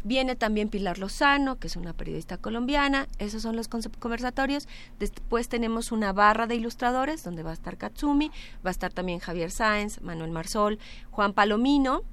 Viene 0.05 0.37
también 0.37 0.69
Pilar 0.69 0.97
Lozano, 0.97 1.57
que 1.57 1.67
es 1.67 1.75
una 1.75 1.91
periodista 1.91 2.37
colombiana. 2.37 3.07
Esos 3.17 3.41
son 3.41 3.57
los 3.57 3.67
conversatorios. 3.67 4.65
Después 4.97 5.49
tenemos 5.49 5.91
una 5.91 6.13
barra 6.13 6.47
de 6.47 6.55
ilustradores, 6.55 7.21
donde 7.21 7.43
va 7.43 7.49
a 7.49 7.53
estar 7.53 7.75
Katsumi, 7.75 8.31
va 8.65 8.69
a 8.69 8.71
estar 8.71 8.93
también 8.93 9.19
Javier 9.19 9.51
Sáenz, 9.51 9.99
Manuel 10.01 10.31
Marsol, 10.31 10.79
Juan 11.11 11.33
Palomino. 11.33 12.03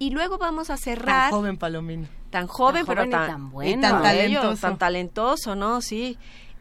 Y 0.00 0.10
luego 0.10 0.38
vamos 0.38 0.68
a 0.70 0.76
cerrar. 0.76 1.30
Tan 1.30 1.38
joven 1.38 1.56
Palomino. 1.58 2.08
Tan 2.30 2.46
joven, 2.48 2.84
Tan 2.84 2.94
pero 2.96 3.06
y 3.06 3.10
tan, 3.10 3.26
tan 3.30 3.50
bueno. 3.50 3.70
y 3.70 3.80
tan 3.80 4.02
talentoso. 4.02 4.40
talentoso. 4.42 4.60
Tan 4.60 4.78
talentoso, 4.78 5.54
¿no? 5.54 5.80
Sí. 5.80 6.18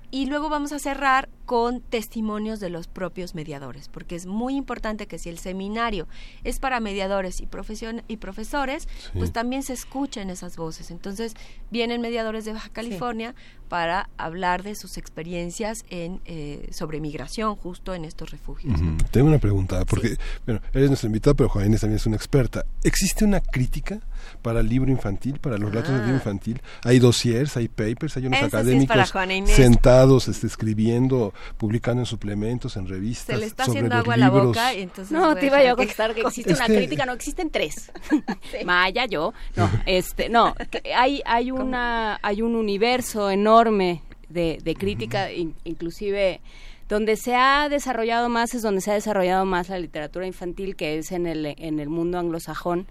Y 0.10 0.26
luego 0.28 0.50
vamos 0.50 0.72
a 0.72 0.80
cerrar 0.80 1.28
con 1.46 1.82
testimonios 1.82 2.60
de 2.60 2.70
los 2.70 2.88
propios 2.88 3.36
mediadores, 3.36 3.88
porque 3.90 4.16
es 4.16 4.26
muy 4.26 4.56
importante 4.56 5.08
que 5.08 5.18
si 5.18 5.30
el 5.30 5.38
seminario 5.38 6.08
es 6.44 6.60
para 6.60 6.80
mediadores 6.80 7.40
y, 7.42 7.46
profesion 7.46 8.04
y 8.08 8.18
profesores, 8.18 8.88
Sí. 8.88 9.10
pues 9.18 9.32
también 9.32 9.64
se 9.64 9.74
escuchen 9.74 10.30
esas 10.30 10.58
voces. 10.58 10.92
Entonces 10.92 11.34
vienen 11.72 12.02
mediadores 12.02 12.46
de 12.46 12.54
Baja 12.54 12.70
California 12.70 13.34
para 13.70 14.10
hablar 14.18 14.64
de 14.64 14.76
sus 14.76 14.98
experiencias 14.98 15.84
en 15.90 16.22
eh, 16.26 16.70
sobre 16.72 17.00
migración 17.02 17.56
justo 17.56 17.94
en 17.94 18.06
estos 18.06 18.32
refugios. 18.32 18.80
Tengo 19.12 19.28
una 19.28 19.40
pregunta, 19.40 19.84
porque 19.86 20.18
bueno, 20.46 20.62
eres 20.74 20.90
nuestra 20.90 21.08
invitada, 21.08 21.34
pero 21.34 21.50
Inés 21.66 21.82
también 21.82 21.98
es 21.98 22.06
una 22.06 22.16
experta. 22.16 22.66
¿Existe 22.84 23.26
una 23.26 23.42
crítica 23.42 24.00
para 24.42 24.60
el 24.62 24.70
libro 24.70 24.92
infantil, 24.92 25.40
para 25.40 25.58
los 25.58 25.70
relatos 25.70 25.92
del 25.92 26.02
libro 26.02 26.16
Ah. 26.16 26.18
infantil? 26.18 26.62
Hay 26.84 27.00
dossiers, 27.00 27.56
hay 27.58 27.68
papers, 27.68 28.18
hay 28.18 28.28
unos 28.28 28.40
Eso 28.40 28.46
sí 28.46 28.48
es 28.48 28.54
académicos 28.54 28.88
para 28.88 29.06
Juana 29.08 29.34
Inés. 29.36 29.56
sentados 29.56 30.28
este, 30.28 30.48
escribiendo, 30.48 31.34
publicando 31.58 32.02
en 32.02 32.06
suplementos, 32.06 32.78
en 32.78 32.88
revistas. 32.88 33.36
Se 33.36 33.38
le 33.40 33.46
está 33.46 33.66
sobre 33.66 33.80
haciendo 33.80 33.96
los 33.96 34.04
agua 34.04 34.14
a 34.14 34.18
la 34.18 34.26
libros. 34.28 34.46
boca 34.48 34.74
y 34.74 34.82
entonces 34.82 35.12
No, 35.12 35.36
te 35.36 35.46
iba 35.48 35.64
yo 35.64 35.72
a 35.74 35.76
contestar 35.76 36.14
que 36.14 36.22
existe 36.28 36.52
Es 36.54 36.58
una 36.60 36.68
que- 36.68 36.76
crítica, 36.78 37.06
no 37.06 37.14
existen 37.14 37.50
tres. 37.50 37.92
Maya, 38.66 39.06
yo, 39.06 39.34
no, 39.56 39.70
este, 39.86 40.30
no, 40.30 40.56
hay 40.96 41.22
hay 41.26 41.52
una 41.52 42.20
hay 42.22 42.42
un 42.42 42.56
universo 42.56 43.30
enorme 43.30 44.02
de, 44.30 44.60
de 44.64 44.76
crítica, 44.76 45.32
in- 45.32 45.56
inclusive 45.64 46.42
donde 46.90 47.18
se 47.18 47.36
ha 47.36 47.68
desarrollado 47.70 48.30
más 48.30 48.54
es 48.54 48.62
donde 48.62 48.82
se 48.82 48.92
ha 48.92 48.94
desarrollado 48.94 49.46
más 49.46 49.70
la 49.70 49.78
literatura 49.80 50.26
infantil, 50.26 50.76
que 50.76 50.98
es 50.98 51.12
en 51.12 51.28
el 51.28 51.46
en 51.58 51.80
el 51.80 51.90
mundo 51.90 52.18
anglosajón 52.20 52.88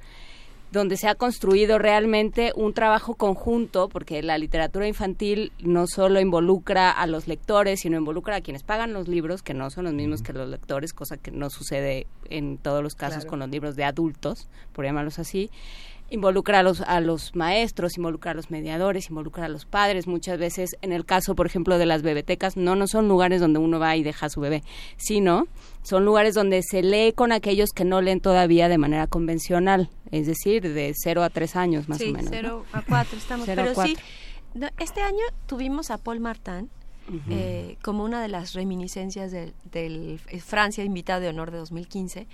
donde 0.73 0.97
se 0.97 1.09
ha 1.09 1.15
construido 1.15 1.79
realmente 1.79 2.53
un 2.57 2.75
trabajo 2.75 3.15
conjunto, 3.15 3.89
porque 3.89 4.23
la 4.23 4.37
literatura 4.37 4.87
infantil 4.87 5.53
no 5.61 5.87
solo 5.87 6.21
involucra 6.21 6.91
a 6.91 7.07
los 7.07 7.29
lectores, 7.29 7.81
sino 7.81 7.97
involucra 7.97 8.37
a 8.37 8.41
quienes 8.41 8.63
pagan 8.63 8.93
los 8.93 9.09
libros, 9.09 9.43
que 9.43 9.55
no 9.55 9.71
son 9.71 9.85
los 9.85 9.95
mismos 9.95 10.23
que 10.23 10.33
los 10.33 10.49
lectores, 10.49 10.93
cosa 10.93 11.17
que 11.17 11.31
no 11.31 11.51
sucede 11.51 12.07
en 12.29 12.59
todos 12.59 12.83
los 12.83 12.95
casos 12.95 13.19
Claro. 13.19 13.31
con 13.31 13.39
los 13.39 13.49
libros 13.51 13.77
de 13.77 13.85
adultos, 13.85 14.49
por 14.73 14.85
llamarlos 14.85 15.19
así. 15.19 15.51
Involucra 16.09 16.61
a 16.61 16.63
los, 16.63 16.83
a 16.83 17.01
los 17.01 17.35
maestros, 17.35 17.97
involucra 17.97 18.31
a 18.31 18.35
los 18.35 18.51
mediadores, 18.51 19.11
involucra 19.11 19.47
a 19.47 19.49
los 19.49 19.65
padres. 19.65 20.07
Muchas 20.07 20.39
veces, 20.39 20.77
en 20.83 20.93
el 20.93 21.05
caso, 21.05 21.35
por 21.35 21.47
ejemplo, 21.47 21.79
de 21.79 21.87
las 21.87 22.03
bebetecas, 22.03 22.57
no, 22.57 22.77
no 22.77 22.87
son 22.87 23.09
lugares 23.09 23.41
donde 23.41 23.59
uno 23.59 23.79
va 23.81 23.97
y 23.97 24.03
deja 24.03 24.27
a 24.27 24.29
su 24.31 24.41
bebé, 24.41 24.63
sino 24.97 25.49
son 25.83 26.05
lugares 26.05 26.35
donde 26.35 26.63
se 26.63 26.83
lee 26.83 27.13
con 27.13 27.33
aquellos 27.33 27.71
que 27.71 27.85
no 27.85 28.01
leen 28.01 28.21
todavía 28.21 28.69
de 28.69 28.79
manera 28.79 29.07
convencional, 29.07 29.91
es 30.11 30.27
decir, 30.27 30.73
de 30.73 30.93
0 30.95 31.23
a 31.23 31.31
3 31.31 31.57
años 31.57 31.89
más 31.89 31.99
sí, 31.99 32.11
o 32.11 32.13
menos. 32.13 32.31
¿no? 32.31 32.31
0 32.31 32.67
a 32.73 32.83
4 32.83 33.19
estamos. 33.19 33.47
Pero 33.47 33.67
sí, 33.67 33.75
cuatro. 33.75 33.95
no, 34.55 34.69
este 34.79 35.03
año 35.03 35.25
tuvimos 35.47 35.91
a 35.91 35.99
Paul 35.99 36.21
Martin 36.21 36.71
eh, 37.31 37.77
como 37.83 38.03
una 38.03 38.21
de 38.21 38.29
las 38.29 38.55
reminiscencias 38.55 39.31
del, 39.31 39.55
del 39.71 40.21
eh, 40.29 40.41
Francia 40.41 40.83
invitado 40.83 41.21
de 41.21 41.29
honor 41.29 41.53
de 41.53 41.59
2015. 41.59 42.27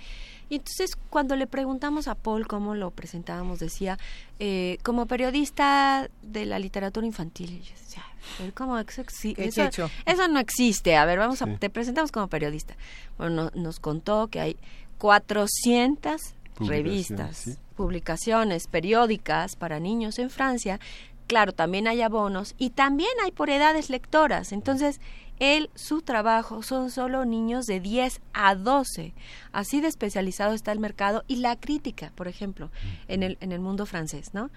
Y 0.53 0.57
entonces 0.57 0.95
cuando 1.09 1.35
le 1.35 1.47
preguntamos 1.47 2.07
a 2.07 2.13
Paul 2.13 2.45
cómo 2.45 2.75
lo 2.75 2.91
presentábamos, 2.91 3.57
decía, 3.57 3.97
eh, 4.37 4.77
como 4.83 5.07
periodista 5.07 6.09
de 6.21 6.45
la 6.45 6.59
literatura 6.59 7.07
infantil, 7.07 7.53
y 7.53 7.61
yo 7.63 7.71
decía, 7.75 8.03
"Pero 8.37 8.53
¿cómo 8.53 8.77
eso, 8.77 9.01
exi- 9.01 9.35
¿Qué 9.35 9.45
eso, 9.45 9.63
hecho? 9.63 9.89
eso 10.05 10.27
no 10.27 10.39
existe? 10.39 10.95
A 10.95 11.05
ver, 11.05 11.17
vamos 11.17 11.39
Sí. 11.39 11.45
a, 11.49 11.57
te 11.57 11.71
presentamos 11.71 12.11
como 12.11 12.27
periodista. 12.27 12.75
Bueno, 13.17 13.45
no- 13.55 13.61
nos 13.61 13.79
contó 13.79 14.27
que 14.27 14.41
hay 14.41 14.57
400 14.99 16.21
Publicaciones, 16.53 16.69
revistas, 16.69 17.37
sí. 17.37 17.55
publicaciones 17.75 18.67
periódicas 18.67 19.55
para 19.55 19.79
niños 19.79 20.19
en 20.19 20.29
Francia. 20.29 20.79
Claro, 21.25 21.53
también 21.53 21.87
hay 21.87 22.03
abonos 22.03 22.53
y 22.59 22.69
también 22.69 23.09
hay 23.23 23.31
por 23.31 23.49
edades 23.49 23.89
lectoras. 23.89 24.51
Entonces, 24.51 25.01
él, 25.43 25.69
su 25.75 26.01
trabajo 26.01 26.63
son 26.63 26.89
solo 26.91 27.25
niños 27.25 27.65
de 27.65 27.79
10 27.79 28.21
a 28.33 28.55
12. 28.55 29.13
Así 29.51 29.81
de 29.81 29.87
especializado 29.87 30.53
está 30.53 30.71
el 30.71 30.79
mercado 30.79 31.23
y 31.27 31.37
la 31.37 31.55
crítica, 31.55 32.11
por 32.15 32.27
ejemplo, 32.27 32.71
en 33.07 33.23
el, 33.23 33.37
en 33.41 33.51
el 33.51 33.59
mundo 33.59 33.85
francés, 33.85 34.33
¿no? 34.33 34.49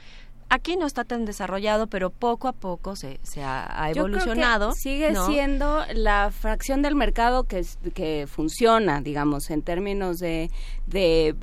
Aquí 0.48 0.76
no 0.76 0.86
está 0.86 1.02
tan 1.02 1.24
desarrollado, 1.24 1.88
pero 1.88 2.10
poco 2.10 2.46
a 2.46 2.52
poco 2.52 2.94
se, 2.94 3.18
se 3.24 3.42
ha, 3.42 3.64
ha 3.66 3.88
Yo 3.88 4.04
creo 4.04 4.06
que 4.06 4.12
evolucionado. 4.22 4.72
sigue 4.72 5.10
¿no? 5.10 5.26
siendo 5.26 5.84
la 5.92 6.30
fracción 6.30 6.82
del 6.82 6.94
mercado 6.94 7.44
que, 7.44 7.66
que 7.94 8.28
funciona, 8.28 9.00
digamos, 9.00 9.50
en 9.50 9.62
términos 9.62 10.18
de, 10.18 10.50
de, 10.86 11.34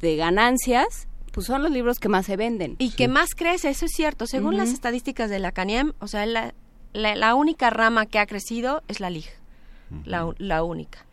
de 0.00 0.16
ganancias, 0.16 1.06
pues 1.32 1.46
son 1.46 1.62
los 1.62 1.70
libros 1.70 1.98
que 1.98 2.08
más 2.08 2.24
se 2.24 2.36
venden. 2.38 2.76
Y 2.78 2.92
que 2.92 3.08
más 3.08 3.34
crece, 3.34 3.68
eso 3.68 3.84
es 3.84 3.92
cierto. 3.92 4.26
Según 4.26 4.56
las 4.56 4.70
estadísticas 4.70 5.28
de 5.28 5.38
la 5.38 5.52
CANIEM, 5.52 5.92
o 6.00 6.08
sea, 6.08 6.24
la, 6.24 6.54
la, 6.92 7.14
la 7.14 7.34
única 7.34 7.70
rama 7.70 8.06
que 8.06 8.18
ha 8.18 8.26
crecido 8.26 8.82
es 8.88 9.00
la 9.00 9.10
LIG, 9.10 9.26
la, 10.04 10.32
la 10.38 10.62
única. 10.62 11.04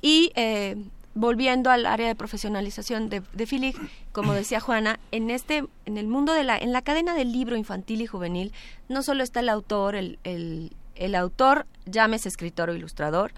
Y 0.00 0.32
eh, 0.36 0.76
volviendo 1.14 1.70
al 1.70 1.86
área 1.86 2.06
de 2.06 2.14
profesionalización 2.14 3.08
de, 3.08 3.22
de 3.32 3.46
FILIG, 3.46 3.76
como 4.12 4.32
decía 4.32 4.60
Juana, 4.60 5.00
en 5.10 5.30
este, 5.30 5.64
en 5.84 5.98
el 5.98 6.06
mundo 6.06 6.32
de 6.32 6.44
la, 6.44 6.56
en 6.56 6.72
la 6.72 6.82
cadena 6.82 7.14
del 7.14 7.32
libro 7.32 7.56
infantil 7.56 8.00
y 8.00 8.06
juvenil, 8.06 8.52
no 8.88 9.02
solo 9.02 9.24
está 9.24 9.40
el 9.40 9.48
autor, 9.48 9.96
el, 9.96 10.18
el, 10.24 10.72
el 10.94 11.14
autor, 11.14 11.66
llámese 11.86 12.28
escritor 12.28 12.70
o 12.70 12.74
ilustrador, 12.74 13.32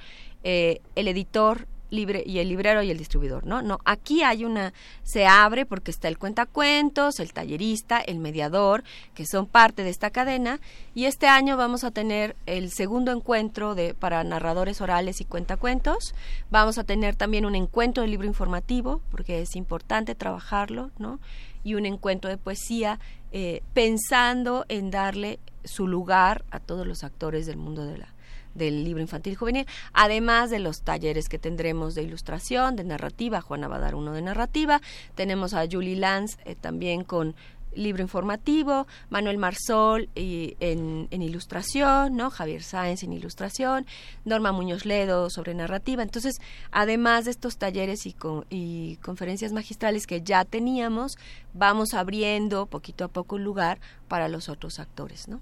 eh, 0.44 0.80
el 0.94 1.08
editor, 1.08 1.66
libre 1.90 2.22
y 2.24 2.38
el 2.38 2.48
librero 2.48 2.82
y 2.82 2.90
el 2.90 2.98
distribuidor, 2.98 3.46
¿no? 3.46 3.62
No, 3.62 3.78
aquí 3.84 4.22
hay 4.22 4.44
una 4.44 4.72
se 5.02 5.26
abre 5.26 5.66
porque 5.66 5.90
está 5.90 6.08
el 6.08 6.18
cuentacuentos, 6.18 7.20
el 7.20 7.32
tallerista, 7.32 7.98
el 7.98 8.18
mediador, 8.18 8.84
que 9.14 9.26
son 9.26 9.46
parte 9.46 9.84
de 9.84 9.90
esta 9.90 10.10
cadena 10.10 10.60
y 10.94 11.04
este 11.04 11.26
año 11.26 11.56
vamos 11.56 11.84
a 11.84 11.90
tener 11.90 12.36
el 12.46 12.70
segundo 12.70 13.12
encuentro 13.12 13.74
de 13.74 13.94
para 13.94 14.24
narradores 14.24 14.80
orales 14.80 15.20
y 15.20 15.24
cuentacuentos. 15.24 16.14
Vamos 16.50 16.78
a 16.78 16.84
tener 16.84 17.16
también 17.16 17.44
un 17.44 17.54
encuentro 17.54 18.02
de 18.02 18.08
libro 18.08 18.26
informativo 18.26 19.00
porque 19.10 19.42
es 19.42 19.56
importante 19.56 20.14
trabajarlo, 20.14 20.90
¿no? 20.98 21.20
Y 21.62 21.74
un 21.74 21.86
encuentro 21.86 22.30
de 22.30 22.38
poesía 22.38 22.98
eh, 23.32 23.62
pensando 23.74 24.64
en 24.68 24.90
darle 24.90 25.38
su 25.64 25.86
lugar 25.86 26.44
a 26.50 26.58
todos 26.58 26.86
los 26.86 27.04
actores 27.04 27.46
del 27.46 27.56
mundo 27.56 27.84
de 27.84 27.98
la 27.98 28.09
del 28.54 28.84
libro 28.84 29.00
infantil 29.00 29.32
y 29.34 29.36
juvenil, 29.36 29.66
además 29.92 30.50
de 30.50 30.58
los 30.58 30.82
talleres 30.82 31.28
que 31.28 31.38
tendremos 31.38 31.94
de 31.94 32.02
ilustración, 32.02 32.76
de 32.76 32.84
narrativa, 32.84 33.40
Juana 33.40 33.68
va 33.68 33.76
a 33.76 33.80
dar 33.80 33.94
uno 33.94 34.12
de 34.12 34.22
narrativa, 34.22 34.80
tenemos 35.14 35.54
a 35.54 35.66
Julie 35.70 35.96
Lance 35.96 36.36
eh, 36.44 36.54
también 36.54 37.04
con 37.04 37.34
libro 37.72 38.02
informativo, 38.02 38.88
Manuel 39.10 39.38
Marsol 39.38 40.08
y 40.16 40.56
en, 40.58 41.06
en 41.12 41.22
ilustración, 41.22 42.16
¿no? 42.16 42.28
Javier 42.30 42.64
Sáenz 42.64 43.04
en 43.04 43.12
ilustración, 43.12 43.86
Norma 44.24 44.50
Muñoz 44.50 44.84
Ledo 44.84 45.30
sobre 45.30 45.54
narrativa. 45.54 46.02
Entonces, 46.02 46.40
además 46.72 47.26
de 47.26 47.30
estos 47.30 47.58
talleres 47.58 48.06
y, 48.06 48.12
con- 48.12 48.44
y 48.50 48.96
conferencias 48.96 49.52
magistrales 49.52 50.08
que 50.08 50.20
ya 50.20 50.44
teníamos, 50.44 51.16
vamos 51.54 51.94
abriendo 51.94 52.66
poquito 52.66 53.04
a 53.04 53.08
poco 53.08 53.38
lugar 53.38 53.78
para 54.08 54.26
los 54.26 54.48
otros 54.48 54.80
actores, 54.80 55.28
¿no? 55.28 55.40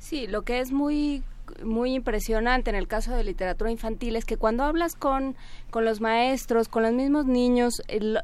Sí, 0.00 0.26
lo 0.26 0.42
que 0.42 0.58
es 0.58 0.72
muy 0.72 1.22
muy 1.64 1.94
impresionante 1.94 2.70
en 2.70 2.76
el 2.76 2.88
caso 2.88 3.12
de 3.12 3.24
literatura 3.24 3.70
infantil 3.70 4.16
es 4.16 4.24
que 4.24 4.36
cuando 4.36 4.64
hablas 4.64 4.94
con, 4.94 5.36
con 5.70 5.84
los 5.84 6.00
maestros, 6.00 6.68
con 6.68 6.82
los 6.82 6.92
mismos 6.92 7.26
niños, 7.26 7.82
el- 7.88 8.18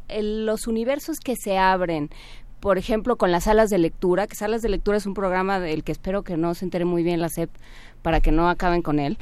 los 0.46 0.66
universos 0.66 1.18
que 1.20 1.34
se 1.36 1.58
abren 1.58 2.10
por 2.60 2.76
ejemplo, 2.76 3.14
con 3.14 3.30
las 3.30 3.44
salas 3.44 3.70
de 3.70 3.78
lectura, 3.78 4.26
que 4.26 4.34
salas 4.34 4.62
de 4.62 4.68
lectura 4.68 4.96
es 4.96 5.06
un 5.06 5.14
programa 5.14 5.60
del 5.60 5.84
que 5.84 5.92
espero 5.92 6.24
que 6.24 6.36
no 6.36 6.54
se 6.54 6.64
entere 6.64 6.84
muy 6.84 7.04
bien 7.04 7.20
la 7.20 7.28
SEP 7.28 7.50
para 8.02 8.20
que 8.20 8.32
no 8.32 8.48
acaben 8.48 8.82
con 8.82 8.98
él, 8.98 9.16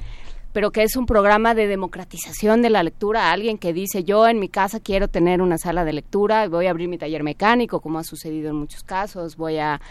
pero 0.54 0.70
que 0.70 0.82
es 0.82 0.96
un 0.96 1.04
programa 1.04 1.54
de 1.54 1.66
democratización 1.66 2.62
de 2.62 2.70
la 2.70 2.82
lectura. 2.82 3.32
Alguien 3.32 3.58
que 3.58 3.74
dice, 3.74 4.04
yo 4.04 4.26
en 4.26 4.38
mi 4.38 4.48
casa 4.48 4.80
quiero 4.80 5.08
tener 5.08 5.42
una 5.42 5.58
sala 5.58 5.84
de 5.84 5.92
lectura, 5.92 6.48
voy 6.48 6.64
a 6.66 6.70
abrir 6.70 6.88
mi 6.88 6.96
taller 6.96 7.22
mecánico, 7.22 7.80
como 7.80 7.98
ha 7.98 8.04
sucedido 8.04 8.48
en 8.48 8.56
muchos 8.56 8.82
casos, 8.84 9.36
voy 9.36 9.58
a, 9.58 9.82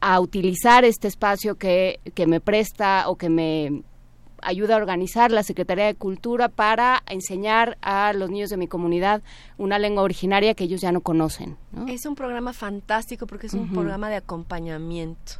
a 0.00 0.20
utilizar 0.20 0.84
este 0.84 1.08
espacio 1.08 1.56
que, 1.56 2.00
que 2.14 2.26
me 2.26 2.40
presta 2.40 3.08
o 3.08 3.16
que 3.16 3.28
me 3.28 3.82
ayuda 4.42 4.74
a 4.74 4.76
organizar 4.78 5.30
la 5.30 5.42
Secretaría 5.42 5.86
de 5.86 5.94
Cultura 5.94 6.48
para 6.48 7.02
enseñar 7.06 7.78
a 7.82 8.12
los 8.12 8.30
niños 8.30 8.50
de 8.50 8.56
mi 8.56 8.68
comunidad 8.68 9.22
una 9.56 9.78
lengua 9.78 10.02
originaria 10.02 10.54
que 10.54 10.64
ellos 10.64 10.80
ya 10.80 10.92
no 10.92 11.00
conocen. 11.00 11.56
¿no? 11.72 11.86
Es 11.88 12.06
un 12.06 12.14
programa 12.14 12.52
fantástico 12.52 13.26
porque 13.26 13.48
es 13.48 13.54
un 13.54 13.70
programa 13.72 14.08
de 14.08 14.16
acompañamiento. 14.16 15.32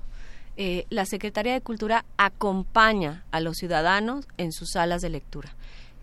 Eh, 0.57 0.87
la 0.91 1.07
Secretaría 1.07 1.53
de 1.53 1.61
Cultura 1.61 2.05
acompaña 2.17 3.25
a 3.31 3.41
los 3.41 3.57
ciudadanos 3.59 4.27
en 4.39 4.53
sus 4.53 4.71
salas 4.73 5.03
de 5.03 5.09
lectura. 5.09 5.55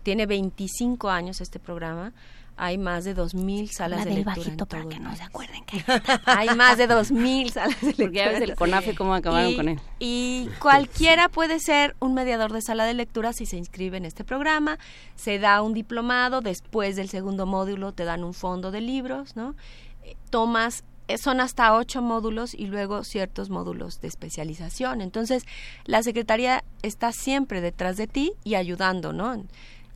Tiene 0.02 0.24
25 0.26 1.10
años 1.10 1.40
este 1.40 1.58
programa. 1.58 2.12
Hay 2.58 2.78
más 2.78 3.04
de 3.04 3.14
2.000 3.14 3.68
salas 3.68 4.00
de 4.04 4.10
del 4.10 4.14
lectura. 4.24 4.36
bajito 4.36 4.50
en 4.64 4.68
para 4.68 4.82
todo 4.82 4.88
que 4.90 4.98
no 5.00 5.14
se 5.14 5.22
acuerden 5.22 5.64
que 5.64 5.84
Hay 6.26 6.48
más 6.56 6.78
de 6.78 6.88
2.000 6.88 7.50
salas 7.50 7.80
de 7.80 7.86
lectura. 7.88 8.06
Porque 8.06 8.16
ya 8.16 8.28
ves 8.28 8.40
el 8.40 8.54
CONAFE 8.54 8.94
cómo 8.94 9.14
acabaron 9.14 9.50
Y- 9.50 9.56
con 9.56 9.68
él. 9.68 9.80
Y 9.98 10.48
cualquiera 10.58 11.28
puede 11.28 11.60
ser 11.60 11.94
un 12.00 12.14
mediador 12.14 12.52
de 12.52 12.62
sala 12.62 12.84
de 12.86 12.94
lectura 12.94 13.32
si 13.32 13.44
se 13.46 13.56
inscribe 13.56 13.96
en 13.98 14.04
este 14.06 14.24
programa. 14.24 14.78
Se 15.16 15.38
da 15.38 15.60
un 15.62 15.74
diplomado, 15.74 16.40
después 16.40 16.96
del 16.96 17.08
segundo 17.08 17.44
módulo 17.46 17.92
te 17.92 18.04
dan 18.04 18.24
un 18.24 18.32
fondo 18.34 18.70
de 18.70 18.80
libros, 18.80 19.36
¿no? 19.36 19.54
Eh, 20.02 20.16
Tomas, 20.30 20.84
eh, 21.08 21.18
son 21.18 21.40
hasta 21.40 21.72
ocho 21.74 22.02
módulos 22.02 22.52
y 22.54 22.66
luego 22.66 23.04
ciertos 23.04 23.48
módulos 23.50 24.00
de 24.00 24.08
especialización. 24.08 25.00
Entonces, 25.02 25.44
la 25.84 26.02
Secretaría 26.02 26.64
está 26.82 27.12
siempre 27.12 27.60
detrás 27.60 27.96
de 27.96 28.06
ti 28.08 28.32
y 28.44 28.54
ayudando, 28.56 29.12
¿no? 29.12 29.44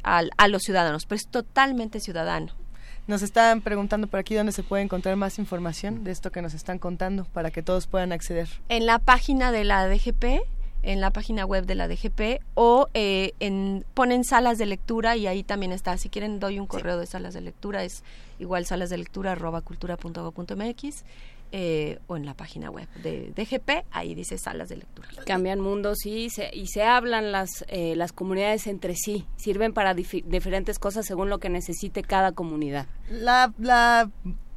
Al- 0.02 0.30
a 0.36 0.48
los 0.48 0.62
ciudadanos, 0.62 1.06
pero 1.06 1.16
es 1.18 1.26
totalmente 1.28 2.00
ciudadano. 2.00 2.52
Nos 3.06 3.22
están 3.22 3.60
preguntando 3.60 4.06
por 4.06 4.20
aquí 4.20 4.34
dónde 4.34 4.52
se 4.52 4.62
puede 4.62 4.82
encontrar 4.82 5.16
más 5.16 5.38
información 5.38 6.04
de 6.04 6.12
esto 6.12 6.30
que 6.30 6.42
nos 6.42 6.54
están 6.54 6.78
contando 6.78 7.24
para 7.24 7.50
que 7.50 7.62
todos 7.62 7.86
puedan 7.86 8.12
acceder. 8.12 8.48
en 8.68 8.86
la 8.86 8.98
página 8.98 9.50
de 9.52 9.64
la 9.64 9.88
DGP, 9.88 10.42
en 10.82 11.00
la 11.00 11.10
página 11.10 11.44
web 11.44 11.66
de 11.66 11.74
la 11.74 11.88
DGP 11.88 12.40
o 12.54 12.86
eh, 12.94 13.32
en 13.40 13.84
ponen 13.94 14.24
salas 14.24 14.56
de 14.58 14.66
lectura 14.66 15.16
y 15.16 15.26
ahí 15.26 15.42
también 15.42 15.72
está. 15.72 15.96
Si 15.98 16.08
quieren 16.08 16.40
doy 16.40 16.58
un 16.58 16.66
correo 16.66 16.98
de 16.98 17.06
salas 17.06 17.34
de 17.34 17.40
lectura 17.42 17.84
es 17.84 18.02
igual 18.38 18.64
salas 18.64 18.88
de 18.90 18.96
lectura 18.98 19.32
arroba 19.32 19.60
cultura 19.60 19.96
mx, 19.96 21.04
eh, 21.52 21.98
o 22.06 22.16
en 22.16 22.26
la 22.26 22.34
página 22.34 22.70
web 22.70 22.88
de 23.02 23.32
DGP 23.34 23.84
ahí 23.90 24.14
dice 24.14 24.38
salas 24.38 24.68
de 24.68 24.76
lectura. 24.76 25.08
cambian 25.26 25.60
mundos 25.60 26.06
y 26.06 26.30
se, 26.30 26.50
y 26.54 26.68
se 26.68 26.84
hablan 26.84 27.32
las, 27.32 27.64
eh, 27.68 27.94
las 27.96 28.12
comunidades 28.12 28.66
entre 28.66 28.94
sí, 28.94 29.26
sirven 29.36 29.72
para 29.72 29.94
diferentes 29.94 30.78
cosas 30.78 31.06
según 31.06 31.28
lo 31.28 31.38
que 31.38 31.48
necesite 31.48 32.02
cada 32.02 32.32
comunidad. 32.32 32.86
La, 33.10 33.52
la 33.58 34.10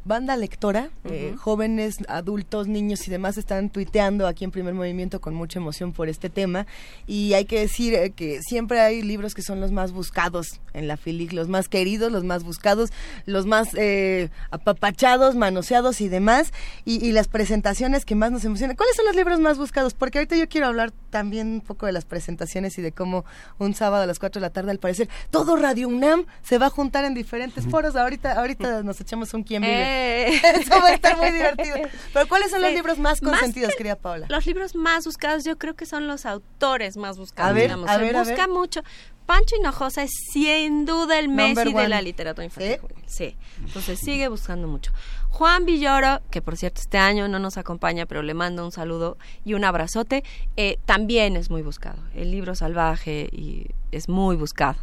banda 0.05 0.35
lectora, 0.35 0.89
eh, 1.05 1.35
jóvenes, 1.37 1.97
adultos, 2.07 2.67
niños 2.67 3.07
y 3.07 3.11
demás 3.11 3.37
están 3.37 3.69
tuiteando 3.69 4.27
aquí 4.27 4.43
en 4.43 4.51
Primer 4.51 4.73
Movimiento 4.73 5.21
con 5.21 5.33
mucha 5.33 5.59
emoción 5.59 5.93
por 5.93 6.09
este 6.09 6.29
tema 6.29 6.67
y 7.07 7.33
hay 7.33 7.45
que 7.45 7.59
decir 7.59 7.93
eh, 7.93 8.11
que 8.11 8.41
siempre 8.41 8.79
hay 8.81 9.01
libros 9.01 9.33
que 9.33 9.41
son 9.41 9.61
los 9.61 9.71
más 9.71 9.91
buscados 9.91 10.59
en 10.73 10.87
la 10.87 10.97
FILIC, 10.97 11.33
los 11.33 11.47
más 11.47 11.69
queridos, 11.69 12.11
los 12.11 12.23
más 12.23 12.43
buscados, 12.43 12.91
los 13.25 13.45
más 13.45 13.69
eh, 13.75 14.29
apapachados, 14.51 15.35
manoseados 15.35 16.01
y 16.01 16.09
demás 16.09 16.51
y, 16.83 17.05
y 17.05 17.11
las 17.11 17.27
presentaciones 17.27 18.05
que 18.05 18.15
más 18.15 18.31
nos 18.31 18.43
emocionan. 18.43 18.75
¿Cuáles 18.75 18.95
son 18.95 19.05
los 19.05 19.15
libros 19.15 19.39
más 19.39 19.57
buscados? 19.57 19.93
Porque 19.93 20.17
ahorita 20.19 20.35
yo 20.35 20.49
quiero 20.49 20.67
hablar 20.67 20.91
también 21.09 21.47
un 21.47 21.61
poco 21.61 21.85
de 21.85 21.91
las 21.91 22.05
presentaciones 22.05 22.77
y 22.77 22.81
de 22.81 22.91
cómo 22.91 23.23
un 23.59 23.73
sábado 23.73 24.03
a 24.03 24.05
las 24.05 24.19
4 24.19 24.39
de 24.39 24.47
la 24.47 24.49
tarde 24.49 24.71
al 24.71 24.79
parecer 24.79 25.07
todo 25.29 25.55
Radio 25.55 25.87
UNAM 25.87 26.25
se 26.41 26.57
va 26.57 26.67
a 26.67 26.69
juntar 26.69 27.05
en 27.05 27.13
diferentes 27.13 27.65
foros. 27.67 27.95
Ahorita, 27.95 28.33
ahorita 28.33 28.83
nos 28.83 28.99
echamos 28.99 29.33
un 29.33 29.43
quién 29.43 29.61
vive. 29.61 29.92
Eh. 29.93 30.41
Eso 30.59 30.79
va 30.79 30.87
a 30.87 30.93
estar 30.93 31.17
muy 31.17 31.31
divertido. 31.31 31.75
Pero 32.13 32.27
¿cuáles 32.27 32.51
son 32.51 32.61
los 32.61 32.73
libros 32.73 32.97
más 32.99 33.21
Más 33.21 33.31
consentidos, 33.31 33.71
que 33.71 33.77
querida 33.77 33.95
Paula? 33.95 34.25
Los 34.29 34.45
libros 34.45 34.75
más 34.75 35.05
buscados 35.05 35.43
yo 35.43 35.57
creo 35.57 35.75
que 35.75 35.85
son 35.85 36.07
los 36.07 36.25
autores 36.25 36.97
más 36.97 37.17
buscados. 37.17 37.51
A 37.51 37.53
ver, 37.53 37.63
digamos. 37.63 37.89
a 37.89 37.95
Se 37.95 38.01
ver, 38.01 38.15
a 38.15 38.19
busca 38.19 38.35
ver. 38.35 38.49
mucho. 38.49 38.81
Pancho 39.25 39.55
Hinojosa 39.55 40.03
es 40.03 40.11
sin 40.33 40.85
duda 40.85 41.17
el 41.17 41.27
Number 41.27 41.55
Messi 41.65 41.73
de 41.73 41.87
la 41.87 42.01
literatura 42.01 42.43
infantil. 42.43 42.77
juvenil. 42.81 43.03
Sí, 43.07 43.37
entonces 43.65 43.97
sigue 43.99 44.27
buscando 44.27 44.67
mucho. 44.67 44.91
Juan 45.29 45.65
Villoro, 45.65 46.21
que 46.29 46.41
por 46.41 46.57
cierto 46.57 46.81
este 46.81 46.97
año 46.97 47.29
no 47.29 47.39
nos 47.39 47.55
acompaña, 47.57 48.05
pero 48.05 48.21
le 48.21 48.33
mando 48.33 48.65
un 48.65 48.73
saludo 48.73 49.17
y 49.45 49.53
un 49.53 49.63
abrazote, 49.63 50.23
eh, 50.57 50.77
también 50.85 51.37
es 51.37 51.49
muy 51.49 51.61
buscado. 51.61 51.97
El 52.13 52.31
libro 52.31 52.53
salvaje 52.53 53.29
y 53.31 53.67
es 53.93 54.09
muy 54.09 54.35
buscado. 54.35 54.75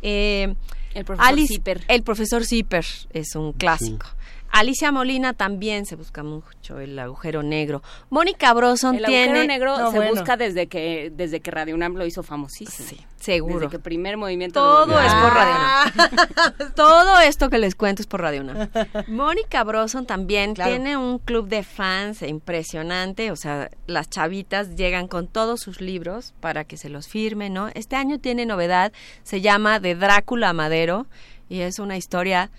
Eh, 0.00 0.54
El 0.94 1.04
profesor 1.04 1.28
Alice- 1.32 1.52
Zipper. 1.54 1.84
El 1.88 2.02
profesor 2.02 2.44
Zipper 2.46 2.86
es 3.12 3.34
un 3.36 3.52
clásico. 3.52 4.06
Alicia 4.52 4.92
Molina 4.92 5.32
también 5.32 5.86
se 5.86 5.96
busca 5.96 6.22
mucho 6.22 6.78
el 6.78 6.98
agujero 6.98 7.42
negro. 7.42 7.82
Mónica 8.10 8.52
Broson 8.52 8.96
El 8.96 9.04
tiene 9.06 9.24
agujero 9.40 9.46
negro 9.46 9.78
No, 9.78 9.90
se 9.90 9.96
bueno. 9.96 10.10
busca 10.12 10.36
desde 10.36 10.66
que 10.66 11.10
desde 11.16 11.40
que 11.40 11.50
Radio 11.50 11.74
UNAM 11.74 11.94
lo 11.96 12.04
hizo 12.06 12.22
famosísimo. 12.22 12.86
Sí, 12.88 13.00
seguro. 13.16 13.60
Desde 13.60 13.70
que 13.70 13.78
primer 13.78 14.16
movimiento 14.18 14.60
Todo 14.60 15.00
es 15.00 15.12
por 15.14 15.32
Radio 15.34 15.54
Ah. 15.56 15.92
UNAM. 15.94 16.72
Todo 16.76 17.20
esto 17.20 17.48
que 17.48 17.58
les 17.58 17.74
cuento 17.74 18.02
es 18.02 18.06
por 18.06 18.20
Radio 18.20 18.42
UNAM. 18.42 18.68
Mónica 19.08 19.64
Broson 19.64 20.04
también 20.06 20.54
Claro. 20.54 20.70
tiene 20.70 20.96
un 20.98 21.18
club 21.18 21.48
de 21.48 21.62
fans 21.62 22.20
impresionante. 22.22 23.30
O 23.30 23.36
sea, 23.36 23.70
las 23.86 24.10
chavitas 24.10 24.76
llegan 24.76 25.08
con 25.08 25.28
todos 25.28 25.60
sus 25.60 25.80
libros 25.80 26.34
para 26.40 26.64
que 26.64 26.76
se 26.76 26.90
los 26.90 27.08
firmen, 27.08 27.54
¿no? 27.54 27.68
Este 27.74 27.96
año 27.96 28.18
tiene 28.18 28.44
novedad, 28.46 28.92
se 29.22 29.40
llama 29.40 29.80
De 29.80 29.94
Drácula 29.94 30.50
a 30.50 30.52
Madero 30.52 31.06
y 31.48 31.60
es 31.60 31.78
una 31.78 31.96
historia 31.96 32.50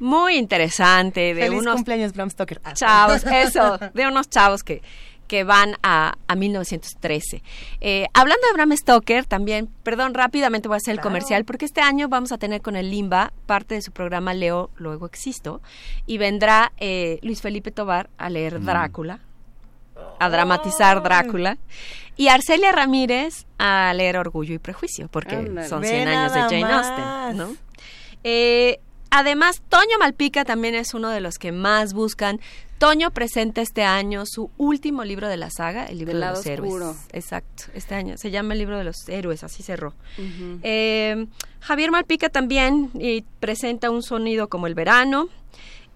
muy 0.00 0.36
interesante 0.36 1.34
de 1.34 1.42
Feliz 1.42 1.60
unos 1.60 1.74
cumpleaños, 1.76 2.12
Bram 2.12 2.30
Stoker. 2.30 2.60
Ah. 2.64 2.72
chavos, 2.74 3.24
eso, 3.24 3.78
de 3.94 4.06
unos 4.06 4.28
chavos 4.28 4.62
que, 4.64 4.82
que 5.28 5.44
van 5.44 5.76
a, 5.82 6.14
a 6.26 6.34
1913. 6.34 7.42
Eh, 7.80 8.06
hablando 8.14 8.46
de 8.48 8.52
Bram 8.54 8.72
Stoker, 8.76 9.26
también, 9.26 9.68
perdón, 9.84 10.14
rápidamente 10.14 10.66
voy 10.68 10.74
a 10.74 10.78
hacer 10.78 10.92
el 10.92 10.96
Claro. 10.98 11.10
comercial, 11.10 11.44
porque 11.44 11.66
este 11.66 11.80
año 11.82 12.08
vamos 12.08 12.32
a 12.32 12.38
tener 12.38 12.62
con 12.62 12.74
el 12.76 12.90
Limba 12.90 13.32
parte 13.46 13.74
de 13.76 13.82
su 13.82 13.92
programa 13.92 14.34
Leo, 14.34 14.70
luego 14.76 15.06
existo, 15.06 15.60
y 16.06 16.18
vendrá 16.18 16.72
eh, 16.78 17.18
Luis 17.22 17.40
Felipe 17.42 17.70
Tobar 17.70 18.10
a 18.18 18.28
leer 18.30 18.60
Drácula, 18.60 19.20
a 20.18 20.28
dramatizar 20.30 21.02
Drácula, 21.02 21.58
y 22.16 22.28
Arcelia 22.28 22.72
Ramírez 22.72 23.46
a 23.58 23.92
leer 23.94 24.16
Orgullo 24.18 24.54
y 24.54 24.58
Prejuicio, 24.58 25.08
porque 25.08 25.36
son 25.68 25.82
Ve 25.82 25.88
100 25.88 26.08
años 26.08 26.34
de 26.34 26.40
Jane 26.40 26.60
más. 26.62 26.86
Austen, 26.88 27.36
¿no? 27.38 27.56
Eh, 28.24 28.80
además, 29.10 29.62
Toño 29.68 29.98
Malpica 29.98 30.44
también 30.44 30.74
es 30.74 30.94
uno 30.94 31.10
de 31.10 31.20
los 31.20 31.38
que 31.38 31.52
más 31.52 31.92
buscan. 31.92 32.40
Toño 32.78 33.10
presenta 33.10 33.60
este 33.60 33.82
año 33.82 34.24
su 34.24 34.50
último 34.56 35.04
libro 35.04 35.28
de 35.28 35.36
la 35.36 35.50
saga, 35.50 35.84
el 35.84 35.98
libro 35.98 36.18
de 36.18 36.26
los 36.26 36.46
héroes. 36.46 36.72
oscuro. 36.72 36.96
Exacto, 37.12 37.64
este 37.74 37.94
año. 37.94 38.16
Se 38.16 38.30
llama 38.30 38.54
el 38.54 38.60
libro 38.60 38.78
de 38.78 38.84
los 38.84 39.06
héroes, 39.08 39.44
así 39.44 39.62
cerró. 39.62 39.94
Eh, 40.62 41.26
Javier 41.60 41.90
Malpica 41.90 42.30
también 42.30 42.90
y 42.94 43.22
presenta 43.38 43.90
un 43.90 44.02
sonido 44.02 44.48
como 44.48 44.66
el 44.66 44.74
verano. 44.74 45.28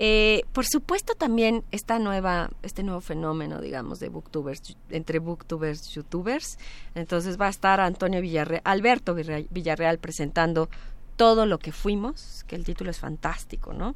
Eh, 0.00 0.42
por 0.52 0.66
supuesto 0.66 1.14
también 1.14 1.62
esta 1.70 1.98
nueva, 1.98 2.50
este 2.62 2.82
nuevo 2.82 3.00
fenómeno, 3.00 3.60
digamos, 3.60 4.00
de 4.00 4.08
booktubers, 4.08 4.76
entre 4.90 5.20
booktubers, 5.20 5.88
youtubers. 5.90 6.58
Entonces 6.94 7.40
va 7.40 7.46
a 7.46 7.50
estar 7.50 7.80
Antonio 7.80 8.20
Villarreal, 8.20 8.62
Alberto 8.64 9.14
Villarreal 9.14 9.98
presentando 9.98 10.68
todo 11.16 11.46
lo 11.46 11.58
que 11.58 11.72
fuimos, 11.72 12.44
que 12.46 12.56
el 12.56 12.64
título 12.64 12.90
es 12.90 12.98
fantástico, 12.98 13.72
¿no? 13.72 13.94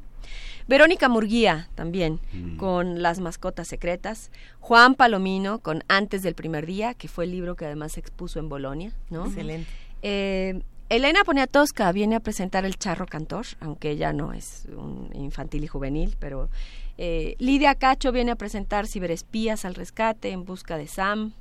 Verónica 0.67 1.09
Murguía 1.09 1.67
también 1.73 2.19
con 2.57 3.01
Las 3.01 3.19
mascotas 3.19 3.67
secretas, 3.67 4.29
Juan 4.59 4.93
Palomino 4.93 5.59
con 5.59 5.83
Antes 5.87 6.21
del 6.21 6.35
primer 6.35 6.67
día, 6.67 6.93
que 6.93 7.07
fue 7.07 7.25
el 7.25 7.31
libro 7.31 7.55
que 7.55 7.65
además 7.65 7.93
se 7.93 8.01
expuso 8.01 8.39
en 8.39 8.49
Bolonia, 8.49 8.93
¿no? 9.09 9.25
Excelente. 9.25 9.69
Eh, 10.03 10.61
Elena 10.89 11.23
Poniatowska 11.23 11.91
viene 11.91 12.15
a 12.15 12.19
presentar 12.19 12.65
El 12.65 12.77
Charro 12.77 13.05
Cantor, 13.05 13.45
aunque 13.59 13.91
ella 13.91 14.11
no 14.11 14.33
es 14.33 14.67
un 14.75 15.11
infantil 15.13 15.63
y 15.63 15.67
juvenil, 15.67 16.15
pero 16.19 16.49
eh, 16.97 17.35
Lidia 17.39 17.75
Cacho 17.75 18.11
viene 18.11 18.31
a 18.31 18.35
presentar 18.35 18.87
Ciberespías 18.87 19.65
al 19.65 19.75
rescate 19.75 20.31
en 20.31 20.45
busca 20.45 20.77
de 20.77 20.87
Sam. 20.87 21.33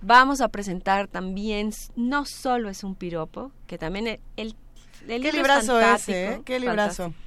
Vamos 0.00 0.40
a 0.40 0.48
presentar 0.48 1.08
también 1.08 1.70
No 1.96 2.24
solo 2.24 2.68
es 2.68 2.84
un 2.84 2.94
piropo, 2.94 3.50
que 3.66 3.78
también 3.78 4.06
el, 4.06 4.20
el 4.36 4.54
Qué 5.06 5.18
libro 5.18 5.28
es 5.28 5.34
librazo 5.34 5.80
ese, 5.80 6.26
¿eh? 6.32 6.40
Qué 6.44 6.60
librazo. 6.60 7.02
fantástico. 7.04 7.24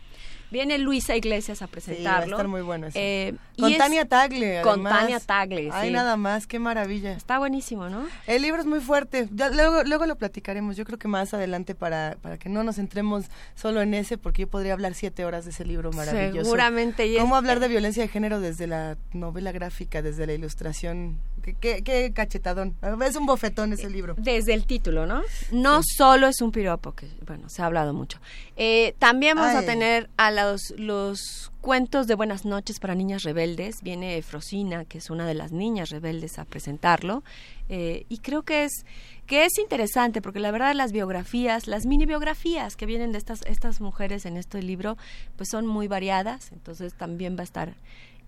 Viene 0.50 0.78
Luisa 0.78 1.14
Iglesias 1.14 1.62
a 1.62 1.68
presentarlo. 1.68 2.12
va 2.14 2.20
a 2.20 2.24
estar 2.38 2.48
muy 2.48 2.62
bueno 2.62 2.88
eso. 2.88 2.98
Eh, 2.98 3.34
Con 3.60 3.70
es- 3.70 3.78
Tania 3.78 4.06
Tagle, 4.06 4.62
Con. 4.62 4.82
Tania 4.82 5.20
Tagle, 5.20 5.70
Ay, 5.74 5.90
sí. 5.90 5.94
nada 5.94 6.16
más, 6.16 6.48
qué 6.48 6.58
maravilla. 6.58 7.12
Está 7.12 7.38
buenísimo, 7.38 7.90
¿no? 7.90 8.08
El 8.28 8.44
libro 8.44 8.62
es 8.62 8.66
muy 8.66 8.80
fuerte. 8.80 9.28
Ya, 9.34 9.50
luego, 9.50 9.84
luego 9.84 10.06
lo 10.06 10.16
platicaremos. 10.16 10.78
Yo 10.78 10.86
creo 10.86 10.98
que 10.98 11.10
más 11.10 11.34
adelante 11.34 11.76
para, 11.76 12.16
para 12.22 12.38
que 12.38 12.48
no 12.48 12.64
nos 12.64 12.78
centremos 12.78 13.26
solo 13.56 13.82
en 13.82 13.94
ese, 13.94 14.18
porque 14.18 14.44
yo 14.44 14.48
podría 14.48 14.72
hablar 14.72 14.94
siete 14.94 15.26
horas 15.26 15.44
de 15.44 15.52
ese 15.52 15.66
libro 15.66 15.92
maravilloso. 15.92 16.46
Seguramente, 16.46 17.08
y 17.08 17.18
es- 17.18 17.22
¿Cómo 17.22 17.36
hablar 17.36 17.60
de 17.60 17.68
violencia 17.68 18.04
de 18.04 18.08
género 18.08 18.40
desde 18.40 18.68
la 18.68 18.96
novela 19.12 19.52
gráfica, 19.52 20.02
desde 20.02 20.26
la 20.28 20.32
ilustración? 20.34 21.18
Qué, 21.48 21.54
qué- 21.54 21.82
qué 21.82 22.12
cachetadón. 22.14 22.76
Es 23.06 23.16
un 23.16 23.26
bofetón 23.26 23.72
ese 23.72 23.90
libro. 23.90 24.16
Desde 24.18 24.54
el 24.54 24.66
título, 24.66 25.06
¿no? 25.06 25.22
No 25.52 25.80
solo 25.82 26.28
es 26.28 26.42
un 26.42 26.52
piropo, 26.52 26.92
que 26.94 27.08
bueno, 27.26 27.48
se 27.48 27.62
ha 27.62 27.68
hablado 27.68 27.94
mucho. 27.94 28.20
Eh, 28.58 28.96
también 29.00 29.38
vamos 29.38 29.56
a 29.56 29.66
tener 29.66 30.10
a 30.18 30.30
los, 30.32 30.74
los 30.78 31.54
cuentos 31.62 32.06
de 32.08 32.16
Buenas 32.16 32.44
noches 32.44 32.80
para 32.82 32.96
niñas 32.96 33.24
rebeldes. 33.24 33.82
Viene 33.82 34.22
Frosina, 34.24 34.84
que 34.84 34.98
es 34.98 35.10
una 35.10 35.26
de 35.26 35.36
las 35.36 35.54
niñas 35.54 35.90
rebeldes, 35.90 36.38
a 36.38 36.44
presentarlo. 36.44 37.24
Eh, 37.70 38.06
y 38.10 38.18
creo 38.18 38.44
que 38.44 38.66
es 38.66 38.86
que 39.26 39.46
es 39.46 39.58
interesante 39.58 40.22
porque 40.22 40.40
la 40.40 40.52
verdad 40.52 40.74
las 40.74 40.92
biografías, 40.92 41.68
las 41.68 41.86
mini 41.86 42.06
biografías 42.06 42.76
que 42.76 42.86
vienen 42.86 43.12
de 43.14 43.18
estas 43.20 43.42
estas 43.46 43.80
mujeres 43.80 44.26
en 44.26 44.36
este 44.36 44.62
libro, 44.62 44.98
pues 45.38 45.48
son 45.50 45.66
muy 45.66 45.88
variadas. 45.88 46.52
Entonces 46.52 46.94
también 46.94 47.38
va 47.38 47.42
a 47.42 47.44
estar 47.44 47.74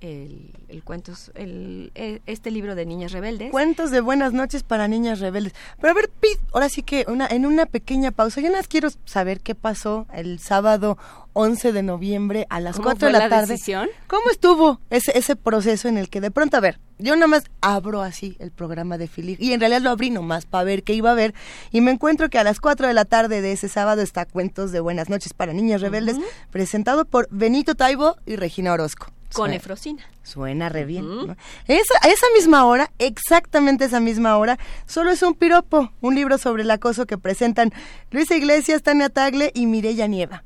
el, 0.01 0.51
el 0.69 0.83
cuentos, 0.83 1.31
el, 1.35 1.91
el- 1.95 2.21
este 2.25 2.51
libro 2.51 2.75
de 2.75 2.85
niñas 2.85 3.11
rebeldes. 3.11 3.51
Cuentos 3.51 3.91
de 3.91 4.01
buenas 4.01 4.33
noches 4.33 4.63
para 4.63 4.87
niñas 4.87 5.19
rebeldes. 5.19 5.53
Pero 5.79 5.91
a 5.91 5.93
ver, 5.95 6.09
Pete, 6.09 6.39
ahora 6.53 6.69
sí 6.69 6.83
que 6.83 7.05
una, 7.07 7.27
en 7.27 7.45
una 7.45 7.65
pequeña 7.65 8.11
pausa, 8.11 8.41
yo 8.41 8.47
nada 8.47 8.59
más 8.59 8.67
quiero 8.67 8.89
saber 9.05 9.41
qué 9.41 9.55
pasó 9.55 10.07
el 10.13 10.39
sábado 10.39 10.97
11 11.33 11.71
de 11.73 11.83
noviembre 11.83 12.47
a 12.49 12.59
las 12.59 12.75
¿Cómo 12.75 12.85
4 12.85 12.99
fue 12.99 13.07
de 13.09 13.13
la, 13.13 13.19
la 13.19 13.29
tarde. 13.29 13.53
decisión? 13.53 13.87
¿Cómo 14.07 14.29
estuvo 14.31 14.79
ese, 14.89 15.17
ese 15.17 15.35
proceso 15.35 15.87
en 15.87 15.97
el 15.97 16.09
que 16.09 16.21
de 16.21 16.31
pronto, 16.31 16.57
a 16.57 16.59
ver, 16.59 16.79
yo 16.97 17.15
nada 17.15 17.27
más 17.27 17.43
abro 17.61 18.01
así 18.01 18.35
el 18.39 18.51
programa 18.51 18.97
de 18.97 19.07
Filig 19.07 19.39
y 19.39 19.53
en 19.53 19.59
realidad 19.59 19.81
lo 19.81 19.89
abrí 19.91 20.09
nomás 20.09 20.45
para 20.45 20.63
ver 20.65 20.83
qué 20.83 20.93
iba 20.93 21.11
a 21.11 21.13
ver 21.13 21.33
y 21.71 21.81
me 21.81 21.91
encuentro 21.91 22.29
que 22.29 22.39
a 22.39 22.43
las 22.43 22.59
4 22.59 22.87
de 22.87 22.93
la 22.93 23.05
tarde 23.05 23.41
de 23.41 23.51
ese 23.53 23.69
sábado 23.69 24.01
está 24.01 24.25
Cuentos 24.25 24.71
de 24.71 24.79
Buenas 24.81 25.07
noches 25.09 25.33
para 25.33 25.53
niñas 25.53 25.81
rebeldes, 25.81 26.17
presentado 26.51 27.05
por 27.05 27.27
Benito 27.31 27.75
Taibo 27.75 28.17
y 28.25 28.35
Regina 28.35 28.73
Orozco. 28.73 29.07
Con 29.33 29.45
Suena- 29.45 29.55
Efrosina. 29.55 30.03
Suena 30.23 30.69
re 30.69 30.85
bien. 30.85 31.07
¿no? 31.27 31.35
Esa, 31.67 31.93
a 32.01 32.07
esa 32.07 32.25
misma 32.35 32.65
hora, 32.65 32.91
exactamente 32.99 33.85
esa 33.85 33.99
misma 33.99 34.37
hora, 34.37 34.57
solo 34.85 35.11
es 35.11 35.21
un 35.23 35.33
piropo, 35.35 35.91
un 36.01 36.15
libro 36.15 36.37
sobre 36.37 36.63
el 36.63 36.71
acoso 36.71 37.05
que 37.05 37.17
presentan 37.17 37.71
Luisa 38.11 38.35
Iglesias, 38.35 38.81
Tania 38.83 39.09
Tagle 39.09 39.51
y 39.53 39.65
Mireya 39.65 40.07
Nieva. 40.07 40.43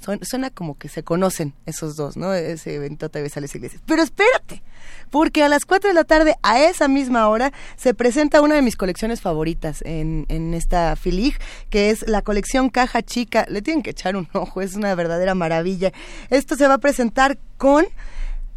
Suena, 0.00 0.24
suena 0.24 0.50
como 0.50 0.78
que 0.78 0.88
se 0.88 1.02
conocen 1.04 1.52
esos 1.66 1.94
dos, 1.94 2.16
¿no? 2.16 2.32
Ese 2.32 2.74
evento 2.74 3.10
TV 3.10 3.28
Sales 3.28 3.54
Iglesias. 3.54 3.82
Pero 3.86 4.02
espérate, 4.02 4.62
porque 5.10 5.42
a 5.42 5.48
las 5.48 5.64
4 5.64 5.88
de 5.88 5.94
la 5.94 6.04
tarde, 6.04 6.36
a 6.42 6.60
esa 6.60 6.88
misma 6.88 7.28
hora, 7.28 7.52
se 7.76 7.94
presenta 7.94 8.40
una 8.40 8.54
de 8.54 8.62
mis 8.62 8.76
colecciones 8.76 9.20
favoritas 9.20 9.82
en, 9.82 10.26
en 10.28 10.54
esta 10.54 10.96
Filig, 10.96 11.38
que 11.68 11.90
es 11.90 12.06
la 12.08 12.22
colección 12.22 12.70
Caja 12.70 13.02
Chica. 13.02 13.46
Le 13.48 13.62
tienen 13.62 13.82
que 13.82 13.90
echar 13.90 14.16
un 14.16 14.28
ojo, 14.32 14.60
es 14.60 14.74
una 14.74 14.94
verdadera 14.94 15.34
maravilla. 15.34 15.92
Esto 16.30 16.56
se 16.56 16.66
va 16.66 16.74
a 16.74 16.78
presentar 16.78 17.38
con 17.56 17.86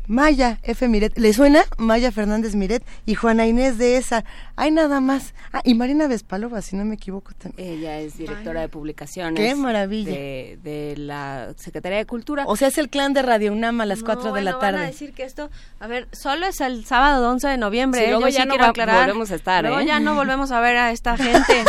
Maya 0.07 0.59
F. 0.63 0.87
Miret. 0.87 1.17
¿Le 1.17 1.33
suena? 1.33 1.63
Maya 1.77 2.11
Fernández 2.11 2.55
Miret 2.55 2.83
y 3.05 3.15
Juana 3.15 3.45
Inés 3.47 3.77
de 3.77 3.97
esa. 3.97 4.23
Hay 4.55 4.69
nada 4.71 4.99
más. 5.01 5.33
Ah, 5.51 5.61
y 5.63 5.73
Marina 5.75 6.07
Vespalova, 6.07 6.61
si 6.61 6.75
no 6.75 6.85
me 6.85 6.95
equivoco 6.95 7.31
también. 7.37 7.67
Ella 7.79 7.99
es 7.99 8.17
directora 8.17 8.61
de 8.61 8.69
publicaciones. 8.69 9.39
Qué 9.39 9.55
maravilla. 9.55 10.11
De, 10.11 10.59
de 10.63 10.95
la 10.97 11.53
Secretaría 11.57 11.97
de 11.99 12.05
Cultura. 12.05 12.43
O 12.47 12.55
sea, 12.55 12.67
es 12.67 12.77
el 12.77 12.89
clan 12.89 13.13
de 13.13 13.21
Radio 13.21 13.51
UNAM 13.53 13.81
a 13.81 13.85
las 13.85 13.99
No, 13.99 14.05
4 14.05 14.33
de 14.33 14.41
la 14.41 14.51
bueno, 14.51 14.57
van 14.59 14.75
a 14.75 14.77
tarde. 14.79 14.85
decir 14.91 15.13
que 15.13 15.23
esto, 15.23 15.49
a 15.79 15.87
ver, 15.87 16.07
solo 16.11 16.45
es 16.47 16.59
el 16.61 16.85
sábado 16.85 17.29
11 17.31 17.47
de 17.47 17.57
noviembre. 17.57 18.01
Sí, 18.01 18.05
¿eh? 18.05 18.09
luego 18.09 18.27
Yo 18.27 18.29
ya 18.29 18.41
sí 18.41 18.47
no 18.47 18.49
quiero 18.51 18.63
va- 18.65 18.69
aclarar. 18.71 18.99
volvemos 19.07 19.31
a 19.31 19.35
estar, 19.35 19.63
Luego 19.63 19.79
¿eh? 19.79 19.85
ya 19.85 19.99
no 19.99 20.15
volvemos 20.15 20.51
a 20.51 20.59
ver 20.59 20.77
a 20.77 20.91
esta 20.91 21.15
gente. 21.17 21.63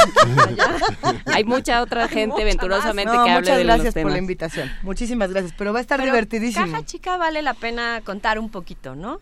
Hay 1.26 1.44
mucha 1.44 1.80
otra 1.82 2.08
gente 2.08 2.32
mucha 2.34 2.44
venturosamente 2.44 3.12
No, 3.14 3.24
que 3.24 3.30
hable 3.30 3.40
muchas 3.40 3.56
de 3.58 3.64
los 3.64 3.74
gracias 3.76 3.94
por 3.94 4.02
la 4.02 4.08
temas. 4.08 4.18
invitación. 4.18 4.70
Muchísimas 4.82 5.30
gracias. 5.30 5.54
Pero 5.56 5.72
va 5.72 5.78
a 5.78 5.82
estar 5.82 5.98
Pero 5.98 6.10
divertidísimo. 6.12 6.66
Caja 6.66 6.84
Chica 6.84 7.16
vale 7.16 7.40
la 7.42 7.54
pena 7.54 8.00
contar 8.04 8.23
un 8.38 8.50
poquito, 8.50 8.94
¿no? 8.94 9.20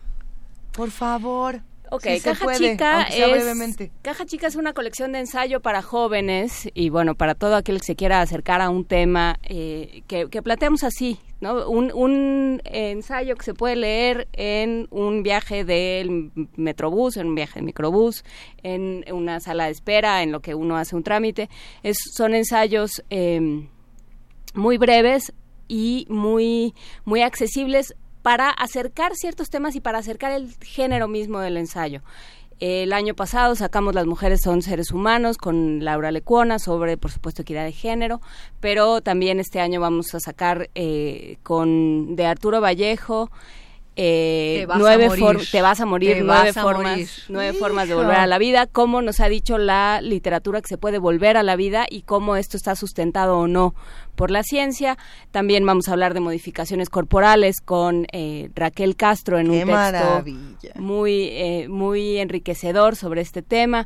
Por 0.71 0.89
favor. 0.91 1.61
Ok, 1.91 2.07
Caja 2.23 2.45
puede, 2.45 2.57
Chica 2.71 3.03
es 3.03 3.31
brevemente. 3.31 3.91
Caja 4.01 4.25
Chica 4.25 4.47
es 4.47 4.55
una 4.55 4.73
colección 4.73 5.11
de 5.11 5.19
ensayo 5.19 5.59
para 5.61 5.83
jóvenes 5.83 6.67
y 6.73 6.89
bueno 6.89 7.13
para 7.13 7.35
todo 7.35 7.55
aquel 7.55 7.79
que 7.79 7.85
se 7.85 7.95
quiera 7.95 8.19
acercar 8.19 8.61
a 8.61 8.71
un 8.71 8.83
tema 8.83 9.37
eh, 9.43 10.01
que, 10.07 10.27
que 10.27 10.41
planteamos 10.41 10.83
así, 10.83 11.19
¿no? 11.39 11.69
Un, 11.69 11.91
un 11.93 12.61
ensayo 12.65 13.35
que 13.35 13.43
se 13.43 13.53
puede 13.53 13.75
leer 13.75 14.27
en 14.33 14.87
un 14.89 15.21
viaje 15.21 15.65
del 15.65 16.31
metrobús, 16.55 17.17
en 17.17 17.27
un 17.27 17.35
viaje 17.35 17.59
de 17.59 17.65
microbús, 17.65 18.23
en 18.63 19.05
una 19.13 19.39
sala 19.39 19.65
de 19.65 19.71
espera, 19.73 20.23
en 20.23 20.31
lo 20.31 20.39
que 20.39 20.55
uno 20.55 20.77
hace 20.77 20.95
un 20.95 21.03
trámite. 21.03 21.47
Es, 21.83 21.97
son 22.15 22.33
ensayos 22.33 23.03
eh, 23.11 23.67
muy 24.55 24.77
breves 24.79 25.31
y 25.67 26.07
muy 26.09 26.73
muy 27.05 27.21
accesibles 27.21 27.93
para 28.23 28.49
acercar 28.49 29.13
ciertos 29.13 29.51
temas 29.51 29.75
y 29.75 29.81
para 29.81 29.99
acercar 29.99 30.31
el 30.31 30.55
género 30.61 31.07
mismo 31.07 31.39
del 31.39 31.57
ensayo. 31.57 32.01
El 32.59 32.93
año 32.93 33.13
pasado 33.13 33.55
sacamos 33.55 33.93
Las 33.93 34.05
mujeres 34.05 34.39
son 34.41 34.61
seres 34.61 34.91
humanos 34.91 35.37
con 35.37 35.83
Laura 35.83 36.11
Lecuona 36.11 36.59
sobre, 36.59 36.97
por 36.97 37.11
supuesto, 37.11 37.41
equidad 37.41 37.65
de 37.65 37.73
género, 37.73 38.21
pero 38.61 39.01
también 39.01 39.39
este 39.39 39.59
año 39.59 39.81
vamos 39.81 40.15
a 40.15 40.19
sacar 40.19 40.69
eh, 40.73 41.37
con 41.43 42.15
de 42.15 42.25
Arturo 42.25 42.61
Vallejo 42.61 43.29
eh, 43.95 44.57
Te 44.61 44.65
vas 44.65 44.79
nueve 44.79 45.07
morir. 45.07 45.23
for- 45.23 45.41
te 45.51 45.61
vas 45.61 45.79
a 45.79 45.85
morir, 45.85 46.13
Te 46.13 46.21
nueve 46.23 46.53
formas, 46.53 46.91
morir. 46.93 47.07
nueve 47.29 47.53
formas 47.53 47.87
de 47.87 47.95
volver 47.95 48.15
a 48.15 48.27
la 48.27 48.37
vida, 48.39 48.65
cómo 48.67 49.01
nos 49.01 49.19
ha 49.19 49.27
dicho 49.29 49.57
la 49.57 49.99
literatura 50.01 50.61
que 50.61 50.67
se 50.67 50.77
puede 50.77 50.97
volver 50.97 51.37
a 51.37 51.43
la 51.43 51.55
vida 51.55 51.85
y 51.89 52.01
cómo 52.01 52.35
esto 52.35 52.57
está 52.57 52.75
sustentado 52.75 53.37
o 53.37 53.47
no 53.47 53.75
por 54.15 54.31
la 54.31 54.43
ciencia. 54.43 54.97
También 55.31 55.65
vamos 55.65 55.89
a 55.89 55.91
hablar 55.93 56.13
de 56.13 56.19
modificaciones 56.21 56.89
corporales 56.89 57.61
con 57.61 58.07
eh, 58.11 58.49
Raquel 58.55 58.95
Castro 58.95 59.37
en 59.39 59.47
un 59.49 59.57
texto 59.57 59.73
maravilla. 59.73 60.73
muy 60.75 61.27
eh, 61.31 61.67
muy 61.69 62.17
enriquecedor 62.17 62.95
sobre 62.95 63.21
este 63.21 63.41
tema. 63.41 63.85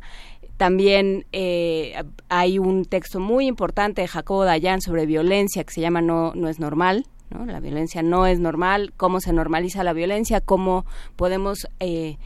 También 0.56 1.24
eh, 1.32 1.94
hay 2.28 2.58
un 2.58 2.84
texto 2.84 3.20
muy 3.20 3.46
importante 3.46 4.02
de 4.02 4.08
Jacobo 4.08 4.44
Dayan 4.44 4.80
sobre 4.80 5.06
violencia 5.06 5.62
que 5.62 5.72
se 5.72 5.80
llama 5.80 6.00
No, 6.00 6.32
no 6.34 6.48
es 6.48 6.58
normal. 6.58 7.06
¿No? 7.30 7.44
La 7.46 7.60
violencia 7.60 8.02
no 8.02 8.26
es 8.26 8.38
normal, 8.40 8.92
cómo 8.96 9.20
se 9.20 9.32
normaliza 9.32 9.84
la 9.84 9.92
violencia, 9.92 10.40
cómo 10.40 10.84
podemos 11.16 11.66
eh, 11.80 12.16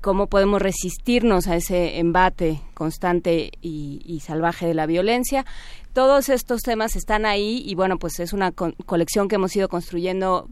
cómo 0.00 0.26
podemos 0.26 0.60
resistirnos 0.60 1.46
a 1.48 1.56
ese 1.56 1.98
embate 1.98 2.60
constante 2.74 3.50
y, 3.62 4.20
salvaje 4.24 4.66
de 4.66 4.74
la 4.74 4.84
violencia. 4.86 5.46
Todos 5.94 6.28
estos 6.28 6.60
temas 6.60 6.94
están 6.94 7.24
ahí 7.24 7.62
y 7.64 7.74
bueno, 7.74 7.98
pues 7.98 8.20
es 8.20 8.32
una 8.34 8.52
co- 8.52 8.74
colección 8.84 9.28
que 9.28 9.36
hemos 9.36 9.56
ido 9.56 9.68
construyendo 9.68 10.48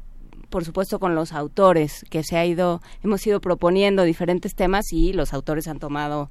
por 0.48 0.64
supuesto 0.64 0.98
con 1.00 1.14
los 1.14 1.32
autores 1.32 2.04
que 2.08 2.22
se 2.22 2.36
ha 2.38 2.46
ido 2.46 2.80
hemos 3.02 3.26
ido 3.26 3.40
proponiendo 3.40 4.04
diferentes 4.04 4.54
temas 4.54 4.92
y 4.92 5.12
los 5.12 5.34
autores 5.34 5.66
han 5.66 5.80
tomado 5.80 6.30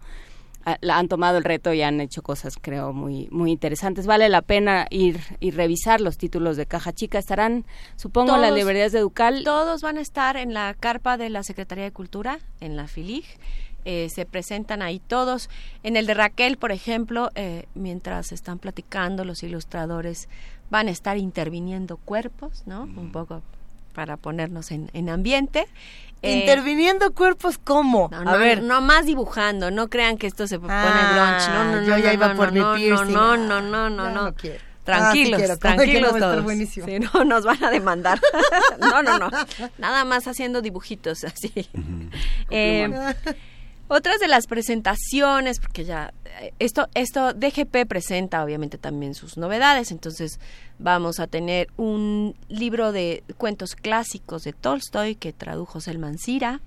han 0.65 1.07
tomado 1.07 1.37
el 1.37 1.43
reto 1.43 1.73
y 1.73 1.81
han 1.81 2.01
hecho 2.01 2.21
cosas 2.21 2.57
creo 2.59 2.91
muy 2.91 3.27
muy 3.31 3.51
interesantes 3.51 4.07
vale 4.07 4.29
la 4.29 4.41
pena 4.41 4.87
ir 4.89 5.19
y 5.39 5.51
revisar 5.51 6.01
los 6.01 6.17
títulos 6.17 6.57
de 6.57 6.65
caja 6.65 6.91
chica 6.91 7.19
estarán 7.19 7.65
supongo 7.95 8.35
en 8.35 8.41
las 8.41 8.53
librerías 8.53 8.91
de 8.91 8.99
Ducal 8.99 9.43
Todos 9.43 9.81
van 9.81 9.97
a 9.97 10.01
estar 10.01 10.37
en 10.37 10.53
la 10.53 10.73
carpa 10.73 11.17
de 11.17 11.29
la 11.29 11.43
Secretaría 11.43 11.83
de 11.83 11.91
Cultura, 11.91 12.39
en 12.59 12.75
la 12.75 12.87
FILIG. 12.87 13.25
Eh, 13.85 14.09
se 14.09 14.25
presentan 14.25 14.81
ahí 14.81 14.99
todos. 14.99 15.49
En 15.83 15.95
el 15.95 16.07
de 16.07 16.15
Raquel, 16.15 16.57
por 16.57 16.71
ejemplo, 16.71 17.29
eh, 17.35 17.67
mientras 17.75 18.31
están 18.31 18.57
platicando, 18.57 19.23
los 19.23 19.43
ilustradores 19.43 20.27
van 20.71 20.87
a 20.87 20.91
estar 20.91 21.17
interviniendo 21.17 21.97
cuerpos, 21.97 22.63
¿no? 22.65 22.83
Un 22.83 23.11
poco 23.11 23.43
para 23.93 24.17
ponernos 24.17 24.71
en, 24.71 24.89
en 24.93 25.09
ambiente. 25.09 25.67
Eh, 26.21 26.39
Interviniendo 26.39 27.11
cuerpos, 27.13 27.57
¿cómo? 27.63 28.09
no, 28.11 28.17
a 28.17 28.23
no, 28.23 28.37
ver. 28.39 28.63
no 28.63 28.81
más 28.81 29.05
dibujando, 29.05 29.69
no 29.69 29.89
crean 29.89 30.17
que 30.17 30.25
esto 30.27 30.47
se 30.47 30.57
pone 30.59 30.73
Ah, 30.73 31.37
grunge. 31.37 31.49
No, 31.53 31.63
no, 31.65 31.81
no, 31.81 31.87
yo 31.87 31.97
ya 31.97 32.07
no, 32.07 32.13
iba 32.13 32.27
no, 32.29 32.35
por 32.35 32.51
mi 32.51 32.59
no, 32.59 32.73
piercing. 32.75 33.13
No, 33.13 33.37
no, 33.37 33.61
no, 33.61 33.89
no, 33.89 34.09
no. 34.09 34.33
quiero. 34.33 34.59
Tranquilos, 34.83 35.41
Ah, 35.49 35.53
sí 35.53 35.59
tranquilos 35.59 36.13
a 36.15 36.19
todos. 36.19 36.43
buenísimo. 36.43 36.85
Sí, 36.85 36.99
no, 36.99 37.23
nos 37.25 37.43
van 37.43 37.63
a 37.63 37.69
demandar. 37.71 38.19
no, 38.79 39.01
no, 39.03 39.17
no. 39.19 39.29
Nada 39.79 40.05
más 40.05 40.27
haciendo 40.27 40.61
dibujitos 40.61 41.23
así. 41.23 41.51
Eh, 42.49 42.89
otras 43.87 44.19
de 44.19 44.27
las 44.27 44.45
presentaciones, 44.47 45.59
porque 45.59 45.85
ya 45.85 46.13
esto, 46.59 46.87
esto 46.93 47.33
DGP 47.33 47.87
presenta 47.87 48.43
obviamente 48.43 48.77
también 48.77 49.13
sus 49.13 49.37
novedades, 49.37 49.91
entonces 49.91 50.39
vamos 50.79 51.19
a 51.19 51.27
tener 51.27 51.67
un 51.77 52.35
libro 52.49 52.91
de 52.91 53.23
cuentos 53.37 53.75
clásicos 53.75 54.43
de 54.43 54.53
Tolstoy 54.53 55.15
que 55.15 55.33
tradujo 55.33 55.79
Selman 55.79 56.17
Sira 56.17 56.61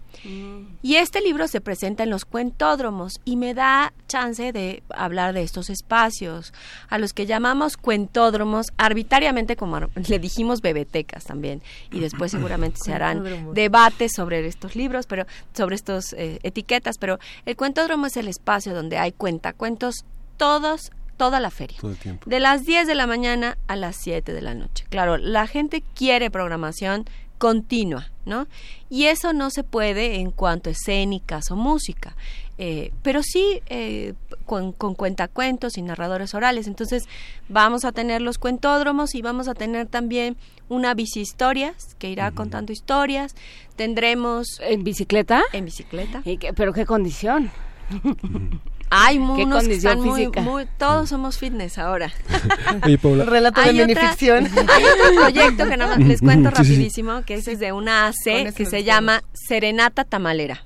y 0.83 0.97
este 0.97 1.21
libro 1.21 1.47
se 1.47 1.61
presenta 1.61 2.03
en 2.03 2.11
los 2.11 2.25
cuentódromos 2.25 3.21
y 3.25 3.37
me 3.37 3.55
da 3.55 3.93
chance 4.09 4.53
de 4.53 4.83
hablar 4.89 5.33
de 5.33 5.43
estos 5.43 5.71
espacios 5.71 6.53
a 6.89 6.99
los 6.99 7.13
que 7.13 7.27
llamamos 7.27 7.77
cuentódromos 7.77 8.73
arbitrariamente 8.79 9.55
como 9.57 9.81
le 10.09 10.19
dijimos 10.19 10.61
bebetecas 10.61 11.25
también. 11.25 11.63
Y 11.93 12.01
después 12.01 12.33
seguramente 12.33 12.79
se 12.83 12.93
harán 12.93 13.53
debates 13.55 14.13
sobre 14.15 14.45
estos 14.47 14.75
libros, 14.75 15.07
pero 15.07 15.27
sobre 15.55 15.77
estos 15.77 16.13
eh, 16.15 16.41
etiquetas, 16.43 16.99
pero 16.99 17.19
el 17.47 17.57
cuentódromo 17.57 18.07
es 18.07 18.17
el 18.17 18.29
espacio 18.29 18.75
donde 18.75 18.99
hay 18.99 19.13
cuentacuentos 19.59 20.05
todos 20.39 20.91
toda 21.19 21.41
la 21.41 21.51
feria. 21.51 21.77
Todo 21.81 21.91
el 21.91 21.97
tiempo. 21.99 22.31
De 22.31 22.39
las 22.39 22.65
10 22.65 22.87
de 22.87 22.95
la 22.95 23.07
mañana 23.09 23.59
a 23.67 23.75
las 23.77 23.97
7 23.97 24.33
de 24.33 24.41
la 24.41 24.55
noche. 24.55 24.85
Claro, 24.89 25.19
la 25.19 25.47
gente 25.49 25.83
quiere 25.95 26.31
programación 26.31 27.05
continua, 27.39 28.09
¿no? 28.25 28.47
Y 28.89 29.05
eso 29.07 29.33
no 29.33 29.51
se 29.51 29.63
puede 29.65 30.17
en 30.17 30.31
cuanto 30.31 30.71
a 30.71 30.73
escénicas 30.73 31.51
o 31.51 31.57
música. 31.57 32.17
Eh, 32.61 32.93
pero 33.03 33.23
sí 33.23 33.61
eh, 33.67 34.15
con, 34.47 34.73
con 34.73 34.95
cuentacuentos 34.95 35.77
y 35.77 35.83
narradores 35.83 36.35
orales. 36.35 36.67
Entonces 36.69 37.05
vamos 37.49 37.85
a 37.85 37.91
tener 37.93 38.23
los 38.23 38.39
cuentódromos 38.39 39.15
y 39.17 39.23
vamos 39.23 39.49
a 39.49 39.55
tener 39.55 39.87
también 39.89 40.37
una 40.69 40.95
bicihistorias 40.95 41.95
que 41.99 42.11
irá 42.11 42.31
contando 42.33 42.73
historias. 42.73 43.35
Tendremos... 43.77 44.47
¿En 44.61 44.83
bicicleta? 44.85 45.43
En 45.53 45.65
bicicleta. 45.65 46.23
¿Y 46.25 46.39
qué- 46.39 46.53
¿Pero 46.53 46.73
qué 46.73 46.87
condición? 46.87 47.51
Hay 48.91 49.17
¿Qué 49.17 49.23
unos 49.45 49.65
que 49.67 49.75
están 49.75 50.01
muy, 50.01 50.21
física? 50.21 50.41
muy- 50.41 50.67
todos 50.79 51.09
somos 51.09 51.39
fitness 51.39 51.79
ahora. 51.79 52.13
Oye, 52.85 52.99
Paula. 52.99 53.25
Relato 53.27 53.61
de 53.61 53.69
Hay 53.69 53.81
otra- 53.81 53.87
minificción. 53.87 54.47
Hay 54.69 54.85
otro 54.85 55.21
proyecto 55.21 55.69
que 55.69 55.77
nada 55.77 55.97
más 55.97 56.07
les 56.07 56.21
cuento 56.21 56.51
Sí, 56.51 56.57
sí, 56.57 56.65
sí. 56.65 56.71
rapidísimo, 56.75 57.23
que 57.23 57.35
ese 57.35 57.53
es 57.53 57.59
de 57.59 57.73
una 57.73 58.07
AC 58.09 58.55
que 58.55 58.67
se 58.67 58.85
llama 58.85 59.23
Serenata 59.33 60.05
Tamalera. 60.05 60.63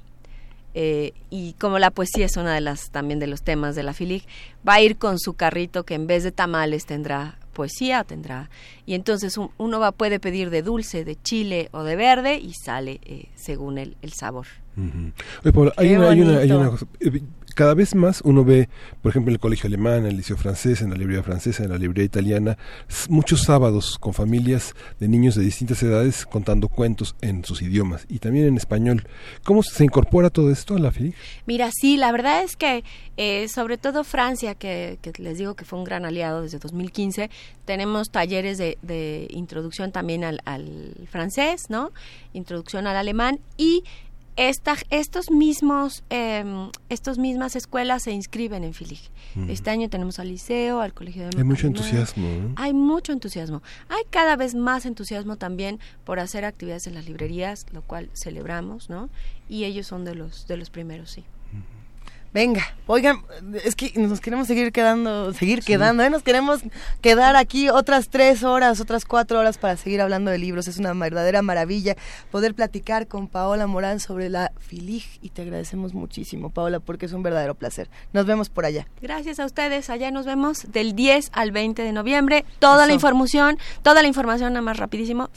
Eh, 0.75 1.12
y 1.28 1.52
como 1.55 1.78
la 1.78 1.91
poesía 1.91 2.25
es 2.25 2.36
una 2.39 2.55
de 2.55 2.62
las 2.62 2.91
también 2.91 3.18
de 3.18 3.26
los 3.26 3.42
temas 3.42 3.75
de 3.75 3.83
la 3.83 3.92
FILIG, 3.92 4.25
va 4.67 4.75
a 4.75 4.81
ir 4.81 4.97
con 4.97 5.18
su 5.18 5.34
carrito 5.34 5.84
que 5.84 5.92
en 5.94 6.07
vez 6.07 6.23
de 6.25 6.33
tamales 6.33 6.86
tendrá 6.86 7.36
poesía, 7.52 8.05
tendrá 8.05 8.49
y 8.86 8.94
entonces 8.94 9.36
un- 9.36 9.51
uno 9.59 9.78
va 9.81 9.92
puede 9.92 10.18
pedir 10.18 10.49
de 10.49 10.62
dulce, 10.62 11.05
de 11.05 11.17
chile 11.20 11.68
o 11.73 11.83
de 11.83 11.97
verde 11.97 12.36
y 12.39 12.55
sale 12.55 13.01
eh, 13.05 13.26
según 13.34 13.76
el, 13.76 13.99
el 14.01 14.15
sabor. 14.15 14.47
Oye, 15.44 15.52
Paula, 15.52 15.75
hay 15.76 15.94
una, 15.94 16.09
hay, 16.09 16.20
una, 16.23 16.31
hay 16.39 16.49
bonito. 16.49 16.59
una 16.60 16.70
cosa. 16.70 16.86
Cada 17.55 17.74
vez 17.74 17.94
más 17.94 18.22
uno 18.24 18.44
ve, 18.44 18.68
por 19.02 19.10
ejemplo, 19.10 19.31
en 19.31 19.34
el 19.34 19.40
colegio 19.40 19.66
alemán, 19.66 20.00
en 20.00 20.06
el 20.06 20.16
liceo 20.16 20.36
francés, 20.36 20.82
en 20.82 20.90
la 20.90 20.97
librería 20.97 21.22
francesa, 21.22 21.62
en 21.62 21.70
la 21.70 21.78
librería 21.78 22.05
italiana, 22.05 22.58
muchos 23.08 23.42
sábados 23.42 23.98
con 23.98 24.14
familias 24.14 24.74
de 24.98 25.08
niños 25.08 25.34
de 25.34 25.44
distintas 25.44 25.82
edades 25.82 26.26
contando 26.26 26.68
cuentos 26.68 27.14
en 27.20 27.44
sus 27.44 27.62
idiomas 27.62 28.06
y 28.08 28.18
también 28.18 28.47
en 28.47 28.56
español. 28.56 29.05
¿Cómo 29.44 29.62
se 29.62 29.84
incorpora 29.84 30.31
todo 30.31 30.50
esto 30.50 30.76
a 30.76 30.78
la 30.78 30.92
FILIG? 30.92 31.14
Mira, 31.47 31.70
sí, 31.72 31.97
la 31.97 32.12
verdad 32.12 32.42
es 32.42 32.56
que 32.56 32.84
eh, 33.16 33.48
sobre 33.48 33.76
todo 33.76 34.05
Francia, 34.05 34.55
que, 34.55 34.98
que 35.02 35.12
les 35.22 35.39
digo 35.39 35.55
que 35.55 35.64
fue 35.64 35.78
un 35.78 35.84
gran 35.84 36.05
aliado 36.05 36.42
desde 36.42 36.58
2015, 36.58 37.31
tenemos 37.64 38.10
talleres 38.10 38.58
de, 38.58 38.78
de 38.82 39.26
introducción 39.31 39.92
también 39.92 40.24
al, 40.24 40.40
al 40.44 40.94
francés, 41.10 41.64
¿no? 41.68 41.92
Introducción 42.32 42.86
al 42.86 42.97
alemán 42.97 43.39
y 43.56 43.84
esta, 44.36 44.77
estos 44.91 45.31
mismos, 45.31 46.05
eh, 46.11 46.44
estos 46.89 47.19
mismas 47.19 47.57
escuelas 47.57 48.05
se 48.05 48.12
inscriben 48.12 48.65
en 48.65 48.75
FILIG. 48.75 49.01
Este 49.49 49.70
año 49.70 49.89
tenemos 49.89 50.19
al 50.19 50.28
liceo, 50.28 50.81
al 50.81 50.93
colegio 50.94 51.28
de 51.28 51.39
Hay 51.39 51.44
mucho 51.44 51.67
entusiasmo. 51.67 52.28
¿no? 52.28 52.55
Hay 52.57 52.73
mucho 52.73 53.12
entusiasmo. 53.12 53.62
Hay 53.89 54.02
cada 54.11 54.36
vez 54.36 54.55
más 54.55 54.86
entusiasmo 54.86 55.36
también 55.36 55.81
por 56.05 56.20
hacer 56.20 56.44
actividades 56.44 56.86
en 56.86 56.94
las 56.94 57.07
librerías, 57.07 57.67
lo 57.73 57.83
cual 57.83 58.11
celebramos, 58.15 58.91
¿no? 58.91 59.09
Y 59.49 59.65
ellos 59.65 59.86
son 59.86 60.05
de 60.05 60.15
los 60.15 60.47
de 60.47 60.57
los 60.57 60.70
primeros, 60.70 61.11
sí. 61.11 61.25
Venga, 62.35 62.62
oigan, 62.86 63.19
es 63.62 63.77
que 63.77 63.93
nos 63.97 64.23
queremos 64.23 64.47
seguir 64.47 64.73
quedando, 64.73 65.35
seguir 65.35 65.62
quedando, 65.62 66.02
¿eh? 66.02 66.09
nos 66.09 66.23
queremos 66.23 66.62
quedar 67.02 67.36
aquí 67.36 67.69
otras 67.69 68.09
tres 68.09 68.43
horas, 68.43 68.81
otras 68.81 69.05
cuatro 69.05 69.39
horas 69.39 69.59
para 69.59 69.77
seguir 69.77 70.01
hablando 70.01 70.31
de 70.31 70.39
libros. 70.39 70.67
Es 70.67 70.78
una 70.78 70.94
verdadera 70.94 71.43
maravilla 71.43 71.94
poder 72.31 72.55
platicar 72.55 73.07
con 73.07 73.28
Paola 73.28 73.67
Morán 73.67 74.01
sobre 74.01 74.31
la 74.31 74.51
FILIG 74.61 75.05
y 75.20 75.28
te 75.28 75.43
agradecemos 75.43 75.93
muchísimo, 75.93 76.49
Paola, 76.49 76.81
porque 76.81 77.05
es 77.05 77.12
un 77.12 77.23
verdadero 77.23 77.55
placer. 77.55 77.91
Nos 78.15 78.25
vemos 78.25 78.49
por 78.49 78.65
allá. 78.65 78.86
Gracias 79.02 79.39
a 79.39 79.44
ustedes. 79.44 79.91
Allá 79.91 80.11
nos 80.11 80.25
vemos 80.25 80.73
del 80.73 80.94
10 80.94 81.33
al 81.35 81.52
20 81.52 81.83
de 81.83 81.93
noviembre. 81.93 82.47
Toda 82.61 82.86
la 82.86 82.94
información, 82.94 83.59
toda 83.83 84.01
la 84.01 84.09
información 84.09 84.55
nada 84.55 84.62
más 84.62 84.78
rapidísimo, 84.78 85.28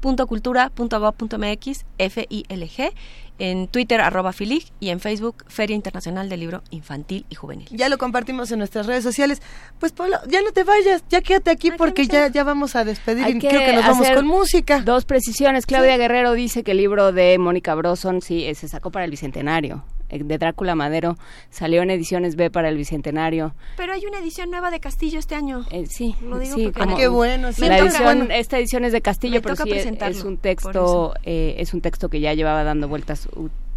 filig.cultura.gov.mx, 0.00 1.84
F-I-L-G, 1.98 2.92
en 3.38 3.68
Twitter 3.68 4.00
arroba 4.00 4.32
filig 4.32 4.72
y 4.80 4.88
en 4.88 4.98
Facebook 5.00 5.44
Feria 5.46 5.76
Internacional 5.76 6.28
del 6.28 6.40
Libro 6.40 6.62
Infantil 6.70 7.24
y 7.30 7.36
Juvenil. 7.36 7.68
Ya 7.70 7.88
lo 7.88 7.98
compartimos 7.98 8.50
en 8.50 8.58
nuestras 8.58 8.86
redes 8.86 9.04
sociales. 9.04 9.40
Pues 9.78 9.92
Paola, 9.92 10.20
ya 10.28 10.42
no 10.42 10.50
te 10.52 10.64
vayas, 10.64 11.04
ya 11.08 11.20
quédate 11.20 11.50
aquí 11.50 11.70
porque 11.70 12.06
ya, 12.06 12.28
ya 12.28 12.42
vamos 12.44 12.74
a 12.74 12.84
despedir 12.84 13.24
Hay 13.24 13.34
y 13.36 13.38
creo 13.38 13.60
que 13.60 13.72
nos 13.74 13.86
vamos 13.86 14.10
con 14.10 14.26
música. 14.26 14.80
Dos 14.80 15.04
precisiones. 15.04 15.66
Claudia 15.66 15.96
Guerrero 15.96 16.32
dice 16.32 16.64
que 16.64 16.72
el 16.72 16.78
libro 16.78 17.12
de 17.12 17.38
Mónica 17.38 17.74
Broson 17.74 18.22
sí 18.22 18.52
se 18.54 18.68
sacó 18.68 18.90
para 18.90 19.04
el 19.04 19.10
Bicentenario. 19.10 19.84
Eh, 20.08 20.22
De 20.24 20.38
Drácula 20.38 20.74
Madero 20.74 21.16
salió 21.50 21.82
en 21.82 21.90
ediciones 21.90 22.36
B 22.36 22.50
para 22.50 22.68
el 22.68 22.76
Bicentenario. 22.76 23.54
Pero 23.76 23.92
hay 23.92 24.04
una 24.06 24.18
edición 24.18 24.50
nueva 24.50 24.70
de 24.70 24.80
Castillo 24.80 25.18
este 25.18 25.34
año. 25.34 25.64
Eh, 25.70 25.86
sí, 25.86 26.14
Lo 26.22 26.38
digo 26.38 26.54
sí, 26.56 26.64
porque- 26.64 26.80
como- 26.80 26.94
Ah, 26.94 26.98
qué 26.98 27.08
bueno, 27.08 27.52
sí. 27.52 27.60
La 27.62 27.68
Me 27.68 27.74
toca- 27.78 27.88
edición, 27.90 28.04
bueno, 28.18 28.34
esta 28.34 28.58
edición 28.58 28.84
es 28.84 28.92
de 28.92 29.00
Castillo, 29.00 29.34
me 29.34 29.40
pero 29.42 29.56
sí 29.56 29.70
es- 29.72 29.86
es 29.86 30.24
un 30.24 30.36
texto, 30.38 31.14
eh, 31.24 31.56
es 31.58 31.74
un 31.74 31.80
texto 31.80 32.08
que 32.08 32.20
ya 32.20 32.34
llevaba 32.34 32.64
dando 32.64 32.88
vueltas 32.88 33.28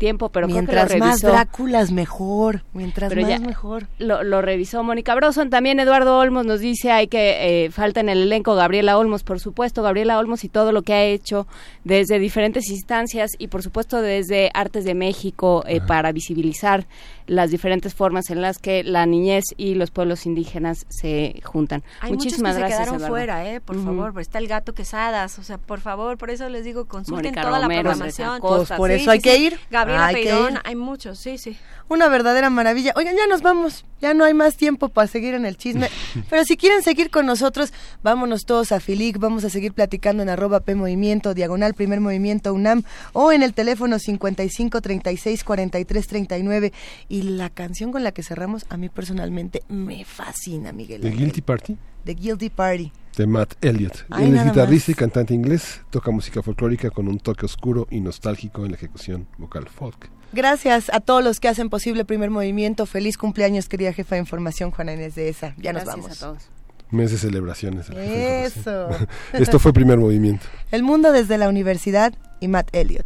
tiempo, 0.02 0.30
pero 0.30 0.48
Mientras 0.48 0.88
creo 0.88 0.96
que 0.96 1.00
lo 1.00 1.06
más. 1.06 1.20
Dráculas 1.22 1.92
mejor, 1.92 2.64
mientras 2.74 3.10
Pero 3.10 3.22
más 3.22 3.30
ya- 3.30 3.40
mejor. 3.40 3.86
Lo, 4.00 4.24
lo 4.24 4.42
revisó 4.42 4.82
Mónica 4.84 5.14
Broson. 5.14 5.52
También 5.52 5.80
Eduardo 5.80 6.18
Olmos 6.18 6.46
nos 6.46 6.60
dice 6.60 6.92
hay 6.92 7.08
que 7.08 7.66
eh, 7.66 7.70
falta 7.72 8.00
en 8.00 8.10
el 8.10 8.24
elenco 8.24 8.56
Gabriela 8.56 8.98
Olmos, 8.98 9.24
por 9.24 9.40
supuesto, 9.40 9.84
Gabriela 9.84 10.18
Olmos 10.18 10.44
y 10.44 10.50
todo 10.50 10.72
lo 10.72 10.82
que 10.82 10.94
ha 10.94 11.04
hecho 11.04 11.46
desde 11.84 12.18
diferentes 12.18 12.70
instancias 12.72 13.30
y 13.38 13.48
por 13.48 13.62
supuesto 13.62 14.02
desde 14.02 14.50
Artes 14.56 14.84
de 14.86 14.96
México 14.96 15.64
eh, 15.68 15.80
para 15.80 16.12
visibilizar 16.12 16.88
las 17.28 17.52
diferentes 17.52 17.94
formas 17.94 18.30
en 18.32 18.42
las 18.42 18.58
que 18.58 18.84
la 18.84 19.06
niñez 19.06 19.44
y 19.56 19.76
los 19.76 19.92
pueblos 19.92 20.26
indígenas 20.26 20.86
se 20.90 21.40
juntan. 21.46 21.84
Hay 22.02 22.12
Muchísimas 22.12 22.56
muchos 22.56 22.68
que 22.68 22.76
gracias. 22.76 22.78
se 22.80 22.84
quedaron 22.84 22.96
Eduardo. 22.96 23.14
fuera, 23.16 23.50
eh, 23.54 23.62
por 23.62 23.82
favor, 23.82 24.20
está 24.20 24.40
el 24.40 24.48
gato 24.48 24.74
Quesadas, 24.74 25.38
o 25.40 25.44
sea, 25.44 25.58
por 25.60 25.80
favor, 25.80 26.18
por 26.18 26.30
eso 26.32 26.50
les 26.50 26.66
digo, 26.66 26.86
consulten 26.86 27.34
toda 27.36 27.62
Romero, 27.62 27.84
la 27.84 27.96
programación. 27.96 28.40
Pues 28.42 28.70
por 28.72 28.90
Sí, 28.90 28.96
eso 28.96 29.12
hay 29.12 29.20
sí, 29.20 29.24
que 29.30 29.38
ir. 29.38 29.60
Gabriela 29.70 29.91
Hay 30.00 30.16
que 30.16 30.24
Peirón, 30.24 30.54
ir. 30.54 30.60
hay 30.64 30.76
muchos, 30.76 31.20
sí, 31.20 31.38
sí. 31.38 31.58
Una 31.88 32.08
verdadera 32.08 32.50
maravilla. 32.50 32.94
Oigan, 32.96 33.16
ya 33.16 33.28
nos 33.28 33.42
vamos. 33.42 33.86
Ya 34.02 34.14
no 34.14 34.24
hay 34.24 34.34
más 34.34 34.56
tiempo 34.58 34.90
para 34.90 35.08
seguir 35.08 35.34
en 35.34 35.46
el 35.46 35.58
chisme. 35.58 35.90
Pero 36.30 36.44
si 36.46 36.58
quieren 36.58 36.82
seguir 36.84 37.10
con 37.12 37.26
nosotros, 37.26 37.74
vámonos 38.02 38.46
todos 38.46 38.72
a 38.72 38.80
Filic. 38.80 39.18
Vamos 39.20 39.44
a 39.44 39.50
seguir 39.50 39.74
platicando 39.74 40.24
en 40.24 40.30
arroba 40.30 40.62
P 40.62 40.76
Movimiento, 40.76 41.34
diagonal 41.34 41.74
Primer 41.74 42.00
Movimiento 42.00 42.54
UNAM 42.54 42.84
o 43.14 43.32
en 43.32 43.44
el 43.44 43.54
teléfono 43.54 44.00
55 44.00 44.82
36 44.82 45.44
43 45.44 46.08
39. 46.08 46.74
Y 47.10 47.22
la 47.24 47.50
canción 47.50 47.92
con 47.92 48.04
la 48.04 48.12
que 48.12 48.24
cerramos, 48.24 48.66
a 48.70 48.78
mí 48.78 48.90
personalmente 48.90 49.64
me 49.68 50.06
fascina, 50.06 50.72
Miguel. 50.72 51.02
The. 51.02 51.12
Guilty 51.12 51.42
Party 51.42 51.78
The 52.06 52.14
Guilty 52.16 52.50
Party. 52.50 52.92
De 53.18 53.28
Matt 53.28 53.54
Elliott. 53.64 54.06
Ay, 54.10 54.26
Él 54.30 54.36
es 54.38 54.44
guitarrista 54.46 54.90
más. 54.92 54.98
y 54.98 55.00
cantante 55.00 55.34
inglés, 55.34 55.82
toca 55.90 56.12
música 56.12 56.42
folclórica 56.42 56.90
con 56.90 57.08
un 57.08 57.20
toque 57.20 57.46
oscuro 57.46 57.88
y 57.90 58.00
nostálgico 58.02 58.66
en 58.66 58.72
la 58.72 58.78
ejecución 58.78 59.28
vocal 59.38 59.68
folk. 59.68 60.10
Gracias 60.34 60.90
a 60.94 61.02
todos 61.02 61.24
los 61.24 61.40
que 61.42 61.50
hacen 61.50 61.70
posible 61.70 62.06
Primer 62.06 62.30
Movimiento. 62.30 62.86
Feliz 62.86 63.18
cumpleaños, 63.18 63.68
querida 63.68 63.92
jefa 63.92 64.16
de 64.16 64.22
información, 64.22 64.72
Juana 64.72 64.94
Inés 64.94 65.16
de 65.16 65.28
esa. 65.28 65.54
Ya 65.58 65.74
nos 65.74 65.84
Gracias 65.84 66.04
vamos. 66.06 66.18
a 66.24 66.26
todos. 66.26 66.44
Mes 66.90 67.12
de 67.12 67.18
celebraciones. 67.18 67.88
de 67.90 67.96
la 67.96 68.02
jefa 68.02 68.12
de 68.14 68.44
Eso. 68.46 68.90
Esto 69.34 69.60
fue 69.60 69.74
primer 69.74 69.98
movimiento. 69.98 70.46
El 70.72 70.84
mundo 70.84 71.12
desde 71.12 71.38
la 71.38 71.50
universidad 71.50 72.14
y 72.40 72.48
Matt 72.48 72.70
Elliott. 72.74 73.06